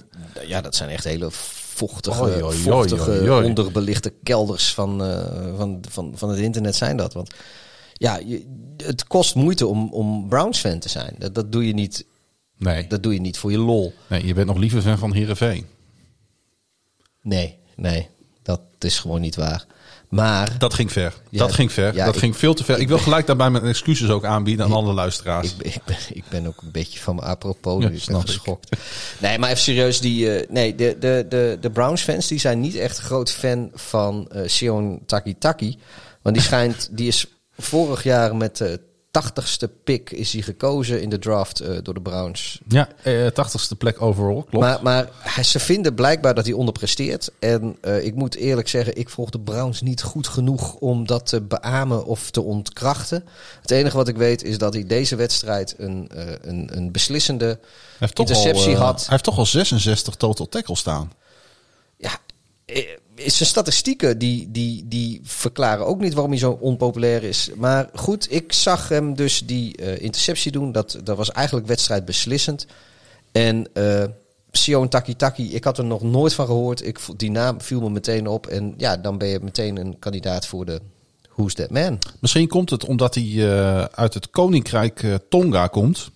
Ja, 0.47 0.61
dat 0.61 0.76
zijn 0.76 0.89
echt 0.89 1.03
hele 1.03 1.27
vochtige, 1.31 2.22
Oei, 2.22 2.31
oei, 2.31 2.43
oei, 2.43 2.57
vochtige 2.57 3.11
oei, 3.11 3.45
onderbelichte 3.45 4.14
kelders 4.23 4.73
van, 4.73 4.97
van, 5.57 5.80
van, 5.89 6.11
van 6.15 6.30
het 6.30 6.39
internet 6.39 6.76
zijn 6.76 6.97
dat. 6.97 7.14
Want 7.14 7.34
ja, 7.93 8.18
je, 8.26 8.45
het 8.77 9.07
kost 9.07 9.35
moeite 9.35 9.68
om, 9.68 9.93
om 9.93 10.27
Browns 10.30 10.60
fan 10.60 10.80
te 10.80 10.89
zijn. 10.89 11.15
Dat, 11.18 11.35
dat, 11.35 11.51
doe 11.51 11.68
je 11.68 11.73
niet, 11.73 12.05
Nee. 12.64 12.88
dat 12.88 13.03
doe 13.03 13.14
je 13.14 13.19
niet 13.22 13.38
voor 13.38 13.52
je 13.52 13.57
lol. 13.57 13.94
nee, 14.07 14.26
je 14.26 14.34
bent 14.34 14.48
nog 14.48 14.57
liever 14.57 14.81
fan 14.81 14.98
van 14.98 15.14
Heerenveen. 15.14 15.65
Nee, 17.22 17.57
nee, 17.76 18.07
dat 18.44 18.61
is 18.80 18.99
gewoon 18.99 19.22
niet 19.22 19.35
waar. 19.35 19.65
Maar 20.10 20.57
Dat 20.57 20.73
ging 20.73 20.91
ver. 20.91 21.14
Ja, 21.30 21.40
dat 21.40 21.53
ging 21.53 21.72
ver. 21.72 21.95
ja, 21.95 22.06
dat 22.06 22.14
ik- 22.14 22.19
ging 22.19 22.38
veel 22.38 22.53
te 22.53 22.64
ver. 22.64 22.80
Ik 22.80 22.88
wil 22.88 22.98
gelijk 22.98 23.26
daarbij 23.27 23.49
mijn 23.49 23.64
excuses 23.65 24.10
ook 24.10 24.26
aanbieden 24.26 24.65
aan 24.65 24.72
alle 24.72 24.94
luisteraars. 24.94 25.52
ik, 25.52 25.57
ben- 25.57 25.68
ik, 25.73 25.81
ben, 25.85 25.98
ik 26.10 26.23
ben 26.30 26.48
ook 26.48 26.61
een 26.61 26.72
beetje 26.72 26.99
van 26.99 27.15
mijn 27.15 27.27
apropos. 27.27 27.84
Ja, 27.84 27.90
nu. 27.90 27.95
ik 27.95 28.06
ben 28.06 28.15
ik. 28.15 28.22
geschokt. 28.22 28.77
Nee, 29.19 29.38
maar 29.40 29.49
even 29.49 29.61
serieus. 29.61 29.99
Die, 29.99 30.35
eh, 30.38 30.49
nee, 30.49 30.76
de, 30.76 30.95
de, 30.99 31.26
de, 31.30 31.57
de 31.61 31.69
Browns 31.69 32.02
fans 32.02 32.27
die 32.27 32.40
zijn 32.40 32.60
niet 32.60 32.76
echt 32.76 32.98
groot 32.98 33.31
fan 33.31 33.69
van 33.73 34.27
eh 34.31 34.41
Sion 34.48 35.02
Taki 35.06 35.38
Taki. 35.38 35.77
Want 36.22 36.35
die 36.35 36.45
schijnt, 36.45 36.90
die 36.91 37.07
is 37.07 37.26
vorig 37.57 38.03
jaar 38.03 38.35
met 38.35 38.57
de 38.57 38.80
tachtigste 39.14 39.68
pick 39.84 40.10
is 40.11 40.34
hij 40.34 40.41
gekozen 40.41 41.02
in 41.02 41.10
de 41.10 41.19
draft 41.19 41.60
eh, 41.60 41.77
door 41.84 41.94
de 41.94 42.02
Browns. 42.02 42.60
Ja, 42.68 42.90
eh, 43.03 43.27
80ste 43.27 43.77
plek 43.77 44.02
overall, 44.02 44.34
klopt. 44.49 44.53
Maar, 44.65 44.80
maar 44.84 45.10
hij- 45.19 45.44
ze 45.44 45.60
vinden 45.60 45.94
blijkbaar 45.95 46.34
dat 46.34 46.45
hij 46.45 46.53
onderpresteert. 46.53 47.31
En 47.40 47.77
eh, 47.81 48.06
ik 48.06 48.15
moet 48.15 48.35
eerlijk 48.35 48.68
zeggen, 48.68 48.98
ik 48.98 49.10
volg 49.10 49.30
de 49.30 49.40
Browns 49.40 49.81
niet 49.81 50.02
goed 50.03 50.27
genoeg 50.27 50.73
om 50.76 51.07
dat 51.07 51.26
te 51.26 51.41
beamen 51.41 52.06
of 52.06 52.31
te 52.31 52.41
ontkrachten. 52.41 53.26
Het 53.61 53.72
enige 53.72 53.98
wat 53.98 54.07
ik 54.07 54.18
weet 54.18 54.44
is 54.44 54.57
dat 54.57 54.73
hij 54.73 54.85
deze 54.85 55.15
wedstrijd 55.15 55.76
een, 55.77 56.10
een, 56.41 56.77
een 56.77 56.91
beslissende 56.91 57.60
interceptie 58.14 58.76
al, 58.77 58.84
had. 58.84 58.99
Hij 58.99 59.07
heeft 59.10 59.23
toch 59.23 59.38
al 59.38 59.45
66 59.45 60.15
total 60.15 60.49
tackles 60.49 60.80
staan. 60.80 61.11
Ja, 61.98 62.11
zijn 63.15 63.49
statistieken 63.49 64.18
die, 64.18 64.52
die, 64.52 64.88
die 64.88 65.19
verklaren 65.23 65.85
ook 65.85 65.99
niet 65.99 66.14
waarom 66.14 66.31
hij 66.31 66.40
zo 66.40 66.52
onpopulair 66.52 67.23
is. 67.23 67.49
Maar 67.56 67.90
goed, 67.94 68.31
ik 68.31 68.53
zag 68.53 68.90
hem 68.90 69.15
dus 69.15 69.41
die 69.45 69.77
eh, 69.77 70.02
interceptie 70.02 70.52
doen. 70.52 70.72
Dat, 70.72 70.99
dat 71.03 71.18
was 71.18 71.31
eigenlijk 71.31 71.68
wedstrijdbeslissend. 71.68 72.65
En 73.31 73.73
eh 73.73 74.03
Sion 74.57 74.90
Taki 74.90 75.15
Taki, 75.15 75.56
ik 75.56 75.64
had 75.64 75.77
er 75.77 75.85
nog 75.85 76.02
nooit 76.02 76.34
van 76.34 76.45
gehoord. 76.45 76.85
Ik, 76.85 76.99
die 77.18 77.31
naam 77.31 77.61
viel 77.61 77.81
me 77.81 77.90
meteen 77.90 78.27
op. 78.27 78.48
En 78.48 78.73
ja, 78.77 78.98
dan 78.98 79.18
ben 79.18 79.27
je 79.27 79.40
meteen 79.41 79.77
een 79.77 79.99
kandidaat 79.99 80.48
voor 80.48 80.65
de 80.65 80.81
Who's 81.35 81.53
That 81.53 81.69
Man. 81.69 81.99
Misschien 82.19 82.48
komt 82.48 82.69
het 82.69 82.85
omdat 82.85 83.15
hij 83.15 83.23
eh, 83.23 83.84
uit 83.84 84.14
het 84.14 84.30
koninkrijk 84.30 85.03
eh, 85.03 85.15
Tonga 85.30 85.68
komt. 85.68 86.11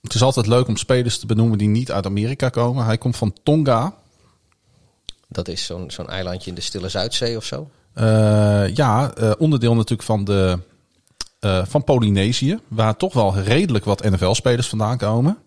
Het 0.00 0.14
is 0.14 0.22
altijd 0.22 0.46
leuk 0.46 0.68
om 0.68 0.76
spelers 0.76 1.18
te 1.18 1.26
benoemen 1.26 1.58
die 1.58 1.68
niet 1.68 1.92
uit 1.92 2.06
Amerika 2.06 2.48
komen. 2.48 2.84
Hij 2.84 2.98
komt 2.98 3.16
van 3.16 3.36
Tonga. 3.42 3.94
Dat 5.32 5.48
is 5.48 5.64
zo'n 5.64 5.90
zo'n 5.90 6.08
eilandje 6.08 6.48
in 6.48 6.54
de 6.54 6.60
Stille 6.60 6.88
Zuidzee 6.88 7.36
of 7.36 7.44
zo. 7.44 7.70
Eh, 7.94 8.74
ja, 8.74 9.14
eh, 9.14 9.30
onderdeel 9.38 9.74
natuurlijk 9.74 10.02
van, 10.02 10.24
de, 10.24 10.58
eh, 11.40 11.62
van 11.66 11.84
Polynesië. 11.84 12.58
Waar 12.68 12.96
toch 12.96 13.14
wel 13.14 13.38
redelijk 13.38 13.84
wat 13.84 14.02
NFL-spelers 14.02 14.68
vandaan 14.68 14.98
komen. 14.98 15.38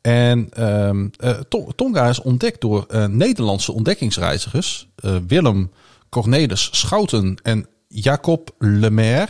En 0.00 0.48
ehm, 0.52 1.08
eh, 1.16 1.30
To- 1.48 1.68
Tonga 1.76 2.08
is 2.08 2.20
ontdekt 2.20 2.60
door 2.60 2.86
Nederlandse 3.08 3.72
ontdekkingsreizigers. 3.72 4.88
Willem 5.26 5.70
Cornelis 6.08 6.68
Schouten 6.72 7.36
en 7.42 7.66
Jacob 7.88 8.50
Lemaire. 8.58 9.28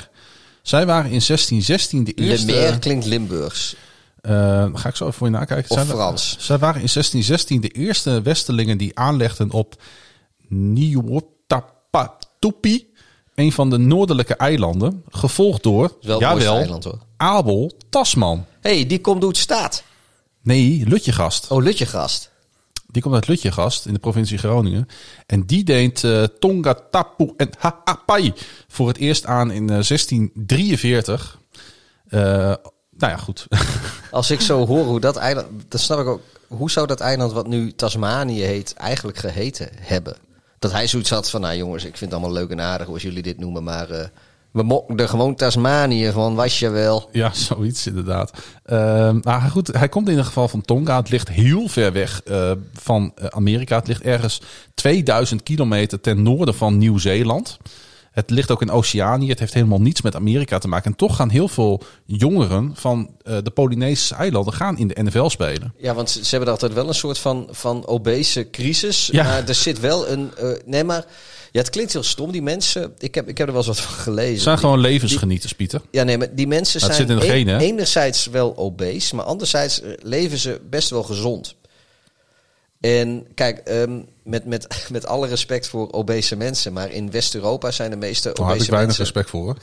Zij 0.63 0.87
waren 0.87 1.11
in 1.11 1.21
1616 1.21 2.05
de 2.05 2.13
eerste... 2.13 2.47
Lemaire 2.47 2.79
klinkt 2.79 3.07
Limburgs. 3.07 3.77
Eh, 4.25 4.67
ga 4.73 4.89
ik 4.89 4.97
zo 4.97 5.05
even 5.05 5.17
voor 5.17 5.27
je 5.27 5.33
nakijken. 5.33 5.71
Of 5.71 5.77
Zij, 5.77 5.87
Frans. 5.87 6.37
Zij 6.39 6.59
waren 6.59 6.81
in 6.81 6.89
1616 6.89 7.61
de 7.61 7.69
eerste 7.69 8.23
Westelingen 8.23 8.79
die 8.79 8.99
aanlegden 8.99 9.51
op 9.51 9.83
Niuotapatupi, 10.49 12.93
een 13.35 13.53
van 13.53 13.71
de 13.71 13.79
noordelijke 13.79 14.35
eilanden, 14.35 15.05
gevolgd 15.09 15.63
door, 15.63 15.97
Wel 16.01 16.19
het 16.21 16.29
mooiste 16.29 16.45
jawel, 16.45 16.61
eiland 16.61 16.85
hoor. 16.85 16.99
Abel 17.17 17.73
Tasman. 17.91 18.45
hey, 18.61 18.87
die 18.87 19.01
komt 19.01 19.23
het 19.23 19.37
staat. 19.37 19.83
Nee, 20.43 20.83
Lutjegast. 20.87 21.51
Oh, 21.51 21.63
Lutjegast. 21.63 22.31
Die 22.87 23.03
komt 23.03 23.15
uit 23.15 23.29
Lutjegast 23.29 23.87
in 23.87 23.93
de 23.93 23.99
provincie 23.99 24.39
Groningen. 24.39 24.89
En 25.27 25.47
die 25.47 25.65
deed 25.65 26.05
eh, 26.05 26.23
Tonga 26.23 26.79
Tapu 26.91 27.33
en 27.37 27.51
Ha'apai 27.59 28.33
voor 28.69 28.89
het 28.89 28.97
eerst 28.97 29.27
aan 29.27 29.51
in 29.51 29.63
eh, 29.71 29.77
1643. 29.83 31.39
Eh, 32.09 32.55
nou 32.99 33.12
ja, 33.12 33.19
goed. 33.19 33.47
Als 34.11 34.31
ik 34.31 34.41
zo 34.41 34.66
hoor 34.66 34.85
hoe 34.85 35.01
dat 35.01 35.16
eiland, 35.16 35.47
dan 35.69 35.81
snap 35.81 35.99
ik 35.99 36.07
ook, 36.07 36.21
hoe 36.49 36.71
zou 36.71 36.87
dat 36.87 37.01
eiland 37.01 37.33
wat 37.33 37.47
nu 37.47 37.73
Tasmanië 37.73 38.43
heet, 38.43 38.75
eigenlijk 38.75 39.19
geheten 39.19 39.69
hebben? 39.81 40.16
Dat 40.59 40.73
hij 40.73 40.87
zoiets 40.87 41.11
had 41.11 41.31
van, 41.31 41.41
nou 41.41 41.57
jongens, 41.57 41.85
ik 41.85 41.97
vind 41.97 42.11
het 42.11 42.21
allemaal 42.21 42.41
leuk 42.41 42.51
en 42.51 42.61
aardig 42.61 42.89
als 42.89 43.03
jullie 43.03 43.23
dit 43.23 43.39
noemen, 43.39 43.65
maar 43.65 43.91
eh, 43.91 44.07
we 44.55 44.62
mokken 44.62 44.97
er 44.97 45.09
gewoon 45.09 45.35
Tasmanië 45.35 46.12
van, 46.12 46.35
was 46.35 46.59
je 46.59 46.69
wel. 46.69 47.09
Ja, 47.12 47.33
zoiets 47.33 47.87
inderdaad. 47.87 48.33
Ehm, 48.65 49.19
maar 49.23 49.41
goed, 49.41 49.66
hij 49.66 49.89
komt 49.89 50.05
in 50.05 50.11
ieder 50.11 50.27
geval 50.27 50.49
van 50.49 50.61
Tonga. 50.61 50.97
Het 50.97 51.11
ligt 51.11 51.29
heel 51.29 51.69
ver 51.69 51.93
weg 51.93 52.23
eh, 52.23 52.53
van 52.73 53.12
eh, 53.15 53.27
Amerika. 53.27 53.77
Het 53.77 53.87
ligt 53.87 54.03
ergens 54.03 54.41
2000 54.75 55.43
kilometer 55.43 56.01
ten 56.01 56.23
noorden 56.23 56.55
van 56.55 56.79
Nieuw-Zeeland. 56.79 57.59
Het 58.15 58.31
ligt 58.31 58.51
ook 58.51 58.62
in 58.62 58.70
Oceanië. 58.70 59.28
Het 59.28 59.39
heeft 59.39 59.55
helemaal 59.55 59.81
niets 59.81 60.03
met 60.03 60.15
Amerika 60.16 60.59
te 60.59 60.69
maken. 60.69 60.91
En 60.91 60.97
toch 60.97 61.16
gaan 61.16 61.31
heel 61.31 61.49
veel 61.49 61.81
jongeren 62.07 62.70
van 62.74 63.11
eh, 63.23 63.36
de 63.43 63.51
Polynesische 63.51 64.15
eilanden 64.15 64.53
gaan 64.53 64.78
in 64.78 64.89
de 64.89 65.03
NFL 65.03 65.28
spelen. 65.28 65.74
Ja, 65.78 65.95
want 65.95 66.11
ze, 66.11 66.24
ze 66.24 66.31
hebben 66.35 66.53
altijd 66.53 66.73
wel 66.73 66.89
een 66.89 66.95
soort 66.95 67.19
van, 67.19 67.49
van 67.51 67.86
obese 67.86 68.51
crisis, 68.51 69.07
Ja. 69.12 69.23
maar 69.23 69.49
er 69.49 69.55
zit 69.55 69.81
wel 69.81 70.09
een, 70.09 70.31
eh, 70.36 70.49
nee 70.65 70.85
maar, 70.85 71.05
ja 71.53 71.61
het 71.61 71.70
klinkt 71.70 71.93
heel 71.93 72.03
stom, 72.03 72.32
die 72.32 72.43
mensen, 72.43 72.95
ik 72.99 73.15
heb, 73.15 73.28
ik 73.28 73.39
heb 73.39 73.47
er 73.47 73.53
wel 73.55 73.66
eens 73.66 73.77
wat 73.77 73.86
van 73.86 73.95
gelezen. 73.95 74.32
Het 74.32 74.43
zijn 74.43 74.57
Die- 74.57 74.65
gewoon 74.65 74.81
levensgenieters, 74.81 75.53
Pieter. 75.53 75.81
Ja, 75.91 76.03
nee, 76.03 76.19
maar 76.19 76.35
die 76.35 76.47
mensen 76.47 76.81
Dat 76.81 76.95
zijn 76.95 77.01
zit 77.07 77.11
in 77.16 77.20
de 77.20 77.27
een- 77.27 77.31
genen, 77.32 77.55
hè? 77.55 77.61
enerzijds 77.61 78.27
wel 78.27 78.57
obese, 78.57 79.15
maar 79.15 79.24
anderzijds 79.24 79.81
eh, 79.81 79.91
leven 80.03 80.39
ze 80.39 80.61
best 80.70 80.91
wel 80.91 81.03
gezond. 81.03 81.55
En 82.81 83.27
kijk, 83.35 83.59
ehm, 83.59 84.01
met, 84.25 84.45
met, 84.45 84.87
met 84.91 85.07
alle 85.07 85.27
respect 85.27 85.69
voor 85.69 85.93
obese 85.93 86.37
mensen, 86.37 86.73
maar 86.73 86.91
in 86.91 87.11
West-Europa 87.11 87.71
zijn 87.71 87.91
de 87.91 87.97
meeste 87.97 88.23
Daar 88.23 88.33
heb 88.37 88.45
ik 88.47 88.51
obese 88.53 88.71
weinig 88.71 88.87
mensen, 88.87 89.05
respect 89.05 89.31
voor. 89.31 89.45
hoor. 89.45 89.57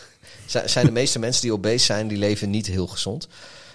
zijn, 0.46 0.70
zijn 0.70 0.86
de 0.86 0.92
meeste 0.92 1.20
mensen 1.20 1.42
die 1.42 1.54
obese 1.54 1.86
zijn, 1.86 2.08
die 2.08 2.18
leven 2.18 2.50
niet 2.50 2.68
heel 2.68 2.88
gezond. 2.88 3.28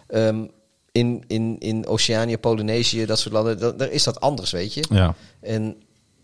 Ehm, 0.08 0.44
in, 0.92 1.24
in, 1.26 1.56
in 1.58 1.86
Oceanië, 1.86 2.38
Polynesië, 2.38 3.06
dat 3.06 3.18
soort 3.18 3.34
landen, 3.34 3.58
da- 3.58 3.70
daar 3.70 3.90
is 3.90 4.02
dat 4.02 4.20
anders, 4.20 4.50
weet 4.50 4.74
je. 4.74 4.84
Ja. 4.90 5.14
En 5.40 5.76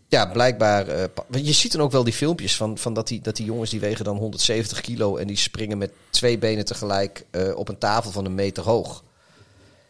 ja, 0.09 0.27
blijkbaar. 0.27 0.87
want 1.29 1.47
je 1.47 1.53
ziet 1.53 1.73
dan 1.73 1.81
ook 1.81 1.93
wel 1.93 2.05
die 2.05 2.13
filmpjes 2.13 2.57
van, 2.57 2.79
van 2.79 2.95
dat, 2.95 3.09
die, 3.09 3.21
dat 3.21 3.37
die 3.37 3.47
jongens 3.47 3.71
die 3.71 3.81
wegen 3.81 4.05
dan 4.05 4.17
170 4.17 4.81
kilo 4.81 5.17
en 5.17 5.27
die 5.27 5.37
springen 5.37 5.79
met 5.79 5.91
twee 6.11 6.39
benen 6.39 6.65
tegelijk 6.65 7.25
eh, 7.31 7.57
op 7.57 7.69
een 7.69 7.79
tafel 7.79 8.11
van 8.11 8.25
een 8.25 8.35
meter 8.35 8.63
hoog. 8.63 9.03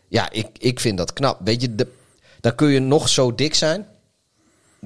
ja, 0.09 0.31
ik, 0.31 0.47
ik 0.59 0.81
vind 0.81 0.99
dat 0.99 1.13
knap. 1.13 1.41
Weet 1.45 1.61
je, 1.61 1.75
de, 1.75 1.87
dan 2.41 2.55
kun 2.55 2.69
je 2.69 2.81
nog 2.81 3.09
zo 3.09 3.35
dik 3.35 3.55
zijn. 3.55 3.87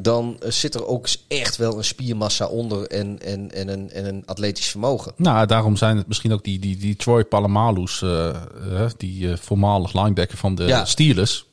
Dan 0.00 0.36
eh, 0.40 0.50
zit 0.50 0.74
er 0.74 0.86
ook 0.86 1.08
echt 1.28 1.56
wel 1.56 1.76
een 1.76 1.84
spiermassa 1.84 2.46
onder 2.46 2.86
en, 2.86 3.18
en, 3.22 3.50
en, 3.52 3.68
een, 3.68 3.90
en 3.90 4.06
een 4.06 4.22
atletisch 4.26 4.66
vermogen. 4.66 5.12
Nou, 5.16 5.46
daarom 5.46 5.76
zijn 5.76 5.96
het 5.96 6.06
misschien 6.06 6.32
ook 6.32 6.44
die, 6.44 6.58
die, 6.58 6.76
die 6.76 6.96
Troy 6.96 7.24
Palamalu's, 7.24 8.02
eh, 8.02 8.28
eh, 8.28 8.90
die 8.96 9.36
voormalig 9.36 9.92
linebacker 9.92 10.38
van 10.38 10.54
de 10.54 10.64
Ja. 10.64 10.84
Steelers. 10.84 11.46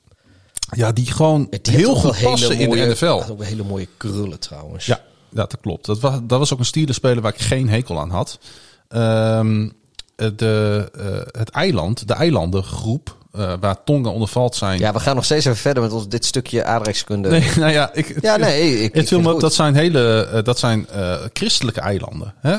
Ja, 0.72 0.92
die 0.92 1.12
gewoon 1.12 1.48
Die 1.62 1.76
heel 1.76 1.96
goed 1.96 2.22
passen 2.22 2.58
in 2.58 2.68
mooie, 2.68 2.86
de 2.86 2.92
NFL. 2.92 3.06
had 3.06 3.32
ook 3.32 3.44
hele 3.44 3.64
mooie 3.64 3.88
krullen 3.98 4.40
trouwens. 4.40 4.86
Ja, 4.86 5.02
dat 5.30 5.58
klopt. 5.62 5.86
Dat 5.86 6.00
was, 6.00 6.20
dat 6.24 6.40
was 6.40 6.54
ook 6.54 6.60
een 6.60 6.66
Steelers-speler 6.66 7.22
waar 7.22 7.34
ik 7.34 7.42
geen 7.42 7.70
hekel 7.70 8.00
aan 8.00 8.10
had. 8.10 8.40
Ehm, 8.88 9.70
eh, 10.16 10.28
de, 10.36 10.90
het 11.32 11.50
eiland, 11.50 12.08
de 12.08 12.14
eilandengroep, 12.14 13.18
eh, 13.34 13.54
waar 13.60 13.84
Tonga 13.84 14.10
onder 14.10 14.28
valt 14.28 14.56
zijn. 14.56 14.80
Ja, 14.80 14.94
we 14.94 15.00
gaan 15.00 15.16
nog 15.16 15.26
steeds 15.26 15.46
even 15.46 15.58
verder 15.58 15.84
met 15.84 15.92
ons, 15.92 16.08
dit 16.08 16.26
stukje 16.26 16.64
aardrijkskunde. 16.64 17.30
Nee, 17.30 17.50
nou 17.58 17.72
ja, 17.72 17.94
ik, 17.94 18.22
Ja, 18.22 18.38
nee, 18.38 18.72
ik, 18.72 18.80
ik 18.80 18.94
het 18.94 19.08
viel 19.08 19.08
vind 19.08 19.10
me 19.10 19.18
het 19.18 19.28
op, 19.28 19.32
goed. 19.32 19.42
dat 19.42 19.54
zijn 19.54 19.76
hele, 19.76 20.26
eh, 20.26 20.44
dat 20.44 20.60
zijn 20.60 20.88
eh, 20.88 21.16
christelijke 21.34 21.82
eilanden. 21.82 22.34
Hè? 22.40 22.58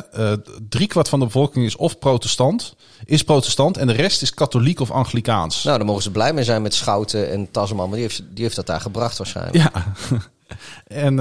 Driekwart 0.68 1.08
van 1.08 1.18
de 1.18 1.24
bevolking 1.24 1.66
is 1.66 1.76
of 1.76 1.98
protestant, 1.98 2.74
is 3.04 3.22
protestant 3.22 3.76
en 3.76 3.86
de 3.86 3.92
rest 3.92 4.22
is 4.22 4.34
katholiek 4.34 4.80
of 4.80 4.90
anglikaans. 4.90 5.64
Nou, 5.64 5.78
dan 5.78 5.86
mogen 5.86 6.02
ze 6.02 6.10
blij 6.10 6.32
mee 6.32 6.44
zijn 6.44 6.62
met 6.62 6.74
Schouten 6.74 7.30
en 7.30 7.50
Tasman. 7.50 7.88
Maar 7.88 7.98
die 7.98 8.06
heeft, 8.06 8.22
die 8.30 8.44
heeft 8.44 8.56
dat 8.56 8.66
daar 8.66 8.80
gebracht 8.80 9.18
waarschijnlijk. 9.18 9.56
Ja. 9.56 9.94
en 11.08 11.16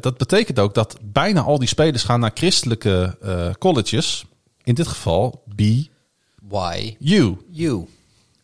dat 0.00 0.16
betekent 0.16 0.58
ook 0.58 0.74
dat 0.74 0.96
bijna 1.02 1.40
al 1.40 1.58
die 1.58 1.68
spelers 1.68 2.02
gaan 2.02 2.20
naar 2.20 2.30
christelijke 2.34 3.16
colleges. 3.58 4.24
In 4.64 4.74
dit 4.74 4.88
geval 4.88 5.42
BU. 5.54 5.84
Why 6.48 6.96
you? 6.98 7.36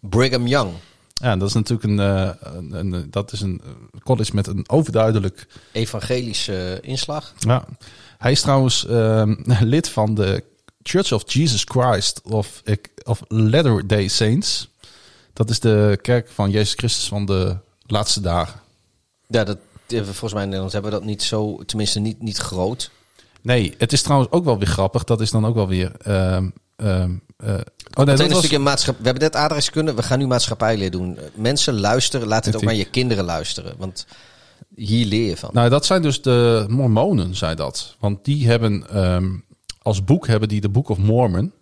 Brigham 0.09 0.47
Young. 0.47 0.73
Ja, 1.15 1.37
dat 1.37 1.49
is 1.49 1.55
natuurlijk 1.55 1.89
een, 1.89 2.01
eh, 2.01 2.31
een, 2.41 2.73
een- 2.73 3.11
dat 3.11 3.33
is 3.33 3.41
een 3.41 3.61
eh, 3.65 4.01
college 4.05 4.35
met 4.35 4.47
een 4.47 4.69
overduidelijk. 4.69 5.47
Evangelische 5.73 6.79
inslag. 6.83 7.35
Ja. 7.39 7.65
Hij 8.19 8.33
is 8.33 8.41
trouwens 8.41 8.87
ehm, 8.87 9.35
lid 9.61 9.89
van 9.89 10.15
de 10.15 10.45
Church 10.83 11.13
of 11.13 11.33
Jesus 11.33 11.65
Christ 11.65 12.21
of, 12.25 12.63
of 13.05 13.21
Latter-day 13.29 14.09
Saints. 14.09 14.69
Dat 15.33 15.51
is 15.51 15.61
de 15.61 15.99
kerk 16.03 16.29
van 16.31 16.51
Jezus 16.51 16.75
Christus 16.75 17.09
van 17.09 17.27
de 17.27 17.57
laatste 17.87 18.21
dagen. 18.21 18.61
Ja, 19.27 19.45
dat, 19.45 19.59
eh, 19.89 20.03
volgens 20.03 20.33
mij 20.33 20.43
in 20.43 20.47
Nederland 20.49 20.73
hebben 20.73 20.91
we 20.91 20.97
dat 20.99 21.07
niet 21.07 21.23
zo, 21.23 21.63
tenminste 21.67 22.01
niet, 22.01 22.23
niet 22.23 22.37
groot. 22.39 22.91
Nee, 23.43 23.75
het 23.79 23.93
is 23.93 24.03
trouwens 24.03 24.31
ook 24.33 24.45
wel 24.45 24.59
weer 24.59 24.67
grappig. 24.69 25.05
Dat 25.05 25.21
is 25.21 25.31
dan 25.31 25.47
ook 25.47 25.55
wel 25.55 25.69
weer. 25.69 25.93
ehm, 26.03 26.49
ehm, 26.77 27.11
eh, 27.37 27.55
oh 27.95 28.05
nee, 28.05 28.17
dat 28.17 28.31
was, 28.31 28.59
maatschappij. 28.59 29.03
We 29.03 29.09
hebben 29.09 29.23
net 29.23 29.37
aardrijkskunde, 29.37 29.95
we 29.95 30.03
gaan 30.03 30.19
nu 30.19 30.27
maatschappijleer 30.27 30.91
doen. 30.91 31.19
Mensen 31.35 31.81
luisteren, 31.81 32.29
laat 32.29 32.45
het 32.45 32.57
ook 32.57 32.63
naar 32.63 32.75
je 32.75 32.91
kinderen 32.91 33.25
luisteren. 33.25 33.75
Want 33.79 34.07
hier 34.75 35.07
leer 35.07 35.29
je 35.29 35.37
van. 35.37 35.51
nou, 35.53 35.69
dat 35.69 35.87
zijn 35.87 36.03
dus 36.03 36.23
de 36.23 36.65
Mormonen, 36.69 37.35
zei 37.35 37.55
dat. 37.55 37.97
Want 37.99 38.25
die 38.25 38.47
hebben 38.47 38.91
em, 38.91 39.45
als 39.83 40.05
boek 40.05 40.27
hebben 40.27 40.49
die 40.49 40.61
de 40.61 40.69
Book 40.69 40.89
of 40.89 40.99
Mormon. 40.99 41.53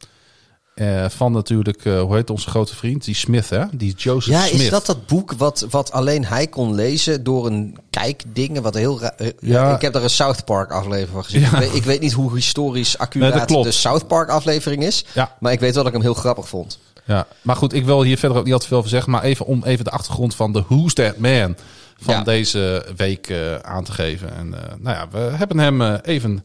Eh, 0.74 1.04
van 1.08 1.32
natuurlijk, 1.32 1.84
eh, 1.84 2.00
hoe 2.00 2.14
heet 2.14 2.30
onze 2.30 2.48
grote 2.50 2.76
vriend? 2.76 3.04
Die 3.04 3.14
Smith, 3.14 3.50
hè? 3.50 3.64
Die 3.72 3.94
Joseph 3.96 4.34
ja, 4.34 4.40
Smith. 4.46 4.60
is 4.60 4.68
dat 4.70 4.86
dat 4.86 5.06
boek 5.06 5.32
wat, 5.32 5.66
wat 5.70 5.92
alleen 5.92 6.24
hij 6.24 6.46
kon 6.46 6.74
lezen 6.74 7.24
door 7.24 7.46
een 7.46 7.76
kijkding? 7.90 8.60
Wat 8.60 8.74
heel 8.74 9.00
ra- 9.00 9.14
eh, 9.16 9.28
Ja. 9.38 9.74
Ik 9.74 9.80
heb 9.80 9.92
daar 9.92 10.02
een 10.02 10.10
South 10.10 10.44
Park 10.44 10.70
aflevering 10.72 11.08
van 11.12 11.24
gezien. 11.24 11.40
Ja. 11.40 11.46
Ik, 11.52 11.58
weet, 11.58 11.74
ik 11.74 11.84
weet 11.84 12.00
niet 12.00 12.12
hoe 12.12 12.34
historisch 12.34 12.98
accuraat 12.98 13.48
de 13.48 13.70
South 13.70 14.06
Park 14.06 14.28
aflevering 14.28 14.84
is. 14.84 15.04
Ja. 15.12 15.36
Maar 15.40 15.52
ik 15.52 15.60
weet 15.60 15.74
wel 15.74 15.84
dat 15.84 15.92
ik 15.92 15.98
hem 15.98 16.06
heel 16.12 16.20
grappig 16.20 16.48
vond. 16.48 16.78
Ja, 17.04 17.26
maar 17.42 17.56
goed, 17.56 17.72
ik 17.72 17.84
wil 17.84 18.02
hier 18.02 18.18
verder 18.18 18.38
ook 18.38 18.44
niet 18.44 18.52
al 18.52 18.58
te 18.58 18.66
veel 18.66 18.78
over 18.78 18.90
zeggen. 18.90 19.10
Maar 19.12 19.22
even 19.22 19.46
om 19.46 19.62
even 19.64 19.84
de 19.84 19.90
achtergrond 19.90 20.34
van 20.34 20.52
de 20.52 20.62
Who's 20.68 20.94
That 20.94 21.16
Man 21.18 21.56
van 22.00 22.14
Ja. 22.14 22.22
deze 22.22 22.86
week 22.96 23.32
aan 23.62 23.84
te 23.84 23.92
geven. 23.92 24.34
En 24.36 24.48
nou 24.78 24.96
ja, 24.96 25.08
we 25.10 25.18
hebben 25.18 25.58
hem 25.58 25.82
even 25.94 26.44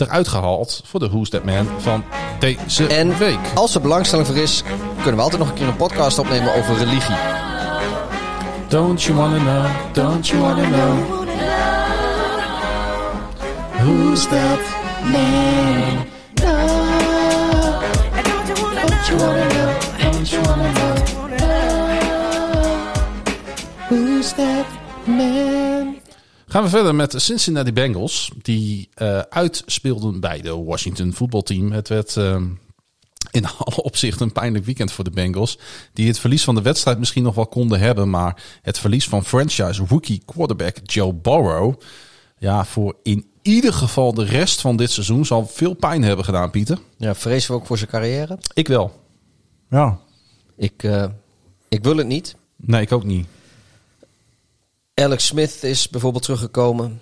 eruit 0.00 0.28
gehaald 0.28 0.80
voor 0.86 1.00
de 1.00 1.08
Who's 1.08 1.28
That 1.30 1.44
Man 1.44 1.66
van 1.78 2.04
deze 2.38 2.86
En 2.86 3.18
week. 3.18 3.38
als 3.54 3.74
er 3.74 3.80
belangstelling 3.80 4.26
voor 4.26 4.36
is, 4.36 4.62
kunnen 4.96 5.14
we 5.16 5.22
altijd 5.22 5.40
nog 5.40 5.48
een 5.50 5.54
keer 5.56 5.66
een 5.68 5.76
podcast 5.76 6.18
opnemen 6.18 6.54
over 6.54 6.76
religie. 6.76 7.16
Don't 8.68 9.02
you 9.02 9.18
wanna 9.18 9.38
know, 9.38 9.64
don't 9.92 10.28
you 10.28 10.40
wanna 10.42 10.68
know. 10.68 11.18
Who's 13.82 14.26
that 14.28 14.58
man? 15.04 16.06
No. 16.34 16.56
Don't 18.22 19.06
you 19.06 19.18
wanna 19.18 19.46
know? 19.48 19.70
Don't 20.12 20.28
you 20.30 20.42
wanna 20.42 20.72
know? 20.72 20.94
Who's 23.88 24.32
that 24.34 24.66
man? 25.04 25.99
Gaan 26.50 26.62
we 26.62 26.68
verder 26.68 26.94
met 26.94 27.10
de 27.10 27.18
Cincinnati 27.18 27.72
Bengals. 27.72 28.30
Die 28.42 28.88
eh, 28.94 29.18
uitspeelden 29.18 30.20
bij 30.20 30.40
de 30.40 30.56
Washington 30.56 31.12
voetbalteam. 31.12 31.72
Het 31.72 31.88
werd 31.88 32.16
ehm, 32.16 32.48
in 33.30 33.46
alle 33.58 33.82
opzichten 33.82 34.26
een 34.26 34.32
pijnlijk 34.32 34.64
weekend 34.64 34.92
voor 34.92 35.04
de 35.04 35.10
Bengals. 35.10 35.58
Die 35.92 36.06
het 36.06 36.18
verlies 36.18 36.44
van 36.44 36.54
de 36.54 36.62
wedstrijd 36.62 36.98
misschien 36.98 37.22
nog 37.22 37.34
wel 37.34 37.46
konden 37.46 37.80
hebben. 37.80 38.10
Maar 38.10 38.42
het 38.62 38.78
verlies 38.78 39.08
van 39.08 39.24
franchise 39.24 39.84
rookie 39.88 40.22
quarterback 40.24 40.76
Joe 40.82 41.14
Burrow. 41.14 41.74
Ja, 42.38 42.64
voor 42.64 42.96
in 43.02 43.26
ieder 43.42 43.72
geval 43.72 44.14
de 44.14 44.24
rest 44.24 44.60
van 44.60 44.76
dit 44.76 44.90
seizoen 44.90 45.26
zal 45.26 45.46
veel 45.46 45.74
pijn 45.74 46.02
hebben 46.02 46.24
gedaan, 46.24 46.50
Pieter. 46.50 46.78
Ja, 46.96 47.14
vrezen 47.14 47.50
we 47.50 47.56
ook 47.56 47.66
voor 47.66 47.78
zijn 47.78 47.90
carrière? 47.90 48.38
Ik 48.54 48.68
wel. 48.68 49.00
Ja. 49.68 49.98
Ik, 50.56 50.82
eh, 50.82 51.06
ik 51.68 51.84
wil 51.84 51.96
het 51.96 52.06
niet. 52.06 52.36
Nee, 52.56 52.82
ik 52.82 52.92
ook 52.92 53.04
niet. 53.04 53.26
Alex 55.00 55.26
Smith 55.26 55.62
is 55.62 55.88
bijvoorbeeld 55.88 56.22
teruggekomen. 56.22 57.00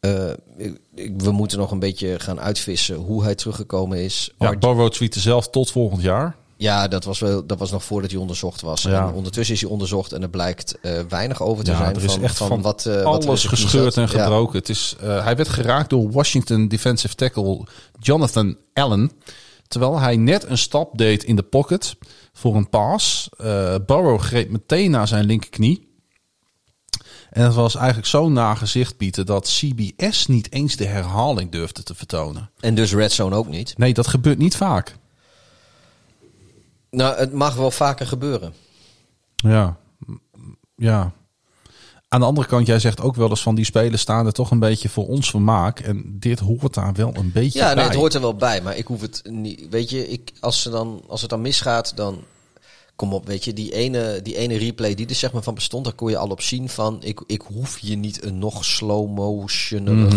Eh, 0.00 0.30
ik- 0.56 0.78
ik- 0.94 1.20
we 1.20 1.30
moeten 1.30 1.58
nog 1.58 1.70
een 1.70 1.78
beetje 1.78 2.18
gaan 2.20 2.40
uitvissen 2.40 2.96
hoe 2.96 3.22
hij 3.22 3.34
teruggekomen 3.34 3.98
is. 3.98 4.30
Ja, 4.38 4.46
Art- 4.46 4.60
Burrow 4.60 4.88
tweette 4.90 5.20
zelf 5.20 5.48
tot 5.48 5.70
volgend 5.70 6.02
jaar. 6.02 6.36
ja 6.56 6.88
dat, 6.88 7.04
was 7.04 7.18
wel, 7.18 7.46
dat 7.46 7.58
was 7.58 7.70
nog 7.70 7.84
voordat 7.84 8.10
hij 8.10 8.20
onderzocht 8.20 8.60
was. 8.60 8.82
Ja. 8.82 9.06
En 9.08 9.14
ondertussen 9.14 9.54
is 9.54 9.60
hij 9.60 9.70
onderzocht 9.70 10.12
en 10.12 10.22
er 10.22 10.28
blijkt 10.30 10.78
eh, 10.80 11.00
weinig 11.08 11.42
over 11.42 11.64
te 11.64 11.70
Ja, 11.70 11.76
zijn 11.76 11.96
er 11.96 12.04
is 12.04 12.12
van, 12.12 12.22
echt 12.22 12.36
van, 12.36 12.62
wat, 12.62 12.86
eh, 12.86 13.02
wat 13.02 13.26
alles 13.26 13.44
gescheurd 13.44 13.96
en 13.96 14.02
Ja. 14.02 14.08
gebroken. 14.08 14.58
Het 14.58 14.68
is, 14.68 14.96
hij 15.00 15.36
werd 15.36 15.48
geraakt 15.48 15.90
door 15.90 16.10
Washington 16.10 16.68
defensive 16.68 17.14
tackle 17.14 17.66
Jonathan 18.00 18.56
Allen. 18.72 19.10
Terwijl 19.68 19.98
hij 19.98 20.16
net 20.16 20.44
een 20.48 20.58
stap 20.58 20.98
deed 20.98 21.24
in 21.24 21.36
de 21.36 21.42
pocket 21.42 21.96
voor 22.32 22.56
een 22.56 22.68
pass. 22.68 23.28
Burrow 23.86 24.18
greep 24.20 24.50
meteen 24.50 24.90
naar 24.90 25.08
zijn 25.08 25.24
linkerknie. 25.24 25.87
En 27.30 27.42
het 27.44 27.54
was 27.54 27.74
eigenlijk 27.74 28.06
zo 28.06 28.28
nagezicht, 28.28 28.96
Pieter, 28.96 29.24
dat 29.24 29.46
CBS 29.48 30.26
niet 30.26 30.52
eens 30.52 30.76
de 30.76 30.86
herhaling 30.86 31.50
durfde 31.50 31.82
te 31.82 31.94
vertonen. 31.94 32.50
En 32.60 32.74
dus 32.74 32.94
Red 32.94 33.12
Zone 33.12 33.36
ook 33.36 33.48
niet. 33.48 33.78
Nee, 33.78 33.94
dat 33.94 34.06
gebeurt 34.06 34.38
niet 34.38 34.56
vaak. 34.56 34.96
Nou, 36.90 37.16
het 37.16 37.32
mag 37.32 37.54
wel 37.54 37.70
vaker 37.70 38.06
gebeuren. 38.06 38.54
Ja, 39.34 39.76
ja. 40.76 41.12
Aan 42.08 42.20
de 42.20 42.26
andere 42.26 42.46
kant, 42.46 42.66
jij 42.66 42.78
zegt 42.78 43.00
ook 43.00 43.14
wel 43.16 43.28
eens 43.30 43.42
van 43.42 43.54
die 43.54 43.64
spelers 43.64 44.02
staan 44.02 44.26
er 44.26 44.32
toch 44.32 44.50
een 44.50 44.58
beetje 44.58 44.88
voor 44.88 45.06
ons 45.06 45.30
vermaak. 45.30 45.80
En 45.80 46.02
dit 46.18 46.38
hoort 46.38 46.74
daar 46.74 46.92
wel 46.92 47.14
een 47.16 47.32
beetje 47.32 47.58
Ja, 47.58 47.64
bij. 47.66 47.74
nee, 47.74 47.84
het 47.84 47.94
hoort 47.94 48.14
er 48.14 48.20
wel 48.20 48.34
bij, 48.36 48.62
maar 48.62 48.76
ik 48.76 48.86
hoef 48.86 49.00
het 49.00 49.22
niet. 49.30 49.68
Weet 49.70 49.90
je, 49.90 50.08
ik, 50.08 50.32
als, 50.40 50.62
ze 50.62 50.70
dan, 50.70 51.02
als 51.06 51.20
het 51.20 51.30
dan 51.30 51.40
misgaat, 51.40 51.92
dan. 51.96 52.22
Kom 52.98 53.12
op, 53.12 53.26
weet 53.26 53.44
je, 53.44 53.52
die 53.52 53.72
ene, 53.72 54.20
die 54.22 54.36
ene 54.36 54.56
replay 54.56 54.94
die 54.94 55.06
er 55.06 55.14
zeg 55.14 55.32
maar 55.32 55.42
van 55.42 55.54
bestond, 55.54 55.84
daar 55.84 55.94
kon 55.94 56.10
je 56.10 56.16
al 56.16 56.30
op 56.30 56.40
zien 56.40 56.68
van. 56.68 56.98
Ik, 57.02 57.22
ik 57.26 57.42
hoef 57.42 57.78
je 57.78 57.96
niet 57.96 58.24
een 58.24 58.38
nog 58.38 58.64
slow 58.64 59.16
motionerige. 59.16 60.16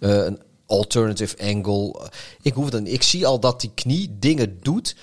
Mhm. 0.00 0.10
eh, 0.10 0.24
een 0.24 0.38
alternative 0.66 1.36
angle. 1.38 2.10
Ik 2.42 2.52
hoef 2.52 2.70
dan. 2.70 2.86
Ik 2.86 3.02
zie 3.02 3.26
al 3.26 3.40
dat 3.40 3.60
die 3.60 3.70
knie 3.74 4.16
dingen 4.18 4.58
doet. 4.62 4.96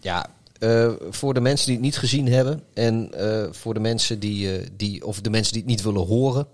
Ja, 0.00 0.30
eh, 0.60 0.92
voor 1.10 1.34
de 1.34 1.40
mensen 1.40 1.66
die 1.66 1.74
het 1.74 1.84
niet 1.84 1.98
gezien 1.98 2.28
hebben 2.28 2.62
en 2.74 3.14
eh, 3.14 3.46
voor 3.50 3.74
de 3.74 3.80
mensen 3.80 4.18
die, 4.18 4.58
eh, 4.58 4.66
die, 4.76 5.06
of 5.06 5.20
de 5.20 5.30
mensen 5.30 5.52
die 5.52 5.62
het 5.62 5.70
niet 5.70 5.82
willen 5.82 6.06
horen, 6.06 6.46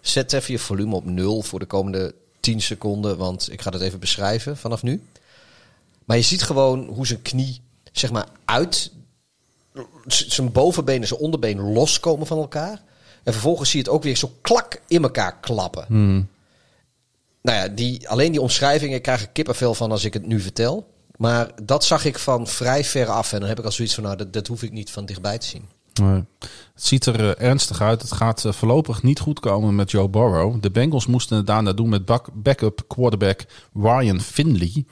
zet 0.00 0.32
even 0.32 0.52
je 0.52 0.58
volume 0.58 0.94
op 0.94 1.04
nul 1.04 1.42
voor 1.42 1.58
de 1.58 1.66
komende 1.66 2.14
10 2.40 2.62
seconden, 2.62 3.16
want 3.16 3.52
ik 3.52 3.60
ga 3.60 3.70
het 3.70 3.80
even 3.80 3.98
beschrijven 3.98 4.56
vanaf 4.56 4.82
nu. 4.82 5.02
Maar 6.04 6.16
je 6.16 6.22
ziet 6.22 6.42
gewoon 6.42 6.86
hoe 6.86 7.06
zijn 7.06 7.22
knie, 7.22 7.60
zeg 7.98 8.12
maar, 8.12 8.26
uit 8.44 8.92
zijn 10.06 10.52
bovenbeen 10.52 11.00
en 11.00 11.06
zijn 11.06 11.20
onderbeen 11.20 11.60
loskomen 11.60 12.26
van 12.26 12.38
elkaar. 12.38 12.82
En 13.22 13.32
vervolgens 13.32 13.70
zie 13.70 13.78
je 13.78 13.84
het 13.84 13.94
ook 13.94 14.02
weer 14.02 14.16
zo 14.16 14.32
klak 14.40 14.80
in 14.86 15.02
elkaar 15.02 15.40
klappen. 15.40 15.86
Nou 17.42 17.58
ja, 17.58 17.68
die, 17.68 18.08
alleen 18.08 18.32
die 18.32 18.40
omschrijvingen 18.40 19.00
krijg 19.00 19.22
ik 19.22 19.28
kippenvel 19.32 19.74
van 19.74 19.90
als 19.90 20.04
ik 20.04 20.12
het 20.12 20.26
nu 20.26 20.40
vertel. 20.40 20.92
Maar 21.16 21.50
dat 21.62 21.84
zag 21.84 22.04
ik 22.04 22.18
van 22.18 22.46
vrij 22.46 22.84
ver 22.84 23.08
af. 23.08 23.32
En 23.32 23.40
dan 23.40 23.48
heb 23.48 23.58
ik 23.58 23.64
al 23.64 23.72
zoiets 23.72 23.94
van, 23.94 24.04
nou, 24.04 24.16
dat, 24.16 24.32
dat 24.32 24.46
hoef 24.46 24.62
ik 24.62 24.72
niet 24.72 24.90
van 24.90 25.06
dichtbij 25.06 25.38
te 25.38 25.46
zien. 25.46 25.68
Nee. 25.94 26.24
Het 26.74 26.84
ziet 26.84 27.06
er 27.06 27.36
eh, 27.36 27.48
ernstig 27.48 27.80
uit. 27.80 28.02
Het 28.02 28.12
gaat 28.12 28.44
eh, 28.44 28.52
voorlopig 28.52 29.02
niet 29.02 29.20
goed 29.20 29.40
komen 29.40 29.74
met 29.74 29.90
Joe 29.90 30.08
Burrow. 30.08 30.62
De 30.62 30.70
Bengals 30.70 31.06
moesten 31.06 31.36
het 31.36 31.46
daarna 31.46 31.72
doen 31.72 31.88
met 31.88 32.04
bak- 32.04 32.30
backup 32.32 32.84
quarterback 32.86 33.44
Ryan 33.74 34.20
Finley. 34.20 34.84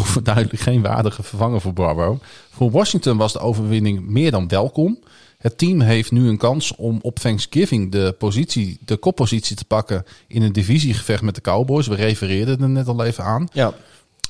Overduidelijk 0.00 0.60
geen 0.60 0.82
waardige 0.82 1.22
vervanger 1.22 1.60
voor 1.60 1.72
Barrow. 1.72 2.16
Voor 2.50 2.70
Washington 2.70 3.16
was 3.16 3.32
de 3.32 3.38
overwinning 3.38 4.06
meer 4.06 4.30
dan 4.30 4.48
welkom. 4.48 4.98
Het 5.38 5.58
team 5.58 5.80
heeft 5.80 6.10
nu 6.10 6.28
een 6.28 6.36
kans 6.36 6.74
om 6.76 6.98
op 7.02 7.18
Thanksgiving 7.18 7.92
de, 7.92 8.14
positie, 8.18 8.78
de 8.84 8.96
koppositie 8.96 9.56
te 9.56 9.64
pakken 9.64 10.04
in 10.26 10.42
een 10.42 10.52
divisiegevecht 10.52 11.22
met 11.22 11.34
de 11.34 11.40
Cowboys. 11.40 11.86
We 11.86 11.94
refereerden 11.94 12.62
er 12.62 12.68
net 12.68 12.88
al 12.88 13.04
even 13.04 13.24
aan. 13.24 13.48
Ja. 13.52 13.74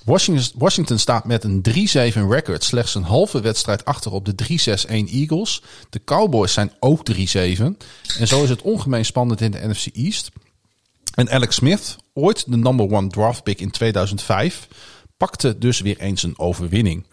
Washington, 0.05 0.52
Washington 0.55 0.98
staat 0.98 1.24
met 1.24 1.44
een 1.44 1.62
3-7 1.70 1.72
record 2.28 2.64
slechts 2.64 2.94
een 2.94 3.02
halve 3.02 3.40
wedstrijd 3.40 3.84
achter 3.84 4.12
op 4.12 4.24
de 4.24 4.34
3-6-1 4.88 4.90
Eagles. 4.90 5.62
De 5.90 6.01
Cowboys 6.05 6.52
zijn 6.52 6.72
ook 6.80 7.10
3-7. 7.10 7.16
En 8.18 8.26
zo 8.26 8.42
is 8.42 8.48
het 8.48 8.62
ongemeen 8.62 9.05
spannend 9.05 9.40
in 9.40 9.51
de 9.51 9.68
NFC 9.68 9.86
East. 9.86 10.30
En 11.14 11.30
Alex 11.30 11.55
Smith, 11.55 11.97
ooit 12.14 12.51
de 12.51 12.56
number 12.56 12.90
one 12.90 13.09
draft 13.09 13.42
pick 13.42 13.60
in 13.60 13.70
2005, 13.70 14.68
pakte 15.20 15.59
dus 15.59 15.80
weer 15.80 15.98
eens 15.98 16.22
een 16.22 16.38
overwinning. 16.38 17.06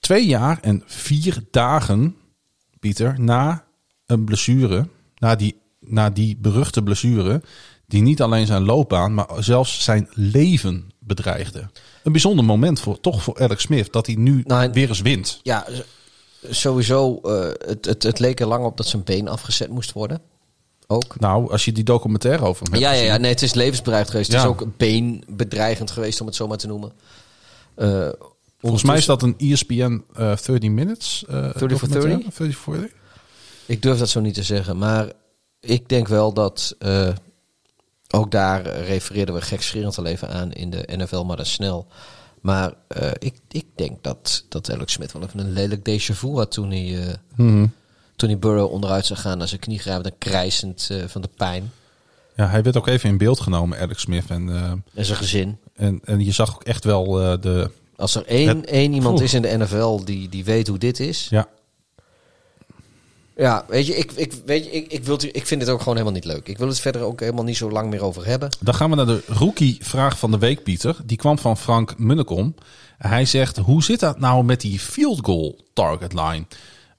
Twee 0.00 0.26
jaar 0.26 0.58
en 0.60 0.82
vier 0.86 1.44
dagen, 1.50 2.16
Pieter, 2.80 3.20
na 3.20 3.64
een 4.06 4.24
blessure, 4.24 4.88
na 5.18 5.34
die, 5.34 5.60
na 5.80 6.10
die 6.10 6.36
beruchte 6.36 6.82
blessure, 6.82 7.42
die 7.86 8.02
niet 8.02 8.22
alleen 8.22 8.46
zijn 8.46 8.64
loopbaan, 8.64 9.14
maar 9.14 9.28
zelfs 9.38 9.84
zijn 9.84 10.08
leven 10.12 10.90
bedreigde. 10.98 11.70
Een 12.02 12.12
bijzonder 12.12 12.44
moment 12.44 12.80
voor, 12.80 13.00
toch 13.00 13.22
voor 13.22 13.40
Alex 13.40 13.62
Smith, 13.62 13.92
dat 13.92 14.06
hij 14.06 14.14
nu 14.14 14.42
Nou, 14.46 14.70
weer 14.72 14.88
eens 14.88 15.00
wint. 15.00 15.40
Ja, 15.42 15.66
sowieso. 16.50 17.20
eh, 17.22 17.48
het, 17.66 17.84
het, 17.84 18.02
het 18.02 18.18
leek 18.18 18.40
er 18.40 18.46
lang 18.46 18.64
op 18.64 18.76
dat 18.76 18.86
zijn 18.86 19.04
been 19.04 19.28
afgezet 19.28 19.70
moest 19.70 19.92
worden. 19.92 20.20
Ook. 20.86 21.20
Nou, 21.20 21.50
als 21.50 21.64
je 21.64 21.72
die 21.72 21.84
documentaire 21.84 22.44
over 22.44 22.62
hem 22.62 22.72
hebt 22.72 22.84
Ja, 22.84 22.92
ja, 22.92 23.02
ja, 23.02 23.16
nee, 23.16 23.30
het 23.30 23.42
is 23.42 23.54
levensbedreigend 23.54 24.10
geweest. 24.10 24.32
Het 24.32 24.40
is 24.40 24.46
ook 24.46 24.76
beenbedreigend 24.76 25.90
geweest, 25.90 26.20
om 26.20 26.26
het 26.26 26.36
zo 26.36 26.46
maar 26.46 26.56
te 26.56 26.66
noemen. 26.66 26.92
Eh, 27.78 28.08
Volgens 28.60 28.82
mij 28.82 28.96
is 28.96 29.06
dat 29.06 29.22
een 29.22 29.34
ESPN 29.38 30.04
eh 30.14 30.36
30 30.36 30.70
Minutes. 30.70 31.24
eh 31.28 31.34
30 31.34 31.52
for 31.58 31.68
documentaire. 31.68 32.08
30? 32.08 32.34
30 32.36 32.56
for 32.58 32.74
30? 32.78 32.96
Ik 33.66 33.82
durf 33.82 33.98
dat 33.98 34.08
zo 34.08 34.20
niet 34.20 34.34
te 34.34 34.42
zeggen, 34.42 34.78
maar 34.78 35.12
ik 35.60 35.88
denk 35.88 36.08
wel 36.08 36.32
dat 36.32 36.74
eh, 36.78 37.08
ook 38.10 38.30
daar 38.30 38.62
refereerden 38.66 39.34
we 39.34 39.40
gekscherend 39.40 39.98
al 39.98 40.06
even 40.06 40.28
aan 40.30 40.52
in 40.52 40.70
de 40.70 40.88
NFL, 40.96 41.22
maar 41.22 41.36
dat 41.36 41.46
snel. 41.46 41.86
Maar 42.40 42.72
eh, 42.88 43.10
ik, 43.18 43.34
ik 43.48 43.64
denk 43.74 44.02
dat, 44.02 44.44
dat 44.48 44.70
Alex 44.72 44.92
Smith 44.92 45.12
wel 45.12 45.22
even 45.22 45.38
een 45.40 45.52
lelijk 45.52 45.80
déjà 45.90 46.14
vu 46.14 46.28
had 46.34 46.50
toen 46.52 46.70
hij, 46.70 47.02
eh, 47.08 47.14
Mhm. 47.36 47.66
toen 48.16 48.28
hij 48.28 48.38
Burrow 48.38 48.72
onderuit 48.72 49.06
zou 49.06 49.18
gaan 49.18 49.38
naar 49.38 49.48
zijn 49.48 49.60
knie 49.60 49.78
grijpend 49.78 50.06
en 50.06 50.18
krijsend 50.18 50.88
eh, 50.90 51.04
van 51.06 51.20
de 51.22 51.30
pijn. 51.36 51.72
Ja, 52.36 52.48
hij 52.48 52.62
werd 52.62 52.76
ook 52.76 52.86
even 52.86 53.08
in 53.10 53.18
beeld 53.18 53.40
genomen, 53.40 53.78
Alex 53.78 54.00
Smith. 54.02 54.24
En, 54.30 54.48
eh, 54.48 54.70
En 54.94 55.04
zijn 55.04 55.18
gezin. 55.18 55.58
En, 55.78 56.00
en 56.04 56.24
je 56.24 56.32
zag 56.32 56.54
ook 56.54 56.64
echt 56.64 56.84
wel 56.84 57.20
eh, 57.22 57.40
de... 57.40 57.70
Als 57.96 58.14
er 58.14 58.26
één, 58.26 58.48
Het- 58.48 58.66
één 58.66 58.92
iemand 58.92 59.20
is 59.20 59.34
in 59.34 59.42
de 59.42 59.56
NFL 59.58 60.04
die, 60.04 60.28
die 60.28 60.44
weet 60.44 60.68
hoe 60.68 60.78
dit 60.78 61.00
is. 61.00 61.26
Ja, 61.30 61.48
Ja, 63.36 63.64
weet 63.68 63.86
je, 63.86 63.96
ik, 63.96 64.12
ik, 64.12 64.32
weet 64.46 64.64
je 64.64 64.70
ik, 64.70 64.92
ik, 64.92 65.04
wil, 65.04 65.18
ik 65.32 65.46
vind 65.46 65.60
het 65.60 65.70
ook 65.70 65.78
gewoon 65.78 65.94
helemaal 65.96 66.14
niet 66.16 66.24
leuk. 66.24 66.48
Ik 66.48 66.58
wil 66.58 66.68
het 66.68 66.80
verder 66.80 67.02
ook 67.02 67.20
helemaal 67.20 67.44
niet 67.44 67.56
zo 67.56 67.70
lang 67.70 67.90
meer 67.90 68.02
over 68.02 68.26
hebben. 68.26 68.50
dan 68.60 68.74
gaan 68.74 68.90
we 68.90 68.96
naar 68.96 69.06
de 69.06 69.22
rookie-vraag 69.26 70.18
van 70.18 70.30
de 70.30 70.38
week, 70.38 70.62
Pieter. 70.62 70.96
Die 71.04 71.16
kwam 71.16 71.38
van 71.38 71.56
Frank 71.56 71.98
Munnekom. 71.98 72.54
Hij 72.98 73.24
zegt, 73.24 73.56
hoe 73.56 73.82
zit 73.84 74.00
dat 74.00 74.18
nou 74.18 74.44
met 74.44 74.60
die 74.60 74.78
field 74.78 75.18
goal 75.24 75.58
target 75.72 76.12
line? 76.12 76.44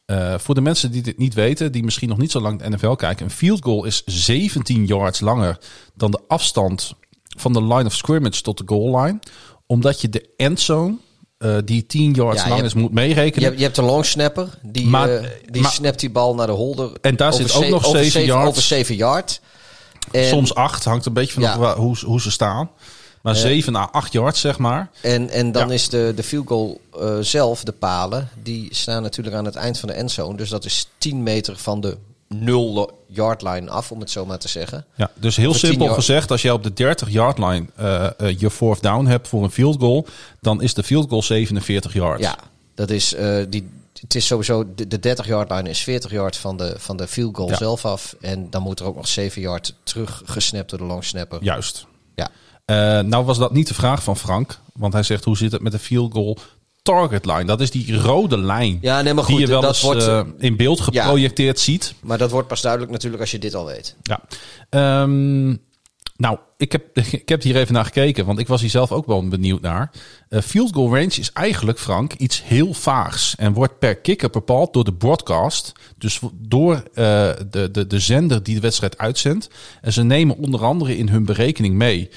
Eh, 0.05 0.37
voor 0.37 0.55
de 0.55 0.61
mensen 0.61 0.91
die 0.91 1.01
dit 1.01 1.17
niet 1.17 1.33
weten, 1.33 1.71
die 1.71 1.83
misschien 1.83 2.09
nog 2.09 2.17
niet 2.17 2.31
zo 2.31 2.39
lang 2.41 2.61
de 2.61 2.69
NFL 2.69 2.91
kijken. 2.93 3.25
Een 3.25 3.31
field 3.31 3.63
goal 3.63 3.83
is 3.85 4.03
17 4.05 4.85
yards 4.85 5.19
langer 5.19 5.57
dan 5.95 6.11
de 6.11 6.19
afstand 6.27 6.93
van 7.39 7.53
de 7.53 7.63
line 7.63 7.85
of 7.85 7.93
scrimmage 7.93 8.41
tot 8.41 8.57
de 8.57 8.63
goal 8.65 9.01
line. 9.01 9.19
Omdat 9.67 10.01
je 10.01 10.09
de 10.09 10.29
endzone, 10.37 10.95
eh, 11.37 11.55
die 11.65 11.85
10 11.85 12.13
yards 12.13 12.37
Ja, 12.37 12.43
je 12.43 12.49
lang 12.49 12.61
hebt- 12.61 12.75
is, 12.75 12.81
moet 12.81 12.89
Je 12.89 12.95
meerekenen. 12.95 13.43
hebt, 13.47 13.57
je 13.57 13.63
hebt 13.65 13.77
een 13.77 13.83
long 13.83 14.05
snapper, 14.05 14.47
die, 14.63 14.87
Maar- 14.87 15.09
eh, 15.15 15.29
die 15.45 15.61
maar- 15.61 15.71
snapt 15.71 15.99
die 15.99 16.09
bal 16.09 16.35
naar 16.35 16.47
de 16.47 16.53
holder. 16.53 16.91
En 17.01 17.15
daar 17.15 17.33
zit 17.33 17.55
ook 17.55 17.67
nog 17.67 17.85
over 17.85 17.99
7 18.03 18.25
yards. 18.25 18.47
Over 18.49 18.61
7 18.61 18.95
yard. 18.95 19.41
En, 20.11 20.27
Soms 20.27 20.53
8, 20.55 20.83
hangt 20.83 21.05
een 21.05 21.13
beetje 21.13 21.41
Ja. 21.41 21.57
waar- 21.57 21.75
hoe, 21.75 21.97
hoe 22.05 22.21
ze 22.21 22.31
staan. 22.31 22.69
Maar 23.21 23.35
7 23.35 23.75
à 23.75 23.87
8 23.91 24.11
yards, 24.13 24.39
zeg 24.39 24.57
maar. 24.57 24.89
En, 25.01 25.29
en 25.29 25.51
dan 25.51 25.67
Ja. 25.67 25.73
is 25.73 25.89
de, 25.89 26.13
de 26.15 26.23
field 26.23 26.47
goal 26.47 26.81
eh, 26.99 27.17
zelf, 27.21 27.63
de 27.63 27.71
palen, 27.71 28.29
die 28.43 28.67
staan 28.71 29.01
natuurlijk 29.01 29.35
aan 29.35 29.45
het 29.45 29.55
eind 29.55 29.79
van 29.79 29.89
de 29.89 29.95
endzone. 29.95 30.37
Dus 30.37 30.49
dat 30.49 30.65
is 30.65 30.87
10 30.97 31.23
meter 31.23 31.57
van 31.57 31.81
de 31.81 31.97
0 32.29 33.03
yard 33.07 33.41
line 33.41 33.69
af, 33.69 33.91
om 33.91 33.99
het 33.99 34.11
zo 34.11 34.25
maar 34.25 34.39
te 34.39 34.47
zeggen. 34.47 34.85
Ja, 34.95 35.11
dus 35.15 35.35
heel 35.35 35.51
Voor 35.51 35.59
10 35.59 35.67
simpel 35.69 35.85
yard. 35.85 35.97
gezegd, 35.99 36.31
als 36.31 36.41
jij 36.41 36.51
op 36.51 36.63
de 36.63 36.73
30 36.73 37.09
yard 37.09 37.37
line 37.37 37.65
eh, 37.75 38.05
eh, 38.17 38.39
je 38.39 38.49
fourth 38.51 38.81
down 38.81 39.05
hebt 39.05 39.27
voor 39.27 39.43
een 39.43 39.51
field 39.51 39.79
goal, 39.79 40.07
dan 40.41 40.61
is 40.61 40.73
de 40.73 40.83
field 40.83 41.09
goal 41.09 41.23
47 41.23 41.93
yards. 41.93 42.23
Ja, 42.23 42.37
dat 42.75 42.89
is, 42.89 43.13
eh, 43.13 43.37
die, 43.49 43.69
het 44.01 44.15
is 44.15 44.25
sowieso, 44.25 44.65
de, 44.75 44.87
de 44.87 44.99
30 44.99 45.27
yard 45.27 45.51
line 45.51 45.69
is 45.69 45.79
40 45.79 46.11
yard 46.11 46.35
van 46.37 46.57
de, 46.57 46.73
van 46.77 46.97
de 46.97 47.07
field 47.07 47.35
goal 47.35 47.49
Ja. 47.49 47.57
zelf 47.57 47.85
af. 47.85 48.15
En 48.21 48.49
dan 48.49 48.61
moet 48.61 48.79
er 48.79 48.85
ook 48.85 48.95
nog 48.95 49.07
7 49.07 49.41
yard 49.41 49.75
terug 49.83 50.21
gesnapt 50.25 50.69
door 50.69 50.79
de 50.79 50.85
long 50.85 51.03
snapper. 51.03 51.43
Juist. 51.43 51.85
Ja. 52.15 52.29
Nou 53.01 53.25
was 53.25 53.37
dat 53.37 53.53
niet 53.53 53.67
de 53.67 53.73
vraag 53.73 54.03
van 54.03 54.17
Frank, 54.17 54.59
want 54.73 54.93
hij 54.93 55.03
zegt 55.03 55.23
hoe 55.23 55.37
zit 55.37 55.51
het 55.51 55.61
met 55.61 55.71
de 55.71 55.79
field 55.79 56.13
goal 56.13 56.37
target 56.89 57.25
line? 57.25 57.45
Dat 57.45 57.61
is 57.61 57.71
die 57.71 57.97
rode 57.97 58.37
lijn 58.37 58.77
Ja, 58.81 59.01
nee, 59.01 59.13
maar 59.13 59.25
die 59.25 59.35
goed, 59.35 59.43
je 59.43 59.49
wel 59.51 59.61
dat 59.61 59.69
eens 59.69 59.81
wordt, 59.81 60.07
eh, 60.07 60.21
in 60.37 60.55
beeld 60.55 60.79
geprojecteerd 60.79 61.59
ziet. 61.59 61.93
Maar 62.01 62.17
dat 62.17 62.31
wordt 62.31 62.47
pas 62.47 62.61
duidelijk 62.61 62.91
natuurlijk 62.91 63.21
als 63.21 63.31
je 63.31 63.39
dit 63.39 63.55
al 63.55 63.65
weet. 63.65 63.95
Ja. 64.01 64.21
Ehm, 64.69 65.55
nou, 66.15 66.37
ik 66.57 66.71
heb, 66.71 66.97
ik 67.21 67.29
heb 67.29 67.41
hier 67.41 67.55
even 67.55 67.73
naar 67.73 67.85
gekeken, 67.85 68.25
want 68.25 68.39
ik 68.39 68.47
was 68.47 68.61
hier 68.61 68.69
zelf 68.69 68.91
ook 68.91 69.05
wel 69.05 69.27
benieuwd 69.27 69.61
naar. 69.61 69.91
Eh, 70.29 70.41
field 70.41 70.73
goal 70.73 70.95
range 70.95 71.19
is 71.19 71.31
eigenlijk, 71.33 71.79
Frank, 71.79 72.13
iets 72.13 72.43
heel 72.43 72.73
vaags. 72.73 73.35
En 73.37 73.53
wordt 73.53 73.79
per 73.79 73.95
kicker 73.95 74.29
bepaald 74.29 74.73
door 74.73 74.83
de 74.83 74.93
broadcast. 74.93 75.71
Dus 75.97 76.19
door 76.33 76.73
eh, 76.73 76.83
de, 77.49 77.69
de, 77.71 77.87
de 77.87 77.99
zender 77.99 78.43
die 78.43 78.55
de 78.55 78.61
wedstrijd 78.61 78.97
uitzendt. 78.97 79.49
En 79.81 79.93
ze 79.93 80.03
nemen 80.03 80.37
onder 80.37 80.63
andere 80.63 80.97
in 80.97 81.09
hun 81.09 81.25
berekening 81.25 81.73
mee 81.75 82.09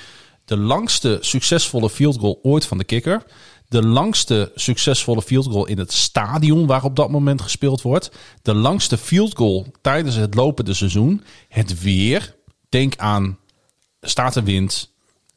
de 0.45 0.57
langste 0.57 1.19
succesvolle 1.21 1.91
field 1.91 2.19
goal 2.19 2.39
ooit 2.43 2.67
van 2.67 2.79
de 2.79 2.85
kicker. 2.85 3.23
De 3.73 3.83
langste 3.83 4.53
succesvolle 4.55 5.23
field 5.23 5.47
goal 5.47 5.67
in 5.67 5.79
het 5.79 5.93
stadion 5.93 6.67
waar 6.67 6.85
op 6.85 6.97
dat 6.97 7.11
moment 7.11 7.41
gespeeld 7.41 7.83
wordt. 7.83 8.11
De 8.43 8.55
langste 8.55 8.99
field 8.99 9.37
goal 9.37 9.67
tijdens 9.81 10.15
het 10.15 10.35
lopende 10.35 10.75
seizoen. 10.75 11.23
Het 11.49 11.83
weer. 11.83 12.35
Denk 12.69 12.97
aan 12.97 13.39
staat 14.01 14.37
er 14.37 14.45
wind, 14.45 14.91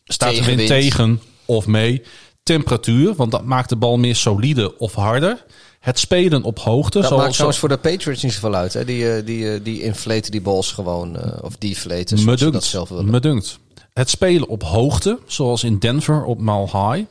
staat 0.04 0.38
er 0.38 0.44
wind 0.44 0.68
tegen 0.68 1.22
of 1.46 1.68
mee. 1.68 2.02
Temperatuur, 2.44 3.16
want 3.16 3.32
dat 3.32 3.46
maakt 3.46 3.70
de 3.70 3.76
bal 3.76 3.98
meer 3.98 4.16
solide 4.16 4.78
of 4.78 4.94
harder. 4.94 5.46
Het 5.80 6.00
spelen 6.00 6.44
op 6.44 6.60
hoogte. 6.60 7.00
Dat 7.00 7.08
zoals, 7.08 7.22
maakt 7.22 7.34
trouwens 7.34 7.60
voor 7.60 7.70
de 7.70 7.78
Patriots 7.78 8.24
niet 8.24 8.34
zoveel 8.34 8.56
uit. 8.56 8.74
Hè? 8.74 8.86
Die, 8.86 9.12
eh, 9.12 9.26
die, 9.26 9.52
eh, 9.52 9.60
die 9.64 9.82
inflaten 9.82 10.32
die 10.32 10.42
balls 10.42 10.72
gewoon. 10.72 11.18
eh, 11.18 11.44
of 11.44 11.56
deflaten, 11.58 12.26
me 12.26 12.52
dat 12.52 12.64
zelf 12.64 12.90
willen. 12.90 13.10
me 13.10 13.20
dunkt. 13.20 13.60
Het 13.94 14.10
spelen 14.10 14.48
op 14.48 14.64
hoogte, 14.64 15.20
zoals 15.26 15.64
in 15.64 15.80
Denver 15.80 16.24
op 16.24 16.40
Mile 16.40 16.62
High. 16.62 17.04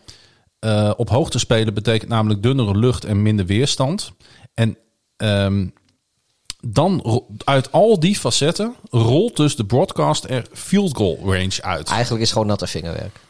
Eh, 0.65 0.91
op 0.97 1.09
hoogte 1.09 1.39
spelen 1.39 1.75
betekent 1.75 2.11
namelijk 2.11 2.43
dunnere 2.43 2.77
lucht 2.79 3.05
en 3.05 3.23
minder 3.23 3.47
weerstand. 3.47 4.13
En 4.55 4.79
ehm, 5.17 5.67
dan 6.61 7.23
uit 7.45 7.73
al 7.73 8.01
die 8.01 8.19
facetten 8.19 8.75
rolt 8.91 9.37
dus 9.37 9.57
de 9.57 9.65
broadcast 9.65 10.25
er 10.25 10.47
field 10.53 10.97
goal 10.97 11.19
range 11.23 11.63
uit. 11.63 11.89
Eigenlijk 11.89 12.23
is 12.25 12.33
gewoon 12.33 12.47
natte 12.47 12.67
vingerwerk. 12.67 13.21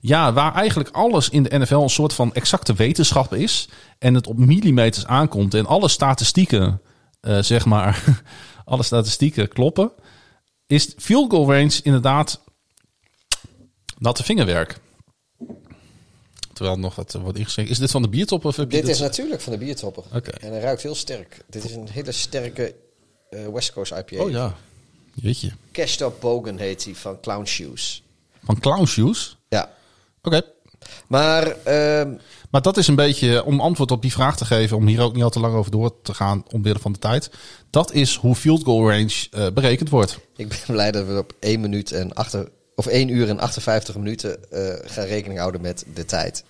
Ja, 0.00 0.32
waar 0.32 0.54
eigenlijk 0.54 0.90
alles 0.90 1.28
in 1.28 1.42
de 1.42 1.58
NFL 1.58 1.74
een 1.74 1.88
soort 1.88 2.12
van 2.12 2.34
exacte 2.34 2.74
wetenschap 2.74 3.34
is. 3.34 3.68
En 3.98 4.14
het 4.14 4.26
op 4.26 4.38
millimeters 4.38 5.06
aankomt. 5.06 5.54
En 5.54 5.66
alle 5.66 5.88
statistieken, 5.88 6.80
eh, 7.20 7.38
zeg 7.38 7.64
maar, 7.64 8.04
alle 8.64 8.82
statistieken 8.82 9.48
kloppen. 9.48 9.92
Is 10.66 10.94
field 10.98 11.30
goal 11.30 11.52
range 11.52 11.80
inderdaad 11.82 12.40
natte 13.98 14.22
vingerwerk. 14.22 14.80
Terwijl 16.56 16.78
nog 16.78 16.94
wat 16.94 17.14
eh, 17.14 17.20
wordt 17.22 17.38
ingezegd. 17.38 17.70
Is 17.70 17.78
dit 17.78 17.90
van 17.90 18.02
de 18.02 18.08
biertop 18.08 18.44
of 18.44 18.56
je 18.56 18.66
Dit 18.66 18.80
dit- 18.80 18.90
is 18.90 18.98
natuurlijk 19.00 19.40
van 19.40 19.52
de 19.52 19.58
biertopper. 19.58 20.02
Oké. 20.14 20.30
En 20.30 20.50
hij 20.50 20.60
ruikt 20.60 20.82
heel 20.82 20.94
sterk. 20.94 21.44
Dit 21.50 21.64
is 21.64 21.72
een 21.74 21.88
hele 21.90 22.12
sterke 22.12 22.74
eh, 23.30 23.46
West 23.52 23.72
Coast 23.72 23.92
IPA. 23.92 24.22
Oh 24.22 24.30
ja, 24.30 24.54
jeetje. 25.14 25.52
Cashed 25.72 26.00
Up 26.00 26.14
Bogan 26.20 26.58
heet 26.58 26.84
hij 26.84 26.94
van 26.94 27.20
Clown 27.20 27.44
Shoes. 27.44 28.02
Van 28.44 28.58
Clown 28.60 28.84
Shoes? 28.86 29.36
Ja. 29.48 29.70
Oké. 30.22 30.42
Maar 31.06 31.56
ehm, 31.64 32.14
Maar 32.50 32.62
dat 32.62 32.76
is 32.76 32.86
een 32.88 32.94
beetje, 32.94 33.44
om 33.44 33.60
antwoord 33.60 33.90
op 33.90 34.02
die 34.02 34.12
vraag 34.12 34.36
te 34.36 34.44
geven, 34.44 34.76
om 34.76 34.86
hier 34.86 35.00
ook 35.00 35.14
niet 35.14 35.22
al 35.22 35.30
te 35.30 35.40
lang 35.40 35.54
over 35.54 35.70
door 35.70 36.02
te 36.02 36.14
gaan 36.14 36.44
omwille 36.52 36.78
van 36.78 36.92
de 36.92 36.98
tijd. 36.98 37.30
Dat 37.70 37.92
is 37.92 38.16
hoe 38.16 38.34
field 38.34 38.64
goal 38.64 38.90
range 38.90 39.26
eh, 39.30 39.46
berekend 39.54 39.88
wordt. 39.88 40.18
ik 40.36 40.48
ben 40.48 40.58
blij 40.66 40.90
dat 40.92 41.06
we 41.06 41.18
op 41.18 41.32
1 41.40 41.60
minuut 41.60 41.92
en 41.92 42.12
achter, 42.14 42.48
of 42.76 42.86
1 42.86 43.08
uur 43.08 43.28
en 43.28 43.38
58 43.38 43.96
minuten 43.96 44.50
eh, 44.50 44.90
gaan 44.90 45.04
rekening 45.04 45.38
houden 45.38 45.60
met 45.60 45.84
de 45.94 46.04
tijd. 46.04 46.44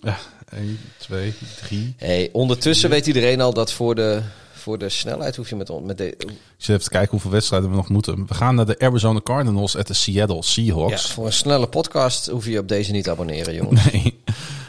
Ja, 0.00 0.18
1, 0.50 0.78
2, 0.98 1.34
3. 1.62 1.94
Hey, 1.96 2.28
ondertussen 2.32 2.90
weet 2.90 3.06
iedereen 3.06 3.40
al 3.40 3.52
dat 3.52 3.72
voor 3.72 3.94
de, 3.94 4.22
voor 4.52 4.78
de 4.78 4.88
snelheid 4.88 5.36
hoef 5.36 5.48
je 5.48 5.56
met, 5.56 5.82
met 5.82 5.98
de, 5.98 6.06
Ik 6.06 6.28
zit 6.56 6.68
even 6.68 6.82
te 6.82 6.90
kijken 6.90 7.10
hoeveel 7.10 7.30
wedstrijden 7.30 7.70
we 7.70 7.76
nog 7.76 7.88
moeten. 7.88 8.26
We 8.26 8.34
gaan 8.34 8.54
naar 8.54 8.66
de 8.66 8.78
Arizona 8.78 9.20
Cardinals 9.20 9.74
en 9.74 9.84
de 9.84 9.94
Seattle 9.94 10.36
ja, 10.36 10.42
Seahawks. 10.42 11.10
voor 11.10 11.26
een 11.26 11.32
snelle 11.32 11.68
podcast 11.68 12.26
hoef 12.26 12.44
je 12.44 12.50
je 12.50 12.58
op 12.58 12.68
deze 12.68 12.92
niet 12.92 13.04
te 13.04 13.10
abonneren, 13.10 13.54
jongens. 13.54 13.84
Nee. 13.92 14.20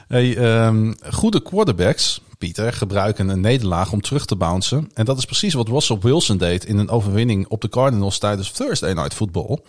Hey, 0.08 0.38
ehm, 0.38 0.94
goede 1.10 1.42
quarterbacks, 1.42 2.22
Pieter, 2.38 2.74
gebruiken 2.74 3.28
een 3.28 3.42
nederlaag 3.42 3.92
om 3.92 4.02
terug 4.02 4.26
te 4.26 4.36
bouncen. 4.36 4.92
En 4.94 5.06
dat 5.06 5.18
is 5.18 5.26
precies 5.26 5.54
wat 5.54 5.68
Russell 5.68 5.98
Wilson 6.02 6.38
deed 6.38 6.66
in 6.66 6.78
een 6.78 6.90
overwinning 6.90 7.48
op 7.48 7.62
de 7.62 7.70
Cardinals 7.70 8.18
tijdens 8.18 8.52
Thursday 8.52 8.94
Night 8.94 9.14
Football. 9.14 9.60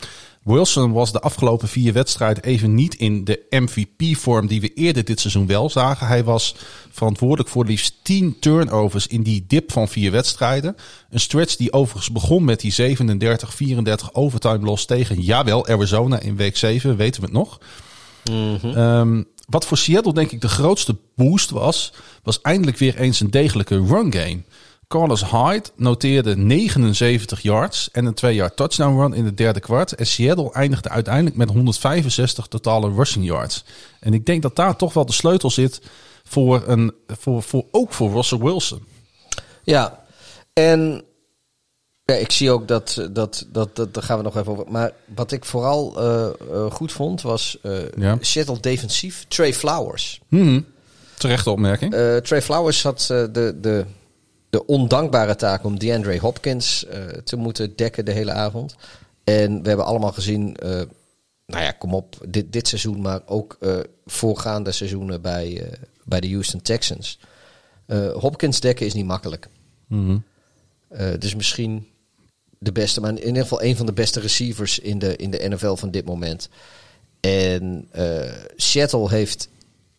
Wilson 0.45 0.93
was 0.93 1.13
de 1.13 1.21
afgelopen 1.21 1.69
vier 1.69 1.93
wedstrijden 1.93 2.43
even 2.43 2.75
niet 2.75 2.95
in 2.95 3.25
de 3.25 3.47
MVP-vorm 3.51 4.47
die 4.47 4.61
we 4.61 4.73
eerder 4.75 5.05
dit 5.05 5.21
seizoen 5.21 5.47
wel 5.47 5.71
zagen. 5.71 6.07
Hij 6.07 6.25
was 6.25 6.57
verantwoordelijk 6.91 7.49
voor 7.49 7.65
liefst 7.65 7.95
10 8.03 8.37
turnovers 8.41 9.07
in 9.07 9.23
die 9.23 9.45
dip 9.49 9.73
van 9.73 9.89
vier 9.89 10.11
wedstrijden. 10.11 10.77
Een 11.11 11.21
stretch 11.21 11.57
die 11.57 11.73
overigens 11.73 12.13
begon 12.13 12.45
met 12.45 12.61
die 12.61 12.97
37-34 12.97 14.13
overtime 14.13 14.59
loss 14.59 14.85
tegen, 14.85 15.21
jawel, 15.21 15.67
Arizona 15.67 16.21
in 16.21 16.37
week 16.37 16.57
7, 16.57 16.97
weten 16.97 17.21
we 17.21 17.27
het 17.27 17.37
nog. 17.37 17.61
Ehm, 18.75 19.23
wat 19.49 19.67
voor 19.67 19.77
Seattle 19.77 20.13
denk 20.13 20.31
ik 20.31 20.41
de 20.41 20.49
grootste 20.49 20.97
boost 21.17 21.51
was, 21.51 21.93
was 22.23 22.41
eindelijk 22.41 22.79
weer 22.79 22.97
eens 22.97 23.21
een 23.21 23.31
degelijke 23.31 23.77
run 23.87 24.13
game. 24.13 24.43
Carlos 24.89 25.31
Hyde 25.31 25.69
noteerde 25.77 26.37
79 26.37 27.41
yards 27.41 27.91
en 27.91 28.05
een 28.05 28.17
2-yard 28.25 28.57
touchdown 28.57 29.01
run 29.01 29.15
in 29.15 29.25
het 29.25 29.37
derde 29.37 29.61
kwart. 29.61 29.95
En 29.95 30.07
Seattle 30.07 30.53
eindigde 30.53 30.89
uiteindelijk 30.89 31.37
met 31.37 31.51
165 31.51 32.47
totale 32.47 32.95
rushing 32.95 33.25
yards. 33.25 33.65
En 34.01 34.15
ik 34.15 34.27
denk 34.27 34.43
dat 34.43 34.57
daar 34.57 34.77
toch 34.77 34.93
wel 34.93 35.07
de 35.07 35.13
sleutel 35.13 35.51
zit 35.51 35.81
voor 36.25 36.63
een, 36.67 36.95
voor, 37.07 37.43
voor, 37.43 37.65
ook 37.71 37.93
voor 37.93 38.11
Russell 38.11 38.39
Wilson. 38.39 38.87
Ja, 39.63 40.05
en 40.53 41.05
ja, 42.05 42.15
ik 42.15 42.31
zie 42.31 42.51
ook 42.51 42.69
dat, 42.69 43.09
dat, 43.11 43.47
dat, 43.53 43.77
dat, 43.77 43.95
daar 43.95 44.03
gaan 44.03 44.17
we 44.17 44.23
nog 44.25 44.37
even 44.37 44.53
over. 44.53 44.65
Maar 44.69 44.93
wat 45.15 45.33
ik 45.33 45.45
vooral 45.45 45.97
eh, 45.99 46.27
eh, 46.27 46.71
goed 46.71 46.93
vond 46.93 47.23
was 47.23 47.59
eh 47.63 47.73
Ja. 47.97 48.17
Seattle 48.21 48.61
defensief, 48.61 49.25
Trey 49.29 49.55
Flowers. 49.55 50.21
Hmm, 50.29 50.67
terechte 51.19 51.51
opmerking. 51.51 51.93
Trey 52.23 52.43
Flowers 52.43 52.83
had 52.83 53.05
de, 53.07 53.57
de, 53.61 53.85
de 54.55 54.67
ondankbare 54.67 55.37
taak 55.37 55.65
om 55.65 55.79
DeAndre 55.79 56.19
Hopkins 56.19 56.87
eh, 56.87 57.07
te 57.07 57.37
moeten 57.37 57.77
dekken 57.77 58.05
de 58.05 58.13
hele 58.13 58.33
avond. 58.33 58.77
En 59.25 59.63
we 59.63 59.69
hebben 59.69 59.87
allemaal 59.87 60.13
gezien, 60.13 60.57
eh, 60.57 60.69
nou 61.47 61.63
ja, 61.63 61.71
kom 61.71 61.95
op, 61.95 62.17
dit, 62.29 62.53
dit 62.53 62.69
seizoen, 62.69 63.01
maar 63.01 63.21
ook 63.27 63.57
eh, 63.61 63.77
voorgaande 64.07 64.73
seizoenen 64.73 65.23
bij, 65.23 65.71
bij 66.05 66.21
de 66.21 66.31
Houston 66.31 66.63
Texans. 66.63 67.19
Hopkins 68.15 68.61
dekken 68.61 68.87
is 68.87 68.95
niet 68.95 69.07
makkelijk. 69.07 69.49
Dus 71.19 71.35
misschien 71.35 71.89
de 72.59 72.73
beste, 72.73 73.01
maar 73.01 73.11
in 73.11 73.27
ieder 73.27 73.43
geval 73.43 73.63
een 73.63 73.77
van 73.77 73.87
de 73.87 73.93
beste 73.93 74.21
receivers 74.21 74.79
in 74.79 74.99
de, 74.99 75.17
in 75.17 75.31
de 75.31 75.49
NFL 75.49 75.75
van 75.75 75.91
dit 75.91 76.05
moment. 76.05 76.49
En 77.21 77.89
Seattle 78.57 79.09
heeft 79.09 79.49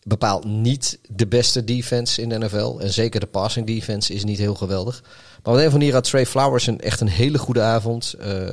bepaald 0.08 0.46
niet 0.46 1.00
de 1.10 1.28
beste 1.28 1.64
defense 1.64 2.22
in 2.22 2.30
de 2.30 2.38
NFL. 2.38 2.78
En 2.80 2.94
zeker 2.94 3.20
de 3.20 3.26
passing 3.26 3.68
defense 3.68 4.14
is 4.14 4.24
niet 4.24 4.38
heel 4.38 4.56
geweldig. 4.56 5.02
Maar 5.02 5.14
op 5.14 5.46
een 5.46 5.52
of 5.54 5.56
andere 5.56 5.78
manier 5.78 5.94
had 5.94 6.04
Trey 6.04 6.26
Flowers 6.26 6.68
een, 6.68 6.80
echt 6.80 7.02
een 7.02 7.08
hele 7.08 7.38
goede 7.38 7.62
avond. 7.62 8.14
Eh, 8.14 8.48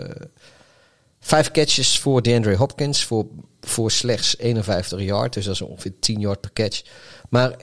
vijf 1.21 1.51
catches 1.51 1.99
voor 1.99 2.23
DeAndre 2.23 2.57
Hopkins 2.57 3.05
voor, 3.05 3.27
voor 3.61 3.91
slechts 3.91 4.39
51 4.39 5.01
yard. 5.01 5.33
Dus 5.33 5.45
dat 5.45 5.55
is 5.55 5.63
ongeveer 5.63 5.99
10 6.01 6.21
yard 6.21 6.41
per 6.41 6.53
catch. 6.53 6.83
Maar 7.29 7.57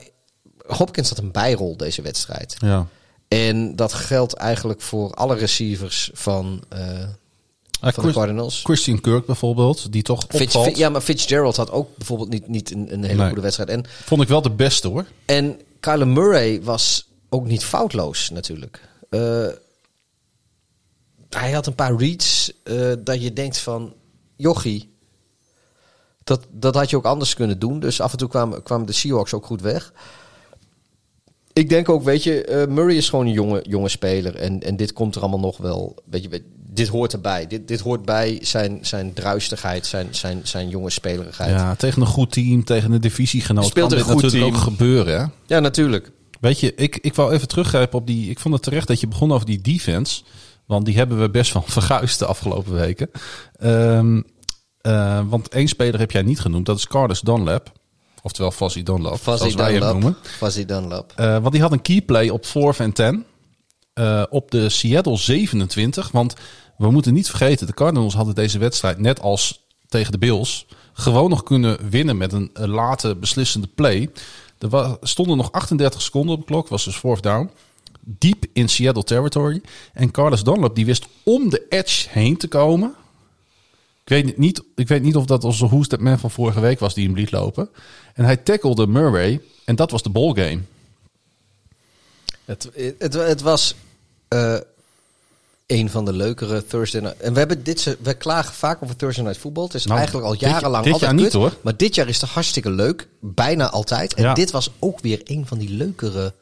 Hopkins 0.66 1.08
had 1.08 1.18
een 1.18 1.32
bijrol 1.32 1.76
deze 1.76 2.02
wedstrijd. 2.02 2.56
Ja. 2.58 2.86
En 3.28 3.76
dat 3.76 3.92
geldt 3.92 4.32
eigenlijk 4.32 4.80
voor 4.80 5.14
alle 5.14 5.36
receivers 5.36 6.10
van, 6.12 6.62
eh, 6.68 7.08
Van 7.80 8.06
de 8.06 8.12
Cardinals. 8.12 8.60
Christian 8.64 9.00
Kirk 9.00 9.26
bijvoorbeeld, 9.26 9.92
die 9.92 10.02
toch 10.02 10.24
opvalt. 10.24 10.76
ja, 10.76 10.88
maar 10.88 11.00
Fitzgerald 11.00 11.56
had 11.56 11.70
ook 11.70 11.96
bijvoorbeeld 11.96 12.28
niet, 12.30 12.48
niet 12.48 12.70
een, 12.70 12.92
een 12.92 13.02
hele 13.02 13.16
Nee. 13.16 13.26
goede 13.26 13.40
wedstrijd. 13.42 13.68
En, 13.70 13.84
Vond 14.04 14.22
ik 14.22 14.28
wel 14.28 14.42
de 14.42 14.50
beste 14.50 14.88
hoor. 14.88 15.06
en 15.26 15.60
Kyler 15.80 16.08
Murray 16.08 16.62
was 16.62 17.08
ook 17.28 17.46
niet 17.46 17.64
foutloos 17.64 18.30
natuurlijk. 18.30 18.88
Eh, 19.10 19.46
hij 21.30 21.50
had 21.52 21.66
een 21.66 21.74
paar 21.74 21.96
reads 21.96 22.52
eh, 22.62 22.92
dat 22.98 23.22
je 23.22 23.32
denkt 23.32 23.58
van... 23.58 23.94
Jochie, 24.36 24.94
dat, 26.24 26.46
dat 26.50 26.74
had 26.74 26.90
je 26.90 26.96
ook 26.96 27.04
anders 27.04 27.34
kunnen 27.34 27.58
doen. 27.58 27.80
Dus 27.80 28.00
af 28.00 28.12
en 28.12 28.18
toe 28.18 28.28
kwamen, 28.28 28.62
kwamen 28.62 28.86
de 28.86 28.92
Seahawks 28.92 29.34
ook 29.34 29.46
goed 29.46 29.60
weg. 29.60 29.92
Ik 31.52 31.68
denk 31.68 31.88
ook, 31.88 32.02
weet 32.02 32.22
je, 32.22 32.44
eh, 32.44 32.66
Murray 32.68 32.96
is 32.96 33.08
gewoon 33.08 33.26
een 33.26 33.32
jonge, 33.32 33.64
jonge 33.68 33.88
speler. 33.88 34.36
En, 34.36 34.62
en 34.62 34.76
dit 34.76 34.92
komt 34.92 35.14
er 35.14 35.20
allemaal 35.20 35.40
nog 35.40 35.56
wel. 35.56 35.96
Weet 36.04 36.22
je, 36.22 36.42
dit 36.72 36.88
hoort 36.88 37.12
erbij. 37.12 37.46
Dit, 37.46 37.68
dit 37.68 37.80
hoort 37.80 38.04
bij 38.04 38.38
zijn, 38.42 38.78
zijn 38.82 39.12
druistigheid, 39.12 39.86
zijn, 39.86 40.06
zijn, 40.10 40.40
zijn 40.42 40.68
jonge 40.68 40.90
spelerigheid. 40.90 41.50
Ja, 41.50 41.74
tegen 41.74 42.00
een 42.00 42.06
goed 42.08 42.32
team, 42.32 42.64
tegen 42.64 42.92
een 42.92 43.00
divisiegenoot 43.00 43.64
Speelt 43.64 43.88
kan 43.88 43.98
een 43.98 44.04
dit 44.04 44.12
goed 44.12 44.22
natuurlijk 44.22 44.52
team. 44.52 44.64
ook 44.64 44.70
gebeuren. 44.70 45.20
Hè? 45.20 45.26
Ja, 45.54 45.60
natuurlijk. 45.60 46.10
Weet 46.40 46.60
je, 46.60 46.74
ik, 46.74 46.96
ik 46.96 47.14
wou 47.14 47.32
even 47.32 47.48
teruggrijpen 47.48 47.98
op 47.98 48.06
die... 48.06 48.30
Ik 48.30 48.38
vond 48.38 48.54
het 48.54 48.62
terecht 48.62 48.86
dat 48.86 49.00
je 49.00 49.08
begon 49.08 49.32
over 49.32 49.46
die 49.46 49.60
defense. 49.60 50.22
Want 50.66 50.84
die 50.84 50.96
hebben 50.96 51.20
we 51.20 51.30
best 51.30 51.52
wel 51.52 51.64
verguisd 51.78 52.18
de 52.18 52.26
afgelopen 52.26 52.72
weken. 52.72 53.10
Ehm, 53.56 54.20
eh, 54.80 55.20
want 55.28 55.48
één 55.48 55.68
speler 55.68 56.00
heb 56.00 56.10
jij 56.10 56.22
niet 56.22 56.40
genoemd. 56.40 56.66
Dat 56.66 56.76
is 56.76 56.86
Carlos 56.86 57.20
Dunlap. 57.20 57.72
Oftewel 58.22 58.50
Fuzzy 58.50 58.82
Dunlap, 58.82 59.18
Fuzzy 59.18 59.38
zoals 59.38 59.54
wij 59.54 59.72
hem 59.72 59.82
noemen. 59.82 60.16
Fuzzy 60.22 60.64
Dunlap. 60.64 61.12
Eh, 61.16 61.38
want 61.38 61.52
die 61.52 61.60
had 61.60 61.72
een 61.72 61.82
keyplay 61.82 62.28
op 62.28 62.46
4 62.46 62.74
en 62.78 62.92
10. 62.92 63.24
Eh, 64.00 64.22
op 64.30 64.50
de 64.50 64.68
Seattle 64.68 65.16
27. 65.16 66.10
Want 66.10 66.34
we 66.76 66.90
moeten 66.90 67.14
niet 67.14 67.28
vergeten, 67.28 67.66
de 67.66 67.74
Cardinals 67.74 68.14
hadden 68.14 68.34
deze 68.34 68.58
wedstrijd 68.58 68.98
net 68.98 69.20
als 69.20 69.60
tegen 69.88 70.12
de 70.12 70.18
Bills 70.18 70.66
gewoon 70.92 71.30
nog 71.30 71.42
kunnen 71.42 71.90
winnen 71.90 72.16
met 72.16 72.32
een, 72.32 72.50
eh, 72.54 72.64
late 72.64 73.16
beslissende 73.16 73.66
play. 73.74 74.10
Er 74.58 74.96
stonden 75.00 75.36
nog 75.36 75.52
38 75.52 76.02
seconden 76.02 76.34
op 76.34 76.40
de 76.40 76.46
klok, 76.46 76.68
was 76.68 76.84
dus 76.84 76.96
fourth 76.96 77.22
down. 77.22 77.50
Diep 78.00 78.44
in 78.52 78.68
Seattle 78.68 79.04
territory. 79.04 79.62
En 79.92 80.10
Carlos 80.10 80.44
Dunlap 80.44 80.74
die 80.74 80.86
wist 80.86 81.06
om 81.22 81.50
de 81.50 81.66
edge 81.68 82.08
heen 82.10 82.36
te 82.36 82.48
komen. 82.48 82.94
Ik 84.04 84.08
weet 84.08 84.38
niet, 84.38 84.62
ik 84.74 84.88
weet 84.88 85.02
niet 85.02 85.16
of 85.16 85.24
dat 85.24 85.44
onze 85.44 85.86
That 85.86 86.00
Man 86.00 86.18
van 86.18 86.30
vorige 86.30 86.60
week 86.60 86.78
was 86.78 86.94
die 86.94 87.06
hem 87.06 87.16
liet 87.16 87.30
lopen. 87.30 87.68
En 88.14 88.24
hij 88.24 88.36
tacklede 88.36 88.86
Murray 88.86 89.40
en 89.64 89.76
dat 89.76 89.90
was 89.90 90.02
de 90.02 90.10
ballgame. 90.10 90.60
Het, 92.44 92.70
het, 92.98 93.14
het 93.14 93.40
was 93.40 93.74
eh, 94.30 94.54
een 95.66 95.90
van 95.90 96.04
de 96.04 96.12
leukere 96.12 96.66
Thursday 96.66 97.00
night. 97.00 97.20
En 97.20 97.32
we 97.32 97.38
hebben 97.38 97.62
dit, 97.62 97.96
we 98.02 98.14
klagen 98.14 98.54
vaak 98.54 98.82
over 98.82 98.96
Thursday 98.96 99.24
night 99.24 99.40
voetbal. 99.40 99.64
Het 99.64 99.74
is 99.74 99.84
Nou, 99.84 99.98
eigenlijk 99.98 100.26
al 100.28 100.34
jarenlang 100.38 100.84
dit 100.84 100.92
altijd 100.92 101.10
jaar 101.10 101.20
niet, 101.20 101.30
kut, 101.30 101.40
hoor. 101.40 101.56
Maar 101.60 101.76
dit 101.76 101.94
jaar 101.94 102.08
is 102.08 102.20
het 102.20 102.30
hartstikke 102.30 102.70
leuk, 102.70 103.08
bijna 103.20 103.70
altijd. 103.70 104.14
En 104.14 104.22
Ja. 104.22 104.34
dit 104.34 104.50
was 104.50 104.70
ook 104.78 105.00
weer 105.00 105.20
een 105.24 105.46
van 105.46 105.58
die 105.58 105.70
leukere 105.70 106.32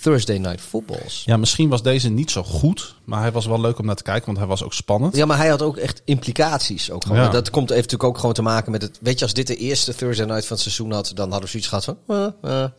Thursday 0.00 0.38
night 0.38 0.60
footballs. 0.60 1.22
Ja, 1.26 1.36
misschien 1.36 1.68
was 1.68 1.82
deze 1.82 2.08
niet 2.08 2.30
zo 2.30 2.42
goed, 2.42 2.94
maar 3.04 3.20
hij 3.20 3.32
was 3.32 3.46
wel 3.46 3.60
leuk 3.60 3.78
om 3.78 3.86
naar 3.86 3.94
te 3.94 4.02
kijken, 4.02 4.26
want 4.26 4.38
hij 4.38 4.46
was 4.46 4.62
ook 4.62 4.72
spannend. 4.74 5.16
Ja, 5.16 5.26
maar 5.26 5.36
hij 5.36 5.48
had 5.48 5.62
ook 5.62 5.76
echt 5.76 6.02
implicaties. 6.04 6.90
Ook 6.90 7.02
gewoon. 7.02 7.18
Ja. 7.22 7.28
Dat 7.28 7.50
komt 7.50 7.68
natuurlijk 7.68 8.04
ook 8.04 8.18
gewoon 8.18 8.34
te 8.34 8.42
maken 8.42 8.72
met 8.72 8.82
het. 8.82 8.98
Weet 9.00 9.18
je, 9.18 9.24
als 9.24 9.34
dit 9.34 9.46
de 9.46 9.56
eerste 9.56 9.94
Thursday 9.94 10.26
night 10.26 10.46
van 10.46 10.56
het 10.56 10.64
seizoen 10.64 10.92
had, 10.92 11.10
dan 11.14 11.30
hadden 11.30 11.40
we 11.40 11.48
zoiets 11.48 11.68
gehad 11.68 11.84
van. 11.84 11.96
eh, 12.06 12.24
eh. 12.62 12.70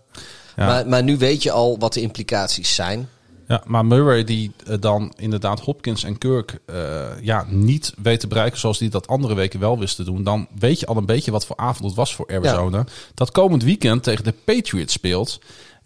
Ja. 0.56 0.66
Maar, 0.66 0.88
maar 0.88 1.04
nu 1.04 1.18
weet 1.18 1.44
je 1.44 1.52
al 1.52 1.80
wat 1.80 1.94
de 1.94 2.02
implicaties 2.02 2.76
zijn. 2.76 3.10
Ja, 3.48 3.64
maar 3.66 3.86
Murray 3.86 4.24
die 4.24 4.52
eh, 4.68 4.76
dan 4.80 5.14
inderdaad 5.18 5.60
Hopkins 5.60 6.04
en 6.04 6.18
Kirk 6.18 6.60
eh, 6.66 7.04
ja, 7.22 7.46
niet 7.50 7.94
weet 8.02 8.20
te 8.20 8.28
bereiken 8.28 8.60
zoals 8.60 8.78
die 8.78 8.90
dat 8.90 9.08
andere 9.08 9.34
weken 9.36 9.60
wel 9.60 9.80
wisten 9.80 10.06
te 10.06 10.12
doen, 10.12 10.24
dan 10.24 10.48
weet 10.60 10.80
je 10.80 10.86
al 10.86 10.98
een 10.98 11.06
beetje 11.06 11.32
wat 11.32 11.46
voor 11.46 11.58
avond 11.58 11.86
het 11.86 11.96
was 11.96 12.16
voor 12.16 12.28
Arizona. 12.30 12.86
Dat 13.14 13.32
komend 13.32 13.64
weekend 13.64 14.04
tegen 14.04 14.24
de 14.24 14.34
Patriots 14.44 14.94
speelt, 14.94 15.40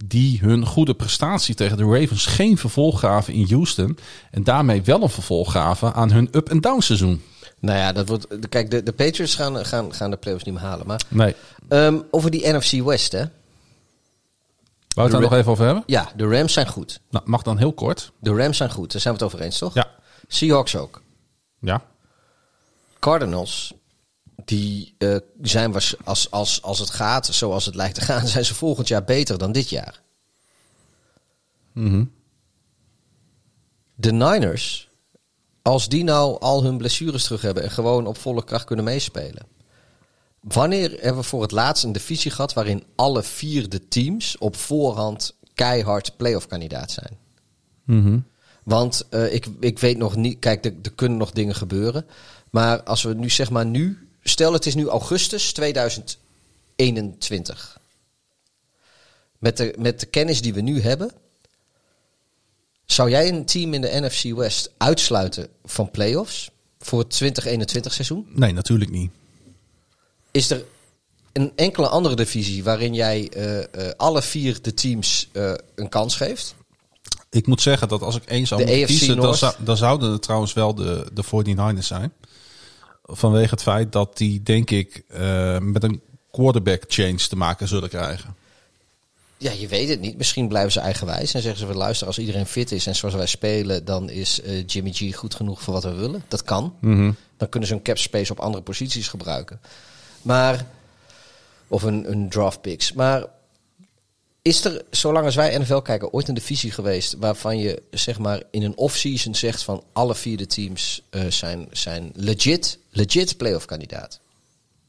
die 0.06 0.40
hun 0.42 0.66
goede 0.66 0.94
prestatie 0.94 1.56
tegen 1.56 1.78
de 1.78 1.84
Ravens 1.84 2.26
geen 2.26 2.58
vervolg 2.58 3.00
gaven 3.00 3.34
in 3.34 3.48
Houston 3.50 3.98
en 4.32 4.44
daarmee 4.44 4.82
wel 4.82 5.02
een 5.04 5.10
vervolg 5.10 5.52
gaven 5.52 5.94
aan 5.94 6.12
hun 6.12 6.30
up-and-down 6.32 6.80
seizoen. 6.82 7.22
Nou 7.60 7.78
ja, 7.78 7.92
dat 7.92 8.08
wordt. 8.08 8.28
Kijk, 8.50 8.72
de, 8.72 8.84
de 8.84 8.92
Patriots 8.94 9.36
gaan, 9.36 9.66
gaan, 9.66 9.94
gaan 9.94 10.10
de 10.12 10.18
playoffs 10.18 10.44
niet 10.44 10.54
meer 10.54 10.64
halen. 10.64 10.88
Maar 10.88 11.02
Nee. 11.08 11.36
ehm, 11.70 11.98
over 12.12 12.32
die 12.32 12.48
NFC 12.54 12.84
West, 12.84 13.12
hè? 13.12 13.24
Wou 14.96 15.08
het 15.08 15.12
daar 15.12 15.30
nog 15.30 15.40
even 15.40 15.52
over 15.52 15.66
hebben? 15.66 15.84
Ja, 15.86 16.12
de 16.16 16.28
Rams 16.28 16.54
zijn 16.54 16.68
goed. 16.68 17.00
Nou, 17.10 17.30
mag 17.30 17.42
dan 17.42 17.58
heel 17.58 17.74
kort. 17.74 18.12
De 18.20 18.36
Rams 18.36 18.58
zijn 18.58 18.72
goed. 18.72 18.92
Daar 18.92 19.02
zijn 19.02 19.14
we 19.14 19.24
het 19.24 19.34
over 19.34 19.46
eens, 19.46 19.58
toch? 19.58 19.74
Ja. 19.74 19.88
Seahawks 20.28 20.76
ook. 20.76 21.02
Ja. 21.60 21.82
Cardinals, 23.00 23.74
die 24.46 24.96
eh, 24.98 25.16
zijn 25.42 25.72
was, 25.72 25.96
als, 26.04 26.32
als, 26.32 26.62
als 26.62 26.80
het 26.80 26.90
gaat 26.90 27.26
zoals 27.26 27.66
het 27.66 27.76
lijkt 27.76 27.96
te 27.96 28.02
gaan, 28.02 28.28
zijn 28.38 28.46
ze 28.46 28.56
volgend 28.56 28.88
jaar 28.88 29.04
beter 29.04 29.38
dan 29.38 29.52
dit 29.52 29.70
jaar. 29.70 30.02
Mhm. 31.72 32.06
De 33.96 34.12
Niners, 34.12 34.90
als 35.62 35.90
die 35.90 36.04
nou 36.04 36.40
al 36.40 36.64
hun 36.64 36.78
blessures 36.78 37.24
terug 37.24 37.42
hebben 37.42 37.64
en 37.64 37.72
gewoon 37.72 38.08
op 38.08 38.18
volle 38.18 38.44
kracht 38.44 38.66
kunnen 38.66 38.86
meespelen. 38.86 39.48
Wanneer 40.42 40.92
hebben 40.92 41.22
we 41.22 41.28
voor 41.28 41.42
het 41.42 41.52
laatst 41.52 41.84
een 41.84 41.92
divisie 41.92 42.32
gehad 42.32 42.54
waarin 42.54 42.84
alle 42.96 43.24
vier 43.24 43.70
de 43.70 43.88
teams 43.88 44.38
op 44.38 44.56
voorhand 44.56 45.36
keihard 45.54 46.18
playoff 46.18 46.48
kandidaat 46.48 46.92
zijn? 46.92 47.18
Mhm. 47.84 48.20
Want 48.64 49.08
eh, 49.10 49.34
ik, 49.34 49.48
ik 49.60 49.80
weet 49.80 49.98
nog 49.98 50.16
niet, 50.16 50.40
kijk, 50.40 50.66
er, 50.66 50.74
er 50.82 50.92
kunnen 50.92 51.18
nog 51.18 51.32
dingen 51.32 51.56
gebeuren. 51.56 52.06
Maar 52.50 52.84
als 52.84 53.04
we 53.04 53.14
nu 53.14 53.30
zeg 53.30 53.50
maar 53.50 53.66
nu, 53.66 54.08
stel 54.24 54.54
het 54.54 54.66
is 54.66 54.76
nu 54.76 54.88
augustus 54.88 55.54
2021. 55.54 57.80
met 59.40 59.58
de, 59.58 59.76
met 59.78 60.00
de 60.00 60.06
kennis 60.06 60.42
die 60.42 60.54
we 60.54 60.62
nu 60.62 60.82
hebben, 60.82 61.12
zou 62.86 63.10
jij 63.10 63.30
een 63.30 63.46
team 63.46 63.74
in 63.74 63.82
de 63.82 64.00
NFC 64.02 64.36
West 64.36 64.72
uitsluiten 64.78 65.48
van 65.64 65.92
playoffs 65.92 66.52
voor 66.80 67.00
het 67.00 67.10
2021 67.10 67.94
seizoen? 67.94 68.28
Nee, 68.30 68.54
natuurlijk 68.54 68.92
niet. 68.92 69.12
Is 70.32 70.50
er 70.50 70.66
een 71.34 71.52
enkele 71.56 71.88
andere 71.88 72.16
divisie 72.16 72.64
waarin 72.64 72.94
jij 72.94 73.30
eh, 73.30 73.60
eh, 73.60 73.66
alle 73.98 74.22
vier 74.22 74.62
de 74.62 74.74
teams 74.74 75.30
eh, 75.32 75.54
een 75.76 75.90
kans 75.90 76.16
geeft? 76.16 76.56
Ik 77.30 77.48
moet 77.48 77.62
zeggen 77.62 77.88
dat 77.88 78.02
als 78.02 78.16
ik 78.16 78.24
één 78.24 78.48
zou 78.48 78.66
De 78.66 78.86
kiezen, 78.86 79.16
dan, 79.16 79.36
zou, 79.36 79.54
dan 79.60 79.78
zouden 79.78 80.12
het 80.12 80.22
trouwens 80.22 80.54
wel 80.54 80.76
de, 80.76 81.06
de 81.14 81.24
49ers 81.24 81.86
zijn. 81.86 82.14
Vanwege 83.04 83.50
het 83.50 83.62
feit 83.62 83.92
dat 83.92 84.18
die, 84.18 84.44
denk 84.44 84.70
ik, 84.70 85.04
met 85.60 85.84
een 85.84 86.02
quarterback 86.32 86.84
change 86.88 87.28
te 87.28 87.36
maken 87.36 87.68
zullen 87.68 87.90
krijgen. 87.90 88.36
Ja, 89.38 89.52
je 89.52 89.68
weet 89.68 89.90
het 89.90 90.00
niet. 90.00 90.18
Misschien 90.18 90.48
blijven 90.48 90.72
ze 90.72 90.80
eigenwijs 90.80 91.34
en 91.34 91.42
zeggen 91.42 91.60
ze: 91.60 91.66
we 91.66 91.74
luisteren 91.74 92.08
als 92.08 92.20
iedereen 92.20 92.46
fit 92.46 92.72
is 92.72 92.88
en 92.88 92.96
zoals 92.96 93.16
wij 93.16 93.26
spelen, 93.26 93.86
dan 93.86 94.10
is 94.10 94.42
Jimmy 94.66 94.92
G 94.92 95.16
goed 95.16 95.36
genoeg 95.36 95.62
voor 95.62 95.74
wat 95.74 95.84
we 95.84 95.94
willen. 95.94 96.24
Dat 96.28 96.44
kan. 96.44 96.74
Dan 97.38 97.50
kunnen 97.50 97.70
ze 97.70 97.76
een 97.76 97.82
cap 97.82 97.98
space 97.98 98.32
op 98.32 98.40
andere 98.40 98.64
posities 98.64 99.08
gebruiken. 99.08 99.60
Maar, 100.22 100.66
of 101.68 101.84
een, 101.84 102.12
een 102.12 102.30
draft 102.30 102.62
picks. 102.62 102.94
Maar 102.94 103.26
is 104.42 104.66
er, 104.66 104.82
zolang 104.90 105.26
als 105.26 105.36
wij 105.36 105.58
NFL 105.58 105.78
kijken, 105.78 106.14
ooit 106.14 106.28
een 106.28 106.34
divisie 106.34 106.72
geweest 106.72 107.16
waarvan 107.18 107.58
je 107.58 107.82
zeg 107.92 108.20
maar 108.20 108.44
in 108.52 108.64
een 108.64 108.78
off-season 108.78 109.36
zegt 109.36 109.64
van 109.64 109.84
alle 109.94 110.16
vier 110.16 110.38
de 110.38 110.48
teams 110.48 111.02
eh, 111.10 111.26
zijn, 111.28 111.68
zijn 111.72 112.12
legit, 112.16 112.80
legit 112.90 113.38
playoff 113.38 113.66
kandidaat? 113.66 114.20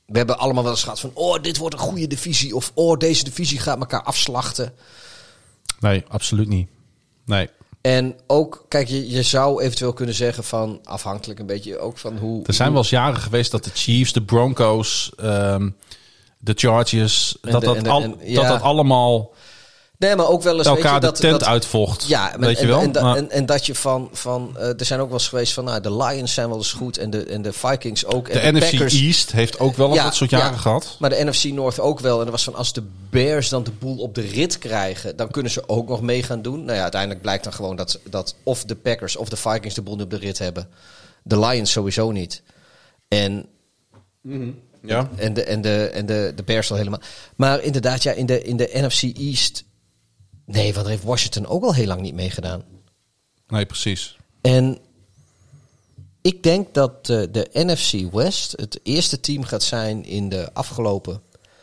We 0.07 0.19
hebben 0.19 0.39
allemaal 0.39 0.63
wel 0.63 0.73
eens 0.73 0.83
gehad 0.83 1.01
van, 1.01 1.11
oh, 1.15 1.43
dit 1.43 1.57
wordt 1.57 1.75
een 1.75 1.81
goede 1.81 2.07
divisie. 2.07 2.57
Of, 2.57 2.73
oh, 2.75 2.99
deze 2.99 3.25
divisie 3.25 3.59
gaat 3.59 3.79
elkaar 3.79 4.03
afslachten. 4.03 4.73
Nee, 5.81 6.05
absoluut 6.09 6.49
niet. 6.49 6.69
Nee. 7.25 7.49
En 7.81 8.17
ook, 8.27 8.65
kijk, 8.69 8.89
je, 8.89 9.11
je 9.11 9.23
zou 9.23 9.63
eventueel 9.63 9.93
kunnen 9.93 10.15
zeggen 10.15 10.45
van, 10.45 10.81
afhankelijk 10.85 11.41
een 11.41 11.47
beetje 11.47 11.79
ook 11.79 11.99
van 11.99 12.17
hoe... 12.17 12.43
Er 12.47 12.55
zijn 12.55 12.71
wel 12.71 12.79
eens 12.81 12.91
jaren 12.91 13.21
geweest 13.21 13.51
dat 13.51 13.65
de 13.65 13.71
Chiefs, 13.75 14.13
de 14.13 14.23
Broncos, 14.23 15.13
ehm, 15.17 15.71
de 16.39 16.53
Chargers, 16.57 17.37
dat, 17.41 17.61
de- 17.61 17.67
dat, 17.67 17.85
de- 17.85 17.91
al, 17.91 18.01
dat 18.35 18.47
dat 18.47 18.63
allemaal 18.63 19.31
Nee, 20.01 20.17
maar 20.17 20.29
ook 20.29 20.43
wel 20.43 20.57
eens, 20.57 20.67
weet 20.67 20.77
elkaar 20.77 20.95
je, 20.95 21.01
de 21.01 21.07
dat, 21.07 21.21
tent 21.21 21.41
dat, 21.41 21.49
uitvocht. 21.49 22.09
Ja, 22.09 22.23
maar- 22.23 22.39
weet 22.49 22.57
en, 22.57 22.63
je 22.63 22.69
wel? 22.69 22.81
En, 22.81 22.95
en, 22.95 23.31
en 23.31 23.47
dat 23.47 23.67
je 23.67 23.75
van, 23.75 24.09
van 24.13 24.57
eh, 24.57 24.69
er 24.69 24.85
zijn 24.85 25.01
ook 25.01 25.09
wel 25.09 25.19
eens 25.19 25.29
geweest 25.29 25.53
van, 25.53 25.65
nou, 25.65 25.81
de 25.81 25.97
Lions 25.97 26.35
zijn 26.35 26.49
wel 26.49 26.57
eens 26.57 26.73
goed 26.73 26.99
en 26.99 27.11
de, 27.11 27.25
en 27.25 27.43
de 27.43 27.53
Vikings 27.53 28.07
ook. 28.07 28.33
de, 28.33 28.39
En 28.39 28.55
de, 28.55 28.61
NFC 28.61 28.71
Packers, 28.71 29.01
East 29.01 29.33
heeft 29.33 29.59
ook 29.59 29.77
wel 29.77 29.95
Ja, 29.95 30.05
dat 30.05 30.15
soort 30.15 30.31
ja. 30.31 30.39
jaren 30.39 30.59
gehad. 30.59 30.97
Maar 30.99 31.11
de 31.11 31.25
NFC 31.25 31.45
North 31.45 31.81
ook 31.81 32.01
wel. 32.01 32.21
En 32.21 32.25
er 32.27 32.31
was 32.31 32.45
van, 32.45 32.55
als 32.55 32.73
de 32.73 32.83
Bears 33.11 33.49
dan 33.49 33.63
de 33.63 33.71
boel 33.71 33.97
op 33.99 34.15
de 34.15 34.21
rit 34.21 34.59
krijgen, 34.59 35.17
dan 35.17 35.31
kunnen 35.31 35.53
ze 35.53 35.69
ook 35.69 35.89
nog 35.89 36.01
mee 36.01 36.23
gaan 36.23 36.43
doen. 36.43 36.65
Nou 36.65 36.77
ja, 36.77 36.83
uiteindelijk 36.83 37.21
blijkt 37.23 37.45
dan 37.45 37.53
gewoon 37.53 37.77
dat, 37.77 37.99
dat 38.11 38.35
of 38.43 38.65
de 38.65 38.75
Packers 38.77 39.17
of 39.17 39.29
de 39.29 39.37
Vikings 39.37 39.75
de 39.75 39.83
boel 39.83 39.99
op 40.01 40.11
de 40.11 40.19
rit 40.19 40.39
hebben. 40.39 40.69
De 41.23 41.39
Lions 41.39 41.71
sowieso 41.71 42.11
niet. 42.11 42.43
En 43.09 43.47
Ja. 44.83 45.09
En 45.17 45.35
de, 45.35 45.43
en 45.45 45.61
de, 45.61 45.85
en 45.93 46.07
de, 46.07 46.33
de 46.37 46.43
Bears 46.43 46.71
al 46.71 46.77
helemaal. 46.77 47.01
Maar 47.37 47.63
inderdaad, 47.63 48.03
ja, 48.03 48.13
in 48.13 48.27
de, 48.27 48.43
in 48.43 48.57
de 48.57 48.71
NFC 48.73 49.03
East. 49.03 49.65
Nee, 50.51 50.73
want 50.73 50.75
daar 50.75 50.95
heeft 50.95 51.03
Washington 51.05 51.47
ook 51.47 51.63
al 51.63 51.75
heel 51.75 51.87
lang 51.87 52.01
niet 52.01 52.15
meegedaan. 52.15 52.63
Nee, 53.49 53.67
precies. 53.67 54.17
En 54.41 54.79
ik 56.21 56.43
denk 56.43 56.75
dat 56.75 57.09
eh, 57.09 57.23
de 57.31 57.49
NFC 57.53 58.13
West 58.13 58.53
het 58.57 58.81
eerste 58.83 59.21
team 59.21 59.45
gaat 59.45 59.63
zijn 59.63 60.05
in 60.05 60.29
de 60.29 60.53
afgelopen. 60.53 61.23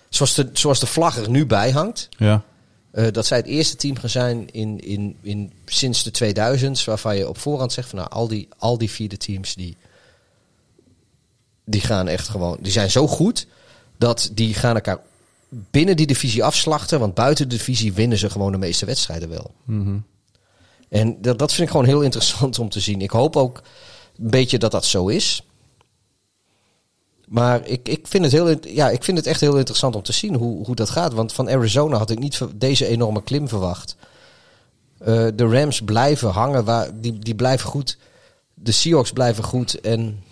Zoals 0.10 0.34
de, 0.34 0.50
zoals 0.54 0.80
de 0.80 0.86
vlag 0.86 1.18
er 1.18 1.30
nu 1.30 1.46
bij 1.46 1.72
hangt. 1.72 2.10
Ja. 2.18 2.44
eh, 2.92 3.08
dat 3.12 3.26
zij 3.26 3.38
het 3.38 3.46
eerste 3.46 3.76
team 3.76 3.96
gaan 3.96 4.10
zijn 4.10 4.52
in, 4.52 4.80
in, 4.80 5.18
in, 5.22 5.54
sinds 5.66 6.04
de 6.04 6.34
2000s. 6.80 6.84
Waarvan 6.84 7.18
je 7.18 7.30
op 7.30 7.38
voorhand 7.38 7.74
zegt 7.74 7.90
van 7.90 8.00
nou, 8.00 8.12
al 8.12 8.28
die, 8.28 8.48
al 8.58 8.78
die 8.78 8.90
vierde 8.92 9.18
teams 9.18 9.56
die, 9.56 9.78
die 11.66 11.82
gaan 11.82 12.08
echt 12.08 12.28
gewoon. 12.30 12.58
Die 12.62 12.72
zijn 12.72 12.92
zo 12.92 13.08
goed 13.08 13.48
dat 13.98 14.30
die 14.34 14.54
gaan 14.54 14.76
elkaar 14.76 15.00
binnen 15.50 15.96
die 15.96 16.08
divisie 16.08 16.44
afslachten. 16.44 17.00
Want 17.00 17.14
buiten 17.14 17.50
de 17.50 17.56
divisie 17.56 17.94
winnen 17.94 18.18
ze 18.18 18.30
gewoon 18.30 18.52
de 18.52 18.58
meeste 18.58 18.86
wedstrijden 18.86 19.30
wel. 19.30 19.54
En 20.90 21.22
dat, 21.22 21.40
dat 21.40 21.54
vind 21.54 21.68
ik 21.68 21.72
gewoon 21.72 21.86
heel 21.86 22.02
interessant 22.02 22.60
om 22.60 22.70
te 22.70 22.80
zien. 22.80 23.02
Ik 23.02 23.12
hoop 23.12 23.36
ook 23.36 23.62
een 24.18 24.30
beetje 24.30 24.60
dat 24.60 24.72
dat 24.72 24.86
zo 24.86 25.08
is. 25.08 25.42
Maar 27.28 27.66
ik, 27.66 27.88
ik, 27.88 28.08
vind 28.08 28.24
het 28.24 28.34
heel, 28.34 28.56
ja, 28.62 28.90
ik 28.90 29.04
vind 29.04 29.18
het 29.18 29.28
echt 29.28 29.42
heel 29.42 29.58
interessant 29.58 29.96
om 29.96 30.02
te 30.02 30.14
zien 30.14 30.36
hoe, 30.36 30.66
hoe 30.66 30.76
dat 30.76 30.90
gaat. 30.90 31.14
Want 31.14 31.34
van 31.34 31.50
Arizona 31.50 31.98
had 31.98 32.10
ik 32.10 32.20
niet 32.20 32.42
deze 32.56 32.86
enorme 32.86 33.24
klim 33.24 33.48
verwacht. 33.48 33.96
Eh, 34.98 35.28
de 35.36 35.48
Rams 35.48 35.82
blijven 35.82 36.30
hangen, 36.30 36.66
waar, 36.66 37.00
die, 37.00 37.20
die 37.20 37.36
blijven 37.36 37.70
goed. 37.70 37.98
De 38.54 38.72
Seahawks 38.72 39.12
blijven 39.12 39.44
goed. 39.44 39.82
En 39.82 40.24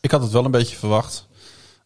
Ik 0.00 0.10
had 0.10 0.22
het 0.22 0.30
wel 0.30 0.44
een 0.44 0.50
beetje 0.50 0.76
verwacht. 0.76 1.26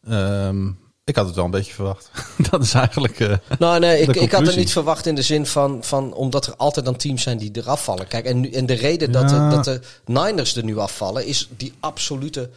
Ehm, 0.04 0.70
ik 1.06 1.16
had 1.16 1.26
het 1.26 1.34
wel 1.34 1.44
een 1.44 1.50
beetje 1.50 1.72
verwacht. 1.72 2.10
dat 2.50 2.62
is 2.62 2.74
eigenlijk. 2.74 3.20
eh, 3.20 3.36
Nou, 3.58 3.78
nee, 3.80 4.00
ik, 4.00 4.14
ik 4.16 4.32
had 4.32 4.46
het 4.46 4.56
niet 4.56 4.72
verwacht 4.72 5.06
in 5.06 5.14
de 5.14 5.22
zin 5.22 5.46
van, 5.46 5.84
van 5.84 6.12
omdat 6.12 6.46
er 6.46 6.56
altijd 6.56 6.84
dan 6.84 6.96
teams 6.96 7.22
zijn 7.22 7.38
die 7.38 7.50
eraf 7.52 7.84
vallen. 7.84 8.06
Kijk, 8.08 8.24
en, 8.24 8.40
nu, 8.40 8.50
en 8.50 8.66
de 8.66 8.74
reden 8.74 9.12
dat, 9.12 9.28
de, 9.28 9.48
dat 9.50 9.64
de 9.64 9.80
Niners 10.04 10.56
er 10.56 10.64
nu 10.64 10.78
afvallen, 10.78 11.26
is 11.26 11.48
die 11.56 11.72
absolute 11.80 12.50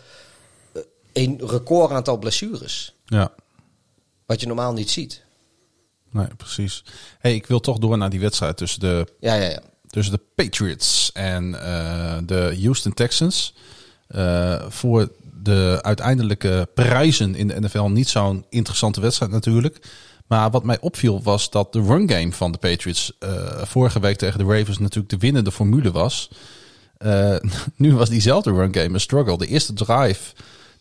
eh, 0.73 0.81
een 1.13 1.39
record 1.45 1.91
aantal 1.91 2.17
blessures. 2.17 2.93
ja, 3.05 3.31
Wat 4.25 4.39
je 4.41 4.47
normaal 4.47 4.73
niet 4.73 4.91
ziet. 4.91 5.21
nee, 6.11 6.27
precies. 6.37 6.83
Hey, 7.19 7.35
ik 7.35 7.47
wil 7.47 7.59
toch 7.59 7.77
door 7.77 7.97
naar 7.97 8.09
die 8.09 8.19
wedstrijd 8.19 8.57
tussen 8.57 8.79
de 8.79 9.05
Ja, 9.19 9.33
ja, 9.33 9.49
ja. 9.49 9.59
tussen 9.87 10.13
de 10.13 10.21
Patriots 10.35 11.11
en 11.13 11.61
eh, 11.63 12.17
de 12.23 12.57
Houston 12.61 12.93
Texans. 12.93 13.53
Voor 14.69 15.11
de 15.41 15.79
uiteindelijke 15.81 16.67
prijzen 16.73 17.35
in 17.35 17.47
de 17.47 17.59
NFL 17.59 17.83
niet 17.83 18.07
zo'n 18.07 18.45
interessante 18.49 19.01
wedstrijd 19.01 19.31
natuurlijk. 19.31 19.79
Maar 20.29 20.49
wat 20.51 20.63
mij 20.63 20.79
opviel 20.79 21.21
was 21.23 21.49
dat 21.49 21.73
de 21.73 21.81
run 21.81 22.09
game 22.09 22.31
van 22.31 22.51
de 22.51 22.57
Patriots 22.57 23.13
eh, 23.19 23.29
vorige 23.63 23.99
week 23.99 24.17
tegen 24.17 24.39
de 24.39 24.57
Ravens 24.57 24.77
natuurlijk 24.77 25.09
de 25.09 25.17
winnende 25.17 25.51
formule 25.51 25.91
was. 25.91 26.29
Eh, 26.97 27.35
nu 27.75 27.95
was 27.95 28.09
diezelfde 28.09 28.51
run 28.51 28.73
game 28.73 28.93
een 28.93 28.99
struggle. 28.99 29.37
De 29.37 29.47
eerste 29.47 29.73
drive, 29.73 30.33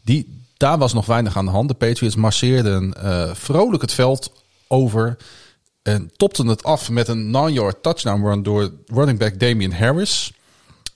die, 0.03 0.43
daar 0.57 0.79
was 0.79 0.93
nog 0.93 1.07
weinig 1.07 1.37
aan 1.37 1.45
de 1.45 1.51
hand. 1.51 1.69
De 1.69 1.75
Patriots 1.75 2.17
marcheerden 2.17 2.95
eh, 3.03 3.35
vrolijk 3.35 3.83
het 3.83 3.93
veld 3.93 4.33
over. 4.67 5.17
En 5.83 6.11
topten 6.17 6.47
het 6.47 6.65
af 6.65 6.91
met 6.91 7.09
een 7.09 7.27
9-yard 7.27 7.83
touchdown 7.83 8.27
run 8.27 8.43
door 8.43 8.73
running 8.87 9.19
back 9.19 9.41
Damian 9.41 9.73
Harris. 9.73 10.33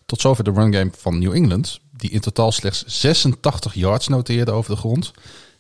Tot 0.07 0.21
zover 0.21 0.45
de 0.45 0.53
run 0.53 0.75
game 0.75 0.91
van 0.99 1.19
New 1.19 1.33
England. 1.33 1.81
Die 2.03 2.11
in 2.11 2.21
totaal 2.21 2.53
slechts 2.53 2.85
86 2.87 3.75
yards 3.75 4.09
noteerde 4.09 4.51
over 4.51 4.71
de 4.71 4.77
grond. 4.77 5.11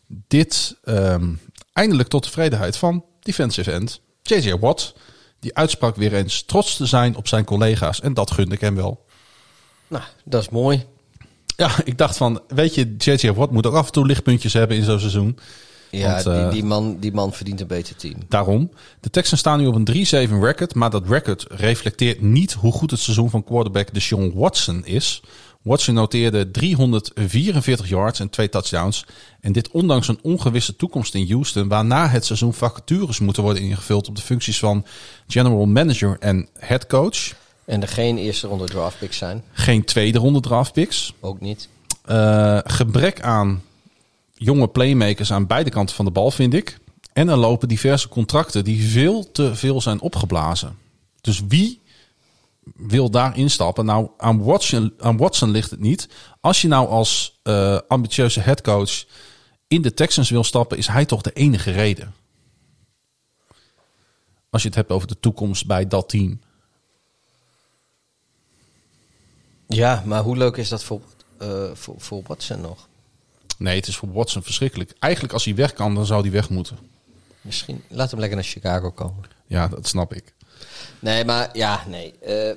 Dit 0.06 0.76
ehm, 0.84 1.34
eindelijk 1.72 2.08
tot 2.08 2.22
tevredenheid 2.22 2.76
van 2.76 3.04
defensive 3.20 3.70
end 3.72 4.00
J.J. 4.22 4.58
Watt. 4.58 4.94
Die 5.40 5.54
uitsprak 5.54 5.96
weer 5.96 6.14
eens 6.14 6.42
trots 6.42 6.76
te 6.76 6.86
zijn 6.86 7.16
op 7.16 7.28
zijn 7.28 7.44
collega's. 7.44 8.00
En 8.00 8.14
dat 8.14 8.30
gunde 8.30 8.54
ik 8.54 8.60
hem 8.60 8.74
wel. 8.74 9.04
Nou, 9.88 10.02
dat 10.24 10.42
is 10.42 10.48
mooi. 10.48 10.84
Ja, 11.56 11.70
ik 11.84 11.98
dacht 11.98 12.16
van, 12.16 12.40
weet 12.48 12.74
je, 12.74 12.94
J.J. 12.98 13.32
Watt 13.32 13.52
moet 13.52 13.66
ook 13.66 13.74
af 13.74 13.86
en 13.86 13.92
toe 13.92 14.06
lichtpuntjes 14.06 14.52
hebben 14.52 14.76
in 14.76 14.84
zo'n 14.84 14.98
seizoen. 14.98 15.38
Ja, 15.90 16.12
Want, 16.12 16.24
die, 16.24 16.32
eh, 16.32 16.50
die, 16.50 16.64
man, 16.64 16.96
die 16.98 17.12
man 17.12 17.32
verdient 17.32 17.60
een 17.60 17.66
beter 17.66 17.96
team. 17.96 18.14
Daarom. 18.28 18.70
De 19.00 19.10
Texans 19.10 19.40
staan 19.40 19.58
nu 19.58 19.66
op 19.66 19.74
een 19.74 20.28
3-7 20.28 20.40
record. 20.40 20.74
Maar 20.74 20.90
dat 20.90 21.08
record 21.08 21.46
reflecteert 21.48 22.20
niet 22.20 22.52
hoe 22.52 22.72
goed 22.72 22.90
het 22.90 23.00
seizoen 23.00 23.30
van 23.30 23.44
quarterback 23.44 23.94
Deshaun 23.94 24.32
Watson 24.34 24.86
is. 24.86 25.22
Watson 25.62 25.94
noteerde 25.94 26.50
344 26.50 27.88
yards 27.88 28.20
en 28.20 28.30
twee 28.30 28.48
touchdowns. 28.48 29.06
En 29.40 29.52
dit 29.52 29.70
ondanks 29.70 30.08
een 30.08 30.18
ongewisse 30.22 30.76
toekomst 30.76 31.14
in 31.14 31.28
Houston. 31.28 31.68
Waarna 31.68 32.08
het 32.08 32.24
seizoen 32.24 32.54
vacatures 32.54 33.18
moeten 33.18 33.42
worden 33.42 33.62
ingevuld 33.62 34.08
op 34.08 34.16
de 34.16 34.22
functies 34.22 34.58
van 34.58 34.84
general 35.26 35.66
manager 35.66 36.16
en 36.20 36.48
head 36.58 36.86
coach. 36.86 37.34
En 37.64 37.82
er 37.82 37.88
geen 37.88 38.18
eerste 38.18 38.46
ronde 38.46 38.64
draft 38.64 38.98
picks 38.98 39.16
zijn. 39.16 39.42
Geen 39.52 39.84
tweede 39.84 40.18
ronde 40.18 40.40
draft 40.40 40.72
picks. 40.72 41.14
Ook 41.20 41.40
niet. 41.40 41.68
Eh, 42.04 42.58
gebrek 42.64 43.20
aan 43.20 43.62
jonge 44.34 44.68
playmakers 44.68 45.32
aan 45.32 45.46
beide 45.46 45.70
kanten 45.70 45.96
van 45.96 46.04
de 46.04 46.10
bal, 46.10 46.30
vind 46.30 46.54
ik. 46.54 46.78
En 47.12 47.28
er 47.28 47.36
lopen 47.36 47.68
diverse 47.68 48.08
contracten 48.08 48.64
die 48.64 48.90
veel 48.90 49.30
te 49.32 49.54
veel 49.54 49.80
zijn 49.80 50.00
opgeblazen. 50.00 50.76
Dus 51.20 51.42
wie 51.48 51.80
wil 52.62 53.10
daar 53.10 53.36
instappen? 53.36 53.84
Nou, 53.84 54.10
aan 54.16 54.42
Watson, 54.42 54.94
aan 54.98 55.16
Watson 55.16 55.50
ligt 55.50 55.70
het 55.70 55.80
niet. 55.80 56.08
Als 56.40 56.62
je 56.62 56.68
nou 56.68 56.88
als 56.88 57.38
eh, 57.42 57.78
ambitieuze 57.88 58.40
headcoach 58.40 59.04
in 59.68 59.82
de 59.82 59.94
Texans 59.94 60.30
wil 60.30 60.44
stappen, 60.44 60.78
is 60.78 60.86
hij 60.86 61.04
toch 61.04 61.22
de 61.22 61.32
enige 61.32 61.70
reden. 61.70 62.14
Als 64.50 64.62
je 64.62 64.68
het 64.68 64.76
hebt 64.76 64.90
over 64.90 65.08
de 65.08 65.20
toekomst 65.20 65.66
bij 65.66 65.88
dat 65.88 66.08
team. 66.08 66.40
Ja, 69.68 70.02
maar 70.06 70.22
hoe 70.22 70.36
leuk 70.36 70.56
is 70.56 70.68
dat 70.68 70.84
voor, 70.84 71.00
eh, 71.38 71.70
voor, 71.74 71.94
voor 71.98 72.22
Watson 72.26 72.60
nog? 72.60 72.88
Nee, 73.58 73.76
het 73.76 73.86
is 73.86 73.96
voor 73.96 74.12
Watson 74.12 74.42
verschrikkelijk. 74.42 74.94
Eigenlijk 74.98 75.32
als 75.32 75.44
hij 75.44 75.54
weg 75.54 75.72
kan, 75.72 75.94
dan 75.94 76.06
zou 76.06 76.22
hij 76.22 76.30
weg 76.30 76.50
moeten. 76.50 76.78
Misschien 77.40 77.82
laat 77.88 78.10
hem 78.10 78.20
lekker 78.20 78.38
naar 78.38 78.46
Chicago 78.46 78.90
komen. 78.90 79.24
Ja, 79.46 79.68
dat 79.68 79.86
snap 79.86 80.14
ik. 80.14 80.34
Nee, 80.98 81.24
maar 81.24 81.50
ja, 81.52 81.84
nee. 81.88 82.14
eh, 82.18 82.54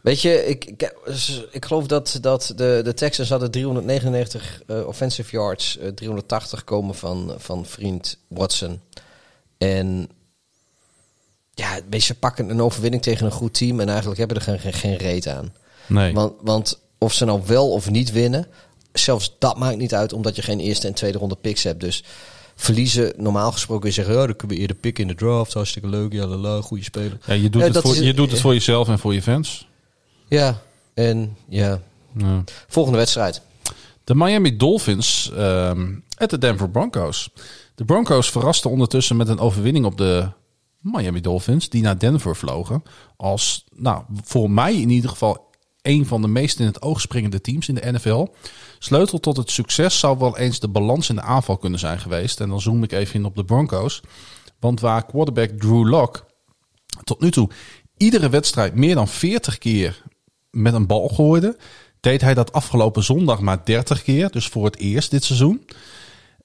weet 0.00 0.20
je, 0.20 0.46
ik, 0.46 0.64
ik, 0.64 0.94
ik 1.50 1.64
geloof 1.64 1.86
dat, 1.86 2.18
dat 2.20 2.52
de, 2.56 2.80
de 2.84 2.94
Texans 2.94 3.28
hadden 3.28 3.50
399 3.50 4.62
eh, 4.66 4.86
offensive 4.86 5.30
yards, 5.30 5.78
eh, 5.78 5.88
380 5.88 6.64
komen 6.64 6.94
van, 6.94 7.34
van 7.38 7.66
vriend 7.66 8.18
Watson. 8.28 8.80
En 9.58 10.08
ja, 11.54 11.74
weet 11.90 12.00
je, 12.00 12.06
ze 12.06 12.18
pakken 12.18 12.50
een 12.50 12.62
overwinning 12.62 13.02
tegen 13.02 13.26
een 13.26 13.32
goed 13.32 13.54
team 13.54 13.80
en 13.80 13.88
eigenlijk 13.88 14.18
hebben 14.18 14.36
er 14.36 14.42
geen, 14.42 14.58
geen, 14.58 14.72
geen 14.72 14.96
reet 14.96 15.26
aan. 15.26 15.52
Nee. 15.86 16.12
Want, 16.12 16.32
want 16.40 16.78
of 16.98 17.12
ze 17.12 17.24
nou 17.24 17.42
wel 17.46 17.70
of 17.70 17.90
niet 17.90 18.12
winnen, 18.12 18.46
zelfs 18.92 19.36
dat 19.38 19.58
maakt 19.58 19.76
niet 19.76 19.94
uit, 19.94 20.12
omdat 20.12 20.36
je 20.36 20.42
geen 20.42 20.60
eerste 20.60 20.86
en 20.86 20.94
tweede 20.94 21.18
ronde 21.18 21.36
picks 21.36 21.62
hebt. 21.62 21.80
Dus 21.80 22.04
verliezen, 22.60 23.12
normaal 23.16 23.52
gesproken, 23.52 23.92
zeggen, 23.92 24.14
ja, 24.14 24.26
dan 24.26 24.36
kunnen 24.36 24.56
we 24.56 24.62
eerder 24.62 24.76
pikken 24.76 25.02
in 25.02 25.08
de 25.08 25.14
draft, 25.16 25.52
hartstikke 25.52 25.88
leuk, 25.88 26.12
ja, 26.12 26.26
lala, 26.26 26.60
goede 26.60 26.84
speler. 26.84 27.18
ja, 27.26 27.34
je 27.34 27.50
doet, 27.50 27.62
Ja, 27.62 27.68
het, 27.68 27.78
voor, 27.78 27.94
is- 27.94 28.00
je 28.00 28.14
doet 28.14 28.30
het 28.30 28.40
voor 28.40 28.52
jezelf 28.52 28.88
en 28.88 28.98
voor 28.98 29.14
je 29.14 29.22
fans. 29.22 29.68
Ja, 30.28 30.60
en 30.94 31.36
ja, 31.48 31.80
Ja. 32.16 32.44
volgende 32.68 32.98
wedstrijd. 32.98 33.42
De 34.04 34.14
Miami 34.14 34.56
Dolphins 34.56 35.30
ehm 35.36 35.94
en 36.16 36.28
de 36.28 36.38
Denver 36.38 36.70
Broncos. 36.70 37.30
De 37.74 37.84
Broncos 37.84 38.30
verrasten 38.30 38.70
ondertussen 38.70 39.16
met 39.16 39.28
een 39.28 39.38
overwinning 39.38 39.84
op 39.84 39.96
de 39.98 40.28
Miami 40.80 41.20
Dolphins, 41.20 41.68
die 41.68 41.82
naar 41.82 41.98
Denver 41.98 42.36
vlogen. 42.36 42.82
Als, 43.16 43.64
nou, 43.76 44.02
voor 44.24 44.50
mij 44.50 44.74
in 44.74 44.90
ieder 44.90 45.10
geval, 45.10 45.50
een 45.82 46.06
van 46.06 46.22
de 46.22 46.28
meest 46.28 46.58
in 46.60 46.66
het 46.66 46.82
oog 46.82 47.00
springende 47.00 47.40
teams 47.40 47.68
in 47.68 47.74
de 47.74 47.92
NFL. 47.92 48.26
Sleutel 48.78 49.20
tot 49.20 49.36
het 49.36 49.50
succes 49.50 49.98
zou 49.98 50.18
wel 50.18 50.38
eens 50.38 50.60
de 50.60 50.68
balans 50.68 51.08
in 51.08 51.14
de 51.14 51.22
aanval 51.22 51.56
kunnen 51.56 51.78
zijn 51.78 51.98
geweest. 51.98 52.40
En 52.40 52.48
dan 52.48 52.60
zoom 52.60 52.82
ik 52.82 52.92
even 52.92 53.14
in 53.14 53.24
op 53.24 53.36
de 53.36 53.44
Broncos. 53.44 54.00
Want 54.60 54.80
waar 54.80 55.06
quarterback 55.06 55.50
Drew 55.50 55.88
Lock 55.88 56.26
tot 57.04 57.20
nu 57.20 57.30
toe 57.30 57.50
iedere 57.96 58.28
wedstrijd 58.28 58.74
meer 58.74 58.94
dan 58.94 59.08
40 59.08 59.58
keer 59.58 60.02
met 60.50 60.74
een 60.74 60.86
bal 60.86 61.08
gooide, 61.08 61.56
deed 62.00 62.20
hij 62.20 62.34
dat 62.34 62.52
afgelopen 62.52 63.02
zondag 63.02 63.40
maar 63.40 63.64
30 63.64 64.02
keer. 64.02 64.30
Dus 64.30 64.46
voor 64.46 64.64
het 64.64 64.76
eerst 64.76 65.10
dit 65.10 65.24
seizoen. 65.24 65.66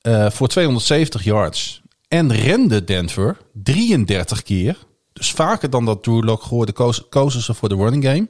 Eh, 0.01 0.29
voor 0.29 0.47
270 0.47 1.23
yards. 1.23 1.81
En 2.07 2.33
rende 2.33 2.83
Denver 2.83 3.37
33 3.53 4.43
keer. 4.43 4.77
Dus 5.13 5.31
vaker 5.31 5.69
dan 5.69 5.85
dat 5.85 6.03
Drew 6.03 6.23
Lock 6.23 6.43
gooide, 6.43 6.71
kozen 7.09 7.41
ze 7.41 7.53
voor 7.53 7.69
de 7.69 7.75
running 7.75 8.03
game. 8.03 8.27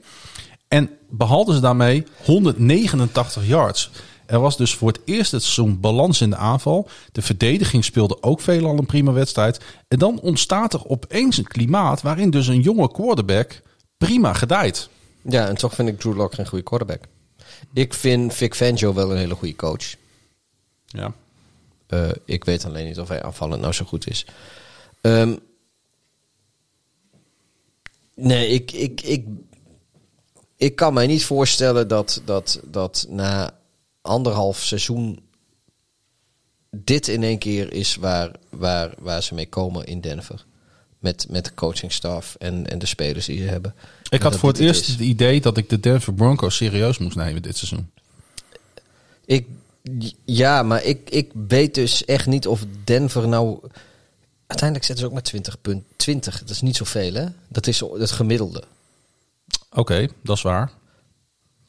En 0.74 0.90
behaalden 1.10 1.56
ze 1.56 1.62
daarmee 1.62 2.04
189 2.24 3.48
yards. 3.48 3.92
Er 4.26 4.40
was 4.40 4.58
dus 4.58 4.76
voor 4.76 4.88
het 4.88 5.00
eerst 5.06 5.32
het 5.32 5.44
seizoen 5.44 5.80
balans 5.80 6.22
in 6.22 6.30
de 6.30 6.36
aanval. 6.36 6.88
De 7.12 7.22
verdediging 7.22 7.86
speelde 7.86 8.24
ook 8.24 8.42
veelal 8.42 8.78
een 8.78 8.86
prima 8.86 9.12
wedstrijd. 9.12 9.60
En 9.88 10.00
dan 10.00 10.20
ontstaat 10.20 10.74
er 10.74 10.86
opeens 10.88 11.38
een 11.38 11.48
klimaat 11.48 12.02
waarin 12.02 12.30
dus 12.30 12.48
een 12.48 12.62
jonge 12.62 12.92
quarterback 12.92 13.62
prima 13.98 14.34
gedijt. 14.34 14.90
Ja, 15.22 15.48
en 15.48 15.56
toch 15.56 15.74
vind 15.74 15.90
ik 15.90 16.00
Drew 16.00 16.16
Lock 16.16 16.34
geen 16.34 16.48
goede 16.48 16.64
quarterback. 16.64 17.04
Ik 17.74 17.94
vind 17.94 18.34
Vic 18.34 18.54
Fangio 18.54 18.94
wel 18.94 19.12
een 19.12 19.18
hele 19.18 19.36
goede 19.36 19.56
coach. 19.56 19.96
Ja. 20.86 21.14
Eh, 21.88 22.10
ik 22.26 22.44
weet 22.44 22.66
alleen 22.66 22.86
niet 22.86 23.00
of 23.00 23.08
hij 23.08 23.24
aanvallend 23.24 23.62
nou 23.62 23.74
zo 23.74 23.86
goed 23.86 24.10
is. 24.10 24.26
Ehm, 25.02 25.36
nee, 28.16 28.48
ik, 28.48 28.72
ik, 28.72 29.02
ik, 29.02 29.26
ik 30.64 30.76
kan 30.76 30.94
mij 30.94 31.08
niet 31.08 31.26
voorstellen 31.26 31.88
dat, 31.88 32.22
dat, 32.26 32.60
dat 32.64 33.06
na 33.10 33.54
anderhalf 34.02 34.60
seizoen 34.60 35.20
dit 36.72 37.08
in 37.08 37.24
één 37.24 37.38
keer 37.38 37.74
is 37.74 37.96
waar, 37.96 38.32
waar, 38.50 38.94
waar 39.00 39.24
ze 39.24 39.34
mee 39.34 39.48
komen 39.48 39.86
in 39.86 40.02
Denver. 40.02 40.46
Met, 41.00 41.26
met 41.30 41.46
de 41.46 41.54
coachingstaf 41.54 42.36
en, 42.40 42.70
en 42.70 42.80
de 42.80 42.86
spelers 42.86 43.26
die 43.26 43.38
ze 43.38 43.44
hebben. 43.44 43.76
Ik 44.10 44.22
had 44.22 44.38
voor 44.38 44.50
het 44.50 44.60
eerst 44.60 44.82
is. 44.82 44.88
het 44.88 45.00
idee 45.00 45.42
dat 45.42 45.58
ik 45.58 45.70
de 45.70 45.80
Denver 45.80 46.14
Broncos 46.14 46.56
serieus 46.56 46.98
moest 46.98 47.16
nemen 47.16 47.42
dit 47.42 47.58
seizoen. 47.58 47.90
Ik, 49.26 49.48
ja, 50.26 50.64
maar 50.64 50.84
ik, 50.84 51.10
ik 51.10 51.32
weet 51.48 51.76
dus 51.76 52.06
echt 52.06 52.28
niet 52.28 52.48
of 52.48 52.66
Denver 52.84 53.28
nou... 53.28 53.60
Uiteindelijk 54.48 54.86
zetten 54.88 54.98
ze 54.98 55.06
ook 55.06 55.14
maar 55.14 55.30
20 55.30 55.62
punt. 55.62 55.84
20, 55.96 56.40
dat 56.40 56.50
is 56.50 56.62
niet 56.62 56.76
zoveel 56.76 57.14
hè? 57.14 57.26
Dat 57.48 57.68
is 57.68 57.80
het 57.80 58.12
gemiddelde. 58.12 58.64
Oké, 59.74 60.08
dat 60.24 60.36
is 60.38 60.42
waar. 60.42 60.72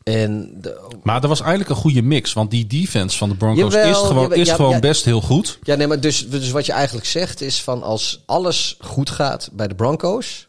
En 0.02 0.54
de, 0.60 0.86
Maar 1.02 1.22
er 1.22 1.28
was 1.28 1.40
eigenlijk 1.40 1.70
een 1.70 1.76
goede 1.76 2.02
mix. 2.02 2.32
Want 2.32 2.50
die 2.50 2.66
defense 2.66 3.18
van 3.18 3.28
de 3.28 3.34
Broncos 3.34 3.72
Jawel, 3.74 3.90
is 3.90 3.96
gewoon, 3.96 4.22
jawel, 4.22 4.38
is 4.38 4.48
ja, 4.48 4.54
gewoon 4.54 4.70
ja. 4.70 4.78
best 4.78 5.04
heel 5.04 5.20
goed. 5.20 5.58
ja, 5.62 5.74
nee, 5.74 5.86
maar 5.86 6.00
dus, 6.00 6.28
dus 6.28 6.50
wat 6.50 6.66
je 6.66 6.72
eigenlijk 6.72 7.06
zegt 7.06 7.40
is 7.40 7.62
van 7.62 7.82
als 7.82 8.22
alles 8.26 8.76
goed 8.80 9.10
gaat 9.10 9.50
bij 9.52 9.68
de 9.68 9.74
Broncos... 9.74 10.46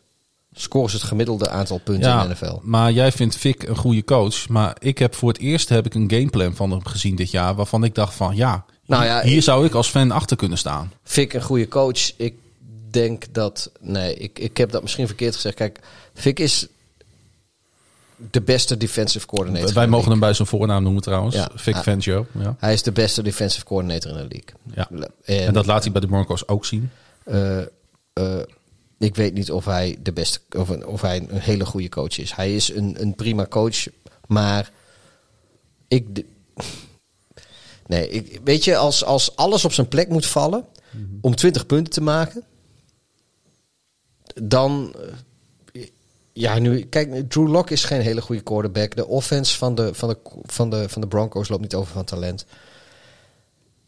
scoren 0.54 0.90
ze 0.90 0.96
het 0.96 1.06
gemiddelde 1.06 1.50
aantal 1.50 1.78
punten 1.78 2.12
in 2.12 2.28
de 2.28 2.34
NFL. 2.34 2.60
maar 2.62 2.92
jij 2.92 3.12
vindt 3.12 3.36
Vic 3.38 3.64
een 3.64 3.76
goede 3.78 4.04
coach. 4.04 4.48
Maar 4.48 4.76
ik 4.80 4.98
heb 4.98 5.16
voor 5.16 5.30
het 5.30 5.40
eerst 5.40 5.70
heb 5.70 5.86
ik 5.86 5.94
een 5.94 6.12
gameplan 6.12 6.56
van 6.56 6.72
hem 6.72 6.86
gezien 6.86 7.16
dit 7.16 7.32
jaar. 7.32 7.56
Waarvan 7.56 7.84
ik 7.84 7.96
dacht 7.96 8.14
van 8.14 8.36
ja, 8.36 8.66
Nou 8.86 9.04
hier, 9.04 9.12
ja, 9.12 9.22
hier 9.22 9.38
ik- 9.38 9.44
zou 9.44 9.66
ik 9.66 9.74
als 9.74 9.88
fan 9.88 10.12
achter 10.12 10.38
kunnen 10.38 10.58
staan. 10.58 10.92
Vic 11.04 11.34
een 11.34 11.42
goede 11.42 11.68
coach. 11.68 12.12
Ik 12.18 12.36
denk 12.92 13.24
dat... 13.32 13.72
Nee, 13.80 14.16
ik, 14.16 14.40
ik 14.40 14.58
heb 14.58 14.72
dat 14.72 14.82
misschien 14.82 15.08
verkeerd 15.08 15.36
gezegd. 15.36 15.56
Kijk, 15.56 15.80
Vic 16.14 16.40
is 16.40 16.68
de 18.32 18.42
beste 18.42 18.78
defensive 18.78 19.26
coordinator. 19.26 19.74
Wij 19.74 19.88
mogen 19.88 20.12
hem 20.12 20.20
bij 20.20 20.34
zijn 20.34 20.48
voornaam 20.48 20.84
noemen 20.84 21.02
trouwens. 21.02 21.36
Ja. 21.36 21.50
Vic 21.56 21.76
Ah. 21.76 21.82
Fangio. 21.82 22.26
Ja. 22.32 22.56
Hij 22.60 22.74
is 22.74 22.84
de 22.84 22.92
beste 22.92 23.22
defensive 23.24 23.66
coordinator 23.66 24.12
in 24.12 24.18
de 24.18 24.28
league. 24.30 24.56
Ja. 24.74 25.08
En, 25.24 25.46
En 25.48 25.54
dat 25.54 25.66
laat 25.66 25.84
hij 25.84 25.92
bij 25.92 26.02
de 26.02 26.08
Broncos 26.08 26.48
ook 26.48 26.66
zien. 26.66 26.92
eh, 27.24 27.62
eh, 27.62 27.68
ik 28.98 29.16
weet 29.16 29.34
niet 29.34 29.52
of 29.52 29.66
hij 29.66 29.98
de 30.04 30.12
beste 30.14 30.40
of, 30.58 30.70
een- 30.70 30.86
of 30.88 31.02
hij 31.02 31.18
een 31.30 31.40
hele 31.40 31.66
goede 31.66 31.90
coach 31.90 32.18
is. 32.18 32.36
Hij 32.36 32.56
is 32.56 32.70
een, 32.74 32.96
een 33.02 33.16
prima 33.16 33.46
coach, 33.48 33.88
maar 34.28 34.72
ik. 35.88 36.16
de- 36.16 36.26
nee, 37.88 38.10
ik, 38.10 38.40
weet 38.44 38.64
je, 38.64 38.78
als, 38.78 39.04
als 39.06 39.36
alles 39.36 39.66
op 39.66 39.74
zijn 39.74 39.88
plek 39.88 40.10
moet 40.10 40.26
vallen 40.26 40.66
om 41.22 41.36
20 41.36 41.66
punten 41.66 41.94
te 41.94 42.02
maken, 42.02 42.44
dan. 44.44 44.96
Ja, 46.38 46.60
nu, 46.60 46.82
kijk, 46.82 47.30
Drew 47.30 47.48
Lock 47.48 47.70
is 47.70 47.84
geen 47.84 48.02
hele 48.02 48.22
goede 48.22 48.42
quarterback. 48.42 48.96
De 48.96 49.08
offense 49.08 49.58
van 49.58 49.76
de, 49.76 49.94
van 49.94 50.10
de, 50.10 50.18
van 50.44 50.70
de, 50.70 50.90
van 50.90 51.02
de 51.02 51.08
Broncos 51.08 51.50
loopt 51.50 51.62
niet 51.62 51.76
over 51.76 51.94
van 51.94 52.04
talent. 52.04 52.46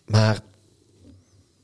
Maar 0.05 0.39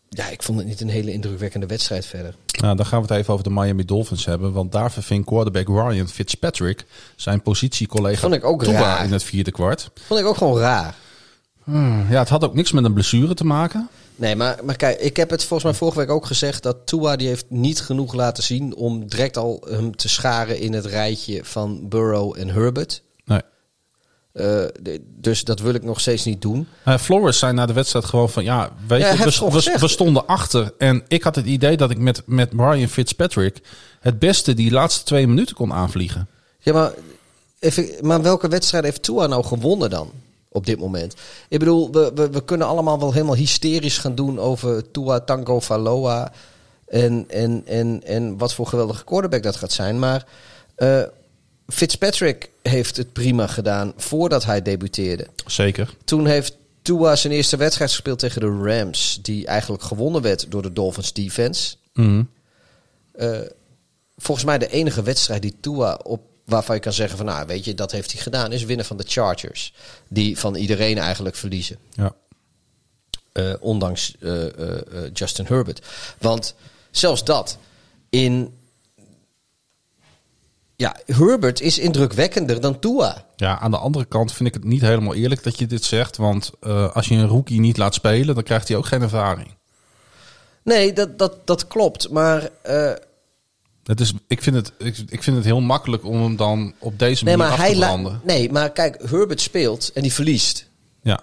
ja, 0.10 0.30
ik 0.30 0.44
vond 0.44 0.58
het 0.58 0.68
niet 0.68 0.82
een 0.82 0.90
hele 0.90 1.12
indrukwekkende 1.12 1.66
wedstrijd 1.66 2.06
verder. 2.06 2.36
Nou, 2.60 2.76
dan 2.76 2.86
gaan 2.86 3.02
we 3.02 3.08
het 3.08 3.18
even 3.18 3.34
over 3.34 3.46
de 3.46 3.52
Miami 3.54 3.86
Dolphins 3.86 4.26
hebben. 4.26 4.54
Want 4.54 4.72
daar 4.72 4.92
verving 4.92 5.26
quarterback 5.26 5.68
Ryan 5.68 6.08
Fitzpatrick 6.08 6.86
zijn 7.16 7.42
positiecollega 7.42 8.20
Vond 8.20 8.34
ik 8.34 8.44
ook 8.44 8.64
raar. 8.64 9.06
in 9.06 9.12
het 9.12 9.24
vierde 9.24 9.52
kwart. 9.52 9.92
Vond 10.08 10.20
ik 10.20 10.26
ook 10.26 10.38
gewoon 10.38 10.60
raar. 10.60 10.96
Ja, 12.10 12.20
het 12.20 12.30
had 12.30 12.44
ook 12.44 12.54
niks 12.54 12.72
met 12.72 12.84
een 12.84 12.94
blessure 12.94 13.34
te 13.34 13.46
maken. 13.46 13.90
Nee, 14.16 14.36
maar, 14.36 14.60
maar 14.64 14.76
kijk, 14.76 15.00
ik 15.00 15.18
heb 15.18 15.30
het 15.30 15.44
volgens 15.44 15.64
mij 15.64 15.74
vorige 15.80 16.00
week 16.00 16.10
ook 16.10 16.26
gezegd 16.26 16.64
dat 16.64 16.78
Tua 16.86 17.16
die 17.16 17.28
heeft 17.28 17.46
niet 17.50 17.82
genoeg 17.82 18.14
laten 18.14 18.44
zien 18.44 18.76
om 18.76 19.08
direct 19.08 19.38
al 19.38 19.66
hem 19.70 19.96
te 19.96 20.10
scharen 20.10 20.60
in 20.60 20.74
het 20.74 20.86
rijtje 20.86 21.40
van 21.44 21.90
Burrow 21.90 22.40
en 22.40 22.50
Herbert. 22.50 23.04
Nee. 23.26 23.42
Eh, 24.34 24.64
dus 25.06 25.44
dat 25.44 25.60
wil 25.60 25.74
ik 25.74 25.84
nog 25.84 26.00
steeds 26.00 26.24
niet 26.26 26.42
doen. 26.42 26.68
Uh, 26.88 26.98
Flores 26.98 27.40
zei 27.40 27.54
na 27.54 27.66
de 27.66 27.74
wedstrijd 27.74 28.06
gewoon 28.06 28.30
van 28.30 28.44
ja, 28.44 28.70
weet 28.88 29.02
Ja, 29.02 29.12
je, 29.12 29.78
we, 29.80 29.88
stonden 29.88 30.26
achter. 30.26 30.74
En 30.78 31.04
ik 31.08 31.24
had 31.24 31.36
het 31.36 31.46
idee 31.46 31.78
dat 31.78 31.92
ik 31.92 31.98
met, 31.98 32.22
met 32.26 32.52
Ryan 32.52 32.88
Fitzpatrick 32.88 33.62
het 34.00 34.20
beste 34.20 34.54
die 34.54 34.72
laatste 34.72 35.04
twee 35.04 35.28
minuten 35.28 35.56
kon 35.56 35.74
aanvliegen. 35.74 36.28
Ja, 36.60 36.74
maar, 36.74 36.92
even, 37.60 37.90
maar 38.02 38.22
welke 38.22 38.48
wedstrijd 38.48 38.84
heeft 38.84 39.04
Tua 39.04 39.28
nou 39.28 39.46
gewonnen 39.46 39.90
dan? 39.90 40.12
Op 40.54 40.66
dit 40.66 40.80
moment. 40.80 41.16
Ik 41.50 41.60
bedoel, 41.60 41.92
we, 41.92 42.12
we, 42.16 42.30
we 42.30 42.44
kunnen 42.44 42.68
allemaal 42.68 43.00
wel 43.00 43.14
helemaal 43.14 43.36
hysterisch 43.36 43.98
gaan 43.98 44.16
doen 44.16 44.40
over 44.40 44.92
Tua 44.92 45.20
Tango 45.20 45.60
Valoa. 45.60 46.32
En, 46.88 47.26
en, 47.30 47.62
en, 47.66 48.02
en 48.04 48.38
wat 48.38 48.54
voor 48.54 48.68
geweldige 48.68 49.04
quarterback 49.04 49.44
dat 49.44 49.56
gaat 49.56 49.72
zijn. 49.72 50.00
Maar 50.00 50.26
eh, 50.76 51.04
Fitzpatrick 51.68 52.50
heeft 52.62 52.98
het 52.98 53.14
prima 53.14 53.48
gedaan 53.48 53.94
voordat 53.98 54.46
hij 54.46 54.62
debuteerde. 54.62 55.28
Zeker. 55.46 55.96
Toen 56.04 56.26
heeft 56.26 56.58
Tua 56.82 57.16
zijn 57.16 57.34
eerste 57.34 57.58
wedstrijd 57.58 57.92
gespeeld 57.92 58.20
tegen 58.20 58.42
de 58.42 58.72
Rams. 58.72 59.20
Die 59.22 59.46
eigenlijk 59.46 59.84
gewonnen 59.84 60.22
werd 60.22 60.52
door 60.52 60.62
de 60.62 60.74
Dolphins 60.74 61.14
defense. 61.14 61.76
Mhm. 61.94 62.24
Eh, 63.12 63.40
volgens 64.18 64.46
mij 64.46 64.58
de 64.58 64.70
enige 64.70 65.04
wedstrijd 65.04 65.42
die 65.42 65.56
Tua 65.60 66.00
op 66.04 66.22
waarvan 66.54 66.76
je 66.76 66.82
kan 66.82 66.94
zeggen 66.94 67.18
van 67.18 67.26
nou 67.26 67.48
weet 67.48 67.66
je 67.66 67.74
dat 67.74 67.92
heeft 67.92 68.12
hij 68.12 68.22
gedaan 68.22 68.52
is 68.52 68.64
winnen 68.64 68.86
van 68.86 68.98
de 68.98 69.04
Chargers 69.08 69.74
die 70.08 70.40
van 70.40 70.56
iedereen 70.56 70.98
eigenlijk 70.98 71.36
verliezen 71.36 71.78
Ja. 71.92 72.16
Eh, 73.32 73.54
ondanks 73.60 74.16
eh, 74.20 74.46
eh, 74.46 75.10
Justin 75.14 75.46
Herbert 75.46 75.86
want 76.20 76.56
zelfs 76.92 77.24
dat 77.24 77.58
in 78.10 78.58
ja 80.76 80.96
Herbert 81.06 81.62
is 81.62 81.78
indrukwekkender 81.78 82.62
dan 82.62 82.80
Tua 82.80 83.26
ja, 83.36 83.60
aan 83.60 83.72
de 83.72 83.78
andere 83.78 84.06
kant 84.06 84.34
vind 84.34 84.48
ik 84.48 84.54
het 84.54 84.64
niet 84.64 84.82
helemaal 84.82 85.16
eerlijk 85.16 85.44
dat 85.44 85.60
je 85.60 85.68
dit 85.68 85.84
zegt. 85.84 86.18
Want 86.18 86.52
als 86.94 87.08
je 87.08 87.16
een 87.16 87.28
rookie 87.28 87.60
niet 87.60 87.78
laat 87.78 87.94
spelen, 87.94 88.36
dan 88.36 88.44
krijgt 88.44 88.68
hij 88.68 88.78
ook 88.78 88.86
geen 88.86 89.02
ervaring. 89.02 89.56
Nee, 90.64 90.94
dat, 90.94 91.20
dat, 91.20 91.48
dat 91.48 91.68
klopt. 91.68 92.10
Maar, 92.10 92.50
Het 93.84 94.00
is, 94.00 94.14
ik, 94.28 94.42
vind 94.42 94.56
het, 94.56 94.72
ik, 94.78 94.98
ik 95.10 95.24
vind 95.24 95.36
het 95.36 95.46
heel 95.46 95.62
makkelijk 95.62 96.06
om 96.06 96.22
hem 96.22 96.36
dan 96.36 96.74
op 96.80 97.00
deze 97.00 97.24
nee, 97.24 97.38
manier 97.38 97.52
maar 97.58 97.66
af 97.66 97.72
te 97.72 97.78
la- 97.78 97.88
branden. 97.88 98.22
nee, 98.24 98.52
maar 98.52 98.72
kijk, 98.72 98.98
Herbert 99.10 99.42
speelt 99.42 99.92
en 99.94 100.02
die 100.02 100.14
verliest. 100.14 100.68
Ja. 101.02 101.20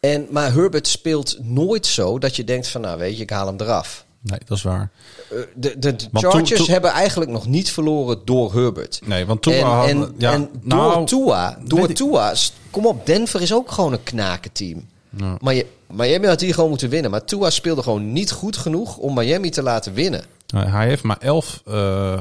En, 0.00 0.26
maar 0.30 0.52
Herbert 0.52 0.86
speelt 0.86 1.36
nooit 1.42 1.86
zo 1.86 2.18
dat 2.18 2.36
je 2.36 2.44
denkt 2.44 2.68
van, 2.68 2.80
nou 2.80 2.98
weet 2.98 3.16
je, 3.16 3.22
ik 3.22 3.30
haal 3.30 3.46
hem 3.46 3.60
eraf. 3.60 4.04
Nee, 4.20 4.38
dat 4.46 4.56
is 4.56 4.62
waar. 4.62 4.90
Eh, 5.30 5.38
De, 5.54 5.78
de, 5.78 5.96
Chargers 6.12 6.66
hebben 6.66 6.90
eigenlijk 6.90 7.30
nog 7.30 7.46
niet 7.46 7.70
verloren 7.70 8.20
door 8.24 8.52
Herbert. 8.54 9.00
Nee, 9.04 9.26
want 9.26 9.42
Tua 9.42 9.54
en, 9.86 9.96
had- 9.96 10.08
en, 10.08 10.14
ja, 10.18 10.32
en 10.32 10.48
nou, 10.62 10.94
door 10.94 11.06
Tua, 11.06 11.56
weet 11.58 11.70
door 11.70 11.92
Tua, 11.92 12.34
kom 12.70 12.86
op, 12.86 13.06
Denver 13.06 13.40
is 13.42 13.52
ook 13.54 13.70
gewoon 13.70 13.92
een 13.92 14.02
knakenteam. 14.02 14.86
Ja. 15.16 15.36
Maar 15.40 15.54
je, 15.54 15.66
Miami 15.92 16.26
had 16.26 16.40
hier 16.40 16.54
gewoon 16.54 16.68
moeten 16.68 16.88
winnen. 16.88 17.10
Maar 17.10 17.24
Tua 17.24 17.50
speelde 17.50 17.82
gewoon 17.82 18.12
niet 18.12 18.30
goed 18.32 18.56
genoeg 18.56 18.96
om 18.96 19.14
Miami 19.14 19.50
te 19.50 19.62
laten 19.62 19.94
winnen. 19.94 20.24
Nou, 20.46 20.66
Hij 20.68 20.86
heeft 20.86 21.02
maar 21.02 21.18
11 21.18 21.62
eh, 21.64 22.20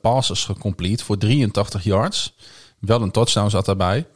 passes 0.00 0.44
gecomplete 0.44 1.04
voor 1.04 1.18
83 1.18 1.84
yards. 1.84 2.34
Wel 2.80 3.02
een 3.02 3.10
touchdown 3.10 3.48
zat 3.50 3.64
daarbij. 3.64 4.06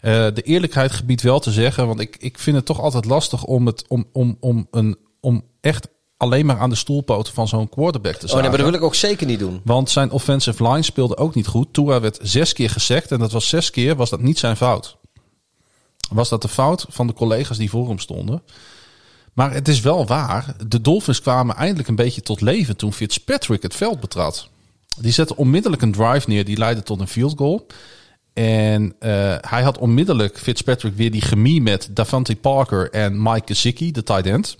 Eh, 0.00 0.12
de 0.34 0.42
eerlijkheid 0.42 0.92
gebied 0.92 1.22
wel 1.22 1.40
te 1.40 1.50
zeggen, 1.52 1.86
want 1.86 2.00
ik, 2.00 2.16
ik 2.18 2.38
vind 2.38 2.56
het 2.56 2.66
toch 2.66 2.80
altijd 2.80 3.04
lastig 3.04 3.44
om, 3.44 3.66
het, 3.66 3.84
om, 3.88 4.04
om, 4.12 4.36
om, 4.40 4.66
een, 4.70 4.96
om 5.20 5.44
echt 5.60 5.88
alleen 6.16 6.46
maar 6.46 6.58
aan 6.58 6.70
de 6.70 6.76
stoelpoten 6.76 7.34
van 7.34 7.48
zo'n 7.48 7.68
quarterback 7.68 8.12
te 8.14 8.18
Oh 8.24 8.30
zagen. 8.30 8.40
nee, 8.40 8.48
maar 8.48 8.58
dat 8.58 8.68
wil 8.70 8.78
ik 8.78 8.84
ook 8.86 8.94
zeker 8.94 9.26
niet 9.26 9.38
doen. 9.38 9.60
Want 9.64 9.90
zijn 9.90 10.10
offensive 10.10 10.62
line 10.68 10.82
speelde 10.82 11.16
ook 11.16 11.34
niet 11.34 11.46
goed. 11.46 11.72
Tua 11.72 12.00
werd 12.00 12.18
zes 12.22 12.52
keer 12.52 12.70
gesekt 12.70 13.10
en 13.12 13.18
dat 13.18 13.32
was 13.32 13.48
zes 13.48 13.70
keer 13.70 13.96
was 13.96 14.10
dat 14.10 14.20
niet 14.20 14.38
zijn 14.38 14.56
fout. 14.56 14.96
Was 16.08 16.28
dat 16.28 16.42
de 16.42 16.48
fout 16.48 16.86
van 16.88 17.06
de 17.06 17.12
collega's 17.12 17.58
die 17.58 17.70
voor 17.70 17.88
hem 17.88 17.98
stonden. 17.98 18.42
Maar 19.32 19.52
het 19.52 19.68
is 19.68 19.80
wel 19.80 20.06
waar. 20.06 20.54
De 20.66 20.80
Dolphins 20.80 21.20
kwamen 21.20 21.56
eindelijk 21.56 21.88
een 21.88 21.94
beetje 21.94 22.20
tot 22.20 22.40
leven 22.40 22.76
toen 22.76 22.92
Fitzpatrick 22.92 23.62
het 23.62 23.74
veld 23.74 24.00
betrad. 24.00 24.48
Die 25.00 25.12
zette 25.12 25.36
onmiddellijk 25.36 25.82
een 25.82 25.92
drive 25.92 26.28
neer 26.28 26.44
die 26.44 26.56
leidde 26.56 26.82
tot 26.82 27.00
een 27.00 27.08
field 27.08 27.38
goal. 27.38 27.66
En 28.32 28.94
eh, 28.98 29.10
hij 29.40 29.62
had 29.62 29.78
onmiddellijk 29.78 30.38
Fitzpatrick 30.38 30.96
weer 30.96 31.10
die 31.10 31.20
chemie 31.20 31.62
met 31.62 31.88
Davante 31.90 32.36
Parker 32.36 32.90
en 32.90 33.22
Mike 33.22 33.46
Gesicki, 33.46 33.92
de 33.92 34.02
tight 34.02 34.26
end. 34.26 34.56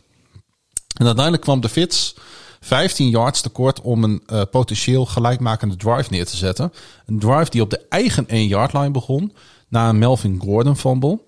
En 0.97 1.07
uiteindelijk 1.07 1.43
kwam 1.43 1.61
de 1.61 1.69
Fitz 1.69 2.15
15 2.61 3.09
yards 3.11 3.41
tekort 3.41 3.81
om 3.81 4.05
een 4.05 4.23
eh, 4.27 4.43
potentieel 4.51 5.07
gelijkmakende 5.07 5.77
drive 5.77 6.07
neer 6.11 6.27
te 6.27 6.37
zetten. 6.37 6.73
Een 7.07 7.19
drive 7.19 7.51
die 7.51 7.63
op 7.63 7.71
de 7.71 7.81
eigen 7.89 8.27
1-yard 8.27 8.73
line 8.73 8.91
begon 8.91 9.33
na 9.69 9.89
een 9.89 9.99
Melvin 9.99 10.41
Gordon 10.45 10.77
fumble. 10.77 11.19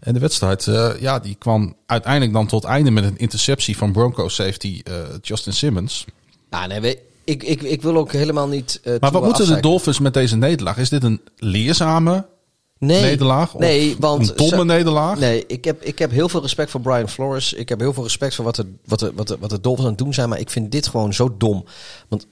En 0.00 0.14
de 0.14 0.20
wedstrijd 0.20 0.66
eh, 0.66 0.90
ja, 1.00 1.18
die 1.18 1.34
kwam 1.34 1.74
uiteindelijk 1.86 2.32
dan 2.32 2.46
tot 2.46 2.64
einde 2.64 2.90
met 2.90 3.04
een 3.04 3.18
interceptie 3.18 3.76
van 3.76 3.92
Broncos 3.92 4.34
safety 4.34 4.80
eh, 4.84 4.94
Justin 5.22 5.52
Simmons. 5.52 6.04
Nou, 6.50 6.68
nee, 6.68 6.80
we- 6.80 6.98
ik, 7.24 7.42
ik, 7.42 7.62
ik 7.62 7.82
wil 7.82 7.96
ook 7.96 8.12
helemaal 8.12 8.48
niet. 8.48 8.80
Maar 9.00 9.10
wat 9.12 9.24
moeten 9.24 9.46
de. 9.46 9.60
Dolphins 9.60 9.98
met 9.98 10.14
deze 10.14 10.36
nederlaag? 10.36 10.76
Is 10.78 10.88
dit 10.88 11.02
een 11.02 11.20
leerzame 11.36 12.26
nee, 12.86 13.02
nederlaag? 13.02 13.54
Of 13.54 13.60
Nee, 13.60 13.96
want 13.98 14.28
een 14.28 14.36
domme 14.36 14.64
nederlaag? 14.64 15.18
Nee, 15.18 15.46
ik 15.46 15.64
heb, 15.64 15.82
ik 15.82 15.98
heb 15.98 16.10
heel 16.10 16.28
veel 16.28 16.40
respect 16.40 16.70
voor 16.70 16.80
Brian 16.80 17.08
Flores. 17.08 17.52
Ik 17.52 17.68
heb 17.68 17.80
heel 17.80 17.92
veel 17.92 18.02
respect 18.02 18.34
voor 18.34 18.44
wat 18.44 18.56
de, 18.56 18.66
wat, 18.84 18.98
de, 18.98 19.12
wat, 19.14 19.28
de, 19.28 19.36
wat 19.40 19.50
de 19.50 19.60
Dolphins 19.60 19.86
aan 19.86 19.94
het 19.94 20.02
doen 20.02 20.14
zijn. 20.14 20.28
Maar 20.28 20.40
ik 20.40 20.50
vind 20.50 20.72
dit 20.72 20.86
gewoon 20.86 21.14
zo 21.14 21.34
dom. 21.38 21.64
Want 22.08 22.26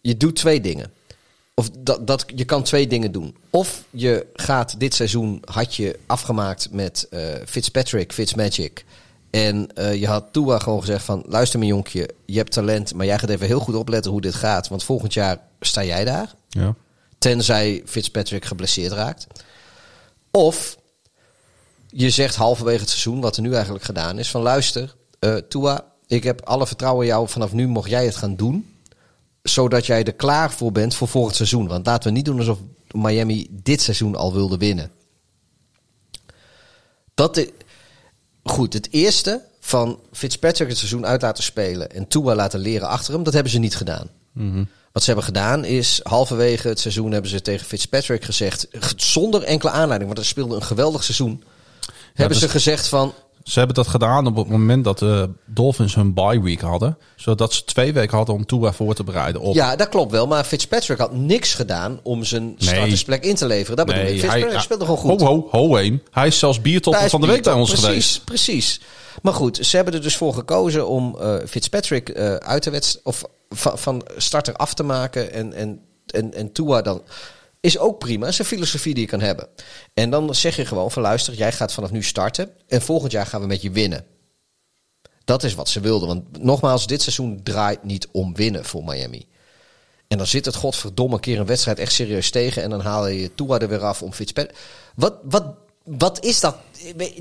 je 0.00 0.16
doet 0.16 0.36
twee 0.36 0.60
dingen. 0.60 0.92
Of 1.54 1.70
dat, 1.78 2.06
dat, 2.06 2.24
je 2.34 2.44
kan 2.44 2.62
twee 2.62 2.86
dingen 2.86 3.12
doen. 3.12 3.36
Of 3.50 3.84
je 3.90 4.26
gaat 4.34 4.80
dit 4.80 4.94
seizoen, 4.94 5.42
had 5.44 5.74
je 5.74 5.98
afgemaakt 6.06 6.68
met 6.70 7.06
eh, 7.10 7.20
Fitzpatrick, 7.46 8.12
Fitzmagic. 8.12 8.84
En 9.30 9.74
eh, 9.74 9.94
je 9.94 10.06
had 10.06 10.32
Tua 10.32 10.58
gewoon 10.58 10.80
gezegd 10.80 11.04
van... 11.04 11.24
luister 11.28 11.58
mijn 11.58 11.70
jonkje, 11.70 12.10
je 12.24 12.36
hebt 12.36 12.52
talent... 12.52 12.94
maar 12.94 13.06
jij 13.06 13.18
gaat 13.18 13.30
even 13.30 13.46
heel 13.46 13.60
goed 13.60 13.74
opletten 13.74 14.10
hoe 14.10 14.20
dit 14.20 14.34
gaat. 14.34 14.68
Want 14.68 14.84
volgend 14.84 15.14
jaar 15.14 15.38
sta 15.60 15.84
jij 15.84 16.04
daar. 16.04 16.34
Ja. 16.48 16.74
Tenzij 17.18 17.82
Fitzpatrick 17.84 18.44
geblesseerd 18.44 18.92
raakt. 18.92 19.26
Of 20.36 20.78
je 21.86 22.10
zegt 22.10 22.36
halverwege 22.36 22.80
het 22.80 22.88
seizoen, 22.88 23.20
wat 23.20 23.36
er 23.36 23.42
nu 23.42 23.54
eigenlijk 23.54 23.84
gedaan 23.84 24.18
is, 24.18 24.30
van 24.30 24.42
luister, 24.42 24.94
eh 25.18 25.34
Tua, 25.36 25.92
ik 26.06 26.24
heb 26.24 26.40
alle 26.44 26.66
vertrouwen 26.66 27.02
in 27.02 27.12
jou. 27.12 27.28
Vanaf 27.28 27.52
nu 27.52 27.66
mocht 27.66 27.90
jij 27.90 28.04
het 28.04 28.16
gaan 28.16 28.36
doen. 28.36 28.76
Zodat 29.42 29.86
jij 29.86 30.04
er 30.04 30.14
klaar 30.14 30.52
voor 30.52 30.72
bent 30.72 30.94
voor 30.94 31.08
volgend 31.08 31.36
seizoen. 31.36 31.66
Want 31.66 31.86
laten 31.86 32.08
we 32.08 32.16
niet 32.16 32.24
doen 32.24 32.38
alsof 32.38 32.58
Miami 32.90 33.46
dit 33.50 33.80
seizoen 33.80 34.16
al 34.16 34.32
wilde 34.32 34.56
winnen. 34.56 34.90
Dat 37.14 37.34
de, 37.34 37.52
goed, 38.42 38.72
het 38.72 38.88
eerste 38.90 39.42
van 39.60 40.00
Fitzpatrick 40.12 40.68
het 40.68 40.78
seizoen 40.78 41.06
uit 41.06 41.22
laten 41.22 41.44
spelen 41.44 41.90
en 41.90 42.08
Tua 42.08 42.34
laten 42.34 42.60
leren 42.60 42.88
achter 42.88 43.14
hem, 43.14 43.22
dat 43.22 43.32
hebben 43.32 43.52
ze 43.52 43.58
niet 43.58 43.76
gedaan. 43.76 44.08
Wat 44.94 45.02
ze 45.02 45.10
hebben 45.10 45.28
gedaan 45.28 45.64
is, 45.64 46.00
halverwege 46.02 46.68
het 46.68 46.80
seizoen 46.80 47.12
hebben 47.12 47.30
ze 47.30 47.40
tegen 47.42 47.66
Fitzpatrick 47.66 48.24
gezegd, 48.24 48.68
zonder 48.96 49.42
enkele 49.42 49.70
aanleiding, 49.70 50.04
want 50.04 50.18
hij 50.18 50.26
speelde 50.26 50.54
een 50.54 50.62
geweldig 50.62 51.04
seizoen, 51.04 51.44
hebben 52.14 52.38
dus- 52.38 52.46
ze 52.46 52.48
gezegd 52.48 52.88
van, 52.88 53.12
Ze 53.44 53.58
hebben 53.58 53.76
dat 53.76 53.86
gedaan 53.88 54.26
op 54.26 54.36
het 54.36 54.48
moment 54.48 54.84
dat 54.84 54.98
de 54.98 55.30
Dolphins 55.46 55.94
hun 55.94 56.14
bye 56.14 56.42
week 56.42 56.60
hadden. 56.60 56.98
Zodat 57.16 57.52
ze 57.52 57.64
twee 57.64 57.92
weken 57.92 58.16
hadden 58.16 58.34
om 58.34 58.46
Tua 58.46 58.72
voor 58.72 58.94
te 58.94 59.04
bereiden 59.04 59.40
op 59.40 59.54
ja, 59.54 59.76
dat 59.76 59.88
klopt 59.88 60.10
wel, 60.10 60.26
maar 60.26 60.44
Fitzpatrick 60.44 60.98
had 60.98 61.12
niks 61.12 61.54
gedaan 61.54 62.00
om 62.02 62.24
zijn 62.24 62.54
startersplek 62.58 63.24
in 63.24 63.34
te 63.34 63.46
leveren. 63.46 63.76
Dat 63.76 63.86
bedoel 63.86 64.02
ik. 64.02 64.08
Fitzpatrick 64.08 64.50
hij- 64.50 64.60
speelde 64.60 64.84
gewoon 64.84 65.00
goed. 65.00 65.20
Ho, 65.20 65.48
ho, 65.50 65.66
ho, 65.68 65.76
Eem. 65.76 66.02
Hij 66.10 66.26
is 66.26 66.38
zelfs 66.38 66.60
biertopper 66.60 67.10
van 67.10 67.20
de 67.20 67.26
week 67.26 67.42
bij 67.42 67.52
ons 67.52 67.68
precies, 67.68 67.86
geweest. 67.86 68.24
Precies. 68.24 68.80
Maar 69.22 69.34
goed, 69.34 69.66
ze 69.66 69.76
hebben 69.76 69.94
er 69.94 70.02
dus 70.02 70.16
voor 70.16 70.34
gekozen 70.34 70.88
om 70.88 71.16
eh, 71.20 71.34
Fitzpatrick 71.46 72.08
eh, 72.08 72.34
uit 72.34 72.64
de 72.64 72.70
wedstrijd 72.70 73.06
of 73.06 73.24
van, 73.48 74.06
starter 74.16 74.54
af 74.54 74.74
te 74.74 74.82
maken 74.82 75.32
en, 75.32 75.52
en, 75.52 75.80
en, 76.06 76.34
en 76.34 76.52
Tua 76.52 76.82
dan. 76.82 77.02
Is 77.60 77.78
ook 77.78 77.98
prima, 77.98 78.26
is 78.26 78.38
een 78.38 78.44
filosofie 78.44 78.94
die 78.94 79.02
je 79.02 79.08
kan 79.08 79.20
hebben. 79.20 79.48
En 79.94 80.10
dan 80.10 80.34
zeg 80.34 80.56
je 80.56 80.64
gewoon 80.64 80.90
van 80.90 81.02
luister, 81.02 81.34
jij 81.34 81.52
gaat 81.52 81.72
vanaf 81.72 81.90
nu 81.90 82.02
starten 82.02 82.50
en 82.68 82.82
volgend 82.82 83.12
jaar 83.12 83.26
gaan 83.26 83.40
we 83.40 83.46
met 83.46 83.62
je 83.62 83.70
winnen. 83.70 84.04
Dat 85.24 85.42
is 85.42 85.54
wat 85.54 85.68
ze 85.68 85.80
wilden. 85.80 86.08
Want 86.08 86.42
nogmaals, 86.42 86.86
dit 86.86 87.02
seizoen 87.02 87.40
draait 87.42 87.84
niet 87.84 88.08
om 88.12 88.34
winnen 88.34 88.64
voor 88.64 88.84
Miami. 88.84 89.26
En 90.08 90.18
dan 90.18 90.26
zit 90.26 90.44
het 90.44 90.54
godverdomme 90.54 91.20
keer 91.20 91.38
een 91.40 91.46
wedstrijd 91.46 91.78
echt 91.78 91.92
serieus 91.92 92.30
tegen. 92.30 92.62
En 92.62 92.70
dan 92.70 92.80
haal 92.80 93.06
je 93.06 93.34
Tua 93.34 93.58
er 93.58 93.68
weer 93.68 93.84
af 93.84 94.02
om 94.02 94.12
Fitzpatrick. 94.12 94.56
Wat, 94.94 95.14
wat, 95.22 95.44
wat 95.84 96.24
is 96.24 96.40
dat? 96.40 96.56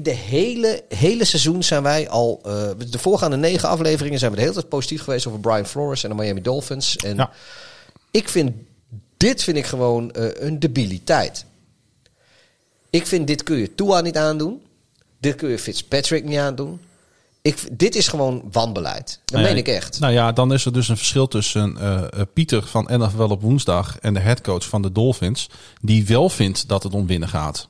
De 0.01 0.11
hele, 0.11 0.83
hele 0.87 1.25
seizoen 1.25 1.63
zijn 1.63 1.83
wij 1.83 2.09
al... 2.09 2.39
eh, 2.45 2.69
de 2.89 2.99
voorgaande 2.99 3.37
negen 3.37 3.69
afleveringen 3.69 4.19
zijn 4.19 4.31
we 4.31 4.37
de 4.37 4.43
hele 4.43 4.55
tijd 4.55 4.69
positief 4.69 5.03
geweest 5.03 5.27
over 5.27 5.39
Brian 5.39 5.65
Flores 5.65 6.03
en 6.03 6.09
de 6.09 6.15
Miami 6.15 6.41
Dolphins. 6.41 6.95
En 6.95 7.15
Ja. 7.15 7.31
ik 8.11 8.29
vind... 8.29 8.51
Dit 9.17 9.43
vind 9.43 9.57
ik 9.57 9.65
gewoon 9.65 10.11
eh, 10.11 10.47
een 10.47 10.59
debiliteit. 10.59 11.45
Ik 12.89 13.07
vind 13.07 13.27
dit 13.27 13.43
kun 13.43 13.57
je 13.57 13.75
Tua 13.75 14.01
niet 14.01 14.17
aandoen. 14.17 14.61
Dit 15.19 15.35
kun 15.35 15.49
je 15.49 15.59
Fitzpatrick 15.59 16.23
niet 16.23 16.37
aandoen. 16.37 16.79
Ik, 17.41 17.57
dit 17.71 17.95
is 17.95 18.07
gewoon 18.07 18.43
wanbeleid. 18.51 19.19
Dat 19.25 19.31
Nou 19.33 19.43
ja, 19.43 19.49
meen 19.49 19.57
ik 19.57 19.67
echt. 19.67 19.99
Nou 19.99 20.13
ja, 20.13 20.31
dan 20.31 20.53
is 20.53 20.65
er 20.65 20.73
dus 20.73 20.87
een 20.87 20.97
verschil 20.97 21.27
tussen 21.27 21.77
eh, 21.77 22.21
Pieter 22.33 22.67
van 22.67 22.89
NFL 22.91 23.21
op 23.29 23.41
woensdag 23.41 23.99
en 23.99 24.13
de 24.13 24.19
headcoach 24.19 24.67
van 24.67 24.81
de 24.81 24.91
Dolphins. 24.91 25.49
Die 25.81 26.05
wel 26.05 26.29
vindt 26.29 26.67
dat 26.67 26.83
het 26.83 26.93
om 26.93 27.07
winnen 27.07 27.29
gaat. 27.29 27.67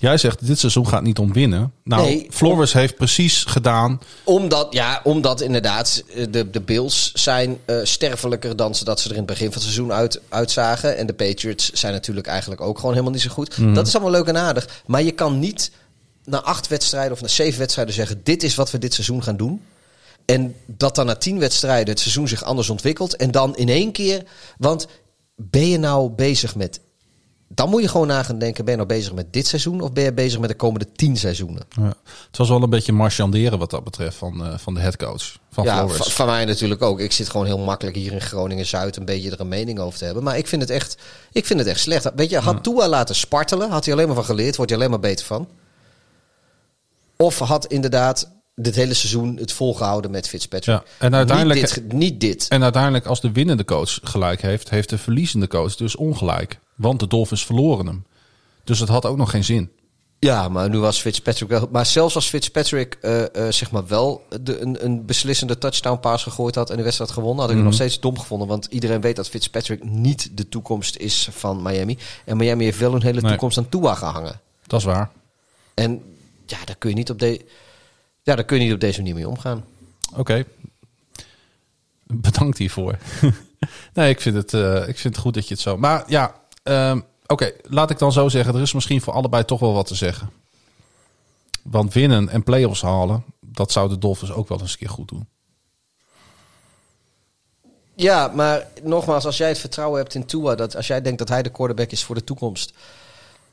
Jij 0.00 0.16
zegt, 0.18 0.46
dit 0.46 0.58
seizoen 0.58 0.88
gaat 0.88 1.02
niet 1.02 1.18
om 1.18 1.32
winnen. 1.32 1.72
Nou, 1.84 2.02
Nee, 2.02 2.26
Flores 2.30 2.72
heeft 2.72 2.96
precies 2.96 3.44
gedaan. 3.44 4.00
Omdat, 4.24 4.72
ja, 4.72 5.00
omdat 5.04 5.40
inderdaad 5.40 6.02
eh, 6.14 6.26
de, 6.30 6.50
de 6.50 6.60
Bills 6.60 7.12
zijn 7.14 7.58
eh 7.64 7.76
sterfelijker 7.82 8.56
dan 8.56 8.74
ze, 8.74 8.84
dat 8.84 9.00
ze 9.00 9.06
er 9.06 9.14
in 9.14 9.20
het 9.20 9.26
begin 9.26 9.46
van 9.46 9.54
het 9.54 9.62
seizoen 9.62 9.92
uit, 9.92 10.20
uitzagen. 10.28 10.96
En 10.96 11.06
de 11.06 11.12
Patriots 11.12 11.72
zijn 11.72 11.92
natuurlijk 11.92 12.26
eigenlijk 12.26 12.60
ook 12.60 12.76
gewoon 12.76 12.92
helemaal 12.92 13.12
niet 13.12 13.22
zo 13.22 13.30
goed. 13.30 13.74
Dat 13.74 13.86
is 13.86 13.94
allemaal 13.94 14.12
leuk 14.12 14.26
en 14.26 14.36
aardig. 14.36 14.82
Maar 14.86 15.02
je 15.02 15.12
kan 15.12 15.38
niet 15.38 15.70
na 16.24 16.42
acht 16.42 16.68
wedstrijden 16.68 17.12
of 17.12 17.20
na 17.20 17.28
zeven 17.28 17.58
wedstrijden 17.58 17.94
zeggen... 17.94 18.20
dit 18.22 18.42
is 18.42 18.54
wat 18.54 18.70
we 18.70 18.78
dit 18.78 18.94
seizoen 18.94 19.22
gaan 19.22 19.36
doen. 19.36 19.62
En 20.24 20.54
dat 20.66 20.94
dan 20.94 21.06
na 21.06 21.16
tien 21.16 21.38
wedstrijden 21.38 21.88
het 21.88 22.00
seizoen 22.00 22.28
zich 22.28 22.44
anders 22.44 22.70
ontwikkelt. 22.70 23.16
En 23.16 23.30
dan 23.30 23.56
in 23.56 23.68
één 23.68 23.92
keer... 23.92 24.22
Want 24.58 24.86
ben 25.36 25.68
je 25.68 25.78
nou 25.78 26.10
bezig 26.10 26.54
met... 26.54 26.80
Dan 27.50 27.68
moet 27.68 27.82
je 27.82 27.88
gewoon 27.88 28.06
na 28.06 28.22
gaan 28.22 28.38
denken, 28.38 28.64
ben 28.64 28.72
je 28.72 28.80
nou 28.84 28.92
bezig 28.94 29.12
met 29.12 29.32
dit 29.32 29.46
seizoen... 29.46 29.80
of 29.80 29.92
ben 29.92 30.04
je 30.04 30.12
bezig 30.12 30.40
met 30.40 30.48
de 30.48 30.56
komende 30.56 30.92
tien 30.92 31.16
seizoenen? 31.16 31.62
Ja, 31.68 31.94
het 32.26 32.36
was 32.36 32.48
wel 32.48 32.62
een 32.62 32.70
beetje 32.70 32.92
marchanderen 32.92 33.58
wat 33.58 33.70
dat 33.70 33.84
betreft 33.84 34.16
van, 34.16 34.44
eh, 34.46 34.58
van 34.58 34.74
de 34.74 34.80
headcoach 34.80 35.36
van 35.50 35.64
Ja, 35.64 35.86
van 35.88 36.26
mij 36.26 36.44
natuurlijk 36.44 36.82
ook. 36.82 37.00
Ik 37.00 37.12
zit 37.12 37.28
gewoon 37.30 37.46
heel 37.46 37.58
makkelijk 37.58 37.96
hier 37.96 38.12
in 38.12 38.20
Groningen-Zuid 38.20 38.96
een 38.96 39.04
beetje 39.04 39.30
er 39.30 39.40
een 39.40 39.48
mening 39.48 39.78
over 39.78 39.98
te 39.98 40.04
hebben. 40.04 40.22
Maar 40.22 40.38
ik 40.38 40.46
vind 40.46 40.62
het 40.62 40.70
echt, 40.70 40.96
ik 41.32 41.46
vind 41.46 41.58
het 41.58 41.68
echt 41.68 41.80
slecht. 41.80 42.10
Weet 42.16 42.30
je, 42.30 42.38
had 42.38 42.62
Tua 42.62 42.88
laten 42.88 43.14
spartelen, 43.14 43.70
had 43.70 43.84
hij 43.84 43.94
alleen 43.94 44.06
maar 44.06 44.16
van 44.16 44.24
geleerd, 44.24 44.56
wordt 44.56 44.70
hij 44.70 44.80
alleen 44.80 44.90
maar 44.92 45.00
beter 45.00 45.26
van. 45.26 45.48
Of 47.16 47.38
had 47.38 47.66
inderdaad 47.66 48.30
dit 48.54 48.74
hele 48.74 48.94
seizoen 48.94 49.36
het 49.36 49.52
volgehouden 49.52 50.10
met 50.10 50.28
Fitzpatrick. 50.28 50.74
Ja, 50.76 50.82
en 50.98 51.14
uiteindelijk- 51.14 51.60
Niet 51.60 51.74
dit. 51.74 51.92
Niet 51.92 52.20
dit. 52.20 52.46
En 52.48 52.62
uiteindelijk, 52.62 53.06
als 53.06 53.20
de 53.20 53.32
winnende 53.32 53.64
coach 53.64 53.98
gelijk 54.02 54.42
heeft, 54.42 54.70
heeft 54.70 54.88
de 54.88 54.98
verliezende 54.98 55.46
coach 55.46 55.76
dus 55.76 55.96
ongelijk. 55.96 56.58
Want 56.78 57.00
de 57.00 57.06
Dolphins 57.06 57.44
verloren 57.46 57.86
hem. 57.86 58.04
Dus 58.64 58.78
het 58.78 58.88
had 58.88 59.06
ook 59.06 59.16
nog 59.16 59.30
geen 59.30 59.44
zin. 59.44 59.70
Ja, 60.18 60.48
maar 60.48 60.68
nu 60.70 60.78
was 60.78 61.00
Fitzpatrick 61.00 61.48
wel. 61.48 61.68
Maar 61.72 61.86
zelfs 61.86 62.14
als 62.14 62.28
Fitzpatrick 62.28 62.94
eh, 63.00 63.22
eh, 63.46 63.52
zeg 63.52 63.70
maar 63.70 63.86
wel 63.86 64.24
de, 64.40 64.60
een, 64.60 64.84
een 64.84 65.06
beslissende 65.06 65.58
touchdown 65.58 66.00
pass 66.00 66.22
gegooid 66.22 66.54
had 66.54 66.70
en 66.70 66.76
de 66.76 66.82
wedstrijd 66.82 67.10
gewonnen, 67.10 67.40
had 67.40 67.50
ik 67.50 67.54
het 67.56 67.64
nog 67.64 67.74
steeds 67.74 68.00
dom 68.00 68.18
gevonden. 68.18 68.48
Want 68.48 68.66
iedereen 68.66 69.00
weet 69.00 69.16
dat 69.16 69.28
Fitzpatrick 69.28 69.84
niet 69.84 70.30
de 70.36 70.48
toekomst 70.48 70.96
is 70.96 71.28
van 71.32 71.62
Miami. 71.62 71.98
En 72.24 72.36
Miami 72.36 72.64
heeft 72.64 72.78
wel 72.78 72.94
een 72.94 73.02
hele 73.02 73.20
Nee. 73.20 73.30
toekomst 73.30 73.58
aan 73.58 73.68
Tua 73.68 73.94
gehangen. 73.94 74.40
Dat 74.66 74.78
is 74.80 74.86
waar. 74.86 75.10
En 75.74 76.02
ja, 76.46 76.58
daar 76.64 76.76
kun 76.76 76.90
je 76.90 76.96
niet 76.96 77.10
op, 77.10 77.18
de, 77.18 77.44
ja, 78.22 78.34
daar 78.34 78.44
kun 78.44 78.58
je 78.58 78.64
niet 78.64 78.72
op 78.74 78.80
deze 78.80 78.98
manier 78.98 79.14
mee 79.14 79.28
omgaan. 79.28 79.64
Oké. 80.16 80.44
Bedankt 82.06 82.58
hiervoor. 82.58 82.98
nee, 83.94 84.10
ik 84.10 84.20
vind, 84.20 84.36
het, 84.36 84.54
eh, 84.54 84.88
ik 84.88 84.98
vind 84.98 85.14
het 85.14 85.18
goed 85.24 85.34
dat 85.34 85.48
je 85.48 85.54
het 85.54 85.62
zo... 85.62 85.76
Maar 85.76 86.04
ja, 86.06 86.34
ehm, 86.68 87.00
oké. 87.26 87.52
laat 87.62 87.90
ik 87.90 87.98
dan 87.98 88.12
zo 88.12 88.28
zeggen. 88.28 88.54
Er 88.54 88.60
is 88.60 88.72
misschien 88.72 89.00
voor 89.00 89.12
allebei 89.12 89.44
toch 89.44 89.60
wel 89.60 89.72
wat 89.72 89.86
te 89.86 89.94
zeggen. 89.94 90.30
Want 91.62 91.92
winnen 91.92 92.28
en 92.28 92.42
play-offs 92.42 92.82
halen... 92.82 93.24
dat 93.40 93.72
zou 93.72 93.88
de 93.88 93.98
Dolphins 93.98 94.32
ook 94.32 94.48
wel 94.48 94.60
eens 94.60 94.72
een 94.72 94.78
keer 94.78 94.88
goed 94.88 95.08
doen. 95.08 95.28
Ja, 97.94 98.28
maar 98.34 98.66
nogmaals, 98.82 99.24
als 99.26 99.36
jij 99.36 99.48
het 99.48 99.58
vertrouwen 99.58 100.00
hebt 100.00 100.14
in 100.14 100.26
Tua, 100.26 100.54
dat 100.54 100.76
als 100.76 100.86
jij 100.86 101.02
denkt 101.02 101.18
dat 101.18 101.28
hij 101.28 101.42
de 101.42 101.50
quarterback 101.50 101.90
is 101.90 102.04
voor 102.04 102.14
de 102.14 102.24
toekomst, 102.24 102.72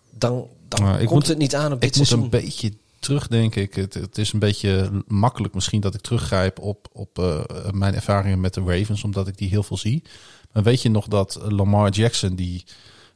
dan, 0.09 0.47
dan 0.67 0.89
ik 0.89 0.97
komt 0.97 1.11
moet- 1.11 1.27
het 1.27 1.37
niet 1.37 1.55
aan 1.55 1.71
op 1.73 1.81
dit 1.81 1.89
Ik 1.89 1.97
moet 1.97 2.11
een 2.11 2.29
beetje 2.29 2.73
terugdenken. 2.99 3.61
Ik, 3.61 3.73
het, 3.73 3.93
het 3.93 4.17
is 4.17 4.33
een 4.33 4.39
beetje 4.39 5.03
makkelijk 5.07 5.53
misschien 5.53 5.81
dat 5.81 5.93
ik 5.93 6.01
teruggrijp 6.01 6.59
op, 6.59 6.87
op 6.91 7.19
eh, 7.19 7.39
mijn 7.71 7.95
ervaringen 7.95 8.39
met 8.39 8.53
de 8.53 8.61
Ravens, 8.65 9.03
omdat 9.03 9.27
ik 9.27 9.37
die 9.37 9.49
heel 9.49 9.63
veel 9.63 9.77
zie. 9.77 10.03
Maar 10.51 10.63
weet 10.63 10.81
je 10.81 10.89
nog 10.89 11.07
dat 11.07 11.39
Lamar 11.41 11.89
Jackson 11.89 12.35
die 12.35 12.65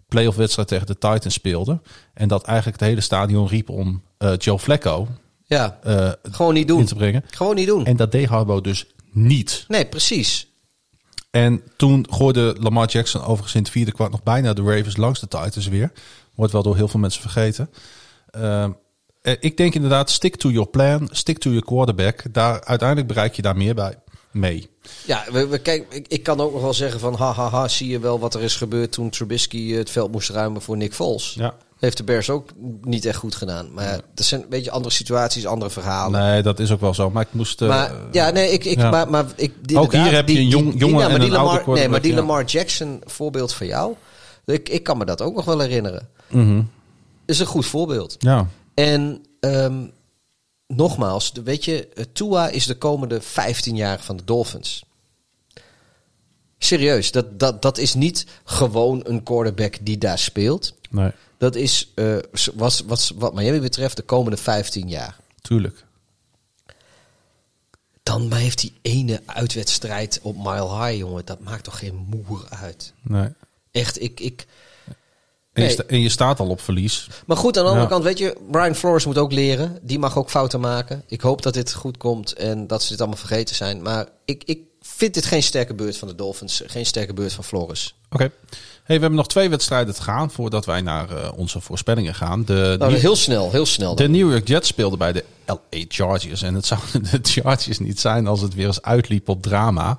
playoff 0.09 0.37
wedstrijd 0.37 0.67
tegen 0.67 0.85
de 0.85 0.97
Titans 0.97 1.33
speelde 1.33 1.81
en 2.13 2.27
dat 2.27 2.43
eigenlijk 2.43 2.79
het 2.79 2.89
hele 2.89 3.01
stadion 3.01 3.47
riep 3.47 3.69
om 3.69 4.01
eh, 4.17 4.33
Joe 4.37 4.59
Flacco 4.59 5.07
Ja, 5.45 5.79
eh, 5.83 6.11
gewoon 6.31 6.53
niet 6.53 6.69
in 6.69 6.75
doen. 6.75 6.85
te 6.85 6.95
brengen. 6.95 7.23
Gewoon 7.29 7.55
niet 7.55 7.67
doen. 7.67 7.85
En 7.85 7.95
dat 7.95 8.11
deed 8.11 8.27
Harbaugh 8.27 8.63
dus 8.63 8.85
niet. 9.11 9.65
Nee, 9.67 9.85
precies. 9.85 10.47
En 11.31 11.61
toen 11.77 12.05
gooide 12.09 12.55
Lamar 12.59 12.87
Jackson 12.87 13.21
overigens 13.21 13.55
in 13.55 13.61
het 13.61 13.71
vierde 13.71 13.91
kwart 13.91 14.11
nog 14.11 14.23
bijna 14.23 14.53
de 14.53 14.61
Ravens 14.61 14.97
langs 14.97 15.19
de 15.19 15.27
Titans 15.27 15.67
weer. 15.67 15.91
Wordt 16.35 16.53
wel 16.53 16.63
door 16.63 16.75
heel 16.75 16.87
veel 16.87 16.99
mensen 16.99 17.21
vergeten. 17.21 17.69
Eh, 18.31 18.69
ik 19.39 19.57
denk 19.57 19.75
inderdaad, 19.75 20.09
stick 20.09 20.35
to 20.35 20.49
your 20.49 20.69
plan, 20.69 21.09
stick 21.11 21.37
to 21.37 21.49
your 21.49 21.65
quarterback. 21.65 22.23
Daar, 22.31 22.63
uiteindelijk 22.63 23.07
bereik 23.07 23.35
je 23.35 23.41
daar 23.41 23.57
meer 23.57 23.75
bij 23.75 23.95
mee. 24.31 24.69
Ja, 25.05 25.23
we, 25.31 25.47
we, 25.47 25.57
kijk, 25.59 25.85
ik, 25.93 26.05
ik 26.07 26.23
kan 26.23 26.39
ook 26.41 26.53
nog 26.53 26.61
wel 26.61 26.73
zeggen 26.73 26.99
van 26.99 27.13
ha, 27.15 27.33
ha, 27.33 27.49
ha, 27.49 27.67
zie 27.67 27.87
je 27.89 27.99
wel 27.99 28.19
wat 28.19 28.33
er 28.33 28.41
is 28.41 28.55
gebeurd 28.55 28.91
toen 28.91 29.09
Trubisky 29.09 29.71
het 29.73 29.89
veld 29.89 30.11
moest 30.11 30.29
ruimen 30.29 30.61
voor 30.61 30.77
Nick 30.77 30.93
Foles. 30.93 31.33
Ja. 31.37 31.53
Heeft 31.79 31.97
de 31.97 32.03
Bears 32.03 32.29
ook 32.29 32.49
niet 32.83 33.05
echt 33.05 33.17
goed 33.17 33.35
gedaan. 33.35 33.73
Maar 33.73 33.85
ja, 33.85 33.99
dat 34.13 34.25
zijn 34.25 34.41
een 34.41 34.49
beetje 34.49 34.71
andere 34.71 34.93
situaties, 34.93 35.45
andere 35.45 35.71
verhalen. 35.71 36.21
Nee, 36.21 36.41
dat 36.41 36.59
is 36.59 36.71
ook 36.71 36.81
wel 36.81 36.93
zo. 36.93 37.09
Maar 37.09 37.21
ik 37.21 37.27
moest... 37.33 37.61
eh, 37.61 37.67
Maar 37.67 37.91
ja, 38.11 38.29
nee, 38.29 38.51
ik, 38.51 38.65
ik, 38.65 38.77
ja. 38.77 38.89
maar, 38.89 39.09
maar 39.09 39.25
ik, 39.35 39.53
die, 39.61 39.77
Ook 39.79 39.91
hier 39.91 40.13
heb 40.13 40.29
je 40.29 40.37
een 40.37 40.47
jong- 40.47 40.69
die- 40.71 40.79
jongen 40.79 40.95
die- 40.97 41.15
en 41.17 41.21
een 41.21 41.35
oude 41.35 41.55
Lamar, 41.61 41.75
Nee, 41.77 41.87
maar 41.89 42.01
die 42.01 42.13
Lamar 42.13 42.43
Jackson 42.45 43.01
voorbeeld 43.05 43.53
van 43.53 43.67
jou, 43.67 43.93
ik, 44.45 44.69
ik 44.69 44.83
kan 44.83 44.97
me 44.97 45.05
dat 45.05 45.21
ook 45.21 45.35
nog 45.35 45.45
wel 45.45 45.59
herinneren. 45.59 46.09
mhm. 46.27 46.61
Is 47.25 47.39
een 47.39 47.45
goed 47.45 47.65
voorbeeld. 47.65 48.15
Ja, 48.19 48.47
En 48.73 49.21
ehm, 49.39 49.73
nogmaals, 50.75 51.31
weet 51.43 51.65
je, 51.65 51.87
eh, 51.87 52.05
Tua 52.13 52.47
is 52.47 52.65
de 52.65 52.77
komende 52.77 53.21
15 53.21 53.75
jaar 53.75 53.99
van 53.99 54.17
de 54.17 54.23
Dolphins. 54.23 54.83
Serieus, 56.57 57.11
dat, 57.11 57.39
dat, 57.39 57.61
dat 57.61 57.77
is 57.77 57.93
niet 57.93 58.25
gewoon 58.43 59.01
een 59.03 59.23
quarterback 59.23 59.77
die 59.81 59.97
daar 59.97 60.19
speelt. 60.19 60.73
nee, 60.89 61.11
Dat 61.37 61.55
is, 61.55 61.91
eh, 61.95 62.17
wat, 62.53 62.83
wat, 62.87 63.11
wat 63.15 63.33
Miami 63.33 63.59
betreft, 63.59 63.95
de 63.95 64.03
komende 64.03 64.37
15 64.37 64.89
jaar. 64.89 65.17
tuurlijk. 65.41 65.87
Dan 68.03 68.27
maar 68.27 68.39
heeft 68.39 68.59
die 68.59 68.73
ene 68.81 69.21
uitwedstrijd 69.25 70.19
op 70.21 70.37
Mile 70.37 70.85
High, 70.85 70.97
jongen. 70.97 71.25
Dat 71.25 71.39
maakt 71.39 71.63
toch 71.63 71.79
geen 71.79 71.95
moer 71.95 72.45
uit. 72.49 72.93
Nee. 73.01 73.29
Echt, 73.71 74.01
ik... 74.01 74.19
ik 74.19 74.47
En, 75.53 75.61
je 75.61 75.67
Nee. 75.67 75.77
sta- 75.77 75.83
en 75.87 75.99
je 76.01 76.09
staat 76.09 76.39
al 76.39 76.47
op 76.49 76.61
verlies. 76.61 77.07
maar 77.25 77.37
goed, 77.37 77.57
aan 77.57 77.63
de 77.63 77.69
andere 77.69 77.87
Ja. 77.87 77.91
kant, 77.93 78.03
weet 78.03 78.17
je, 78.17 78.37
Brian 78.51 78.75
Flores 78.75 79.05
moet 79.05 79.17
ook 79.17 79.31
leren. 79.31 79.77
Die 79.81 79.99
mag 79.99 80.17
ook 80.17 80.29
fouten 80.29 80.59
maken. 80.59 81.03
Ik 81.07 81.21
hoop 81.21 81.41
dat 81.41 81.53
dit 81.53 81.73
goed 81.73 81.97
komt 81.97 82.33
en 82.33 82.67
dat 82.67 82.83
ze 82.83 82.89
dit 82.89 82.99
allemaal 82.99 83.17
vergeten 83.17 83.55
zijn. 83.55 83.81
Maar 83.81 84.07
ik, 84.25 84.43
ik 84.45 84.59
vind 84.81 85.13
dit 85.13 85.25
geen 85.25 85.43
sterke 85.43 85.73
beurt 85.73 85.97
van 85.97 86.07
de 86.07 86.15
Dolphins. 86.15 86.61
Geen 86.65 86.85
sterke 86.85 87.13
beurt 87.13 87.33
van 87.33 87.43
Flores. 87.43 87.95
Oké. 88.09 88.31
Hey, 88.83 88.95
we 88.95 89.01
hebben 89.01 89.15
nog 89.19 89.27
twee 89.27 89.49
wedstrijden 89.49 89.93
te 89.95 90.01
gaan 90.01 90.31
voordat 90.31 90.65
wij 90.65 90.81
naar 90.81 91.09
eh, 91.17 91.31
onze 91.35 91.61
voorspellingen 91.61 92.15
gaan. 92.15 92.43
De, 92.45 92.75
Nou, 92.79 92.93
heel 92.95 93.15
snel, 93.15 93.51
heel 93.51 93.65
snel. 93.65 93.95
De. 93.95 94.07
New 94.09 94.31
York 94.31 94.47
Jets 94.47 94.67
speelden 94.67 94.99
bij 94.99 95.11
de 95.11 95.23
LA 95.45 95.57
Chargers. 95.87 96.41
En 96.41 96.53
het 96.53 96.65
zouden 96.65 97.03
de 97.11 97.19
Chargers 97.21 97.79
niet 97.79 97.99
zijn 97.99 98.27
als 98.27 98.41
het 98.41 98.53
weer 98.53 98.65
eens 98.67 98.81
uitliep 98.81 99.29
op 99.29 99.41
drama. 99.41 99.97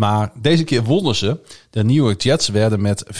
Maar 0.00 0.32
deze 0.34 0.64
keer 0.64 0.84
wonnen 0.84 1.14
ze. 1.14 1.38
De 1.70 1.84
New 1.84 1.96
York 1.96 2.22
Jets 2.22 2.48
werden 2.48 2.80
met 2.80 3.04
34-28 3.06 3.10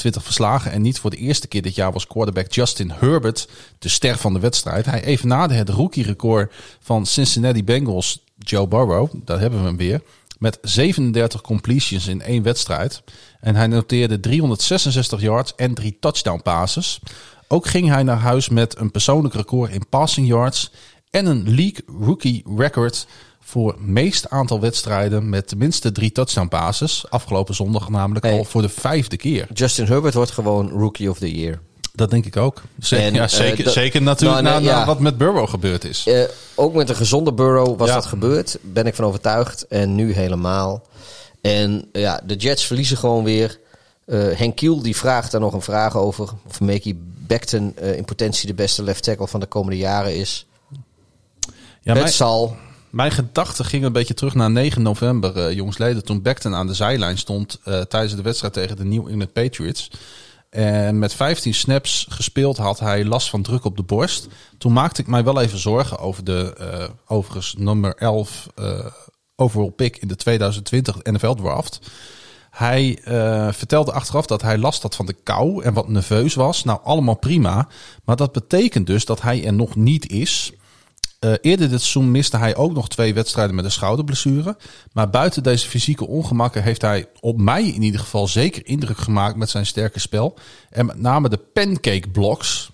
verslagen. 0.00 0.72
En 0.72 0.82
niet 0.82 0.98
voor 0.98 1.10
de 1.10 1.16
eerste 1.16 1.48
keer 1.48 1.62
dit 1.62 1.74
jaar 1.74 1.92
was 1.92 2.06
quarterback 2.06 2.52
Justin 2.52 2.90
Herbert 2.90 3.48
de 3.78 3.88
ster 3.88 4.18
van 4.18 4.32
de 4.32 4.38
wedstrijd. 4.38 4.86
Hij 4.86 5.04
evenaarde 5.04 5.54
het 5.54 5.68
rookie-record 5.68 6.52
van 6.80 7.06
Cincinnati 7.06 7.64
Bengals 7.64 8.24
Joe 8.38 8.68
Burrow. 8.68 9.10
Daar 9.24 9.40
hebben 9.40 9.60
we 9.60 9.66
hem 9.66 9.76
weer. 9.76 10.02
Met 10.38 10.58
37 10.62 11.40
completions 11.40 12.06
in 12.06 12.22
één 12.22 12.42
wedstrijd. 12.42 13.02
En 13.40 13.54
hij 13.54 13.66
noteerde 13.66 14.20
366 14.20 15.20
yards 15.20 15.54
en 15.54 15.74
drie 15.74 15.96
touchdown 16.00 16.42
passes. 16.42 17.00
Ook 17.48 17.66
ging 17.66 17.88
hij 17.88 18.02
naar 18.02 18.18
huis 18.18 18.48
met 18.48 18.78
een 18.78 18.90
persoonlijk 18.90 19.34
record 19.34 19.72
in 19.72 19.88
passing 19.88 20.26
yards 20.26 20.70
en 21.10 21.26
een 21.26 21.54
league 21.54 21.82
rookie 21.86 22.44
record 22.56 23.06
voor 23.52 23.74
meest 23.78 24.30
aantal 24.30 24.60
wedstrijden 24.60 25.28
met 25.28 25.48
tenminste 25.48 25.92
drie 25.92 26.12
touchdown 26.12 26.48
passes. 26.48 27.04
Afgelopen 27.08 27.54
zondag 27.54 27.88
namelijk 27.88 28.24
Hey. 28.24 28.38
al 28.38 28.44
voor 28.44 28.62
de 28.62 28.68
vijfde 28.68 29.16
keer. 29.16 29.46
Justin 29.54 29.86
Herbert 29.86 30.14
wordt 30.14 30.30
gewoon 30.30 30.68
Rookie 30.70 31.10
of 31.10 31.18
the 31.18 31.34
Year. 31.34 31.58
Dat 31.94 32.10
denk 32.10 32.24
ik 32.26 32.36
ook. 32.36 32.62
Zeker, 32.78 33.06
En, 33.06 33.14
ja, 33.14 33.28
zeker, 33.28 33.64
dat- 33.64 33.72
zeker 33.72 34.02
natuurlijk 34.02 34.42
Nou, 34.42 34.54
nee, 34.56 34.64
na, 34.64 34.72
na 34.72 34.78
ja. 34.80 34.86
wat 34.86 35.00
met 35.00 35.18
Burrow 35.18 35.48
gebeurd 35.48 35.84
is. 35.84 36.06
Eh, 36.06 36.22
ook 36.54 36.74
met 36.74 36.88
een 36.88 36.96
gezonde 36.96 37.32
Burrow 37.32 37.78
was 37.78 37.88
Ja. 37.88 37.94
dat 37.94 38.06
gebeurd. 38.06 38.58
Ben 38.60 38.86
ik 38.86 38.94
van 38.94 39.04
overtuigd. 39.04 39.66
En 39.66 39.94
nu 39.94 40.12
helemaal. 40.12 40.82
En 41.40 41.88
ja, 41.92 42.20
de 42.26 42.34
Jets 42.36 42.64
verliezen 42.64 42.96
gewoon 42.96 43.24
weer. 43.24 43.58
Eh 44.06 44.18
Henk 44.32 44.56
Kiel 44.56 44.82
die 44.82 44.96
vraagt 44.96 45.30
daar 45.30 45.40
nog 45.40 45.52
een 45.52 45.62
vraag 45.62 45.96
over. 45.96 46.28
Of 46.48 46.60
Mickey 46.60 46.96
Beckton 47.26 47.72
eh, 47.76 47.96
in 47.96 48.04
potentie 48.04 48.46
de 48.46 48.54
beste 48.54 48.82
left 48.82 49.02
tackle 49.02 49.28
van 49.28 49.40
de 49.40 49.46
komende 49.46 49.78
jaren 49.78 50.16
is. 50.16 50.46
Ja, 51.80 51.92
het 51.92 52.02
mijn, 52.02 52.12
zal. 52.12 52.56
Mijn 52.92 53.10
gedachten 53.10 53.64
gingen 53.64 53.86
een 53.86 53.92
beetje 53.92 54.14
terug 54.14 54.34
naar 54.34 54.50
9 54.50 54.82
november, 54.82 55.36
eh 55.36 55.54
jongsleden. 55.54 56.04
Toen 56.04 56.22
Beckton 56.22 56.54
aan 56.54 56.66
de 56.66 56.74
zijlijn 56.74 57.18
stond 57.18 57.60
eh, 57.64 57.80
tijdens 57.80 58.16
de 58.16 58.22
wedstrijd 58.22 58.52
tegen 58.52 58.76
de 58.76 58.84
New 58.84 59.08
England 59.08 59.32
Patriots. 59.32 59.90
En 60.50 60.98
met 60.98 61.14
15 61.14 61.54
snaps 61.54 62.06
gespeeld 62.08 62.56
had 62.56 62.80
hij 62.80 63.04
last 63.04 63.30
van 63.30 63.42
druk 63.42 63.64
op 63.64 63.76
de 63.76 63.82
borst. 63.82 64.28
Toen 64.58 64.72
maakte 64.72 65.00
ik 65.00 65.06
mij 65.06 65.24
wel 65.24 65.40
even 65.40 65.58
zorgen 65.58 65.98
over 65.98 66.24
de 66.24 66.54
eh, 66.58 66.88
overigens 67.06 67.54
nummer 67.58 67.94
11 67.94 68.48
eh, 68.54 68.86
overall 69.36 69.70
pick 69.70 69.96
in 69.96 70.08
de 70.08 70.16
2020 70.16 70.96
NFL 71.02 71.34
draft. 71.34 71.80
Hij 72.50 72.98
vertelde 73.52 73.92
achteraf 73.92 74.26
dat 74.26 74.42
hij 74.42 74.58
last 74.58 74.82
had 74.82 74.96
van 74.96 75.06
de 75.06 75.16
kou 75.22 75.62
en 75.62 75.72
wat 75.72 75.88
nerveus 75.88 76.34
was. 76.34 76.64
Nou, 76.64 76.80
allemaal 76.82 77.16
prima. 77.16 77.68
Maar 78.04 78.16
dat 78.16 78.32
betekent 78.32 78.86
dus 78.86 79.04
dat 79.04 79.22
hij 79.22 79.44
er 79.44 79.52
nog 79.52 79.76
niet 79.76 80.10
is. 80.10 80.52
Eh, 81.22 81.32
eerder 81.40 81.68
dit 81.68 81.80
seizoen 81.80 82.10
miste 82.10 82.36
hij 82.36 82.56
ook 82.56 82.72
nog 82.72 82.88
twee 82.88 83.14
wedstrijden 83.14 83.54
met 83.54 83.64
een 83.64 83.70
schouderblessure. 83.70 84.56
Maar 84.92 85.10
buiten 85.10 85.42
deze 85.42 85.68
fysieke 85.68 86.06
ongemakken 86.06 86.62
heeft 86.62 86.82
hij 86.82 87.06
op 87.20 87.40
mij 87.40 87.64
in 87.64 87.82
ieder 87.82 88.00
geval 88.00 88.26
zeker 88.28 88.66
indruk 88.66 88.98
gemaakt 88.98 89.36
met 89.36 89.50
zijn 89.50 89.66
sterke 89.66 90.00
spel. 90.00 90.34
En 90.70 90.86
met 90.86 91.00
name 91.00 91.28
de 91.28 91.36
pancake 91.52 92.08
blocks, 92.12 92.70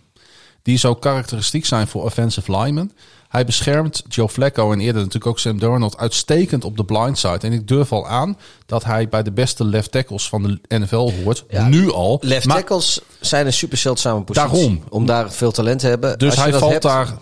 die 0.62 0.78
zo 0.78 0.94
karakteristiek 0.94 1.66
zijn 1.66 1.86
voor 1.86 2.04
offensive 2.04 2.56
linemen. 2.56 2.92
Hij 3.28 3.44
beschermt 3.44 4.02
Joe 4.08 4.28
Flacco 4.28 4.72
en 4.72 4.80
eerder 4.80 4.96
natuurlijk 5.02 5.26
ook 5.26 5.38
Sam 5.38 5.58
Darnold 5.58 5.96
uitstekend 5.98 6.64
op 6.64 6.76
de 6.76 6.84
blindside. 6.84 7.38
En 7.46 7.52
ik 7.52 7.68
durf 7.68 7.92
al 7.92 8.06
aan 8.08 8.36
dat 8.66 8.84
hij 8.84 9.08
bij 9.08 9.22
de 9.22 9.32
beste 9.32 9.64
left 9.64 9.92
tackles 9.92 10.28
van 10.28 10.42
de 10.42 10.78
NFL 10.78 11.12
hoort. 11.22 11.44
Ja, 11.48 11.68
nu 11.68 11.92
al. 11.92 12.18
Left 12.20 12.46
Maar- 12.46 12.56
tackles 12.56 13.00
zijn 13.20 13.46
een 13.46 13.52
super 13.52 13.78
zeldzame 13.78 14.22
positie. 14.22 14.50
Daarom. 14.50 14.82
Om 14.88 15.06
daar 15.06 15.32
veel 15.32 15.50
talent 15.52 15.80
te 15.80 15.86
hebben. 15.86 16.18
Dus 16.18 16.36
hij 16.36 16.52
valt 16.52 16.70
hebt- 16.72 16.82
daar, 16.82 17.18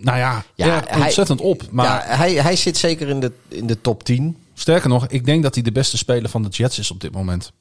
nou 0.00 0.18
ja, 0.18 0.44
Ja, 0.54 0.82
hij- 0.88 1.00
ontzettend 1.02 1.40
op. 1.40 1.62
Maar 1.70 1.84
ja, 1.86 2.16
hij, 2.16 2.32
hij 2.34 2.56
zit 2.56 2.76
zeker 2.76 3.08
in 3.08 3.20
de, 3.20 3.32
in 3.48 3.66
de 3.66 3.80
top 3.80 4.02
10. 4.04 4.36
Sterker 4.54 4.88
nog, 4.88 5.06
ik 5.06 5.24
denk 5.24 5.42
dat 5.42 5.54
hij 5.54 5.62
de 5.62 5.72
beste 5.72 5.96
speler 5.96 6.30
van 6.30 6.42
de 6.42 6.48
Jets 6.48 6.78
is 6.78 6.90
op 6.90 7.00
dit 7.00 7.12
moment. 7.12 7.52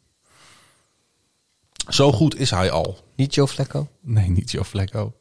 Zo 1.87 2.11
goed 2.11 2.39
is 2.39 2.49
hij 2.51 2.71
al. 2.71 2.97
Niet 3.15 3.35
Joe 3.35 3.47
Flacco? 3.47 3.87
Nee, 4.01 4.29
niet 4.29 4.51
Joe 4.51 4.65
Flacco. 4.65 5.13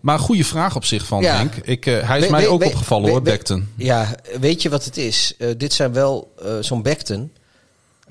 Maar 0.00 0.18
goede 0.18 0.44
vraag 0.44 0.76
op 0.76 0.84
zich 0.84 1.06
van 1.06 1.22
Ja. 1.22 1.36
Henk. 1.36 1.54
Ik, 1.56 1.86
eh, 1.86 2.08
hij 2.08 2.18
is 2.18 2.24
We- 2.24 2.30
mij 2.30 2.40
we- 2.42 2.48
ook 2.48 2.60
we- 2.60 2.66
opgevallen 2.66 3.10
hoor, 3.10 3.22
Beckton. 3.22 3.68
Ja, 3.76 4.14
weet 4.40 4.62
je 4.62 4.68
wat 4.68 4.84
het 4.84 4.96
is? 4.96 5.34
Eh, 5.38 5.48
dit 5.56 5.72
zijn 5.72 5.92
wel 5.92 6.34
eh, 6.42 6.56
zo'n 6.60 6.82
Beckton. 6.82 7.32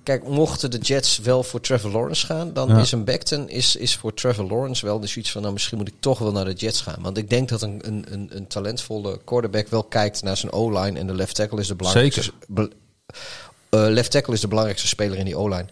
Kijk, 0.03 0.27
mochten 0.27 0.71
de 0.71 0.77
Jets 0.77 1.17
wel 1.17 1.43
voor 1.43 1.61
Trevor 1.61 1.91
Lawrence 1.91 2.25
gaan, 2.25 2.53
dan 2.53 2.69
Ja. 2.69 2.77
is 2.79 2.91
een 2.91 3.03
Becton 3.03 3.49
is, 3.49 3.75
is 3.75 3.95
voor 3.95 4.13
Trevor 4.13 4.45
Lawrence 4.45 4.85
wel 4.85 4.99
dus 4.99 5.17
iets 5.17 5.31
van, 5.31 5.41
nou 5.41 5.53
misschien 5.53 5.77
moet 5.77 5.87
ik 5.87 5.93
toch 5.99 6.19
wel 6.19 6.31
naar 6.31 6.45
de 6.45 6.53
Jets 6.53 6.81
gaan. 6.81 7.01
Want 7.01 7.17
ik 7.17 7.29
denk 7.29 7.49
dat 7.49 7.61
een, 7.61 7.81
een, 7.85 8.05
een, 8.09 8.29
een 8.33 8.47
talentvolle 8.47 9.19
quarterback 9.23 9.67
wel 9.67 9.83
kijkt 9.83 10.23
naar 10.23 10.37
zijn 10.37 10.51
O-line 10.51 10.99
en 10.99 11.07
de 11.07 11.13
left 11.13 11.35
tackle 11.35 11.59
is 11.59 11.67
de 11.67 11.75
belangrijkste. 11.75 12.21
Zeker. 12.21 12.37
be- 12.47 12.69
eh, 13.69 13.85
left 13.89 14.11
tackle 14.11 14.33
is 14.33 14.41
de 14.41 14.47
belangrijkste 14.47 14.87
speler 14.87 15.17
in 15.17 15.25
die 15.25 15.35
O-line. 15.37 15.65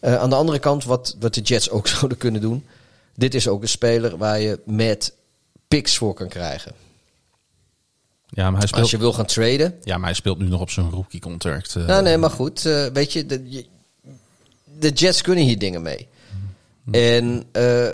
Eh, 0.00 0.16
aan 0.16 0.30
de 0.30 0.36
andere 0.36 0.58
kant, 0.58 0.84
wat, 0.84 1.16
wat 1.20 1.34
de 1.34 1.40
Jets 1.40 1.70
ook 1.70 1.88
zouden 1.96 2.18
kunnen 2.18 2.40
doen, 2.40 2.66
dit 3.14 3.34
is 3.34 3.48
ook 3.48 3.62
een 3.62 3.68
speler 3.68 4.16
waar 4.16 4.40
je 4.40 4.60
met 4.64 5.12
picks 5.68 5.96
voor 5.96 6.14
kan 6.14 6.28
krijgen. 6.28 6.72
Ja, 8.34 8.50
maar 8.50 8.58
hij 8.58 8.66
speelt, 8.68 8.82
Als 8.82 8.90
je 8.90 8.98
wil 8.98 9.12
gaan 9.12 9.26
traden, 9.26 9.74
ja, 9.82 9.96
maar 9.96 10.06
hij 10.06 10.14
speelt 10.14 10.38
nu 10.38 10.48
nog 10.48 10.60
op 10.60 10.70
zijn 10.70 10.90
rookie 10.90 11.20
contract. 11.20 11.76
eh. 11.76 11.86
Nou, 11.86 12.02
nee, 12.02 12.16
maar 12.18 12.30
goed. 12.30 12.66
eh, 12.66 12.86
weet 12.92 13.12
je 13.12 13.26
de, 13.26 13.64
de 14.78 14.90
Jets 14.90 15.22
kunnen 15.22 15.44
hier 15.44 15.58
dingen 15.58 15.82
mee. 15.82 16.08
En 16.90 17.44
eh, 17.52 17.86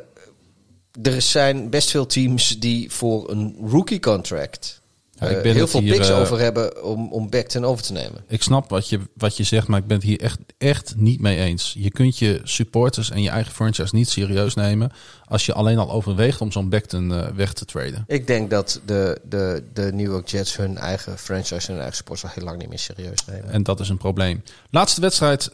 er 1.03 1.23
zijn 1.23 1.71
best 1.71 1.91
veel 1.91 2.07
teams 2.07 2.59
die 2.59 2.91
voor 2.91 3.31
een 3.31 3.57
rookie 3.67 4.01
contract 4.01 4.80
Ik 5.21 5.37
eh, 5.37 5.43
ben 5.43 5.55
heel 5.55 5.67
veel 5.67 5.81
hier, 5.81 5.93
picks 5.93 6.09
eh, 6.09 6.21
over 6.21 6.39
hebben 6.39 6.85
om, 6.85 7.13
om 7.13 7.31
Beckton 7.31 7.65
over 7.65 7.85
te 7.85 7.93
nemen. 7.93 8.25
Ik 8.29 8.43
snap 8.43 8.71
wat 8.71 8.89
je, 8.89 9.01
wat 9.15 9.37
je 9.37 9.43
zegt, 9.43 9.69
maar 9.69 9.79
ik 9.79 9.87
ben 9.87 9.97
het 9.97 10.07
hier 10.07 10.21
echt, 10.21 10.39
echt 10.59 10.95
niet 10.97 11.21
mee 11.21 11.37
eens. 11.37 11.75
Je 11.79 11.91
kunt 11.91 12.19
je 12.19 12.41
supporters 12.45 13.11
en 13.11 13.23
je 13.23 13.31
eigen 13.31 13.53
franchise 13.53 13.95
niet 13.95 14.09
serieus 14.09 14.55
nemen 14.55 14.93
als 15.25 15.47
je 15.47 15.53
alleen 15.53 15.79
al 15.79 15.91
overweegt 15.91 16.41
om 16.41 16.53
zo'n 16.53 16.69
Beckton 16.69 17.15
eh, 17.15 17.27
weg 17.35 17.53
te 17.53 17.65
traden. 17.65 18.05
Ik 18.07 18.27
denk 18.27 18.51
dat 18.51 18.81
de, 18.87 19.21
de, 19.29 19.63
de 19.73 19.93
New 19.93 20.07
York 20.07 20.29
Jets 20.29 20.57
hun 20.57 20.79
eigen 20.79 21.19
franchise 21.19 21.67
en 21.67 21.73
hun 21.73 21.83
eigen 21.83 21.97
sports 21.97 22.23
al 22.23 22.31
heel 22.35 22.45
lang 22.45 22.59
niet 22.59 22.69
meer 22.69 22.79
serieus 22.79 23.25
nemen. 23.27 23.51
En 23.51 23.63
dat 23.63 23.81
is 23.81 23.89
een 23.89 23.99
probleem. 23.99 24.43
Laatste 24.71 25.01
wedstrijd 25.01 25.51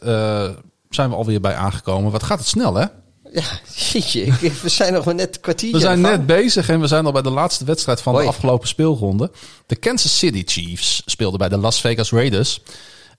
zijn 0.89 1.09
we 1.09 1.15
alweer 1.15 1.41
bij 1.41 1.55
aangekomen. 1.55 2.11
Wat 2.11 2.23
gaat 2.23 2.39
het 2.39 2.47
snel, 2.47 2.75
hè? 2.75 2.85
Ja, 3.41 3.59
jeetje, 3.75 4.21
ik- 4.21 4.53
we 4.61 4.69
zijn 4.69 4.93
nog 4.93 5.05
maar 5.05 5.15
net 5.15 5.35
een 5.35 5.41
kwartiertje 5.41 5.77
We 5.77 5.83
zijn 5.85 6.01
net 6.01 6.25
bezig 6.25 6.69
en 6.69 6.79
we 6.79 6.87
zijn 6.87 7.05
al 7.05 7.11
bij 7.11 7.21
de 7.21 7.29
laatste 7.29 7.65
wedstrijd 7.65 8.01
van 8.01 8.13
Hoi. 8.13 8.25
de 8.25 8.31
afgelopen 8.31 8.67
speelronde. 8.67 9.31
De 9.65 9.75
Kansas 9.75 10.17
City 10.17 10.43
Chiefs 10.45 11.01
speelden 11.05 11.39
bij 11.39 11.49
de 11.49 11.57
Las 11.57 11.81
Vegas 11.81 12.11
Raiders. 12.11 12.61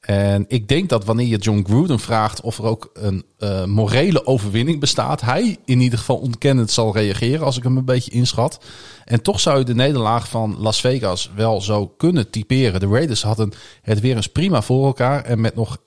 En 0.01 0.44
ik 0.49 0.68
denk 0.68 0.89
dat 0.89 1.05
wanneer 1.05 1.27
je 1.27 1.36
John 1.36 1.65
Gruden 1.67 1.99
vraagt 1.99 2.41
of 2.41 2.59
er 2.59 2.65
ook 2.65 2.91
een 2.93 3.25
eh, 3.39 3.65
morele 3.65 4.27
overwinning 4.27 4.81
bestaat, 4.81 5.20
hij 5.20 5.57
in 5.65 5.81
ieder 5.81 5.99
geval 5.99 6.17
ontkennend 6.17 6.70
zal 6.70 6.94
reageren 6.94 7.44
als 7.44 7.57
ik 7.57 7.62
hem 7.62 7.77
een 7.77 7.85
beetje 7.85 8.10
inschat. 8.10 8.60
En 9.05 9.23
toch 9.23 9.41
zou 9.41 9.59
je 9.59 9.65
de 9.65 9.75
nederlaag 9.75 10.28
van 10.28 10.57
Las 10.59 10.81
Vegas 10.81 11.31
wel 11.35 11.60
zo 11.60 11.86
kunnen 11.86 12.31
typeren. 12.31 12.81
De 12.81 12.86
Raiders 12.86 13.23
hadden 13.23 13.52
het 13.83 14.01
weer 14.01 14.17
eens 14.17 14.27
prima 14.27 14.62
voor 14.62 14.86
elkaar 14.86 15.25
en 15.25 15.41
met 15.41 15.55
nog 15.55 15.78
1,43 15.78 15.85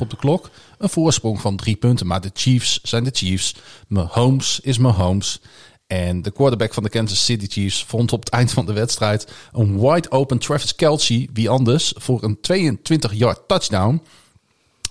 op 0.00 0.10
de 0.10 0.16
klok 0.16 0.50
een 0.78 0.88
voorsprong 0.88 1.40
van 1.40 1.56
drie 1.56 1.76
punten. 1.76 2.06
Maar 2.06 2.20
de 2.20 2.30
Chiefs 2.34 2.80
zijn 2.82 3.04
de 3.04 3.10
Chiefs. 3.12 3.54
Mahomes 3.88 4.60
is 4.62 4.78
Mahomes. 4.78 5.40
En 5.88 6.22
de 6.22 6.30
quarterback 6.30 6.74
van 6.74 6.82
de 6.82 6.88
Kansas 6.88 7.24
City 7.24 7.46
Chiefs 7.48 7.84
vond 7.84 8.12
op 8.12 8.20
het 8.24 8.28
eind 8.28 8.52
van 8.52 8.66
de 8.66 8.72
wedstrijd 8.72 9.32
een 9.52 9.80
wide 9.80 10.10
open 10.10 10.38
Travis 10.38 10.74
Kelce, 10.74 11.28
wie 11.32 11.48
anders, 11.48 11.92
voor 11.96 12.22
een 12.22 12.38
22-yard 12.38 13.48
touchdown. 13.48 14.02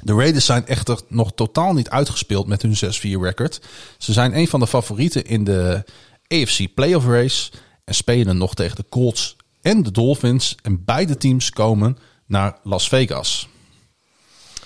De 0.01 0.14
Raiders 0.14 0.45
zijn 0.45 0.67
echter 0.67 1.00
nog 1.08 1.32
totaal 1.35 1.74
niet 1.74 1.90
uitgespeeld 1.90 2.48
met 2.48 2.61
hun 2.61 2.76
6-4 2.76 2.80
record. 3.22 3.61
Ze 3.98 4.14
zijn 4.14 4.38
een 4.38 4.48
van 4.48 4.59
de 4.59 4.67
favorieten 4.67 5.26
in 5.26 5.43
de 5.43 5.84
AFC 6.27 6.74
playoff 6.74 7.06
race 7.06 7.51
en 7.84 7.95
spelen 7.95 8.38
nog 8.38 8.53
tegen 8.53 8.76
de 8.76 8.85
Colts 8.90 9.35
en 9.61 9.84
de 9.84 9.92
Dolphins. 9.92 10.56
En 10.61 10.84
beide 10.85 11.17
teams 11.17 11.50
komen 11.50 11.98
naar 12.26 12.58
Las 12.64 12.88
Vegas. 12.90 13.48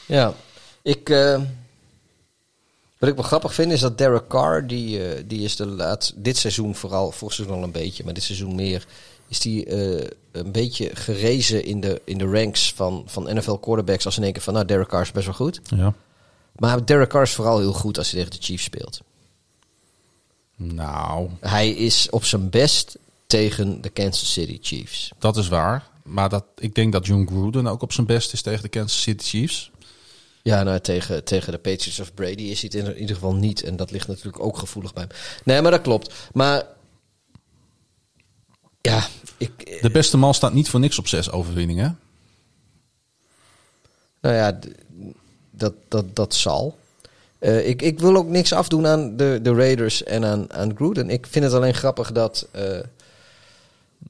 Ja, 0.05 0.33
ik. 0.81 1.09
eh, 1.09 1.41
wat 3.01 3.09
ik 3.09 3.15
wel 3.15 3.25
grappig 3.25 3.53
vind 3.53 3.71
is 3.71 3.79
dat 3.79 3.97
Derek 3.97 4.27
Carr, 4.27 4.67
die, 4.67 5.07
eh, 5.07 5.23
die 5.27 5.41
is 5.41 5.55
de 5.55 5.65
laat, 5.65 6.13
dit 6.15 6.37
seizoen 6.37 6.75
vooral, 6.75 7.11
vorig 7.11 7.33
seizoen 7.33 7.57
al 7.57 7.63
een 7.63 7.71
beetje, 7.71 8.03
maar 8.03 8.13
dit 8.13 8.23
seizoen 8.23 8.55
meer, 8.55 8.85
is 9.27 9.39
die 9.39 9.65
eh, 9.65 10.07
een 10.31 10.51
beetje 10.51 10.89
gerezen 10.93 11.63
in 11.65 11.79
de, 11.79 12.01
in 12.05 12.17
de 12.17 12.25
ranks 12.25 12.73
van, 12.73 13.03
van 13.05 13.35
NFL 13.35 13.53
quarterbacks. 13.53 14.05
Als 14.05 14.17
in 14.17 14.23
één 14.23 14.33
keer 14.33 14.41
van, 14.41 14.53
nou, 14.53 14.65
Derek 14.65 14.87
Carr 14.87 15.01
is 15.01 15.11
best 15.11 15.25
wel 15.25 15.35
goed. 15.35 15.61
Ja. 15.63 15.93
Maar 16.55 16.85
Derek 16.85 17.09
Carr 17.09 17.23
is 17.23 17.33
vooral 17.33 17.59
heel 17.59 17.73
goed 17.73 17.97
als 17.97 18.11
hij 18.11 18.19
tegen 18.19 18.39
de 18.39 18.45
Chiefs 18.45 18.63
speelt. 18.63 19.01
Nou, 20.55 21.29
Hij 21.39 21.69
is 21.69 22.09
op 22.09 22.25
zijn 22.25 22.49
best 22.49 22.97
tegen 23.27 23.81
de 23.81 23.89
Kansas 23.89 24.33
City 24.33 24.57
Chiefs. 24.61 25.11
dat 25.19 25.37
is 25.37 25.47
waar. 25.47 25.89
Maar 26.03 26.29
dat, 26.29 26.43
ik 26.57 26.75
denk 26.75 26.91
dat 26.93 27.05
John 27.05 27.27
Gruden 27.27 27.67
ook 27.67 27.81
op 27.81 27.93
zijn 27.93 28.07
best 28.07 28.33
is 28.33 28.41
tegen 28.41 28.61
de 28.61 28.69
Kansas 28.69 29.01
City 29.01 29.23
Chiefs. 29.23 29.70
Ja, 30.43 30.63
nou, 30.63 30.79
tegen, 30.79 31.23
tegen 31.23 31.51
de 31.51 31.57
Patriots 31.57 31.99
of 31.99 32.13
Brady 32.13 32.43
is 32.43 32.61
hij 32.61 32.71
het 32.73 32.87
in 32.87 32.99
ieder 32.99 33.15
geval 33.15 33.35
niet. 33.35 33.63
En 33.63 33.75
dat 33.75 33.91
ligt 33.91 34.07
natuurlijk 34.07 34.43
ook 34.43 34.57
gevoelig 34.57 34.93
bij 34.93 35.03
hem. 35.07 35.17
Nee, 35.43 35.61
maar 35.61 35.71
dat 35.71 35.81
klopt. 35.81 36.13
Maar 36.33 36.65
ja, 38.81 39.07
ik, 39.37 39.81
De 39.81 39.91
beste 39.91 40.17
man 40.17 40.33
staat 40.33 40.53
niet 40.53 40.69
voor 40.69 40.79
niks 40.79 40.99
op 40.99 41.07
zes 41.07 41.31
overwinningen. 41.31 41.99
nou 44.21 44.35
ja, 44.35 44.59
dat, 45.51 45.73
dat, 45.87 46.15
dat 46.15 46.35
zal. 46.35 46.77
Eh, 47.39 47.67
ik, 47.67 47.81
ik 47.81 47.99
wil 47.99 48.15
ook 48.15 48.27
niks 48.27 48.53
afdoen 48.53 48.87
aan 48.87 49.17
de, 49.17 49.39
de 49.41 49.53
Raiders 49.53 50.03
en 50.03 50.25
aan, 50.25 50.53
aan 50.53 50.75
Gruden. 50.75 51.09
Ik 51.09 51.27
vind 51.27 51.45
het 51.45 51.53
alleen 51.53 51.73
grappig 51.73 52.11
dat 52.11 52.47
eh, 52.51 52.77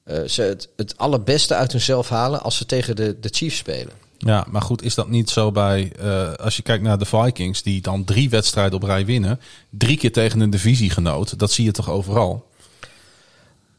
eh, 0.04 0.28
ze 0.28 0.42
het, 0.42 0.68
het 0.76 0.98
allerbeste 0.98 1.54
uit 1.54 1.72
hunzelf 1.72 2.08
halen 2.08 2.42
als 2.42 2.56
ze 2.56 2.66
tegen 2.66 2.96
de, 2.96 3.20
de 3.20 3.28
Chiefs 3.32 3.56
spelen. 3.56 3.92
Ja, 4.24 4.46
maar 4.50 4.62
goed, 4.62 4.82
is 4.82 4.94
dat 4.94 5.08
niet 5.08 5.30
zo 5.30 5.52
bij... 5.52 5.92
eh, 5.98 6.32
als 6.34 6.56
je 6.56 6.62
kijkt 6.62 6.82
naar 6.84 6.98
de 6.98 7.04
Vikings, 7.04 7.62
die 7.62 7.80
dan 7.80 8.04
drie 8.04 8.30
wedstrijden 8.30 8.74
op 8.74 8.82
rij 8.82 9.04
winnen. 9.04 9.40
Drie 9.70 9.96
keer 9.96 10.12
tegen 10.12 10.40
een 10.40 10.50
divisiegenoot. 10.50 11.38
Dat 11.38 11.50
zie 11.52 11.64
je 11.64 11.70
toch 11.72 11.90
overal? 11.90 12.48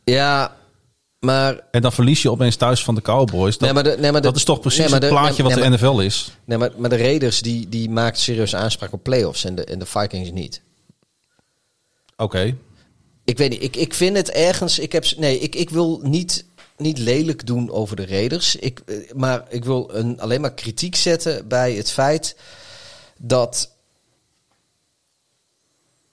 Ja, 0.04 0.56
maar 1.20 1.60
En 1.72 1.82
dan 1.82 1.92
verlies 1.92 2.22
je 2.22 2.32
opeens 2.32 2.56
thuis 2.56 2.84
van 2.84 2.96
de 2.96 3.02
Cowboys. 3.02 3.58
Dat, 3.58 3.62
Nee, 3.62 3.74
maar 3.74 3.84
de- 3.84 3.98
nee, 4.02 4.12
maar 4.12 4.22
de- 4.22 4.28
dat 4.28 4.36
is 4.36 4.44
toch 4.44 4.60
precies 4.60 4.80
nee, 4.80 4.90
maar 4.90 5.00
het 5.00 5.10
plaatje 5.10 5.44
wat 5.44 5.54
de 5.54 5.70
NFL 5.70 6.00
is. 6.00 6.32
Nee, 6.46 6.58
maar, 6.58 6.70
maar 6.78 6.90
de 6.90 6.98
Raiders 6.98 7.42
die, 7.42 7.70
die 7.70 7.90
maakt 7.90 8.20
serieus 8.20 8.56
aanspraak 8.56 8.94
op 8.94 9.04
playoffs 9.04 9.44
en 9.46 9.56
de, 9.56 9.64
en 9.64 9.80
de 9.80 9.86
Vikings 9.86 10.32
niet. 10.32 10.62
Oké. 12.18 12.56
Ik 13.26 13.38
weet 13.38 13.50
niet, 13.50 13.64
ik, 13.64 13.76
ik 13.76 13.94
vind 13.94 14.18
het 14.18 14.32
ergens. 14.32 14.80
Ik 14.80 14.92
heb, 14.92 15.06
nee, 15.18 15.40
ik, 15.40 15.56
ik 15.56 15.70
wil 15.70 16.00
niet, 16.04 16.46
niet 16.84 16.98
lelijk 16.98 17.46
doen 17.46 17.72
over 17.72 17.96
de 17.96 18.06
Raiders. 18.06 18.56
Ik, 18.56 18.80
eh, 18.86 19.12
maar 19.14 19.46
ik 19.50 19.66
wil 19.66 19.90
een, 19.94 20.20
alleen 20.20 20.42
maar 20.42 20.54
kritiek 20.54 20.96
zetten 20.96 21.48
bij 21.48 21.74
het 21.74 21.92
feit 21.92 22.36
dat 23.18 23.72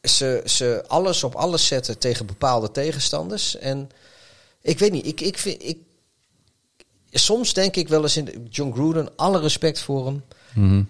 ze, 0.02 0.42
ze 0.44 0.84
alles 0.86 1.24
op 1.24 1.34
alles 1.34 1.66
zetten 1.66 1.98
tegen 1.98 2.26
bepaalde 2.26 2.70
tegenstanders. 2.70 3.56
En 3.56 3.90
ik 4.60 4.78
weet 4.78 4.92
niet, 4.92 5.06
ik, 5.06 5.20
ik 5.20 5.38
vind. 5.38 5.62
Ik, 5.64 5.78
soms 7.10 7.54
denk 7.54 7.76
ik 7.76 7.88
wel 7.88 8.02
eens 8.02 8.16
in 8.16 8.24
de- 8.24 8.42
John 8.50 8.72
Gruden, 8.72 9.08
alle 9.16 9.40
respect 9.40 9.80
voor 9.80 10.06
hem. 10.06 10.24
Mhm. 10.54 10.82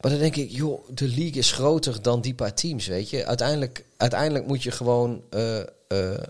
Maar 0.00 0.10
dan 0.10 0.20
denk 0.20 0.36
ik, 0.36 0.50
joh, 0.50 0.88
de 0.94 1.08
league 1.08 1.32
is 1.32 1.52
groter 1.52 2.02
dan 2.02 2.20
die 2.20 2.34
paar 2.34 2.54
teams, 2.54 2.86
weet 2.86 3.10
je. 3.10 3.26
Uiteindelijk, 3.26 3.84
uiteindelijk 3.96 4.46
moet 4.46 4.62
je 4.62 4.70
gewoon... 4.70 5.22
eh, 5.30 5.60
eh, 5.88 6.22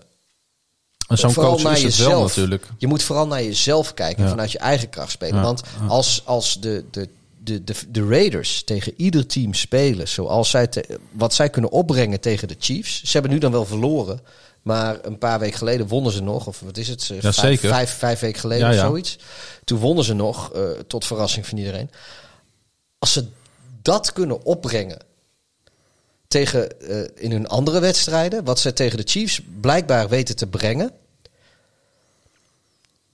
zo'n 1.07 1.31
vooral 1.31 1.51
coach 1.51 1.63
naar 1.63 1.73
is 1.75 1.81
jezelf. 1.81 2.11
wel 2.11 2.21
natuurlijk. 2.21 2.67
Je 2.77 2.87
moet 2.87 3.03
vooral 3.03 3.27
naar 3.27 3.43
jezelf 3.43 3.93
kijken, 3.93 4.23
Ja. 4.23 4.29
vanuit 4.29 4.51
je 4.51 4.57
eigen 4.57 4.89
kracht 4.89 5.11
spelen. 5.11 5.35
Ja, 5.35 5.41
Want 5.41 5.61
als, 5.87 6.21
als 6.25 6.59
de, 6.59 6.85
de, 6.91 7.09
de, 7.43 7.63
de, 7.63 7.73
de 7.89 8.07
Raiders 8.07 8.63
tegen 8.63 8.93
ieder 8.97 9.25
team 9.25 9.53
spelen, 9.53 10.07
zoals 10.07 10.49
zij 10.49 10.67
te- 10.67 10.99
wat 11.11 11.33
zij 11.33 11.49
kunnen 11.49 11.71
opbrengen 11.71 12.19
tegen 12.19 12.47
de 12.47 12.55
Chiefs. 12.59 13.03
Ze 13.03 13.11
hebben 13.11 13.31
nu 13.31 13.37
dan 13.37 13.51
wel 13.51 13.65
verloren, 13.65 14.19
maar 14.61 14.97
een 15.01 15.17
paar 15.17 15.39
weken 15.39 15.57
geleden 15.57 15.87
wonnen 15.87 16.11
ze 16.11 16.21
nog. 16.21 16.47
Of 16.47 16.59
wat 16.59 16.77
is 16.77 16.87
het? 16.87 17.05
Ja, 17.05 17.19
vijf, 17.21 17.35
zeker. 17.35 17.69
Vijf, 17.69 17.97
vijf 17.97 18.19
weken 18.19 18.39
geleden 18.39 18.73
Ja, 18.73 18.81
of 18.81 18.87
zoiets. 18.89 19.17
Toen 19.63 19.79
wonnen 19.79 20.03
ze 20.03 20.13
nog, 20.13 20.51
eh, 20.53 20.61
tot 20.87 21.05
verrassing 21.05 21.47
van 21.47 21.57
iedereen. 21.57 21.89
Als 22.99 23.13
ze 23.13 23.25
dat 23.81 24.13
kunnen 24.13 24.45
opbrengen 24.45 24.97
tegen, 26.27 26.81
eh, 26.81 27.23
in 27.23 27.31
hun 27.31 27.47
andere 27.47 27.79
wedstrijden, 27.79 28.43
wat 28.43 28.59
ze 28.59 28.73
tegen 28.73 28.97
de 28.97 29.03
Chiefs 29.09 29.41
blijkbaar 29.61 30.09
weten 30.09 30.35
te 30.35 30.47
brengen. 30.47 30.91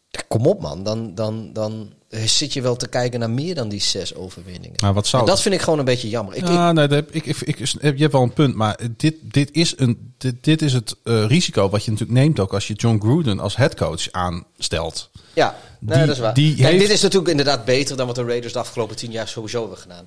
Ja, 0.09 0.22
Kom 0.27 0.45
op 0.45 0.61
man, 0.61 0.83
dan, 0.83 1.16
dan, 1.16 1.53
dan 1.53 1.93
zit 2.09 2.53
je 2.53 2.61
wel 2.61 2.75
te 2.75 2.88
kijken 2.88 3.19
naar 3.19 3.30
meer 3.30 3.56
dan 3.56 3.69
die 3.69 3.82
zes 3.82 4.16
overwinningen. 4.16 4.77
Maar 4.82 4.93
wat 4.93 5.08
zou 5.08 5.22
en 5.24 5.27
dat 5.30 5.42
vind 5.42 5.56
ik 5.56 5.61
gewoon 5.61 5.80
een 5.80 5.85
beetje 5.85 6.09
jammer. 6.09 6.35
Ik, 6.35 6.42
ik, 6.43 6.48
ja, 6.48 6.72
nee, 6.72 6.88
dat 6.88 7.03
ik, 7.11 7.25
ik, 7.25 7.40
ik, 7.42 7.58
je 7.80 7.80
hebt 7.98 8.11
wel 8.11 8.22
een 8.22 8.33
punt, 8.33 8.56
maar 8.56 8.80
dit, 8.98 9.16
dit, 9.22 9.51
is, 9.51 9.74
een, 9.77 10.14
dit, 10.17 10.35
dit 10.43 10.61
is 10.61 10.74
het 10.74 10.95
eh, 11.03 11.25
risico 11.25 11.69
wat 11.69 11.85
je 11.85 11.92
natuurlijk 11.92 12.19
neemt 12.19 12.40
ook 12.40 12.53
als 12.53 12.67
je 12.67 12.74
John 12.74 13.00
Gruden 13.00 13.40
als 13.40 13.56
headcoach 13.56 14.11
aanstelt. 14.11 15.09
ja, 15.33 15.58
nee, 15.80 15.98
die- 15.98 16.06
dat 16.06 16.16
is 16.16 16.22
waar. 16.22 16.33
die 16.33 16.56
Kijk, 16.56 16.67
heeft- 16.67 16.80
dit 16.82 16.90
is 16.92 17.01
natuurlijk 17.01 17.30
inderdaad 17.32 17.66
beter 17.66 17.98
dan 17.98 18.08
wat 18.08 18.16
de 18.16 18.24
Raiders 18.24 18.53
de 18.53 18.59
afgelopen 18.59 18.95
tien 18.95 19.11
jaar 19.11 19.27
sowieso 19.27 19.59
hebben 19.61 19.77
gedaan. 19.77 20.06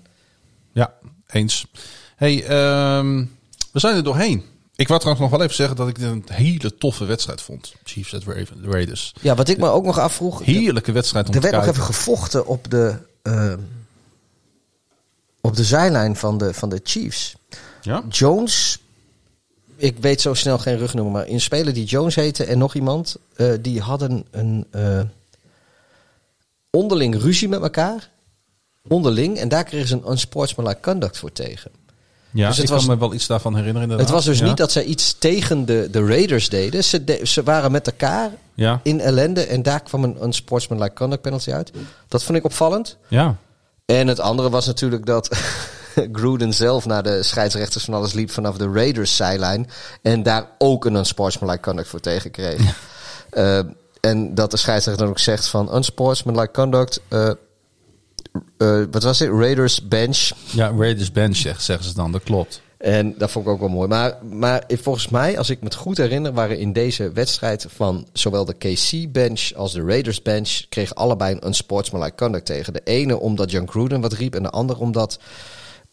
Ja, 0.73 0.95
eens. 1.31 1.67
Hey, 2.17 2.45
ehm, 2.45 3.25
we 3.73 3.81
zijn 3.81 3.97
er 3.97 4.05
doorheen. 4.05 4.45
Ik 4.77 4.89
wou 4.89 5.01
trouwens 5.01 5.29
nog 5.29 5.39
wel 5.39 5.47
even 5.47 5.57
zeggen 5.57 5.77
dat 5.77 5.89
ik 5.89 5.99
dit 5.99 6.09
een 6.09 6.25
hele 6.27 6.77
toffe 6.77 7.05
wedstrijd 7.05 7.43
vond. 7.43 7.75
Chiefs 7.85 8.15
at 8.15 8.23
Raiders. 8.63 9.13
Ja, 9.21 9.35
wat 9.35 9.49
ik 9.49 9.59
me 9.59 9.69
ook 9.69 9.85
nog 9.85 9.99
afvroeg. 9.99 10.45
Heerlijke 10.45 10.93
wedstrijd 10.93 11.29
om 11.29 11.35
Er 11.35 11.41
te 11.41 11.47
werd 11.51 11.55
nog 11.55 11.65
kijken. 11.65 11.83
even 11.83 11.95
gevochten 11.95 12.47
op 12.47 12.71
de, 12.71 12.97
ehm, 13.23 13.59
op 15.41 15.57
de 15.57 15.65
zijlijn 15.65 16.17
van 16.17 16.39
de, 16.39 16.55
van 16.55 16.69
de 16.69 16.81
Chiefs. 16.85 17.35
Ja? 17.83 18.03
Jones, 18.09 18.79
ik 19.77 19.97
weet 19.99 20.21
zo 20.21 20.35
snel 20.35 20.59
geen 20.59 20.79
rugnummer, 20.79 21.13
maar 21.13 21.27
een 21.27 21.41
speler 21.41 21.75
die 21.75 21.85
Jones 21.85 22.15
heette 22.15 22.45
en 22.45 22.59
nog 22.59 22.75
iemand, 22.75 23.17
eh, 23.37 23.53
die 23.61 23.81
hadden 23.81 24.25
een 24.31 24.67
eh, 24.71 25.01
onderling 26.71 27.21
ruzie 27.21 27.49
met 27.49 27.63
elkaar. 27.63 28.11
Onderling. 28.89 29.39
En 29.39 29.49
daar 29.49 29.65
kregen 29.65 29.89
ze 29.89 29.95
een 29.95 30.11
unsportsmanlike 30.11 30.81
conduct 30.81 31.19
voor 31.19 31.33
tegen. 31.33 31.71
Ja, 32.37 32.47
Dus 32.49 32.57
het 32.57 32.65
ik 32.67 32.71
was- 32.73 32.87
kan 32.87 32.95
me 32.95 33.01
wel 33.01 33.15
iets 33.15 33.27
daarvan 33.27 33.53
herinneren 33.55 33.83
inderdaad. 33.83 34.07
Het 34.07 34.17
was 34.17 34.25
dus 34.25 34.39
Ja. 34.39 34.45
niet 34.47 34.57
dat 34.57 34.73
zij 34.73 34.85
iets 34.85 35.17
tegen 35.19 35.65
de, 35.65 35.89
de 35.91 36.07
Raiders 36.07 36.49
deden. 36.49 36.85
Ze, 36.85 37.05
de- 37.05 37.21
ze 37.27 37.43
waren 37.43 37.73
met 37.73 37.87
elkaar 37.87 38.31
Ja, 38.55 38.81
in 38.83 39.01
ellende 39.01 39.47
en 39.47 39.63
daar 39.63 39.81
kwam 39.83 40.05
een 40.05 40.17
unsportsmanlike 40.23 40.95
conduct 40.95 41.23
penalty 41.23 41.53
uit. 41.53 41.71
Dat 42.09 42.23
vond 42.23 42.39
ik 42.39 42.45
opvallend. 42.45 42.97
ja. 43.09 43.37
En 43.87 44.07
het 44.07 44.21
andere 44.21 44.51
was 44.51 44.67
natuurlijk 44.67 45.07
dat 45.07 45.29
Gruden 46.13 46.55
zelf 46.55 46.87
naar 46.87 47.03
de 47.03 47.23
scheidsrechters 47.23 47.85
van 47.85 47.95
alles 47.95 48.13
liep 48.13 48.31
vanaf 48.31 48.57
de 48.57 48.71
Raiders 48.73 49.17
zijlijn. 49.17 49.69
En 50.03 50.23
daar 50.23 50.47
ook 50.59 50.85
een 50.85 50.95
unsportsmanlike 50.95 51.63
conduct 51.63 51.89
voor 51.89 52.01
tegenkreeg. 52.01 52.61
Eh, 53.31 53.59
en 54.01 54.35
dat 54.35 54.51
de 54.51 54.57
scheidsrechter 54.57 55.03
dan 55.05 55.13
ook 55.13 55.19
zegt 55.19 55.47
van 55.47 55.75
unsportsmanlike 55.77 56.53
conduct. 56.53 57.01
eh, 57.09 57.31
eh, 58.59 58.83
wat 58.91 59.03
was 59.03 59.19
het? 59.19 59.29
Raiders 59.31 59.89
bench. 59.89 60.31
ja 60.53 60.73
Raiders 60.79 61.13
bench 61.13 61.37
zeg- 61.37 61.61
zeggen 61.61 61.87
ze 61.87 61.95
dan, 61.95 62.13
dat 62.13 62.23
klopt. 62.23 62.61
En 62.79 63.15
dat 63.19 63.31
vond 63.31 63.47
ik 63.47 63.53
ook 63.53 63.61
wel 63.61 63.69
mooi. 63.69 63.89
Maar, 63.89 64.19
maar 64.31 64.65
volgens 64.69 65.09
mij, 65.09 65.39
als 65.39 65.51
ik 65.51 65.59
me 65.61 65.65
het 65.65 65.75
goed 65.75 65.97
herinner, 65.97 66.33
waren 66.33 66.59
in 66.59 66.73
deze 66.73 67.13
wedstrijd 67.13 67.67
van 67.69 68.07
zowel 68.13 68.45
de 68.45 68.55
KC-bench 68.55 69.53
als 69.55 69.73
de 69.73 69.83
Raiders-bench... 69.83 70.63
kregen 70.69 70.97
allebei 70.97 71.35
een 71.35 71.47
unsportsmanlike 71.47 72.17
conduct 72.17 72.47
tegen. 72.47 72.73
De 72.73 72.81
ene 72.85 73.19
omdat 73.19 73.51
John 73.51 73.69
Gruden 73.69 74.01
wat 74.01 74.13
riep 74.13 74.35
en 74.35 74.43
de 74.43 74.51
andere 74.51 74.81
omdat 74.81 75.19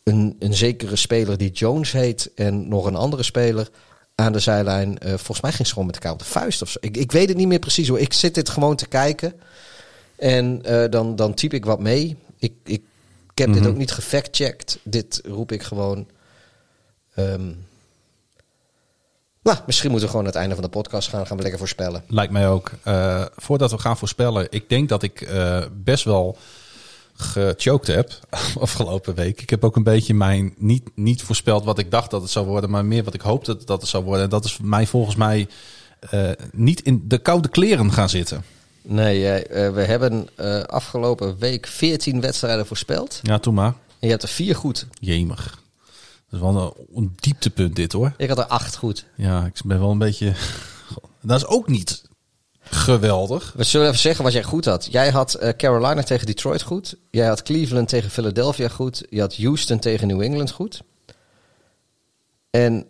een, 0.04 0.36
een 0.40 0.54
zekere 0.54 0.96
speler 0.96 1.38
die 1.38 1.52
Jones 1.52 1.92
heet... 1.92 2.32
en 2.36 2.68
nog 2.68 2.86
een 2.86 2.96
andere 2.96 3.24
speler 3.24 3.70
aan 4.16 4.32
de 4.34 4.40
zijlijn... 4.40 5.00
eh, 5.00 5.10
volgens 5.10 5.42
mij 5.42 5.52
ging 5.52 5.68
ze 5.68 5.74
gewoon 5.74 5.88
met 5.88 5.96
elkaar 5.96 6.12
op 6.12 6.20
de 6.20 6.26
vuist 6.26 6.62
of 6.62 6.70
zo. 6.70 6.78
Ik, 6.82 6.98
ik 6.98 7.12
weet 7.12 7.28
het 7.28 7.38
niet 7.38 7.48
meer 7.48 7.60
precies 7.60 7.88
hoor. 7.88 8.00
Ik 8.00 8.14
zit 8.14 8.36
dit 8.36 8.50
gewoon 8.50 8.76
te 8.76 8.88
kijken 8.88 9.34
en 10.16 10.60
eh, 10.64 10.90
dan, 10.90 11.16
dan 11.16 11.34
typ 11.34 11.54
ik 11.54 11.66
wat 11.66 11.80
mee. 11.80 12.18
Ik, 12.44 12.54
ik, 12.64 12.82
ik 13.32 13.38
heb 13.38 13.54
dit 13.54 13.62
Mhm. 13.62 13.70
ook 13.70 13.78
niet 13.78 13.92
gefactcheckt. 13.92 14.80
Dit 14.84 15.22
roep 15.26 15.52
ik 15.52 15.64
gewoon... 15.64 16.08
Ehm, 17.16 17.52
nou, 19.42 19.58
misschien 19.66 19.90
moeten 19.92 20.08
we 20.08 20.14
gewoon 20.14 20.26
aan 20.26 20.32
het 20.32 20.42
einde 20.42 20.56
van 20.56 20.64
de 20.64 20.70
podcast 20.70 21.10
gaan. 21.10 21.26
Gaan 21.28 21.36
we 21.36 21.42
lekker 21.42 21.60
voorspellen. 21.60 22.04
Lijkt 22.08 22.32
mij 22.32 22.48
ook. 22.50 22.72
Eh, 22.84 23.26
voordat 23.36 23.72
we 23.72 23.78
gaan 23.78 23.98
voorspellen, 23.98 24.48
ik 24.50 24.70
denk 24.70 24.90
dat 24.90 25.04
ik 25.04 25.22
eh, 25.22 25.66
best 25.74 26.04
wel 26.04 26.38
gechoked 27.14 27.88
heb 27.88 28.20
afgelopen 28.60 29.16
week. 29.16 29.42
Ik 29.42 29.50
heb 29.50 29.64
ook 29.64 29.76
een 29.76 29.84
beetje 29.84 30.14
mijn 30.14 30.54
niet, 30.58 30.90
niet 30.96 31.22
voorspeld 31.24 31.64
wat 31.64 31.80
ik 31.80 31.92
dacht 31.92 32.12
dat 32.12 32.22
het 32.22 32.32
zou 32.32 32.46
worden, 32.46 32.70
maar 32.70 32.86
meer 32.86 33.04
wat 33.04 33.14
ik 33.14 33.22
hoopte 33.22 33.58
dat 33.66 33.82
het 33.82 33.90
zou 33.90 34.04
worden. 34.04 34.24
En 34.24 34.30
dat 34.30 34.46
is 34.46 34.58
mij 34.62 34.88
volgens 34.88 35.16
mij 35.16 35.48
eh, 36.00 36.30
niet 36.52 36.82
in 36.82 37.04
de 37.08 37.18
koude 37.18 37.50
kleren 37.50 37.92
gaan 37.92 38.10
zitten. 38.10 38.44
Nee, 38.84 39.38
eh, 39.38 39.74
we 39.74 39.82
hebben 39.82 40.28
eh, 40.36 40.62
afgelopen 40.62 41.38
week 41.38 41.68
14 41.68 42.22
wedstrijden 42.22 42.66
voorspeld. 42.66 43.20
Ja, 43.24 43.40
toen 43.40 43.54
maar. 43.54 43.74
En 43.88 44.08
je 44.08 44.10
hebt 44.10 44.24
er 44.24 44.30
vier 44.30 44.56
goed. 44.56 44.86
Jemig. 45.00 45.62
Dat 46.30 46.42
is 46.42 46.54
wel 46.54 46.88
een, 46.96 47.14
dieptepunt 47.20 47.76
dit 47.76 47.92
hoor. 47.92 48.14
Ik 48.18 48.30
had 48.30 48.38
er 48.38 48.46
acht 48.46 48.76
goed. 48.76 49.06
Ja, 49.16 49.46
ik 49.46 49.62
ben 49.66 49.80
wel 49.80 49.92
een 49.92 49.98
beetje... 49.98 50.34
Dat 51.22 51.38
is 51.38 51.46
ook 51.46 51.68
niet 51.68 52.04
geweldig. 52.64 53.54
We 53.56 53.64
zullen 53.64 53.88
even 53.88 54.00
zeggen 54.00 54.24
wat 54.24 54.34
jij 54.34 54.44
goed 54.44 54.66
had. 54.66 54.88
Jij 54.92 55.10
had 55.10 55.34
eh, 55.34 55.50
Carolina 55.50 56.04
tegen 56.04 56.26
Detroit 56.26 56.62
goed. 56.62 56.96
Jij 57.12 57.28
had 57.28 57.44
Cleveland 57.44 57.90
tegen 57.90 58.10
Philadelphia 58.10 58.68
goed. 58.68 59.06
Je 59.10 59.20
had 59.20 59.38
Houston 59.38 59.80
tegen 59.80 60.08
New 60.08 60.22
England 60.22 60.52
goed. 60.52 60.82
En 62.50 62.88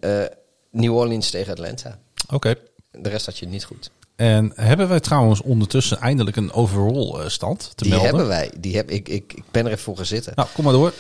New 0.72 0.96
Orleans 0.96 1.30
tegen 1.30 1.52
Atlanta. 1.52 2.00
Oké. 2.30 2.56
De 2.92 3.10
rest 3.10 3.26
had 3.26 3.38
je 3.38 3.46
niet 3.46 3.64
goed. 3.66 3.92
En 4.16 4.52
hebben 4.56 4.88
wij 4.88 5.00
trouwens 5.00 5.42
ondertussen 5.42 5.98
eindelijk 6.00 6.36
een 6.36 6.52
overall 6.54 7.20
eh, 7.22 7.30
stand 7.30 7.60
te 7.76 7.84
Die 7.84 7.90
melden? 7.90 8.08
hebben 8.10 8.28
wij. 8.28 8.52
Die 8.60 8.76
heb, 8.76 8.90
ik, 8.92 9.10
ik, 9.10 9.34
ik 9.36 9.44
ben 9.52 9.66
er 9.66 9.72
even 9.72 9.84
voor 9.84 9.96
gaan 9.98 10.06
zitten. 10.06 10.32
Nou, 10.36 10.48
kom 10.54 10.64
maar 10.64 10.74
door. 10.74 10.94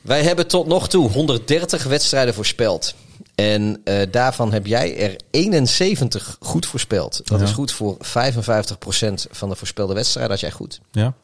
Wij 0.00 0.22
hebben 0.22 0.46
tot 0.46 0.66
nog 0.66 0.88
toe 0.88 1.10
130 1.10 1.84
wedstrijden 1.84 2.34
voorspeld. 2.34 2.94
En 3.34 3.80
eh, 3.84 4.06
daarvan 4.10 4.52
heb 4.52 4.66
jij 4.66 4.98
er 4.98 5.16
71 5.30 6.36
goed 6.40 6.66
voorspeld. 6.66 7.20
Dat 7.24 7.38
Ja. 7.38 7.44
is 7.46 7.52
goed 7.52 7.72
voor 7.72 7.96
55% 8.00 9.26
van 9.30 9.48
de 9.48 9.56
voorspelde 9.56 9.94
wedstrijden. 9.94 10.30
Dat 10.30 10.40
jij 10.40 10.50
goed. 10.50 10.80
Ja. 10.90 11.14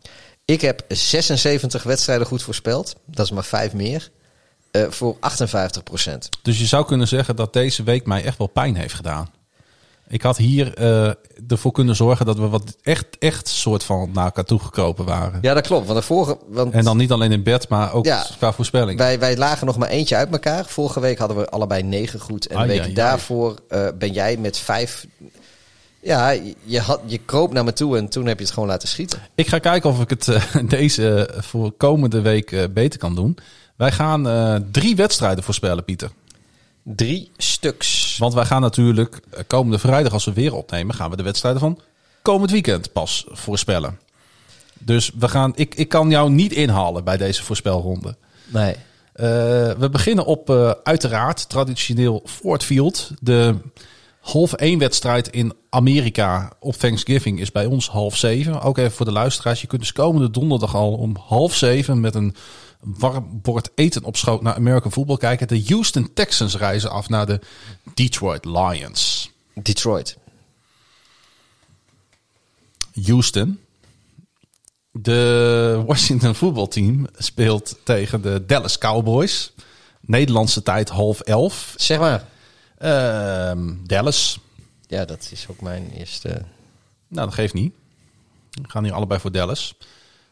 Ik 0.44 0.60
heb 0.60 0.84
76 0.88 1.82
wedstrijden 1.82 2.26
goed 2.26 2.42
voorspeld. 2.42 2.94
Dat 3.06 3.24
is 3.24 3.30
maar 3.32 3.44
vijf 3.44 3.72
meer. 3.72 4.10
eh, 4.70 4.82
voor 4.90 5.16
58%. 5.20 6.28
Dus 6.42 6.58
je 6.58 6.66
zou 6.66 6.86
kunnen 6.86 7.08
zeggen 7.08 7.36
dat 7.36 7.52
deze 7.52 7.82
week 7.82 8.06
mij 8.06 8.24
echt 8.24 8.38
wel 8.38 8.46
pijn 8.46 8.76
heeft 8.76 8.94
gedaan. 8.94 9.30
Ik 10.08 10.22
had 10.22 10.36
hier 10.36 10.74
eh, 10.74 11.10
ervoor 11.48 11.72
kunnen 11.72 11.96
zorgen 11.96 12.26
dat 12.26 12.38
we 12.38 12.48
wat 12.48 12.76
echt, 12.82 13.06
echt 13.18 13.48
soort 13.48 13.84
van 13.84 14.10
naar 14.12 14.24
elkaar 14.24 14.44
toegekropen 14.44 15.04
waren. 15.04 15.38
Ja, 15.42 15.54
dat 15.54 15.66
klopt. 15.66 15.86
Want 15.86 15.98
de 15.98 16.04
vorige, 16.04 16.38
want 16.48 16.72
En 16.72 16.84
dan 16.84 16.96
niet 16.96 17.12
alleen 17.12 17.32
in 17.32 17.42
bed, 17.42 17.68
maar 17.68 17.92
ook 17.92 18.04
Ja. 18.04 18.26
qua 18.38 18.52
voorspelling. 18.52 18.98
wij, 18.98 19.18
wij 19.18 19.36
lagen 19.36 19.66
nog 19.66 19.76
maar 19.78 19.88
eentje 19.88 20.16
uit 20.16 20.30
elkaar. 20.30 20.64
Vorige 20.66 21.00
week 21.00 21.18
hadden 21.18 21.36
we 21.36 21.48
allebei 21.48 21.82
negen 21.82 22.20
goed. 22.20 22.46
En 22.46 22.60
de 22.60 22.66
week 22.66 22.94
daarvoor 22.94 23.58
eh, 23.68 23.86
ben 23.98 24.12
jij 24.12 24.36
met 24.36 24.58
vijf... 24.58 25.06
Ja, 26.00 26.30
je, 26.64 26.80
had, 26.80 27.00
je 27.06 27.18
kroop 27.18 27.52
naar 27.52 27.64
me 27.64 27.72
toe 27.72 27.96
en 27.98 28.08
toen 28.08 28.26
heb 28.26 28.38
je 28.38 28.44
het 28.44 28.52
gewoon 28.52 28.68
laten 28.68 28.88
schieten. 28.88 29.18
Ik 29.34 29.48
ga 29.48 29.58
kijken 29.58 29.90
of 29.90 30.00
ik 30.00 30.10
het 30.10 30.28
eh, 30.28 30.42
deze 30.68 31.30
voor 31.36 31.72
komende 31.72 32.20
week 32.20 32.68
beter 32.74 32.98
kan 32.98 33.14
doen. 33.14 33.38
Wij 33.76 33.92
gaan 33.92 34.22
drie 34.70 34.96
wedstrijden 34.96 35.44
voorspellen, 35.44 35.84
Pieter. 35.84 36.10
Drie 36.86 37.30
stuks. 37.36 38.16
Want 38.18 38.34
wij 38.34 38.44
gaan 38.44 38.60
natuurlijk 38.60 39.20
eh, 39.30 39.40
komende 39.46 39.78
vrijdag, 39.78 40.12
als 40.12 40.24
we 40.24 40.32
weer 40.32 40.54
opnemen, 40.54 40.94
gaan 40.94 41.10
we 41.10 41.16
de 41.16 41.22
wedstrijden 41.22 41.60
van 41.60 41.80
komend 42.22 42.50
weekend 42.50 42.92
pas 42.92 43.24
voorspellen. 43.28 43.98
Dus 44.78 45.10
we 45.18 45.28
gaan, 45.28 45.52
ik, 45.54 45.74
ik 45.74 45.88
kan 45.88 46.10
jou 46.10 46.30
niet 46.30 46.52
inhalen 46.52 47.04
bij 47.04 47.16
deze 47.16 47.42
voorspelronde. 47.42 48.16
Nee. 48.46 48.74
Eh, 49.12 49.26
we 49.78 49.88
beginnen 49.90 50.24
op 50.24 50.50
eh, 50.50 50.70
uiteraard 50.82 51.48
traditioneel 51.48 52.22
Ford 52.24 52.64
Field. 52.64 53.10
De 53.20 53.54
half 54.20 54.52
één 54.52 54.78
wedstrijd 54.78 55.28
in 55.28 55.52
Amerika 55.70 56.52
op 56.60 56.74
Thanksgiving 56.74 57.40
is 57.40 57.52
bij 57.52 57.66
ons 57.66 57.88
half 57.88 58.16
zeven. 58.16 58.60
Ook 58.60 58.78
even 58.78 58.92
voor 58.92 59.06
de 59.06 59.12
luisteraars. 59.12 59.60
Je 59.60 59.66
kunt 59.66 59.80
dus 59.80 59.92
komende 59.92 60.30
donderdag 60.30 60.74
al 60.74 60.92
om 60.92 61.16
half 61.26 61.54
zeven 61.54 62.00
met 62.00 62.14
een 62.14 62.34
warm 62.84 63.40
bord 63.42 63.70
eten 63.74 64.04
op 64.04 64.16
schoot 64.16 64.42
naar 64.42 64.54
American 64.54 64.92
Football 64.92 65.16
kijken. 65.16 65.48
De 65.48 65.64
Houston 65.66 66.12
Texans 66.12 66.56
reizen 66.56 66.90
af 66.90 67.08
naar 67.08 67.26
de 67.26 67.40
Detroit 67.94 68.44
Lions. 68.44 69.30
Detroit. 69.54 70.16
Houston. 73.02 73.58
De 74.90 75.82
Washington 75.86 76.34
voetbalteam 76.34 77.06
speelt 77.16 77.76
tegen 77.82 78.22
de 78.22 78.44
Dallas 78.46 78.78
Cowboys. 78.78 79.52
Nederlandse 80.00 80.62
tijd 80.62 80.88
half 80.88 81.20
elf. 81.20 81.74
Zeg 81.76 81.98
maar. 81.98 82.28
Ehm, 82.78 83.72
Dallas. 83.86 84.38
Ja, 84.86 85.04
dat 85.04 85.28
is 85.32 85.46
ook 85.50 85.60
mijn 85.60 85.90
eerste... 85.90 86.28
Nou, 87.08 87.26
dat 87.26 87.34
geeft 87.34 87.54
niet. 87.54 87.74
We 88.50 88.68
gaan 88.68 88.84
hier 88.84 88.92
allebei 88.92 89.20
voor 89.20 89.32
Dallas. 89.32 89.74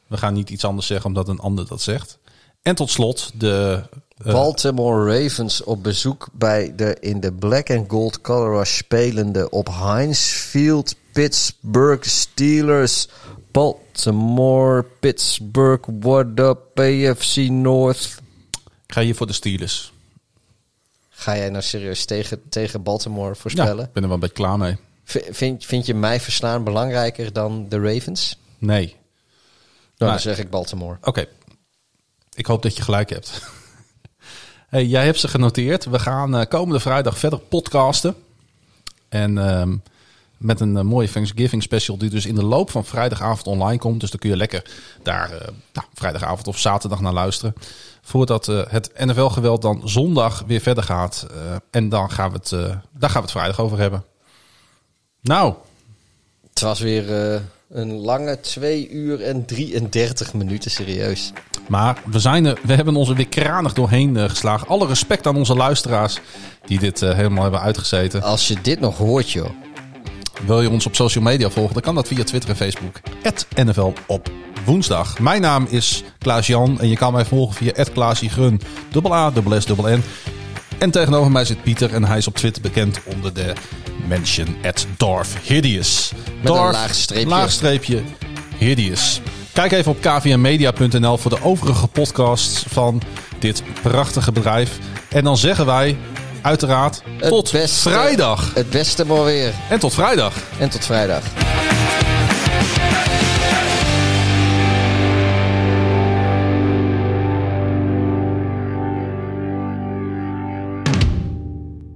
We 0.07 0.17
gaan 0.17 0.35
niet 0.35 0.51
iets 0.51 0.65
anders 0.65 0.87
zeggen 0.87 1.07
omdat 1.07 1.29
een 1.29 1.39
ander 1.39 1.67
dat 1.67 1.81
zegt. 1.81 2.19
En 2.63 2.75
tot 2.75 2.91
slot 2.91 3.31
de... 3.35 3.83
eh, 4.25 4.33
Baltimore 4.33 5.21
Ravens 5.23 5.63
op 5.65 5.83
bezoek 5.83 6.29
bij 6.33 6.73
de 6.77 6.97
in 7.01 7.21
de 7.21 7.33
black 7.33 7.71
and 7.71 7.91
gold 7.91 8.21
color 8.21 8.67
spelende 8.67 9.51
op 9.51 9.69
Heinz 9.69 10.33
Field 10.33 10.95
Pittsburgh 11.13 12.09
Steelers. 12.09 13.09
Baltimore, 13.51 14.83
Pittsburgh, 15.01 15.89
what 16.01 16.27
up 16.39 16.79
AFC 16.81 17.37
North. 17.37 18.17
ik 18.87 18.95
ga 18.95 19.01
hier 19.01 19.15
voor 19.15 19.27
de 19.27 19.33
Steelers. 19.33 19.93
Ga 21.09 21.37
jij 21.37 21.51
nou 21.51 21.63
serieus 21.63 22.05
tegen, 22.05 22.43
tegen 22.49 22.83
Baltimore 22.83 23.29
Ja, 23.29 23.35
voorspellen? 23.35 23.85
ik 23.85 23.93
ben 23.93 24.03
er 24.03 24.09
wel 24.09 24.13
een 24.19 24.21
beetje 24.29 24.35
klaar 24.45 24.59
mee. 24.59 24.77
V- 25.05 25.29
Vind, 25.31 25.65
vind 25.65 25.87
je 25.87 25.95
mij 25.95 26.21
verslaan 26.21 26.65
belangrijker 26.65 27.33
dan 27.33 27.69
de 27.69 27.81
Ravens? 27.81 28.39
Nee. 28.59 28.87
Nou, 28.87 28.97
Maar- 29.99 30.09
dan 30.09 30.19
zeg 30.21 30.39
ik 30.39 30.51
Baltimore. 30.51 30.97
Oké. 31.03 31.27
Ik 32.35 32.47
hoop 32.47 32.63
dat 32.63 32.77
je 32.77 32.83
gelijk 32.83 33.11
hebt. 33.11 33.43
hey, 34.69 34.87
jij 34.87 35.05
hebt 35.05 35.21
ze 35.21 35.29
genoteerd. 35.29 35.85
We 35.85 35.99
gaan 35.99 36.37
eh, 36.37 36.47
komende 36.49 36.81
vrijdag 36.81 37.19
verder 37.19 37.39
podcasten. 37.39 38.15
En 39.09 39.39
ehm, 39.39 39.77
met 40.37 40.61
een 40.61 40.77
eh, 40.77 40.83
mooie 40.83 41.11
Thanksgiving 41.11 41.63
special 41.63 41.99
die 41.99 42.11
dus 42.11 42.27
in 42.27 42.35
de 42.35 42.45
loop 42.45 42.71
van 42.71 42.85
vrijdagavond 42.85 43.47
online 43.47 43.79
komt. 43.79 44.01
Dus 44.01 44.11
dan 44.11 44.19
kun 44.19 44.31
je 44.31 44.37
lekker 44.37 44.65
daar 45.03 45.31
eh, 45.31 45.49
nou, 45.73 45.87
vrijdagavond 45.95 46.47
of 46.47 46.59
zaterdag 46.59 47.01
naar 47.01 47.13
luisteren. 47.13 47.55
Voordat 48.03 48.47
het 48.47 48.91
NFL-geweld 48.95 49.63
dan 49.63 49.83
zondag 49.85 50.43
weer 50.47 50.61
verder 50.61 50.85
gaat. 50.85 51.27
En 51.71 51.89
dan 51.89 52.11
gaan 52.11 52.31
we 52.31 52.37
het, 52.37 52.51
daar 52.93 53.11
gaan 53.11 53.21
we 53.21 53.21
het 53.21 53.31
vrijdag 53.31 53.61
over 53.61 53.79
hebben. 53.79 54.05
Nou, 55.21 55.55
Het 56.49 56.61
was 56.61 56.81
weer 56.81 57.05
Een 57.73 57.93
lange 57.93 58.41
2 58.41 58.89
uur 58.89 59.23
en 59.23 59.45
33 59.45 60.35
minuten, 60.35 60.71
serieus. 60.71 61.33
Maar 61.69 62.03
we, 62.11 62.19
zijn 62.19 62.45
er, 62.45 62.59
we 62.63 62.75
hebben 62.75 62.97
ons 62.97 63.09
er 63.09 63.15
weer 63.15 63.29
kranig 63.29 63.73
doorheen 63.73 64.17
eh, 64.17 64.29
geslagen. 64.29 64.69
Alle 64.69 64.87
respect 64.87 65.27
aan 65.27 65.37
onze 65.37 65.55
luisteraars 65.55 66.19
die 66.67 66.79
dit 66.79 67.03
eh, 67.03 67.15
helemaal 67.15 67.43
hebben 67.43 67.61
uitgezeten. 67.61 68.23
Als 68.23 68.49
je 68.49 68.57
dit 68.63 68.81
nog 68.81 68.97
hoort, 68.97 69.31
joh. 69.31 69.51
Wil 70.47 70.63
je 70.63 70.71
ons 70.71 70.87
op 70.87 70.95
social 70.95 71.25
media 71.25 71.51
volgen, 71.51 71.73
dan 71.73 71.83
kan 71.83 71.95
dat 71.95 72.09
via 72.09 72.25
Twitter 72.25 72.51
en 72.51 72.57
Facebook. 72.57 73.01
NFL 73.55 73.93
op 74.07 74.31
woensdag. 74.65 75.19
Mijn 75.19 75.41
naam 75.41 75.67
is 75.71 76.05
Klaas-Jan 76.19 76.81
en 76.81 76.89
je 76.89 76.97
kan 76.97 77.13
mij 77.13 77.25
volgen 77.25 77.55
via 77.55 77.85
@klaasiegrun. 77.93 78.61
Dubbel 78.91 79.15
A, 79.15 79.31
dubbel 79.31 79.61
S, 79.61 79.67
dubbel 79.67 79.97
N. 79.97 80.03
En 80.83 80.91
tegenover 80.91 81.33
mij 81.33 81.45
zit 81.45 81.63
Pieter 81.63 81.95
en 81.95 82.05
hij 82.05 82.19
is 82.19 82.27
op 82.27 82.37
Twitter 82.37 82.63
bekend 82.63 82.99
onder 83.05 83.35
de 83.35 83.53
mention 84.09 84.57
at 84.65 84.87
Darth 84.97 85.29
Hideous. 85.43 86.13
Met 86.15 86.25
een 86.51 86.57
Darth, 86.57 86.73
laag 86.73 86.95
streepje. 86.95 87.29
laag 87.29 87.51
streepje 87.51 88.03
Hideous. 88.59 89.21
Kijk 89.53 89.73
even 89.73 89.91
op 89.91 90.01
kvmmedia.nl 90.01 91.17
voor 91.19 91.31
de 91.31 91.43
overige 91.43 91.87
podcasts 91.87 92.65
van 92.69 93.03
dit 93.39 93.63
prachtige 93.83 94.33
bedrijf. 94.33 94.79
En 95.09 95.25
dan 95.25 95.37
zeggen 95.37 95.67
wij 95.67 95.97
uiteraard 96.43 97.03
Het 97.19 97.29
tot 97.29 97.53
beste- 97.53 97.89
vrijdag. 97.91 98.55
Het 98.55 98.71
beste 98.71 99.07
maar 99.07 99.25
weer. 99.25 99.53
En 99.71 99.79
tot 99.79 99.95
vrijdag. 99.95 100.35
En 100.59 100.69
tot 100.71 100.85
vrijdag. 100.85 101.23